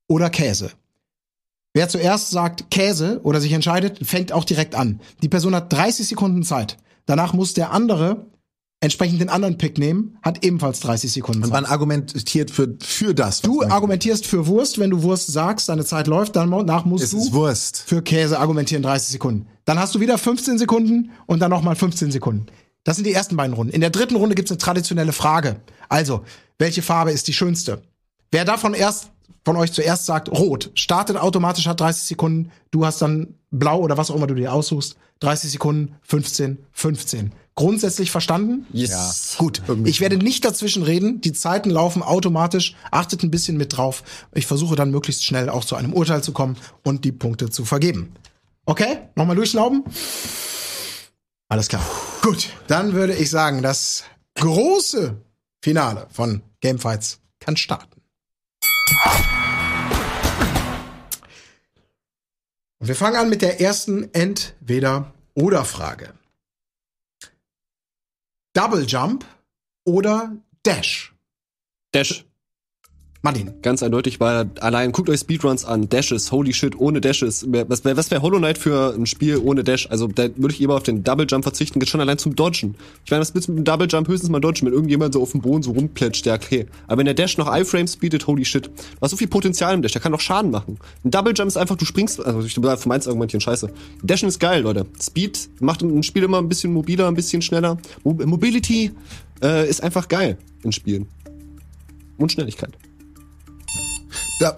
oder 0.07 0.29
Käse? 0.29 0.71
Wer 1.73 1.89
zuerst 1.89 2.29
sagt 2.29 2.69
Käse 2.69 3.19
oder 3.23 3.41
sich 3.41 3.51
entscheidet, 3.51 3.99
fängt 4.05 4.31
auch 4.31 4.45
direkt 4.45 4.75
an. 4.75 4.99
Die 5.23 5.29
Person 5.29 5.55
hat 5.55 5.73
30 5.73 6.07
Sekunden 6.07 6.43
Zeit. 6.43 6.77
Danach 7.07 7.33
muss 7.33 7.53
der 7.53 7.71
andere 7.71 8.27
entsprechend 8.79 9.21
den 9.21 9.29
anderen 9.29 9.57
Pick 9.57 9.77
nehmen, 9.77 10.17
hat 10.21 10.43
ebenfalls 10.43 10.81
30 10.81 11.11
Sekunden 11.11 11.41
Und 11.41 11.49
Zeit. 11.49 11.61
man 11.61 11.65
argumentiert 11.65 12.51
für, 12.51 12.75
für 12.81 13.15
das. 13.15 13.41
Du 13.41 13.63
argumentierst 13.63 14.27
für 14.27 14.45
Wurst, 14.45 14.77
wenn 14.77 14.89
du 14.89 15.03
Wurst 15.03 15.31
sagst, 15.31 15.69
deine 15.69 15.85
Zeit 15.85 16.07
läuft, 16.07 16.35
danach 16.35 16.83
musst 16.85 17.05
es 17.05 17.11
du 17.11 17.17
ist 17.17 17.33
Wurst. 17.33 17.83
für 17.87 18.01
Käse 18.01 18.37
argumentieren 18.39 18.83
30 18.83 19.09
Sekunden. 19.09 19.47
Dann 19.65 19.79
hast 19.79 19.95
du 19.95 20.01
wieder 20.01 20.17
15 20.17 20.57
Sekunden 20.57 21.11
und 21.27 21.39
dann 21.39 21.49
nochmal 21.49 21.75
15 21.77 22.11
Sekunden. 22.11 22.47
Das 22.83 22.97
sind 22.97 23.05
die 23.07 23.13
ersten 23.13 23.37
beiden 23.37 23.53
Runden. 23.53 23.71
In 23.73 23.79
der 23.79 23.89
dritten 23.89 24.17
Runde 24.17 24.35
gibt's 24.35 24.51
eine 24.51 24.57
traditionelle 24.57 25.13
Frage. 25.13 25.61
Also, 25.87 26.23
welche 26.59 26.81
Farbe 26.81 27.11
ist 27.13 27.29
die 27.29 27.33
schönste? 27.33 27.81
Wer 28.31 28.43
davon 28.43 28.73
erst 28.73 29.11
von 29.45 29.57
euch 29.57 29.73
zuerst 29.73 30.05
sagt 30.05 30.29
rot, 30.29 30.71
startet 30.75 31.17
automatisch, 31.17 31.67
hat 31.67 31.79
30 31.79 32.03
Sekunden. 32.03 32.51
Du 32.71 32.85
hast 32.85 33.01
dann 33.01 33.35
blau 33.51 33.79
oder 33.79 33.97
was 33.97 34.09
auch 34.09 34.15
immer 34.15 34.27
du 34.27 34.35
dir 34.35 34.53
aussuchst. 34.53 34.95
30 35.19 35.51
Sekunden, 35.51 35.95
15, 36.03 36.57
15. 36.71 37.33
Grundsätzlich 37.55 38.09
verstanden? 38.09 38.65
Yes. 38.73 39.35
Gut, 39.37 39.61
ich 39.85 40.01
werde 40.01 40.17
nicht 40.17 40.43
dazwischen 40.43 40.83
reden. 40.83 41.21
Die 41.21 41.33
Zeiten 41.33 41.69
laufen 41.69 42.01
automatisch. 42.01 42.75
Achtet 42.89 43.23
ein 43.23 43.31
bisschen 43.31 43.57
mit 43.57 43.77
drauf. 43.77 44.03
Ich 44.33 44.47
versuche 44.47 44.75
dann 44.75 44.91
möglichst 44.91 45.23
schnell 45.23 45.49
auch 45.49 45.63
zu 45.63 45.75
einem 45.75 45.93
Urteil 45.93 46.23
zu 46.23 46.31
kommen 46.31 46.57
und 46.83 47.05
die 47.05 47.11
Punkte 47.11 47.49
zu 47.49 47.63
vergeben. 47.63 48.13
Okay? 48.65 48.99
Nochmal 49.15 49.35
durchschnauben? 49.35 49.83
Alles 51.47 51.67
klar. 51.67 51.85
Gut, 52.21 52.49
dann 52.67 52.93
würde 52.93 53.13
ich 53.13 53.29
sagen, 53.29 53.61
das 53.61 54.03
große 54.35 55.21
Finale 55.61 56.07
von 56.11 56.41
Gamefights 56.61 57.19
kann 57.39 57.55
starten. 57.55 58.02
Und 62.79 62.87
wir 62.89 62.95
fangen 62.95 63.15
an 63.15 63.29
mit 63.29 63.41
der 63.41 63.61
ersten 63.61 64.13
Entweder-Oder-Frage. 64.13 66.13
Double 68.53 68.85
Jump 68.85 69.25
oder 69.85 70.35
Dash? 70.63 71.15
Dash. 71.93 72.25
Martin. 73.25 73.53
Ganz 73.61 73.81
eindeutig, 73.81 74.19
weil 74.19 74.51
allein 74.59 74.91
guckt 74.91 75.09
euch 75.09 75.21
Speedruns 75.21 75.63
an. 75.63 75.87
Dashes, 75.87 76.33
holy 76.33 76.51
shit, 76.51 76.77
ohne 76.77 76.99
Dashes. 76.99 77.45
Was 77.47 77.85
wäre 77.85 77.95
was 77.95 78.11
wär 78.11 78.21
Hollow 78.21 78.37
Knight 78.37 78.57
für 78.57 78.93
ein 78.93 79.05
Spiel 79.05 79.37
ohne 79.37 79.63
Dash? 79.63 79.89
Also 79.89 80.07
da 80.07 80.23
würde 80.35 80.53
ich 80.53 80.59
lieber 80.59 80.75
auf 80.75 80.83
den 80.83 81.05
Double 81.05 81.25
Jump 81.25 81.45
verzichten, 81.45 81.79
geht 81.79 81.87
schon 81.87 82.01
allein 82.01 82.17
zum 82.17 82.35
Dodgen. 82.35 82.75
Ich 83.05 83.11
meine, 83.11 83.21
was 83.21 83.33
willst 83.33 83.47
du 83.47 83.53
mit 83.53 83.59
dem 83.59 83.63
Double 83.63 83.87
Jump 83.89 84.09
höchstens 84.09 84.29
mal 84.29 84.41
dodgen, 84.41 84.65
wenn 84.65 84.73
irgendjemand 84.73 85.13
so 85.13 85.21
auf 85.21 85.31
dem 85.31 85.39
Boden 85.39 85.63
so 85.63 85.71
rumplätscht, 85.71 86.25
ja 86.25 86.35
okay. 86.35 86.65
Aber 86.87 86.97
wenn 86.97 87.05
der 87.05 87.13
Dash 87.13 87.37
noch 87.37 87.47
Iframes 87.47 87.95
bietet, 87.95 88.27
holy 88.27 88.43
shit. 88.43 88.65
Du 88.65 88.71
hast 88.99 89.11
so 89.11 89.15
viel 89.15 89.29
Potenzial 89.29 89.73
im 89.73 89.81
Dash, 89.81 89.93
der 89.93 90.01
kann 90.01 90.11
doch 90.11 90.19
Schaden 90.19 90.51
machen. 90.51 90.77
Ein 91.05 91.11
Double 91.11 91.33
Jump 91.33 91.47
ist 91.47 91.55
einfach, 91.55 91.77
du 91.77 91.85
springst, 91.85 92.19
also 92.25 92.41
ich 92.41 92.53
bin 92.55 92.77
für 92.77 92.89
meins 92.89 93.07
argumentieren, 93.07 93.39
scheiße. 93.39 93.69
Dashen 94.03 94.27
ist 94.27 94.39
geil, 94.39 94.63
Leute. 94.63 94.85
Speed 95.01 95.49
macht 95.61 95.81
ein 95.81 96.03
Spiel 96.03 96.23
immer 96.23 96.39
ein 96.39 96.49
bisschen 96.49 96.73
mobiler, 96.73 97.07
ein 97.07 97.15
bisschen 97.15 97.41
schneller. 97.41 97.77
Mo 98.03 98.15
Mobility 98.25 98.91
äh, 99.41 99.69
ist 99.69 99.81
einfach 99.81 100.09
geil 100.09 100.37
in 100.63 100.73
Spielen. 100.73 101.07
Und 102.17 102.33
Schnelligkeit. 102.33 102.77
Da, 104.43 104.57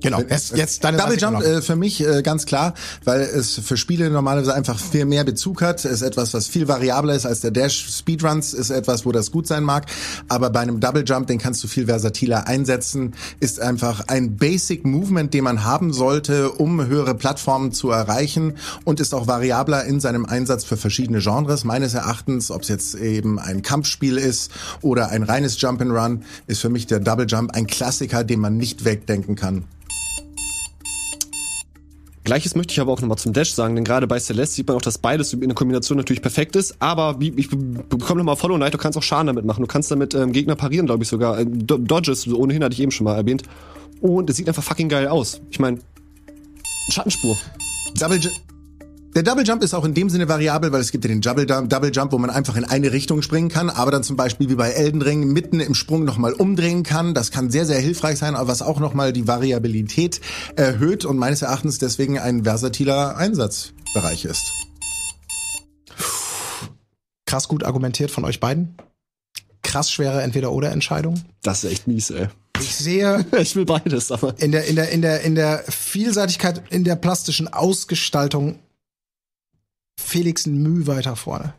Genau. 0.00 0.20
Jetzt, 0.20 0.56
jetzt 0.56 0.84
deine 0.84 0.96
Double 0.96 1.16
30 1.16 1.22
Jump 1.22 1.44
äh, 1.44 1.62
für 1.62 1.76
mich 1.76 2.06
äh, 2.06 2.22
ganz 2.22 2.46
klar, 2.46 2.74
weil 3.04 3.20
es 3.20 3.58
für 3.58 3.76
Spiele 3.76 4.10
normalerweise 4.10 4.54
einfach 4.54 4.78
viel 4.78 5.04
mehr 5.04 5.24
Bezug 5.24 5.60
hat. 5.60 5.84
Ist 5.84 6.02
etwas, 6.02 6.34
was 6.34 6.46
viel 6.46 6.68
variabler 6.68 7.14
ist 7.14 7.26
als 7.26 7.40
der 7.40 7.50
Dash. 7.50 7.88
Speedruns 7.90 8.54
ist 8.54 8.70
etwas, 8.70 9.04
wo 9.04 9.12
das 9.12 9.32
gut 9.32 9.46
sein 9.46 9.64
mag. 9.64 9.86
Aber 10.28 10.50
bei 10.50 10.60
einem 10.60 10.80
Double 10.80 11.04
Jump, 11.04 11.26
den 11.26 11.38
kannst 11.38 11.64
du 11.64 11.68
viel 11.68 11.86
versatiler 11.86 12.46
einsetzen. 12.46 13.14
Ist 13.40 13.60
einfach 13.60 14.04
ein 14.06 14.36
Basic 14.36 14.84
Movement, 14.84 15.34
den 15.34 15.44
man 15.44 15.64
haben 15.64 15.92
sollte, 15.92 16.50
um 16.52 16.86
höhere 16.86 17.14
Plattformen 17.14 17.72
zu 17.72 17.90
erreichen 17.90 18.54
und 18.84 19.00
ist 19.00 19.14
auch 19.14 19.26
variabler 19.26 19.84
in 19.84 20.00
seinem 20.00 20.26
Einsatz 20.26 20.64
für 20.64 20.76
verschiedene 20.76 21.18
Genres. 21.18 21.64
Meines 21.64 21.94
Erachtens, 21.94 22.50
ob 22.50 22.62
es 22.62 22.68
jetzt 22.68 22.94
eben 22.94 23.38
ein 23.38 23.62
Kampfspiel 23.62 24.16
ist 24.16 24.52
oder 24.80 25.10
ein 25.10 25.24
reines 25.24 25.60
Jump 25.60 25.80
and 25.80 25.90
Run, 25.90 26.22
ist 26.46 26.60
für 26.60 26.68
mich 26.68 26.86
der 26.86 27.00
Double 27.00 27.26
Jump 27.28 27.52
ein 27.54 27.66
Klassiker, 27.66 28.22
den 28.22 28.40
man 28.40 28.56
nicht 28.56 28.84
wegdenken 28.84 29.34
kann. 29.34 29.64
Gleiches 32.28 32.54
möchte 32.54 32.72
ich 32.72 32.80
aber 32.80 32.92
auch 32.92 33.00
nochmal 33.00 33.16
zum 33.16 33.32
Dash 33.32 33.52
sagen, 33.54 33.74
denn 33.74 33.84
gerade 33.84 34.06
bei 34.06 34.18
Celeste 34.20 34.56
sieht 34.56 34.68
man 34.68 34.76
auch, 34.76 34.82
dass 34.82 34.98
beides 34.98 35.32
in 35.32 35.40
der 35.40 35.54
Kombination 35.54 35.96
natürlich 35.96 36.20
perfekt 36.20 36.56
ist. 36.56 36.76
Aber 36.78 37.18
wie, 37.20 37.32
ich 37.36 37.48
bekomme 37.48 38.18
nochmal 38.18 38.36
Follow 38.36 38.56
Knight, 38.56 38.74
du 38.74 38.78
kannst 38.78 38.98
auch 38.98 39.02
Schaden 39.02 39.28
damit 39.28 39.46
machen. 39.46 39.62
Du 39.62 39.66
kannst 39.66 39.90
damit 39.90 40.12
ähm, 40.12 40.32
Gegner 40.32 40.54
parieren, 40.54 40.84
glaube 40.84 41.04
ich 41.04 41.08
sogar. 41.08 41.38
Äh, 41.38 41.46
Do- 41.46 41.78
Dodges, 41.78 42.28
ohnehin 42.28 42.62
hatte 42.62 42.74
ich 42.74 42.80
eben 42.80 42.90
schon 42.90 43.04
mal 43.04 43.16
erwähnt. 43.16 43.44
Und 44.02 44.28
es 44.28 44.36
sieht 44.36 44.46
einfach 44.46 44.62
fucking 44.62 44.90
geil 44.90 45.08
aus. 45.08 45.40
Ich 45.48 45.58
meine, 45.58 45.78
Schattenspur. 46.90 47.34
Double 47.98 48.18
Ju 48.18 48.28
der 49.18 49.24
Double 49.24 49.44
Jump 49.44 49.64
ist 49.64 49.74
auch 49.74 49.84
in 49.84 49.94
dem 49.94 50.10
Sinne 50.10 50.28
variabel, 50.28 50.70
weil 50.70 50.80
es 50.80 50.92
gibt 50.92 51.04
ja 51.04 51.08
den 51.08 51.20
Double 51.20 51.44
Jump, 51.44 51.68
Double 51.68 51.90
Jump, 51.92 52.12
wo 52.12 52.18
man 52.18 52.30
einfach 52.30 52.54
in 52.54 52.64
eine 52.64 52.92
Richtung 52.92 53.20
springen 53.20 53.48
kann, 53.48 53.68
aber 53.68 53.90
dann 53.90 54.04
zum 54.04 54.14
Beispiel 54.14 54.48
wie 54.48 54.54
bei 54.54 54.70
Elden 54.70 55.02
Ring 55.02 55.32
mitten 55.32 55.58
im 55.58 55.74
Sprung 55.74 56.04
nochmal 56.04 56.34
umdrehen 56.34 56.84
kann. 56.84 57.14
Das 57.14 57.32
kann 57.32 57.50
sehr, 57.50 57.66
sehr 57.66 57.80
hilfreich 57.80 58.16
sein, 58.16 58.36
aber 58.36 58.46
was 58.46 58.62
auch 58.62 58.78
nochmal 58.78 59.12
die 59.12 59.26
Variabilität 59.26 60.20
erhöht 60.54 61.04
und 61.04 61.18
meines 61.18 61.42
Erachtens 61.42 61.78
deswegen 61.78 62.16
ein 62.20 62.44
versatiler 62.44 63.16
Einsatzbereich 63.16 64.24
ist. 64.24 64.52
Krass 67.26 67.48
gut 67.48 67.64
argumentiert 67.64 68.12
von 68.12 68.24
euch 68.24 68.38
beiden. 68.38 68.76
Krass 69.62 69.90
schwere 69.90 70.22
Entweder-Oder-Entscheidung. 70.22 71.20
Das 71.42 71.64
ist 71.64 71.72
echt 71.72 71.88
mies, 71.88 72.10
ey. 72.10 72.28
Ich 72.60 72.76
sehe 72.76 73.26
Ich 73.36 73.56
will 73.56 73.64
beides, 73.64 74.12
aber. 74.12 74.34
in 74.38 74.52
der, 74.52 74.66
in 74.66 74.76
der, 74.76 74.90
in 74.90 75.02
der, 75.02 75.22
in 75.22 75.34
der 75.34 75.64
Vielseitigkeit, 75.68 76.62
in 76.70 76.84
der 76.84 76.94
plastischen 76.94 77.52
Ausgestaltung 77.52 78.60
Felix 79.98 80.46
ein 80.46 80.62
Mühe 80.62 80.86
weiter 80.86 81.16
vorne. 81.16 81.54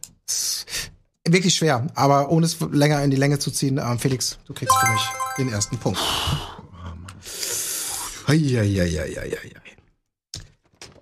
Wirklich 1.28 1.56
schwer, 1.56 1.88
aber 1.94 2.32
ohne 2.32 2.46
es 2.46 2.56
länger 2.72 3.04
in 3.04 3.12
die 3.12 3.18
Länge 3.18 3.38
zu 3.38 3.52
ziehen, 3.52 3.78
ähm, 3.78 4.00
Felix, 4.00 4.40
du 4.46 4.54
kriegst 4.54 4.74
für 4.78 4.90
mich 4.92 5.02
den 5.38 5.50
ersten 5.50 5.78
Punkt. 5.78 6.00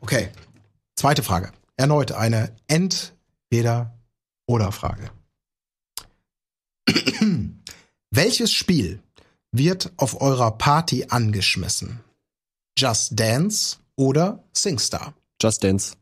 Okay. 0.02 0.30
Zweite 0.96 1.22
Frage. 1.24 1.52
Erneut 1.76 2.14
eine 2.14 2.56
Entweder-Oder-Frage. 2.68 5.12
Welches 8.12 8.54
Spiel 8.54 9.04
wird 9.52 9.92
auf 9.98 10.22
eurer 10.22 10.58
Party 10.58 11.08
angeschmissen? 11.10 12.00
Just 12.78 13.20
Dance 13.20 13.78
oder 13.96 14.44
SingStar? 14.54 15.14
Just 15.42 15.64
Dance. 15.64 15.97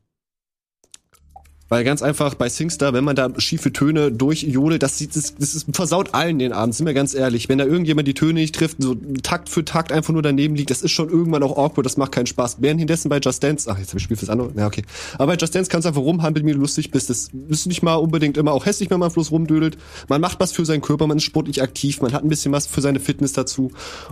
Weil 1.67 1.83
ganz 1.83 2.03
einfach 2.03 2.35
bei 2.35 2.47
SingStar, 2.47 2.93
wenn 2.93 3.03
man 3.03 3.15
da 3.15 3.27
schiefe 3.39 3.73
Töne 3.73 4.11
durchjodelt, 4.11 4.83
das, 4.83 4.99
sieht- 4.99 5.15
das, 5.15 5.33
das 5.35 5.65
versaut 5.73 6.13
allen 6.13 6.37
den 6.37 6.53
Abend, 6.53 6.75
sind 6.75 6.85
wir 6.85 6.93
ganz 6.93 7.15
ehrlich. 7.15 7.49
Wenn 7.49 7.57
da 7.57 7.65
irgendjemand 7.65 8.07
die 8.07 8.13
Töne 8.13 8.33
nicht 8.39 8.53
trifft, 8.53 8.77
so 8.79 8.95
Takt 9.23 9.49
für 9.49 9.65
Takt 9.65 9.91
einfach 9.91 10.13
nur 10.13 10.21
daneben 10.21 10.55
liegt, 10.55 10.69
das 10.69 10.83
ist 10.83 10.91
schon 10.91 11.09
irgendwann 11.09 11.41
auch 11.41 11.57
awkward, 11.57 11.83
das 11.85 11.97
macht 11.97 12.11
keinen 12.11 12.27
Spaß. 12.27 12.57
Währenddessen 12.59 13.09
bei 13.09 13.17
Just 13.17 13.43
Dance, 13.43 13.67
ach, 13.71 13.79
jetzt 13.79 13.89
habe 13.89 13.97
ich 13.97 14.03
Spiel 14.03 14.15
fürs 14.15 14.29
andere, 14.29 14.51
ja, 14.55 14.67
okay. 14.67 14.83
Aber 15.15 15.27
bei 15.27 15.37
Just 15.37 15.55
Dance 15.55 15.71
kannst 15.71 15.85
du 15.85 15.89
einfach 15.89 16.03
rumhampeln, 16.03 16.45
wie 16.45 16.51
du 16.51 16.59
lustig 16.59 16.91
bist. 16.91 17.09
Das 17.09 17.31
ist 17.49 17.65
nicht 17.65 17.81
mal 17.81 17.95
unbedingt 17.95 18.37
immer 18.37 18.51
auch 18.53 18.67
hässlich, 18.67 18.91
wenn 18.91 18.99
man 18.99 19.11
bloß 19.11 19.31
rumdödelt. 19.31 19.75
Man 20.07 20.21
macht 20.21 20.39
was 20.39 20.51
für 20.51 20.65
seinen 20.65 20.81
Körper, 20.81 21.07
man 21.07 21.17
ist 21.17 21.23
sportlich 21.23 21.63
aktiv, 21.63 21.99
man 21.99 22.13
hat 22.13 22.23
ein 22.23 22.29
bisschen 22.29 22.51
was 22.51 22.67
für 22.67 22.81
seine 22.81 22.99
Fitness 22.99 23.33
dazu. 23.33 23.71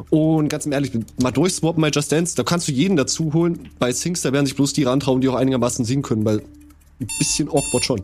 Und 0.10 0.50
ganz 0.50 0.66
ehrlich, 0.66 0.92
mal 1.22 1.30
durchswappen 1.30 1.82
bei 1.82 1.90
Just 1.92 2.12
Dance, 2.12 2.36
da 2.36 2.42
kannst 2.42 2.68
du 2.68 2.72
jeden 2.72 2.98
dazu 2.98 3.32
holen. 3.34 3.70
Bei 3.78 3.94
SingStar 3.94 4.34
werden 4.34 4.48
sich 4.48 4.56
bloß 4.56 4.74
die 4.74 4.86
rantrauen, 4.86 5.22
die 5.22 5.30
auch 5.30 5.36
einigermaßen 5.36 5.86
singen 5.86 6.02
können, 6.02 6.26
weil 6.26 6.42
ein 7.04 7.18
bisschen 7.18 7.50
awkward 7.50 7.86
schon. 7.86 8.02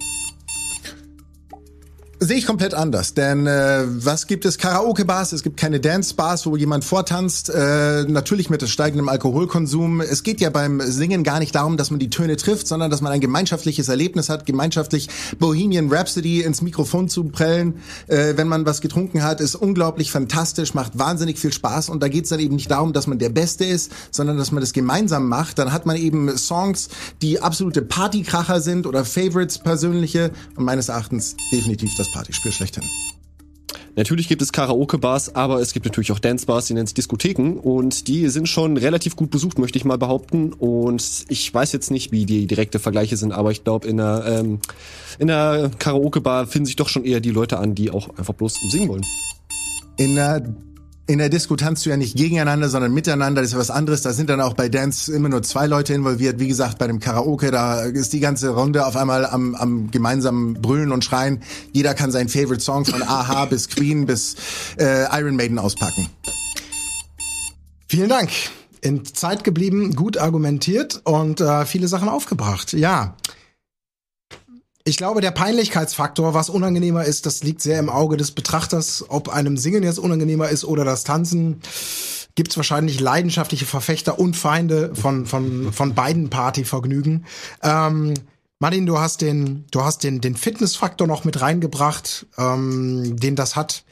Sehe 2.21 2.35
ich 2.35 2.45
komplett 2.45 2.73
anders, 2.73 3.13
denn 3.13 3.47
äh, 3.47 3.85
was 3.87 4.27
gibt 4.27 4.43
es? 4.43 4.57
Karaoke-Bars, 4.57 5.31
es 5.31 5.41
gibt 5.41 5.55
keine 5.55 5.79
Dance-Bars, 5.79 6.45
wo 6.45 6.57
jemand 6.57 6.83
vortanzt, 6.83 7.49
äh, 7.49 8.03
natürlich 8.09 8.49
mit 8.49 8.67
steigendem 8.67 9.07
Alkoholkonsum. 9.07 10.01
Es 10.01 10.23
geht 10.23 10.41
ja 10.41 10.49
beim 10.49 10.81
Singen 10.81 11.23
gar 11.23 11.39
nicht 11.39 11.55
darum, 11.55 11.77
dass 11.77 11.91
man 11.91 11.99
die 11.99 12.09
Töne 12.09 12.35
trifft, 12.35 12.67
sondern 12.67 12.91
dass 12.91 12.99
man 12.99 13.13
ein 13.13 13.21
gemeinschaftliches 13.21 13.87
Erlebnis 13.87 14.27
hat, 14.27 14.45
gemeinschaftlich 14.45 15.07
Bohemian 15.39 15.87
Rhapsody 15.89 16.41
ins 16.41 16.61
Mikrofon 16.61 17.07
zu 17.07 17.23
prellen, 17.23 17.75
äh, 18.07 18.33
wenn 18.35 18.49
man 18.49 18.65
was 18.65 18.81
getrunken 18.81 19.23
hat, 19.23 19.39
ist 19.39 19.55
unglaublich 19.55 20.11
fantastisch, 20.11 20.73
macht 20.73 20.99
wahnsinnig 20.99 21.39
viel 21.39 21.53
Spaß 21.53 21.87
und 21.87 22.03
da 22.03 22.09
geht 22.09 22.25
es 22.25 22.31
dann 22.31 22.41
eben 22.41 22.55
nicht 22.55 22.69
darum, 22.69 22.91
dass 22.91 23.07
man 23.07 23.19
der 23.19 23.29
Beste 23.29 23.63
ist, 23.63 23.93
sondern 24.11 24.37
dass 24.37 24.51
man 24.51 24.59
das 24.59 24.73
gemeinsam 24.73 25.29
macht. 25.29 25.57
Dann 25.57 25.71
hat 25.71 25.85
man 25.85 25.95
eben 25.95 26.37
Songs, 26.37 26.89
die 27.21 27.39
absolute 27.39 27.81
Partykracher 27.81 28.59
sind 28.59 28.87
oder 28.87 29.05
Favorites 29.05 29.57
persönliche 29.57 30.31
und 30.57 30.65
meines 30.65 30.89
Erachtens 30.89 31.37
definitiv 31.53 31.95
das 31.95 32.08
Partyspiel 32.13 32.51
schlechthin. 32.51 32.83
Natürlich 33.95 34.27
gibt 34.27 34.41
es 34.41 34.51
Karaoke-Bars, 34.51 35.35
aber 35.35 35.59
es 35.59 35.73
gibt 35.73 35.85
natürlich 35.85 36.11
auch 36.11 36.19
Dance-Bars, 36.19 36.67
die 36.67 36.73
nennen 36.73 36.87
sich 36.87 36.93
Diskotheken 36.93 37.59
und 37.59 38.07
die 38.07 38.29
sind 38.29 38.47
schon 38.47 38.77
relativ 38.77 39.15
gut 39.15 39.29
besucht, 39.29 39.59
möchte 39.59 39.77
ich 39.77 39.83
mal 39.83 39.97
behaupten. 39.97 40.53
Und 40.53 41.25
ich 41.27 41.53
weiß 41.53 41.73
jetzt 41.73 41.91
nicht, 41.91 42.11
wie 42.11 42.25
die 42.25 42.47
direkte 42.47 42.79
Vergleiche 42.79 43.17
sind, 43.17 43.33
aber 43.33 43.51
ich 43.51 43.63
glaube, 43.63 43.87
in 43.87 43.99
einer, 43.99 44.25
ähm, 44.25 44.59
in 45.17 45.29
einer 45.29 45.69
Karaoke-Bar 45.69 46.47
finden 46.47 46.67
sich 46.67 46.75
doch 46.75 46.87
schon 46.87 47.03
eher 47.03 47.19
die 47.19 47.31
Leute 47.31 47.59
an, 47.59 47.75
die 47.75 47.91
auch 47.91 48.09
einfach 48.17 48.33
bloß 48.33 48.59
singen 48.69 48.87
wollen. 48.87 49.05
In 49.97 50.15
der 50.15 50.43
in 51.09 51.17
der 51.17 51.29
Disco 51.29 51.55
tanzt 51.55 51.87
du 51.87 51.89
ja 51.89 51.97
nicht 51.97 52.15
gegeneinander, 52.15 52.69
sondern 52.69 52.93
miteinander. 52.93 53.41
Das 53.41 53.49
ist 53.49 53.53
ja 53.53 53.59
was 53.59 53.71
anderes. 53.71 54.03
Da 54.03 54.13
sind 54.13 54.29
dann 54.29 54.39
auch 54.41 54.53
bei 54.53 54.69
Dance 54.69 55.11
immer 55.11 55.27
nur 55.27 55.41
zwei 55.41 55.65
Leute 55.65 55.95
involviert. 55.95 56.39
Wie 56.39 56.47
gesagt, 56.47 56.77
bei 56.77 56.85
dem 56.85 56.99
Karaoke, 56.99 57.49
da 57.49 57.81
ist 57.81 58.13
die 58.13 58.19
ganze 58.19 58.49
Runde 58.49 58.85
auf 58.85 58.95
einmal 58.95 59.25
am, 59.25 59.55
am 59.55 59.89
gemeinsamen 59.89 60.61
Brüllen 60.61 60.91
und 60.91 61.03
Schreien. 61.03 61.41
Jeder 61.73 61.95
kann 61.95 62.11
seinen 62.11 62.29
Favorite 62.29 62.61
Song 62.61 62.85
von 62.85 63.01
Aha 63.01 63.45
bis 63.49 63.69
Queen 63.69 64.05
bis 64.05 64.35
äh, 64.77 65.05
Iron 65.19 65.35
Maiden 65.35 65.57
auspacken. 65.57 66.09
Vielen 67.87 68.09
Dank. 68.09 68.29
In 68.81 69.03
Zeit 69.03 69.43
geblieben, 69.43 69.95
gut 69.95 70.19
argumentiert 70.19 71.01
und 71.05 71.41
äh, 71.41 71.65
viele 71.65 71.87
Sachen 71.87 72.07
aufgebracht. 72.07 72.73
Ja. 72.73 73.15
Ich 74.89 74.97
glaube, 74.97 75.21
der 75.21 75.29
Peinlichkeitsfaktor, 75.29 76.33
was 76.33 76.49
unangenehmer 76.49 77.05
ist, 77.05 77.27
das 77.27 77.43
liegt 77.43 77.61
sehr 77.61 77.77
im 77.77 77.91
Auge 77.91 78.17
des 78.17 78.31
Betrachters. 78.31 79.05
Ob 79.07 79.29
einem 79.29 79.55
Singen 79.55 79.83
jetzt 79.83 79.99
unangenehmer 79.99 80.49
ist 80.49 80.65
oder 80.65 80.83
das 80.83 81.03
Tanzen, 81.03 81.61
gibt's 82.33 82.57
wahrscheinlich 82.57 82.99
leidenschaftliche 82.99 83.67
Verfechter 83.67 84.17
und 84.17 84.35
Feinde 84.35 84.95
von, 84.95 85.27
von, 85.27 85.71
von 85.73 85.93
beiden 85.93 86.31
Partyvergnügen. 86.31 87.25
Ähm, 87.61 88.15
Martin, 88.57 88.87
du 88.87 88.97
hast 88.97 89.21
den, 89.21 89.65
du 89.69 89.83
hast 89.83 90.03
den, 90.03 90.21
den 90.21 90.35
Fitnessfaktor 90.35 91.05
noch 91.05 91.23
mit 91.23 91.39
reingebracht, 91.39 92.25
ähm, 92.39 93.15
den 93.15 93.35
das 93.35 93.55
hat. 93.55 93.83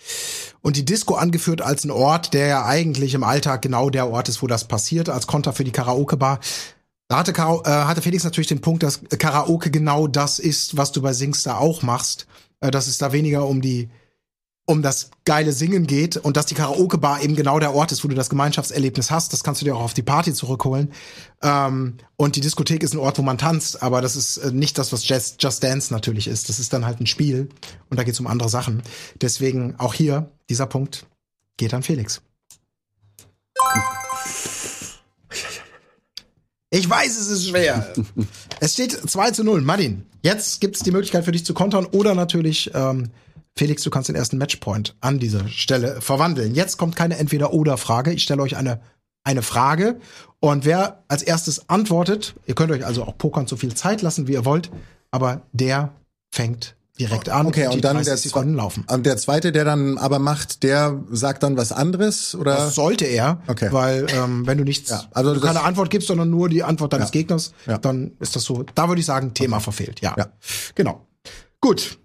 Und 0.61 0.77
die 0.77 0.83
Disco 0.83 1.13
angeführt 1.13 1.61
als 1.61 1.83
ein 1.83 1.91
Ort, 1.91 2.33
der 2.33 2.47
ja 2.47 2.65
eigentlich 2.65 3.13
im 3.13 3.23
Alltag 3.23 3.61
genau 3.61 3.91
der 3.91 4.09
Ort 4.09 4.29
ist, 4.29 4.41
wo 4.41 4.47
das 4.47 4.67
passiert, 4.67 5.09
als 5.09 5.27
Konter 5.27 5.53
für 5.53 5.63
die 5.63 5.71
Karaoke-Bar. 5.71 6.39
Da 7.07 7.17
hatte, 7.17 7.33
Kara 7.33 7.61
äh, 7.65 7.85
hatte 7.85 8.01
Felix 8.01 8.23
natürlich 8.23 8.47
den 8.47 8.61
Punkt, 8.61 8.83
dass 8.83 9.01
Karaoke 9.17 9.71
genau 9.71 10.07
das 10.07 10.39
ist, 10.39 10.75
was 10.75 10.91
du 10.91 11.01
bei 11.01 11.13
Singstar 11.13 11.59
auch 11.59 11.81
machst. 11.81 12.27
Äh, 12.59 12.71
dass 12.71 12.87
es 12.87 12.97
da 12.97 13.11
weniger 13.11 13.47
um 13.47 13.61
die 13.61 13.89
um 14.69 14.81
das 14.81 15.11
geile 15.23 15.53
Singen 15.53 15.87
geht 15.87 16.17
und 16.17 16.35
dass 16.35 16.45
die 16.45 16.53
Karaoke-Bar 16.53 17.23
eben 17.23 17.37
genau 17.37 17.57
der 17.57 17.73
Ort 17.73 17.93
ist, 17.93 18.03
wo 18.03 18.09
du 18.09 18.15
das 18.15 18.29
Gemeinschaftserlebnis 18.29 19.09
hast. 19.09 19.31
Das 19.31 19.41
kannst 19.41 19.61
du 19.61 19.65
dir 19.65 19.77
auch 19.77 19.81
auf 19.81 19.93
die 19.93 20.01
Party 20.01 20.33
zurückholen. 20.33 20.91
Ähm, 21.41 21.95
und 22.17 22.35
die 22.35 22.41
Diskothek 22.41 22.83
ist 22.83 22.93
ein 22.93 22.99
Ort, 22.99 23.17
wo 23.17 23.21
man 23.21 23.37
tanzt, 23.37 23.81
aber 23.81 24.01
das 24.01 24.17
ist 24.17 24.35
äh, 24.35 24.51
nicht 24.51 24.77
das, 24.77 24.91
was 24.91 25.07
Just, 25.07 25.41
Just 25.41 25.63
Dance 25.63 25.93
natürlich 25.93 26.27
ist. 26.27 26.49
Das 26.49 26.59
ist 26.59 26.73
dann 26.73 26.85
halt 26.85 26.99
ein 26.99 27.07
Spiel 27.07 27.47
und 27.89 27.97
da 27.97 28.03
geht's 28.03 28.19
um 28.19 28.27
andere 28.27 28.49
Sachen. 28.49 28.83
Deswegen 29.21 29.75
auch 29.77 29.93
hier, 29.93 30.29
dieser 30.49 30.65
Punkt 30.65 31.05
geht 31.55 31.73
an 31.73 31.83
Felix. 31.83 32.21
Ich 36.69 36.89
weiß, 36.89 37.17
es 37.17 37.29
ist 37.29 37.47
schwer. 37.47 37.93
es 38.59 38.73
steht 38.73 38.91
2 38.91 39.31
zu 39.31 39.43
0. 39.43 39.61
Martin, 39.61 40.05
jetzt 40.21 40.59
gibt's 40.59 40.81
die 40.81 40.91
Möglichkeit 40.91 41.25
für 41.25 41.31
dich 41.31 41.45
zu 41.45 41.53
kontern 41.53 41.85
oder 41.85 42.13
natürlich, 42.13 42.71
ähm, 42.73 43.11
Felix, 43.57 43.83
du 43.83 43.89
kannst 43.89 44.09
den 44.09 44.15
ersten 44.15 44.37
Matchpoint 44.37 44.95
an 44.99 45.19
dieser 45.19 45.47
Stelle 45.47 46.01
verwandeln. 46.01 46.55
Jetzt 46.55 46.77
kommt 46.77 46.95
keine 46.95 47.17
Entweder-Oder-Frage. 47.17 48.11
Ich 48.11 48.23
stelle 48.23 48.41
euch 48.41 48.57
eine, 48.57 48.81
eine 49.23 49.41
Frage. 49.41 49.99
Und 50.39 50.65
wer 50.65 51.03
als 51.07 51.23
erstes 51.23 51.69
antwortet, 51.69 52.35
ihr 52.45 52.55
könnt 52.55 52.71
euch 52.71 52.85
also 52.85 53.03
auch 53.03 53.17
pokern 53.17 53.47
so 53.47 53.55
viel 53.55 53.73
Zeit 53.73 54.01
lassen, 54.01 54.27
wie 54.27 54.33
ihr 54.33 54.45
wollt, 54.45 54.69
aber 55.09 55.41
der 55.53 55.93
fängt 56.31 56.76
direkt 56.99 57.29
an. 57.29 57.45
Okay, 57.47 57.67
und 57.67 57.83
dann 57.83 57.95
30 57.97 58.05
der, 58.07 58.17
Sekunden 58.17 58.55
laufen. 58.55 58.85
und 58.89 59.05
der 59.05 59.17
zweite, 59.17 59.51
der 59.51 59.65
dann 59.65 59.97
aber 59.97 60.19
macht, 60.19 60.63
der 60.63 61.03
sagt 61.11 61.43
dann 61.43 61.55
was 61.57 61.71
anderes 61.71 62.35
oder? 62.35 62.55
Das 62.55 62.75
sollte 62.75 63.05
er, 63.05 63.41
Okay. 63.47 63.69
weil 63.71 64.07
ähm, 64.11 64.45
wenn 64.47 64.57
du 64.57 64.63
nichts, 64.63 64.89
Ja, 64.89 65.03
also 65.11 65.33
du 65.33 65.39
keine 65.41 65.61
Antwort 65.63 65.89
gibst, 65.89 66.07
sondern 66.07 66.29
nur 66.29 66.49
die 66.49 66.63
Antwort 66.63 66.93
deines 66.93 67.09
Ja. 67.09 67.11
Gegners, 67.11 67.53
Ja. 67.65 67.77
dann 67.77 68.11
ist 68.19 68.35
das 68.35 68.43
so. 68.43 68.63
Da 68.75 68.87
würde 68.87 68.99
ich 68.99 69.05
sagen, 69.05 69.33
Thema 69.33 69.59
verfehlt. 69.59 70.01
Ja. 70.01 70.15
Ja. 70.17 70.27
genau. 70.75 71.05
Gut, 71.61 71.99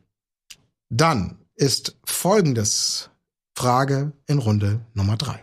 dann 0.91 1.39
ist 1.55 1.97
folgendes 2.05 3.11
Frage 3.57 4.13
in 4.27 4.39
Runde 4.39 4.81
Nummer 4.95 5.17
drei: 5.17 5.43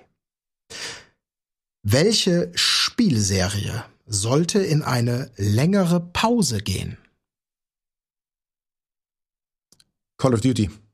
Welche 1.83 2.51
Spielserie 2.55 3.83
sollte 4.05 4.59
in 4.59 4.81
eine 4.81 5.31
längere 5.37 5.99
Pause 5.99 6.59
gehen? 6.59 6.97
Call 10.19 10.33
of 10.33 10.41
Duty. 10.41 10.88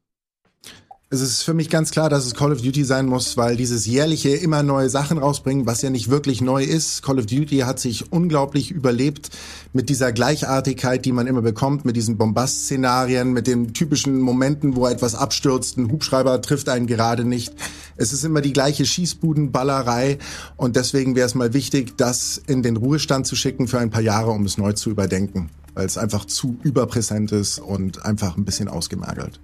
Es 1.16 1.22
ist 1.22 1.44
für 1.44 1.54
mich 1.54 1.70
ganz 1.70 1.92
klar, 1.92 2.10
dass 2.10 2.26
es 2.26 2.36
Call 2.36 2.52
of 2.52 2.62
Duty 2.62 2.84
sein 2.84 3.06
muss, 3.06 3.38
weil 3.38 3.56
dieses 3.56 3.86
jährliche 3.86 4.32
immer 4.32 4.64
neue 4.64 4.90
Sachen 4.90 5.18
rausbringen, 5.18 5.66
was 5.66 5.82
ja 5.82 5.90
nicht 5.90 6.10
wirklich 6.10 6.42
neu 6.42 6.62
ist. 6.62 7.04
Call 7.04 7.20
of 7.20 7.26
Duty 7.26 7.60
hat 7.60 7.80
sich 7.80 8.12
unglaublich 8.12 8.70
überlebt 8.70 9.30
mit 9.72 9.88
dieser 9.88 10.12
Gleichartigkeit, 10.12 11.06
die 11.06 11.14
man 11.14 11.26
immer 11.26 11.42
bekommt, 11.42 11.86
mit 11.86 11.96
diesen 11.96 12.18
Bombast-Szenarien, 12.18 13.32
mit 13.32 13.48
den 13.48 13.74
typischen 13.74 14.20
Momenten, 14.20 14.76
wo 14.76 14.88
etwas 14.88 15.16
abstürzt, 15.16 15.78
ein 15.78 15.90
Hubschreiber 15.90 16.42
trifft 16.42 16.68
einen 16.68 16.86
gerade 16.86 17.24
nicht. 17.24 17.54
Es 17.96 18.12
ist 18.12 18.26
immer 18.26 18.42
die 18.42 18.52
gleiche 18.52 18.86
Schießbudenballerei 18.86 20.18
und 20.58 20.76
deswegen 20.76 21.16
wäre 21.16 21.28
es 21.28 21.34
mal 21.34 21.54
wichtig, 21.54 21.96
das 21.96 22.42
in 22.46 22.62
den 22.62 22.76
Ruhestand 22.76 23.26
zu 23.26 23.38
schicken 23.38 23.70
für 23.70 23.80
ein 23.80 23.90
paar 23.90 24.02
Jahre, 24.02 24.32
um 24.32 24.44
es 24.44 24.58
neu 24.58 24.74
zu 24.74 24.90
überdenken, 24.90 25.50
weil 25.76 25.86
es 25.86 25.98
einfach 25.98 26.26
zu 26.26 26.58
überpräsent 26.64 27.32
ist 27.32 27.60
und 27.60 28.04
einfach 28.04 28.36
ein 28.36 28.44
bisschen 28.44 28.68
ausgemergelt. 28.68 29.40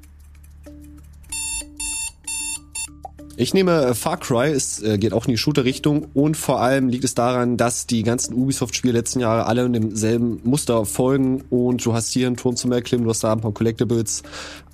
Ich 3.37 3.53
nehme 3.53 3.85
äh, 3.85 3.93
Far 3.93 4.17
Cry, 4.17 4.51
es 4.51 4.83
äh, 4.83 4.97
geht 4.97 5.13
auch 5.13 5.25
in 5.25 5.31
die 5.31 5.37
Shooter-Richtung. 5.37 6.07
Und 6.13 6.35
vor 6.35 6.61
allem 6.61 6.89
liegt 6.89 7.03
es 7.03 7.15
daran, 7.15 7.57
dass 7.57 7.87
die 7.87 8.03
ganzen 8.03 8.33
Ubisoft-Spiele 8.33 8.93
letzten 8.93 9.19
Jahre 9.19 9.45
alle 9.45 9.65
in 9.65 9.73
demselben 9.73 10.41
Muster 10.43 10.85
folgen. 10.85 11.43
Und 11.49 11.85
du 11.85 11.93
hast 11.93 12.11
hier 12.11 12.27
einen 12.27 12.35
Turm 12.35 12.55
zum 12.55 12.71
Erklimmen, 12.71 13.05
du 13.05 13.09
hast 13.09 13.23
da 13.23 13.31
ein 13.31 13.41
paar 13.41 13.53
Collectibles, 13.53 14.23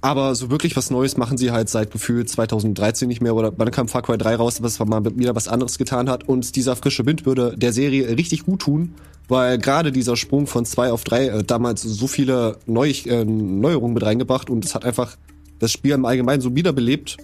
aber 0.02 0.36
so 0.36 0.50
wirklich 0.50 0.76
was 0.76 0.90
Neues 0.90 1.18
machen 1.18 1.38
sie 1.38 1.52
halt 1.52 1.70
seit 1.70 1.92
gefühlt 1.92 2.30
2013 2.30 3.08
nicht 3.08 3.22
mehr. 3.22 3.36
Oder 3.36 3.54
wann 3.58 3.72
kam 3.72 3.88
Far 3.88 4.02
Cry 4.02 4.18
3 4.18 4.36
raus, 4.36 4.62
was 4.62 4.80
mal 4.80 5.04
wieder 5.18 5.36
was 5.36 5.48
anderes 5.48 5.78
getan 5.78 6.10
hat. 6.10 6.28
Und 6.28 6.56
dieser 6.56 6.76
frische 6.76 7.06
Wind 7.06 7.26
würde 7.26 7.56
der 7.56 7.74
Serie 7.74 8.18
richtig 8.18 8.46
gut 8.46 8.62
tun, 8.62 8.96
weil 9.28 9.60
gerade 9.60 9.92
dieser 9.92 10.16
Sprung 10.16 10.48
von 10.48 10.66
2 10.66 10.92
auf 10.92 11.04
3 11.04 11.28
äh, 11.28 11.44
damals 11.44 11.84
so 11.84 12.08
viele 12.08 12.58
Neu 12.66 12.90
äh, 12.90 13.24
Neuerungen 13.24 13.94
mit 13.94 14.04
reingebracht. 14.04 14.50
Und 14.50 14.66
es 14.66 14.74
hat 14.74 14.84
einfach 14.84 15.16
das 15.60 15.72
Spiel 15.72 15.92
im 15.92 16.06
Allgemeinen 16.06 16.42
so 16.42 16.56
wiederbelebt 16.56 17.18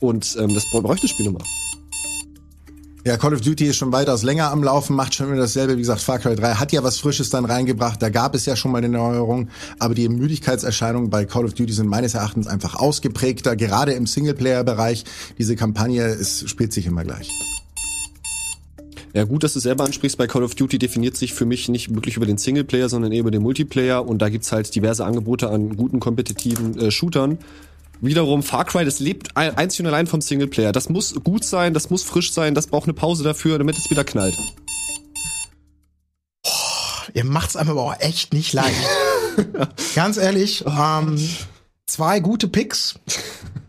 und 0.00 0.36
ähm, 0.38 0.54
das 0.54 0.68
bräuchte 0.70 1.06
das 1.06 1.10
Spiel 1.10 1.26
nochmal. 1.26 1.46
Ja, 3.06 3.16
Call 3.16 3.32
of 3.32 3.40
Duty 3.40 3.64
ist 3.64 3.76
schon 3.76 3.92
weitaus 3.92 4.22
länger 4.22 4.50
am 4.50 4.62
Laufen, 4.62 4.94
macht 4.94 5.14
schon 5.14 5.28
immer 5.28 5.36
dasselbe. 5.36 5.76
Wie 5.76 5.80
gesagt, 5.80 6.02
Far 6.02 6.18
Cry 6.18 6.36
3 6.36 6.54
hat 6.56 6.70
ja 6.70 6.82
was 6.82 6.98
Frisches 6.98 7.30
dann 7.30 7.46
reingebracht. 7.46 8.02
Da 8.02 8.10
gab 8.10 8.34
es 8.34 8.44
ja 8.44 8.56
schon 8.56 8.72
mal 8.72 8.78
eine 8.78 8.90
Neuerung. 8.90 9.48
Aber 9.78 9.94
die 9.94 10.06
Müdigkeitserscheinungen 10.10 11.08
bei 11.08 11.24
Call 11.24 11.46
of 11.46 11.54
Duty 11.54 11.72
sind 11.72 11.88
meines 11.88 12.12
Erachtens 12.12 12.46
einfach 12.46 12.74
ausgeprägter. 12.74 13.56
Gerade 13.56 13.92
im 13.92 14.06
Singleplayer-Bereich. 14.06 15.04
Diese 15.38 15.56
Kampagne 15.56 16.08
ist, 16.08 16.50
spielt 16.50 16.74
sich 16.74 16.84
immer 16.84 17.02
gleich. 17.02 17.30
Ja, 19.14 19.24
gut, 19.24 19.44
dass 19.44 19.54
du 19.54 19.60
selber 19.60 19.84
ansprichst. 19.84 20.18
Bei 20.18 20.26
Call 20.26 20.42
of 20.42 20.54
Duty 20.54 20.78
definiert 20.78 21.16
sich 21.16 21.32
für 21.32 21.46
mich 21.46 21.70
nicht 21.70 21.94
wirklich 21.94 22.18
über 22.18 22.26
den 22.26 22.36
Singleplayer, 22.36 22.90
sondern 22.90 23.12
eher 23.12 23.20
über 23.20 23.30
den 23.30 23.42
Multiplayer. 23.42 24.06
Und 24.06 24.20
da 24.20 24.28
gibt's 24.28 24.52
halt 24.52 24.74
diverse 24.74 25.06
Angebote 25.06 25.48
an 25.48 25.74
guten 25.74 26.00
kompetitiven 26.00 26.78
äh, 26.78 26.90
Shootern. 26.90 27.38
Wiederum 28.00 28.42
Far 28.42 28.64
Cry, 28.64 28.84
das 28.84 28.98
lebt 28.98 29.36
ein- 29.36 29.56
einzig 29.56 29.80
und 29.80 29.86
allein 29.86 30.06
vom 30.06 30.20
Singleplayer. 30.20 30.72
Das 30.72 30.88
muss 30.88 31.14
gut 31.22 31.44
sein, 31.44 31.74
das 31.74 31.90
muss 31.90 32.02
frisch 32.02 32.32
sein, 32.32 32.54
das 32.54 32.66
braucht 32.66 32.84
eine 32.84 32.94
Pause 32.94 33.24
dafür, 33.24 33.58
damit 33.58 33.76
es 33.76 33.90
wieder 33.90 34.04
knallt. 34.04 34.36
Ihr 37.12 37.24
macht's 37.24 37.56
einem 37.56 37.70
aber 37.70 37.82
auch 37.82 38.00
echt 38.00 38.32
nicht 38.32 38.52
leicht. 38.52 38.76
Ganz 39.94 40.16
ehrlich, 40.16 40.64
ähm, 40.66 41.18
zwei 41.86 42.20
gute 42.20 42.48
Picks. 42.48 42.94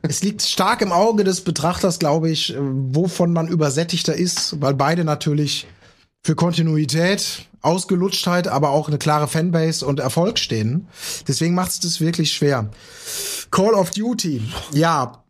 Es 0.03 0.21
liegt 0.23 0.41
stark 0.43 0.81
im 0.81 0.91
Auge 0.91 1.23
des 1.23 1.41
Betrachters, 1.41 1.99
glaube 1.99 2.29
ich, 2.29 2.53
äh, 2.53 2.57
wovon 2.59 3.33
man 3.33 3.47
übersättigter 3.47 4.13
ist, 4.15 4.61
weil 4.61 4.73
beide 4.75 5.03
natürlich 5.03 5.67
für 6.23 6.35
Kontinuität, 6.35 7.47
Ausgelutschtheit, 7.61 8.47
aber 8.47 8.69
auch 8.69 8.87
eine 8.87 8.97
klare 8.97 9.27
Fanbase 9.27 9.85
und 9.85 9.99
Erfolg 9.99 10.39
stehen. 10.39 10.87
Deswegen 11.27 11.55
macht's 11.55 11.79
das 11.79 11.99
wirklich 11.99 12.33
schwer. 12.33 12.69
Call 13.49 13.73
of 13.73 13.91
Duty, 13.91 14.41
ja. 14.73 15.23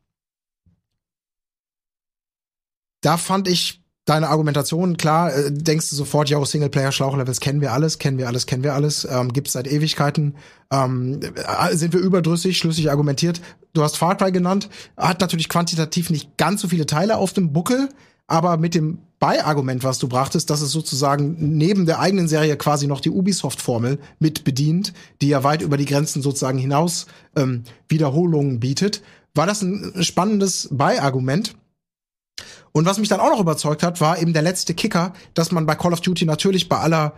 Da 3.02 3.18
fand 3.18 3.48
ich 3.48 3.82
deine 4.06 4.30
Argumentation, 4.30 4.98
klar, 4.98 5.34
äh, 5.34 5.52
denkst 5.52 5.90
du 5.90 5.96
sofort, 5.96 6.30
ja, 6.30 6.44
Singleplayer, 6.44 6.92
Schlauchlevels 6.92 7.40
kennen 7.40 7.62
wir 7.62 7.72
alles, 7.72 8.00
kennen 8.00 8.18
wir 8.18 8.28
alles, 8.28 8.46
kennen 8.46 8.64
wir 8.64 8.74
alles, 8.74 9.06
ähm, 9.10 9.32
gibt's 9.32 9.54
seit 9.54 9.68
Ewigkeiten, 9.68 10.36
ähm, 10.72 11.20
äh, 11.22 11.76
sind 11.76 11.94
wir 11.94 12.00
überdrüssig, 12.00 12.58
schlüssig 12.58 12.90
argumentiert. 12.90 13.42
Du 13.74 13.84
hast 13.84 13.98
Far 13.98 14.18
Cry 14.18 14.32
genannt, 14.32 14.70
hat 14.98 15.22
natürlich 15.22 15.50
quantitativ 15.50 16.10
nicht 16.10 16.38
ganz 16.38 16.62
so 16.62 16.68
viele 16.68 16.86
Teile 16.86 17.18
auf 17.18 17.34
dem 17.34 17.54
Buckel, 17.54 17.90
aber 18.28 18.58
mit 18.58 18.76
dem 18.76 19.00
Beiargument, 19.20 19.84
was 19.84 20.00
du 20.00 20.08
brachtest, 20.08 20.50
dass 20.50 20.62
es 20.62 20.72
sozusagen 20.72 21.36
neben 21.58 21.86
der 21.86 22.00
eigenen 22.00 22.28
Serie 22.28 22.58
quasi 22.58 22.88
noch 22.88 23.02
die 23.02 23.12
Ubisoft-Formel 23.12 24.00
mit 24.20 24.44
bedient, 24.44 24.94
die 25.22 25.28
ja 25.28 25.44
weit 25.44 25.62
über 25.62 25.78
die 25.78 25.86
Grenzen 25.86 26.24
sozusagen 26.24 26.58
hinaus 26.58 27.06
ähm, 27.36 27.64
Wiederholungen 27.88 28.60
bietet, 28.60 29.04
war 29.36 29.46
das 29.46 29.62
ein 29.62 30.04
spannendes 30.04 30.70
Beiargument. 30.72 31.56
Und 32.72 32.86
was 32.86 32.98
mich 32.98 33.10
dann 33.10 33.20
auch 33.20 33.30
noch 33.30 33.40
überzeugt 33.40 33.84
hat, 33.84 34.02
war 34.02 34.20
eben 34.20 34.34
der 34.34 34.42
letzte 34.42 34.74
Kicker, 34.74 35.14
dass 35.34 35.52
man 35.52 35.66
bei 35.66 35.76
Call 35.76 35.94
of 35.94 36.02
Duty 36.02 36.26
natürlich 36.26 36.68
bei 36.68 36.78
aller, 36.78 37.14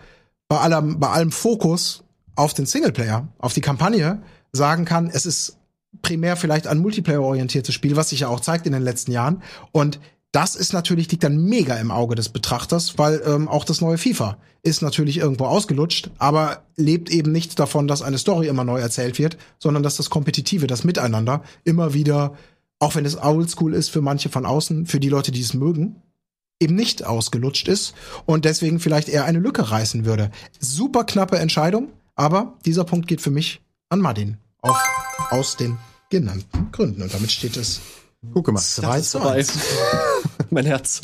bei 0.50 0.58
allem, 0.58 1.00
bei 1.00 1.10
allem 1.10 1.32
Fokus 1.32 2.04
auf 2.36 2.54
den 2.54 2.66
Singleplayer, 2.66 3.28
auf 3.38 3.54
die 3.54 3.62
Kampagne 3.62 4.22
sagen 4.52 4.86
kann, 4.86 5.10
es 5.10 5.26
ist 5.26 5.58
primär 6.02 6.36
vielleicht 6.36 6.68
ein 6.68 6.80
Multiplayer-orientiertes 6.80 7.74
Spiel, 7.74 7.96
was 7.96 8.10
sich 8.10 8.22
ja 8.22 8.28
auch 8.28 8.40
zeigt 8.40 8.66
in 8.66 8.74
den 8.74 8.82
letzten 8.82 9.12
Jahren. 9.12 9.42
Und 9.72 10.00
das 10.34 10.56
ist 10.56 10.74
natürlich, 10.74 11.12
liegt 11.12 11.24
dann 11.24 11.46
mega 11.46 11.76
im 11.76 11.92
Auge 11.92 12.16
des 12.16 12.30
Betrachters, 12.30 12.98
weil 12.98 13.22
ähm, 13.26 13.48
auch 13.48 13.64
das 13.64 13.82
neue 13.82 14.00
FIFA 14.00 14.38
ist 14.64 14.82
natürlich 14.82 15.18
irgendwo 15.18 15.46
ausgelutscht, 15.46 16.10
aber 16.18 16.64
lebt 16.76 17.12
eben 17.12 17.32
nicht 17.32 17.60
davon, 17.60 17.88
dass 17.88 18.02
eine 18.02 18.18
Story 18.18 18.48
immer 18.48 18.64
neu 18.64 18.80
erzählt 18.80 19.20
wird, 19.20 19.38
sondern 19.60 19.84
dass 19.84 19.96
das 19.96 20.10
Kompetitive, 20.10 20.66
das 20.66 20.84
Miteinander 20.84 21.44
immer 21.64 21.94
wieder, 21.94 22.34
auch 22.80 22.96
wenn 22.96 23.06
es 23.06 23.16
oldschool 23.16 23.76
ist 23.76 23.90
für 23.90 24.02
manche 24.02 24.30
von 24.30 24.48
außen, 24.48 24.88
für 24.88 25.00
die 25.00 25.10
Leute, 25.10 25.32
die 25.32 25.42
es 25.42 25.54
mögen, 25.54 26.02
eben 26.60 26.74
nicht 26.74 27.06
ausgelutscht 27.06 27.68
ist 27.68 27.94
und 28.26 28.44
deswegen 28.44 28.80
vielleicht 28.80 29.10
eher 29.10 29.26
eine 29.26 29.40
Lücke 29.40 29.70
reißen 29.70 30.04
würde. 30.04 30.32
Super 30.60 31.04
knappe 31.04 31.38
Entscheidung, 31.38 31.90
aber 32.16 32.58
dieser 32.66 32.86
Punkt 32.86 33.08
geht 33.08 33.22
für 33.22 33.32
mich 33.32 33.62
an 33.90 34.00
Martin. 34.00 34.38
Auf, 34.62 34.82
aus 35.30 35.58
den 35.58 35.78
genannten 36.10 36.72
Gründen. 36.72 37.04
Und 37.04 37.14
damit 37.14 37.32
steht 37.32 37.56
es 37.56 37.82
Guck 38.34 38.52
mal. 38.52 38.60
2 38.60 39.02
zu 39.02 39.20
Vorbei. 39.20 39.36
1. 39.36 39.54
mein 40.50 40.66
Herz. 40.66 41.02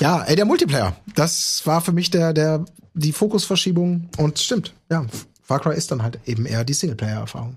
Ja, 0.00 0.22
ey, 0.22 0.36
der 0.36 0.44
Multiplayer. 0.44 0.96
Das 1.14 1.62
war 1.66 1.80
für 1.80 1.92
mich 1.92 2.10
der, 2.10 2.32
der, 2.32 2.64
die 2.94 3.12
Fokusverschiebung. 3.12 4.08
Und 4.16 4.38
stimmt, 4.38 4.74
ja. 4.90 5.06
Far 5.42 5.60
Cry 5.60 5.76
ist 5.76 5.90
dann 5.90 6.02
halt 6.02 6.18
eben 6.24 6.46
eher 6.46 6.64
die 6.64 6.72
Singleplayer-Erfahrung. 6.72 7.56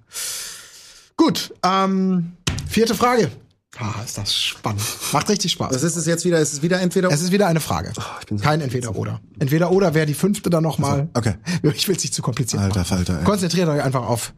Gut, 1.15 1.53
ähm, 1.63 2.33
vierte 2.67 2.95
Frage. 2.95 3.31
Ah, 3.79 4.01
ist 4.03 4.17
das 4.17 4.35
spannend. 4.35 4.81
Macht 5.13 5.29
richtig 5.29 5.51
Spaß. 5.51 5.73
Was 5.73 5.83
ist 5.83 5.95
es 5.95 6.05
jetzt 6.05 6.25
wieder? 6.25 6.39
Ist 6.39 6.53
es 6.53 6.61
wieder 6.61 6.81
entweder? 6.81 7.09
es 7.11 7.21
ist 7.21 7.31
wieder 7.31 7.47
eine 7.47 7.59
Frage. 7.59 7.93
bin 8.27 8.37
so 8.37 8.43
Kein 8.43 8.61
Entweder-Oder. 8.61 9.21
Entweder-Oder 9.39 9.93
wäre 9.93 10.05
die 10.05 10.15
fünfte 10.15 10.49
dann 10.49 10.63
nochmal. 10.63 11.09
okay. 11.13 11.35
Ich 11.73 11.87
will 11.87 11.95
es 11.95 12.03
nicht 12.03 12.13
zu 12.13 12.21
kompliziert 12.21 12.61
Alter 12.61 12.79
machen. 12.79 12.87
Falter, 12.89 13.19
ey. 13.19 13.25
Konzentriert 13.25 13.69
euch 13.69 13.83
einfach 13.83 14.03
auf 14.07 14.33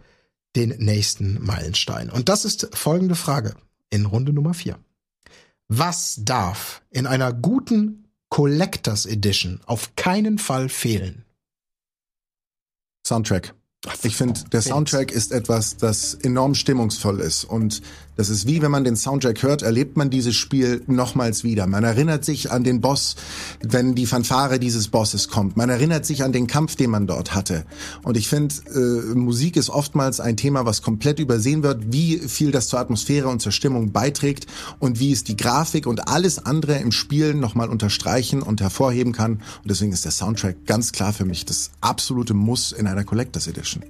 den 0.55 0.69
nächsten 0.79 1.43
Meilenstein. 1.43 2.09
Und 2.09 2.27
das 2.27 2.43
ist 2.43 2.69
folgende 2.73 3.15
Frage 3.15 3.55
in 3.89 4.05
Runde 4.05 4.33
Nummer 4.33 4.53
vier. 4.53 4.77
Was 5.71 6.15
darf 6.23 6.81
in 6.89 7.05
einer 7.05 7.31
guten 7.31 8.07
Collectors 8.29 9.05
Edition 9.05 9.61
auf 9.67 9.95
keinen 9.95 10.39
Fall 10.39 10.67
fehlen? 10.67 11.25
Soundtrack. 13.05 13.53
Ich 14.01 14.15
finde, 14.15 14.43
der 14.51 14.61
Soundtrack 14.61 15.11
ist 15.11 15.31
etwas, 15.31 15.77
das 15.77 16.15
enorm 16.15 16.55
stimmungsvoll 16.55 17.19
ist. 17.21 17.43
Und 17.43 17.83
das 18.19 18.27
ist 18.27 18.47
wie, 18.47 18.61
wenn 18.61 18.69
man 18.69 18.83
den 18.83 18.97
Soundtrack 18.97 19.43
hört, 19.43 19.61
erlebt 19.61 19.95
man 19.95 20.09
dieses 20.09 20.35
Spiel 20.35 20.81
nochmals 20.87 21.45
wieder. 21.45 21.67
Man 21.67 21.85
erinnert 21.85 22.25
sich 22.25 22.51
an 22.51 22.65
den 22.65 22.81
Boss, 22.81 23.15
wenn 23.61 23.95
die 23.95 24.05
Fanfare 24.05 24.59
dieses 24.59 24.89
Bosses 24.89 25.29
kommt. 25.29 25.55
Man 25.55 25.69
erinnert 25.69 26.05
sich 26.05 26.21
an 26.21 26.33
den 26.33 26.45
Kampf, 26.45 26.75
den 26.75 26.89
man 26.89 27.07
dort 27.07 27.33
hatte. 27.33 27.63
Und 28.03 28.17
ich 28.17 28.27
finde, 28.27 28.53
äh, 28.75 29.15
Musik 29.15 29.55
ist 29.55 29.69
oftmals 29.69 30.19
ein 30.19 30.35
Thema, 30.35 30.65
was 30.65 30.81
komplett 30.81 31.19
übersehen 31.19 31.63
wird, 31.63 31.93
wie 31.93 32.17
viel 32.17 32.51
das 32.51 32.67
zur 32.67 32.79
Atmosphäre 32.79 33.29
und 33.29 33.41
zur 33.41 33.53
Stimmung 33.53 33.93
beiträgt 33.93 34.47
und 34.79 34.99
wie 34.99 35.13
es 35.13 35.23
die 35.23 35.37
Grafik 35.37 35.87
und 35.87 36.09
alles 36.09 36.45
andere 36.45 36.75
im 36.75 36.91
Spiel 36.91 37.33
nochmal 37.33 37.69
unterstreichen 37.69 38.41
und 38.41 38.59
hervorheben 38.59 39.13
kann. 39.13 39.35
Und 39.35 39.71
deswegen 39.71 39.93
ist 39.93 40.03
der 40.03 40.11
Soundtrack 40.11 40.65
ganz 40.65 40.91
klar 40.91 41.13
für 41.13 41.23
mich 41.23 41.45
das 41.45 41.71
absolute 41.79 42.33
Muss 42.33 42.73
in 42.73 42.85
einer 42.85 43.05
Collectors 43.05 43.47
Edition. 43.47 43.81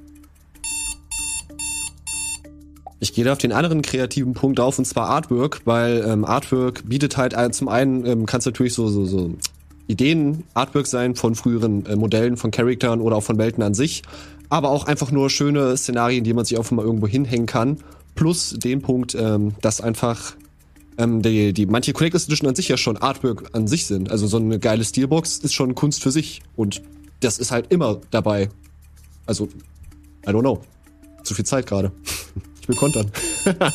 Ich 2.99 3.13
gehe 3.13 3.23
da 3.23 3.31
auf 3.31 3.37
den 3.37 3.53
anderen 3.53 3.81
kreativen 3.81 4.33
Punkt 4.33 4.59
auf, 4.59 4.77
und 4.77 4.85
zwar 4.85 5.07
Artwork, 5.07 5.61
weil 5.65 6.03
ähm, 6.05 6.25
Artwork 6.25 6.87
bietet 6.87 7.15
halt 7.15 7.33
ein, 7.33 7.53
zum 7.53 7.69
einen 7.69 8.05
ähm, 8.05 8.25
kann 8.25 8.39
es 8.39 8.45
natürlich 8.45 8.73
so, 8.73 8.87
so, 8.89 9.05
so 9.05 9.35
Ideen, 9.87 10.43
Artwork 10.53 10.85
sein 10.85 11.15
von 11.15 11.33
früheren 11.35 11.85
äh, 11.85 11.95
Modellen, 11.95 12.35
von 12.35 12.51
Charakteren 12.51 12.99
oder 12.99 13.15
auch 13.15 13.23
von 13.23 13.37
Welten 13.37 13.63
an 13.63 13.73
sich, 13.73 14.03
aber 14.49 14.69
auch 14.69 14.85
einfach 14.85 15.11
nur 15.11 15.29
schöne 15.29 15.77
Szenarien, 15.77 16.23
die 16.23 16.33
man 16.33 16.43
sich 16.43 16.57
auch 16.57 16.69
mal 16.71 16.83
irgendwo 16.83 17.07
hinhängen 17.07 17.45
kann. 17.45 17.77
Plus 18.15 18.55
den 18.57 18.81
Punkt, 18.81 19.15
ähm, 19.15 19.55
dass 19.61 19.79
einfach 19.79 20.35
ähm, 20.97 21.21
die, 21.21 21.53
die 21.53 21.65
manche 21.65 21.93
Collectors 21.93 22.25
Edition 22.25 22.49
an 22.49 22.55
sich 22.55 22.67
ja 22.67 22.75
schon 22.75 22.97
Artwork 22.97 23.49
an 23.53 23.67
sich 23.67 23.85
sind. 23.85 24.11
Also 24.11 24.27
so 24.27 24.37
eine 24.37 24.59
geile 24.59 24.83
Steelbox 24.83 25.37
ist 25.37 25.53
schon 25.53 25.73
Kunst 25.73 26.03
für 26.03 26.11
sich 26.11 26.41
und 26.55 26.81
das 27.21 27.39
ist 27.39 27.51
halt 27.51 27.71
immer 27.71 28.01
dabei. 28.11 28.49
Also, 29.25 29.45
I 30.25 30.31
don't 30.31 30.41
know. 30.41 30.61
Zu 31.23 31.33
viel 31.33 31.45
Zeit 31.45 31.65
gerade. 31.65 31.91
Will 32.69 32.75
kontern. 32.75 33.11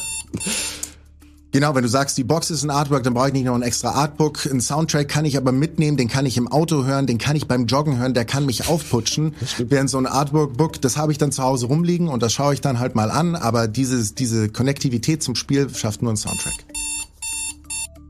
Genau, 1.54 1.72
wenn 1.76 1.84
du 1.84 1.88
sagst, 1.88 2.18
die 2.18 2.24
Box 2.24 2.50
ist 2.50 2.64
ein 2.64 2.70
Artwork, 2.70 3.04
dann 3.04 3.14
brauche 3.14 3.28
ich 3.28 3.32
nicht 3.32 3.44
noch 3.44 3.54
ein 3.54 3.62
extra 3.62 3.90
Artbook. 3.90 4.44
Ein 4.44 4.60
Soundtrack 4.60 5.08
kann 5.08 5.24
ich 5.24 5.36
aber 5.36 5.52
mitnehmen, 5.52 5.96
den 5.96 6.08
kann 6.08 6.26
ich 6.26 6.36
im 6.36 6.50
Auto 6.50 6.84
hören, 6.84 7.06
den 7.06 7.18
kann 7.18 7.36
ich 7.36 7.46
beim 7.46 7.66
Joggen 7.66 7.96
hören, 7.96 8.12
der 8.12 8.24
kann 8.24 8.44
mich 8.44 8.66
aufputschen. 8.66 9.36
Während 9.58 9.88
so 9.88 9.98
ein 9.98 10.06
Artwork-Book, 10.06 10.80
das 10.80 10.96
habe 10.96 11.12
ich 11.12 11.18
dann 11.18 11.30
zu 11.30 11.44
Hause 11.44 11.66
rumliegen 11.66 12.08
und 12.08 12.24
das 12.24 12.32
schaue 12.32 12.54
ich 12.54 12.60
dann 12.60 12.80
halt 12.80 12.96
mal 12.96 13.08
an, 13.08 13.36
aber 13.36 13.68
dieses, 13.68 14.16
diese 14.16 14.48
Konnektivität 14.48 15.22
zum 15.22 15.36
Spiel 15.36 15.72
schafft 15.72 16.02
nur 16.02 16.12
ein 16.12 16.16
Soundtrack. 16.16 16.73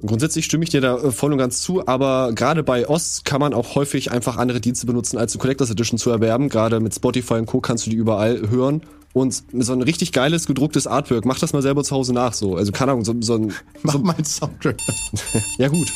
Grundsätzlich 0.07 0.45
stimme 0.45 0.65
ich 0.65 0.71
dir 0.71 0.81
da 0.81 0.97
äh, 0.99 1.11
voll 1.11 1.33
und 1.33 1.39
ganz 1.39 1.63
zu, 1.63 1.87
aber 1.87 2.33
gerade 2.35 2.63
bei 2.63 2.89
Ost 2.89 3.25
kann 3.25 3.41
man 3.41 3.55
auch 3.55 3.75
häufig 3.75 4.11
einfach 4.13 4.37
andere 4.37 4.61
Dienste 4.61 4.87
benutzen, 4.87 5.17
als 5.19 5.33
eine 5.33 5.41
Collectors 5.41 5.71
Edition 5.71 5.99
zu 5.99 6.11
erwerben. 6.11 6.49
Gerade 6.49 6.81
mit 6.81 6.95
Spotify 6.95 7.35
und 7.35 7.47
Co. 7.47 7.61
kannst 7.61 7.87
du 7.87 7.91
die 7.91 7.97
überall 7.97 8.51
hören. 8.51 8.83
Und 9.15 9.45
so 9.53 9.73
ein 9.73 9.81
richtig 9.81 10.11
geiles, 10.11 10.47
gedrucktes 10.47 10.89
Artwork, 10.89 11.25
mach 11.25 11.39
das 11.39 11.53
mal 11.53 11.63
selber 11.63 11.85
zu 11.85 11.95
Hause 11.95 12.13
nach 12.13 12.33
so. 12.33 12.57
Also 12.57 12.73
keine 12.73 12.91
Ahnung, 12.91 13.05
so, 13.05 13.15
so 13.21 13.37
ein. 13.37 13.55
Mach 13.85 13.93
So, 13.93 13.99
mal 14.01 14.17
einen 14.17 14.25
Soundtrack. 14.25 14.77
ja 15.59 15.69
gut. 15.69 15.87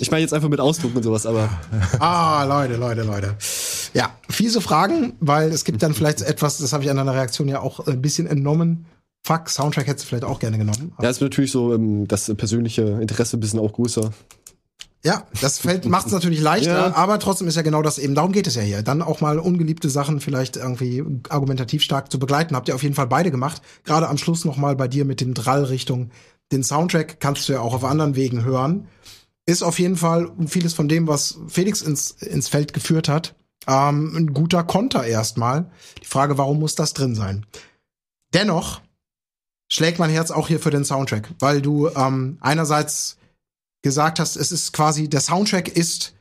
Ich 0.00 0.10
meine 0.10 0.22
jetzt 0.22 0.34
einfach 0.34 0.48
mit 0.48 0.58
Ausdruck 0.58 0.96
und 0.96 1.04
sowas, 1.04 1.26
aber 1.26 1.48
Ah, 2.00 2.42
Leute, 2.44 2.74
Leute, 2.74 3.04
Leute. 3.04 3.36
Ja, 3.94 4.10
fiese 4.28 4.60
Fragen, 4.60 5.12
weil 5.20 5.50
es 5.50 5.64
gibt 5.64 5.80
dann 5.84 5.94
vielleicht 5.94 6.22
etwas, 6.22 6.58
das 6.58 6.72
habe 6.72 6.82
ich 6.82 6.90
an 6.90 6.96
deiner 6.96 7.14
Reaktion 7.14 7.46
ja 7.46 7.60
auch 7.60 7.86
ein 7.86 8.02
bisschen 8.02 8.26
entnommen. 8.26 8.86
Fuck, 9.24 9.50
Soundtrack 9.50 9.86
hättest 9.86 10.06
du 10.06 10.08
vielleicht 10.08 10.24
auch 10.24 10.38
gerne 10.38 10.58
genommen. 10.58 10.92
ja, 11.00 11.08
ist 11.10 11.20
natürlich 11.20 11.52
so 11.52 11.74
ähm, 11.74 12.08
das 12.08 12.32
persönliche 12.36 12.82
Interesse 13.00 13.36
ein 13.36 13.40
bisschen 13.40 13.58
auch 13.60 13.72
größer. 13.72 14.10
Ja, 15.04 15.26
das 15.40 15.62
macht 15.84 16.06
es 16.06 16.12
natürlich 16.12 16.40
leichter, 16.40 16.88
Ja. 16.88 16.94
aber 16.96 17.18
trotzdem 17.18 17.48
ist 17.48 17.54
ja 17.56 17.62
genau 17.62 17.82
das 17.82 17.98
eben, 17.98 18.14
darum 18.14 18.32
geht 18.32 18.46
es 18.46 18.54
ja 18.54 18.62
hier. 18.62 18.82
Dann 18.82 19.02
auch 19.02 19.20
mal 19.20 19.38
ungeliebte 19.38 19.88
Sachen 19.90 20.20
vielleicht 20.20 20.56
irgendwie 20.56 21.04
argumentativ 21.28 21.82
stark 21.82 22.10
zu 22.10 22.18
begleiten. 22.18 22.54
Habt 22.56 22.68
ihr 22.68 22.74
auf 22.74 22.82
jeden 22.82 22.94
Fall 22.94 23.06
beide 23.06 23.30
gemacht. 23.30 23.62
Gerade 23.84 24.08
am 24.08 24.18
Schluss 24.18 24.44
noch 24.44 24.56
mal 24.56 24.76
bei 24.76 24.88
dir 24.88 25.04
mit 25.04 25.20
dem 25.20 25.34
Drall 25.34 25.64
Richtung 25.64 26.10
den 26.52 26.64
Soundtrack 26.64 27.20
kannst 27.20 27.48
du 27.48 27.52
ja 27.52 27.60
auch 27.60 27.74
auf 27.74 27.84
anderen 27.84 28.16
Wegen 28.16 28.42
hören. 28.44 28.88
ist 29.46 29.62
auf 29.62 29.78
jeden 29.78 29.96
Fall 29.96 30.30
vieles 30.46 30.74
von 30.74 30.88
dem, 30.88 31.06
was 31.06 31.38
Felix 31.48 31.80
ins, 31.80 32.10
ins 32.10 32.48
Feld 32.48 32.72
geführt 32.72 33.08
hat, 33.08 33.34
ähm, 33.68 34.14
ein 34.16 34.34
guter 34.34 34.64
Konter 34.64 35.04
erstmal. 35.04 35.70
Die 36.02 36.06
Frage, 36.06 36.38
warum 36.38 36.58
muss 36.58 36.74
das 36.74 36.92
drin 36.92 37.14
sein? 37.14 37.46
Dennoch 38.34 38.80
schlägt 39.70 39.98
mein 39.98 40.10
Herz 40.10 40.30
auch 40.30 40.48
hier 40.48 40.60
für 40.60 40.70
den 40.70 40.84
Soundtrack, 40.84 41.30
weil 41.38 41.62
du 41.62 41.88
ähm, 41.88 42.38
einerseits 42.40 43.16
gesagt 43.82 44.20
hast, 44.20 44.36
es 44.36 44.52
ist 44.52 44.72
quasi, 44.72 45.08
der 45.08 45.20
Soundtrack 45.20 45.68
ist 45.68 46.14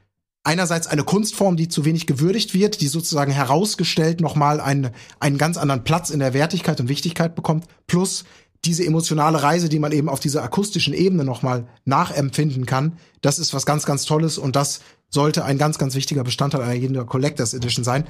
einerseits 0.43 0.88
eine 0.88 1.03
Kunstform, 1.03 1.57
die 1.57 1.67
zu 1.67 1.84
wenig 1.84 2.07
gewürdigt 2.07 2.53
wird, 2.53 2.80
die 2.81 2.88
sozusagen 2.88 3.31
herausgestellt 3.31 4.21
nochmal 4.21 4.61
einen, 4.61 4.91
einen 5.19 5.38
ganz 5.38 5.57
anderen 5.57 5.84
Platz 5.84 6.09
in 6.09 6.19
der 6.19 6.34
Wertigkeit 6.34 6.80
und 6.80 6.88
Wichtigkeit 6.88 7.35
bekommt, 7.35 7.65
plus 7.88 8.23
diese 8.65 8.85
emotionale 8.85 9.41
Reise, 9.41 9.69
die 9.69 9.80
man 9.80 9.91
eben 9.91 10.09
auf 10.09 10.19
dieser 10.19 10.43
akustischen 10.43 10.93
Ebene 10.93 11.23
nochmal 11.23 11.67
nachempfinden 11.85 12.65
kann, 12.65 12.97
das 13.21 13.39
ist 13.39 13.53
was 13.53 13.65
ganz, 13.65 13.85
ganz 13.85 14.05
Tolles 14.05 14.38
und 14.38 14.55
das 14.55 14.81
sollte 15.09 15.43
ein 15.45 15.57
ganz, 15.57 15.77
ganz 15.77 15.95
wichtiger 15.95 16.23
Bestandteil 16.23 16.61
einer 16.61 16.73
jeden 16.73 17.05
Collectors 17.05 17.53
Edition 17.53 17.84
sein. 17.84 18.05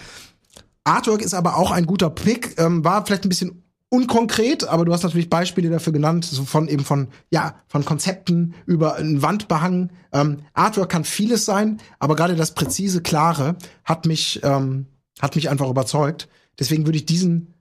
Artwork 0.84 1.22
ist 1.22 1.34
aber 1.34 1.56
auch 1.56 1.72
ein 1.72 1.86
guter 1.86 2.10
Pick, 2.10 2.60
ähm, 2.60 2.84
war 2.84 3.06
vielleicht 3.06 3.26
ein 3.26 3.30
bisschen 3.30 3.64
unkonkret, 3.90 4.68
aber 4.68 4.86
du 4.86 4.94
hast 4.94 5.04
natürlich 5.04 5.30
Beispiele 5.30 5.70
dafür 5.70 5.94
genannt, 5.94 6.26
so 6.26 6.44
von 6.44 6.68
eben 6.68 6.86
von 6.86 7.08
ja 7.32 7.56
von 7.68 7.86
Konzepten 7.86 8.54
über 8.66 8.96
einen 8.96 9.22
Wandbehang. 9.22 9.90
Ähm, 10.14 10.44
Artwork 10.54 10.90
kann 10.90 11.04
vieles 11.06 11.46
sein, 11.46 11.80
aber 12.00 12.16
gerade 12.16 12.36
das 12.36 12.54
präzise, 12.54 13.02
klare 13.02 13.56
hat 13.84 14.06
mich 14.06 14.42
ähm, 14.44 14.86
hat 15.20 15.36
mich 15.36 15.50
einfach 15.50 15.70
überzeugt. 15.70 16.30
Deswegen 16.60 16.86
würde 16.86 16.98
ich 16.98 17.06
diesen 17.06 17.54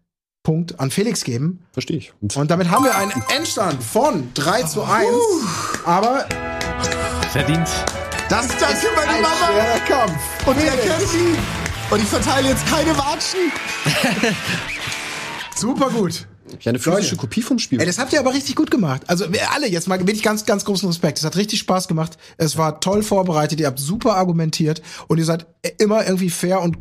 Punkt 0.42 0.80
an 0.80 0.90
Felix 0.90 1.24
geben. 1.24 1.60
Verstehe 1.72 1.96
ich. 1.96 2.12
Und 2.20 2.50
damit 2.50 2.70
haben 2.70 2.84
wir 2.84 2.96
einen 2.96 3.12
Endstand 3.36 3.82
von 3.82 4.28
3 4.34 4.62
zu 4.62 4.82
1. 4.82 5.06
Aber 5.84 6.26
Verdient. 7.32 7.68
das 8.28 8.46
ist 8.46 8.60
Danke, 8.60 8.86
meine 8.96 9.10
ein 9.10 9.22
Mama. 9.22 9.34
schwerer 9.46 9.80
Kampf. 9.86 10.46
Und 10.46 10.56
ihr 10.56 10.70
kennt 10.70 11.08
sie. 11.08 11.34
Und 11.90 12.02
ich 12.02 12.08
verteile 12.08 12.48
jetzt 12.48 12.66
keine 12.66 12.96
Watschen. 12.96 13.40
Super 15.58 15.90
gut. 15.90 16.26
Ja, 16.60 16.70
eine 16.70 16.78
physische 16.78 17.10
Leute. 17.10 17.16
Kopie 17.16 17.42
vom 17.42 17.58
Spiel. 17.58 17.80
Ey, 17.80 17.86
das 17.86 17.98
habt 17.98 18.12
ihr 18.12 18.20
aber 18.20 18.32
richtig 18.32 18.54
gut 18.56 18.70
gemacht. 18.70 19.02
Also 19.06 19.26
alle 19.54 19.68
jetzt 19.68 19.88
mal 19.88 19.98
wirklich 19.98 20.22
ganz, 20.22 20.46
ganz 20.46 20.64
großen 20.64 20.88
Respekt. 20.88 21.18
Es 21.18 21.24
hat 21.24 21.36
richtig 21.36 21.58
Spaß 21.58 21.88
gemacht. 21.88 22.16
Es 22.36 22.56
war 22.56 22.80
toll 22.80 23.02
vorbereitet. 23.02 23.60
Ihr 23.60 23.66
habt 23.66 23.78
super 23.78 24.16
argumentiert 24.16 24.82
und 25.08 25.18
ihr 25.18 25.24
seid 25.24 25.46
immer 25.78 26.06
irgendwie 26.06 26.30
fair 26.30 26.62
und 26.62 26.78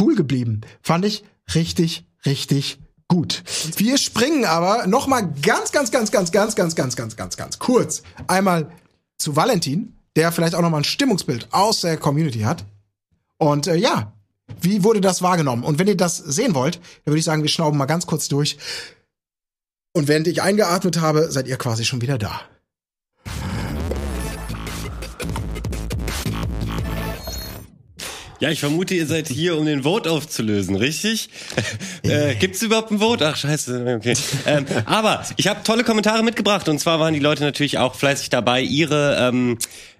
cool 0.00 0.16
geblieben. 0.16 0.62
Fand 0.82 1.04
ich 1.04 1.24
richtig, 1.54 2.06
richtig 2.26 2.78
gut. 3.08 3.44
Wir 3.76 3.98
springen 3.98 4.44
aber 4.44 4.86
noch 4.86 5.06
mal 5.06 5.32
ganz, 5.42 5.70
ganz, 5.70 5.90
ganz, 5.90 6.10
ganz, 6.10 6.32
ganz, 6.32 6.54
ganz, 6.56 6.74
ganz, 6.74 6.96
ganz, 6.96 7.16
ganz, 7.16 7.36
ganz 7.36 7.58
kurz 7.58 8.02
einmal 8.26 8.70
zu 9.18 9.36
Valentin, 9.36 9.96
der 10.16 10.32
vielleicht 10.32 10.54
auch 10.54 10.62
noch 10.62 10.70
mal 10.70 10.78
ein 10.78 10.84
Stimmungsbild 10.84 11.48
aus 11.52 11.82
der 11.82 11.96
Community 11.96 12.40
hat. 12.40 12.64
Und 13.38 13.66
äh, 13.66 13.76
ja, 13.76 14.13
wie 14.60 14.84
wurde 14.84 15.00
das 15.00 15.22
wahrgenommen? 15.22 15.64
Und 15.64 15.78
wenn 15.78 15.88
ihr 15.88 15.96
das 15.96 16.16
sehen 16.16 16.54
wollt, 16.54 16.76
dann 16.76 17.12
würde 17.12 17.18
ich 17.18 17.24
sagen, 17.24 17.42
wir 17.42 17.48
schnauben 17.48 17.78
mal 17.78 17.86
ganz 17.86 18.06
kurz 18.06 18.28
durch. 18.28 18.58
Und 19.92 20.08
während 20.08 20.26
ich 20.26 20.42
eingeatmet 20.42 21.00
habe, 21.00 21.30
seid 21.30 21.46
ihr 21.46 21.56
quasi 21.56 21.84
schon 21.84 22.00
wieder 22.00 22.18
da. 22.18 22.40
Ja, 28.40 28.50
ich 28.50 28.60
vermute, 28.60 28.94
ihr 28.94 29.06
seid 29.06 29.28
hier, 29.28 29.56
um 29.56 29.64
den 29.64 29.84
Vote 29.84 30.10
aufzulösen, 30.10 30.76
richtig? 30.76 31.30
äh, 32.02 32.34
Gibt 32.34 32.56
es 32.56 32.62
überhaupt 32.62 32.90
ein 32.90 32.98
Vote? 32.98 33.26
Ach, 33.26 33.36
scheiße, 33.36 33.94
okay. 33.96 34.14
ähm, 34.44 34.66
aber 34.84 35.24
ich 35.36 35.46
habe 35.46 35.62
tolle 35.62 35.82
Kommentare 35.82 36.22
mitgebracht 36.22 36.68
und 36.68 36.78
zwar 36.78 37.00
waren 37.00 37.14
die 37.14 37.20
Leute 37.20 37.42
natürlich 37.42 37.78
auch 37.78 37.94
fleißig 37.94 38.28
dabei, 38.28 38.60
ihre 38.60 39.16
ähm, 39.18 39.56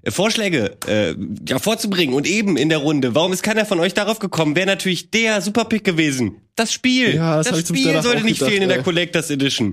Vorschläge 0.09 0.77
äh, 0.87 1.15
ja, 1.49 1.59
vorzubringen 1.59 2.15
und 2.15 2.27
eben 2.27 2.57
in 2.57 2.69
der 2.69 2.79
Runde. 2.79 3.15
Warum 3.15 3.33
ist 3.33 3.43
keiner 3.43 3.65
von 3.65 3.81
euch 3.81 3.95
darauf 3.95 4.19
gekommen? 4.19 4.57
Wäre 4.57 4.67
natürlich 4.67 5.11
der 5.11 5.41
Superpick 5.41 5.85
gewesen. 5.85 6.37
Das 6.57 6.73
Spiel. 6.73 7.17
Ja, 7.17 7.37
das 7.39 7.49
das 7.49 7.61
Spiel 7.69 8.01
sollte 8.01 8.23
nicht 8.23 8.39
gedacht, 8.39 8.51
fehlen 8.51 8.63
in 8.63 8.69
der. 8.69 8.83
Collectors 8.83 9.31
Edition. 9.31 9.73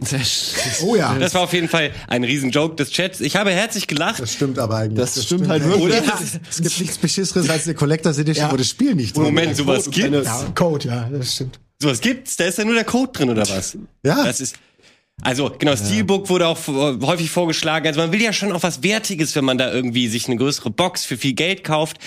Oh 0.84 0.95
ja. 0.95 1.16
Das 1.20 1.34
war 1.36 1.41
auf 1.41 1.53
jeden 1.53 1.70
Fall 1.70 1.91
ein 2.08 2.24
Riesenjoke 2.24 2.76
des 2.76 2.90
Chats. 2.91 3.22
Ich 3.22 3.36
habe 3.36 3.52
herzlich 3.52 3.88
gelacht. 3.88 4.20
Das 4.20 4.34
stimmt 4.34 4.58
aber 4.58 4.78
eigentlich. 4.78 4.99
Das 4.99 5.24
stimmt 5.24 5.48
halt 5.48 5.64
wirklich. 5.64 5.84
Oder? 5.84 6.03
Es 6.49 6.62
gibt 6.62 6.80
nichts 6.80 6.98
Beschisseres 6.98 7.49
als 7.49 7.66
eine 7.66 7.76
Collectors 7.76 8.18
Edition, 8.18 8.48
Ja. 8.48 8.52
wo 8.52 8.58
das 8.58 8.70
Spiel 8.70 8.95
nicht 8.95 9.16
drin 9.16 9.24
Moment, 9.26 9.56
sowas 9.56 9.91
gibt's? 9.91 10.26
Ja, 10.26 10.52
Code, 10.56 10.88
ja, 10.88 11.10
das 11.12 11.36
stimmt. 11.36 11.60
Sowas 11.80 12.02
gibt's? 12.02 12.36
Da 12.38 12.45
ist 12.45 12.58
ja 12.58 12.66
nur 12.66 12.76
der 12.76 12.84
Code 12.84 13.12
drin 13.12 13.30
oder 13.30 13.41
was? 13.48 13.78
Ja. 14.03 14.24
Das 14.24 14.40
ist 14.40 14.56
also 15.22 15.52
genau, 15.57 15.76
Steelbook 15.76 16.30
wurde 16.30 16.48
auch 16.48 16.57
äh, 16.68 17.06
häufig 17.06 17.30
vorgeschlagen. 17.30 17.88
Also 17.88 17.99
man 18.02 18.11
will 18.11 18.22
ja 18.22 18.34
schon 18.34 18.52
auch 18.52 18.64
was 18.64 18.84
Wertiges, 18.84 19.35
wenn 19.35 19.45
man 19.45 19.57
da 19.57 19.72
irgendwie 19.72 20.07
sich 20.07 20.27
eine 20.27 20.35
größere 20.35 20.72
Box 20.72 21.06
für 21.06 21.18
viel 21.18 21.34
Geld 21.34 21.64
kauft. 21.64 21.98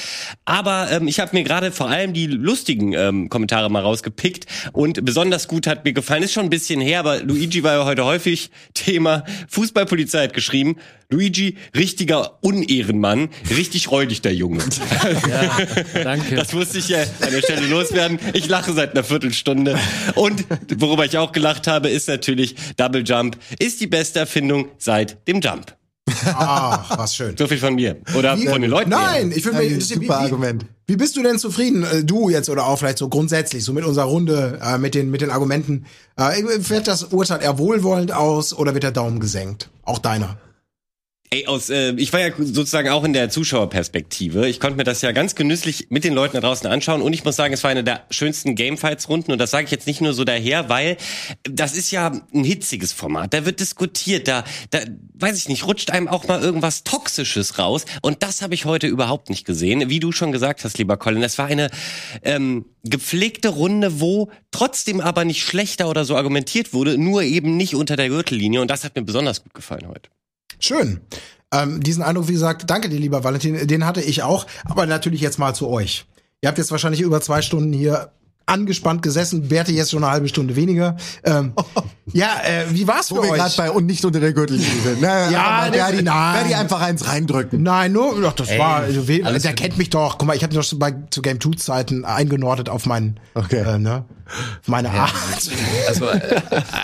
Aber 0.45 0.91
ähm, 0.91 1.07
ich 1.07 1.21
habe 1.21 1.37
mir 1.37 1.45
gerade 1.45 1.71
vor 1.71 1.89
allem 1.89 2.13
die 2.13 2.27
lustigen 2.27 2.93
ähm, 2.93 3.29
Kommentare 3.29 3.71
mal 3.71 3.83
rausgepickt 3.83 4.47
und 4.73 5.05
besonders 5.05 5.49
gut 5.49 5.67
hat 5.67 5.85
mir 5.85 5.93
gefallen. 5.93 6.23
Ist 6.23 6.33
schon 6.33 6.45
ein 6.45 6.51
bisschen 6.51 6.81
her, 6.81 7.01
aber 7.01 7.21
Luigi 7.21 7.63
war 7.63 7.75
ja 7.75 7.85
heute 7.85 8.05
häufig 8.05 8.51
Thema. 8.75 9.25
Fußballpolizei 9.49 10.25
hat 10.25 10.35
geschrieben: 10.35 10.77
Luigi, 11.11 11.57
richtiger 11.77 12.39
Unehrenmann, 12.43 13.29
richtig 13.51 13.91
räudig 13.91 14.23
der 14.23 14.35
Junge. 14.35 14.63
Danke. 15.95 16.37
Das 16.37 16.53
musste 16.53 16.79
ich 16.79 16.89
ja 16.89 17.03
an 17.21 17.31
der 17.31 17.43
Stelle 17.43 17.67
loswerden. 17.67 18.19
Ich 18.33 18.49
lache 18.49 18.73
seit 18.73 18.93
einer 18.93 19.05
Viertelstunde. 19.05 19.79
Und 20.15 20.45
worüber 20.77 21.05
ich 21.05 21.19
auch 21.19 21.33
gelacht 21.33 21.67
habe, 21.67 21.89
ist 21.89 22.09
natürlich 22.09 22.55
Double 22.77 23.03
Jump 23.05 23.39
ist 23.59 23.81
die 23.81 23.87
beste 23.87 24.21
Erfindung 24.21 24.69
seit 24.79 25.27
dem 25.29 25.41
Jump. 25.41 25.75
Ach, 26.27 26.99
was 26.99 27.15
schön. 27.15 27.37
So 27.37 27.47
viel 27.47 27.59
von 27.59 27.75
mir. 27.75 27.97
Oder 28.17 28.37
von 28.37 28.61
den 28.61 28.71
Leuten. 28.71 28.91
Nein, 28.91 29.33
ich 29.35 29.45
würde 29.45 29.59
Ein 29.59 29.69
mir 29.69 29.77
wie, 29.77 29.81
super 29.81 30.03
wie, 30.03 30.11
Argument. 30.11 30.67
wie 30.87 30.97
bist 30.97 31.17
du 31.17 31.23
denn 31.23 31.39
zufrieden, 31.39 31.83
äh, 31.83 32.05
du 32.05 32.29
jetzt 32.29 32.51
oder 32.51 32.67
auch 32.67 32.79
vielleicht 32.79 32.99
so 32.99 33.09
grundsätzlich, 33.09 33.65
so 33.65 33.73
mit 33.73 33.85
unserer 33.85 34.05
Runde, 34.05 34.61
äh, 34.63 34.79
mit 34.79 34.95
den 34.95 35.11
mit 35.11 35.23
den 35.23 35.31
Argumenten? 35.31 35.87
Äh, 36.17 36.61
fällt 36.61 36.89
das 36.89 37.05
Urteil 37.05 37.43
eher 37.43 37.59
wohlwollend 37.59 38.13
aus 38.13 38.53
oder 38.53 38.75
wird 38.75 38.85
der 38.85 38.91
Daumen 38.91 39.19
gesenkt? 39.19 39.71
Auch 39.83 39.99
deiner. 39.99 40.37
Ey, 41.35 41.49
aus, 41.49 41.69
äh, 41.69 41.95
ich 41.97 42.13
war 42.13 42.21
ja 42.21 42.29
sozusagen 42.39 42.91
auch 42.91 43.03
in 43.03 43.13
der 43.13 43.29
Zuschauerperspektive. 43.29 44.47
Ich 44.47 44.61
konnte 44.61 44.77
mir 44.77 44.85
das 44.85 45.03
ja 45.03 45.11
ganz 45.11 45.35
genüsslich 45.35 45.89
mit 45.91 46.05
den 46.05 46.15
Leuten 46.15 46.35
da 46.35 46.41
draußen 46.41 46.69
anschauen 46.69 47.03
und 47.03 47.13
ich 47.13 47.25
muss 47.25 47.35
sagen, 47.35 47.53
es 47.53 47.65
war 47.65 47.73
eine 47.73 47.83
der 47.83 48.05
schönsten 48.11 48.55
Gamefights-Runden 48.55 49.33
und 49.33 49.39
das 49.39 49.51
sage 49.51 49.65
ich 49.65 49.73
jetzt 49.73 49.89
nicht 49.89 50.01
nur 50.01 50.13
so 50.13 50.23
daher, 50.23 50.69
weil 50.69 50.97
das 51.43 51.75
ist 51.75 51.91
ja 51.91 52.13
ein 52.33 52.45
hitziges 52.45 52.93
Format. 52.93 53.35
Da 53.35 53.45
wird 53.45 53.59
diskutiert, 53.59 54.29
da, 54.29 54.45
da 54.71 54.79
weiß 55.15 55.37
ich 55.37 55.49
nicht, 55.49 55.67
rutscht 55.67 55.91
einem 55.91 56.07
auch 56.07 56.29
mal 56.29 56.41
irgendwas 56.41 56.85
Toxisches 56.85 57.59
raus 57.59 57.85
und 58.01 58.23
das 58.23 58.41
habe 58.41 58.55
ich 58.55 58.65
heute 58.65 58.87
überhaupt 58.87 59.29
nicht 59.29 59.45
gesehen. 59.45 59.91
Wie 59.91 59.99
du 59.99 60.13
schon 60.13 60.31
gesagt 60.31 60.63
hast, 60.63 60.79
lieber 60.79 60.97
Colin, 60.99 61.21
das 61.21 61.37
war 61.39 61.47
eine 61.47 61.69
ähm, 62.23 62.65
gepflegte 62.85 63.49
Runde, 63.49 63.99
wo 63.99 64.31
trotzdem 64.53 65.01
aber 65.01 65.25
nicht 65.25 65.43
schlechter 65.43 65.89
oder 65.89 66.05
so 66.05 66.15
argumentiert 66.15 66.73
wurde, 66.73 66.97
nur 66.97 67.25
eben 67.25 67.57
nicht 67.57 67.75
unter 67.75 67.97
der 67.97 68.09
Gürtellinie 68.09 68.61
und 68.61 68.71
das 68.71 68.85
hat 68.85 68.95
mir 68.95 69.03
besonders 69.03 69.43
gut 69.43 69.53
gefallen 69.53 69.89
heute. 69.89 70.11
Schön. 70.59 71.01
Ähm, 71.53 71.81
diesen 71.83 72.03
Eindruck, 72.03 72.29
wie 72.29 72.33
gesagt, 72.33 72.69
danke 72.69 72.89
dir, 72.89 72.99
lieber 72.99 73.23
Valentin, 73.25 73.67
den 73.67 73.87
hatte 73.87 74.01
ich 74.01 74.23
auch. 74.23 74.47
Aber 74.65 74.87
natürlich 74.87 75.21
jetzt 75.21 75.39
mal 75.39 75.55
zu 75.55 75.69
euch. 75.69 76.07
Ihr 76.41 76.49
habt 76.49 76.59
jetzt 76.59 76.71
wahrscheinlich 76.71 77.01
über 77.01 77.21
zwei 77.21 77.43
Stunden 77.43 77.73
hier 77.73 78.11
angespannt 78.47 79.01
gesessen, 79.01 79.49
Berti 79.49 79.73
jetzt 79.75 79.91
schon 79.91 80.05
eine 80.05 80.13
halbe 80.13 80.29
Stunde 80.29 80.55
weniger. 80.57 80.97
Ähm, 81.23 81.55
ja, 82.13 82.29
äh, 82.45 82.67
wie 82.71 82.87
war's 82.87 83.11
Wo 83.11 83.17
für 83.17 83.23
wir 83.23 83.29
gerade 83.37 83.49
euch? 83.51 83.57
bei 83.57 83.71
und 83.71 83.87
nicht 83.87 84.05
unter 84.05 84.21
der 84.21 84.35
Gürtellinie 84.35 84.81
sind. 84.83 84.99
Na, 85.01 85.31
Ja, 85.31 85.71
das- 85.71 85.77
Verdi, 85.79 86.03
nein. 86.03 86.35
Verdi 86.41 86.55
einfach 86.55 86.81
eins 86.83 87.07
reindrücken. 87.07 87.63
Nein, 87.63 87.93
nur, 87.93 88.21
doch, 88.21 88.35
das 88.35 88.51
war, 88.59 88.77
also, 88.81 89.09
we- 89.09 89.23
der 89.23 89.33
gut. 89.33 89.57
kennt 89.57 89.79
mich 89.79 89.89
doch. 89.89 90.19
Guck 90.19 90.27
mal, 90.27 90.37
ich 90.37 90.43
habe 90.43 90.53
doch 90.55 90.63
schon 90.63 90.79
bei 90.79 90.95
zu 91.11 91.23
Game 91.23 91.41
2 91.41 91.53
Zeiten 91.57 92.05
eingenordet 92.05 92.69
auf 92.69 92.85
meinen, 92.85 93.19
Okay. 93.35 93.61
äh, 93.67 93.79
ne, 93.79 94.05
meine 94.67 94.91
Art. 94.91 95.15
Also 95.89 96.07
äh, 96.09 96.41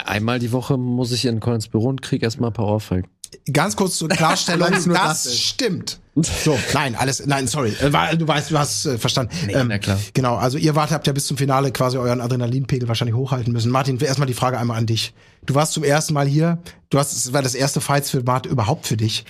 einmal 0.07 0.39
die 0.39 0.53
Woche 0.53 0.78
muss 0.78 1.12
ich 1.12 1.27
in 1.27 1.41
Collins 1.41 1.69
Büro 1.69 1.89
und 1.89 2.01
krieg 2.01 2.23
erstmal 2.23 2.49
ein 2.51 2.55
paar 2.55 2.66
Ohrfeigen. 2.69 3.11
Ganz 3.52 3.77
kurz 3.77 3.97
zur 3.97 4.09
Klarstellung, 4.09 4.70
das, 4.73 4.85
das 4.85 5.39
stimmt. 5.39 6.01
So, 6.16 6.59
nein, 6.74 6.97
alles, 6.97 7.24
nein, 7.27 7.47
sorry. 7.47 7.74
Äh, 7.81 8.16
Du 8.16 8.27
weißt, 8.27 8.51
du 8.51 8.59
hast 8.59 8.86
äh, 8.86 8.98
verstanden. 8.98 9.32
na 9.66 9.78
klar. 9.78 9.98
Genau, 10.12 10.36
also 10.36 10.59
ihr 10.59 10.74
wart, 10.74 10.90
habt 10.90 11.07
ja 11.07 11.12
bis 11.12 11.27
zum 11.27 11.36
Finale 11.36 11.70
quasi 11.73 11.97
euren 11.97 12.20
Adrenalinpegel 12.20 12.89
wahrscheinlich 12.89 13.15
hochhalten 13.15 13.52
müssen. 13.52 13.70
Martin, 13.70 13.98
erstmal 13.98 14.27
die 14.27 14.35
Frage 14.35 14.59
einmal 14.59 14.77
an 14.78 14.86
dich. 14.86 15.15
Du 15.47 15.55
warst 15.55 15.73
zum 15.73 15.85
ersten 15.85 16.15
Mal 16.15 16.27
hier. 16.27 16.59
Du 16.90 16.98
hast, 16.98 17.12
es 17.12 17.32
war 17.32 17.43
das 17.43 17.55
erste 17.55 17.81
Fights-Format 17.81 18.47
überhaupt 18.47 18.86
für 18.86 18.97
dich. 18.97 19.24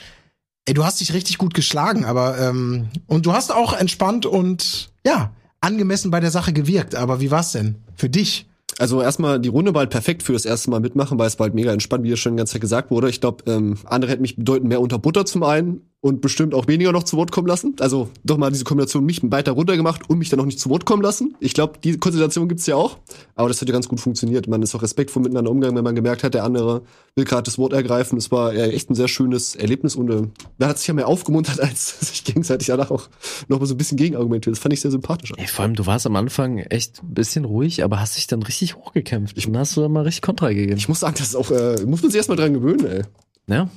Ey, 0.66 0.74
du 0.74 0.84
hast 0.84 1.00
dich 1.00 1.12
richtig 1.12 1.38
gut 1.38 1.54
geschlagen, 1.54 2.04
aber 2.04 2.38
ähm, 2.38 2.88
und 3.06 3.26
du 3.26 3.32
hast 3.32 3.52
auch 3.52 3.72
entspannt 3.72 4.26
und 4.26 4.90
ja 5.06 5.32
angemessen 5.60 6.10
bei 6.10 6.20
der 6.20 6.30
Sache 6.30 6.52
gewirkt. 6.52 6.94
Aber 6.94 7.20
wie 7.20 7.30
war's 7.30 7.52
denn 7.52 7.76
für 7.94 8.08
dich? 8.08 8.46
Also 8.80 9.02
erstmal, 9.02 9.38
die 9.38 9.50
Runde 9.50 9.74
war 9.74 9.80
halt 9.80 9.90
perfekt 9.90 10.22
für 10.22 10.32
das 10.32 10.46
erste 10.46 10.70
Mal 10.70 10.80
mitmachen, 10.80 11.18
weil 11.18 11.26
es 11.26 11.38
war 11.38 11.44
halt 11.44 11.54
mega 11.54 11.70
entspannt, 11.70 12.02
wie 12.02 12.08
ja 12.08 12.16
schon 12.16 12.32
die 12.32 12.38
ganze 12.38 12.54
Zeit 12.54 12.62
gesagt 12.62 12.90
wurde. 12.90 13.10
Ich 13.10 13.20
glaube, 13.20 13.44
ähm, 13.46 13.76
andere 13.84 14.10
hätten 14.10 14.22
mich 14.22 14.36
bedeutend 14.36 14.70
mehr 14.70 14.80
unter 14.80 14.98
Butter 14.98 15.26
zum 15.26 15.42
einen 15.42 15.82
und 16.02 16.22
bestimmt 16.22 16.54
auch 16.54 16.66
weniger 16.66 16.92
noch 16.92 17.02
zu 17.02 17.16
Wort 17.18 17.30
kommen 17.30 17.46
lassen. 17.46 17.76
Also 17.80 18.08
doch 18.24 18.38
mal 18.38 18.50
diese 18.50 18.64
Kombination 18.64 19.04
mich 19.04 19.20
weiter 19.22 19.52
runter 19.52 19.76
gemacht 19.76 20.08
und 20.08 20.18
mich 20.18 20.30
dann 20.30 20.38
noch 20.38 20.46
nicht 20.46 20.58
zu 20.58 20.70
Wort 20.70 20.86
kommen 20.86 21.02
lassen. 21.02 21.36
Ich 21.40 21.52
glaube, 21.52 21.74
die 21.84 21.98
Konstellation 21.98 22.48
gibt's 22.48 22.66
ja 22.66 22.76
auch. 22.76 22.98
Aber 23.34 23.48
das 23.48 23.60
hat 23.60 23.68
ja 23.68 23.72
ganz 23.72 23.86
gut 23.86 24.00
funktioniert. 24.00 24.48
Man 24.48 24.62
ist 24.62 24.74
auch 24.74 24.82
respektvoll 24.82 25.22
miteinander 25.22 25.50
umgegangen, 25.50 25.76
wenn 25.76 25.84
man 25.84 25.94
gemerkt 25.94 26.24
hat, 26.24 26.32
der 26.32 26.44
andere 26.44 26.82
will 27.16 27.24
gerade 27.24 27.42
das 27.42 27.58
Wort 27.58 27.74
ergreifen. 27.74 28.16
Es 28.16 28.30
war 28.30 28.54
ja 28.54 28.66
echt 28.66 28.88
ein 28.88 28.94
sehr 28.94 29.08
schönes 29.08 29.56
Erlebnis 29.56 29.94
und 29.94 30.10
äh, 30.10 30.22
man 30.56 30.68
hat 30.70 30.78
sich 30.78 30.88
ja 30.88 30.94
mehr 30.94 31.06
aufgemuntert, 31.06 31.60
als 31.60 32.00
sich 32.00 32.24
gegenseitig 32.24 32.68
danach 32.68 32.90
auch 32.90 33.08
noch 33.48 33.60
mal 33.60 33.66
so 33.66 33.74
ein 33.74 33.78
bisschen 33.78 33.98
gegenargumentiert. 33.98 34.56
Das 34.56 34.62
fand 34.62 34.72
ich 34.72 34.80
sehr 34.80 34.90
sympathisch. 34.90 35.32
Ey, 35.36 35.46
vor 35.48 35.64
allem, 35.64 35.74
du 35.74 35.84
warst 35.84 36.06
am 36.06 36.16
Anfang 36.16 36.58
echt 36.58 37.02
ein 37.02 37.12
bisschen 37.12 37.44
ruhig, 37.44 37.84
aber 37.84 38.00
hast 38.00 38.16
dich 38.16 38.26
dann 38.26 38.42
richtig 38.42 38.76
hochgekämpft. 38.76 39.36
Ich, 39.36 39.46
und 39.46 39.56
hast 39.58 39.76
du 39.76 39.82
dann 39.82 39.92
mal 39.92 40.04
richtig 40.04 40.22
Kontra 40.22 40.48
gegeben. 40.48 40.78
Ich 40.78 40.88
muss 40.88 41.00
sagen, 41.00 41.16
das 41.18 41.28
ist 41.28 41.36
auch, 41.36 41.50
äh, 41.50 41.84
muss 41.84 42.00
man 42.00 42.10
sich 42.10 42.16
erstmal 42.16 42.38
dran 42.38 42.54
gewöhnen, 42.54 42.86
ey. 42.86 43.02
ja? 43.48 43.68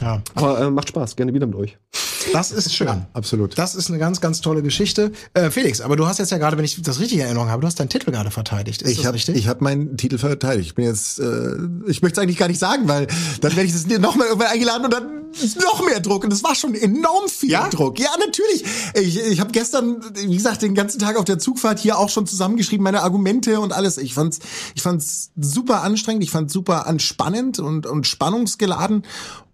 Ja. 0.00 0.22
Aber 0.34 0.60
äh, 0.60 0.70
macht 0.70 0.88
Spaß, 0.88 1.16
gerne 1.16 1.32
wieder 1.32 1.46
mit 1.46 1.56
euch. 1.56 1.78
Das 2.32 2.50
ist 2.50 2.74
schön. 2.74 3.06
Absolut. 3.12 3.56
Das 3.56 3.74
ist 3.74 3.88
eine 3.88 3.98
ganz, 3.98 4.20
ganz 4.20 4.40
tolle 4.40 4.62
Geschichte. 4.62 5.12
Äh, 5.34 5.50
Felix, 5.50 5.80
aber 5.80 5.96
du 5.96 6.06
hast 6.06 6.18
jetzt 6.18 6.30
ja 6.32 6.38
gerade, 6.38 6.56
wenn 6.56 6.64
ich 6.64 6.80
das 6.82 6.98
richtig 7.00 7.18
in 7.18 7.24
Erinnerung 7.24 7.48
habe, 7.48 7.60
du 7.60 7.66
hast 7.66 7.78
deinen 7.78 7.88
Titel 7.88 8.10
gerade 8.10 8.30
verteidigt. 8.30 8.82
Ist 8.82 8.90
ich 8.90 8.96
das 8.98 9.06
habe 9.06 9.14
richtig? 9.14 9.36
ich 9.36 9.48
hab 9.48 9.60
meinen 9.60 9.96
Titel 9.96 10.18
verteidigt. 10.18 10.68
Ich 10.68 10.74
bin 10.74 10.84
jetzt, 10.84 11.20
äh, 11.20 11.52
ich 11.86 12.02
möchte 12.02 12.20
es 12.20 12.22
eigentlich 12.22 12.38
gar 12.38 12.48
nicht 12.48 12.58
sagen, 12.58 12.88
weil 12.88 13.06
dann 13.40 13.54
werde 13.56 13.66
ich 13.68 13.72
das 13.72 13.86
noch 13.86 14.16
mal 14.16 14.26
irgendwann 14.26 14.48
eingeladen 14.48 14.84
und 14.84 14.92
dann 14.92 15.16
ist 15.32 15.60
noch 15.60 15.84
mehr 15.84 16.00
Druck 16.00 16.24
und 16.24 16.30
das 16.30 16.42
war 16.42 16.54
schon 16.54 16.74
enorm 16.74 17.28
viel 17.28 17.50
Ja? 17.50 17.68
Druck. 17.68 17.98
Ja, 17.98 18.10
natürlich. 18.18 18.64
Ich, 18.94 19.20
ich 19.20 19.40
habe 19.40 19.52
gestern, 19.52 20.00
wie 20.14 20.36
gesagt, 20.36 20.62
den 20.62 20.74
ganzen 20.74 20.98
Tag 20.98 21.16
auf 21.16 21.24
der 21.24 21.38
Zugfahrt 21.38 21.78
hier 21.78 21.98
auch 21.98 22.08
schon 22.08 22.26
zusammengeschrieben, 22.26 22.82
meine 22.82 23.02
Argumente 23.02 23.60
und 23.60 23.72
alles. 23.72 23.98
Ich 23.98 24.14
fand's, 24.14 24.38
ich 24.74 24.82
fand's 24.82 25.30
super 25.36 25.82
anstrengend, 25.82 26.24
ich 26.24 26.30
fand's 26.30 26.52
super 26.52 26.86
anspannend 26.86 27.58
und 27.58 27.86
und 27.86 28.06
spannungsgeladen 28.06 29.04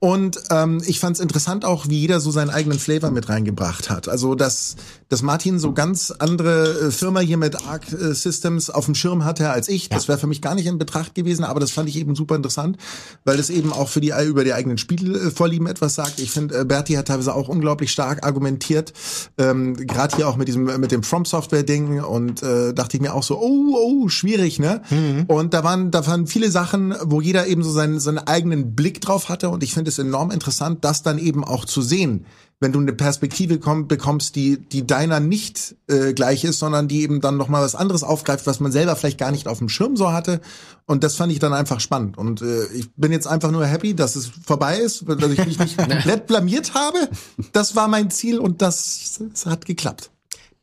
und 0.02 0.42
ähm, 0.50 0.82
ich 0.84 0.98
fand's 0.98 1.20
interessant 1.20 1.64
auch, 1.64 1.88
wie 1.88 2.00
jeder 2.00 2.18
so 2.18 2.32
seinen 2.32 2.50
eigenen 2.50 2.80
Flavor 2.80 3.12
mit 3.12 3.28
reingebracht 3.28 3.88
hat. 3.88 4.08
Also 4.08 4.34
dass 4.34 4.74
dass 5.08 5.22
Martin 5.22 5.60
so 5.60 5.72
ganz 5.72 6.10
andere 6.18 6.88
äh, 6.88 6.90
Firma 6.90 7.20
hier 7.20 7.36
mit 7.36 7.68
Arc 7.68 7.92
äh, 7.92 8.12
Systems 8.12 8.68
auf 8.68 8.86
dem 8.86 8.96
Schirm 8.96 9.24
hatte 9.24 9.50
als 9.50 9.68
ich. 9.68 9.90
Das 9.90 10.08
wäre 10.08 10.18
für 10.18 10.26
mich 10.26 10.42
gar 10.42 10.56
nicht 10.56 10.66
in 10.66 10.76
Betracht 10.78 11.14
gewesen, 11.14 11.44
aber 11.44 11.60
das 11.60 11.70
fand 11.70 11.88
ich 11.88 11.96
eben 11.96 12.16
super 12.16 12.34
interessant, 12.34 12.78
weil 13.24 13.36
das 13.36 13.48
eben 13.48 13.72
auch 13.72 13.88
für 13.88 14.00
die 14.00 14.12
über 14.26 14.42
die 14.42 14.54
eigenen 14.54 14.76
Spielvorlieben 14.76 15.68
etwas 15.68 15.94
sagt. 15.94 16.18
Ich 16.18 16.32
finde, 16.32 16.58
äh, 16.58 16.64
Berti 16.64 16.94
hat 16.94 17.06
teilweise 17.06 17.32
auch 17.36 17.48
unglaublich 17.48 17.92
stark 17.92 18.26
argumentiert, 18.26 18.92
ähm, 19.38 19.76
gerade 19.76 20.16
hier 20.16 20.26
auch 20.26 20.36
mit 20.36 20.48
diesem 20.48 20.64
mit 20.80 20.90
dem 20.90 21.04
From 21.04 21.26
Software 21.26 21.62
Ding 21.62 22.02
und 22.02 22.42
äh, 22.42 22.74
dachte 22.74 22.96
ich 22.96 23.00
mir 23.00 23.14
auch 23.14 23.22
so, 23.22 23.38
oh 23.38 23.76
oh 23.76 24.08
schwierig, 24.08 24.58
ne? 24.58 24.82
Und 25.28 25.54
da 25.54 25.62
waren 25.62 25.92
da 25.92 26.04
waren 26.08 26.26
viele 26.26 26.50
Sachen, 26.50 26.92
wo 27.04 27.20
jeder 27.20 27.46
eben 27.46 27.62
so 27.62 27.70
seinen 27.70 28.00
seinen 28.00 28.18
eigenen 28.18 28.74
Blick 28.74 29.00
drauf 29.00 29.28
hatte 29.28 29.48
und 29.48 29.62
ich 29.62 29.74
finde 29.74 29.91
es 29.92 29.98
enorm 29.98 30.30
interessant, 30.30 30.84
das 30.84 31.02
dann 31.02 31.18
eben 31.18 31.44
auch 31.44 31.64
zu 31.64 31.82
sehen 31.82 32.26
wenn 32.62 32.72
du 32.72 32.78
eine 32.78 32.92
Perspektive 32.92 33.58
komm, 33.58 33.88
bekommst, 33.88 34.36
die 34.36 34.56
die 34.56 34.86
deiner 34.86 35.18
nicht 35.18 35.74
äh, 35.88 36.12
gleich 36.14 36.44
ist, 36.44 36.60
sondern 36.60 36.86
die 36.86 37.02
eben 37.02 37.20
dann 37.20 37.36
noch 37.36 37.48
mal 37.48 37.60
was 37.60 37.74
anderes 37.74 38.04
aufgreift, 38.04 38.46
was 38.46 38.60
man 38.60 38.70
selber 38.70 38.94
vielleicht 38.94 39.18
gar 39.18 39.32
nicht 39.32 39.48
auf 39.48 39.58
dem 39.58 39.68
Schirm 39.68 39.96
so 39.96 40.12
hatte. 40.12 40.40
Und 40.86 41.02
das 41.02 41.16
fand 41.16 41.32
ich 41.32 41.40
dann 41.40 41.52
einfach 41.52 41.80
spannend. 41.80 42.16
Und 42.16 42.40
äh, 42.40 42.66
ich 42.66 42.88
bin 42.94 43.10
jetzt 43.10 43.26
einfach 43.26 43.50
nur 43.50 43.66
happy, 43.66 43.94
dass 43.96 44.14
es 44.14 44.28
vorbei 44.46 44.78
ist, 44.78 45.04
dass 45.08 45.30
ich 45.32 45.44
mich 45.44 45.58
nicht 45.58 45.76
komplett 45.88 46.28
blamiert 46.28 46.72
habe. 46.74 46.98
Das 47.50 47.74
war 47.74 47.88
mein 47.88 48.10
Ziel 48.12 48.38
und 48.38 48.62
das, 48.62 49.20
das 49.32 49.46
hat 49.46 49.66
geklappt. 49.66 50.12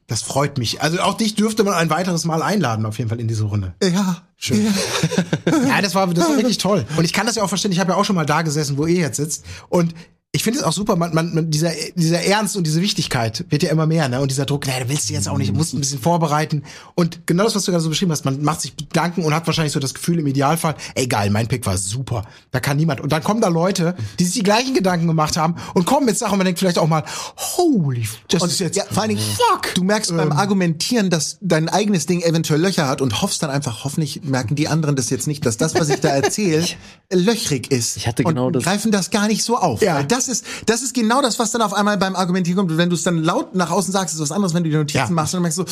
Das 0.10 0.24
freut 0.24 0.58
mich. 0.58 0.82
Also 0.82 1.00
auch 1.00 1.14
dich 1.14 1.36
dürfte 1.36 1.64
man 1.64 1.76
ein 1.76 1.90
weiteres 1.90 2.26
Mal 2.26 2.42
einladen, 2.42 2.86
auf 2.86 2.98
jeden 2.98 3.10
Fall 3.10 3.20
in 3.20 3.28
diese 3.28 3.44
Runde. 3.44 3.74
Ja, 3.82 4.24
schön. 4.38 4.66
Ja. 4.66 4.72
Ja, 5.68 5.82
das 5.82 5.96
war, 5.96 6.08
das 6.08 6.28
war 6.28 6.36
wirklich 6.38 6.58
toll. 6.58 6.86
Und 6.98 7.06
ich 7.06 7.14
kann 7.14 7.26
das 7.26 7.36
ja 7.36 7.44
auch 7.44 7.48
verstehen. 7.48 7.72
Ich 7.72 7.80
habe 7.80 7.92
ja 7.92 7.98
auch 7.98 8.06
schon 8.06 8.16
mal 8.16 8.26
da 8.26 8.42
gesessen, 8.42 8.78
wo 8.78 8.86
ihr 8.86 9.00
jetzt 9.00 9.18
sitzt. 9.18 9.46
Und 9.70 9.94
ich 10.32 10.44
finde 10.44 10.60
es 10.60 10.66
auch 10.66 10.74
super, 10.74 10.96
man, 10.96 11.12
man, 11.16 11.34
man, 11.34 11.50
dieser, 11.50 11.72
dieser 11.96 12.22
Ernst 12.22 12.56
und 12.56 12.68
diese 12.68 12.82
Wichtigkeit 12.84 13.46
wird 13.50 13.64
ja 13.64 13.72
immer 13.72 13.88
mehr, 13.88 14.08
ne? 14.10 14.22
Und 14.22 14.30
dieser 14.30 14.46
Druck, 14.46 14.68
naja, 14.68 14.84
du 14.84 14.90
willst 14.90 15.10
du 15.10 15.14
jetzt 15.14 15.28
auch 15.28 15.40
nicht, 15.40 15.50
du 15.50 15.56
musst 15.56 15.74
ein 15.74 15.80
bisschen 15.80 16.00
vorbereiten. 16.00 16.62
Und 16.94 17.26
genau 17.26 17.46
das, 17.46 17.56
was 17.56 17.64
du 17.64 17.72
gerade 17.72 17.84
so 17.84 17.90
beschrieben 17.90 18.12
hast, 18.12 18.26
man 18.26 18.44
macht 18.44 18.62
sich 18.62 18.78
Gedanken 18.78 19.24
und 19.24 19.34
hat 19.34 19.48
wahrscheinlich 19.48 19.74
so 19.74 19.80
das 19.80 19.96
Gefühl 19.96 20.20
im 20.20 20.28
Idealfall, 20.28 20.76
ey 20.94 21.08
geil, 21.08 21.32
mein 21.32 21.48
Pick 21.48 21.66
war 21.66 21.80
super. 21.80 22.26
Da 22.52 22.60
kann 22.60 22.78
niemand. 22.78 23.02
Und 23.02 23.12
dann 23.12 23.24
kommen 23.24 23.42
da 23.42 23.48
Leute, 23.48 23.96
die 24.20 24.26
sich 24.26 24.36
die 24.36 24.44
gleichen 24.44 24.76
Gedanken 24.76 25.08
gemacht 25.08 25.36
haben 25.36 25.56
und 25.74 25.86
kommen 25.88 26.06
mit 26.06 26.16
Sachen 26.16 26.34
und 26.34 26.38
man 26.38 26.46
denkt 26.46 26.60
vielleicht 26.60 26.78
auch 26.78 26.88
mal, 26.88 27.04
holy, 27.58 28.08
das 28.28 28.44
Und 28.44 28.52
ist 28.52 28.60
jetzt 28.60 28.78
ja, 28.78 28.84
vor 28.84 29.02
allen 29.02 29.10
Dingen, 29.16 29.22
fuck, 29.36 29.74
du 29.74 29.84
merkst 29.84 30.16
beim 30.16 30.32
Argumentieren, 30.32 31.10
dass 31.10 31.40
dein 31.42 31.70
eigenes 31.70 32.06
Ding 32.06 32.22
eventuell 32.22 32.62
Löcher 32.62 32.88
hat 32.88 33.02
und 33.02 33.24
hoffst 33.24 33.42
dann 33.42 33.50
einfach, 33.50 33.84
hoffentlich 33.84 34.22
merken 34.24 34.54
die 34.56 34.68
anderen 34.68 34.96
das 34.96 35.10
jetzt 35.10 35.26
nicht, 35.26 35.44
dass 35.48 35.58
das, 35.58 35.74
was 35.74 35.90
ich 35.90 36.02
da 36.02 36.10
erzähle, 36.10 36.64
löchrig 37.12 37.72
ist. 37.72 37.98
Ich 37.98 38.06
hatte 38.06 38.24
genau 38.24 38.48
und 38.48 38.56
das- 38.58 38.64
greifen 38.64 38.92
das 38.92 39.10
gar 39.10 39.28
nicht 39.28 39.44
so 39.44 39.58
auf. 39.58 39.82
Ja. 39.82 40.04
Das 40.20 40.28
ist, 40.28 40.46
das 40.66 40.82
ist 40.82 40.94
genau 40.94 41.22
das, 41.22 41.40
was 41.40 41.52
dann 41.52 41.62
auf 41.62 41.74
einmal 41.74 41.98
beim 41.98 42.14
Argumentieren 42.14 42.58
kommt. 42.58 42.78
Wenn 42.78 42.90
du 42.90 42.96
es 42.96 43.04
dann 43.04 43.24
laut 43.24 43.56
nach 43.56 43.72
außen 43.72 43.94
sagst, 43.94 44.16
ist 44.16 44.20
was 44.20 44.34
anderes, 44.34 44.54
wenn 44.54 44.66
du 44.66 44.70
die 44.70 44.76
Notizen 44.76 44.98
Ja. 44.98 45.10
machst 45.10 45.34
und 45.34 45.38
dann 45.38 45.44
merkst 45.44 45.60
du, 45.60 45.66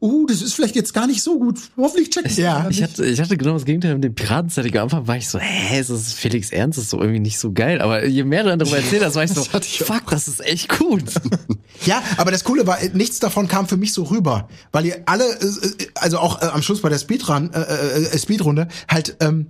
uh, 0.00 0.26
das 0.26 0.40
ist 0.40 0.54
vielleicht 0.54 0.74
jetzt 0.74 0.94
gar 0.94 1.06
nicht 1.06 1.22
so 1.22 1.38
gut. 1.38 1.58
Hoffentlich 1.76 2.08
checkst 2.08 2.38
du 2.38 2.42
Ja. 2.42 2.66
Ich 2.70 2.82
hatte, 2.82 3.04
ich 3.04 3.20
hatte 3.20 3.36
genau 3.36 3.52
das 3.54 3.66
Gegenteil 3.66 3.94
mit 3.94 4.04
dem 4.04 4.14
Piratenzeitig. 4.14 4.74
Am 4.78 4.84
Anfang 4.84 5.06
war 5.06 5.16
ich 5.18 5.28
so, 5.28 5.38
hä, 5.38 5.78
ist 5.80 5.90
das 5.90 6.14
Felix 6.14 6.50
Ernst? 6.50 6.78
Das 6.78 6.84
ist 6.84 6.90
so 6.90 6.98
irgendwie 6.98 7.20
nicht 7.20 7.38
so 7.38 7.52
geil. 7.52 7.82
Aber 7.82 8.06
je 8.06 8.24
mehr 8.24 8.42
du 8.44 8.56
darüber 8.56 8.78
erzählt 8.78 9.04
hast, 9.04 9.16
war 9.16 9.24
ich 9.24 9.30
so, 9.34 9.42
fuck, 9.44 10.10
das 10.10 10.28
ist 10.28 10.40
echt 10.40 10.78
gut. 10.78 11.04
Ja, 11.86 12.02
aber 12.18 12.30
das 12.30 12.44
Coole 12.44 12.66
war, 12.66 12.76
nichts 12.92 13.20
davon 13.20 13.48
kam 13.48 13.66
für 13.66 13.78
mich 13.78 13.94
so 13.94 14.02
rüber, 14.02 14.48
weil 14.70 14.84
ihr 14.84 15.02
alle, 15.06 15.24
äh, 15.24 15.86
also 15.94 16.18
auch 16.18 16.42
äh, 16.42 16.46
am 16.46 16.60
Schluss 16.60 16.82
bei 16.82 16.90
der 16.90 16.98
Speedrun, 16.98 17.50
äh, 17.54 17.60
äh, 17.60 18.18
Speedrunde, 18.18 18.68
halt, 18.86 19.16
ähm, 19.20 19.46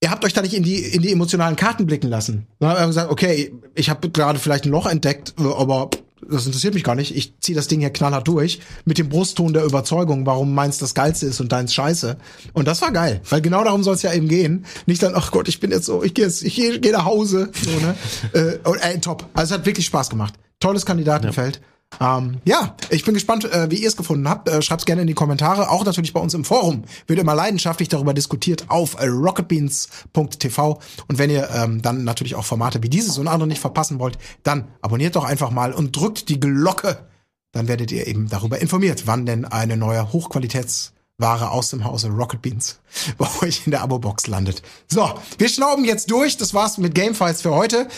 ihr 0.00 0.10
habt 0.10 0.24
euch 0.24 0.32
da 0.32 0.42
nicht 0.42 0.54
in 0.54 0.62
die 0.62 0.78
in 0.78 1.02
die 1.02 1.12
emotionalen 1.12 1.56
Karten 1.56 1.86
blicken 1.86 2.08
lassen. 2.08 2.46
Dann 2.58 2.70
habt 2.70 2.80
ihr 2.80 2.86
gesagt, 2.86 3.10
okay, 3.10 3.52
ich 3.74 3.90
habe 3.90 4.10
gerade 4.10 4.38
vielleicht 4.38 4.64
ein 4.64 4.70
Loch 4.70 4.86
entdeckt, 4.86 5.34
aber 5.38 5.90
das 6.28 6.46
interessiert 6.46 6.74
mich 6.74 6.84
gar 6.84 6.94
nicht. 6.94 7.16
Ich 7.16 7.38
ziehe 7.40 7.56
das 7.56 7.68
Ding 7.68 7.80
hier 7.80 7.90
knallhart 7.90 8.28
durch 8.28 8.60
mit 8.84 8.98
dem 8.98 9.08
Brustton 9.08 9.52
der 9.52 9.64
Überzeugung, 9.64 10.26
warum 10.26 10.54
meins 10.54 10.78
das 10.78 10.94
geilste 10.94 11.26
ist 11.26 11.40
und 11.40 11.52
deins 11.52 11.74
scheiße. 11.74 12.16
Und 12.52 12.68
das 12.68 12.82
war 12.82 12.92
geil, 12.92 13.20
weil 13.28 13.40
genau 13.40 13.64
darum 13.64 13.82
soll 13.82 13.94
es 13.94 14.02
ja 14.02 14.12
eben 14.12 14.28
gehen. 14.28 14.64
Nicht 14.86 15.02
dann, 15.02 15.14
ach 15.14 15.30
Gott, 15.30 15.48
ich 15.48 15.60
bin 15.60 15.70
jetzt 15.70 15.86
so, 15.86 16.02
ich 16.02 16.14
gehe 16.14 16.24
jetzt, 16.24 16.42
ich 16.42 16.54
gehe 16.54 16.78
geh 16.78 16.92
nach 16.92 17.04
Hause. 17.04 17.50
So, 17.62 17.70
ne? 17.70 17.94
äh, 18.64 18.68
und, 18.68 18.78
äh, 18.78 18.98
top. 19.00 19.26
Also 19.34 19.54
es 19.54 19.58
hat 19.60 19.66
wirklich 19.66 19.86
Spaß 19.86 20.10
gemacht. 20.10 20.34
Tolles 20.60 20.84
Kandidatenfeld. 20.84 21.60
Ähm, 21.98 22.40
ja, 22.44 22.76
ich 22.90 23.04
bin 23.04 23.14
gespannt, 23.14 23.44
äh, 23.44 23.70
wie 23.70 23.76
ihr 23.76 23.88
es 23.88 23.96
gefunden 23.96 24.28
habt. 24.28 24.48
Äh, 24.48 24.62
Schreibt's 24.62 24.84
gerne 24.84 25.02
in 25.02 25.08
die 25.08 25.14
Kommentare. 25.14 25.70
Auch 25.70 25.84
natürlich 25.84 26.12
bei 26.12 26.20
uns 26.20 26.34
im 26.34 26.44
Forum 26.44 26.84
wird 27.06 27.18
immer 27.18 27.34
leidenschaftlich 27.34 27.88
darüber 27.88 28.14
diskutiert 28.14 28.66
auf 28.68 28.96
rocketbeans.tv. 29.00 30.80
Und 31.08 31.18
wenn 31.18 31.30
ihr 31.30 31.48
ähm, 31.50 31.82
dann 31.82 32.04
natürlich 32.04 32.36
auch 32.36 32.44
Formate 32.44 32.82
wie 32.82 32.88
dieses 32.88 33.18
und 33.18 33.28
andere 33.28 33.48
nicht 33.48 33.60
verpassen 33.60 33.98
wollt, 33.98 34.18
dann 34.42 34.68
abonniert 34.82 35.16
doch 35.16 35.24
einfach 35.24 35.50
mal 35.50 35.72
und 35.72 35.96
drückt 35.96 36.28
die 36.28 36.38
Glocke. 36.38 37.08
Dann 37.52 37.66
werdet 37.66 37.90
ihr 37.90 38.06
eben 38.06 38.28
darüber 38.28 38.60
informiert, 38.60 39.06
wann 39.06 39.26
denn 39.26 39.44
eine 39.44 39.76
neue 39.76 40.12
Hochqualitätsware 40.12 41.50
aus 41.50 41.70
dem 41.70 41.84
Hause 41.84 42.08
Rocket 42.08 42.40
Beans 42.40 42.78
bei 43.18 43.26
euch 43.42 43.62
in 43.66 43.72
der 43.72 43.82
Abo-Box 43.82 44.28
landet. 44.28 44.62
So, 44.86 45.12
wir 45.38 45.48
schnauben 45.48 45.84
jetzt 45.84 46.10
durch. 46.10 46.36
Das 46.36 46.54
war's 46.54 46.78
mit 46.78 46.94
Gamefights 46.94 47.42
für 47.42 47.50
heute. 47.50 47.88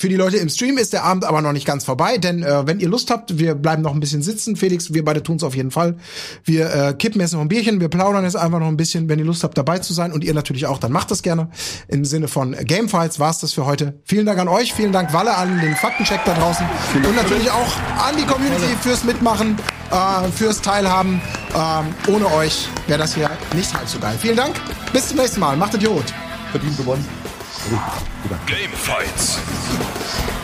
Für 0.00 0.08
die 0.08 0.16
Leute 0.16 0.38
im 0.38 0.48
Stream 0.48 0.78
ist 0.78 0.94
der 0.94 1.04
Abend 1.04 1.26
aber 1.26 1.42
noch 1.42 1.52
nicht 1.52 1.66
ganz 1.66 1.84
vorbei, 1.84 2.16
denn 2.16 2.42
äh, 2.42 2.66
wenn 2.66 2.80
ihr 2.80 2.88
Lust 2.88 3.10
habt, 3.10 3.38
wir 3.38 3.54
bleiben 3.54 3.82
noch 3.82 3.92
ein 3.92 4.00
bisschen 4.00 4.22
sitzen. 4.22 4.56
Felix, 4.56 4.94
wir 4.94 5.04
beide 5.04 5.22
tun's 5.22 5.44
auf 5.44 5.54
jeden 5.54 5.70
Fall. 5.70 5.98
Wir 6.42 6.74
äh, 6.74 6.94
kippen 6.94 7.20
jetzt 7.20 7.34
noch 7.34 7.42
ein 7.42 7.48
Bierchen, 7.48 7.82
wir 7.82 7.88
plaudern 7.88 8.24
jetzt 8.24 8.34
einfach 8.34 8.60
noch 8.60 8.68
ein 8.68 8.78
bisschen. 8.78 9.10
Wenn 9.10 9.18
ihr 9.18 9.26
Lust 9.26 9.44
habt, 9.44 9.58
dabei 9.58 9.78
zu 9.80 9.92
sein 9.92 10.10
und 10.12 10.24
ihr 10.24 10.32
natürlich 10.32 10.64
auch, 10.64 10.78
dann 10.78 10.90
macht 10.90 11.10
das 11.10 11.20
gerne. 11.20 11.50
Im 11.86 12.06
Sinne 12.06 12.28
von 12.28 12.52
Gamefights 12.52 13.20
war's 13.20 13.40
das 13.40 13.52
für 13.52 13.66
heute. 13.66 14.00
Vielen 14.06 14.24
Dank 14.24 14.38
an 14.38 14.48
euch, 14.48 14.72
vielen 14.72 14.92
Dank 14.92 15.12
Walle 15.12 15.36
an 15.36 15.60
den 15.60 15.76
Faktencheck 15.76 16.20
da 16.24 16.32
draußen 16.32 16.66
und 16.94 17.14
natürlich 17.14 17.50
auch 17.50 17.76
an 18.02 18.16
die 18.16 18.24
Community 18.24 18.74
fürs 18.80 19.04
Mitmachen, 19.04 19.58
äh, 19.90 20.30
fürs 20.34 20.62
Teilhaben. 20.62 21.20
Ähm, 21.54 22.14
ohne 22.14 22.32
euch 22.36 22.70
wäre 22.86 23.00
das 23.00 23.14
hier 23.14 23.28
nicht 23.54 23.74
halb 23.74 23.86
so 23.86 23.98
geil. 23.98 24.16
Vielen 24.18 24.36
Dank, 24.36 24.54
bis 24.94 25.08
zum 25.08 25.18
nächsten 25.18 25.40
Mal. 25.40 25.58
Macht 25.58 25.74
Idiot. 25.74 26.06
Gamefights. 28.46 30.39